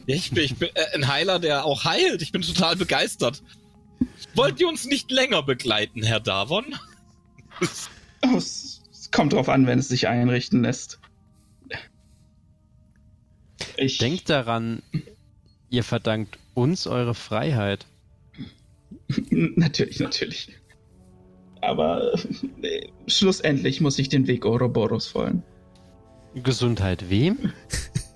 Ich 0.08 0.32
bin, 0.32 0.44
ich 0.44 0.56
bin 0.56 0.70
äh, 0.74 0.96
ein 0.96 1.08
Heiler, 1.08 1.38
der 1.38 1.64
auch 1.66 1.84
heilt. 1.84 2.24
Ich 2.24 2.32
bin 2.32 2.42
total 2.42 2.76
begeistert. 2.76 3.44
Wollt 4.36 4.60
ihr 4.60 4.68
uns 4.68 4.86
nicht 4.86 5.12
länger 5.12 5.44
begleiten, 5.44 6.04
Herr 6.04 6.20
Davon? 6.20 6.66
Oh, 8.24 8.38
es 8.38 8.78
es 9.08 9.12
kommt 9.12 9.32
drauf 9.32 9.48
an, 9.48 9.68
wenn 9.68 9.80
es 9.80 9.88
sich 9.88 10.10
einrichten 10.10 10.64
lässt. 10.64 11.00
Ich 13.78 14.00
Denkt 14.00 14.30
daran, 14.30 14.82
ihr 15.70 15.84
verdankt 15.84 16.38
uns 16.54 16.88
eure 16.88 17.14
Freiheit. 17.14 17.86
natürlich, 19.30 20.00
natürlich. 20.00 20.50
Aber 21.62 22.14
äh, 22.62 22.88
schlussendlich 23.08 23.80
muss 23.80 23.98
ich 23.98 24.10
den 24.10 24.28
Weg 24.28 24.46
Ouroboros 24.46 25.08
folgen. 25.08 25.42
Gesundheit 26.36 27.10
wem? 27.10 27.54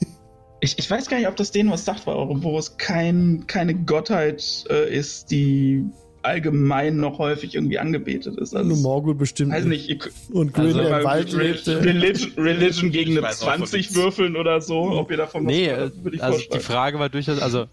Ich, 0.64 0.78
ich 0.78 0.90
weiß 0.90 1.10
gar 1.10 1.18
nicht, 1.18 1.28
ob 1.28 1.36
das 1.36 1.52
denen 1.52 1.72
was 1.72 1.86
sagt, 1.86 2.06
weil 2.08 2.16
Ouroboros 2.16 2.78
kein, 2.78 3.46
keine 3.48 3.74
Gottheit 3.76 4.66
äh, 4.70 4.94
ist, 4.96 5.32
die 5.32 5.84
allgemein 6.24 6.98
noch 6.98 7.18
häufig 7.18 7.56
irgendwie 7.56 7.80
angebetet 7.80 8.38
ist. 8.38 8.56
Also, 8.56 8.70
Nur 8.70 8.78
Morgul 8.78 9.16
bestimmt. 9.16 9.52
weiß 9.52 9.66
nicht, 9.66 9.90
ihr, 9.90 9.98
könnt- 9.98 10.14
Und 10.32 10.54
Grün, 10.54 10.68
Also, 10.68 10.82
der 10.84 11.00
im 11.00 11.04
Wald 11.04 11.34
Re- 11.36 11.44
lebte. 11.48 11.84
Religion, 11.84 12.32
Religion 12.38 12.92
gegen 12.92 13.12
Ich 13.14 13.18
eine 13.18 13.28
weiß 13.28 13.42
auch 13.42 13.48
von 13.50 13.58
20 13.58 13.78
nichts. 13.80 13.96
würfeln 13.96 14.36
oder 14.36 14.62
so, 14.62 14.82
ob 14.92 15.10
ihr 15.10 15.18
davon 15.18 15.46
Nee, 15.46 15.72
was 15.72 15.92
äh, 15.94 16.04
würde 16.04 16.16
ich 16.18 16.24
also 16.24 16.40
die. 16.54 16.60
Frage 16.60 17.00
war 17.00 17.10
durchaus, 17.10 17.40
also 17.42 17.66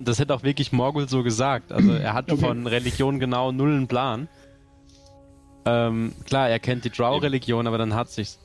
das 0.00 0.18
hätte 0.18 0.34
auch 0.34 0.42
wirklich 0.42 0.72
Morgul 0.72 1.08
so 1.08 1.22
gesagt. 1.22 1.70
Also 1.70 1.92
er 1.92 2.12
hat 2.14 2.32
Okay. 2.32 2.40
von 2.40 2.66
Religion 2.66 3.20
genau 3.20 3.52
null 3.52 3.70
einen 3.70 3.86
Plan. 3.86 4.28
Ähm, 5.64 6.12
klar, 6.24 6.48
er 6.48 6.58
kennt 6.58 6.84
die 6.86 6.90
Drow-Religion, 6.90 7.66
aber 7.68 7.78
dann 7.78 7.94
hat 7.94 8.08
sich's. 8.10 8.40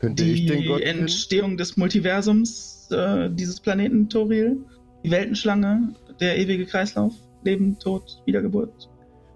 Könnte 0.00 0.24
ich 0.24 0.46
den 0.46 0.62
die 0.62 0.68
Gott? 0.68 0.82
Entstehung 0.82 1.56
des 1.56 1.76
Multiversums 1.76 2.88
äh, 2.90 3.28
dieses 3.30 3.60
Planeten 3.60 4.08
Toril, 4.08 4.64
die 5.04 5.10
Weltenschlange, 5.10 5.94
der 6.20 6.38
ewige 6.38 6.66
Kreislauf, 6.66 7.14
Leben, 7.44 7.78
Tod, 7.78 8.22
Wiedergeburt. 8.26 8.88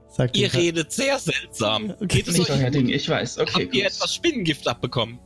Sagt 0.09 0.37
Ihr 0.37 0.53
redet 0.53 0.93
sehr 0.93 1.19
seltsam. 1.19 1.91
Okay. 1.91 2.07
Geht 2.07 2.29
es 2.29 2.39
Nicht 2.39 2.51
euch? 2.51 2.71
Ding, 2.71 2.89
ich 2.89 3.09
weiß. 3.09 3.39
Okay, 3.39 3.53
Habt 3.53 3.75
ihr 3.75 3.85
gut. 3.85 3.93
etwas 3.93 4.15
Spinnengift 4.15 4.69
abbekommen? 4.69 5.19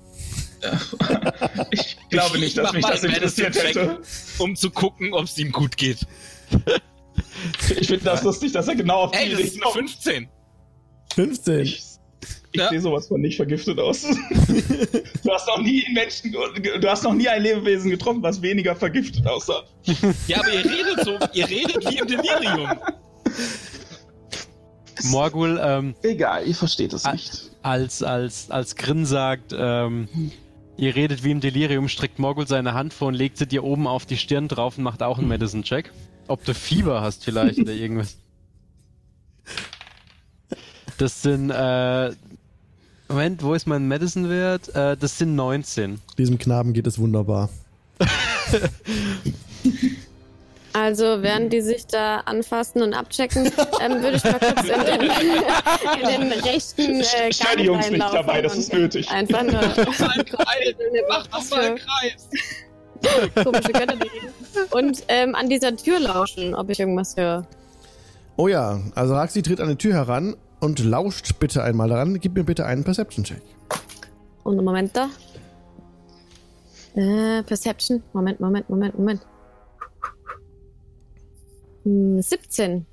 ich 1.70 1.96
glaube 2.08 2.38
nicht, 2.38 2.56
dass 2.56 2.66
mach 2.66 2.72
mich 2.74 2.86
das 2.86 3.04
interessiert 3.04 3.62
hätte. 3.62 4.00
Um 4.38 4.56
zu 4.56 4.70
gucken, 4.70 5.12
ob 5.12 5.24
es 5.24 5.36
ihm 5.38 5.52
gut 5.52 5.76
geht. 5.76 6.06
Ich 7.78 7.88
finde 7.88 8.04
das 8.04 8.22
lustig, 8.22 8.52
dass 8.52 8.68
er 8.68 8.74
genau 8.76 9.02
auf 9.02 9.10
die 9.10 9.18
Ey, 9.18 9.30
das 9.30 9.40
ist 9.40 9.54
eine 9.54 9.62
kommt. 9.62 9.90
15. 9.90 10.28
15. 11.14 11.60
Ich, 11.60 11.82
ich 12.56 12.62
Ja. 12.62 12.68
sehe 12.70 12.80
sowas 12.80 13.06
von 13.08 13.20
nicht 13.20 13.36
vergiftet 13.36 13.78
aus. 13.78 14.02
du 15.22 15.30
hast 15.30 15.46
noch 15.46 15.60
nie 15.62 15.84
einen 15.86 15.94
Menschen, 15.94 16.32
du 16.32 16.88
hast 16.88 17.04
noch 17.04 17.14
nie 17.14 17.28
ein 17.28 17.42
Lebewesen 17.42 17.90
getroffen, 17.90 18.22
was 18.22 18.42
weniger 18.42 18.74
vergiftet 18.76 19.26
aussah. 19.26 19.64
Ja, 20.26 20.38
aber 20.40 20.52
ihr 20.52 20.64
redet 20.64 21.04
so, 21.04 21.18
ihr 21.32 21.48
redet 21.48 21.90
wie 21.90 21.98
im 21.98 22.06
Delirium. 22.06 22.70
Morgul, 25.10 25.60
ähm, 25.62 25.94
Egal, 26.02 26.46
ihr 26.46 26.54
versteht 26.54 26.92
es 26.92 27.04
nicht. 27.04 27.50
als, 27.62 28.02
als, 28.02 28.50
als 28.50 28.76
Grin 28.76 29.04
sagt, 29.04 29.54
ähm, 29.56 30.08
ihr 30.78 30.96
redet 30.96 31.22
wie 31.22 31.30
im 31.30 31.40
Delirium, 31.40 31.88
streckt 31.88 32.18
Morgul 32.18 32.46
seine 32.46 32.72
Hand 32.74 32.94
vor 32.94 33.08
und 33.08 33.14
legt 33.14 33.36
sie 33.36 33.46
dir 33.46 33.62
oben 33.62 33.86
auf 33.86 34.06
die 34.06 34.16
Stirn 34.16 34.48
drauf 34.48 34.78
und 34.78 34.84
macht 34.84 35.02
auch 35.02 35.18
einen 35.18 35.28
Medicine-Check. 35.28 35.92
Ob 36.28 36.44
du 36.44 36.54
Fieber 36.54 37.02
hast 37.02 37.24
vielleicht 37.24 37.58
oder 37.58 37.72
irgendwas. 37.72 38.16
Das 40.98 41.22
sind, 41.22 41.50
äh, 41.50 42.12
Moment, 43.08 43.42
wo 43.42 43.54
ist 43.54 43.66
mein 43.66 43.86
Medicine-Wert? 43.86 44.74
Äh, 44.74 44.96
das 44.96 45.18
sind 45.18 45.36
19. 45.36 46.00
Diesem 46.18 46.38
Knaben 46.38 46.72
geht 46.72 46.86
es 46.86 46.98
wunderbar. 46.98 47.48
Also, 50.72 51.22
während 51.22 51.52
die 51.54 51.62
sich 51.62 51.86
da 51.86 52.18
anfassen 52.18 52.82
und 52.82 52.92
abchecken, 52.92 53.50
ähm, 53.80 54.02
würde 54.02 54.16
ich 54.16 54.24
mal 54.24 54.38
kurz 54.38 54.68
in 54.68 54.84
den, 54.84 55.10
in 56.20 56.30
den 56.30 56.40
rechten 56.40 57.00
äh, 57.00 57.32
Stell 57.32 57.56
die 57.56 57.64
Gang 57.64 57.64
Jungs 57.64 57.90
nicht 57.90 58.02
dabei, 58.02 58.42
das 58.42 58.56
ist 58.56 58.72
nötig. 58.74 59.10
Einfach 59.10 59.42
nur 59.42 59.52
Mach 59.62 59.74
doch 59.76 59.98
mal 59.98 61.60
einen 61.60 61.78
Kreis. 61.78 62.28
komische 63.42 63.72
Götter. 63.72 63.96
Und 64.72 65.02
ähm, 65.08 65.34
an 65.34 65.48
dieser 65.48 65.74
Tür 65.76 65.98
lauschen, 66.00 66.54
ob 66.54 66.68
ich 66.68 66.78
irgendwas 66.78 67.16
höre. 67.16 67.46
Oh 68.36 68.48
ja, 68.48 68.78
also 68.94 69.14
Raxi 69.14 69.40
tritt 69.40 69.60
an 69.60 69.68
die 69.70 69.76
Tür 69.76 69.94
heran 69.94 70.36
und 70.60 70.78
lauscht 70.78 71.38
bitte 71.38 71.62
einmal 71.62 71.88
daran. 71.88 72.18
Gib 72.20 72.34
mir 72.34 72.44
bitte 72.44 72.66
einen 72.66 72.84
Perception-Check. 72.84 73.42
Und 74.44 74.54
einen 74.54 74.64
Moment 74.64 74.96
da. 74.96 75.08
Äh, 76.94 77.42
Perception. 77.42 78.02
Moment, 78.12 78.40
Moment, 78.40 78.70
Moment, 78.70 78.98
Moment. 78.98 79.26
Hm, 81.84 82.20
17. 82.22 82.86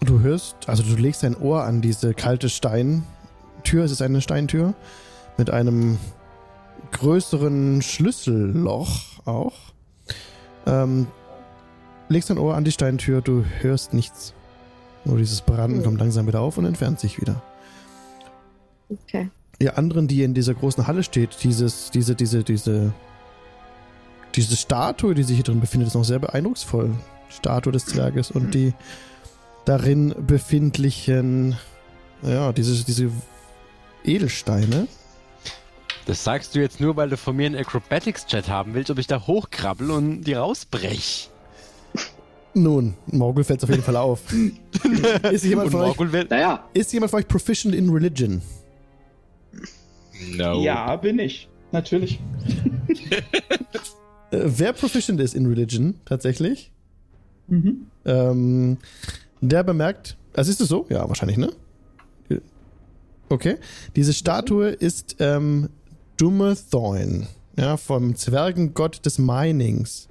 Du 0.00 0.20
hörst, 0.20 0.56
also 0.66 0.82
du 0.82 0.96
legst 0.96 1.22
dein 1.22 1.36
Ohr 1.36 1.64
an 1.64 1.80
diese 1.80 2.12
kalte 2.12 2.50
Steintür. 2.50 3.84
Es 3.84 3.90
ist 3.90 4.02
eine 4.02 4.20
Steintür 4.20 4.74
mit 5.38 5.48
einem 5.50 5.98
größeren 6.92 7.80
Schlüsselloch 7.80 9.20
auch. 9.24 9.54
Ähm, 10.66 11.06
legst 12.08 12.28
dein 12.28 12.38
Ohr 12.38 12.54
an 12.54 12.64
die 12.64 12.72
Steintür, 12.72 13.22
du 13.22 13.44
hörst 13.60 13.94
nichts. 13.94 14.33
Nur 15.04 15.18
dieses 15.18 15.40
Branden 15.42 15.78
Hm. 15.78 15.84
kommt 15.84 16.00
langsam 16.00 16.26
wieder 16.26 16.40
auf 16.40 16.56
und 16.58 16.64
entfernt 16.64 17.00
sich 17.00 17.20
wieder. 17.20 17.42
Okay. 18.88 19.30
Ihr 19.58 19.78
anderen, 19.78 20.08
die 20.08 20.22
in 20.22 20.34
dieser 20.34 20.54
großen 20.54 20.86
Halle 20.86 21.02
steht, 21.02 21.36
dieses, 21.42 21.90
diese, 21.90 22.14
diese, 22.14 22.42
diese, 22.42 22.92
diese 24.34 24.56
Statue, 24.56 25.14
die 25.14 25.22
sich 25.22 25.36
hier 25.36 25.44
drin 25.44 25.60
befindet, 25.60 25.88
ist 25.88 25.94
noch 25.94 26.04
sehr 26.04 26.18
beeindrucksvoll. 26.18 26.90
Statue 27.28 27.72
des 27.72 27.86
Zwerges 27.86 28.30
und 28.30 28.54
die 28.54 28.74
darin 29.64 30.14
befindlichen, 30.26 31.56
ja, 32.22 32.52
diese, 32.52 32.84
diese 32.84 33.10
Edelsteine. 34.04 34.86
Das 36.06 36.22
sagst 36.22 36.54
du 36.54 36.60
jetzt 36.60 36.80
nur, 36.80 36.96
weil 36.96 37.08
du 37.08 37.16
von 37.16 37.34
mir 37.34 37.46
einen 37.46 37.56
Acrobatics-Chat 37.56 38.48
haben 38.48 38.74
willst, 38.74 38.90
ob 38.90 38.98
ich 38.98 39.06
da 39.06 39.26
hochkrabbel 39.26 39.90
und 39.90 40.24
die 40.24 40.34
rausbrech. 40.34 41.30
Nun, 42.54 42.94
Morgul 43.06 43.42
fällt 43.44 43.62
auf 43.64 43.70
jeden 43.70 43.82
Fall 43.82 43.96
auf. 43.96 44.20
ist, 45.32 45.44
jemand 45.44 45.70
von 45.72 45.80
euch, 45.80 45.98
will, 45.98 46.26
Naja, 46.30 46.68
ist 46.72 46.92
jemand 46.92 47.10
von 47.10 47.20
euch 47.20 47.28
proficient 47.28 47.74
in 47.74 47.90
Religion? 47.90 48.40
No. 50.36 50.60
Ja, 50.62 50.94
bin 50.96 51.18
ich. 51.18 51.48
Natürlich. 51.72 52.20
Äh, 53.10 53.20
wer 54.30 54.72
proficient 54.72 55.20
ist 55.20 55.34
in 55.34 55.46
Religion, 55.46 55.94
tatsächlich, 56.04 56.70
Mhm. 57.48 57.86
ähm, 58.06 58.78
der 59.40 59.62
bemerkt, 59.64 60.16
also 60.34 60.50
ist 60.50 60.60
es 60.60 60.68
so? 60.68 60.86
Ja, 60.88 61.06
wahrscheinlich, 61.08 61.36
ne? 61.36 61.52
Okay. 63.28 63.56
Diese 63.96 64.12
Statue 64.12 64.68
ist 64.68 65.16
ähm, 65.18 65.70
Dummethorn, 66.18 67.26
ja, 67.58 67.76
vom 67.76 68.14
Zwergengott 68.16 69.04
des 69.04 69.18
Minings. 69.18 70.08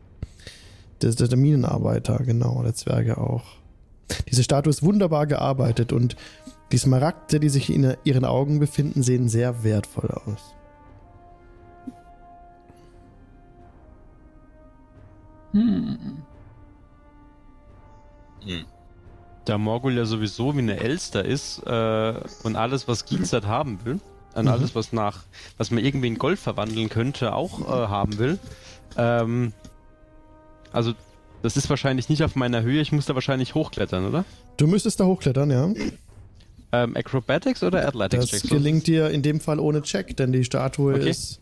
Der, 1.04 1.28
der, 1.28 1.38
Minenarbeiter, 1.38 2.18
genau, 2.20 2.64
der 2.64 2.74
Zwerge 2.74 3.18
auch. 3.18 3.44
Diese 4.30 4.44
Statue 4.44 4.70
ist 4.72 4.84
wunderbar 4.84 5.28
gearbeitet 5.28 5.92
und 5.92 6.16
die 6.72 6.78
Smaragde, 6.78 7.40
die 7.40 7.50
sich 7.50 7.70
in 7.70 7.96
ihren 8.04 8.26
Augen 8.26 8.60
befinden, 8.60 9.04
sehen 9.04 9.28
sehr 9.28 9.64
wertvoll 9.64 10.10
aus. 10.12 10.40
Hm. 15.52 16.24
da 19.46 19.58
Morgul 19.60 19.94
ja 19.94 20.06
sowieso 20.06 20.56
wie 20.56 20.60
eine 20.60 20.80
Elster 20.80 21.24
ist 21.24 21.60
äh, 21.66 22.14
und 22.44 22.56
alles, 22.56 22.88
was 22.88 23.06
Geekset 23.06 23.46
haben 23.46 23.80
will, 23.86 24.00
und 24.36 24.46
Mhm. 24.46 24.52
alles, 24.52 24.74
was 24.74 24.94
nach, 24.94 25.24
was 25.58 25.70
man 25.70 25.84
irgendwie 25.84 26.08
in 26.08 26.18
Gold 26.18 26.40
verwandeln 26.40 26.90
könnte, 26.90 27.34
auch 27.36 27.62
äh, 27.62 27.88
haben 27.88 28.18
will. 28.18 28.40
Ähm, 28.98 29.54
also, 30.74 30.94
das 31.42 31.56
ist 31.58 31.70
wahrscheinlich 31.70 32.10
nicht 32.10 32.24
auf 32.24 32.36
meiner 32.36 32.62
Höhe, 32.64 32.82
ich 32.82 32.92
muss 32.92 33.06
da 33.06 33.16
wahrscheinlich 33.16 33.56
hochklettern, 33.56 34.06
oder? 34.06 34.26
Du 34.58 34.68
müsstest 34.68 35.00
da 35.00 35.06
hochklettern, 35.06 35.50
ja. 35.52 35.72
Ähm, 36.72 36.96
Acrobatics 36.98 37.64
oder 37.64 37.88
Athletics? 37.88 38.32
Das 38.32 38.42
gelingt 38.44 38.88
dir 38.88 39.10
in 39.12 39.22
dem 39.22 39.40
Fall 39.40 39.60
ohne 39.60 39.82
Check, 39.84 40.18
denn 40.18 40.32
die 40.32 40.44
Statue 40.44 40.96
Okay. 40.96 41.10
ist 41.10 41.40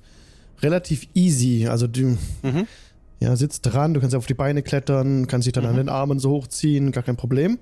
relativ 0.61 1.07
easy. 1.13 1.67
Also 1.67 1.87
du 1.87 2.17
Mhm. 2.43 2.67
ja, 3.19 3.35
sitzt 3.35 3.61
dran, 3.63 3.93
du 3.93 4.01
kannst 4.01 4.15
auf 4.15 4.25
die 4.25 4.33
Beine 4.33 4.61
klettern, 4.61 5.27
kannst 5.27 5.45
dich 5.45 5.53
dann 5.53 5.65
an 5.65 5.73
Mhm. 5.73 5.77
den 5.77 5.89
Armen 5.89 6.19
so 6.19 6.31
hochziehen, 6.31 6.91
gar 6.91 7.03
kein 7.03 7.15
Problem. 7.17 7.59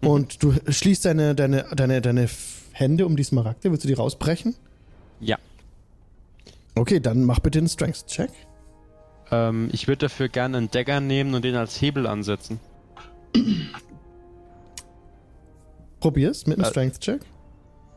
Und 0.00 0.42
du 0.42 0.54
schließt 0.68 1.04
deine, 1.04 1.34
deine, 1.36 1.66
deine, 1.76 2.00
deine 2.00 2.28
Hände 2.72 3.06
um 3.06 3.14
die 3.16 3.22
Smaragde. 3.22 3.70
Willst 3.70 3.84
du 3.84 3.88
die 3.88 3.94
rausbrechen? 3.94 4.56
Ja. 5.20 5.38
Okay, 6.74 6.98
dann 6.98 7.22
mach 7.24 7.38
bitte 7.40 7.58
einen 7.58 7.68
Strength-Check. 7.68 8.30
Ähm, 9.32 9.68
ich 9.72 9.88
würde 9.88 10.06
dafür 10.06 10.28
gerne 10.28 10.58
einen 10.58 10.70
Dagger 10.70 11.00
nehmen 11.00 11.34
und 11.34 11.44
den 11.44 11.56
als 11.56 11.80
Hebel 11.80 12.06
ansetzen. 12.06 12.60
Probier's 16.00 16.46
mit 16.46 16.58
einem 16.58 16.66
Äh. 16.66 16.70
Strength-Check. 16.70 17.20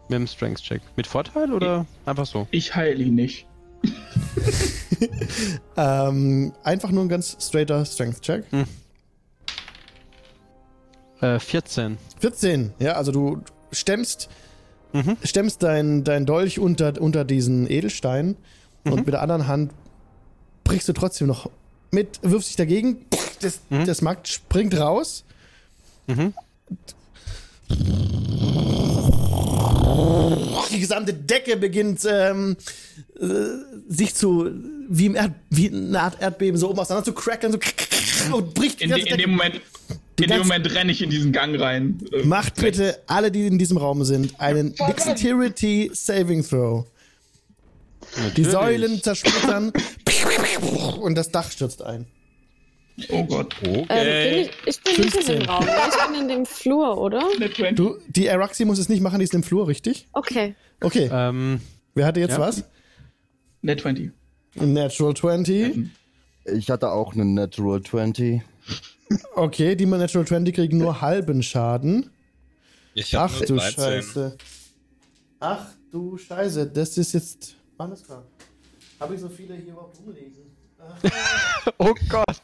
Mit 0.09 0.19
dem 0.19 0.27
Strength-Check. 0.27 0.81
Mit 0.95 1.07
Vorteil 1.07 1.51
oder 1.51 1.85
einfach 2.05 2.25
so? 2.25 2.47
Ich 2.51 2.75
heile 2.75 3.03
ihn 3.03 3.15
nicht. 3.15 3.45
Ähm, 5.77 6.53
einfach 6.64 6.89
nur 6.89 7.03
ein 7.03 7.09
ganz 7.09 7.35
straighter 7.39 7.83
Strength-Check. 7.83 8.45
Äh, 11.19 11.38
14. 11.39 11.97
14, 12.22 12.73
ja, 12.80 12.93
also 12.93 13.11
du 13.11 13.41
stemmst, 13.73 14.30
Mhm. 14.93 15.17
stemmst 15.23 15.61
dein, 15.64 16.05
dein 16.05 16.25
Dolch 16.25 16.59
unter, 16.59 16.99
unter 17.01 17.25
diesen 17.25 17.69
Edelstein 17.69 18.38
und 18.85 18.91
Mhm. 18.91 18.99
mit 18.99 19.07
der 19.09 19.22
anderen 19.22 19.47
Hand 19.47 19.73
brichst 20.65 20.89
du 20.89 20.93
trotzdem 20.93 21.27
noch 21.27 21.49
mit, 21.91 22.19
wirfst 22.21 22.49
dich 22.49 22.55
dagegen, 22.57 23.05
das, 23.39 23.61
Mhm. 23.69 23.85
das 23.85 24.01
Markt 24.01 24.27
springt 24.27 24.77
raus. 24.77 25.23
Mhm. 26.07 26.33
Die 30.71 30.79
gesamte 30.79 31.13
Decke 31.13 31.55
beginnt 31.57 32.01
ähm, 32.09 32.57
äh, 33.19 33.25
sich 33.87 34.13
zu, 34.15 34.49
wie, 34.89 35.05
im 35.05 35.15
Erd, 35.15 35.31
wie 35.49 35.69
eine 35.69 35.99
Art 36.01 36.21
Erdbeben, 36.21 36.59
so 36.59 36.69
oben 36.69 36.79
auseinander 36.79 37.05
zu 37.05 37.13
cracken 37.13 37.51
so 37.53 38.35
und 38.37 38.53
bricht 38.53 38.79
die 38.79 38.85
In, 38.85 38.89
ganze 38.89 39.05
de, 39.05 39.13
in 39.13 39.17
Decke. 39.17 39.27
dem 39.29 39.31
Moment, 39.37 39.61
Die 40.19 40.23
in 40.23 40.29
dem 40.31 40.39
Moment 40.39 40.73
renne 40.73 40.91
ich 40.91 41.01
in 41.01 41.09
diesen 41.09 41.31
Gang 41.31 41.59
rein. 41.59 41.99
Äh, 42.11 42.23
Macht 42.23 42.55
bitte 42.55 42.99
alle, 43.07 43.31
die 43.31 43.47
in 43.47 43.57
diesem 43.57 43.77
Raum 43.77 44.03
sind, 44.03 44.39
einen 44.39 44.75
Dexterity 44.75 45.91
Saving 45.93 46.43
Throw. 46.45 46.85
Die 48.17 48.21
Natürlich. 48.21 48.51
Säulen 48.51 49.03
zersplittern 49.03 49.71
und 50.99 51.15
das 51.15 51.32
Dach 51.32 51.51
stürzt 51.51 51.82
ein. 51.82 52.06
Oh 53.09 53.24
Gott. 53.25 53.53
Ähm, 53.64 53.85
bin 53.88 54.40
ich, 54.40 54.51
ich 54.65 54.82
bin 54.82 54.93
nicht 55.03 55.15
in 55.15 55.22
15. 55.24 55.40
dem 55.40 55.49
Raum. 55.49 55.65
Ich 55.67 56.06
bin 56.07 56.22
in 56.22 56.27
dem 56.30 56.45
Flur, 56.45 56.98
oder? 56.98 57.22
Eine 57.35 57.51
20. 57.51 57.75
Du, 57.75 57.98
die 58.07 58.30
Araxi 58.30 58.64
muss 58.64 58.80
es 58.80 58.88
nicht 58.88 59.01
machen, 59.01 59.19
die 59.19 59.25
ist 59.25 59.33
im 59.33 59.43
Flur, 59.43 59.67
richtig? 59.67 60.07
Okay. 60.14 60.56
Okay, 60.82 61.09
Ähm, 61.11 61.59
wer 61.93 62.06
hatte 62.06 62.19
jetzt 62.22 62.32
ja. 62.33 62.40
was? 62.40 62.64
Eine 63.64 63.75
20. 63.75 64.11
Natural 64.56 65.14
20. 65.14 65.90
Ich 66.45 66.69
hatte 66.69 66.91
auch 66.91 67.14
einen 67.14 67.33
Natural 67.33 67.82
20. 67.82 68.41
Okay, 69.35 69.75
die 69.75 69.85
mit 69.85 69.99
Natural 69.99 70.25
20 70.25 70.56
kriegen 70.56 70.77
nur 70.77 71.01
halben 71.01 71.43
Schaden. 71.43 72.09
Ich 72.93 73.14
hab 73.14 73.30
Ach 73.32 73.40
nur 73.40 73.48
du 73.48 73.56
13. 73.57 73.74
Scheiße. 73.83 74.38
Ach 75.40 75.65
du 75.91 76.17
Scheiße, 76.17 76.67
das 76.67 76.98
ist 76.98 77.14
jetzt. 77.14 77.56
Alles 77.77 78.03
klar. 78.03 78.24
Habe 79.06 79.14
ich 79.14 79.22
so 79.22 79.30
viele 79.30 79.53
hier 79.53 79.74
überhaupt 79.74 80.00
rumliegen? 80.00 80.32
Oh 81.77 81.93
Gott. 82.09 82.42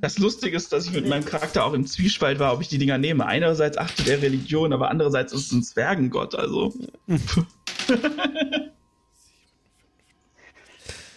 Das 0.00 0.18
Lustige 0.18 0.56
ist, 0.56 0.72
dass 0.72 0.86
ich 0.86 0.92
mit 0.92 1.08
meinem 1.08 1.24
Charakter 1.24 1.64
auch 1.64 1.72
im 1.72 1.84
Zwiespalt 1.84 2.38
war, 2.38 2.52
ob 2.52 2.60
ich 2.60 2.68
die 2.68 2.78
Dinger 2.78 2.96
nehme. 2.96 3.26
Einerseits 3.26 3.76
achtet 3.76 4.06
er 4.06 4.22
Religion, 4.22 4.72
aber 4.72 4.88
andererseits 4.88 5.32
ist 5.32 5.46
es 5.46 5.52
ein 5.52 5.62
Zwergengott, 5.64 6.34
also. 6.36 6.72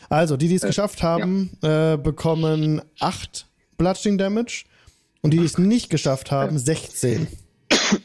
Also, 0.07 0.37
die, 0.37 0.47
die 0.47 0.55
es 0.55 0.61
geschafft 0.61 1.01
haben, 1.01 1.57
äh, 1.63 1.97
bekommen 1.97 2.81
8 2.99 3.47
Bludgeoning 3.77 4.19
Damage. 4.19 4.65
Und 5.21 5.31
die, 5.31 5.39
die 5.39 5.45
es 5.45 5.57
nicht 5.57 5.89
geschafft 5.89 6.29
haben, 6.31 6.59
16. 6.59 7.27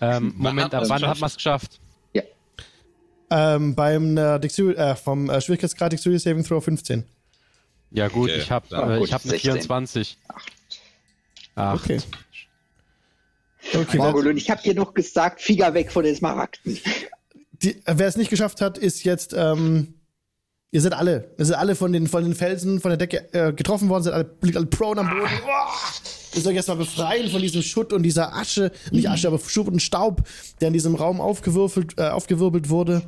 Ähm, 0.00 0.32
Moment, 0.36 0.74
ab 0.74 0.84
wann 0.88 1.06
hat 1.06 1.20
man 1.20 1.28
es 1.28 1.34
geschafft? 1.34 1.78
Ähm, 3.30 3.74
beim 3.74 4.16
äh, 4.16 4.38
Dexter 4.40 4.76
äh, 4.76 4.96
vom 4.96 5.30
äh, 5.30 5.40
Schwierigkeitsgrad 5.40 5.92
Dexterity 5.92 6.18
Saving 6.18 6.44
Throw 6.44 6.62
15. 6.62 7.04
Ja 7.92 8.08
gut, 8.08 8.30
Okay, 8.30 8.38
ich 8.40 8.50
habe 8.50 8.66
äh, 8.74 9.04
ich 9.04 9.12
hab 9.12 9.22
eine 9.22 9.30
16. 9.30 9.38
24. 9.52 10.18
Ach, 10.28 10.46
Okay. 11.74 12.00
Okay, 13.74 13.98
Morgul, 13.98 14.28
und 14.28 14.36
ich 14.36 14.48
hab 14.50 14.62
dir 14.62 14.74
noch 14.74 14.94
gesagt, 14.94 15.40
Finger 15.42 15.74
weg 15.74 15.92
von 15.92 16.04
den 16.04 16.16
Smaragden. 16.16 16.78
wer 17.60 18.06
es 18.08 18.16
nicht 18.16 18.30
geschafft 18.30 18.60
hat, 18.60 18.78
ist 18.78 19.04
jetzt. 19.04 19.34
Ähm, 19.36 19.99
ihr 20.72 20.80
seid 20.80 20.92
alle. 20.92 21.30
Ihr 21.38 21.44
seid 21.44 21.58
alle 21.58 21.74
von 21.74 21.92
den, 21.92 22.06
von 22.06 22.22
den 22.22 22.34
Felsen, 22.34 22.80
von 22.80 22.90
der 22.90 22.98
Decke 22.98 23.32
äh, 23.32 23.52
getroffen 23.52 23.88
worden, 23.88 24.02
seid 24.04 24.14
alle, 24.14 24.30
liegt 24.42 24.56
alle 24.56 24.66
prone 24.66 25.00
am 25.00 25.10
Boden. 25.10 25.22
Uah! 25.22 25.70
Ihr 26.34 26.42
sollt 26.42 26.54
jetzt 26.54 26.68
mal 26.68 26.76
befreien 26.76 27.28
von 27.28 27.42
diesem 27.42 27.62
Schutt 27.62 27.92
und 27.92 28.04
dieser 28.04 28.36
Asche, 28.36 28.70
nicht 28.92 29.08
Asche, 29.08 29.26
aber 29.26 29.40
Schutt 29.40 29.66
und 29.66 29.82
Staub, 29.82 30.22
der 30.60 30.68
in 30.68 30.74
diesem 30.74 30.94
Raum 30.94 31.20
aufgewürfelt, 31.20 31.98
äh, 31.98 32.08
aufgewirbelt 32.08 32.68
wurde. 32.68 33.02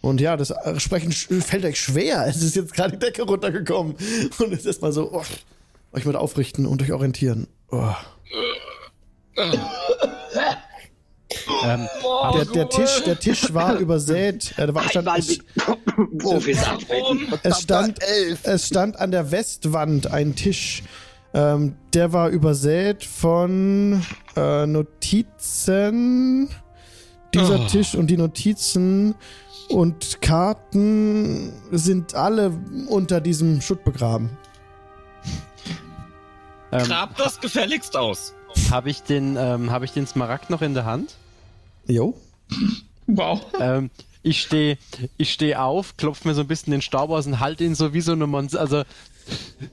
Und 0.00 0.20
ja, 0.20 0.36
das 0.36 0.50
äh, 0.50 0.80
Sprechen 0.80 1.12
fällt 1.12 1.64
euch 1.64 1.78
schwer. 1.78 2.26
Es 2.26 2.42
ist 2.42 2.56
jetzt 2.56 2.72
gerade 2.72 2.92
die 2.92 2.98
Decke 2.98 3.22
runtergekommen. 3.22 3.94
Und 4.38 4.52
es 4.52 4.60
ist 4.60 4.66
erstmal 4.66 4.92
so, 4.92 5.12
oh, 5.12 5.22
euch 5.92 6.04
mal 6.04 6.16
aufrichten 6.16 6.66
und 6.66 6.82
euch 6.82 6.92
orientieren. 6.92 7.46
Oh. 7.70 7.94
Ähm, 11.64 11.88
Der, 12.34 12.44
der, 12.46 12.68
Tisch, 12.68 13.02
der 13.04 13.18
Tisch 13.18 13.52
war 13.54 13.74
übersät. 13.78 14.56
Äh, 14.58 14.74
war, 14.74 14.88
stand, 14.88 15.08
es, 15.18 15.38
es, 17.42 17.60
stand, 17.60 17.98
es 18.44 18.66
stand 18.66 18.96
an 18.98 19.10
der 19.10 19.30
Westwand 19.30 20.10
ein 20.10 20.34
Tisch. 20.34 20.82
Ähm, 21.34 21.76
der 21.94 22.12
war 22.12 22.28
übersät 22.28 23.04
von 23.04 24.02
äh, 24.36 24.66
Notizen. 24.66 26.48
Dieser 27.34 27.60
Oh. 27.60 27.66
Tisch 27.66 27.94
und 27.94 28.08
die 28.08 28.18
Notizen 28.18 29.14
und 29.70 30.20
Karten 30.20 31.50
sind 31.70 32.14
alle 32.14 32.52
unter 32.88 33.22
diesem 33.22 33.62
Schutt 33.62 33.84
begraben. 33.84 34.36
ähm, 36.72 36.84
Grab 36.84 37.16
das 37.16 37.40
gefälligst 37.40 37.96
aus. 37.96 38.34
habe 38.70 38.90
ich 38.90 39.02
den 39.02 39.36
ähm, 39.38 39.70
habe 39.70 39.86
ich 39.86 39.92
den 39.92 40.06
Smaragd 40.06 40.50
noch 40.50 40.60
in 40.60 40.74
der 40.74 40.84
Hand? 40.84 41.14
Jo. 41.86 42.14
Wow. 43.06 43.40
Ähm, 43.60 43.90
ich 44.22 44.40
stehe 44.40 44.78
ich 45.16 45.32
steh 45.32 45.56
auf, 45.56 45.96
klopfe 45.96 46.28
mir 46.28 46.34
so 46.34 46.42
ein 46.42 46.46
bisschen 46.46 46.70
den 46.70 46.82
Staub 46.82 47.10
aus 47.10 47.26
und 47.26 47.40
halte 47.40 47.64
ihn 47.64 47.74
so 47.74 47.92
wie 47.92 48.00
so 48.00 48.12
eine 48.12 48.26
Monster, 48.26 48.60
also 48.60 48.84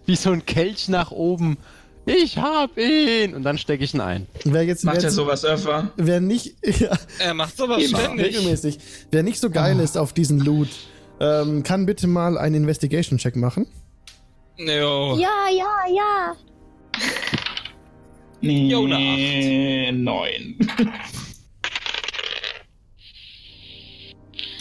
wie 0.05 0.15
so 0.15 0.31
ein 0.31 0.45
Kelch 0.45 0.89
nach 0.89 1.11
oben. 1.11 1.57
Ich 2.05 2.37
hab 2.37 2.77
ihn! 2.77 3.35
Und 3.35 3.43
dann 3.43 3.57
stecke 3.59 3.83
ich 3.83 3.93
ihn 3.93 4.01
ein. 4.01 4.25
Wer 4.43 4.63
jetzt, 4.63 4.83
macht 4.83 5.03
er 5.03 5.11
sowas 5.11 5.45
öfter. 5.45 5.91
Wer 5.95 6.21
nicht. 6.21 6.55
Ja, 6.79 6.97
er 7.19 7.33
macht 7.33 7.55
sowas 7.57 7.77
Regelmäßig. 7.77 8.79
Wer 9.11 9.23
nicht 9.23 9.39
so 9.39 9.49
geil 9.49 9.77
oh. 9.79 9.83
ist 9.83 9.97
auf 9.97 10.13
diesen 10.13 10.39
Loot, 10.39 10.69
ähm, 11.19 11.61
kann 11.63 11.85
bitte 11.85 12.07
mal 12.07 12.37
einen 12.37 12.55
Investigation-Check 12.55 13.35
machen. 13.35 13.67
Jo. 14.57 15.17
Ja, 15.17 15.49
ja, 15.51 15.83
ja. 15.95 16.35
Jo, 18.41 18.85
eine 18.85 19.89
8. 19.89 19.95
9. 19.95 20.55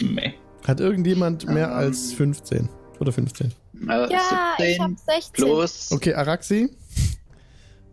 Nee. 0.01 0.33
Hat 0.65 0.79
irgendjemand 0.79 1.47
mehr 1.47 1.67
um, 1.67 1.73
als 1.73 2.13
15? 2.13 2.69
Oder 2.99 3.11
15? 3.11 3.53
Also 3.87 4.13
ja, 4.13 4.55
17 4.57 4.73
ich 4.73 4.79
hab 4.79 4.91
16. 4.99 5.31
Plus 5.33 5.91
okay, 5.91 6.13
Araxi. 6.13 6.69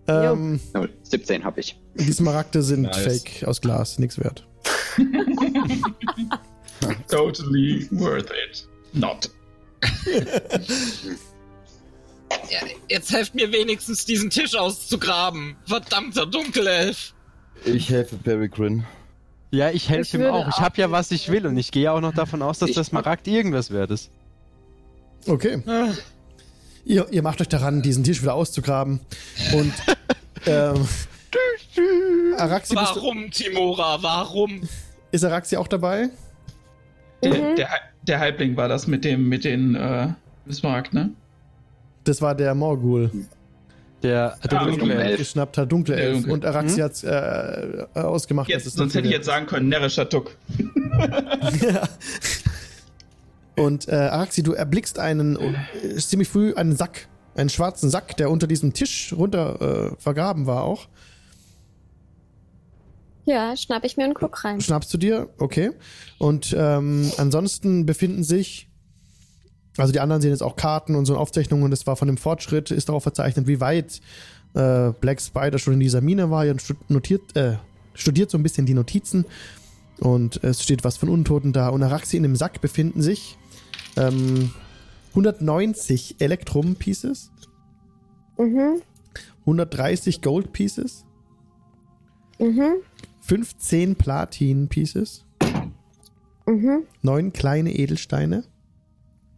Ähm, 0.09 0.61
17 1.03 1.45
habe 1.45 1.61
ich. 1.61 1.79
Die 1.95 2.13
Smaragde 2.13 2.63
sind 2.63 2.83
nice. 2.83 2.97
fake 2.97 3.45
aus 3.47 3.61
Glas, 3.61 3.99
nichts 3.99 4.19
wert. 4.19 4.47
totally 7.09 7.89
worth 7.91 8.31
it. 8.31 8.69
Not. 8.93 9.31
Jetzt 12.89 13.13
helft 13.13 13.35
mir 13.35 13.53
wenigstens, 13.53 14.05
diesen 14.05 14.31
Tisch 14.31 14.55
auszugraben. 14.55 15.57
Verdammter 15.67 16.27
Dunkelelf. 16.27 17.15
Ich 17.65 17.91
helfe 17.91 18.17
Peregrine. 18.17 18.85
Ja, 19.57 19.71
ich 19.71 19.89
helfe 19.89 20.19
ihm 20.19 20.27
auch. 20.27 20.49
Ich 20.49 20.59
habe 20.59 20.79
ja, 20.81 20.91
was 20.91 21.11
ich 21.11 21.31
will 21.31 21.47
und 21.47 21.57
ich 21.57 21.71
gehe 21.73 21.91
auch 21.91 22.01
noch 22.01 22.13
davon 22.13 22.43
aus, 22.43 22.59
dass 22.59 22.69
Ich- 22.71 22.75
der 22.75 22.85
Smaragd 22.85 23.27
irgendwas 23.27 23.71
wert 23.71 23.91
ist. 23.91 24.11
Okay. 25.27 25.63
Ah. 25.67 25.89
Ihr, 26.85 27.07
ihr 27.11 27.23
macht 27.23 27.41
euch 27.41 27.49
daran, 27.49 27.81
diesen 27.83 28.05
Tisch 28.05 28.23
wieder 28.23 28.35
auszugraben. 28.35 29.01
Und 29.55 29.73
ähm, 30.47 30.87
Araxi, 32.37 32.77
Warum, 32.77 33.31
Timora? 33.31 34.03
Warum? 34.03 34.61
ist 35.11 35.25
Araxi 35.25 35.57
auch 35.57 35.69
dabei? 35.69 36.11
Der, 37.25 37.55
der, 37.55 37.69
der 38.03 38.21
Halbling 38.21 38.57
war 38.57 38.69
das 38.69 38.87
mit 38.87 39.05
dem, 39.05 39.29
mit 39.29 39.45
den, 39.45 39.75
äh, 39.75 40.09
Bismarck, 40.45 40.93
ne? 40.93 41.11
Das 42.05 42.23
war 42.23 42.35
der 42.37 42.55
Morgul, 42.55 43.11
Der, 44.03 44.37
der 44.51 44.61
Ah, 44.61 44.65
dunkle 44.67 44.95
Elf. 44.95 45.05
Elf. 45.05 45.19
geschnappt 45.19 45.59
hat, 45.59 45.73
dunkle 45.73 45.97
Der 45.97 46.05
Elf. 46.05 46.15
Dunkle. 46.17 46.33
Und 46.35 46.45
Araxi 46.45 46.81
hat's 46.81 47.03
äh, 47.03 47.87
ausgemacht. 47.95 48.49
Jetzt, 48.49 48.71
sonst 48.71 48.95
hätte 48.95 49.07
ich 49.09 49.13
jetzt 49.13 49.27
sagen 49.27 49.47
können, 49.47 49.69
närrischer 49.69 50.09
Tuck. 50.09 50.37
Ja. 51.63 51.89
Und 53.57 53.89
äh, 53.89 53.93
Araxi, 53.95 54.43
du 54.43 54.53
erblickst 54.53 54.99
einen 54.99 55.37
äh, 55.37 55.97
ziemlich 55.97 56.29
früh 56.29 56.53
einen 56.55 56.77
Sack, 56.77 57.09
einen 57.35 57.49
schwarzen 57.49 57.89
Sack, 57.89 58.15
der 58.19 58.31
unter 58.31 58.47
diesem 58.47 58.75
Tisch 58.75 59.15
runter 59.17 59.93
äh, 59.93 59.97
vergraben 60.01 60.47
war 60.47 60.63
auch. 60.65 60.89
Ja, 63.25 63.57
schnapp 63.57 63.85
ich 63.85 63.97
mir 63.97 64.07
und 64.07 64.15
guck 64.15 64.45
rein. 64.45 64.61
Schnappst 64.61 64.93
du 64.93 64.99
dir? 64.99 65.31
Okay. 65.39 65.73
Und 66.19 66.55
ähm, 66.57 67.11
ansonsten 67.17 67.87
befinden 67.87 68.23
sich, 68.25 68.69
also 69.79 69.93
die 69.93 70.01
anderen 70.01 70.23
sehen 70.23 70.31
jetzt 70.31 70.43
auch 70.43 70.57
Karten 70.57 70.95
und 70.95 71.05
so 71.07 71.17
Aufzeichnungen 71.17 71.65
und 71.65 71.73
es 71.73 71.87
war 71.87 71.97
von 71.97 72.09
dem 72.09 72.17
Fortschritt, 72.17 72.71
ist 72.71 72.89
darauf 72.89 73.03
verzeichnet, 73.03 73.47
wie 73.47 73.61
weit 73.61 74.01
äh, 74.55 74.91
Black 75.01 75.21
Spider 75.21 75.59
schon 75.59 75.75
in 75.75 75.81
dieser 75.81 76.01
Mine 76.01 76.31
war. 76.31 76.45
Stu- 76.59 76.75
notiert, 76.89 77.37
äh, 77.37 77.57
studiert 77.95 78.31
so 78.31 78.39
ein 78.39 78.43
bisschen 78.43 78.65
die 78.67 78.75
Notizen 78.75 79.25
und 79.99 80.43
es 80.45 80.63
steht 80.63 80.85
was 80.85 80.97
von 80.97 81.09
Untoten 81.09 81.53
da. 81.53 81.69
Und 81.69 81.83
Araxi 81.83 82.17
in 82.17 82.23
dem 82.23 82.37
Sack 82.37 82.61
befinden 82.61 83.03
sich 83.03 83.37
ähm, 83.97 84.51
190 85.11 86.17
Elektrum 86.21 86.77
Pieces, 86.77 87.31
Mhm, 88.39 88.83
130 89.47 90.21
Gold 90.21 90.53
Pieces, 90.53 91.05
mhm, 92.39 92.75
15 93.21 93.97
Platin 93.97 94.69
Pieces, 94.69 95.25
mhm. 96.47 96.83
9 97.03 97.33
kleine 97.33 97.75
Edelsteine, 97.75 98.45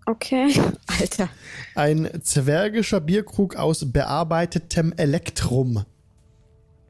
Okay. 0.08 0.48
Alter. 1.00 1.28
ein 1.74 2.08
zwergischer 2.22 3.00
Bierkrug 3.00 3.56
aus 3.56 3.92
bearbeitetem 3.92 4.94
Elektrum. 4.96 5.84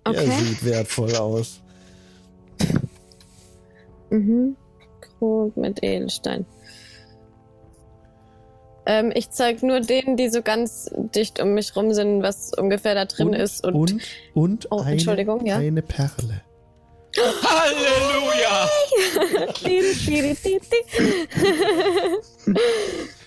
Der 0.06 0.14
Okay. 0.22 0.30
sieht 0.30 0.64
wertvoll 0.64 1.16
aus. 1.16 1.60
Mhm. 4.10 4.56
Krug 5.00 5.56
mit 5.56 5.82
Edelstein. 5.82 6.46
Ähm, 8.86 9.12
ich 9.14 9.30
zeig 9.30 9.62
nur 9.62 9.80
denen, 9.80 10.16
die 10.16 10.30
so 10.30 10.40
ganz 10.40 10.88
dicht 11.14 11.40
um 11.40 11.52
mich 11.54 11.74
rum 11.76 11.92
sind, 11.92 12.22
was 12.22 12.52
ungefähr 12.54 12.94
da 12.94 13.04
drin 13.04 13.28
und, 13.28 13.34
ist. 13.34 13.66
Und, 13.66 13.74
und, 13.74 14.02
und 14.32 14.66
Oh, 14.70 14.80
eine, 14.80 14.92
Entschuldigung, 14.92 15.44
ja. 15.44 15.56
eine 15.56 15.82
Perle. 15.82 16.40
Halleluja! 17.42 18.68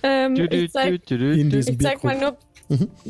ähm, 0.04 0.36
ich 0.36 0.72
zeig, 0.72 1.02
ich 1.08 2.04
mal 2.04 2.18
nur. 2.18 2.38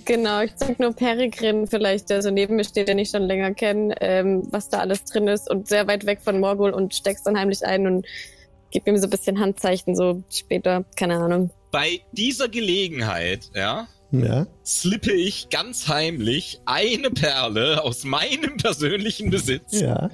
Genau, 0.06 0.42
ich 0.42 0.56
zeig 0.56 0.80
nur 0.80 0.93
Peregrin 0.93 1.68
vielleicht, 1.68 2.10
der 2.10 2.24
so 2.24 2.32
neben 2.32 2.56
mir 2.56 2.64
steht, 2.64 2.88
den 2.88 2.98
ich 2.98 3.10
schon 3.10 3.24
länger 3.24 3.53
kenne, 3.53 3.93
ähm, 4.01 4.48
was 4.50 4.69
da 4.69 4.80
alles 4.80 5.03
drin 5.06 5.27
ist 5.27 5.50
und 5.50 5.68
sehr 5.68 5.88
weit 5.88 6.06
weg 6.08 6.22
von 6.22 6.40
Morgul 6.40 6.72
und 6.72 6.95
steck's 6.95 7.24
dann 7.24 7.38
heimlich 7.38 7.64
ein 7.64 7.85
und 7.85 8.08
gib 8.72 8.88
ihm 8.88 8.98
so 8.98 9.06
ein 9.06 9.11
bisschen 9.11 9.40
Handzeichen, 9.40 9.95
so 9.95 10.24
später, 10.32 10.84
keine 10.95 11.18
Ahnung. 11.18 11.51
Bei 11.69 12.01
dieser 12.11 12.50
Gelegenheit, 12.50 13.51
ja, 13.53 13.88
Ja. 14.11 14.45
slippe 14.65 15.14
ich 15.14 15.49
ganz 15.49 15.88
heimlich 15.88 16.59
eine 16.65 17.11
Perle 17.11 17.81
aus 17.83 18.03
meinem 18.03 18.57
persönlichen 18.57 19.30
Besitz 19.30 19.80
Ja. 19.80 20.09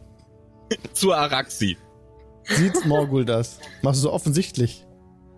zur 0.94 1.16
Araxi. 1.16 1.76
Sieht 2.44 2.86
Morgul 2.86 3.24
das? 3.24 3.58
Machst 3.82 3.98
du 4.00 4.02
so 4.04 4.12
offensichtlich? 4.12 4.86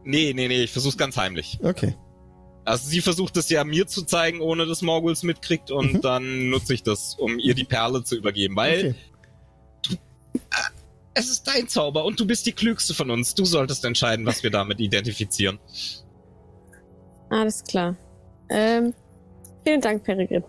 Nee, 0.04 0.32
nee, 0.34 0.48
nee, 0.48 0.62
ich 0.64 0.70
versuch's 0.70 0.96
ganz 0.96 1.16
heimlich. 1.16 1.58
Okay. 1.62 1.94
Also 2.64 2.88
sie 2.88 3.00
versucht 3.02 3.36
es 3.36 3.50
ja 3.50 3.64
mir 3.64 3.86
zu 3.86 4.04
zeigen, 4.04 4.40
ohne 4.40 4.66
dass 4.66 4.80
Morguls 4.80 5.22
mitkriegt 5.22 5.70
und 5.70 5.94
Mhm. 5.94 6.00
dann 6.00 6.48
nutze 6.50 6.74
ich 6.74 6.82
das, 6.82 7.14
um 7.18 7.38
ihr 7.38 7.54
die 7.54 7.64
Perle 7.64 8.04
zu 8.04 8.16
übergeben, 8.16 8.56
weil 8.56 8.94
Okay. 9.90 9.98
es 11.14 11.28
ist 11.28 11.46
dein 11.46 11.68
Zauber 11.68 12.04
und 12.04 12.18
du 12.20 12.26
bist 12.26 12.46
die 12.46 12.52
klügste 12.52 12.94
von 12.94 13.10
uns. 13.10 13.34
Du 13.34 13.44
solltest 13.44 13.84
entscheiden, 13.84 14.24
was 14.26 14.42
wir 14.42 14.50
damit 14.50 14.80
identifizieren. 14.80 15.58
Alles 17.34 17.64
klar. 17.64 17.96
Ähm, 18.48 18.94
vielen 19.64 19.80
Dank, 19.80 20.04
Peregrin. 20.04 20.44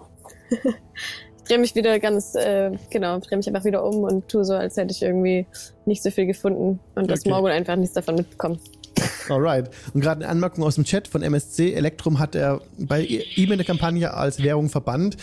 ich 0.51 1.43
drehe 1.47 1.57
mich 1.57 1.73
wieder 1.73 1.99
ganz, 1.99 2.35
äh, 2.35 2.77
genau, 2.91 3.17
drehe 3.19 3.37
mich 3.39 3.47
einfach 3.47 3.65
wieder 3.65 3.83
um 3.83 4.03
und 4.03 4.27
tue 4.27 4.45
so, 4.45 4.53
als 4.53 4.77
hätte 4.77 4.91
ich 4.91 5.01
irgendwie 5.01 5.47
nicht 5.87 6.03
so 6.03 6.11
viel 6.11 6.27
gefunden 6.27 6.79
und 6.93 7.09
dass 7.09 7.21
Okay. 7.21 7.29
Morgul 7.29 7.49
einfach 7.49 7.75
nichts 7.75 7.95
davon 7.95 8.13
mitbekommt. 8.13 8.61
Alright. 9.29 9.71
Und 9.95 10.01
gerade 10.01 10.21
eine 10.21 10.29
Anmerkung 10.29 10.63
aus 10.63 10.75
dem 10.75 10.83
Chat 10.83 11.07
von 11.07 11.23
MSC. 11.23 11.73
Elektrum 11.73 12.19
hat 12.19 12.35
er 12.35 12.61
bei 12.77 13.01
ihm 13.01 13.51
in 13.51 13.57
der 13.57 13.65
Kampagne 13.65 14.13
als 14.13 14.43
Währung 14.43 14.69
verbannt. 14.69 15.17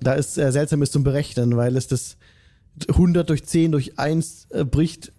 Da 0.00 0.12
ist 0.12 0.36
äh, 0.36 0.52
seltsam 0.52 0.82
ist 0.82 0.92
zum 0.92 1.02
Berechnen, 1.02 1.56
weil 1.56 1.78
es 1.78 1.86
das 1.88 2.18
100 2.88 3.30
durch 3.30 3.46
10 3.46 3.72
durch 3.72 3.98
1 3.98 4.48
äh, 4.50 4.64
bricht. 4.64 5.12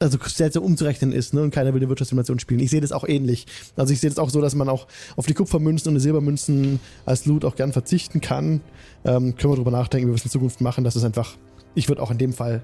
Also 0.00 0.18
seltsam 0.24 0.62
umzurechnen 0.62 1.12
ist, 1.12 1.34
ne? 1.34 1.42
Und 1.42 1.50
keiner 1.50 1.74
will 1.74 1.80
eine 1.80 1.88
Wirtschaftssimulation 1.88 2.38
spielen. 2.38 2.60
Ich 2.60 2.70
sehe 2.70 2.80
das 2.80 2.92
auch 2.92 3.06
ähnlich. 3.06 3.46
Also 3.76 3.92
ich 3.92 4.00
sehe 4.00 4.10
das 4.10 4.18
auch 4.18 4.30
so, 4.30 4.40
dass 4.40 4.54
man 4.54 4.68
auch 4.68 4.86
auf 5.16 5.26
die 5.26 5.34
Kupfermünzen 5.34 5.88
und 5.88 5.94
die 5.94 6.00
Silbermünzen 6.00 6.78
als 7.04 7.26
Loot 7.26 7.44
auch 7.44 7.56
gern 7.56 7.72
verzichten 7.72 8.20
kann. 8.20 8.60
Ähm, 9.04 9.34
können 9.36 9.52
wir 9.52 9.56
drüber 9.56 9.72
nachdenken, 9.72 10.06
wie 10.06 10.12
wir 10.12 10.16
es 10.16 10.24
in 10.24 10.30
Zukunft 10.30 10.60
machen. 10.60 10.84
Das 10.84 10.94
ist 10.94 11.04
einfach. 11.04 11.36
Ich 11.74 11.88
würde 11.88 12.02
auch 12.02 12.10
in 12.10 12.18
dem 12.18 12.32
Fall 12.32 12.62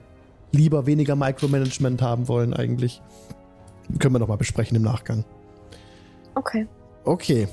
lieber 0.52 0.86
weniger 0.86 1.16
Micromanagement 1.16 2.00
haben 2.02 2.28
wollen, 2.28 2.54
eigentlich. 2.54 3.02
Können 3.98 4.14
wir 4.14 4.18
nochmal 4.18 4.38
besprechen 4.38 4.76
im 4.76 4.82
Nachgang. 4.82 5.24
Okay. 6.34 6.66
Okay. 7.04 7.48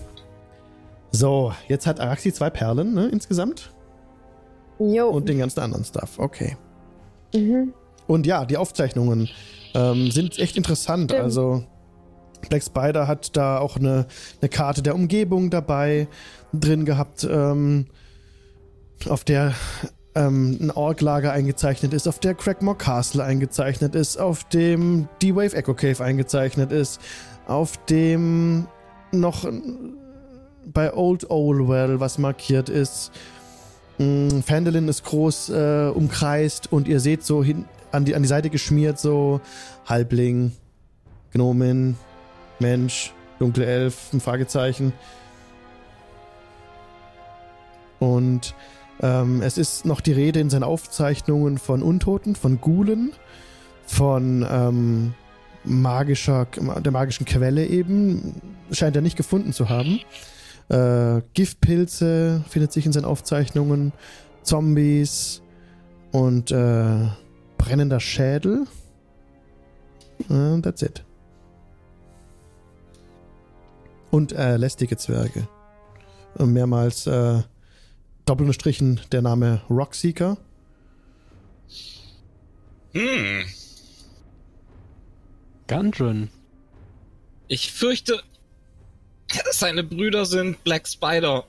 So, 1.12 1.54
jetzt 1.68 1.88
hat 1.88 2.00
Araxi 2.00 2.32
zwei 2.32 2.50
Perlen, 2.50 2.94
ne, 2.94 3.08
insgesamt. 3.08 3.74
Jo. 4.80 5.10
Und 5.10 5.28
den 5.28 5.40
ganzen 5.40 5.60
anderen 5.60 5.84
Stuff. 5.84 6.18
Okay. 6.18 6.56
mhm. 7.34 7.74
Und 8.12 8.28
ja, 8.28 8.44
die 8.44 8.58
Aufzeichnungen 8.58 9.30
ähm, 9.74 10.12
sind 10.12 10.38
echt 10.38 10.58
interessant. 10.58 11.12
Stimmt. 11.12 11.24
Also, 11.24 11.64
Black 12.50 12.62
Spider 12.62 13.08
hat 13.08 13.38
da 13.38 13.58
auch 13.58 13.78
eine, 13.78 14.06
eine 14.42 14.50
Karte 14.50 14.82
der 14.82 14.96
Umgebung 14.96 15.50
dabei 15.50 16.10
drin 16.52 16.84
gehabt, 16.84 17.26
ähm, 17.32 17.86
auf 19.08 19.24
der 19.24 19.54
ähm, 20.14 20.58
ein 20.60 20.72
Ork-Lager 20.72 21.32
eingezeichnet 21.32 21.94
ist, 21.94 22.06
auf 22.06 22.20
der 22.20 22.34
Crackmore 22.34 22.76
Castle 22.76 23.24
eingezeichnet 23.24 23.96
ist, 23.96 24.18
auf 24.18 24.44
dem 24.50 25.08
D-Wave 25.22 25.56
Echo 25.56 25.74
Cave 25.74 26.04
eingezeichnet 26.04 26.74
ist, 26.74 27.00
auf 27.48 27.78
dem 27.86 28.68
noch 29.14 29.50
bei 30.66 30.94
Old 30.94 31.30
Olwell 31.30 32.02
was 32.02 32.18
markiert 32.18 32.68
ist. 32.68 33.14
Mm, 34.00 34.42
Phandalin 34.42 34.90
ist 34.90 35.06
groß 35.06 35.50
äh, 35.52 35.92
umkreist 35.96 36.74
und 36.74 36.90
ihr 36.90 37.00
seht 37.00 37.24
so 37.24 37.42
hin 37.42 37.64
an 37.92 38.06
die, 38.06 38.16
an 38.16 38.22
die 38.22 38.28
Seite 38.28 38.50
geschmiert 38.50 39.00
so 39.00 39.42
Halbling, 39.86 40.52
Gnomin, 41.34 41.96
Mensch, 42.60 43.14
dunkle 43.40 43.66
Elf, 43.66 44.14
ein 44.14 44.20
Fragezeichen. 44.20 44.94
Und 48.00 48.56
ähm, 49.02 49.42
es 49.42 49.58
ist 49.58 49.86
noch 49.86 50.02
die 50.02 50.12
Rede 50.12 50.40
in 50.40 50.50
seinen 50.50 50.64
Aufzeichnungen 50.64 51.58
von 51.58 51.82
Untoten, 51.82 52.36
von 52.36 52.62
Gulen, 52.62 53.14
von 53.86 54.46
ähm, 54.50 55.14
magischer, 55.64 56.48
der 56.56 56.92
magischen 56.92 57.26
Quelle 57.26 57.66
eben. 57.66 58.42
Scheint 58.72 58.96
er 58.96 59.02
nicht 59.02 59.18
gefunden 59.18 59.54
zu 59.54 59.70
haben. 59.70 60.00
Äh, 60.70 61.22
Giftpilze 61.34 62.44
findet 62.48 62.72
sich 62.72 62.86
in 62.86 62.92
seinen 62.92 63.06
Aufzeichnungen, 63.06 63.92
Zombies 64.44 65.42
und 66.12 66.52
äh, 66.52 67.08
brennender 67.62 68.00
Schädel. 68.00 68.66
And 70.30 70.64
that's 70.64 70.82
it. 70.82 71.04
Und 74.10 74.34
äh, 74.34 74.58
lästige 74.58 74.98
Zwerge. 74.98 75.48
Und 76.36 76.54
mehrmals 76.54 77.08
äh, 77.08 77.44
doppelgestrichen 78.26 79.00
der 79.12 79.22
Name 79.22 79.62
Rockseeker. 79.70 80.38
Hm. 82.94 83.46
Gundren. 85.68 86.30
Ich 87.48 87.72
fürchte, 87.72 88.22
seine 89.52 89.84
Brüder 89.84 90.26
sind 90.26 90.64
Black 90.64 90.88
Spider 90.88 91.46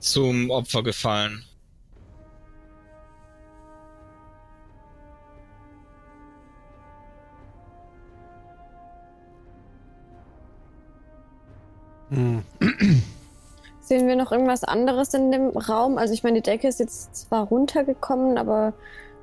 zum 0.00 0.50
Opfer 0.50 0.82
gefallen. 0.82 1.44
Hm. 12.10 12.42
Sehen 13.80 14.06
wir 14.06 14.16
noch 14.16 14.32
irgendwas 14.32 14.64
anderes 14.64 15.14
in 15.14 15.30
dem 15.30 15.48
Raum? 15.56 15.96
Also 15.96 16.12
ich 16.12 16.22
meine, 16.22 16.42
die 16.42 16.50
Decke 16.50 16.68
ist 16.68 16.78
jetzt 16.78 17.16
zwar 17.16 17.46
runtergekommen, 17.46 18.36
aber 18.36 18.74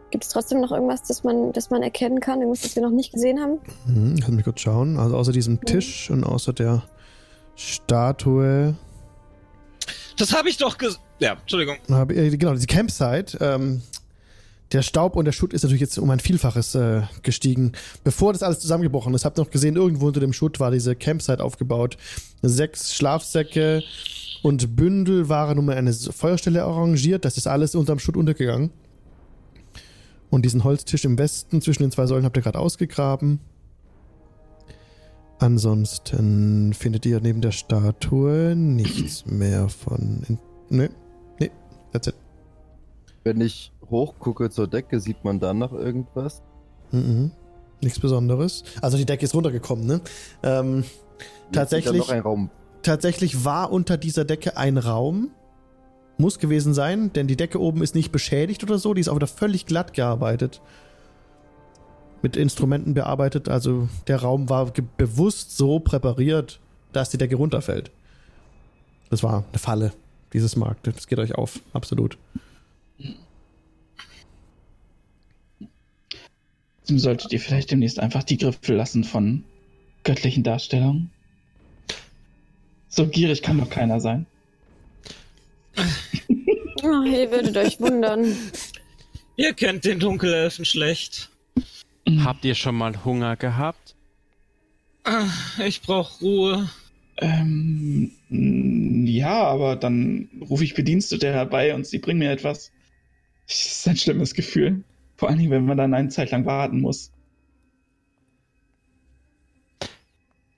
gibt 0.10 0.24
es 0.24 0.32
trotzdem 0.32 0.60
noch 0.60 0.72
irgendwas, 0.72 1.04
das 1.04 1.24
man, 1.24 1.52
das 1.52 1.70
man 1.70 1.84
erkennen 1.84 2.20
kann? 2.20 2.40
Irgendwas, 2.40 2.64
das 2.64 2.76
wir 2.76 2.82
noch 2.82 2.90
nicht 2.90 3.14
gesehen 3.14 3.40
haben? 3.40 3.60
Hm, 3.86 4.16
lass 4.20 4.30
mich 4.30 4.44
kurz 4.44 4.62
schauen. 4.62 4.98
Also 4.98 5.18
außer 5.18 5.32
diesem 5.32 5.62
Tisch 5.62 6.10
und 6.10 6.24
außer 6.24 6.54
der 6.54 6.84
Statue. 7.56 8.76
Das 10.18 10.34
habe 10.34 10.50
ich 10.50 10.58
doch 10.58 10.78
ges... 10.78 11.00
Ja, 11.20 11.34
Entschuldigung. 11.34 11.78
Hab, 11.90 12.12
äh, 12.12 12.36
genau, 12.36 12.54
diese 12.54 12.68
Campsite. 12.68 13.38
Ähm, 13.42 13.82
der 14.72 14.82
Staub 14.82 15.16
und 15.16 15.26
der 15.26 15.32
Schutt 15.32 15.54
ist 15.54 15.64
natürlich 15.64 15.82
jetzt 15.82 15.98
um 16.00 16.10
ein 16.10 16.20
Vielfaches 16.20 16.76
äh, 16.76 17.04
gestiegen. 17.22 17.74
Bevor 18.04 18.34
das 18.34 18.44
alles 18.44 18.60
zusammengebrochen 18.60 19.14
ist, 19.14 19.26
habt 19.26 19.38
ihr 19.38 19.44
noch 19.44 19.52
gesehen, 19.52 19.76
irgendwo 19.76 20.08
unter 20.08 20.20
dem 20.20 20.34
Schutt 20.34 20.60
war 20.60 20.72
diese 20.72 20.96
Campsite 20.96 21.44
aufgebaut. 21.44 21.98
Sechs 22.42 22.96
Schlafsäcke 22.96 23.84
und 24.42 24.76
Bündel 24.76 25.30
waren 25.30 25.60
um 25.60 25.70
eine 25.70 25.94
Feuerstelle 25.94 26.64
arrangiert. 26.64 27.26
Das 27.26 27.38
ist 27.38 27.48
alles 27.48 27.76
unterm 27.76 28.00
Schutt 28.00 28.18
untergegangen. 28.18 28.72
Und 30.30 30.44
diesen 30.44 30.64
Holztisch 30.64 31.06
im 31.06 31.18
Westen 31.18 31.62
zwischen 31.62 31.84
den 31.84 31.92
zwei 31.92 32.08
Säulen 32.08 32.26
habt 32.26 32.36
ihr 32.38 32.44
gerade 32.44 32.60
ausgegraben. 32.60 33.40
Ansonsten 35.40 36.74
findet 36.74 37.06
ihr 37.06 37.20
neben 37.20 37.42
der 37.42 37.52
Statue 37.52 38.56
nichts 38.56 39.26
mehr 39.26 39.70
von. 39.70 40.24
In 40.28 40.40
nee, 40.70 40.90
nee, 41.40 41.52
that's 41.92 42.08
it. 42.08 42.16
Wenn 43.24 43.42
ich 43.42 43.72
hochgucke 43.90 44.50
zur 44.50 44.68
Decke, 44.68 45.00
sieht 45.00 45.24
man 45.24 45.40
dann 45.40 45.58
noch 45.60 45.74
irgendwas? 45.74 46.42
Mhm. 46.92 47.32
Nichts 47.82 48.00
Besonderes. 48.00 48.64
Also 48.82 48.98
die 48.98 49.06
Decke 49.06 49.26
ist 49.26 49.34
runtergekommen, 49.36 49.86
ne? 49.86 50.02
Ähm, 50.44 50.84
Tatsächlich- 51.52 52.04
tatsächlich 52.82 53.46
war 53.46 53.72
unter 53.72 53.98
dieser 53.98 54.26
Decke 54.26 54.58
ein 54.58 54.78
Raum. 54.78 55.30
Muss 56.18 56.40
gewesen 56.40 56.74
sein, 56.74 57.12
denn 57.14 57.28
die 57.28 57.36
Decke 57.36 57.60
oben 57.60 57.84
ist 57.84 57.94
nicht 57.94 58.12
beschädigt 58.12 58.64
oder 58.64 58.78
so, 58.78 58.94
die 58.94 59.02
ist 59.02 59.10
auch 59.10 59.16
wieder 59.16 59.28
völlig 59.28 59.66
glatt 59.66 59.94
gearbeitet. 59.94 60.62
Mit 62.22 62.38
Instrumenten 62.38 62.94
bearbeitet, 62.94 63.50
also 63.50 63.90
der 64.08 64.22
Raum 64.22 64.50
war 64.50 64.72
bewusst 64.98 65.58
so 65.58 65.80
präpariert, 65.80 66.60
dass 66.94 67.10
die 67.10 67.18
Decke 67.18 67.36
runterfällt. 67.36 67.92
Das 69.10 69.22
war 69.24 69.44
eine 69.52 69.60
Falle 69.60 69.92
dieses 70.34 70.56
Markt. 70.56 70.88
Das 70.88 71.08
geht 71.08 71.20
euch 71.20 71.36
auf, 71.36 71.60
absolut. 71.74 72.18
Solltet 76.88 77.34
ihr 77.34 77.40
vielleicht 77.40 77.72
demnächst 77.72 78.00
einfach 78.00 78.24
die 78.24 78.38
Griffel 78.38 78.76
lassen 78.76 79.04
von 79.04 79.44
göttlichen 80.04 80.44
Darstellungen. 80.44 81.10
So 82.88 83.08
gierig 83.08 83.42
kann 83.42 83.58
doch 83.58 83.70
keiner 83.70 84.00
sein. 84.00 84.26
Oh, 86.84 87.02
ihr 87.02 87.32
würdet 87.32 87.58
euch 87.58 87.80
wundern. 87.80 88.36
Ihr 89.38 89.54
kennt 89.54 89.86
den 89.86 90.00
Dunkelelfen 90.00 90.66
schlecht. 90.66 91.32
Habt 92.20 92.46
ihr 92.46 92.54
schon 92.54 92.76
mal 92.76 93.04
Hunger 93.04 93.38
gehabt? 93.38 93.96
Ah, 95.04 95.28
Ich 95.66 95.82
brauch 95.82 96.22
Ruhe. 96.22 96.70
Ähm, 97.18 98.12
ja, 98.30 99.46
aber 99.46 99.78
dann 99.78 100.30
rufe 100.48 100.64
ich 100.64 100.76
Bedienstete 100.76 101.34
herbei 101.34 101.74
und 101.74 101.88
sie 101.88 101.98
bringen 101.98 102.20
mir 102.20 102.30
etwas. 102.30 102.72
Das 103.48 103.66
ist 103.66 103.88
ein 103.88 103.98
schlimmes 103.98 104.36
Gefühl. 104.36 104.84
Vor 105.18 105.30
allen 105.30 105.38
Dingen, 105.40 105.52
wenn 105.52 105.66
man 105.66 105.78
dann 105.78 105.94
eine 105.94 106.10
Zeit 106.10 106.32
lang 106.32 106.46
warten 106.46 106.82
muss. 106.82 107.12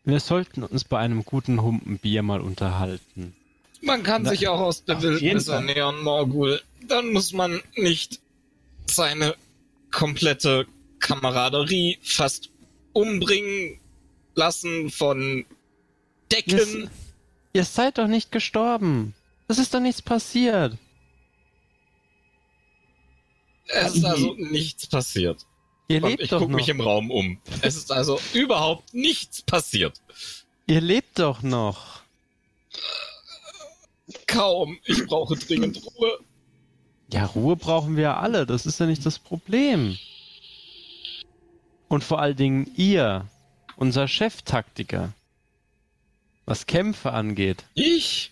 Wir 0.03 0.19
sollten 0.19 0.64
uns 0.64 0.84
bei 0.86 1.00
einem 1.00 1.26
guten 1.26 1.61
Humpen 1.61 1.98
Bier 2.00 2.24
mal 2.24 2.40
unterhalten. 2.40 3.36
Man 3.82 4.03
kann 4.03 4.24
Na, 4.24 4.30
sich 4.30 4.48
auch 4.48 4.60
aus 4.60 4.86
der 4.86 5.02
Wildnis 5.02 5.48
ernähren, 5.50 6.02
Morgul. 6.02 6.61
Dann 6.88 7.11
muss 7.11 7.34
man 7.34 7.60
nicht 7.76 8.19
seine 8.90 9.36
komplette 9.92 10.66
Kameraderie 11.00 11.98
fast 12.02 12.50
umbringen, 12.94 13.80
lassen 14.36 14.90
von 14.90 15.19
Ihr, 15.40 15.45
Decken. 16.30 16.90
ihr 17.53 17.66
seid 17.66 17.98
doch 17.98 18.08
nicht 18.08 18.32
gestorben. 18.32 19.14
Es 19.48 19.60
ist 19.60 19.74
doch 19.74 19.80
nichts 19.80 20.02
passiert. 20.02 20.77
Es 23.68 23.96
ist 23.96 24.06
also 24.06 24.34
nichts 24.36 24.88
passiert. 24.88 25.46
Ihr 25.88 26.04
Und 26.04 26.10
lebt 26.10 26.24
ich 26.24 26.30
doch 26.30 26.40
gucke 26.40 26.54
mich 26.54 26.70
im 26.70 26.82
Raum 26.82 27.12
um. 27.12 27.40
Es 27.62 27.76
ist 27.76 27.92
also 27.92 28.20
überhaupt 28.34 28.94
nichts 28.94 29.42
passiert. 29.42 30.02
Ihr 30.66 30.82
lebt 30.82 31.20
doch 31.20 31.42
noch. 31.42 32.02
Kaum. 34.26 34.80
Ich 34.86 35.06
brauche 35.06 35.36
dringend 35.36 35.82
Ruhe. 35.86 36.20
Ja, 37.12 37.26
Ruhe 37.26 37.56
brauchen 37.56 37.96
wir 37.96 38.18
alle. 38.18 38.46
Das 38.46 38.66
ist 38.66 38.80
ja 38.80 38.86
nicht 38.86 39.06
das 39.06 39.18
Problem. 39.20 39.98
Und 41.88 42.04
vor 42.04 42.20
allen 42.20 42.36
Dingen 42.36 42.72
ihr, 42.76 43.26
unser 43.78 44.10
Cheftaktiker, 44.10 45.14
was 46.46 46.66
Kämpfe 46.66 47.14
angeht. 47.14 47.64
Ich? 47.76 48.32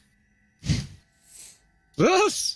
Was? 1.95 2.54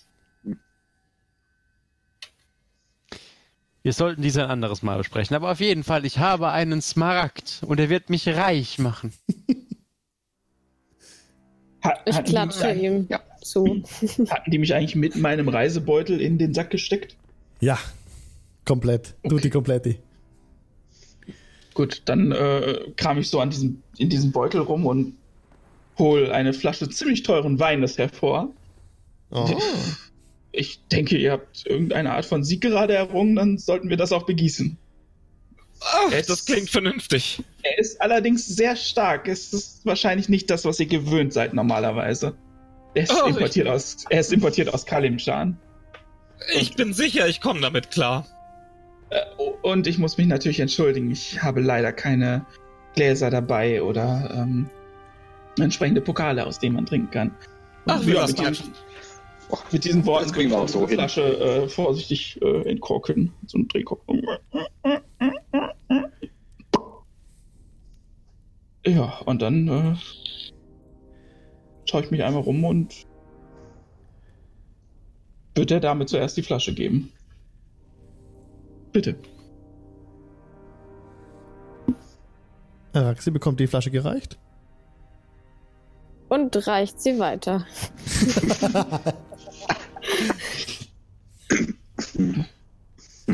Wir 3.90 3.94
sollten 3.94 4.22
dies 4.22 4.38
ein 4.38 4.46
anderes 4.52 4.84
Mal 4.84 5.00
besprechen. 5.00 5.36
Aber 5.36 5.50
auf 5.52 5.60
jeden 5.60 5.84
Fall, 5.84 6.06
ich 6.06 6.20
habe 6.20 6.50
einen 6.52 6.80
Smaragd 6.80 7.64
und 7.66 7.80
er 7.80 7.90
wird 7.90 8.12
mich 8.12 8.28
reich 8.28 8.78
machen. 8.78 9.14
Ich 12.06 12.14
hatten 12.16 12.26
die 12.26 12.32
klatsche 12.32 12.76
mich- 12.76 12.84
ihm 12.84 13.08
Ja. 13.10 13.20
zu. 13.42 13.82
Hatten 14.30 14.52
die 14.52 14.60
mich 14.60 14.76
eigentlich 14.76 14.96
mit 14.96 15.16
meinem 15.16 15.50
Reisebeutel 15.50 16.22
in 16.22 16.38
den 16.38 16.54
Sack 16.54 16.70
gesteckt? 16.70 17.16
Ja, 17.62 17.80
komplett. 18.64 19.16
Tutti 19.28 19.50
kompletti. 19.50 19.98
Gut, 21.74 22.04
dann 22.06 22.32
äh, 22.32 22.92
kram 22.96 23.18
ich 23.18 23.28
so 23.32 23.40
an 23.40 23.50
diesem, 23.50 23.82
in 23.98 24.10
diesem 24.10 24.32
Beutel 24.32 24.62
rum 24.62 24.86
und 24.86 25.16
hol 25.98 26.32
eine 26.32 26.54
Flasche 26.54 26.88
ziemlich 26.92 27.24
teuren 27.24 27.58
Weines 27.58 27.98
hervor. 27.98 28.50
Oh. 29.32 29.50
Ich 30.52 30.80
denke, 30.92 31.18
ihr 31.18 31.32
habt 31.34 31.66
irgendeine 31.68 32.12
Art 32.14 32.26
von 32.26 32.44
Sieg 32.44 32.62
gerade 32.62 32.94
errungen, 32.96 33.36
dann 33.36 33.58
sollten 33.58 33.90
wir 33.90 33.98
das 33.98 34.12
auch 34.12 34.26
begießen. 34.26 34.78
Ach, 35.82 36.12
Es- 36.12 36.28
das 36.28 36.46
klingt 36.46 36.70
vernünftig. 36.70 37.42
Er 37.64 37.78
ist 37.78 38.02
allerdings 38.02 38.46
sehr 38.48 38.76
stark. 38.76 39.28
Es 39.28 39.54
ist 39.54 39.86
wahrscheinlich 39.86 40.28
nicht 40.28 40.50
das, 40.50 40.66
was 40.66 40.80
ihr 40.80 40.88
gewöhnt 40.88 41.34
seid 41.34 41.54
normalerweise. 41.54 42.36
Er 42.96 43.04
ist, 43.04 43.14
Oh, 43.24 43.28
importiert, 43.28 43.68
aus, 43.68 43.98
er 44.10 44.20
ist 44.20 44.34
importiert 44.34 44.74
aus 44.74 44.86
Kalimchan. 44.86 45.58
Ich 46.56 46.76
bin 46.76 46.94
sicher, 46.94 47.28
ich 47.28 47.40
komme 47.42 47.62
damit 47.62 47.92
klar. 47.92 48.26
Äh, 49.12 49.22
Und 49.62 49.88
ich 49.88 49.98
muss 50.00 50.18
mich 50.18 50.28
natürlich 50.28 50.60
entschuldigen. 50.60 51.12
Ich 51.12 51.42
habe 51.44 51.62
leider 51.62 51.92
keine 51.94 52.46
Gläser 52.96 53.30
dabei 53.30 53.84
oder 53.84 54.32
ähm, 54.36 54.70
entsprechende 55.60 56.02
Pokale, 56.02 56.46
aus 56.46 56.58
denen 56.60 56.76
man 56.76 56.86
trinken 56.88 57.12
kann. 57.12 57.28
Und 57.86 57.94
Ach, 57.94 58.06
wir 58.06 58.16
lassen 58.16 58.40
einfach. 58.46 58.66
Mit 59.72 59.84
diesen 59.84 60.06
Worten 60.06 60.26
Das 60.26 60.34
kriegen 60.34 60.52
wir 60.52 60.60
auch 60.60 60.68
so 60.68 60.82
die 60.82 60.90
hin. 60.90 61.00
Flasche 61.00 61.22
äh, 61.22 61.68
vorsichtig 61.68 62.40
äh, 62.42 62.70
entkorken. 62.70 63.34
So 63.48 63.58
ein 63.58 63.68
Drehkork. 63.68 64.02
Ja, 68.86 69.20
und 69.26 69.42
dann 69.42 69.68
äh, 69.68 69.96
schaue 71.86 72.04
ich 72.04 72.12
mich 72.12 72.24
einmal 72.24 72.44
rum 72.44 72.64
und 72.64 73.06
wird 75.56 75.70
der 75.70 75.80
Dame 75.80 76.06
zuerst 76.06 76.38
die 76.38 76.44
Flasche 76.44 76.74
geben. 76.74 77.12
Bitte. 78.92 79.16
Araxi 82.94 83.32
bekommt 83.32 83.60
die 83.60 83.68
Flasche 83.68 83.92
gereicht. 83.92 84.40
Und 86.30 86.68
reicht 86.68 87.02
sie 87.02 87.20
weiter. 87.20 87.66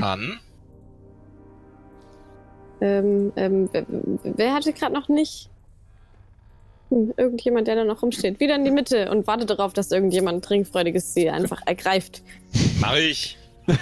An. 0.02 0.40
Ähm, 2.82 3.32
ähm, 3.36 3.70
wer, 3.72 3.86
wer 4.24 4.54
hatte 4.54 4.74
gerade 4.74 4.94
noch 4.94 5.08
nicht? 5.08 5.50
Hm, 6.90 7.14
irgendjemand, 7.18 7.68
der 7.68 7.76
da 7.76 7.84
noch 7.84 8.02
rumsteht. 8.04 8.40
Wieder 8.40 8.56
in 8.56 8.66
die 8.66 8.72
Mitte 8.72 9.10
und 9.10 9.26
wartet 9.28 9.50
darauf, 9.50 9.74
dass 9.74 9.92
irgendjemand 9.92 10.44
Trinkfreudiges 10.46 11.14
sie 11.14 11.30
einfach 11.30 11.62
ergreift. 11.66 12.22
Mach 12.80 12.96
ich. 12.98 13.38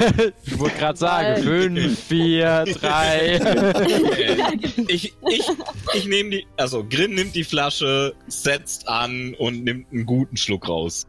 Ich 0.45 0.57
wollte 0.59 0.77
gerade 0.77 0.97
sagen, 0.97 1.45
Weil- 1.45 1.69
5, 1.75 1.99
4, 1.99 2.63
3. 2.79 3.17
Äh, 3.19 4.57
ich 4.87 5.13
ich, 5.27 5.49
ich 5.93 6.07
nehme 6.07 6.29
die. 6.29 6.47
Also, 6.55 6.85
Grin 6.89 7.15
nimmt 7.15 7.35
die 7.35 7.43
Flasche, 7.43 8.13
setzt 8.27 8.87
an 8.87 9.35
und 9.37 9.65
nimmt 9.65 9.91
einen 9.91 10.05
guten 10.05 10.37
Schluck 10.37 10.69
raus. 10.69 11.05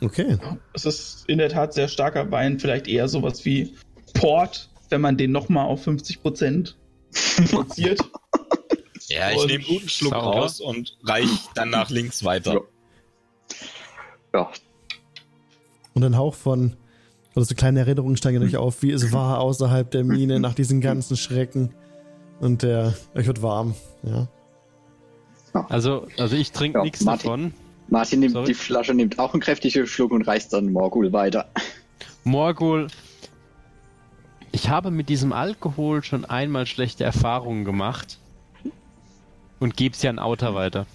Okay. 0.00 0.36
Es 0.72 0.84
ist 0.84 1.24
in 1.28 1.38
der 1.38 1.48
Tat 1.48 1.72
sehr 1.74 1.88
starker 1.88 2.30
Wein, 2.30 2.58
vielleicht 2.58 2.88
eher 2.88 3.08
sowas 3.08 3.44
wie 3.44 3.74
Port, 4.14 4.70
wenn 4.90 5.00
man 5.00 5.16
den 5.16 5.32
nochmal 5.32 5.66
auf 5.66 5.86
50% 5.86 6.74
reduziert. 7.38 8.00
Ja, 9.08 9.30
ich 9.32 9.46
nehme 9.46 9.52
einen 9.52 9.64
guten 9.64 9.88
Schluck 9.88 10.12
sauer. 10.12 10.22
raus 10.34 10.60
und 10.60 10.96
reich 11.04 11.28
dann 11.54 11.68
nach 11.68 11.90
links 11.90 12.24
weiter. 12.24 12.62
Ja, 14.32 14.50
Und 15.92 16.02
ein 16.02 16.16
Hauch 16.16 16.34
von, 16.34 16.74
oder 17.36 17.44
so 17.44 17.54
kleine 17.54 17.80
Erinnerungen 17.80 18.16
steigen 18.16 18.42
euch 18.42 18.56
auf, 18.56 18.82
wie 18.82 18.92
es 18.92 19.12
war 19.12 19.40
außerhalb 19.40 19.90
der 19.90 20.04
Mine 20.04 20.40
nach 20.40 20.54
diesen 20.54 20.80
ganzen 20.80 21.18
Schrecken. 21.18 21.74
Und 22.40 22.62
der, 22.62 22.94
euch 23.14 23.26
wird 23.26 23.42
warm, 23.42 23.74
ja. 24.04 24.26
Also, 25.68 26.06
also 26.18 26.34
ich 26.34 26.52
trinke 26.52 26.78
Ja, 26.78 26.84
nichts 26.84 27.04
davon. 27.04 27.52
Martin 27.94 28.18
nimmt 28.18 28.32
Sorry? 28.32 28.46
die 28.46 28.54
Flasche, 28.54 28.92
nimmt 28.92 29.20
auch 29.20 29.34
einen 29.34 29.40
kräftigen 29.40 29.86
Schluck 29.86 30.10
und 30.10 30.22
reicht 30.22 30.52
dann 30.52 30.72
Morgul 30.72 31.12
weiter. 31.12 31.48
Morgul, 32.24 32.88
ich 34.50 34.68
habe 34.68 34.90
mit 34.90 35.08
diesem 35.08 35.32
Alkohol 35.32 36.02
schon 36.02 36.24
einmal 36.24 36.66
schlechte 36.66 37.04
Erfahrungen 37.04 37.64
gemacht 37.64 38.18
und 39.60 39.76
geb's 39.76 40.02
ja 40.02 40.10
an 40.10 40.18
Autor 40.18 40.56
weiter. 40.56 40.86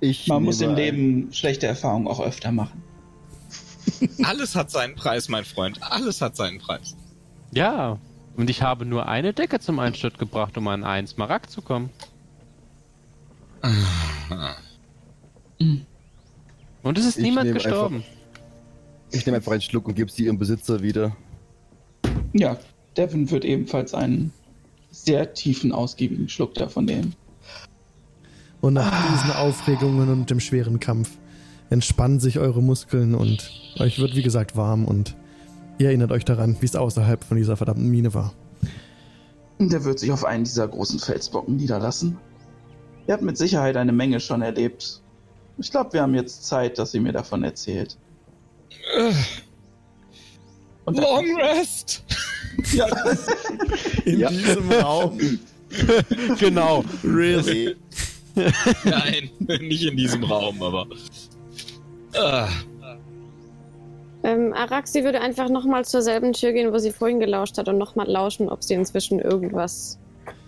Ich 0.00 0.28
Man 0.28 0.44
muss 0.44 0.60
im 0.60 0.74
Leben 0.74 1.32
schlechte 1.32 1.66
Erfahrungen 1.66 2.06
auch 2.06 2.20
öfter 2.20 2.52
machen. 2.52 2.82
Alles 4.22 4.54
hat 4.54 4.70
seinen 4.70 4.94
Preis, 4.94 5.30
mein 5.30 5.46
Freund. 5.46 5.82
Alles 5.82 6.20
hat 6.20 6.36
seinen 6.36 6.58
Preis. 6.58 6.94
Ja, 7.52 7.96
und 8.36 8.50
ich 8.50 8.60
habe 8.60 8.84
nur 8.84 9.08
eine 9.08 9.32
Decke 9.32 9.58
zum 9.58 9.78
Einstieg 9.78 10.18
gebracht, 10.18 10.58
um 10.58 10.68
an 10.68 10.84
einen 10.84 11.06
Smaragd 11.06 11.50
zu 11.50 11.62
kommen. 11.62 11.88
Und 15.60 16.98
es 16.98 17.06
ist 17.06 17.18
Ich 17.18 17.24
niemand 17.24 17.52
gestorben. 17.52 18.02
Ich 19.12 19.26
nehme 19.26 19.36
einfach 19.36 19.52
einen 19.52 19.60
Schluck 19.60 19.88
und 19.88 19.94
gebe 19.94 20.10
sie 20.10 20.24
ihrem 20.24 20.38
Besitzer 20.38 20.82
wieder. 20.82 21.16
Ja, 22.32 22.58
Devin 22.96 23.30
wird 23.30 23.44
ebenfalls 23.44 23.92
einen 23.92 24.32
sehr 24.90 25.34
tiefen, 25.34 25.72
ausgiebigen 25.72 26.28
Schluck 26.28 26.54
davon 26.54 26.84
nehmen. 26.84 27.14
Und 28.60 28.74
nach 28.74 29.12
diesen 29.12 29.32
Aufregungen 29.32 30.08
und 30.10 30.30
dem 30.30 30.40
schweren 30.40 30.80
Kampf 30.80 31.16
entspannen 31.70 32.20
sich 32.20 32.38
eure 32.38 32.62
Muskeln 32.62 33.14
und 33.14 33.50
euch 33.78 33.98
wird, 33.98 34.16
wie 34.16 34.22
gesagt, 34.22 34.56
warm 34.56 34.84
und 34.84 35.16
ihr 35.78 35.88
erinnert 35.88 36.12
euch 36.12 36.24
daran, 36.24 36.56
wie 36.60 36.66
es 36.66 36.76
außerhalb 36.76 37.24
von 37.24 37.36
dieser 37.36 37.56
verdammten 37.56 37.88
Mine 37.88 38.12
war. 38.12 38.34
Und 39.58 39.72
er 39.72 39.84
wird 39.84 39.98
sich 39.98 40.10
auf 40.10 40.24
einen 40.24 40.44
dieser 40.44 40.66
großen 40.68 40.98
Felsbrocken 40.98 41.56
niederlassen. 41.56 42.18
Ihr 43.06 43.14
habt 43.14 43.22
mit 43.22 43.38
Sicherheit 43.38 43.76
eine 43.76 43.92
Menge 43.92 44.20
schon 44.20 44.42
erlebt. 44.42 45.02
Ich 45.58 45.70
glaube, 45.70 45.92
wir 45.92 46.02
haben 46.02 46.14
jetzt 46.14 46.44
Zeit, 46.46 46.78
dass 46.78 46.94
ihr 46.94 47.00
mir 47.00 47.12
davon 47.12 47.42
erzählt. 47.44 47.96
Und 50.84 50.98
Long 50.98 51.36
Rest! 51.36 52.02
ja, 52.72 52.86
In 54.04 54.18
Ja. 54.20 54.28
diesem 54.30 54.70
Raum. 54.72 55.18
genau. 56.38 56.84
Really? 57.04 57.76
Nein, 58.84 59.30
nicht 59.60 59.84
in 59.84 59.96
diesem 59.96 60.24
Raum, 60.24 60.62
aber. 60.62 60.86
Ah, 62.16 62.48
Ähm, 64.22 64.52
Araxi 64.52 65.02
würde 65.04 65.20
einfach 65.20 65.48
nochmal 65.48 65.84
zur 65.84 66.02
selben 66.02 66.32
Tür 66.32 66.52
gehen, 66.52 66.72
wo 66.72 66.78
sie 66.78 66.90
vorhin 66.92 67.20
gelauscht 67.20 67.56
hat 67.56 67.68
und 67.68 67.78
nochmal 67.78 68.06
lauschen, 68.08 68.48
ob 68.48 68.62
sie 68.62 68.74
inzwischen 68.74 69.18
irgendwas, 69.18 69.98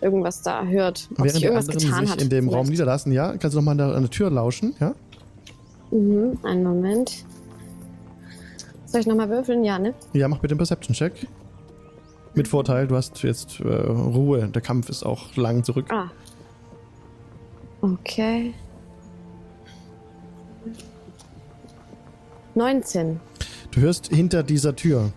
irgendwas 0.01 0.43
da 0.43 0.65
hört. 0.65 1.09
Ob 1.13 1.19
Während 1.19 1.31
sich 1.33 1.41
die 1.41 1.47
irgendwas 1.47 1.69
anderen 1.69 1.87
getan 1.89 2.05
sich 2.07 2.13
hat. 2.13 2.23
in 2.23 2.29
dem 2.31 2.45
Raum 2.49 2.53
vielleicht. 2.67 2.71
niederlassen, 2.71 3.13
ja? 3.13 3.37
Kannst 3.37 3.55
du 3.55 3.59
noch 3.61 3.65
mal 3.65 3.73
an 3.73 3.79
der, 3.79 3.87
an 3.89 4.03
der 4.03 4.11
Tür 4.11 4.31
lauschen, 4.31 4.75
ja? 4.81 4.95
Mhm, 5.91 6.39
einen 6.43 6.63
Moment. 6.63 7.25
Soll 8.87 9.01
ich 9.01 9.07
nochmal 9.07 9.29
würfeln? 9.31 9.65
Ja, 9.65 9.79
ne? 9.79 9.95
Ja, 10.13 10.29
mach 10.29 10.39
bitte 10.39 10.53
einen 10.53 10.59
Perception-Check. 10.59 11.27
Mit 12.35 12.49
Vorteil, 12.49 12.87
du 12.87 12.97
hast 12.97 13.23
jetzt 13.23 13.61
äh, 13.61 13.69
Ruhe. 13.69 14.49
Der 14.49 14.63
Kampf 14.63 14.89
ist 14.89 15.03
auch 15.05 15.37
lang 15.37 15.65
zurück. 15.65 15.87
Ah. 15.91 16.11
Okay. 17.83 18.55
19. 22.55 23.21
Du 23.71 23.81
hörst 23.81 24.09
hinter 24.09 24.43
dieser 24.43 24.77
Tür. 24.77 25.13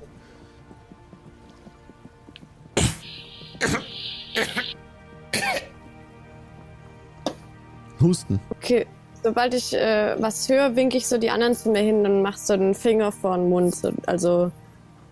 Husten. 8.05 8.39
Okay, 8.51 8.85
sobald 9.23 9.53
ich 9.53 9.73
äh, 9.73 10.15
was 10.19 10.47
höre, 10.49 10.75
winke 10.75 10.97
ich 10.97 11.07
so 11.07 11.17
die 11.17 11.29
anderen 11.29 11.53
zu 11.55 11.69
mir 11.69 11.81
hin 11.81 12.05
und 12.05 12.21
mach 12.21 12.37
so 12.37 12.55
den 12.55 12.73
Finger 12.73 13.11
vor 13.11 13.35
den 13.37 13.49
Mund. 13.49 13.75
So, 13.75 13.91
also 14.05 14.51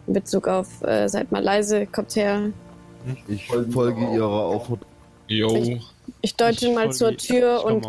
in 0.07 0.13
Bezug 0.13 0.47
auf, 0.47 0.81
äh, 0.83 1.07
seid 1.09 1.31
mal 1.31 1.43
leise, 1.43 1.85
kommt 1.87 2.15
her. 2.15 2.51
Ich 3.27 3.47
folge 3.47 3.99
ihrer 4.13 4.29
Aufforderung. 4.45 4.87
Jo. 5.27 5.55
Ich- 5.55 5.81
Ich 6.21 6.35
deute 6.35 6.67
Ich 6.67 6.75
mal 6.75 6.91
zur 6.91 7.15
Tür 7.17 7.63
und, 7.65 7.85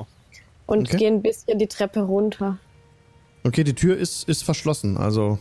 und 0.66 0.88
Okay. 0.88 0.96
gehe 0.96 1.08
ein 1.08 1.22
bisschen 1.22 1.58
die 1.58 1.66
Treppe 1.68 2.00
runter. 2.00 2.58
Okay, 3.44 3.62
die 3.64 3.74
Tür 3.74 3.96
ist, 3.96 4.28
ist 4.28 4.42
verschlossen. 4.44 4.96
Also, 4.96 5.38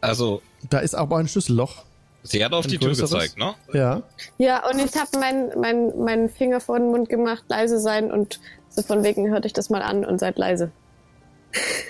Also, 0.00 0.42
da 0.70 0.78
ist 0.78 0.94
aber 0.94 1.18
ein 1.18 1.28
Schlüsselloch. 1.28 1.84
Sie 2.22 2.44
hat 2.44 2.52
auf 2.52 2.66
die 2.66 2.78
Tür 2.78 2.94
gezeigt, 2.94 3.36
ne? 3.38 3.54
Ja. 3.72 4.02
Ja, 4.38 4.68
und 4.68 4.78
ich 4.78 4.94
habe 4.96 5.18
meinen 5.18 5.58
mein, 5.60 5.92
mein 5.98 6.28
Finger 6.30 6.60
vor 6.60 6.78
den 6.78 6.88
Mund 6.90 7.08
gemacht, 7.08 7.44
leise 7.48 7.78
sein 7.80 8.10
und 8.10 8.40
so 8.70 8.82
von 8.82 9.02
wegen 9.04 9.28
hört 9.30 9.44
euch 9.46 9.52
das 9.52 9.70
mal 9.70 9.82
an 9.82 10.04
und 10.04 10.18
seid 10.18 10.38
leise. 10.38 10.70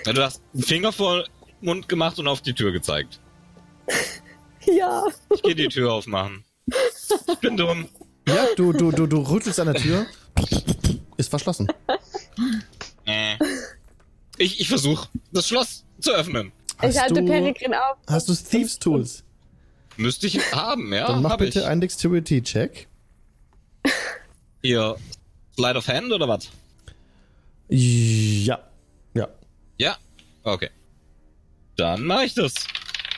Ja, 0.05 0.13
Du 0.13 0.21
hast 0.23 0.41
einen 0.53 0.63
Finger 0.63 0.91
vor 0.91 1.23
den 1.23 1.25
Mund 1.61 1.87
gemacht 1.87 2.19
und 2.19 2.27
auf 2.27 2.41
die 2.41 2.53
Tür 2.53 2.71
gezeigt. 2.71 3.19
Ja. 4.65 5.03
Ich 5.33 5.41
gehe 5.43 5.55
die 5.55 5.67
Tür 5.67 5.91
aufmachen. 5.91 6.45
Ich 6.67 7.37
bin 7.41 7.57
dumm. 7.57 7.89
Ja, 8.25 8.45
du, 8.55 8.71
du, 8.71 8.91
du, 8.91 9.07
du 9.07 9.17
rüttelst 9.19 9.59
an 9.59 9.65
der 9.67 9.75
Tür. 9.75 10.05
Ist 11.17 11.29
verschlossen. 11.29 11.67
Äh. 13.05 13.35
Ich, 14.37 14.61
ich 14.61 14.69
versuche, 14.69 15.09
das 15.33 15.49
Schloss 15.49 15.83
zu 15.99 16.11
öffnen. 16.13 16.53
ich 16.81 16.87
Hast 16.87 17.01
halte 17.01 17.15
du- 17.21 17.25
Peregrin 17.25 17.73
auf. 17.73 17.97
Hast 18.09 18.29
du 18.29 18.33
Thieves 18.33 18.79
Tools? 18.79 19.25
Müsste 19.97 20.27
ich 20.27 20.51
haben, 20.53 20.91
ja? 20.93 21.07
Dann 21.07 21.21
mach 21.21 21.37
bitte 21.37 21.59
ich. 21.59 21.65
einen 21.65 21.81
Dexterity-Check. 21.81 22.87
Ihr 24.61 24.95
Slide 25.55 25.77
of 25.77 25.87
Hand 25.87 26.11
oder 26.11 26.27
was? 26.27 26.49
Ja. 27.69 28.59
Ja. 29.13 29.27
Ja? 29.77 29.97
Okay. 30.43 30.69
Dann 31.77 32.03
mache 32.05 32.25
ich 32.25 32.33
das. 32.33 32.53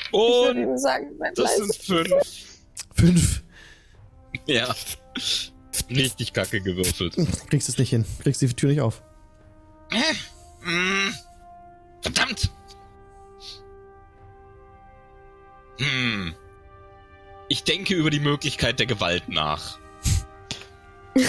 Ich 0.08 0.14
würde 0.14 0.60
Und 0.62 0.70
ihm 0.72 0.78
sagen, 0.78 1.08
das 1.36 1.38
leise. 1.38 1.66
sind 1.66 1.76
fünf. 1.76 2.60
Fünf. 2.95 3.44
Ja. 4.45 4.74
Richtig 5.90 6.34
kacke 6.34 6.62
gewürfelt. 6.62 7.16
Kriegst 7.50 7.70
es 7.70 7.78
nicht 7.78 7.90
hin. 7.90 8.06
Kriegst 8.22 8.42
die 8.42 8.48
Tür 8.48 8.70
nicht 8.70 8.82
auf. 8.82 9.02
Hm. 10.62 11.14
Verdammt! 12.02 12.52
Hm. 15.80 16.34
Ich 17.48 17.64
denke 17.64 17.93
über 17.93 18.09
die 18.09 18.19
Möglichkeit 18.19 18.80
der 18.80 18.85
Gewalt 18.85 19.30
nach. 19.30 19.77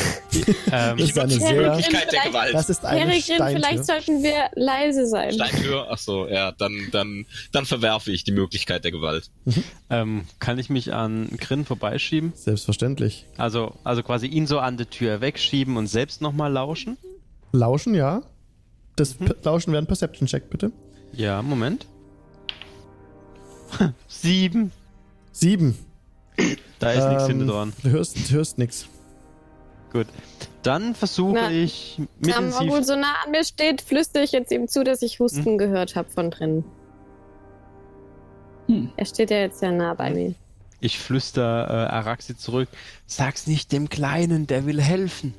Ähm, 0.73 0.97
Das 0.99 1.11
ist 1.11 1.19
eine 1.19 1.33
die 1.33 1.39
sehr. 1.39 1.55
Möglichkeit 1.55 1.95
der 1.95 2.09
vielleicht- 2.11 2.27
Gewalt. 2.27 2.55
Das 2.55 2.69
ist 2.69 2.85
eine 2.85 3.07
Peregrin, 3.13 3.37
vielleicht 3.57 3.85
sollten 3.87 4.23
wir 4.23 4.51
leise 4.57 5.07
sein. 5.07 5.33
Steintür? 5.33 5.87
Ach 5.89 5.97
so, 5.97 6.27
ja, 6.29 6.51
dann, 6.53 6.89
dann, 6.91 7.25
dann 7.53 7.65
verwerfe 7.67 8.11
ich 8.11 8.25
die 8.25 8.33
Möglichkeit 8.33 8.83
der 8.85 8.91
Gewalt. 8.91 9.31
ähm, 9.89 10.25
kann 10.41 10.59
ich 10.59 10.69
mich 10.71 10.93
an 10.93 11.29
Grin 11.39 11.65
vorbeischieben? 11.65 12.33
Selbstverständlich. 12.35 13.25
Also, 13.39 13.75
also 13.85 14.03
quasi 14.03 14.27
ihn 14.27 14.47
so 14.49 14.59
an 14.59 14.77
der 14.77 14.91
Tür 14.91 15.21
wegschieben 15.21 15.77
und 15.77 15.87
selbst 15.87 16.21
nochmal 16.21 16.53
lauschen? 16.53 16.99
Lauschen, 17.53 17.95
ja. 17.95 18.23
Das 18.97 19.15
P 19.15 19.33
Lauschen 19.45 19.73
wäre 19.73 19.83
ein 19.83 19.87
Perception-Check, 19.87 20.51
bitte. 20.51 20.73
Ja, 21.13 21.41
Moment. 21.43 21.87
Sieben. 24.09 24.73
Sieben. 25.33 25.79
Da 26.79 26.93
ist 26.93 27.09
nichts 27.09 27.25
Ähm, 27.25 27.29
hinten 27.29 27.49
dran. 27.49 27.73
Du 27.83 27.91
hörst, 27.91 28.31
du 28.31 28.35
hörst 28.35 28.59
nichts. 28.59 28.87
Gut. 29.93 30.07
Dann 30.63 30.95
versuche 30.95 31.53
ich 31.53 32.01
Da 32.21 32.41
mittensiv... 32.41 32.61
Morgul 32.61 32.85
so 32.85 32.97
nah 32.97 33.15
an 33.25 33.31
mir 33.31 33.45
steht, 33.45 33.81
flüstere 33.81 34.25
ich 34.25 34.33
jetzt 34.33 34.51
ihm 34.51 34.69
zu, 34.69 34.85
dass 34.85 35.03
ich 35.03 35.21
Husten 35.21 35.59
gehört 35.59 35.95
habe 35.95 36.11
von 36.11 36.31
drinnen. 36.31 36.65
Hm. 38.67 38.91
Er 38.97 39.07
steht 39.07 39.31
ja 39.31 39.39
jetzt 39.39 39.61
sehr 39.61 39.73
nah 39.73 39.95
bei 39.95 40.11
mir. 40.11 40.35
Ich 40.81 40.99
flüster 40.99 41.69
äh, 41.69 41.95
Araxi 41.95 42.37
zurück. 42.37 42.69
Sag's 43.07 43.47
nicht 43.47 43.73
dem 43.73 43.89
Kleinen, 43.89 44.47
der 44.47 44.67
will 44.67 44.83
helfen. 44.83 45.35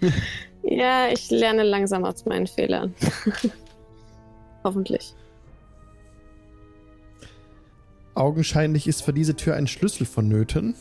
Ja, 0.70 1.08
ich 1.08 1.30
lerne 1.30 1.62
langsam 1.62 2.04
aus 2.04 2.26
meinen 2.26 2.46
Fehlern. 2.46 2.94
Hoffentlich. 4.64 5.14
Augenscheinlich 8.18 8.86
ist 8.88 9.02
für 9.02 9.12
diese 9.12 9.36
Tür 9.36 9.54
ein 9.54 9.66
Schlüssel 9.66 10.04
vonnöten, 10.06 10.74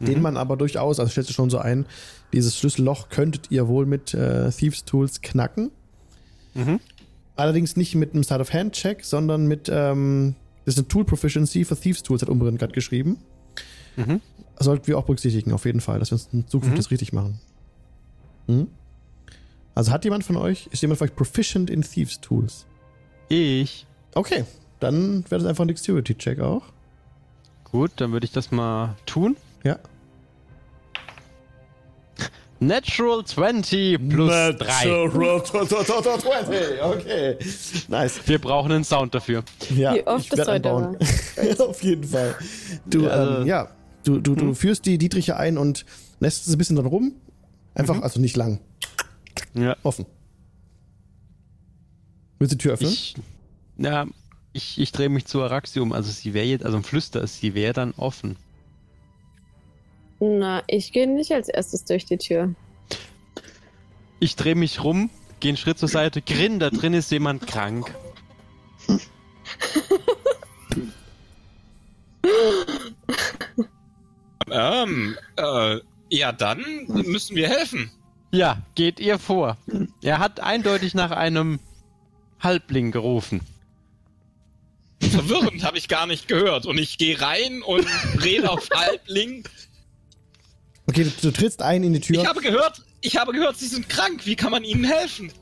den 0.00 0.16
Mhm. 0.16 0.22
man 0.22 0.36
aber 0.36 0.56
durchaus, 0.56 1.00
also 1.00 1.10
stellst 1.10 1.30
du 1.30 1.34
schon 1.34 1.50
so 1.50 1.58
ein, 1.58 1.86
dieses 2.32 2.58
Schlüsselloch 2.58 3.08
könntet 3.08 3.50
ihr 3.50 3.68
wohl 3.68 3.86
mit 3.86 4.12
äh, 4.14 4.50
Thieves 4.50 4.84
Tools 4.84 5.22
knacken. 5.22 5.70
Mhm. 6.54 6.80
Allerdings 7.36 7.76
nicht 7.76 7.94
mit 7.94 8.12
einem 8.12 8.22
Side 8.24 8.40
of 8.40 8.52
Hand 8.52 8.74
Check, 8.74 9.04
sondern 9.04 9.46
mit, 9.46 9.68
ähm, 9.72 10.34
das 10.64 10.74
ist 10.74 10.78
eine 10.78 10.88
Tool 10.88 11.04
Proficiency 11.04 11.64
für 11.64 11.76
Thieves 11.76 12.02
Tools, 12.02 12.22
hat 12.22 12.28
Umbrin 12.28 12.58
gerade 12.58 12.72
geschrieben. 12.72 13.18
Mhm. 13.96 14.20
Sollten 14.58 14.86
wir 14.86 14.98
auch 14.98 15.04
berücksichtigen, 15.04 15.52
auf 15.52 15.64
jeden 15.64 15.80
Fall, 15.80 15.98
dass 15.98 16.10
wir 16.10 16.14
uns 16.16 16.28
in 16.32 16.46
Zukunft 16.46 16.74
Mhm. 16.74 16.76
das 16.76 16.90
richtig 16.90 17.12
machen. 17.12 17.40
Mhm. 18.46 18.68
Also 19.74 19.90
hat 19.90 20.04
jemand 20.04 20.24
von 20.24 20.36
euch, 20.36 20.68
ist 20.70 20.82
jemand 20.82 20.98
von 20.98 21.08
euch 21.08 21.16
proficient 21.16 21.70
in 21.70 21.82
Thieves 21.82 22.20
Tools? 22.20 22.66
Ich. 23.28 23.86
Okay, 24.14 24.44
dann 24.84 25.24
wäre 25.30 25.40
das 25.40 25.46
einfach 25.48 25.64
ein 25.64 25.68
Dexterity-Check 25.68 26.40
auch. 26.40 26.62
Gut, 27.64 27.92
dann 27.96 28.12
würde 28.12 28.26
ich 28.26 28.32
das 28.32 28.50
mal 28.50 28.96
tun. 29.06 29.36
Ja. 29.64 29.78
Natural 32.60 33.24
20 33.24 33.98
plus 34.08 34.30
3. 34.30 35.08
20, 35.08 36.82
okay. 36.82 37.36
Nice. 37.88 38.20
Wir 38.26 38.38
brauchen 38.38 38.72
einen 38.72 38.84
Sound 38.84 39.14
dafür. 39.14 39.42
Ja, 39.74 39.94
Wie 39.94 40.06
oft 40.06 40.24
ich 40.24 40.30
das 40.30 40.48
heute 40.48 40.68
ja, 40.68 41.56
auf 41.66 41.82
jeden 41.82 42.04
Fall. 42.04 42.34
Du, 42.86 43.02
Ja, 43.02 43.08
also- 43.08 43.40
ähm, 43.40 43.46
ja, 43.46 43.68
du, 44.04 44.20
du, 44.20 44.34
du 44.34 44.54
führst 44.54 44.86
die 44.86 44.98
Dietriche 44.98 45.36
ein 45.36 45.58
und 45.58 45.84
lässt 46.20 46.46
es 46.46 46.54
ein 46.54 46.58
bisschen 46.58 46.76
dann 46.76 46.86
rum. 46.86 47.12
Einfach, 47.74 48.00
also 48.02 48.20
nicht 48.20 48.36
lang. 48.36 48.60
Ja. 49.54 49.76
Offen. 49.82 50.06
Willst 52.38 52.52
du 52.52 52.56
die 52.56 52.62
Tür 52.62 52.74
öffnen? 52.74 52.90
Ich, 52.90 53.14
ja, 53.78 54.06
ich, 54.54 54.78
ich 54.78 54.92
drehe 54.92 55.10
mich 55.10 55.26
zu 55.26 55.42
Araxi 55.42 55.80
um. 55.80 55.92
Also 55.92 56.10
sie 56.10 56.32
wäre 56.32 56.46
jetzt, 56.46 56.64
also 56.64 56.78
ein 56.78 56.84
Flüster, 56.84 57.26
sie 57.26 57.54
wäre 57.54 57.74
dann 57.74 57.92
offen. 57.96 58.36
Na, 60.20 60.62
ich 60.68 60.92
gehe 60.92 61.06
nicht 61.06 61.32
als 61.32 61.48
erstes 61.48 61.84
durch 61.84 62.06
die 62.06 62.16
Tür. 62.16 62.54
Ich 64.20 64.36
drehe 64.36 64.54
mich 64.54 64.82
rum, 64.82 65.10
gehe 65.40 65.50
einen 65.50 65.56
Schritt 65.58 65.78
zur 65.78 65.88
Seite. 65.88 66.22
Grin, 66.22 66.60
da 66.60 66.70
drin 66.70 66.94
ist 66.94 67.10
jemand 67.10 67.46
krank. 67.46 67.92
Ähm, 74.50 75.16
äh, 75.36 75.80
ja, 76.10 76.32
dann 76.32 76.64
müssen 76.86 77.34
wir 77.34 77.48
helfen. 77.48 77.90
Ja, 78.30 78.58
geht 78.76 79.00
ihr 79.00 79.18
vor. 79.18 79.56
Er 80.00 80.20
hat 80.20 80.38
eindeutig 80.40 80.94
nach 80.94 81.10
einem 81.10 81.58
Halbling 82.40 82.92
gerufen. 82.92 83.40
Verwirrend 85.10 85.64
habe 85.64 85.78
ich 85.78 85.88
gar 85.88 86.06
nicht 86.06 86.28
gehört. 86.28 86.66
Und 86.66 86.78
ich 86.78 86.98
gehe 86.98 87.20
rein 87.20 87.62
und 87.62 87.86
rede 88.22 88.50
auf 88.50 88.68
Halbling. 88.72 89.44
Okay, 90.86 91.04
du, 91.04 91.10
du 91.22 91.30
trittst 91.30 91.62
ein 91.62 91.82
in 91.82 91.92
die 91.94 92.00
Tür. 92.00 92.22
Ich 92.22 92.26
habe 92.28 92.40
gehört, 92.40 92.82
ich 93.00 93.16
habe 93.16 93.32
gehört, 93.32 93.56
sie 93.56 93.66
sind 93.68 93.88
krank. 93.88 94.26
Wie 94.26 94.36
kann 94.36 94.50
man 94.50 94.64
ihnen 94.64 94.84
helfen? 94.84 95.32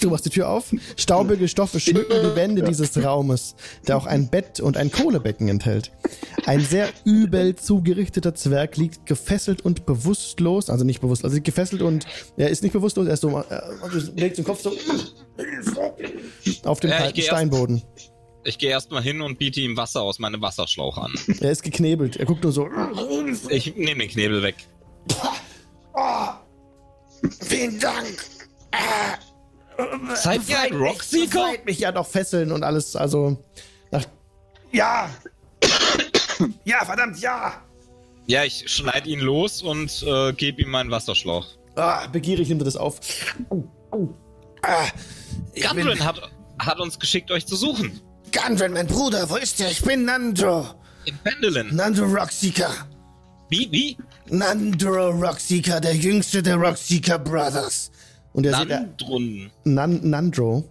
Du 0.00 0.08
machst 0.08 0.24
die 0.24 0.30
Tür 0.30 0.48
auf. 0.48 0.72
Staubige 0.96 1.46
Stoffe 1.46 1.78
schmücken 1.78 2.14
die 2.22 2.34
Wände 2.36 2.62
dieses 2.62 2.96
Raumes, 3.04 3.54
der 3.86 3.98
auch 3.98 4.06
ein 4.06 4.30
Bett 4.30 4.58
und 4.60 4.78
ein 4.78 4.90
Kohlebecken 4.90 5.48
enthält. 5.48 5.92
Ein 6.46 6.60
sehr 6.64 6.88
übel 7.04 7.54
zugerichteter 7.54 8.34
Zwerg 8.34 8.78
liegt 8.78 9.04
gefesselt 9.04 9.60
und 9.62 9.84
bewusstlos, 9.84 10.70
also 10.70 10.84
nicht 10.84 11.02
bewusst, 11.02 11.22
also 11.24 11.38
gefesselt 11.42 11.82
und 11.82 12.06
er 12.38 12.48
ist 12.48 12.62
nicht 12.62 12.72
bewusstlos, 12.72 13.06
er 13.08 13.12
ist 13.14 13.20
so, 13.20 13.28
er 13.36 13.76
legt 14.16 14.38
den 14.38 14.44
Kopf 14.46 14.62
so 14.62 14.70
auf 16.64 16.80
dem 16.80 16.90
Ja, 16.90 16.96
ich 16.96 17.02
kalten 17.02 17.18
erst- 17.18 17.28
Steinboden. 17.28 17.82
Ich 18.44 18.58
gehe 18.58 18.70
erstmal 18.70 19.02
hin 19.02 19.20
und 19.20 19.38
biete 19.38 19.60
ihm 19.60 19.76
Wasser 19.76 20.02
aus 20.02 20.18
meinem 20.18 20.40
Wasserschlauch 20.40 20.96
an. 20.98 21.12
Er 21.40 21.50
ist 21.50 21.62
geknebelt, 21.62 22.16
er 22.16 22.24
guckt 22.26 22.42
nur 22.42 22.52
so. 22.52 22.68
Ich 23.48 23.76
nehme 23.76 24.00
den 24.00 24.10
Knebel 24.10 24.42
weg. 24.42 24.56
Vielen 27.40 27.78
Dank. 27.78 28.24
Seid 30.14 30.48
ihr 30.48 30.58
ein 30.58 30.74
Rockseeker? 30.74 31.52
Mich 31.64 31.80
ja 31.80 31.92
doch 31.92 32.06
fesseln 32.06 32.52
und 32.52 32.62
alles, 32.62 32.96
also 32.96 33.42
nach 33.90 34.04
Ja. 34.72 35.10
Ja, 36.64 36.84
verdammt, 36.84 37.20
ja. 37.20 37.52
Ja, 38.26 38.44
ich 38.44 38.64
schneide 38.70 39.08
ihn 39.08 39.20
los 39.20 39.60
und 39.62 40.02
äh, 40.06 40.32
gebe 40.32 40.62
ihm 40.62 40.70
meinen 40.70 40.90
Wasserschlauch. 40.90 41.46
ah, 41.76 42.06
begierig 42.06 42.48
nimmt 42.48 42.62
er 42.62 42.64
das 42.66 42.76
auf. 42.76 43.00
Ah, 44.62 44.86
ich 45.52 45.68
bin 45.68 45.76
Gundren 45.86 46.04
hat, 46.04 46.30
hat 46.58 46.80
uns 46.80 46.98
geschickt, 46.98 47.30
euch 47.30 47.46
zu 47.46 47.56
suchen. 47.56 48.00
Gundren, 48.32 48.72
mein 48.72 48.86
Bruder. 48.86 49.28
Wo 49.28 49.36
ist 49.36 49.60
er? 49.60 49.70
Ich 49.70 49.82
bin 49.82 50.04
Nando. 50.04 50.66
In 51.04 51.16
Pendelin. 51.18 51.74
Nando 51.74 52.04
Rockseeker. 52.04 52.70
Wie, 53.48 53.68
wie? 53.72 53.96
Nandro 54.28 55.10
Rockseeker, 55.10 55.80
der 55.80 55.94
jüngste 55.96 56.42
der 56.42 56.56
Rockseeker 56.56 57.18
Brothers. 57.18 57.90
Und 58.32 58.44
ihr 58.44 58.54
seht, 58.54 58.70
er, 58.70 58.80
Nandrun. 58.80 59.50
Nan, 59.64 60.08
Nandro. 60.08 60.68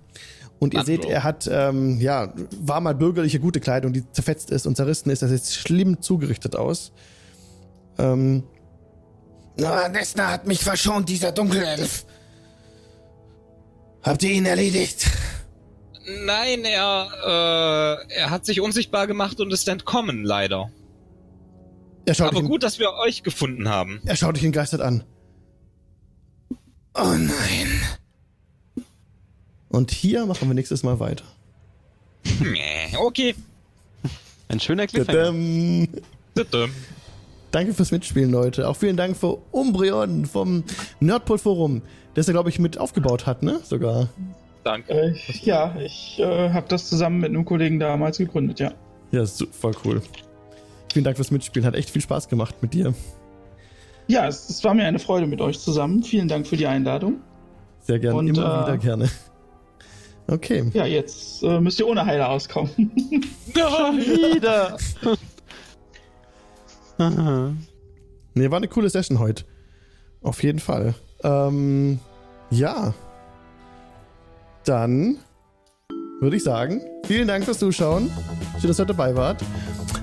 Und 0.59 0.73
ihr 0.73 0.79
Nandro. 0.79 0.85
seht, 0.85 1.05
er 1.05 1.23
hat, 1.23 1.49
ähm, 1.51 1.99
ja, 1.99 2.33
war 2.61 2.79
mal 2.79 2.95
bürgerliche 2.95 3.39
gute 3.39 3.59
Kleidung, 3.59 3.91
die 3.91 4.09
zerfetzt 4.11 4.49
ist 4.51 4.65
und 4.65 4.77
zerrissen 4.77 5.09
ist. 5.09 5.21
Das 5.21 5.29
sieht 5.29 5.45
schlimm 5.45 6.01
zugerichtet 6.01 6.55
aus. 6.55 6.93
Ähm, 7.97 8.43
Na, 9.57 9.89
Nesna 9.89 10.31
hat 10.31 10.47
mich 10.47 10.63
verschont, 10.63 11.09
dieser 11.09 11.33
Dunkelelf. 11.33 12.05
Habt 14.03 14.23
ihr 14.23 14.31
ihn 14.31 14.45
erledigt? 14.45 15.05
Nein, 16.25 16.63
er, 16.63 18.05
äh, 18.09 18.13
er 18.13 18.29
hat 18.29 18.45
sich 18.45 18.61
unsichtbar 18.61 19.07
gemacht 19.07 19.39
und 19.39 19.51
ist 19.53 19.67
entkommen, 19.67 20.23
leider. 20.23 20.71
er, 22.05 22.13
schaut 22.13 22.29
Aber 22.29 22.41
gut, 22.43 22.63
dass 22.63 22.79
wir 22.79 22.93
euch 22.93 23.23
gefunden 23.23 23.69
haben. 23.69 24.01
er 24.05 24.15
schaut 24.15 24.35
dich 24.35 24.43
entgeistert 24.43 24.81
an. 24.81 25.03
Oh 26.95 27.13
nein. 27.15 27.81
Und 29.69 29.91
hier 29.91 30.25
machen 30.25 30.47
wir 30.47 30.55
nächstes 30.55 30.83
Mal 30.83 30.99
weiter. 30.99 31.25
Mäh, 32.39 32.95
okay. 32.97 33.35
Ein 34.47 34.59
schöner 34.59 34.88
Cliffhanger. 34.88 35.88
Bitte. 36.33 36.69
Danke 37.51 37.73
fürs 37.73 37.91
Mitspielen, 37.91 38.31
Leute. 38.31 38.67
Auch 38.67 38.75
vielen 38.75 38.97
Dank 38.97 39.15
für 39.15 39.38
Umbrion 39.51 40.25
vom 40.25 40.63
Nerdpol 40.99 41.38
Forum, 41.38 41.81
das 42.15 42.27
er, 42.27 42.33
glaube 42.33 42.49
ich, 42.49 42.59
mit 42.59 42.77
aufgebaut 42.77 43.25
hat, 43.25 43.43
ne? 43.43 43.59
Sogar. 43.63 44.09
Danke. 44.63 44.91
Äh, 44.91 45.15
ja, 45.43 45.75
ich 45.79 46.19
äh, 46.19 46.49
habe 46.51 46.67
das 46.67 46.89
zusammen 46.89 47.19
mit 47.19 47.29
einem 47.29 47.45
Kollegen 47.45 47.79
damals 47.79 48.17
gegründet, 48.17 48.59
ja. 48.59 48.71
Ja, 49.11 49.25
voll 49.25 49.73
cool. 49.85 50.01
Vielen 50.91 51.05
Dank 51.05 51.17
fürs 51.17 51.31
Mitspielen. 51.31 51.65
Hat 51.65 51.75
echt 51.75 51.89
viel 51.89 52.01
Spaß 52.01 52.27
gemacht 52.27 52.55
mit 52.61 52.73
dir. 52.73 52.93
Ja, 54.07 54.27
es, 54.27 54.49
es 54.49 54.63
war 54.63 54.73
mir 54.73 54.85
eine 54.85 54.99
Freude 54.99 55.27
mit 55.27 55.39
euch 55.39 55.59
zusammen. 55.59 56.03
Vielen 56.03 56.27
Dank 56.27 56.47
für 56.47 56.57
die 56.57 56.67
Einladung. 56.67 57.21
Sehr 57.81 57.99
gerne. 57.99 58.17
Und, 58.17 58.27
Immer 58.27 58.63
äh, 58.63 58.63
wieder 58.63 58.77
gerne. 58.77 59.09
Okay. 60.27 60.69
Ja, 60.73 60.85
jetzt 60.85 61.41
äh, 61.43 61.59
müsst 61.59 61.79
ihr 61.79 61.88
ohne 61.88 62.05
Heiler 62.05 62.29
auskommen. 62.29 62.71
Wieder. 63.53 64.77
Aha. 66.97 67.53
Nee, 68.35 68.51
war 68.51 68.57
eine 68.57 68.67
coole 68.67 68.89
Session 68.89 69.19
heute. 69.19 69.45
Auf 70.21 70.43
jeden 70.43 70.59
Fall. 70.59 70.93
Ähm, 71.23 71.99
ja. 72.51 72.93
Dann 74.65 75.17
würde 76.21 76.35
ich 76.35 76.43
sagen, 76.43 76.81
vielen 77.05 77.27
Dank 77.27 77.45
fürs 77.45 77.59
Zuschauen. 77.59 78.11
Schön, 78.59 78.67
dass 78.67 78.79
ihr 78.79 78.85
dabei 78.85 79.15
wart. 79.15 79.41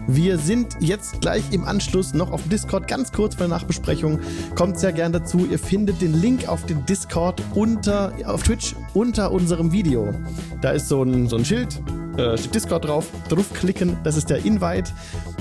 Wir 0.08 0.38
sind 0.38 0.76
jetzt 0.80 1.20
gleich 1.20 1.42
im 1.52 1.64
Anschluss 1.64 2.14
noch 2.14 2.30
auf 2.30 2.48
Discord, 2.48 2.86
ganz 2.86 3.10
kurz 3.10 3.34
vor 3.34 3.48
der 3.48 3.56
Nachbesprechung. 3.56 4.20
Kommt 4.54 4.78
sehr 4.78 4.92
gern 4.92 5.12
dazu. 5.12 5.46
Ihr 5.50 5.58
findet 5.58 6.00
den 6.00 6.14
Link 6.14 6.48
auf 6.48 6.64
den 6.64 6.86
Discord 6.86 7.42
unter, 7.54 8.12
auf 8.24 8.44
Twitch 8.44 8.76
unter 8.94 9.32
unserem 9.32 9.72
Video. 9.72 10.14
Da 10.62 10.70
ist 10.70 10.88
so 10.88 11.02
ein, 11.02 11.28
so 11.28 11.36
ein 11.36 11.44
Schild, 11.44 11.82
äh, 12.18 12.36
steht 12.36 12.54
Discord 12.54 12.84
drauf, 12.84 13.06
draufklicken, 13.28 13.96
das 14.04 14.16
ist 14.16 14.30
der 14.30 14.44
Invite. 14.44 14.90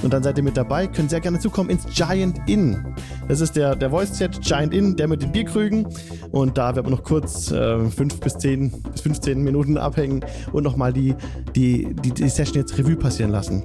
Und 0.04 0.14
dann 0.14 0.24
seid 0.24 0.38
ihr 0.38 0.44
mit 0.44 0.58
dabei, 0.58 0.88
könnt 0.88 1.10
sehr 1.10 1.22
gerne 1.22 1.40
zukommen 1.40 1.70
ins 1.70 1.86
Giant 1.94 2.40
Inn. 2.48 2.96
Das 3.28 3.42
ist 3.42 3.56
der, 3.56 3.76
der 3.76 3.90
Voice-Chat 3.90 4.42
Giant 4.42 4.74
Inn, 4.74 4.96
der 4.96 5.08
mit 5.08 5.22
den 5.22 5.32
Bierkrügen. 5.32 5.88
Und 6.32 6.58
da 6.58 6.76
werden 6.76 6.88
wir 6.88 6.92
noch 6.92 7.04
kurz 7.04 7.52
äh, 7.52 7.80
fünf 7.90 8.20
bis 8.20 8.38
zehn 8.38 8.72
bis 8.92 9.02
15 9.02 9.42
Minuten 9.42 9.78
abhängen 9.78 10.24
und 10.52 10.64
nochmal 10.64 10.94
die, 10.94 11.16
die, 11.56 11.94
die, 12.04 12.12
die 12.12 12.30
Session 12.30 12.58
jetzt 12.58 12.78
Revue 12.78 12.96
passieren 12.96 13.32
lassen. 13.32 13.64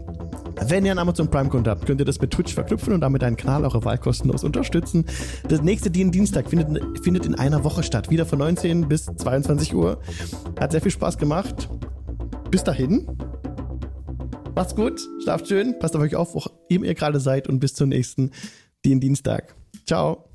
Wenn 0.66 0.84
ihr 0.84 0.90
einen 0.90 1.00
Amazon 1.00 1.30
Prime-Konto 1.30 1.70
habt, 1.70 1.86
könnt 1.86 2.00
ihr 2.00 2.05
das 2.05 2.20
mit 2.20 2.30
Twitch 2.30 2.55
verknüpfen 2.55 2.92
und 2.92 3.00
damit 3.00 3.24
einen 3.24 3.36
Kanal 3.36 3.64
eure 3.64 3.84
Wahl 3.84 3.98
kostenlos 3.98 4.44
unterstützen. 4.44 5.06
Das 5.48 5.62
nächste 5.62 5.90
Dienstag 5.90 6.48
findet, 6.50 7.02
findet 7.02 7.24
in 7.26 7.34
einer 7.34 7.64
Woche 7.64 7.82
statt. 7.82 8.10
Wieder 8.10 8.26
von 8.26 8.39
19 8.40 8.86
bis 8.89 9.06
22 9.06 9.74
Uhr. 9.74 10.00
Hat 10.58 10.72
sehr 10.72 10.82
viel 10.82 10.90
Spaß 10.90 11.16
gemacht. 11.16 11.68
Bis 12.50 12.64
dahin. 12.64 13.06
Macht's 14.54 14.74
gut, 14.74 15.00
schlaft 15.22 15.48
schön, 15.48 15.78
passt 15.78 15.94
auf 15.94 16.02
euch 16.02 16.16
auf, 16.16 16.34
wo 16.34 16.42
ihr 16.68 16.94
gerade 16.94 17.20
seid 17.20 17.48
und 17.48 17.60
bis 17.60 17.74
zum 17.74 17.88
nächsten 17.88 18.32
DIN 18.84 19.00
Dienstag. 19.00 19.54
Ciao. 19.86 20.30